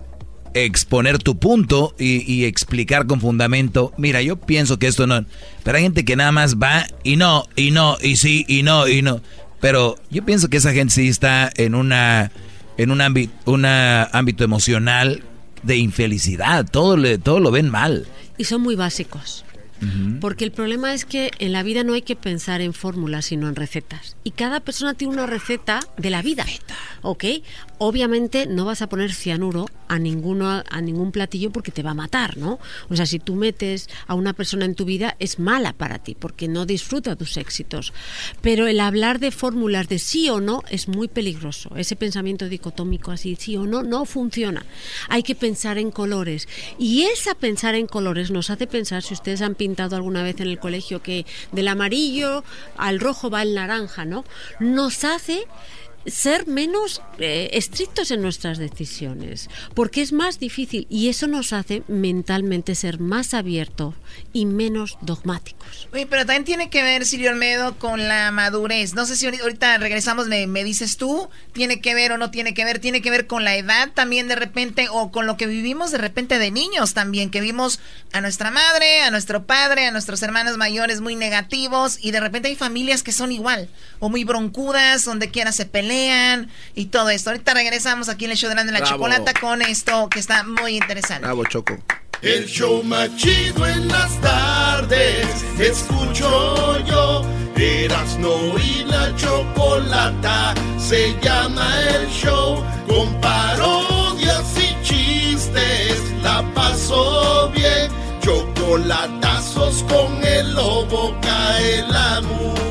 exponer 0.54 1.18
tu 1.18 1.38
punto 1.38 1.94
y, 1.98 2.44
explicar 2.44 3.06
con 3.06 3.20
fundamento, 3.20 3.92
mira, 3.96 4.22
yo 4.22 4.36
pienso 4.36 4.78
que 4.78 4.86
esto 4.86 5.06
no, 5.06 5.24
pero 5.62 5.76
hay 5.76 5.84
gente 5.84 6.04
que 6.04 6.16
nada 6.16 6.32
más 6.32 6.56
va 6.56 6.86
y 7.04 7.16
no, 7.16 7.44
y 7.56 7.70
no, 7.70 7.96
y 8.00 8.16
sí, 8.16 8.44
y 8.48 8.62
no, 8.62 8.88
y 8.88 9.02
no. 9.02 9.20
Pero 9.60 9.96
yo 10.10 10.24
pienso 10.24 10.48
que 10.48 10.56
esa 10.56 10.72
gente 10.72 10.94
sí 10.94 11.08
está 11.08 11.50
en 11.56 11.74
una 11.74 12.32
en 12.76 12.90
un 12.90 13.00
ámbito, 13.00 13.32
una 13.50 14.04
ámbito 14.04 14.44
emocional 14.44 15.22
de 15.62 15.76
infelicidad, 15.76 16.66
todo 16.68 16.96
le, 16.96 17.18
todo 17.18 17.38
lo 17.38 17.50
ven 17.50 17.70
mal. 17.70 18.06
Y 18.38 18.44
son 18.44 18.62
muy 18.62 18.74
básicos. 18.74 19.44
Porque 20.20 20.44
el 20.44 20.52
problema 20.52 20.94
es 20.94 21.04
que 21.04 21.32
en 21.38 21.52
la 21.52 21.64
vida 21.64 21.82
no 21.82 21.94
hay 21.94 22.02
que 22.02 22.14
pensar 22.14 22.60
en 22.60 22.72
fórmulas, 22.72 23.26
sino 23.26 23.48
en 23.48 23.56
recetas. 23.56 24.16
Y 24.22 24.30
cada 24.30 24.60
persona 24.60 24.94
tiene 24.94 25.12
una 25.12 25.26
receta 25.26 25.80
de 25.96 26.10
la 26.10 26.22
vida. 26.22 26.46
¿Ok? 27.02 27.24
Obviamente 27.78 28.46
no 28.46 28.64
vas 28.64 28.80
a 28.80 28.88
poner 28.88 29.12
cianuro 29.12 29.66
a, 29.88 29.98
ninguno, 29.98 30.48
a 30.48 30.80
ningún 30.80 31.10
platillo 31.10 31.50
porque 31.50 31.72
te 31.72 31.82
va 31.82 31.90
a 31.90 31.94
matar, 31.94 32.36
¿no? 32.36 32.60
O 32.90 32.96
sea, 32.96 33.06
si 33.06 33.18
tú 33.18 33.34
metes 33.34 33.88
a 34.06 34.14
una 34.14 34.34
persona 34.34 34.64
en 34.64 34.76
tu 34.76 34.84
vida 34.84 35.16
es 35.18 35.40
mala 35.40 35.72
para 35.72 35.98
ti 35.98 36.14
porque 36.14 36.46
no 36.46 36.64
disfruta 36.64 37.16
tus 37.16 37.36
éxitos. 37.36 37.92
Pero 38.40 38.68
el 38.68 38.78
hablar 38.78 39.18
de 39.18 39.32
fórmulas 39.32 39.88
de 39.88 39.98
sí 39.98 40.30
o 40.30 40.40
no 40.40 40.62
es 40.70 40.86
muy 40.86 41.08
peligroso. 41.08 41.72
Ese 41.76 41.96
pensamiento 41.96 42.48
dicotómico 42.48 43.10
así, 43.10 43.36
sí 43.36 43.56
o 43.56 43.66
no, 43.66 43.82
no 43.82 44.04
funciona. 44.04 44.64
Hay 45.08 45.24
que 45.24 45.34
pensar 45.34 45.76
en 45.78 45.90
colores. 45.90 46.46
Y 46.78 47.02
esa 47.02 47.34
pensar 47.34 47.74
en 47.74 47.88
colores 47.88 48.30
nos 48.30 48.50
hace 48.50 48.68
pensar, 48.68 49.02
si 49.02 49.14
ustedes 49.14 49.42
han 49.42 49.56
pintado 49.56 49.71
alguna 49.96 50.22
vez 50.22 50.40
en 50.40 50.48
el 50.48 50.58
colegio, 50.58 51.02
que 51.02 51.26
del 51.52 51.68
amarillo 51.68 52.44
al 52.76 53.00
rojo 53.00 53.30
va 53.30 53.42
el 53.42 53.54
naranja, 53.54 54.04
¿no? 54.04 54.24
Nos 54.60 55.04
hace 55.04 55.46
ser 56.06 56.46
menos 56.46 57.02
eh, 57.18 57.50
estrictos 57.52 58.10
en 58.10 58.22
nuestras 58.22 58.58
decisiones, 58.58 59.48
porque 59.74 60.02
es 60.02 60.12
más 60.12 60.38
difícil 60.38 60.86
y 60.90 61.08
eso 61.08 61.26
nos 61.26 61.52
hace 61.52 61.82
mentalmente 61.88 62.74
ser 62.74 62.98
más 62.98 63.34
abiertos 63.34 63.94
y 64.32 64.46
menos 64.46 64.98
dogmáticos. 65.00 65.88
Oye, 65.92 66.06
pero 66.06 66.26
también 66.26 66.44
tiene 66.44 66.70
que 66.70 66.82
ver, 66.82 67.06
Silvio 67.06 67.30
Olmedo, 67.30 67.78
con 67.78 68.08
la 68.08 68.30
madurez. 68.30 68.94
No 68.94 69.06
sé 69.06 69.16
si 69.16 69.26
ahorita 69.26 69.78
regresamos, 69.78 70.28
me, 70.28 70.46
me 70.46 70.64
dices 70.64 70.96
tú, 70.96 71.28
tiene 71.52 71.80
que 71.80 71.94
ver 71.94 72.12
o 72.12 72.18
no 72.18 72.30
tiene 72.30 72.54
que 72.54 72.64
ver, 72.64 72.78
tiene 72.78 73.00
que 73.00 73.10
ver 73.10 73.26
con 73.26 73.44
la 73.44 73.56
edad 73.56 73.90
también 73.94 74.28
de 74.28 74.36
repente 74.36 74.88
o 74.90 75.10
con 75.10 75.26
lo 75.26 75.36
que 75.36 75.46
vivimos 75.46 75.92
de 75.92 75.98
repente 75.98 76.38
de 76.38 76.50
niños 76.50 76.94
también, 76.94 77.30
que 77.30 77.40
vimos 77.40 77.80
a 78.12 78.20
nuestra 78.20 78.50
madre, 78.50 79.02
a 79.02 79.10
nuestro 79.10 79.44
padre, 79.46 79.86
a 79.86 79.92
nuestros 79.92 80.22
hermanos 80.22 80.56
mayores 80.56 81.00
muy 81.00 81.14
negativos 81.14 81.98
y 82.00 82.10
de 82.10 82.20
repente 82.20 82.48
hay 82.48 82.56
familias 82.56 83.02
que 83.02 83.12
son 83.12 83.32
igual 83.32 83.68
o 84.00 84.08
muy 84.08 84.24
broncudas, 84.24 85.04
donde 85.04 85.30
quiera 85.30 85.52
se 85.52 85.66
pelean 85.66 85.91
y 86.74 86.86
todo 86.86 87.10
esto. 87.10 87.30
Ahorita 87.30 87.54
regresamos 87.54 88.08
aquí 88.08 88.24
en 88.24 88.32
el 88.32 88.36
show 88.36 88.50
de 88.50 88.64
la, 88.64 88.82
chocolata 88.82 89.32
con 89.34 89.62
esto 89.62 90.08
que 90.08 90.18
está 90.18 90.42
muy 90.44 90.76
interesante. 90.76 91.24
Bravo, 91.24 91.44
Choco. 91.44 91.78
El 92.22 92.46
show 92.46 92.84
más 92.84 93.16
chido 93.16 93.66
en 93.66 93.88
las 93.88 94.20
tardes, 94.20 95.26
escucho 95.58 96.78
yo. 96.86 97.22
no 98.20 98.58
y 98.58 98.84
la 98.84 99.14
chocolata 99.16 100.54
se 100.78 101.16
llama 101.20 101.68
el 101.94 102.08
show. 102.08 102.62
Con 102.88 103.20
parodias 103.20 104.44
y 104.56 104.84
chistes, 104.84 106.00
la 106.22 106.42
paso 106.54 107.50
bien. 107.54 107.90
Chocolatazos 108.20 109.82
con 109.84 110.24
el 110.24 110.54
lobo 110.54 111.16
cae 111.20 111.84
la 111.88 112.20
mujer. 112.20 112.61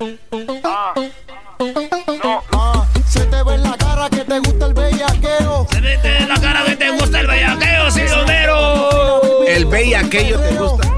Ah. 0.00 0.94
Ah, 2.52 2.88
se 3.08 3.20
te 3.20 3.42
ve 3.42 3.54
en 3.54 3.62
la 3.64 3.76
cara 3.76 4.08
que 4.08 4.24
te 4.24 4.38
gusta 4.38 4.66
el 4.66 4.74
bellaqueo. 4.74 5.66
Se 5.72 5.80
te 5.80 6.16
en 6.18 6.28
la 6.28 6.40
cara 6.40 6.64
que 6.66 6.76
te 6.76 6.90
gusta 6.90 7.20
el 7.20 7.26
bellaqueo, 7.26 7.90
Silonero. 7.90 9.46
El 9.48 9.66
bellaqueo 9.66 10.38
te 10.38 10.54
gusta. 10.56 10.94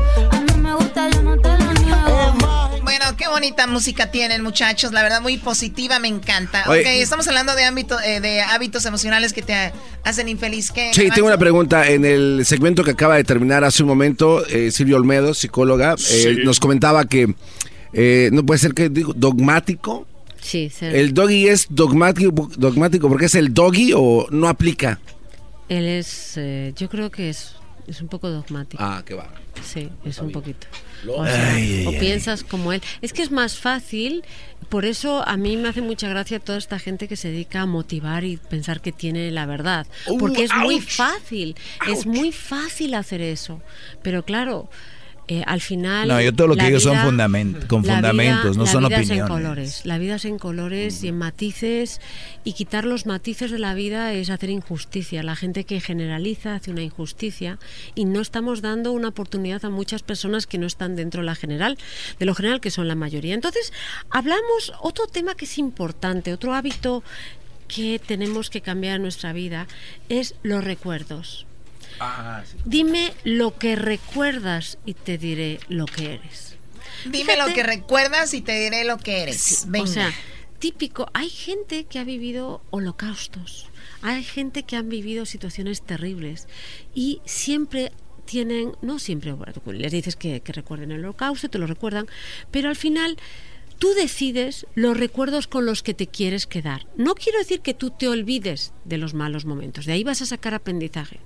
Bueno, 2.83 3.05
qué 3.17 3.29
bonita 3.29 3.67
música 3.67 4.11
tienen, 4.11 4.43
muchachos. 4.43 4.93
La 4.93 5.03
verdad, 5.03 5.23
muy 5.23 5.39
positiva, 5.39 5.99
me 5.99 6.09
encanta. 6.09 6.65
ok, 6.67 6.85
estamos 6.85 7.27
hablando 7.27 7.55
de, 7.55 7.65
ámbito, 7.65 7.99
eh, 8.01 8.21
de 8.21 8.43
hábitos 8.43 8.85
emocionales 8.85 9.33
que 9.33 9.41
te 9.41 9.73
hacen 10.05 10.29
infeliz. 10.29 10.71
¿Qué, 10.73 10.93
sí, 10.93 11.09
tengo 11.15 11.29
una 11.29 11.39
pregunta. 11.39 11.89
En 11.89 12.05
el 12.05 12.43
segmento 12.45 12.85
que 12.85 12.91
acaba 12.91 13.17
de 13.17 13.25
terminar 13.25 13.65
hace 13.65 13.83
un 13.83 13.89
momento, 13.89 14.47
eh, 14.47 14.71
Silvio 14.71 14.97
Olmedo, 14.97 15.33
psicóloga, 15.33 15.95
eh, 16.11 16.37
nos 16.45 16.61
comentaba 16.61 17.07
que 17.07 17.35
no 17.93 18.47
puede 18.47 18.59
ser 18.59 18.75
que 18.75 18.89
digo 18.89 19.13
dogmático 19.15 20.07
Sí, 20.41 20.71
¿El 20.81 21.15
doggy 21.15 21.49
es 21.49 21.67
dogmático, 21.71 22.51
dogmático 22.57 23.09
porque 23.09 23.27
es 23.27 23.35
el 23.35 23.53
doggy 23.53 23.93
o 23.95 24.27
no 24.31 24.49
aplica? 24.49 25.01
Él 25.69 25.87
es, 25.87 26.37
eh, 26.37 26.73
yo 26.77 26.89
creo 26.89 27.11
que 27.11 27.31
es, 27.31 27.55
es 27.87 28.01
un 28.01 28.09
poco 28.09 28.31
dogmático. 28.31 28.83
Ah, 28.83 29.03
qué 29.05 29.15
va. 29.15 29.31
Sí, 29.63 29.91
es 30.05 30.19
un 30.19 30.33
poquito. 30.33 30.67
O, 31.07 31.25
piensas 31.99 32.43
como 32.43 32.73
él. 32.73 32.83
Es 33.03 33.13
que 33.13 33.23
es 33.23 33.31
más 33.31 33.57
fácil, 33.57 34.25
por 34.69 34.85
eso 34.85 35.27
a 35.27 35.37
mí 35.37 35.57
me 35.57 35.69
hace 35.69 35.83
mucha 35.83 36.09
gracia 36.09 36.41
toda 36.41 36.59
esta 36.59 36.79
gente 36.79 37.09
que 37.09 37.17
se 37.17 37.29
dedica 37.29 37.63
a 37.63 37.67
motivar 37.67 38.25
y 38.25 38.37
pensar 38.37 38.81
que 38.81 38.93
tiene 38.93 39.31
la 39.31 39.47
verdad. 39.47 39.87
Uh, 40.07 40.19
porque 40.19 40.45
es 40.45 40.55
muy 40.55 40.81
fácil, 40.81 41.57
es 41.87 42.07
muy 42.07 42.33
fácil 42.33 42.95
hacer 42.95 43.21
eso. 43.21 43.61
Pero 44.03 44.25
claro, 44.25 44.69
eh, 45.31 45.45
al 45.47 45.61
final. 45.61 46.09
No, 46.09 46.21
yo 46.21 46.35
todo 46.35 46.49
lo 46.49 46.57
que 46.57 46.65
digo 46.65 46.81
son 46.81 46.99
fundament 46.99 47.69
con 47.69 47.85
fundamentos, 47.85 48.57
no 48.57 48.67
son 48.67 48.87
opiniones. 48.87 49.11
en 49.13 49.29
colores. 49.29 49.87
La 49.87 49.97
vida 49.97 50.17
es 50.17 50.25
en 50.25 50.41
colores 50.41 51.05
y 51.05 51.09
en 51.09 51.19
matices. 51.19 52.01
Y 52.43 52.55
quitar 52.55 52.85
los 52.85 53.07
matices 53.07 53.53
de 53.53 53.61
la 53.61 53.75
vida 53.75 54.13
es 54.13 54.29
hacer 54.29 54.51
injusticia. 54.51 55.23
La 55.23 55.37
gente 55.37 55.63
que 55.63 55.81
generaliza 55.81 56.57
hace 56.57 56.73
una 56.73 56.83
injusticia 56.83 57.61
y 57.95 58.07
no 58.07 58.21
estamos 58.21 58.61
dando 58.61 58.91
una 58.91 59.07
oportunidad 59.07 59.65
a 59.65 59.71
muchas 59.71 60.03
personas 60.03 60.49
que 60.49 60.59
no 60.59 60.67
están 60.67 60.97
dentro 60.97 61.21
de 61.21 61.27
la 61.27 61.37
general, 61.37 61.79
de 62.19 62.27
lo 62.27 62.35
general 62.35 62.61
que 62.61 62.73
son 62.73 62.89
la 62.89 62.97
mayoría. 62.97 63.35
Entonces, 63.35 63.73
hablamos 64.11 64.73
otro 64.81 65.07
tema 65.07 65.37
que 65.37 65.45
es 65.45 65.59
importante, 65.59 66.33
otro 66.33 66.55
hábito 66.55 67.05
que 67.69 68.01
tenemos 68.05 68.51
que 68.51 68.63
cambiar 68.63 68.97
en 68.97 69.03
nuestra 69.03 69.33
vida 69.33 69.69
es 70.09 70.35
los 70.43 70.65
recuerdos. 70.65 71.47
Ah, 72.01 72.43
Dime 72.65 73.13
lo 73.25 73.59
que 73.59 73.77
recuerdas 73.77 74.79
y 74.87 74.95
te 74.95 75.19
diré 75.19 75.61
lo 75.69 75.85
que 75.85 76.15
eres. 76.15 76.57
Dime 77.05 77.37
lo 77.37 77.47
que 77.53 77.63
recuerdas 77.63 78.33
y 78.35 78.41
te 78.41 78.59
diré 78.59 78.85
lo 78.85 78.97
que 78.99 79.23
eres. 79.23 79.67
O 79.79 79.87
sea, 79.87 80.11
típico, 80.59 81.09
hay 81.13 81.29
gente 81.29 81.85
que 81.85 81.99
ha 81.99 82.05
vivido 82.05 82.63
holocaustos, 82.71 83.69
hay 84.03 84.25
gente 84.25 84.63
que 84.63 84.77
han 84.77 84.89
vivido 84.89 85.27
situaciones 85.27 85.83
terribles 85.83 86.49
y 86.95 87.21
siempre 87.27 87.93
tienen, 88.25 88.73
no 88.81 88.99
siempre, 88.99 89.35
les 89.67 89.93
dices 89.93 90.17
que, 90.17 90.41
que 90.41 90.53
recuerden 90.53 90.93
el 90.93 91.05
holocausto, 91.05 91.51
te 91.51 91.59
lo 91.59 91.67
recuerdan, 91.67 92.07
pero 92.51 92.69
al 92.69 92.77
final 92.77 93.19
Tú 93.81 93.95
decides 93.95 94.67
los 94.75 94.95
recuerdos 94.95 95.47
con 95.47 95.65
los 95.65 95.83
que 95.83 95.95
te 95.95 96.07
quieres 96.07 96.47
quedar. 96.47 96.87
No 96.99 97.15
quiero 97.15 97.39
decir 97.39 97.63
que 97.63 97.73
tú 97.73 97.89
te 97.89 98.09
olvides 98.09 98.75
de 98.85 98.99
los 98.99 99.15
malos 99.15 99.47
momentos, 99.47 99.87
de 99.87 99.95
ahí 99.95 100.05
vas 100.05 100.21
a 100.21 100.27
sacar 100.27 100.53
aprendizaje. 100.53 101.19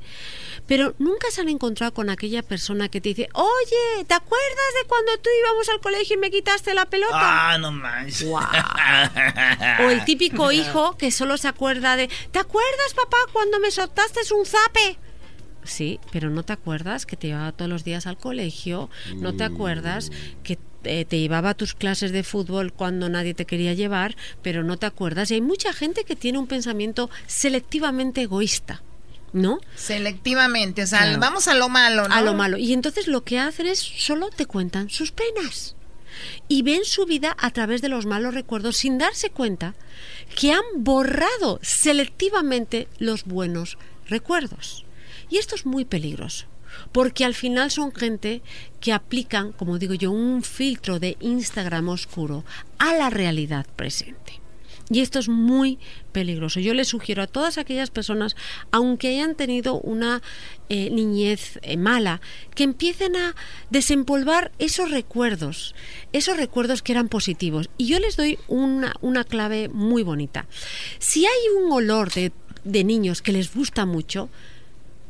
Pero 0.69 0.95
nunca 1.01 1.33
se 1.33 1.41
han 1.41 1.49
encontrado 1.49 1.93
con 1.93 2.11
aquella 2.11 2.45
persona 2.45 2.89
que 2.89 3.01
te 3.01 3.09
dice, 3.09 3.29
oye, 3.35 4.05
¿te 4.07 4.15
acuerdas 4.15 4.71
de 4.81 4.89
cuando 4.89 5.19
tú 5.19 5.31
íbamos 5.43 5.69
al 5.69 5.81
colegio 5.81 6.15
y 6.15 6.21
me 6.21 6.31
quitaste 6.31 6.75
la 6.75 6.87
pelota? 6.87 7.51
Ah, 7.53 7.59
no 7.59 7.73
manches. 7.73 8.23
o 9.83 9.91
el 9.91 10.05
típico 10.05 10.53
hijo 10.53 10.97
que 10.97 11.11
solo 11.11 11.37
se 11.39 11.49
acuerda 11.49 11.97
de, 11.97 12.09
¿te 12.31 12.39
acuerdas, 12.39 12.95
papá, 12.95 13.17
cuando 13.33 13.59
me 13.59 13.73
soltaste 13.73 14.21
un 14.33 14.47
zape? 14.47 14.97
Sí, 15.65 15.99
pero 16.13 16.31
no 16.31 16.45
te 16.45 16.53
acuerdas 16.53 17.05
que 17.05 17.17
te 17.17 17.27
llevaba 17.27 17.51
todos 17.51 17.69
los 17.69 17.83
días 17.83 18.07
al 18.07 18.17
colegio, 18.17 18.91
no 19.17 19.35
te 19.35 19.43
acuerdas 19.43 20.13
que 20.45 20.57
eh, 20.85 21.05
te 21.05 21.19
llevaba 21.19 21.51
a 21.51 21.55
tus 21.55 21.75
clases 21.75 22.13
de 22.13 22.23
fútbol 22.23 22.73
cuando 22.73 23.09
nadie 23.09 23.35
te 23.35 23.47
quería 23.47 23.75
llevar, 23.75 24.17
pero 24.43 24.65
no 24.65 24.77
te 24.77 24.87
acuerdas. 24.87 25.31
Y 25.31 25.35
hay 25.35 25.41
mucha 25.41 25.73
gente 25.73 26.05
que 26.05 26.17
tiene 26.17 26.39
un 26.39 26.47
pensamiento 26.47 27.11
selectivamente 27.27 28.23
egoísta. 28.23 28.83
¿no? 29.33 29.59
Selectivamente, 29.75 30.85
o 30.85 30.87
sea, 30.87 31.19
vamos 31.19 31.49
a 31.49 31.55
lo 31.55 31.69
malo, 31.69 32.07
¿no? 32.07 32.15
A 32.15 32.23
lo 32.23 32.35
malo. 32.35 32.57
Y 32.57 32.73
entonces 32.73 33.09
lo 33.09 33.25
que 33.25 33.41
hacen 33.41 33.67
es 33.67 33.81
solo 33.81 34.31
te 34.31 34.47
cuentan 34.47 34.91
sus 34.91 35.11
penas. 35.11 35.75
Y 36.47 36.63
ven 36.63 36.85
su 36.85 37.05
vida 37.05 37.37
a 37.41 37.51
través 37.51 37.83
de 37.83 37.89
los 37.89 38.07
malos 38.07 38.35
recuerdos 38.35 38.77
sin 38.77 38.97
darse 38.97 39.31
cuenta 39.31 39.75
que 40.37 40.53
han 40.53 40.63
borrado 40.77 41.59
selectivamente 41.63 42.87
los 42.99 43.25
buenos 43.25 43.77
recuerdos. 44.07 44.85
Y 45.29 45.39
esto 45.39 45.57
es 45.57 45.67
muy 45.67 45.85
peligroso 45.85 46.47
porque 46.95 47.25
al 47.25 47.35
final 47.35 47.73
son 47.73 47.93
gente 47.93 48.41
que 48.79 48.93
aplican, 48.93 49.51
como 49.51 49.81
digo 49.81 49.95
yo, 49.95 50.13
un 50.13 50.45
filtro 50.45 51.01
de 51.01 51.17
Instagram 51.19 51.89
oscuro 51.89 52.45
a 52.79 52.95
la 52.95 53.11
realidad 53.11 53.67
presente. 53.75 54.41
Y 54.91 55.01
esto 55.01 55.19
es 55.19 55.29
muy 55.29 55.81
peligroso. 56.13 56.61
Yo 56.61 56.73
les 56.73 56.87
sugiero 56.87 57.25
a 57.25 57.27
todas 57.27 57.59
aquellas 57.59 57.91
personas, 57.91 58.37
aunque 58.71 59.09
hayan 59.09 59.35
tenido 59.35 59.81
una 59.81 60.23
eh, 60.69 60.89
niñez 60.91 61.59
eh, 61.63 61.77
mala, 61.77 62.21
que 62.55 62.63
empiecen 62.63 63.17
a 63.17 63.35
desempolvar 63.71 64.53
esos 64.61 64.93
recuerdos, 64.93 65.75
esos 66.13 66.37
recuerdos 66.37 66.81
que 66.83 66.93
eran 66.93 67.09
positivos. 67.09 67.71
Y 67.77 67.87
yo 67.87 67.99
les 67.99 68.17
doy 68.17 68.39
una, 68.47 68.95
una 69.01 69.25
clave 69.25 69.69
muy 69.69 70.05
bonita. 70.05 70.47
Si 71.01 71.27
hay 71.27 71.49
un 71.61 71.73
olor 71.73 72.13
de, 72.13 72.31
de 72.63 72.85
niños 72.85 73.21
que 73.21 73.33
les 73.33 73.53
gusta 73.53 73.85
mucho, 73.85 74.29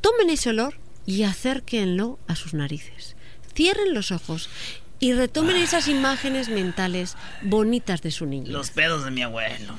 tomen 0.00 0.30
ese 0.30 0.48
olor 0.48 0.82
y 1.06 1.22
acérquenlo 1.24 2.18
a 2.26 2.36
sus 2.36 2.54
narices. 2.54 3.16
Cierren 3.54 3.94
los 3.94 4.10
ojos 4.12 4.48
y 5.00 5.12
retomen 5.12 5.56
esas 5.56 5.88
imágenes 5.88 6.48
mentales 6.48 7.16
bonitas 7.42 8.02
de 8.02 8.10
su 8.10 8.26
niño. 8.26 8.50
Los 8.50 8.70
pedos 8.70 9.04
de 9.04 9.10
mi 9.10 9.22
abuelo. 9.22 9.74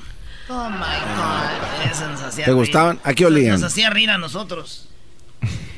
Oh 0.49 0.69
my 0.69 0.77
God. 0.79 1.91
Eso 1.91 2.07
nos 2.07 2.21
hacía 2.21 2.45
¿Te 2.45 2.51
reír. 2.51 2.55
gustaban? 2.57 2.99
¿A 3.03 3.13
qué 3.13 3.25
olían? 3.25 3.53
Nos 3.53 3.63
hacía 3.63 3.89
reír 3.89 4.09
a 4.11 4.17
nosotros. 4.17 4.87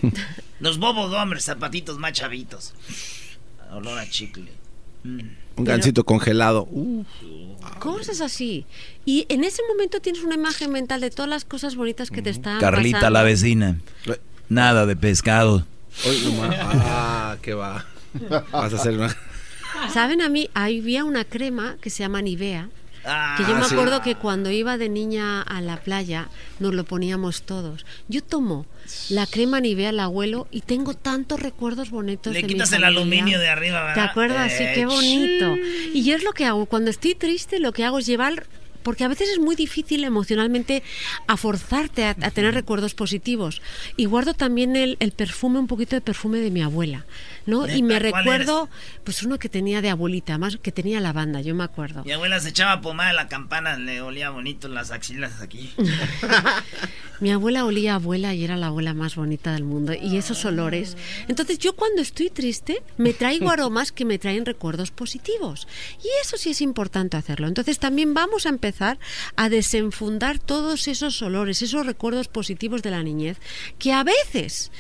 Los 0.59 0.79
bobos 0.79 1.11
de 1.11 1.17
hombres, 1.17 1.45
zapatitos 1.45 1.97
más 1.97 2.13
chavitos. 2.13 2.73
Olor 3.71 3.99
a 3.99 4.09
chicle. 4.09 4.51
Mm. 5.03 5.19
Un 5.55 5.63
gansito 5.63 6.03
congelado. 6.03 6.67
Uh. 6.69 7.03
Cosas 7.79 8.21
así. 8.21 8.65
Y 9.05 9.25
en 9.29 9.43
ese 9.43 9.61
momento 9.69 9.99
tienes 10.01 10.23
una 10.23 10.35
imagen 10.35 10.71
mental 10.71 11.01
de 11.01 11.09
todas 11.09 11.29
las 11.29 11.45
cosas 11.45 11.75
bonitas 11.75 12.11
que 12.11 12.21
te 12.21 12.29
están 12.29 12.59
Carlita 12.59 12.97
pasando. 12.97 13.13
la 13.13 13.23
vecina. 13.23 13.79
Nada 14.49 14.85
de 14.85 14.95
pescado. 14.95 15.65
Ah, 16.51 17.37
qué 17.41 17.53
va. 17.53 17.85
Vas 18.51 18.73
a 18.73 18.75
hacer 18.77 18.93
una. 18.97 19.15
¿Saben 19.93 20.21
a 20.21 20.29
mí? 20.29 20.49
Había 20.53 21.03
una 21.03 21.23
crema 21.25 21.75
que 21.81 21.89
se 21.89 21.99
llama 22.03 22.21
Nivea. 22.21 22.69
Que 23.37 23.43
yo 23.43 23.55
Ah, 23.55 23.59
me 23.59 23.63
sí. 23.65 23.73
acuerdo 23.73 24.01
que 24.01 24.15
cuando 24.15 24.51
iba 24.51 24.77
de 24.77 24.89
niña 24.89 25.41
a 25.41 25.61
la 25.61 25.77
playa 25.77 26.27
nos 26.59 26.73
lo 26.73 26.83
poníamos 26.83 27.43
todos. 27.43 27.85
Yo 28.09 28.21
tomo 28.21 28.65
la 29.09 29.25
crema 29.25 29.61
Nivea 29.61 29.89
al 29.89 29.99
abuelo 30.01 30.47
y 30.51 30.61
tengo 30.61 30.93
tantos 30.93 31.39
recuerdos 31.39 31.89
bonitos 31.89 32.33
Le 32.33 32.41
de 32.41 32.47
mi 32.47 32.53
quitas 32.53 32.73
el 32.73 32.83
aluminio 32.83 33.39
de 33.39 33.47
arriba, 33.47 33.79
¿verdad? 33.81 33.93
¿Te 33.93 34.01
acuerdas? 34.09 34.51
Sí, 34.51 34.63
Eh, 34.63 34.71
qué 34.75 34.85
bonito. 34.85 35.55
Y 35.93 36.03
yo 36.03 36.15
es 36.17 36.23
lo 36.23 36.33
que 36.33 36.43
hago. 36.45 36.65
Cuando 36.65 36.89
estoy 36.91 37.15
triste, 37.15 37.59
lo 37.59 37.71
que 37.71 37.85
hago 37.85 37.99
es 37.99 38.05
llevar. 38.05 38.45
Porque 38.87 39.03
a 39.03 39.09
veces 39.09 39.27
es 39.27 39.39
muy 39.39 39.57
difícil 39.57 40.05
emocionalmente 40.05 40.81
a 41.27 41.35
forzarte 41.35 42.05
a, 42.05 42.11
a 42.21 42.31
tener 42.31 42.53
recuerdos 42.53 42.93
positivos. 42.93 43.61
Y 43.97 44.05
guardo 44.05 44.33
también 44.33 44.77
el, 44.77 44.95
el 45.01 45.11
perfume, 45.11 45.59
un 45.59 45.67
poquito 45.67 45.97
de 45.97 45.99
perfume 45.99 46.37
de 46.37 46.51
mi 46.51 46.61
abuela. 46.61 47.05
¿No? 47.47 47.67
Y 47.67 47.81
me 47.81 47.95
¿Neta? 47.95 48.11
¿Cuál 48.11 48.23
recuerdo, 48.23 48.69
pues 49.03 49.23
uno 49.23 49.39
que 49.39 49.49
tenía 49.49 49.81
de 49.81 49.89
abuelita, 49.89 50.37
más 50.37 50.57
que 50.57 50.71
tenía 50.71 50.99
lavanda, 50.99 51.41
yo 51.41 51.55
me 51.55 51.63
acuerdo. 51.63 52.03
Mi 52.03 52.11
abuela 52.11 52.39
se 52.39 52.49
echaba 52.49 52.81
pomada 52.81 53.09
en 53.09 53.15
la 53.15 53.27
campana, 53.27 53.77
le 53.77 54.01
olía 54.01 54.29
bonito 54.29 54.67
las 54.67 54.91
axilas 54.91 55.41
aquí. 55.41 55.73
Mi 57.19 57.31
abuela 57.31 57.65
olía 57.65 57.93
a 57.93 57.95
abuela 57.95 58.35
y 58.35 58.43
era 58.43 58.57
la 58.57 58.67
abuela 58.67 58.93
más 58.93 59.15
bonita 59.15 59.51
del 59.53 59.63
mundo. 59.63 59.93
Y 59.93 60.17
esos 60.17 60.45
olores. 60.45 60.95
Entonces 61.27 61.57
yo 61.57 61.75
cuando 61.75 62.01
estoy 62.01 62.29
triste 62.29 62.83
me 62.97 63.13
traigo 63.13 63.49
aromas 63.49 63.91
que 63.91 64.05
me 64.05 64.19
traen 64.19 64.45
recuerdos 64.45 64.91
positivos. 64.91 65.67
Y 66.03 66.07
eso 66.23 66.37
sí 66.37 66.51
es 66.51 66.61
importante 66.61 67.17
hacerlo. 67.17 67.47
Entonces 67.47 67.79
también 67.79 68.13
vamos 68.13 68.45
a 68.45 68.49
empezar 68.49 68.99
a 69.35 69.49
desenfundar 69.49 70.37
todos 70.37 70.87
esos 70.87 71.19
olores, 71.23 71.63
esos 71.63 71.87
recuerdos 71.87 72.27
positivos 72.27 72.83
de 72.83 72.91
la 72.91 73.01
niñez, 73.01 73.37
que 73.79 73.93
a 73.93 74.03
veces 74.03 74.71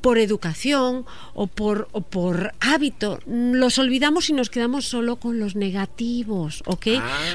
por 0.00 0.16
educación 0.16 1.04
o 1.34 1.46
por, 1.46 1.88
o 1.92 2.00
por 2.12 2.52
hábito 2.60 3.18
los 3.26 3.78
olvidamos 3.78 4.28
y 4.28 4.34
nos 4.34 4.50
quedamos 4.50 4.84
solo 4.84 5.16
con 5.16 5.40
los 5.40 5.56
negativos, 5.56 6.62
¿ok? 6.66 6.86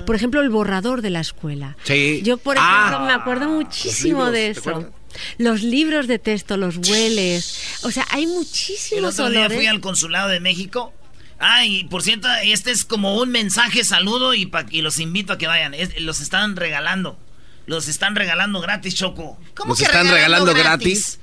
Por 0.05 0.15
ejemplo, 0.15 0.39
el 0.41 0.49
borrador 0.49 1.01
de 1.01 1.09
la 1.09 1.19
escuela. 1.19 1.75
Sí. 1.83 2.21
Yo, 2.23 2.37
por 2.37 2.57
Ah, 2.59 2.85
ejemplo, 2.87 3.05
me 3.07 3.13
acuerdo 3.13 3.49
muchísimo 3.49 4.25
libros, 4.27 4.31
de 4.33 4.53
¿te 4.53 4.59
eso. 4.59 4.91
Los 5.39 5.63
libros 5.63 6.05
de 6.07 6.19
texto, 6.19 6.57
los 6.57 6.77
hueles. 6.77 7.59
O 7.81 7.89
sea, 7.91 8.05
hay 8.11 8.23
El 8.25 8.29
muchísimos 8.29 9.15
otro 9.15 9.29
día 9.31 9.39
olores. 9.39 9.57
fui 9.57 9.65
al 9.65 9.81
consulado 9.81 10.29
de 10.29 10.39
México. 10.39 10.93
Ah, 11.39 11.65
y 11.65 11.85
por 11.85 12.03
cierto, 12.03 12.27
este 12.43 12.69
es 12.71 12.85
como 12.85 13.15
un 13.17 13.29
mensaje 13.29 13.83
saludo 13.83 14.35
y, 14.35 14.45
pa- 14.45 14.65
y 14.69 14.81
los 14.83 14.99
invito 14.99 15.33
a 15.33 15.37
que 15.39 15.47
vayan. 15.47 15.73
Es- 15.73 15.99
los 16.01 16.21
están 16.21 16.55
regalando. 16.55 17.17
Los 17.65 17.87
están 17.87 18.15
regalando 18.15 18.61
gratis, 18.61 18.93
Choco. 18.95 19.39
¿Cómo 19.55 19.69
¿Los 19.71 19.79
que 19.79 19.85
están 19.85 20.07
regalando 20.07 20.53
regalando 20.53 20.53
gratis? 20.53 21.19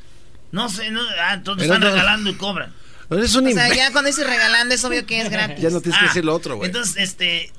No 0.52 0.68
sé, 0.68 0.90
no, 0.90 1.00
ah, 1.20 1.34
entonces 1.34 1.62
Pero 1.68 1.74
están 1.74 1.88
no- 1.88 1.94
regalando 1.94 2.30
y 2.30 2.34
cobran. 2.34 2.72
Es 3.18 3.34
un 3.34 3.46
O 3.46 3.50
sea, 3.52 3.72
ya 3.74 3.92
cuando 3.92 4.08
dices 4.08 4.26
regalando 4.26 4.74
es 4.74 4.84
obvio 4.84 5.04
que 5.06 5.20
es 5.20 5.30
gratis. 5.30 5.58
Ya 5.62 5.70
no 5.70 5.80
tienes 5.80 5.98
que 6.00 6.06
decir 6.06 6.24
lo 6.24 6.34
otro, 6.34 6.56
güey. 6.56 6.68
Entonces, 6.68 6.96
este, 6.96 7.52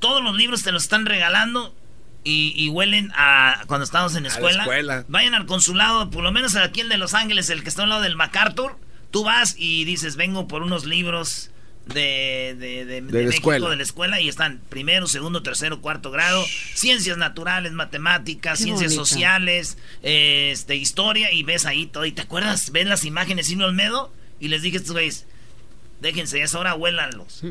todos 0.00 0.22
los 0.22 0.36
libros 0.36 0.62
te 0.62 0.72
los 0.72 0.82
están 0.84 1.06
regalando 1.06 1.74
y, 2.24 2.52
y 2.56 2.68
huelen 2.68 3.12
a 3.14 3.62
cuando 3.66 3.84
estamos 3.84 4.14
en 4.16 4.24
la 4.24 4.28
escuela. 4.30 4.62
escuela. 4.62 5.04
Vayan 5.08 5.34
al 5.34 5.46
consulado, 5.46 6.10
por 6.10 6.22
lo 6.24 6.32
menos 6.32 6.56
aquí 6.56 6.80
el 6.80 6.88
de 6.88 6.98
Los 6.98 7.14
Ángeles, 7.14 7.50
el 7.50 7.62
que 7.62 7.68
está 7.68 7.84
al 7.84 7.88
lado 7.90 8.02
del 8.02 8.16
MacArthur. 8.16 8.76
Tú 9.10 9.22
vas 9.24 9.54
y 9.56 9.84
dices, 9.84 10.16
vengo 10.16 10.48
por 10.48 10.62
unos 10.62 10.84
libros 10.84 11.50
de, 11.86 12.56
de, 12.58 12.84
de- 12.84 13.00
de 13.00 13.00
la 13.00 13.28
México, 13.28 13.52
escuela. 13.52 13.70
de 13.70 13.76
la 13.76 13.82
escuela, 13.84 14.20
y 14.20 14.28
están 14.28 14.60
primero, 14.68 15.06
segundo, 15.06 15.42
tercero, 15.44 15.80
cuarto 15.80 16.10
grado, 16.10 16.44
ciencias 16.74 17.16
naturales, 17.16 17.70
matemáticas, 17.72 18.58
Qué 18.58 18.64
ciencias 18.64 18.92
sociales, 18.92 19.78
eh, 20.02 20.50
este, 20.52 20.74
historia, 20.74 21.32
y 21.32 21.44
ves 21.44 21.64
ahí 21.64 21.86
todo. 21.86 22.04
¿Y 22.04 22.10
te 22.12 22.22
acuerdas? 22.22 22.72
¿Ves 22.72 22.86
las 22.88 23.04
imágenes, 23.04 23.46
Silvio 23.46 23.66
Olmedo? 23.66 24.12
Y 24.40 24.48
les 24.48 24.62
dije 24.62 24.76
a 24.76 24.80
estos 24.80 24.92
güeyes, 24.92 25.26
déjense 26.00 26.42
eso, 26.42 26.58
ahora 26.58 26.74
huélanlos. 26.74 27.42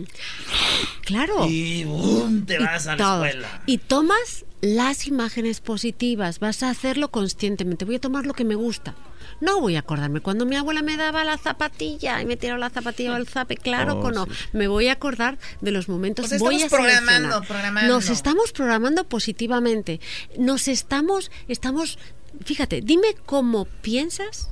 Claro. 1.01 1.47
Y 1.47 1.83
boom, 1.83 2.45
te 2.45 2.59
vas 2.59 2.87
a 2.87 2.95
la 2.95 3.13
escuela. 3.25 3.61
Y 3.65 3.77
tomas 3.79 4.45
las 4.61 5.07
imágenes 5.07 5.61
positivas, 5.61 6.39
vas 6.39 6.63
a 6.63 6.69
hacerlo 6.69 7.09
conscientemente. 7.11 7.85
Voy 7.85 7.95
a 7.95 8.01
tomar 8.01 8.25
lo 8.25 8.33
que 8.33 8.43
me 8.45 8.55
gusta. 8.55 8.95
No 9.41 9.59
voy 9.59 9.75
a 9.75 9.79
acordarme 9.79 10.21
cuando 10.21 10.45
mi 10.45 10.55
abuela 10.55 10.81
me 10.81 10.95
daba 10.97 11.23
la 11.23 11.37
zapatilla 11.37 12.21
y 12.21 12.25
me 12.25 12.37
tiró 12.37 12.57
la 12.57 12.69
zapatilla 12.69 13.13
o 13.13 13.17
el 13.17 13.27
zape, 13.27 13.57
claro 13.57 13.99
Oh, 13.99 14.07
que 14.07 14.13
no. 14.15 14.25
sí. 14.25 14.31
Me 14.53 14.67
voy 14.67 14.87
a 14.87 14.93
acordar 14.93 15.37
de 15.61 15.71
los 15.71 15.89
momentos. 15.89 16.29
Sea, 16.29 16.37
voy 16.37 16.61
a 16.61 16.65
estamos 16.65 16.85
programando, 16.85 17.41
programando. 17.41 17.93
Nos 17.93 18.09
estamos 18.09 18.51
programando 18.53 19.03
positivamente. 19.03 19.99
Nos 20.37 20.67
estamos, 20.67 21.31
estamos, 21.47 21.99
fíjate, 22.45 22.81
dime 22.81 23.15
cómo 23.25 23.65
piensas 23.65 24.49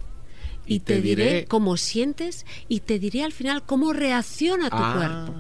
y, 0.66 0.80
te, 0.80 0.96
te 0.96 1.02
diré, 1.02 1.26
diré. 1.26 1.46
cómo 1.46 1.78
sientes 1.78 2.46
y 2.70 2.80
te 2.82 3.00
diré 3.00 3.24
al 3.24 3.32
final 3.34 3.64
cómo 3.64 3.94
reacciona 3.94 4.70
tu 4.70 4.76
Ah, 4.80 4.94
cuerpo. 4.96 5.40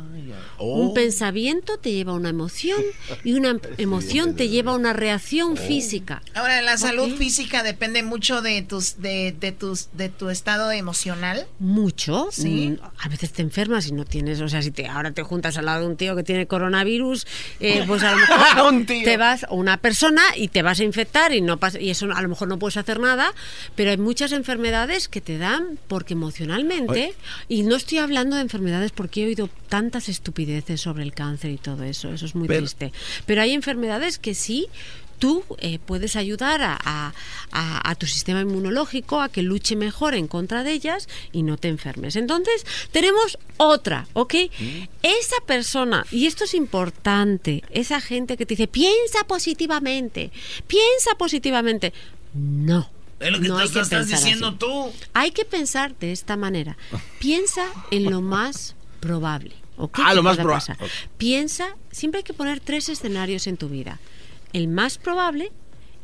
Un 0.59 0.89
Oh. 0.89 0.93
pensamiento 0.93 1.77
te 1.77 1.91
lleva 1.91 2.13
a 2.13 2.15
una 2.15 2.29
emoción 2.29 2.79
y 3.23 3.33
una 3.33 3.57
emoción 3.77 4.35
te 4.35 4.49
lleva 4.49 4.71
a 4.71 4.75
una 4.75 4.93
reacción 4.93 5.57
física. 5.57 6.21
Ahora, 6.35 6.61
la 6.61 6.77
salud 6.77 7.15
física 7.17 7.63
depende 7.63 8.01
mucho 8.03 8.41
de 8.41 8.61
tus, 8.61 9.01
de, 9.01 9.35
de 9.37 9.51
tus, 9.51 9.89
de 9.93 10.09
tu 10.09 10.29
estado 10.29 10.71
emocional. 10.71 11.47
Mucho. 11.59 12.29
Sí. 12.31 12.77
Mm, 12.79 12.85
A 12.99 13.09
veces 13.09 13.31
te 13.33 13.41
enfermas 13.41 13.87
y 13.87 13.91
no 13.93 14.05
tienes, 14.05 14.39
o 14.41 14.47
sea, 14.47 14.61
si 14.61 14.71
te, 14.71 14.87
ahora 14.87 15.11
te 15.11 15.23
juntas 15.23 15.57
al 15.57 15.65
lado 15.65 15.81
de 15.81 15.87
un 15.87 15.97
tío 15.97 16.15
que 16.15 16.23
tiene 16.23 16.47
coronavirus, 16.47 17.25
eh, 17.59 17.83
pues 17.87 18.03
a 18.03 18.11
lo 18.11 18.17
mejor 18.17 18.37
Un 18.73 18.85
tío. 18.85 19.03
te 19.03 19.17
vas, 19.17 19.45
o 19.49 19.55
una 19.55 19.77
persona, 19.77 20.21
y 20.37 20.47
te 20.47 20.61
vas 20.61 20.79
a 20.79 20.83
infectar 20.83 21.33
y 21.33 21.41
no 21.41 21.57
pasa, 21.57 21.79
y 21.79 21.89
eso 21.89 22.07
a 22.13 22.21
lo 22.21 22.29
mejor 22.29 22.47
no 22.47 22.57
puedes 22.59 22.77
hacer 22.77 22.99
nada, 22.99 23.33
pero 23.75 23.91
hay 23.91 23.97
muchas 23.97 24.31
enfermedades 24.31 25.07
que 25.13 25.21
te 25.21 25.37
dan 25.37 25.77
porque 25.87 26.13
emocionalmente, 26.15 27.13
y 27.47 27.61
no 27.61 27.75
estoy 27.75 27.99
hablando 27.99 28.35
de 28.35 28.41
enfermedades 28.41 28.91
porque 28.91 29.21
he 29.21 29.27
oído 29.27 29.47
tantas 29.69 30.09
estupideces 30.09 30.81
sobre 30.81 31.03
el 31.03 31.13
cáncer 31.13 31.51
y 31.51 31.57
todo 31.57 31.83
eso, 31.83 32.11
eso 32.11 32.25
es 32.25 32.33
muy 32.33 32.47
Pero- 32.47 32.61
triste. 32.61 32.91
Pero 33.27 33.41
hay 33.43 33.51
enfermedades 33.51 34.17
que 34.17 34.33
sí 34.33 34.67
tú 35.19 35.43
eh, 35.59 35.77
puedes 35.85 36.15
ayudar 36.17 36.61
a, 36.63 36.77
a- 36.83 37.13
a- 37.51 37.89
a 37.91 37.95
tu 37.95 38.07
sistema 38.07 38.41
inmunológico 38.41 39.21
a 39.21 39.29
que 39.29 39.41
luche 39.43 39.75
mejor 39.75 40.15
en 40.15 40.27
contra 40.27 40.63
de 40.63 40.73
ellas 40.73 41.07
y 41.31 41.43
no 41.43 41.55
te 41.57 41.67
enfermes. 41.69 42.15
Entonces, 42.17 42.65
tenemos 42.91 43.37
otra, 43.57 44.07
¿ok? 44.13 44.33
Esa 45.03 45.35
persona, 45.45 46.05
y 46.11 46.25
esto 46.25 46.43
es 46.45 46.53
importante, 46.55 47.63
esa 47.69 48.01
gente 48.01 48.35
que 48.35 48.45
te 48.47 48.55
dice, 48.55 48.67
piensa 48.67 49.23
positivamente, 49.27 50.31
piensa 50.67 51.11
positivamente. 51.17 51.93
No. 52.33 52.89
Es 53.23 53.31
lo 53.31 53.39
que 53.39 53.47
no 53.47 53.55
tú 53.55 53.61
hay 53.61 53.69
que 53.69 53.79
estás 53.79 53.89
pensar 53.89 54.19
diciendo 54.19 54.47
así. 54.47 54.57
tú. 54.57 54.91
Hay 55.13 55.31
que 55.31 55.45
pensar 55.45 55.95
de 55.97 56.11
esta 56.11 56.35
manera. 56.37 56.77
Piensa 57.19 57.65
en 57.91 58.09
lo 58.11 58.21
más 58.21 58.75
probable. 58.99 59.55
¿ok? 59.77 59.99
Ah, 60.03 60.13
lo 60.13 60.21
más 60.23 60.35
pueda 60.37 60.49
proba- 60.49 60.53
pasar. 60.59 60.77
ok. 60.79 60.89
Piensa, 61.17 61.75
siempre 61.91 62.19
hay 62.19 62.23
que 62.23 62.33
poner 62.33 62.59
tres 62.59 62.89
escenarios 62.89 63.47
en 63.47 63.57
tu 63.57 63.69
vida. 63.69 63.99
El 64.53 64.67
más 64.67 64.97
probable, 64.97 65.51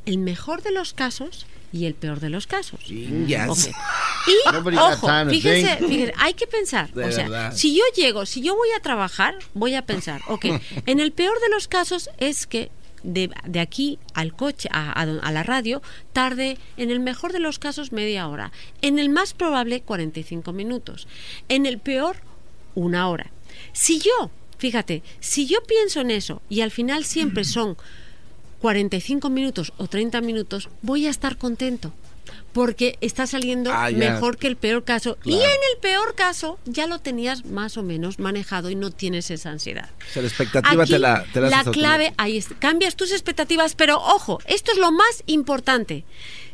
el 0.06 0.18
mejor 0.18 0.64
de 0.64 0.72
los 0.72 0.94
casos 0.94 1.46
y 1.72 1.86
el 1.86 1.94
peor 1.94 2.20
de 2.20 2.30
los 2.30 2.48
casos. 2.48 2.80
Yes. 2.86 3.70
Y, 4.28 4.76
ojo, 4.78 5.08
to 5.08 5.30
fíjense, 5.30 6.14
hay 6.18 6.34
que 6.34 6.46
pensar. 6.46 6.92
De 6.94 7.06
o 7.06 7.12
sea, 7.12 7.24
verdad. 7.30 7.54
si 7.56 7.76
yo 7.76 7.84
llego, 7.96 8.26
si 8.26 8.42
yo 8.42 8.54
voy 8.56 8.68
a 8.78 8.82
trabajar, 8.82 9.36
voy 9.54 9.76
a 9.76 9.86
pensar, 9.86 10.22
ok, 10.28 10.46
en 10.86 11.00
el 11.00 11.12
peor 11.14 11.40
de 11.40 11.50
los 11.50 11.68
casos 11.68 12.10
es 12.18 12.46
que 12.46 12.70
de, 13.04 13.30
de 13.46 13.60
aquí 13.60 14.00
al 14.14 14.34
coche, 14.34 14.70
a, 14.72 14.92
a, 14.92 15.02
a 15.02 15.32
la 15.32 15.44
radio, 15.44 15.82
tarde, 16.14 16.58
en 16.78 16.92
el 16.92 17.00
mejor 17.00 17.34
de 17.34 17.40
los 17.40 17.60
casos, 17.60 17.92
media 17.92 18.28
hora. 18.28 18.52
En 18.82 19.00
el 19.00 19.10
más 19.10 19.34
probable, 19.34 19.82
45 19.82 20.54
minutos. 20.54 21.08
En 21.48 21.66
el 21.66 21.80
peor, 21.80 22.18
una 22.76 23.10
hora. 23.10 23.32
Si 23.74 24.00
yo, 24.00 24.32
fíjate, 24.58 25.04
si 25.20 25.46
yo 25.48 25.62
pienso 25.64 26.02
en 26.02 26.12
eso 26.12 26.42
y 26.50 26.62
al 26.62 26.72
final 26.72 27.04
siempre 27.06 27.44
son 27.44 27.78
45 28.60 29.30
minutos 29.30 29.74
o 29.78 29.88
30 29.88 30.22
minutos, 30.22 30.70
voy 30.82 31.08
a 31.08 31.10
estar 31.10 31.38
contento. 31.38 31.94
Porque 32.54 32.98
está 33.02 33.28
saliendo 33.28 33.72
Ah, 33.74 33.90
mejor 33.92 34.38
que 34.38 34.48
el 34.48 34.56
peor 34.56 34.84
caso. 34.84 35.18
Y 35.24 35.36
en 35.36 35.42
el 35.42 35.80
peor 35.82 36.16
caso, 36.16 36.60
ya 36.66 36.88
lo 36.88 37.00
tenías 37.00 37.46
más 37.46 37.78
o 37.78 37.84
menos 37.84 38.20
manejado 38.20 38.70
y 38.70 38.76
no 38.76 38.92
tienes 38.92 39.32
esa 39.32 39.52
ansiedad. 39.52 39.90
O 40.10 40.14
sea, 40.14 40.22
la 40.22 40.28
expectativa 40.28 40.84
Aquí, 40.84 40.92
te 40.92 41.00
la, 41.00 41.26
te 41.34 41.42
la 41.42 41.50
la 41.50 41.64
clave, 41.64 42.14
ahí 42.18 42.38
es, 42.38 42.48
cambias 42.60 42.96
tus 42.96 43.12
expectativas, 43.12 43.76
pero 43.76 43.98
ojo, 43.98 44.40
esto 44.46 44.72
es 44.72 44.78
lo 44.78 44.92
más 44.92 45.24
importante. 45.28 46.04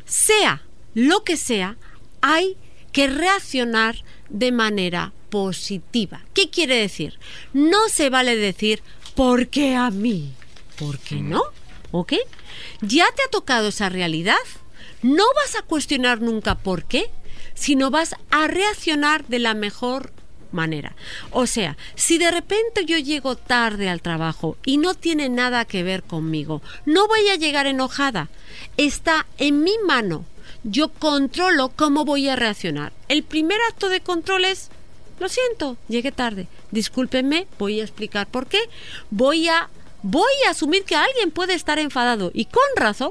Sea 0.04 0.62
lo 0.94 1.24
que 1.24 1.36
sea, 1.36 1.76
hay 2.20 2.56
que 2.92 3.08
reaccionar 3.08 3.96
de 4.28 4.52
manera 4.52 5.12
positiva. 5.30 6.22
¿Qué 6.34 6.50
quiere 6.50 6.76
decir? 6.76 7.18
No 7.52 7.88
se 7.88 8.10
vale 8.10 8.36
decir, 8.36 8.82
¿por 9.14 9.48
qué 9.48 9.74
a 9.74 9.90
mí? 9.90 10.32
¿Por 10.78 10.98
qué 10.98 11.16
no? 11.16 11.42
¿Ok? 11.90 12.14
Ya 12.80 13.06
te 13.14 13.22
ha 13.22 13.30
tocado 13.30 13.68
esa 13.68 13.88
realidad. 13.88 14.36
No 15.02 15.24
vas 15.34 15.56
a 15.56 15.62
cuestionar 15.62 16.20
nunca 16.20 16.54
por 16.54 16.84
qué, 16.84 17.10
sino 17.54 17.90
vas 17.90 18.14
a 18.30 18.46
reaccionar 18.46 19.26
de 19.26 19.38
la 19.38 19.54
mejor 19.54 20.12
manera. 20.52 20.96
O 21.30 21.46
sea, 21.46 21.76
si 21.94 22.18
de 22.18 22.30
repente 22.30 22.84
yo 22.84 22.98
llego 22.98 23.36
tarde 23.36 23.88
al 23.88 24.02
trabajo 24.02 24.56
y 24.64 24.78
no 24.78 24.94
tiene 24.94 25.28
nada 25.28 25.64
que 25.64 25.82
ver 25.82 26.02
conmigo, 26.02 26.62
no 26.84 27.06
voy 27.08 27.28
a 27.28 27.36
llegar 27.36 27.66
enojada. 27.66 28.28
Está 28.76 29.26
en 29.38 29.62
mi 29.62 29.76
mano. 29.86 30.24
Yo 30.64 30.88
controlo 30.88 31.68
cómo 31.68 32.04
voy 32.04 32.28
a 32.28 32.36
reaccionar. 32.36 32.92
El 33.08 33.22
primer 33.22 33.58
acto 33.68 33.88
de 33.88 34.00
control 34.00 34.44
es, 34.44 34.70
lo 35.20 35.28
siento, 35.28 35.76
llegué 35.88 36.12
tarde. 36.12 36.48
Discúlpenme, 36.70 37.46
voy 37.58 37.80
a 37.80 37.84
explicar 37.84 38.26
por 38.26 38.46
qué. 38.46 38.60
Voy 39.10 39.48
a 39.48 39.68
voy 40.02 40.32
a 40.46 40.50
asumir 40.50 40.84
que 40.84 40.94
alguien 40.94 41.30
puede 41.32 41.54
estar 41.54 41.78
enfadado 41.78 42.30
y 42.32 42.44
con 42.44 42.62
razón 42.76 43.10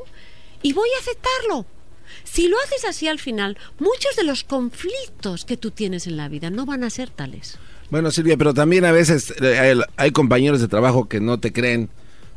y 0.61 0.73
voy 0.73 0.89
a 0.95 1.01
aceptarlo. 1.01 1.65
Si 2.25 2.47
lo 2.47 2.57
haces 2.59 2.83
así 2.85 3.07
al 3.07 3.19
final, 3.19 3.57
muchos 3.79 4.15
de 4.17 4.23
los 4.23 4.43
conflictos 4.43 5.45
que 5.45 5.55
tú 5.55 5.71
tienes 5.71 6.07
en 6.07 6.17
la 6.17 6.27
vida 6.27 6.49
no 6.49 6.65
van 6.65 6.83
a 6.83 6.89
ser 6.89 7.09
tales. 7.09 7.57
Bueno, 7.89 8.11
Silvia, 8.11 8.35
pero 8.35 8.53
también 8.53 8.83
a 8.83 8.91
veces 8.91 9.33
eh, 9.41 9.57
hay, 9.57 9.79
hay 9.95 10.11
compañeros 10.11 10.59
de 10.59 10.67
trabajo 10.67 11.07
que 11.07 11.19
no 11.19 11.39
te 11.39 11.53
creen. 11.53 11.89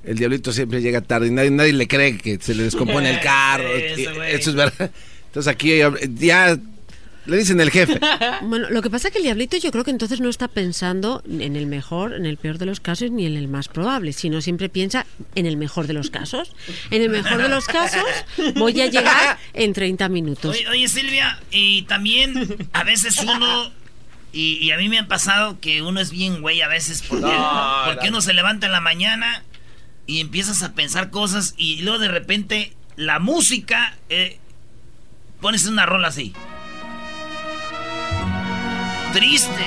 El 0.05 0.19
diablito 0.19 0.53
siempre 0.53 0.81
llega 0.81 1.01
tarde 1.01 1.29
y 1.29 1.31
nadie, 1.31 1.51
nadie 1.51 1.73
le 1.73 1.89
cree 1.89 2.17
que 2.19 2.39
se 2.41 2.55
le 2.55 2.63
descompone 2.63 3.11
el 3.11 3.21
carro. 3.23 3.69
Eso 3.75 4.51
es 4.51 4.57
verdad. 4.57 4.91
Entonces 5.27 5.53
aquí 5.53 5.73
eh, 5.73 5.91
ya 6.15 6.59
le 7.29 7.37
dicen 7.37 7.61
el 7.61 7.71
jefe. 7.71 8.01
Bueno, 8.43 8.69
lo 8.71 8.83
que 8.83 8.91
pasa 8.91 9.09
es 9.09 9.13
que 9.13 9.19
el 9.19 9.25
diablito 9.25 9.57
yo 9.57 9.71
creo 9.71 9.85
que 9.85 9.91
entonces 9.91 10.21
no 10.21 10.29
está 10.29 10.49
pensando 10.49 11.23
en 11.29 11.55
el 11.57 11.67
mejor, 11.67 12.15
en 12.15 12.25
el 12.27 12.37
peor 12.37 12.59
de 12.59 12.67
los 12.67 12.81
casos, 12.81 13.11
ni 13.11 13.27
en 13.27 13.37
el 13.37 13.49
más 13.49 13.69
probable, 13.69 14.13
sino 14.13 14.41
siempre 14.41 14.69
piensa 14.69 15.07
en 15.35 15.47
el 15.47 15.57
mejor 15.57 15.87
de 15.87 15.93
los 15.93 16.11
casos. 16.11 16.53
En 16.91 17.03
el 17.03 17.11
mejor 17.11 17.43
de 17.43 17.49
los 17.49 17.67
casos 17.67 18.03
voy 18.57 18.81
a 18.81 18.87
llegar 18.87 19.39
en 19.55 19.73
30 19.73 20.09
minutos. 20.09 20.57
Oye, 20.57 20.69
oye, 20.69 20.89
Silvia, 20.89 21.39
y 21.51 21.83
también 21.83 22.69
a 22.73 22.85
veces 22.85 23.19
uno, 23.23 23.71
y, 24.33 24.55
y 24.65 24.71
a 24.71 24.77
mí 24.79 24.89
me 24.89 24.99
ha 24.99 25.07
pasado 25.09 25.59
que 25.61 25.83
uno 25.83 26.01
es 26.01 26.11
bien 26.11 26.41
güey 26.41 26.63
a 26.63 26.69
veces 26.69 27.03
porque, 27.07 27.27
No, 27.27 27.83
porque 27.87 28.07
no. 28.07 28.13
uno 28.17 28.21
se 28.21 28.33
levanta 28.35 28.67
en 28.67 28.73
la 28.73 28.81
mañana 28.81 29.43
y 30.07 30.21
empiezas 30.21 30.63
a 30.63 30.75
pensar 30.75 31.11
cosas 31.11 31.55
y 31.57 31.83
luego 31.83 31.99
de 31.99 32.09
repente 32.09 32.73
la 32.97 33.19
música, 33.19 33.97
eh, 34.09 34.39
pones 35.41 35.67
una 35.67 35.87
rola 35.87 36.09
así. 36.09 36.33
Triste. 39.13 39.65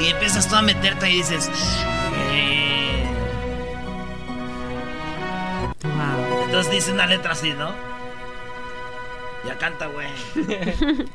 Y 0.00 0.06
empiezas 0.08 0.48
tú 0.48 0.56
a 0.56 0.62
meterte 0.62 1.10
y 1.10 1.16
dices... 1.16 1.50
"Eh". 2.32 3.04
Entonces 6.44 6.72
dice 6.72 6.92
una 6.92 7.06
letra 7.06 7.32
así, 7.32 7.52
¿no? 7.52 7.70
Ya 9.46 9.56
canta, 9.58 9.86
güey. 9.86 10.08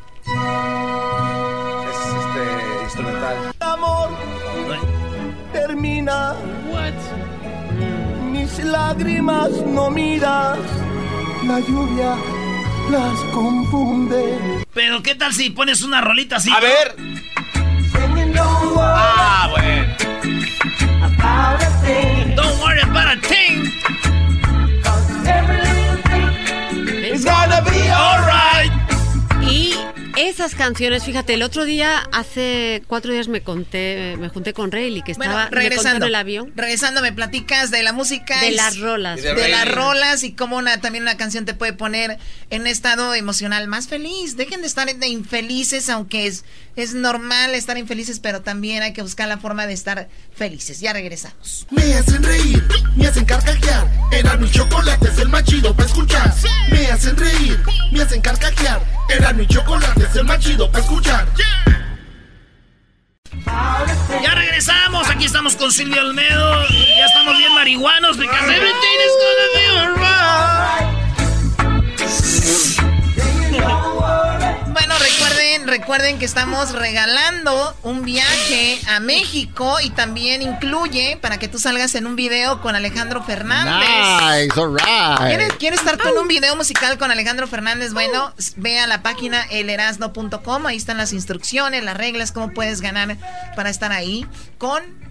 Es 1.90 1.98
este 2.00 2.84
instrumental. 2.84 3.54
Amor 3.60 4.10
termina. 5.54 6.36
Mis 8.32 8.60
lágrimas 8.64 9.50
no 9.66 9.90
miras. 9.90 10.60
La 11.48 11.60
lluvia 11.60 12.16
las 12.90 13.20
confunde. 13.32 14.64
Pero 14.74 15.04
¿qué 15.04 15.16
tal 15.16 15.34
si 15.34 15.50
pones 15.50 15.82
una 15.84 16.02
rolita 16.02 16.38
así? 16.38 16.52
A 16.52 16.60
ver. 16.60 16.96
Ah, 18.78 19.48
bueno. 19.52 19.84
Esas 30.16 30.56
canciones, 30.56 31.04
fíjate, 31.04 31.34
el 31.34 31.44
otro 31.44 31.66
día, 31.66 32.04
hace 32.12 32.84
cuatro 32.88 33.12
días 33.12 33.28
me 33.28 33.42
conté, 33.42 34.16
me 34.20 34.30
junté 34.30 34.54
con 34.54 34.72
Rayleigh, 34.72 35.04
que 35.04 35.14
Bueno, 35.14 35.32
estaba 35.32 35.46
me 35.46 35.50
contó 35.50 35.60
regresando. 35.70 36.06
en 36.06 36.10
el 36.10 36.16
avión. 36.16 36.54
Regresando, 36.56 37.02
me 37.02 37.12
platicas 37.12 37.72
de 37.72 37.84
la 37.84 37.94
música. 37.94 38.40
De 38.40 38.50
y- 38.52 38.56
las 38.56 38.80
rolas. 38.80 39.22
De, 39.22 39.32
Y 39.32 39.36
de 39.36 39.48
las 39.50 39.70
rolas 39.72 40.24
y 40.24 40.34
cómo 40.34 40.58
una, 40.58 40.80
también 40.82 41.04
una 41.04 41.18
canción 41.18 41.46
te 41.46 41.54
puede 41.54 41.74
poner 41.74 42.18
en 42.50 42.62
un 42.62 42.68
estado 42.68 43.14
emocional 43.16 43.68
más 43.68 43.88
feliz. 43.88 44.38
Dejen 44.38 44.62
de 44.62 44.68
estar 44.68 44.84
de 44.94 45.08
infelices, 45.08 45.90
aunque 45.90 46.28
es, 46.28 46.44
es 46.76 46.94
normal 46.94 47.56
estar 47.56 47.78
infelices, 47.78 48.20
pero 48.20 48.42
también 48.42 48.84
hay 48.84 48.94
que 48.94 49.02
buscar 49.02 49.28
la 49.28 49.38
forma 49.38 49.66
de 49.68 49.74
estar 49.74 50.10
felices. 50.36 50.80
Ya 50.80 50.94
regresamos. 50.94 51.66
Me 51.72 51.94
hacen 51.96 52.22
reír, 52.24 52.64
me 52.96 53.08
hacen 53.08 53.26
carcajear. 53.26 53.88
Era 54.12 54.36
mi 54.38 54.50
chocolate, 54.50 55.08
es 55.08 55.18
el 55.18 55.30
más 55.30 55.44
chido 55.44 55.74
para 55.76 55.88
escuchar. 55.88 56.34
Me 56.70 56.86
hacen 56.88 57.16
reír, 57.18 57.60
me 57.92 58.02
hacen 58.04 58.22
carcajear. 58.22 58.82
Era 59.10 59.34
mi 59.34 59.46
chocolate, 59.48 60.03
es 60.06 60.16
el 60.16 60.26
más 60.26 60.40
chido 60.40 60.70
para 60.70 60.84
escuchar. 60.84 61.28
Ya 64.22 64.36
regresamos, 64.36 65.10
aquí 65.10 65.26
estamos 65.26 65.56
con 65.56 65.72
Silvia 65.72 66.02
Olmedo. 66.02 66.68
Ya 66.70 67.06
estamos 67.06 67.38
bien 67.38 67.54
marihuanos 67.54 68.18
because 68.18 68.44
everything 68.44 68.98
is 69.06 69.14
gonna 69.22 69.43
recuerden, 75.84 76.18
que 76.18 76.24
estamos 76.24 76.72
regalando 76.72 77.76
un 77.84 78.06
viaje 78.06 78.80
a 78.88 79.02
México 79.02 79.82
y 79.82 79.90
también 79.90 80.42
incluye 80.42 81.18
para 81.20 81.40
que 81.40 81.50
tú 81.50 81.60
salgas 81.60 81.94
en 81.96 82.08
un 82.08 82.16
video 82.16 82.62
con 82.62 82.74
Alejandro 82.74 83.22
Fernández. 83.22 83.86
Nice, 83.86 84.58
alright. 84.58 85.28
¿Quieres, 85.28 85.54
quieres 85.60 85.80
estar 85.82 85.98
tú 85.98 86.08
en 86.08 86.18
un 86.20 86.30
video 86.30 86.56
musical 86.56 86.98
con 86.98 87.12
Alejandro 87.12 87.48
Fernández? 87.48 87.92
Bueno, 87.92 88.34
ve 88.56 88.80
a 88.80 88.88
la 88.88 89.04
página 89.04 89.44
elerasno.com, 89.52 90.68
ahí 90.68 90.78
están 90.78 90.96
las 90.96 91.12
instrucciones, 91.12 91.84
las 91.84 91.98
reglas, 91.98 92.32
cómo 92.32 92.54
puedes 92.54 92.80
ganar 92.80 93.18
para 93.58 93.70
estar 93.70 93.92
ahí 93.92 94.26
con 94.58 95.03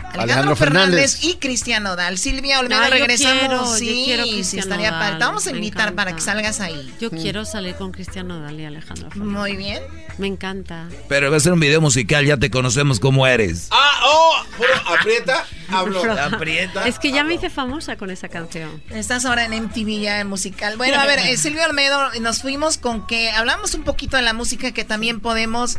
Alejandro, 0.00 0.22
Alejandro 0.22 0.56
Fernández. 0.56 1.12
Fernández. 1.12 1.24
y 1.24 1.36
Cristian 1.36 1.82
Nodal. 1.82 2.18
Silvia 2.18 2.60
Olmedo, 2.60 2.88
regresamos. 2.90 3.40
quiero, 3.40 3.66
sí, 3.66 4.02
quiero 4.06 4.24
sí, 4.24 4.58
estaría 4.58 4.90
Nodal. 4.90 5.18
Te 5.18 5.24
vamos 5.24 5.46
a 5.46 5.50
invitar 5.50 5.94
para 5.94 6.14
que 6.14 6.20
salgas 6.20 6.60
ahí. 6.60 6.92
Yo 7.00 7.10
quiero 7.10 7.44
salir 7.44 7.74
con 7.76 7.92
Cristian 7.92 8.28
Nodal 8.28 8.58
y 8.58 8.64
Alejandro 8.64 9.10
Fernández. 9.10 9.38
Muy 9.38 9.56
bien. 9.56 9.82
Me 10.18 10.26
encanta. 10.26 10.88
Pero 11.08 11.30
va 11.30 11.36
a 11.36 11.40
ser 11.40 11.52
un 11.52 11.60
video 11.60 11.80
musical, 11.80 12.24
ya 12.26 12.36
te 12.36 12.50
conocemos 12.50 13.00
cómo 13.00 13.26
eres. 13.26 13.68
Ah, 13.70 14.00
oh, 14.04 14.44
puro 14.56 14.68
aprieta, 14.86 15.44
hablo. 15.70 16.02
Aprieta. 16.12 16.86
Es 16.86 16.98
que 16.98 17.10
ya 17.12 17.24
me 17.24 17.34
hice 17.34 17.50
famosa 17.50 17.96
con 17.96 18.10
esa 18.10 18.28
canción. 18.28 18.82
Estás 18.90 19.24
ahora 19.24 19.44
en 19.44 19.64
MTV 19.64 20.00
ya 20.00 20.20
en 20.20 20.28
musical. 20.28 20.76
Bueno, 20.76 21.00
a 21.00 21.06
ver, 21.06 21.20
eh, 21.20 21.36
Silvia 21.38 21.66
Olmedo, 21.66 22.10
nos 22.20 22.42
fuimos 22.42 22.78
con 22.78 23.06
que 23.06 23.30
hablamos 23.30 23.74
un 23.74 23.84
poquito 23.84 24.16
de 24.16 24.22
la 24.22 24.32
música 24.32 24.72
que 24.72 24.84
también 24.84 25.20
podemos. 25.20 25.78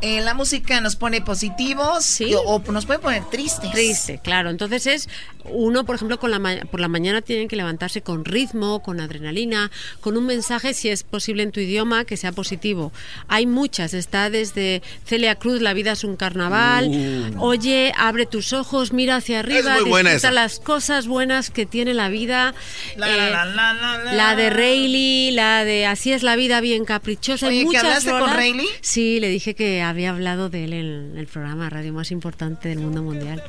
Eh, 0.00 0.20
la 0.20 0.34
música 0.34 0.80
nos 0.80 0.96
pone 0.96 1.20
positivos 1.20 2.18
o, 2.46 2.62
nos 2.72 2.86
puede 2.86 2.98
poner 3.00 3.24
tristes. 3.30 3.70
Triste, 3.72 4.20
claro. 4.22 4.50
Entonces 4.50 4.86
es 4.86 5.08
uno, 5.50 5.84
por 5.84 5.96
ejemplo, 5.96 6.18
con 6.18 6.30
la 6.30 6.38
ma- 6.38 6.60
por 6.70 6.78
la 6.80 6.88
mañana 6.88 7.22
tienen 7.22 7.48
que 7.48 7.56
levantarse 7.56 8.02
con 8.02 8.24
ritmo, 8.24 8.82
con 8.82 9.00
adrenalina, 9.00 9.70
con 10.00 10.16
un 10.16 10.26
mensaje, 10.26 10.74
si 10.74 10.88
es 10.90 11.02
posible 11.04 11.42
en 11.42 11.52
tu 11.52 11.60
idioma, 11.60 12.04
que 12.04 12.16
sea 12.16 12.32
positivo. 12.32 12.92
Hay 13.28 13.46
muchas. 13.46 13.94
Está 13.94 14.28
desde 14.30 14.82
Celia 15.06 15.36
Cruz, 15.36 15.60
La 15.62 15.72
vida 15.74 15.92
es 15.92 16.04
un 16.04 16.16
carnaval. 16.16 16.88
Uh. 16.88 17.42
Oye, 17.42 17.92
abre 17.96 18.26
tus 18.26 18.52
ojos, 18.52 18.92
mira 18.92 19.16
hacia 19.16 19.40
arriba, 19.40 19.74
muy 19.80 19.88
buena 19.88 20.10
disfruta 20.10 20.28
esa. 20.28 20.32
las 20.42 20.60
cosas 20.60 21.06
buenas 21.06 21.50
que 21.50 21.64
tiene 21.66 21.94
la 21.94 22.08
vida. 22.08 22.54
La, 22.96 23.08
Eh, 23.08 23.30
la, 23.30 23.44
la, 23.46 23.72
la, 23.74 23.98
la. 24.04 24.12
la 24.12 24.36
de 24.36 24.50
Rayleigh, 24.50 25.32
la 25.32 25.64
de 25.64 25.86
Así 25.86 26.12
es 26.12 26.22
la 26.22 26.36
vida, 26.36 26.60
bien 26.60 26.84
caprichosa. 26.84 27.46
Oye, 27.48 27.60
¿que 27.60 27.64
muchas 27.64 27.84
hablaste 27.84 28.10
con. 28.10 28.32
Rayleigh? 28.34 28.68
Sí, 28.82 29.18
le 29.20 29.28
dije 29.30 29.54
que 29.54 29.80
había 29.88 30.10
hablado 30.10 30.48
de 30.50 30.64
él 30.64 30.72
en 30.72 31.16
el 31.16 31.26
programa 31.26 31.64
de 31.64 31.70
radio 31.70 31.92
más 31.92 32.10
importante 32.10 32.68
del 32.68 32.78
mundo 32.78 33.02
mundial. 33.02 33.42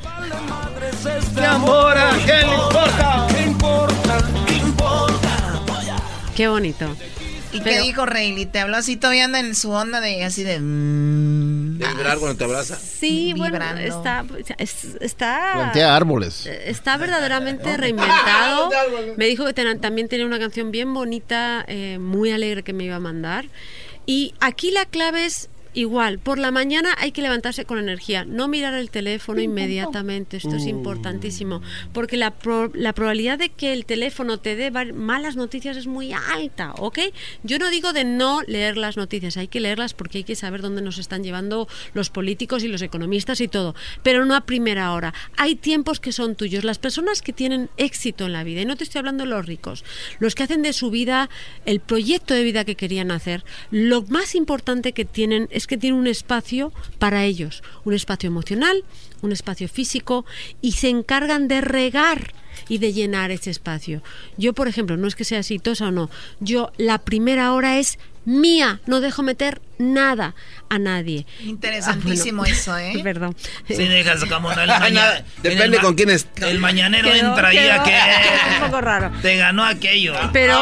Este 1.17 1.45
amor, 1.45 1.97
¿a 1.97 2.11
qué 2.25 2.33
le 2.45 2.53
importa? 2.55 3.27
¿Qué 3.35 3.41
importa? 3.43 4.17
¿Qué 4.47 4.53
importa? 4.55 5.61
Qué 6.35 6.47
bonito. 6.47 6.95
¿Y 7.51 7.61
qué 7.61 7.81
dijo 7.81 8.05
Rayleigh? 8.05 8.45
¿Te 8.45 8.59
habló 8.59 8.77
así? 8.77 8.95
Todavía 8.95 9.25
anda 9.25 9.39
en 9.39 9.55
su 9.55 9.71
onda 9.71 10.01
de 10.01 10.23
así 10.23 10.43
de... 10.43 10.59
mm, 10.59 11.79
¿De 11.79 11.87
vibrar 11.87 12.19
cuando 12.19 12.37
te 12.37 12.43
abraza? 12.43 12.75
Sí, 12.77 13.33
bueno, 13.35 13.53
Vibrando. 13.53 13.81
está, 13.81 14.23
es- 14.59 14.95
está, 15.01 15.51
Plantea 15.55 15.95
árboles. 15.95 16.45
está 16.45 16.97
verdaderamente 16.97 17.75
reinventado. 17.75 18.69
Me 19.17 19.25
dijo 19.25 19.45
que 19.45 19.53
ten- 19.53 19.81
también 19.81 20.07
tenía 20.09 20.27
una 20.27 20.37
canción 20.37 20.69
bien 20.71 20.93
bonita, 20.93 21.65
eh, 21.67 21.97
muy 21.99 22.31
alegre 22.31 22.61
que 22.63 22.73
me 22.73 22.83
iba 22.83 22.97
a 22.97 22.99
mandar. 22.99 23.45
Y 24.05 24.33
aquí 24.39 24.69
la 24.71 24.85
clave 24.85 25.25
es 25.25 25.49
igual, 25.73 26.19
por 26.19 26.39
la 26.39 26.51
mañana 26.51 26.95
hay 26.97 27.11
que 27.11 27.21
levantarse 27.21 27.65
con 27.65 27.77
energía, 27.77 28.25
no 28.25 28.47
mirar 28.47 28.73
el 28.73 28.89
teléfono 28.89 29.39
inmediatamente, 29.41 30.37
esto 30.37 30.55
es 30.55 30.65
importantísimo, 30.65 31.61
porque 31.93 32.17
la, 32.17 32.31
pro- 32.31 32.71
la 32.73 32.93
probabilidad 32.93 33.37
de 33.37 33.49
que 33.49 33.73
el 33.73 33.85
teléfono 33.85 34.39
te 34.39 34.55
dé 34.55 34.71
malas 34.93 35.35
noticias 35.35 35.77
es 35.77 35.87
muy 35.87 36.11
alta, 36.11 36.73
¿ok? 36.77 36.99
Yo 37.43 37.59
no 37.59 37.69
digo 37.69 37.93
de 37.93 38.03
no 38.03 38.41
leer 38.47 38.77
las 38.77 38.97
noticias, 38.97 39.37
hay 39.37 39.47
que 39.47 39.59
leerlas 39.59 39.93
porque 39.93 40.19
hay 40.19 40.23
que 40.23 40.35
saber 40.35 40.61
dónde 40.61 40.81
nos 40.81 40.97
están 40.97 41.23
llevando 41.23 41.67
los 41.93 42.09
políticos 42.09 42.63
y 42.63 42.67
los 42.67 42.81
economistas 42.81 43.41
y 43.41 43.47
todo, 43.47 43.75
pero 44.03 44.25
no 44.25 44.35
a 44.35 44.41
primera 44.41 44.93
hora. 44.93 45.13
Hay 45.37 45.55
tiempos 45.55 45.99
que 45.99 46.11
son 46.11 46.35
tuyos, 46.35 46.63
las 46.63 46.79
personas 46.79 47.21
que 47.21 47.33
tienen 47.33 47.69
éxito 47.77 48.25
en 48.25 48.33
la 48.33 48.43
vida, 48.43 48.61
y 48.61 48.65
no 48.65 48.75
te 48.75 48.83
estoy 48.83 48.99
hablando 48.99 49.23
de 49.23 49.29
los 49.29 49.45
ricos, 49.45 49.83
los 50.19 50.35
que 50.35 50.43
hacen 50.43 50.61
de 50.61 50.73
su 50.73 50.89
vida 50.89 51.29
el 51.65 51.79
proyecto 51.79 52.33
de 52.33 52.43
vida 52.43 52.65
que 52.65 52.75
querían 52.75 53.11
hacer, 53.11 53.43
lo 53.71 54.01
más 54.03 54.35
importante 54.35 54.93
que 54.93 55.05
tienen 55.05 55.47
es 55.51 55.58
que 55.67 55.77
tienen 55.77 55.99
un 55.99 56.07
espacio 56.07 56.71
para 56.97 57.25
ellos, 57.25 57.63
un 57.85 57.93
espacio 57.93 58.27
emocional, 58.27 58.83
un 59.21 59.31
espacio 59.31 59.67
físico 59.67 60.25
y 60.61 60.73
se 60.73 60.89
encargan 60.89 61.47
de 61.47 61.61
regar 61.61 62.33
y 62.67 62.77
de 62.79 62.93
llenar 62.93 63.31
ese 63.31 63.49
espacio. 63.49 64.01
Yo, 64.37 64.53
por 64.53 64.67
ejemplo, 64.67 64.97
no 64.97 65.07
es 65.07 65.15
que 65.15 65.23
sea 65.23 65.39
exitosa 65.39 65.87
o 65.87 65.91
no, 65.91 66.09
yo 66.39 66.71
la 66.77 66.99
primera 66.99 67.53
hora 67.53 67.79
es 67.79 67.99
mía, 68.25 68.79
no 68.85 69.01
dejo 69.01 69.21
meter 69.23 69.61
nada 69.77 70.35
a 70.69 70.77
nadie. 70.77 71.25
Interesantísimo 71.41 72.43
Ah, 72.43 72.45
bueno. 72.45 72.55
eso, 72.55 72.77
¿eh? 72.77 72.99
Perdón. 73.03 73.35
Sí, 73.67 73.75
dejas 73.75 74.23
como 74.25 74.51
no, 74.55 74.61
el 74.61 74.67
mañana. 74.67 75.23
Depende 75.41 75.77
el 75.77 75.81
con 75.83 75.95
quién 75.95 76.09
es. 76.09 76.27
El 76.37 76.59
mañanero 76.59 77.09
Quedó- 77.11 77.29
entra 77.29 77.53
y 77.53 77.57
quedó 77.57 77.83
que. 77.83 77.91
un 78.59 78.65
poco 78.69 78.81
raro. 78.81 79.11
Te 79.21 79.35
ganó 79.37 79.63
aquello. 79.65 80.13
Pero, 80.33 80.61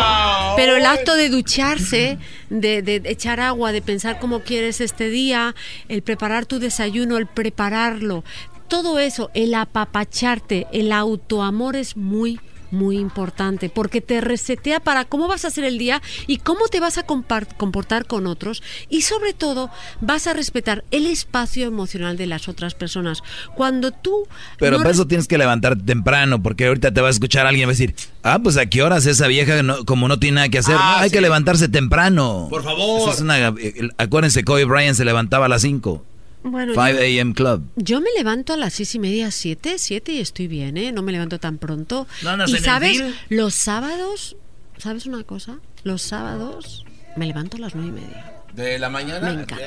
pero 0.55 0.75
el 0.75 0.85
acto 0.85 1.15
de 1.15 1.29
ducharse, 1.29 2.17
de, 2.49 2.81
de 2.81 3.01
echar 3.05 3.39
agua, 3.39 3.71
de 3.71 3.81
pensar 3.81 4.19
cómo 4.19 4.41
quieres 4.41 4.81
este 4.81 5.09
día, 5.09 5.55
el 5.89 6.01
preparar 6.03 6.45
tu 6.45 6.59
desayuno, 6.59 7.17
el 7.17 7.27
prepararlo, 7.27 8.23
todo 8.67 8.99
eso, 8.99 9.31
el 9.33 9.53
apapacharte, 9.55 10.67
el 10.73 10.91
autoamor 10.91 11.75
es 11.75 11.95
muy 11.97 12.39
muy 12.71 12.97
importante 12.97 13.69
porque 13.69 14.01
te 14.01 14.21
resetea 14.21 14.79
para 14.79 15.05
cómo 15.05 15.27
vas 15.27 15.45
a 15.45 15.49
hacer 15.49 15.63
el 15.63 15.77
día 15.77 16.01
y 16.27 16.37
cómo 16.37 16.67
te 16.67 16.79
vas 16.79 16.97
a 16.97 17.05
compar- 17.05 17.47
comportar 17.57 18.05
con 18.05 18.27
otros 18.27 18.61
y 18.89 19.01
sobre 19.01 19.33
todo 19.33 19.69
vas 20.01 20.27
a 20.27 20.33
respetar 20.33 20.83
el 20.91 21.07
espacio 21.07 21.65
emocional 21.67 22.17
de 22.17 22.27
las 22.27 22.47
otras 22.47 22.73
personas. 22.75 23.23
Cuando 23.55 23.91
tú 23.91 24.27
Pero 24.59 24.77
no 24.77 24.83
para 24.83 24.91
eso 24.91 25.07
tienes 25.07 25.27
que 25.27 25.37
levantarte 25.37 25.83
temprano, 25.83 26.41
porque 26.41 26.67
ahorita 26.67 26.93
te 26.93 27.01
va 27.01 27.07
a 27.07 27.11
escuchar 27.11 27.45
alguien 27.45 27.63
y 27.63 27.65
va 27.65 27.71
a 27.71 27.73
decir, 27.73 27.95
ah, 28.23 28.39
pues 28.41 28.57
a 28.57 28.65
qué 28.65 28.81
horas 28.83 29.05
esa 29.05 29.27
vieja, 29.27 29.63
no- 29.63 29.85
como 29.85 30.07
no 30.07 30.19
tiene 30.19 30.35
nada 30.35 30.49
que 30.49 30.57
hacer, 30.59 30.75
Ah, 30.77 30.95
No, 30.97 31.03
hay 31.03 31.09
sí. 31.09 31.15
que 31.15 31.21
levantarse 31.21 31.69
temprano. 31.69 32.47
Por 32.49 32.63
favor. 32.63 33.01
Eso 33.01 33.11
es 33.11 33.21
una- 33.21 33.37
eh, 33.49 33.89
acuérdense, 33.97 34.43
Kobe 34.43 34.65
Bryant 34.65 34.95
se 34.97 35.05
levantaba 35.05 35.45
a 35.45 35.49
las 35.49 35.61
5. 35.61 36.03
Bueno, 36.43 36.73
5 36.73 36.87
yo- 36.89 36.99
a.m. 36.99 37.33
Club. 37.33 37.63
Yo 37.75 37.99
me 38.01 38.09
levanto 38.15 38.53
a 38.53 38.57
las 38.57 38.73
seis 38.73 38.95
y 38.95 38.99
media, 38.99 39.31
siete, 39.31 39.77
siete 39.79 40.13
y 40.13 40.19
estoy 40.19 40.47
bien, 40.47 40.77
¿eh? 40.77 40.91
No 40.91 41.01
me 41.01 41.11
levanto 41.11 41.39
tan 41.39 41.57
pronto. 41.57 42.07
¿No 42.23 42.29
andas 42.29 42.49
y 42.49 42.57
sabes, 42.59 43.03
los 43.29 43.53
sábados, 43.53 44.37
¿sabes 44.77 45.05
una 45.05 45.23
cosa? 45.23 45.59
Los 45.83 46.01
sábados 46.03 46.85
me 47.15 47.25
levanto 47.25 47.57
a 47.57 47.59
las 47.59 47.75
nueve 47.75 47.89
y 47.89 48.01
media. 48.01 48.33
De 48.53 48.79
la 48.79 48.89
mañana. 48.89 49.33
Me 49.33 49.41
encanta. 49.41 49.57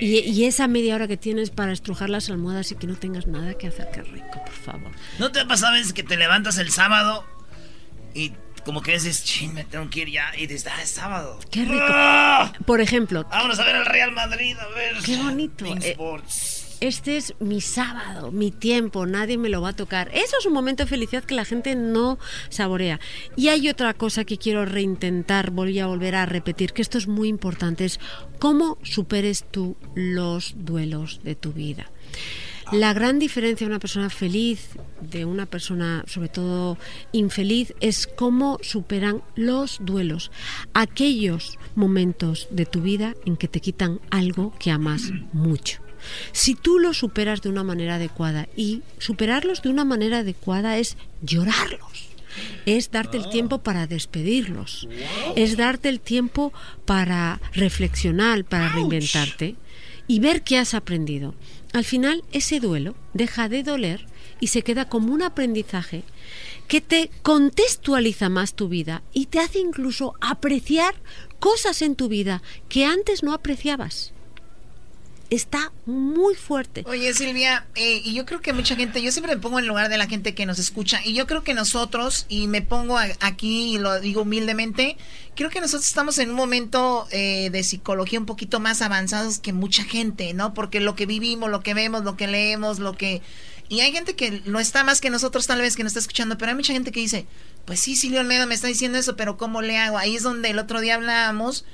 Y, 0.00 0.18
y 0.20 0.44
esa 0.44 0.66
media 0.66 0.94
hora 0.96 1.06
que 1.06 1.16
tienes 1.16 1.50
para 1.50 1.72
estrujar 1.72 2.10
las 2.10 2.30
almohadas 2.30 2.72
y 2.72 2.74
que 2.76 2.86
no 2.86 2.96
tengas 2.96 3.26
nada 3.26 3.54
que 3.54 3.68
hacer, 3.68 3.88
qué 3.92 4.02
rico, 4.02 4.40
por 4.44 4.50
favor. 4.54 4.90
¿No 5.18 5.30
te 5.30 5.40
ha 5.40 5.46
pasado 5.46 5.74
a 5.74 5.76
veces 5.78 5.92
que 5.92 6.02
te 6.02 6.16
levantas 6.16 6.58
el 6.58 6.70
sábado 6.70 7.24
y 8.14 8.32
como 8.68 8.82
que 8.82 8.92
dices, 8.92 9.24
ching, 9.24 9.54
me 9.54 9.64
tengo 9.64 9.88
que 9.88 10.00
ir 10.00 10.10
ya? 10.10 10.30
Y 10.36 10.46
dices, 10.46 10.70
ah, 10.70 10.82
es 10.82 10.90
sábado. 10.90 11.38
Qué 11.50 11.64
rico. 11.64 11.86
¡Ah! 11.88 12.52
Por 12.66 12.82
ejemplo, 12.82 13.24
Vámonos 13.30 13.58
a 13.58 13.64
ver 13.64 13.76
al 13.76 13.86
Real 13.86 14.12
Madrid, 14.12 14.58
a 14.58 14.68
ver. 14.74 14.96
Qué 15.02 15.16
bonito. 15.16 15.64
Eh, 15.64 15.92
Sports. 15.92 16.76
este 16.80 17.16
es 17.16 17.32
mi 17.40 17.62
sábado, 17.62 18.30
mi 18.30 18.50
tiempo, 18.50 19.06
nadie 19.06 19.38
me 19.38 19.48
lo 19.48 19.62
va 19.62 19.70
a 19.70 19.72
tocar. 19.72 20.10
Eso 20.12 20.36
es 20.38 20.44
un 20.44 20.52
momento 20.52 20.82
de 20.82 20.90
felicidad 20.90 21.24
que 21.24 21.34
la 21.34 21.46
gente 21.46 21.76
no 21.76 22.18
saborea. 22.50 23.00
Y 23.36 23.48
hay 23.48 23.70
otra 23.70 23.94
cosa 23.94 24.26
que 24.26 24.36
quiero 24.36 24.66
reintentar, 24.66 25.50
voy 25.50 25.78
a 25.78 25.86
volver 25.86 26.14
a 26.14 26.26
repetir, 26.26 26.74
que 26.74 26.82
esto 26.82 26.98
es 26.98 27.08
muy 27.08 27.28
importante, 27.28 27.86
es 27.86 27.98
cómo 28.38 28.76
superes 28.82 29.46
tú 29.50 29.78
los 29.94 30.52
duelos 30.58 31.20
de 31.24 31.34
tu 31.36 31.54
vida. 31.54 31.90
La 32.72 32.92
gran 32.92 33.18
diferencia 33.18 33.66
de 33.66 33.70
una 33.70 33.78
persona 33.78 34.10
feliz 34.10 34.70
de 35.00 35.24
una 35.24 35.46
persona, 35.46 36.04
sobre 36.06 36.28
todo 36.28 36.76
infeliz, 37.12 37.72
es 37.80 38.06
cómo 38.06 38.58
superan 38.62 39.22
los 39.36 39.78
duelos. 39.80 40.30
Aquellos 40.74 41.58
momentos 41.74 42.46
de 42.50 42.66
tu 42.66 42.82
vida 42.82 43.14
en 43.24 43.36
que 43.36 43.48
te 43.48 43.60
quitan 43.60 44.00
algo 44.10 44.54
que 44.58 44.70
amas 44.70 45.12
mucho. 45.32 45.80
Si 46.32 46.54
tú 46.54 46.78
los 46.78 46.98
superas 46.98 47.42
de 47.42 47.48
una 47.48 47.64
manera 47.64 47.96
adecuada 47.96 48.48
y 48.54 48.82
superarlos 48.98 49.62
de 49.62 49.70
una 49.70 49.84
manera 49.84 50.18
adecuada 50.18 50.78
es 50.78 50.96
llorarlos, 51.22 52.08
es 52.66 52.90
darte 52.90 53.16
el 53.16 53.28
tiempo 53.30 53.58
para 53.58 53.86
despedirlos, 53.86 54.88
es 55.36 55.56
darte 55.56 55.88
el 55.88 56.00
tiempo 56.00 56.52
para 56.84 57.40
reflexionar, 57.52 58.44
para 58.44 58.68
reinventarte 58.68 59.56
y 60.06 60.20
ver 60.20 60.42
qué 60.42 60.58
has 60.58 60.74
aprendido. 60.74 61.34
Al 61.72 61.84
final 61.84 62.24
ese 62.32 62.60
duelo 62.60 62.94
deja 63.12 63.48
de 63.48 63.62
doler 63.62 64.06
y 64.40 64.48
se 64.48 64.62
queda 64.62 64.88
como 64.88 65.12
un 65.12 65.22
aprendizaje 65.22 66.02
que 66.66 66.80
te 66.80 67.10
contextualiza 67.22 68.28
más 68.28 68.54
tu 68.54 68.68
vida 68.68 69.02
y 69.12 69.26
te 69.26 69.40
hace 69.40 69.58
incluso 69.58 70.14
apreciar 70.20 70.94
cosas 71.38 71.82
en 71.82 71.96
tu 71.96 72.08
vida 72.08 72.42
que 72.68 72.84
antes 72.84 73.22
no 73.22 73.32
apreciabas. 73.32 74.12
Está 75.30 75.72
muy 75.84 76.34
fuerte. 76.34 76.84
Oye, 76.86 77.12
Silvia, 77.12 77.66
eh, 77.74 78.00
y 78.02 78.14
yo 78.14 78.24
creo 78.24 78.40
que 78.40 78.54
mucha 78.54 78.76
gente, 78.76 79.02
yo 79.02 79.12
siempre 79.12 79.34
me 79.34 79.40
pongo 79.42 79.58
en 79.58 79.66
lugar 79.66 79.90
de 79.90 79.98
la 79.98 80.06
gente 80.06 80.34
que 80.34 80.46
nos 80.46 80.58
escucha, 80.58 81.04
y 81.04 81.12
yo 81.12 81.26
creo 81.26 81.42
que 81.42 81.52
nosotros, 81.52 82.24
y 82.30 82.46
me 82.46 82.62
pongo 82.62 82.98
aquí 83.20 83.74
y 83.74 83.78
lo 83.78 84.00
digo 84.00 84.22
humildemente, 84.22 84.96
creo 85.36 85.50
que 85.50 85.60
nosotros 85.60 85.86
estamos 85.86 86.18
en 86.18 86.30
un 86.30 86.36
momento 86.36 87.06
eh, 87.10 87.50
de 87.50 87.62
psicología 87.62 88.18
un 88.18 88.24
poquito 88.24 88.58
más 88.58 88.80
avanzados 88.80 89.38
que 89.38 89.52
mucha 89.52 89.84
gente, 89.84 90.32
¿no? 90.32 90.54
Porque 90.54 90.80
lo 90.80 90.96
que 90.96 91.04
vivimos, 91.04 91.50
lo 91.50 91.62
que 91.62 91.74
vemos, 91.74 92.04
lo 92.04 92.16
que 92.16 92.26
leemos, 92.26 92.78
lo 92.78 92.96
que... 92.96 93.20
Y 93.68 93.80
hay 93.80 93.92
gente 93.92 94.16
que 94.16 94.40
no 94.46 94.60
está 94.60 94.82
más 94.82 95.02
que 95.02 95.10
nosotros 95.10 95.46
tal 95.46 95.60
vez 95.60 95.76
que 95.76 95.82
nos 95.82 95.90
está 95.90 96.00
escuchando, 96.00 96.38
pero 96.38 96.50
hay 96.50 96.56
mucha 96.56 96.72
gente 96.72 96.90
que 96.90 97.00
dice, 97.00 97.26
pues 97.66 97.80
sí, 97.80 97.96
Silvia 97.96 98.20
Olmedo 98.20 98.46
me 98.46 98.54
está 98.54 98.66
diciendo 98.66 98.96
eso, 98.96 99.14
pero 99.14 99.36
¿cómo 99.36 99.60
le 99.60 99.76
hago? 99.76 99.98
Ahí 99.98 100.16
es 100.16 100.22
donde 100.22 100.48
el 100.48 100.58
otro 100.58 100.80
día 100.80 100.94
hablábamos 100.94 101.66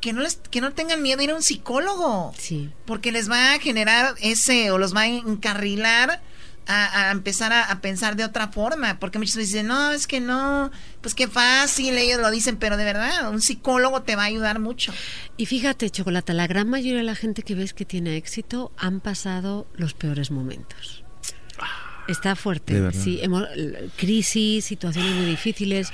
que 0.00 0.12
no 0.12 0.20
les, 0.22 0.36
que 0.50 0.60
no 0.60 0.72
tengan 0.72 1.02
miedo 1.02 1.18
de 1.18 1.24
ir 1.24 1.30
a 1.30 1.34
un 1.34 1.42
psicólogo. 1.42 2.32
Sí. 2.38 2.70
Porque 2.86 3.12
les 3.12 3.30
va 3.30 3.54
a 3.54 3.58
generar 3.58 4.14
ese, 4.20 4.70
o 4.70 4.78
los 4.78 4.94
va 4.94 5.02
a 5.02 5.06
encarrilar 5.06 6.20
a, 6.66 7.08
a 7.08 7.10
empezar 7.12 7.52
a, 7.52 7.64
a 7.64 7.80
pensar 7.80 8.14
de 8.14 8.24
otra 8.24 8.48
forma. 8.48 8.98
Porque 9.00 9.18
muchos 9.18 9.34
dicen, 9.36 9.66
no, 9.68 9.90
es 9.90 10.06
que 10.06 10.20
no, 10.20 10.70
pues 11.00 11.14
qué 11.14 11.26
fácil, 11.28 11.96
ellos 11.96 12.20
lo 12.20 12.30
dicen, 12.30 12.56
pero 12.58 12.76
de 12.76 12.84
verdad, 12.84 13.30
un 13.30 13.40
psicólogo 13.40 14.02
te 14.02 14.16
va 14.16 14.22
a 14.22 14.26
ayudar 14.26 14.58
mucho. 14.60 14.92
Y 15.36 15.46
fíjate, 15.46 15.88
Chocolata, 15.90 16.32
la 16.34 16.46
gran 16.46 16.68
mayoría 16.68 16.98
de 16.98 17.04
la 17.04 17.14
gente 17.14 17.42
que 17.42 17.54
ves 17.54 17.72
que 17.74 17.84
tiene 17.84 18.16
éxito 18.16 18.70
han 18.76 19.00
pasado 19.00 19.66
los 19.74 19.94
peores 19.94 20.30
momentos. 20.30 21.02
Está 22.06 22.36
fuerte, 22.36 22.72
De 22.72 22.80
verdad. 22.80 23.00
sí, 23.02 23.18
hemos- 23.22 23.46
crisis, 23.96 24.64
situaciones 24.64 25.14
muy 25.14 25.26
difíciles, 25.26 25.90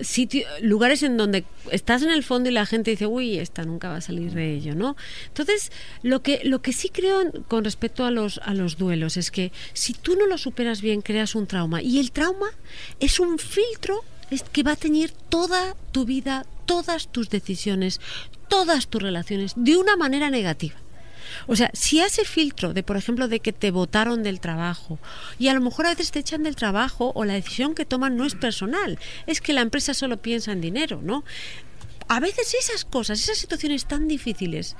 sitio- 0.00 0.46
lugares 0.60 1.02
en 1.02 1.16
donde 1.16 1.44
estás 1.70 2.02
en 2.02 2.10
el 2.10 2.22
fondo 2.22 2.48
y 2.48 2.52
la 2.52 2.66
gente 2.66 2.90
dice, 2.92 3.06
uy, 3.06 3.38
esta 3.38 3.64
nunca 3.64 3.88
va 3.88 3.96
a 3.96 4.00
salir 4.00 4.32
de 4.32 4.54
ello, 4.54 4.74
¿no? 4.74 4.96
Entonces, 5.28 5.70
lo 6.02 6.22
que, 6.22 6.40
lo 6.44 6.62
que 6.62 6.72
sí 6.72 6.88
creo 6.88 7.30
con 7.48 7.64
respecto 7.64 8.04
a 8.04 8.10
los, 8.10 8.38
a 8.44 8.54
los 8.54 8.78
duelos 8.78 9.16
es 9.16 9.30
que 9.30 9.52
si 9.72 9.92
tú 9.92 10.16
no 10.16 10.26
lo 10.26 10.38
superas 10.38 10.80
bien, 10.80 11.02
creas 11.02 11.34
un 11.34 11.46
trauma. 11.46 11.82
Y 11.82 11.98
el 11.98 12.12
trauma 12.12 12.46
es 13.00 13.20
un 13.20 13.38
filtro 13.38 14.04
es 14.30 14.42
que 14.44 14.62
va 14.62 14.72
a 14.72 14.76
teñir 14.76 15.12
toda 15.28 15.76
tu 15.92 16.06
vida, 16.06 16.46
todas 16.64 17.08
tus 17.08 17.28
decisiones, 17.28 18.00
todas 18.48 18.88
tus 18.88 19.02
relaciones 19.02 19.52
de 19.56 19.76
una 19.76 19.96
manera 19.96 20.30
negativa. 20.30 20.74
O 21.46 21.56
sea, 21.56 21.70
si 21.72 22.00
ese 22.00 22.24
filtro 22.24 22.72
de, 22.72 22.82
por 22.82 22.96
ejemplo, 22.96 23.28
de 23.28 23.40
que 23.40 23.52
te 23.52 23.70
votaron 23.70 24.22
del 24.22 24.40
trabajo 24.40 24.98
y 25.38 25.48
a 25.48 25.54
lo 25.54 25.60
mejor 25.60 25.86
a 25.86 25.90
veces 25.90 26.10
te 26.10 26.20
echan 26.20 26.42
del 26.42 26.56
trabajo 26.56 27.12
o 27.14 27.24
la 27.24 27.34
decisión 27.34 27.74
que 27.74 27.84
toman 27.84 28.16
no 28.16 28.24
es 28.24 28.34
personal, 28.34 28.98
es 29.26 29.40
que 29.40 29.52
la 29.52 29.60
empresa 29.60 29.94
solo 29.94 30.16
piensa 30.18 30.52
en 30.52 30.60
dinero, 30.60 31.00
¿no? 31.02 31.24
A 32.08 32.20
veces 32.20 32.54
esas 32.54 32.84
cosas, 32.84 33.20
esas 33.20 33.38
situaciones 33.38 33.86
tan 33.86 34.08
difíciles 34.08 34.76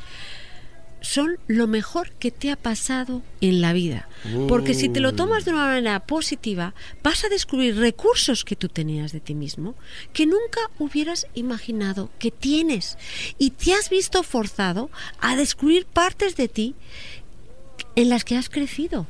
son 1.02 1.38
lo 1.46 1.66
mejor 1.66 2.12
que 2.12 2.30
te 2.30 2.50
ha 2.50 2.56
pasado 2.56 3.22
en 3.40 3.60
la 3.60 3.72
vida. 3.72 4.08
Porque 4.48 4.74
si 4.74 4.88
te 4.88 5.00
lo 5.00 5.14
tomas 5.14 5.44
de 5.44 5.50
una 5.50 5.66
manera 5.66 6.00
positiva, 6.00 6.74
vas 7.02 7.24
a 7.24 7.28
descubrir 7.28 7.76
recursos 7.76 8.44
que 8.44 8.56
tú 8.56 8.68
tenías 8.68 9.12
de 9.12 9.20
ti 9.20 9.34
mismo 9.34 9.74
que 10.12 10.26
nunca 10.26 10.60
hubieras 10.78 11.26
imaginado 11.34 12.08
que 12.18 12.30
tienes. 12.30 12.96
Y 13.38 13.50
te 13.50 13.74
has 13.74 13.90
visto 13.90 14.22
forzado 14.22 14.90
a 15.20 15.36
descubrir 15.36 15.86
partes 15.86 16.36
de 16.36 16.48
ti 16.48 16.74
en 17.96 18.08
las 18.08 18.24
que 18.24 18.36
has 18.36 18.48
crecido. 18.48 19.06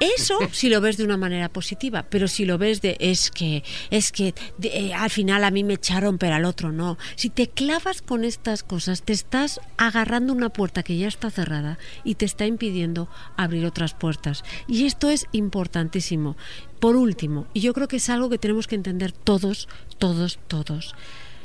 Eso 0.00 0.38
si 0.52 0.68
lo 0.68 0.80
ves 0.80 0.96
de 0.96 1.04
una 1.04 1.16
manera 1.16 1.48
positiva, 1.48 2.04
pero 2.08 2.28
si 2.28 2.44
lo 2.44 2.56
ves 2.56 2.80
de 2.80 2.96
es 3.00 3.30
que 3.30 3.64
es 3.90 4.12
que 4.12 4.34
eh, 4.62 4.94
al 4.94 5.10
final 5.10 5.42
a 5.42 5.50
mí 5.50 5.64
me 5.64 5.74
echaron 5.74 6.18
pero 6.18 6.36
al 6.36 6.44
otro 6.44 6.70
no. 6.70 6.98
Si 7.16 7.30
te 7.30 7.48
clavas 7.48 8.02
con 8.02 8.24
estas 8.24 8.62
cosas, 8.62 9.02
te 9.02 9.12
estás 9.12 9.60
agarrando 9.76 10.32
una 10.32 10.50
puerta 10.50 10.82
que 10.82 10.96
ya 10.96 11.08
está 11.08 11.30
cerrada 11.30 11.78
y 12.04 12.14
te 12.14 12.24
está 12.24 12.46
impidiendo 12.46 13.08
abrir 13.36 13.66
otras 13.66 13.94
puertas. 13.94 14.44
Y 14.68 14.86
esto 14.86 15.10
es 15.10 15.26
importantísimo. 15.32 16.36
Por 16.78 16.94
último, 16.94 17.48
y 17.54 17.60
yo 17.60 17.74
creo 17.74 17.88
que 17.88 17.96
es 17.96 18.08
algo 18.08 18.30
que 18.30 18.38
tenemos 18.38 18.68
que 18.68 18.76
entender 18.76 19.10
todos, 19.10 19.68
todos, 19.98 20.38
todos. 20.46 20.94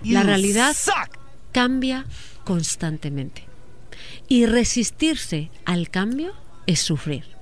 La 0.04 0.22
realidad 0.22 0.76
cambia 1.52 2.06
constantemente. 2.44 3.48
Y 4.28 4.46
resistirse 4.46 5.50
al 5.66 5.90
cambio 5.90 6.34
es 6.68 6.82
sufrir. 6.82 7.33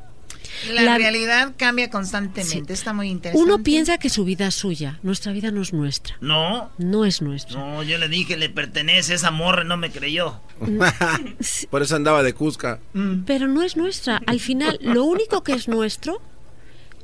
La, 0.73 0.97
realidad 0.97 1.53
cambia 1.57 1.89
constantemente, 1.89 2.73
está 2.73 2.93
muy 2.93 3.09
interesante. 3.09 3.43
Uno 3.43 3.63
piensa 3.63 3.97
que 3.97 4.09
su 4.09 4.25
vida 4.25 4.47
es 4.47 4.55
suya, 4.55 4.99
nuestra 5.03 5.31
vida 5.31 5.51
no 5.51 5.61
es 5.61 5.73
nuestra. 5.73 6.15
No. 6.21 6.71
No 6.77 7.05
es 7.05 7.21
nuestra. 7.21 7.59
No, 7.59 7.83
yo 7.83 7.97
le 7.97 8.07
dije, 8.07 8.37
le 8.37 8.49
pertenece, 8.49 9.13
esa 9.13 9.31
morra 9.31 9.63
no 9.63 9.77
me 9.77 9.91
creyó. 9.91 10.39
Por 11.69 11.81
eso 11.81 11.95
andaba 11.95 12.23
de 12.23 12.33
Cusca. 12.33 12.79
Mm. 12.93 13.23
Pero 13.25 13.47
no 13.47 13.63
es 13.63 13.77
nuestra. 13.77 14.21
Al 14.25 14.39
final, 14.39 14.79
lo 14.81 15.03
único 15.03 15.43
que 15.43 15.53
es 15.53 15.67
nuestro, 15.67 16.21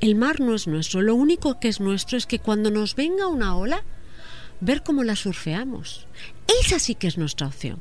el 0.00 0.14
mar 0.14 0.40
no 0.40 0.54
es 0.54 0.66
nuestro. 0.66 1.02
Lo 1.02 1.14
único 1.14 1.58
que 1.58 1.68
es 1.68 1.80
nuestro 1.80 2.16
es 2.16 2.26
que 2.26 2.38
cuando 2.38 2.70
nos 2.70 2.94
venga 2.94 3.26
una 3.26 3.56
ola, 3.56 3.82
ver 4.60 4.82
cómo 4.82 5.04
la 5.04 5.16
surfeamos. 5.16 6.06
Esa 6.48 6.78
sí 6.78 6.94
que 6.94 7.06
es 7.06 7.18
nuestra 7.18 7.46
opción. 7.46 7.80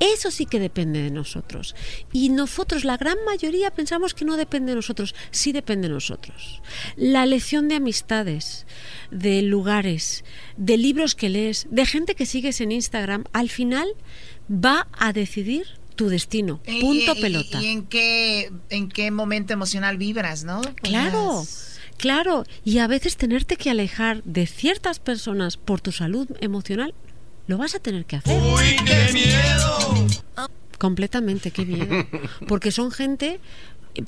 Eso 0.00 0.30
sí 0.30 0.44
que 0.44 0.58
depende 0.58 1.00
de 1.00 1.10
nosotros. 1.10 1.76
Y 2.12 2.30
nosotros, 2.30 2.84
la 2.84 2.96
gran 2.96 3.16
mayoría, 3.24 3.70
pensamos 3.70 4.14
que 4.14 4.24
no 4.24 4.36
depende 4.36 4.72
de 4.72 4.76
nosotros. 4.76 5.14
Sí 5.30 5.52
depende 5.52 5.88
de 5.88 5.94
nosotros. 5.94 6.60
La 6.96 7.22
elección 7.22 7.68
de 7.68 7.76
amistades, 7.76 8.66
de 9.12 9.42
lugares, 9.42 10.24
de 10.56 10.76
libros 10.76 11.14
que 11.14 11.28
lees, 11.28 11.68
de 11.70 11.86
gente 11.86 12.16
que 12.16 12.26
sigues 12.26 12.60
en 12.60 12.72
Instagram, 12.72 13.24
al 13.32 13.48
final 13.48 13.88
va 14.50 14.88
a 14.98 15.12
decidir 15.12 15.66
tu 15.94 16.08
destino. 16.08 16.60
Punto 16.80 17.14
pelota. 17.14 17.62
Y, 17.62 17.66
en, 17.66 17.86
qué, 17.86 18.50
en 18.70 18.88
qué 18.88 19.10
momento 19.10 19.52
emocional 19.52 19.98
vibras, 19.98 20.44
no? 20.44 20.62
Claro. 20.82 21.44
Claro, 21.96 22.44
y 22.64 22.78
a 22.78 22.86
veces 22.86 23.18
tenerte 23.18 23.56
que 23.58 23.68
alejar 23.68 24.24
de 24.24 24.46
ciertas 24.46 24.98
personas 24.98 25.58
por 25.58 25.82
tu 25.82 25.92
salud 25.92 26.26
emocional 26.40 26.94
lo 27.50 27.58
vas 27.58 27.74
a 27.74 27.80
tener 27.80 28.04
que 28.04 28.14
hacer. 28.14 28.40
¡Uy, 28.40 28.76
qué 28.86 29.12
miedo! 29.12 30.06
Completamente, 30.78 31.50
qué 31.50 31.66
miedo. 31.66 32.06
Porque 32.46 32.70
son 32.70 32.92
gente, 32.92 33.40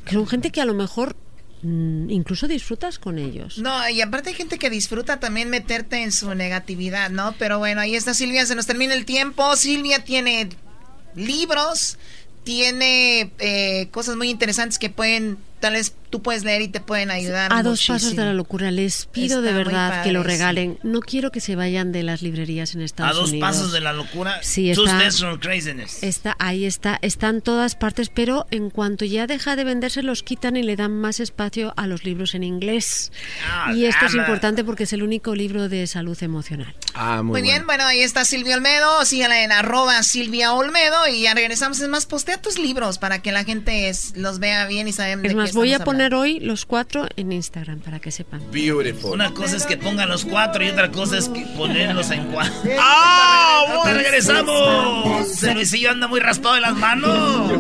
son 0.08 0.28
gente 0.28 0.52
que 0.52 0.60
a 0.60 0.64
lo 0.64 0.74
mejor 0.74 1.16
mm, 1.62 2.08
incluso 2.08 2.46
disfrutas 2.46 3.00
con 3.00 3.18
ellos. 3.18 3.58
No, 3.58 3.88
y 3.88 4.00
aparte 4.00 4.30
hay 4.30 4.36
gente 4.36 4.60
que 4.60 4.70
disfruta 4.70 5.18
también 5.18 5.50
meterte 5.50 6.04
en 6.04 6.12
su 6.12 6.32
negatividad, 6.36 7.10
¿no? 7.10 7.34
Pero 7.36 7.58
bueno, 7.58 7.80
ahí 7.80 7.96
está 7.96 8.14
Silvia, 8.14 8.46
se 8.46 8.54
nos 8.54 8.66
termina 8.66 8.94
el 8.94 9.04
tiempo. 9.04 9.56
Silvia 9.56 10.04
tiene 10.04 10.48
libros, 11.16 11.98
tiene 12.44 13.32
eh, 13.40 13.88
cosas 13.90 14.14
muy 14.14 14.30
interesantes 14.30 14.78
que 14.78 14.88
pueden 14.88 15.36
tal 15.62 15.74
vez 15.74 15.94
tú 16.10 16.22
puedes 16.22 16.44
leer 16.44 16.60
y 16.60 16.68
te 16.68 16.80
pueden 16.80 17.10
ayudar. 17.12 17.52
A 17.52 17.62
dos 17.62 17.86
pasos 17.86 18.16
de 18.16 18.24
la 18.24 18.34
locura. 18.34 18.70
Les 18.72 19.06
pido 19.06 19.40
de 19.42 19.52
verdad 19.52 20.02
que 20.02 20.12
lo 20.12 20.24
regalen. 20.24 20.78
No 20.82 21.00
quiero 21.00 21.30
que 21.30 21.40
se 21.40 21.54
vayan 21.54 21.92
de 21.92 22.02
las 22.02 22.20
librerías 22.20 22.74
en 22.74 22.82
Estados 22.82 23.30
Unidos. 23.30 23.48
A 23.48 23.52
dos 23.52 23.56
pasos 23.56 23.72
de 23.72 23.80
la 23.80 23.92
locura. 23.92 24.40
Sí, 24.42 24.70
está, 24.70 25.06
está. 26.02 26.36
Ahí 26.40 26.64
está. 26.64 26.98
Está 27.00 27.28
en 27.28 27.40
todas 27.42 27.76
partes, 27.76 28.10
pero 28.10 28.46
en 28.50 28.70
cuanto 28.70 29.04
ya 29.04 29.28
deja 29.28 29.54
de 29.54 29.62
venderse, 29.62 30.02
los 30.02 30.24
quitan 30.24 30.56
y 30.56 30.64
le 30.64 30.74
dan 30.74 31.00
más 31.00 31.20
espacio 31.20 31.72
a 31.76 31.86
los 31.86 32.04
libros 32.04 32.34
en 32.34 32.42
inglés. 32.42 33.12
Ah, 33.48 33.72
y 33.72 33.84
esto 33.84 34.06
es 34.06 34.14
importante 34.14 34.64
porque 34.64 34.82
es 34.82 34.92
el 34.92 35.04
único 35.04 35.36
libro 35.36 35.68
de 35.68 35.86
salud 35.86 36.20
emocional. 36.22 36.74
Ah, 36.94 37.22
muy, 37.22 37.40
muy 37.40 37.42
bien, 37.42 37.66
bueno, 37.66 37.84
ahí 37.84 38.00
está 38.00 38.24
Silvia 38.24 38.56
Olmedo. 38.56 39.04
Síganla 39.04 39.44
en 39.44 39.52
arroba 39.52 40.02
Silvia 40.02 40.54
Olmedo 40.54 41.06
y 41.06 41.22
ya 41.22 41.34
regresamos. 41.34 41.78
Es 41.78 41.88
más, 41.88 42.06
postea 42.06 42.42
tus 42.42 42.58
libros 42.58 42.98
para 42.98 43.22
que 43.22 43.30
la 43.30 43.44
gente 43.44 43.92
los 44.16 44.40
vea 44.40 44.66
bien 44.66 44.88
y 44.88 44.92
saben 44.92 45.22
de 45.22 45.51
voy 45.52 45.72
a 45.72 45.80
poner 45.80 46.14
hoy 46.14 46.40
los 46.40 46.64
cuatro 46.66 47.06
en 47.16 47.32
Instagram 47.32 47.80
para 47.80 48.00
que 48.00 48.10
sepan. 48.10 48.42
Beautiful. 48.50 49.12
Una 49.12 49.32
cosa 49.32 49.56
es 49.56 49.66
que 49.66 49.76
pongan 49.76 50.08
los 50.08 50.24
cuatro 50.24 50.64
y 50.64 50.68
otra 50.68 50.90
cosa 50.90 51.18
es 51.18 51.28
que 51.28 51.40
ponerlos 51.56 52.10
en 52.10 52.26
cuatro. 52.26 52.54
¡Ah! 52.80 53.82
¡Te 53.84 53.94
regresamos! 53.94 55.42
El 55.42 55.54
Luisillo 55.54 55.90
anda 55.90 56.08
muy 56.08 56.20
raspado 56.20 56.54
de 56.54 56.60
las 56.60 56.74
manos. 56.74 57.52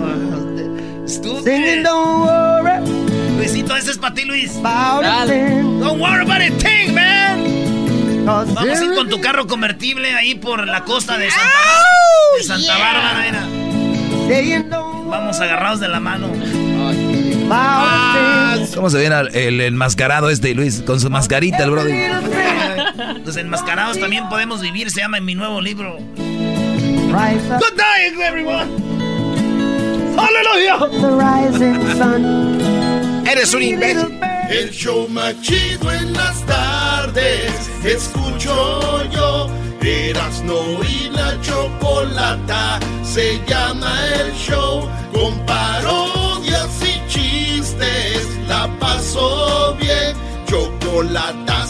Luisito, 3.36 3.76
ese 3.76 3.90
es 3.90 3.98
para 3.98 4.14
ti, 4.14 4.24
Luis. 4.24 4.52
Don't 4.62 6.00
worry 6.00 6.22
about 6.22 6.42
it, 6.42 6.56
thing, 6.58 6.94
man. 6.94 8.24
Vamos 8.24 8.56
a 8.56 8.84
ir 8.84 8.94
con 8.94 9.08
tu 9.08 9.20
carro 9.20 9.46
convertible 9.46 10.14
ahí 10.14 10.36
por 10.36 10.66
la 10.66 10.84
costa 10.84 11.18
de 11.18 11.28
Santa, 11.28 11.48
de 12.38 12.44
Santa 12.44 12.78
Bárbara. 12.78 13.26
Era. 13.26 14.68
Vamos 14.70 15.40
agarrados 15.40 15.80
de 15.80 15.88
la 15.88 15.98
mano. 16.00 16.28
¿Cómo 18.74 18.90
se 18.90 18.98
viene 18.98 19.16
el 19.32 19.60
enmascarado 19.60 20.30
este, 20.30 20.54
Luis? 20.54 20.82
Con 20.82 21.00
su 21.00 21.10
mascarita, 21.10 21.64
el 21.64 21.70
brother. 21.70 22.12
Los 23.24 23.36
enmascarados 23.36 23.98
también 23.98 24.28
podemos 24.28 24.60
vivir, 24.60 24.90
se 24.90 25.00
llama 25.00 25.18
en 25.18 25.24
mi 25.24 25.34
nuevo 25.34 25.60
libro. 25.60 25.98
Good 27.12 27.76
night, 27.76 28.18
everyone. 28.18 28.92
Aleluya. 30.16 30.78
Eres 33.30 33.54
un 33.54 33.62
imbécil. 33.62 34.20
El 34.50 34.70
show 34.70 35.08
más 35.08 35.40
chido 35.40 35.92
en 35.92 36.12
las 36.12 36.44
tardes. 36.46 37.70
Escucho 37.84 39.04
yo. 39.10 39.48
no 40.44 40.84
y 40.84 41.10
la 41.10 41.40
chocolata. 41.40 42.80
Se 43.02 43.40
llama 43.46 43.92
el 44.14 44.32
show. 44.34 44.88
Con 45.12 45.44
paso 48.82 49.76
bien. 49.78 50.12
Chocolate 50.46 51.61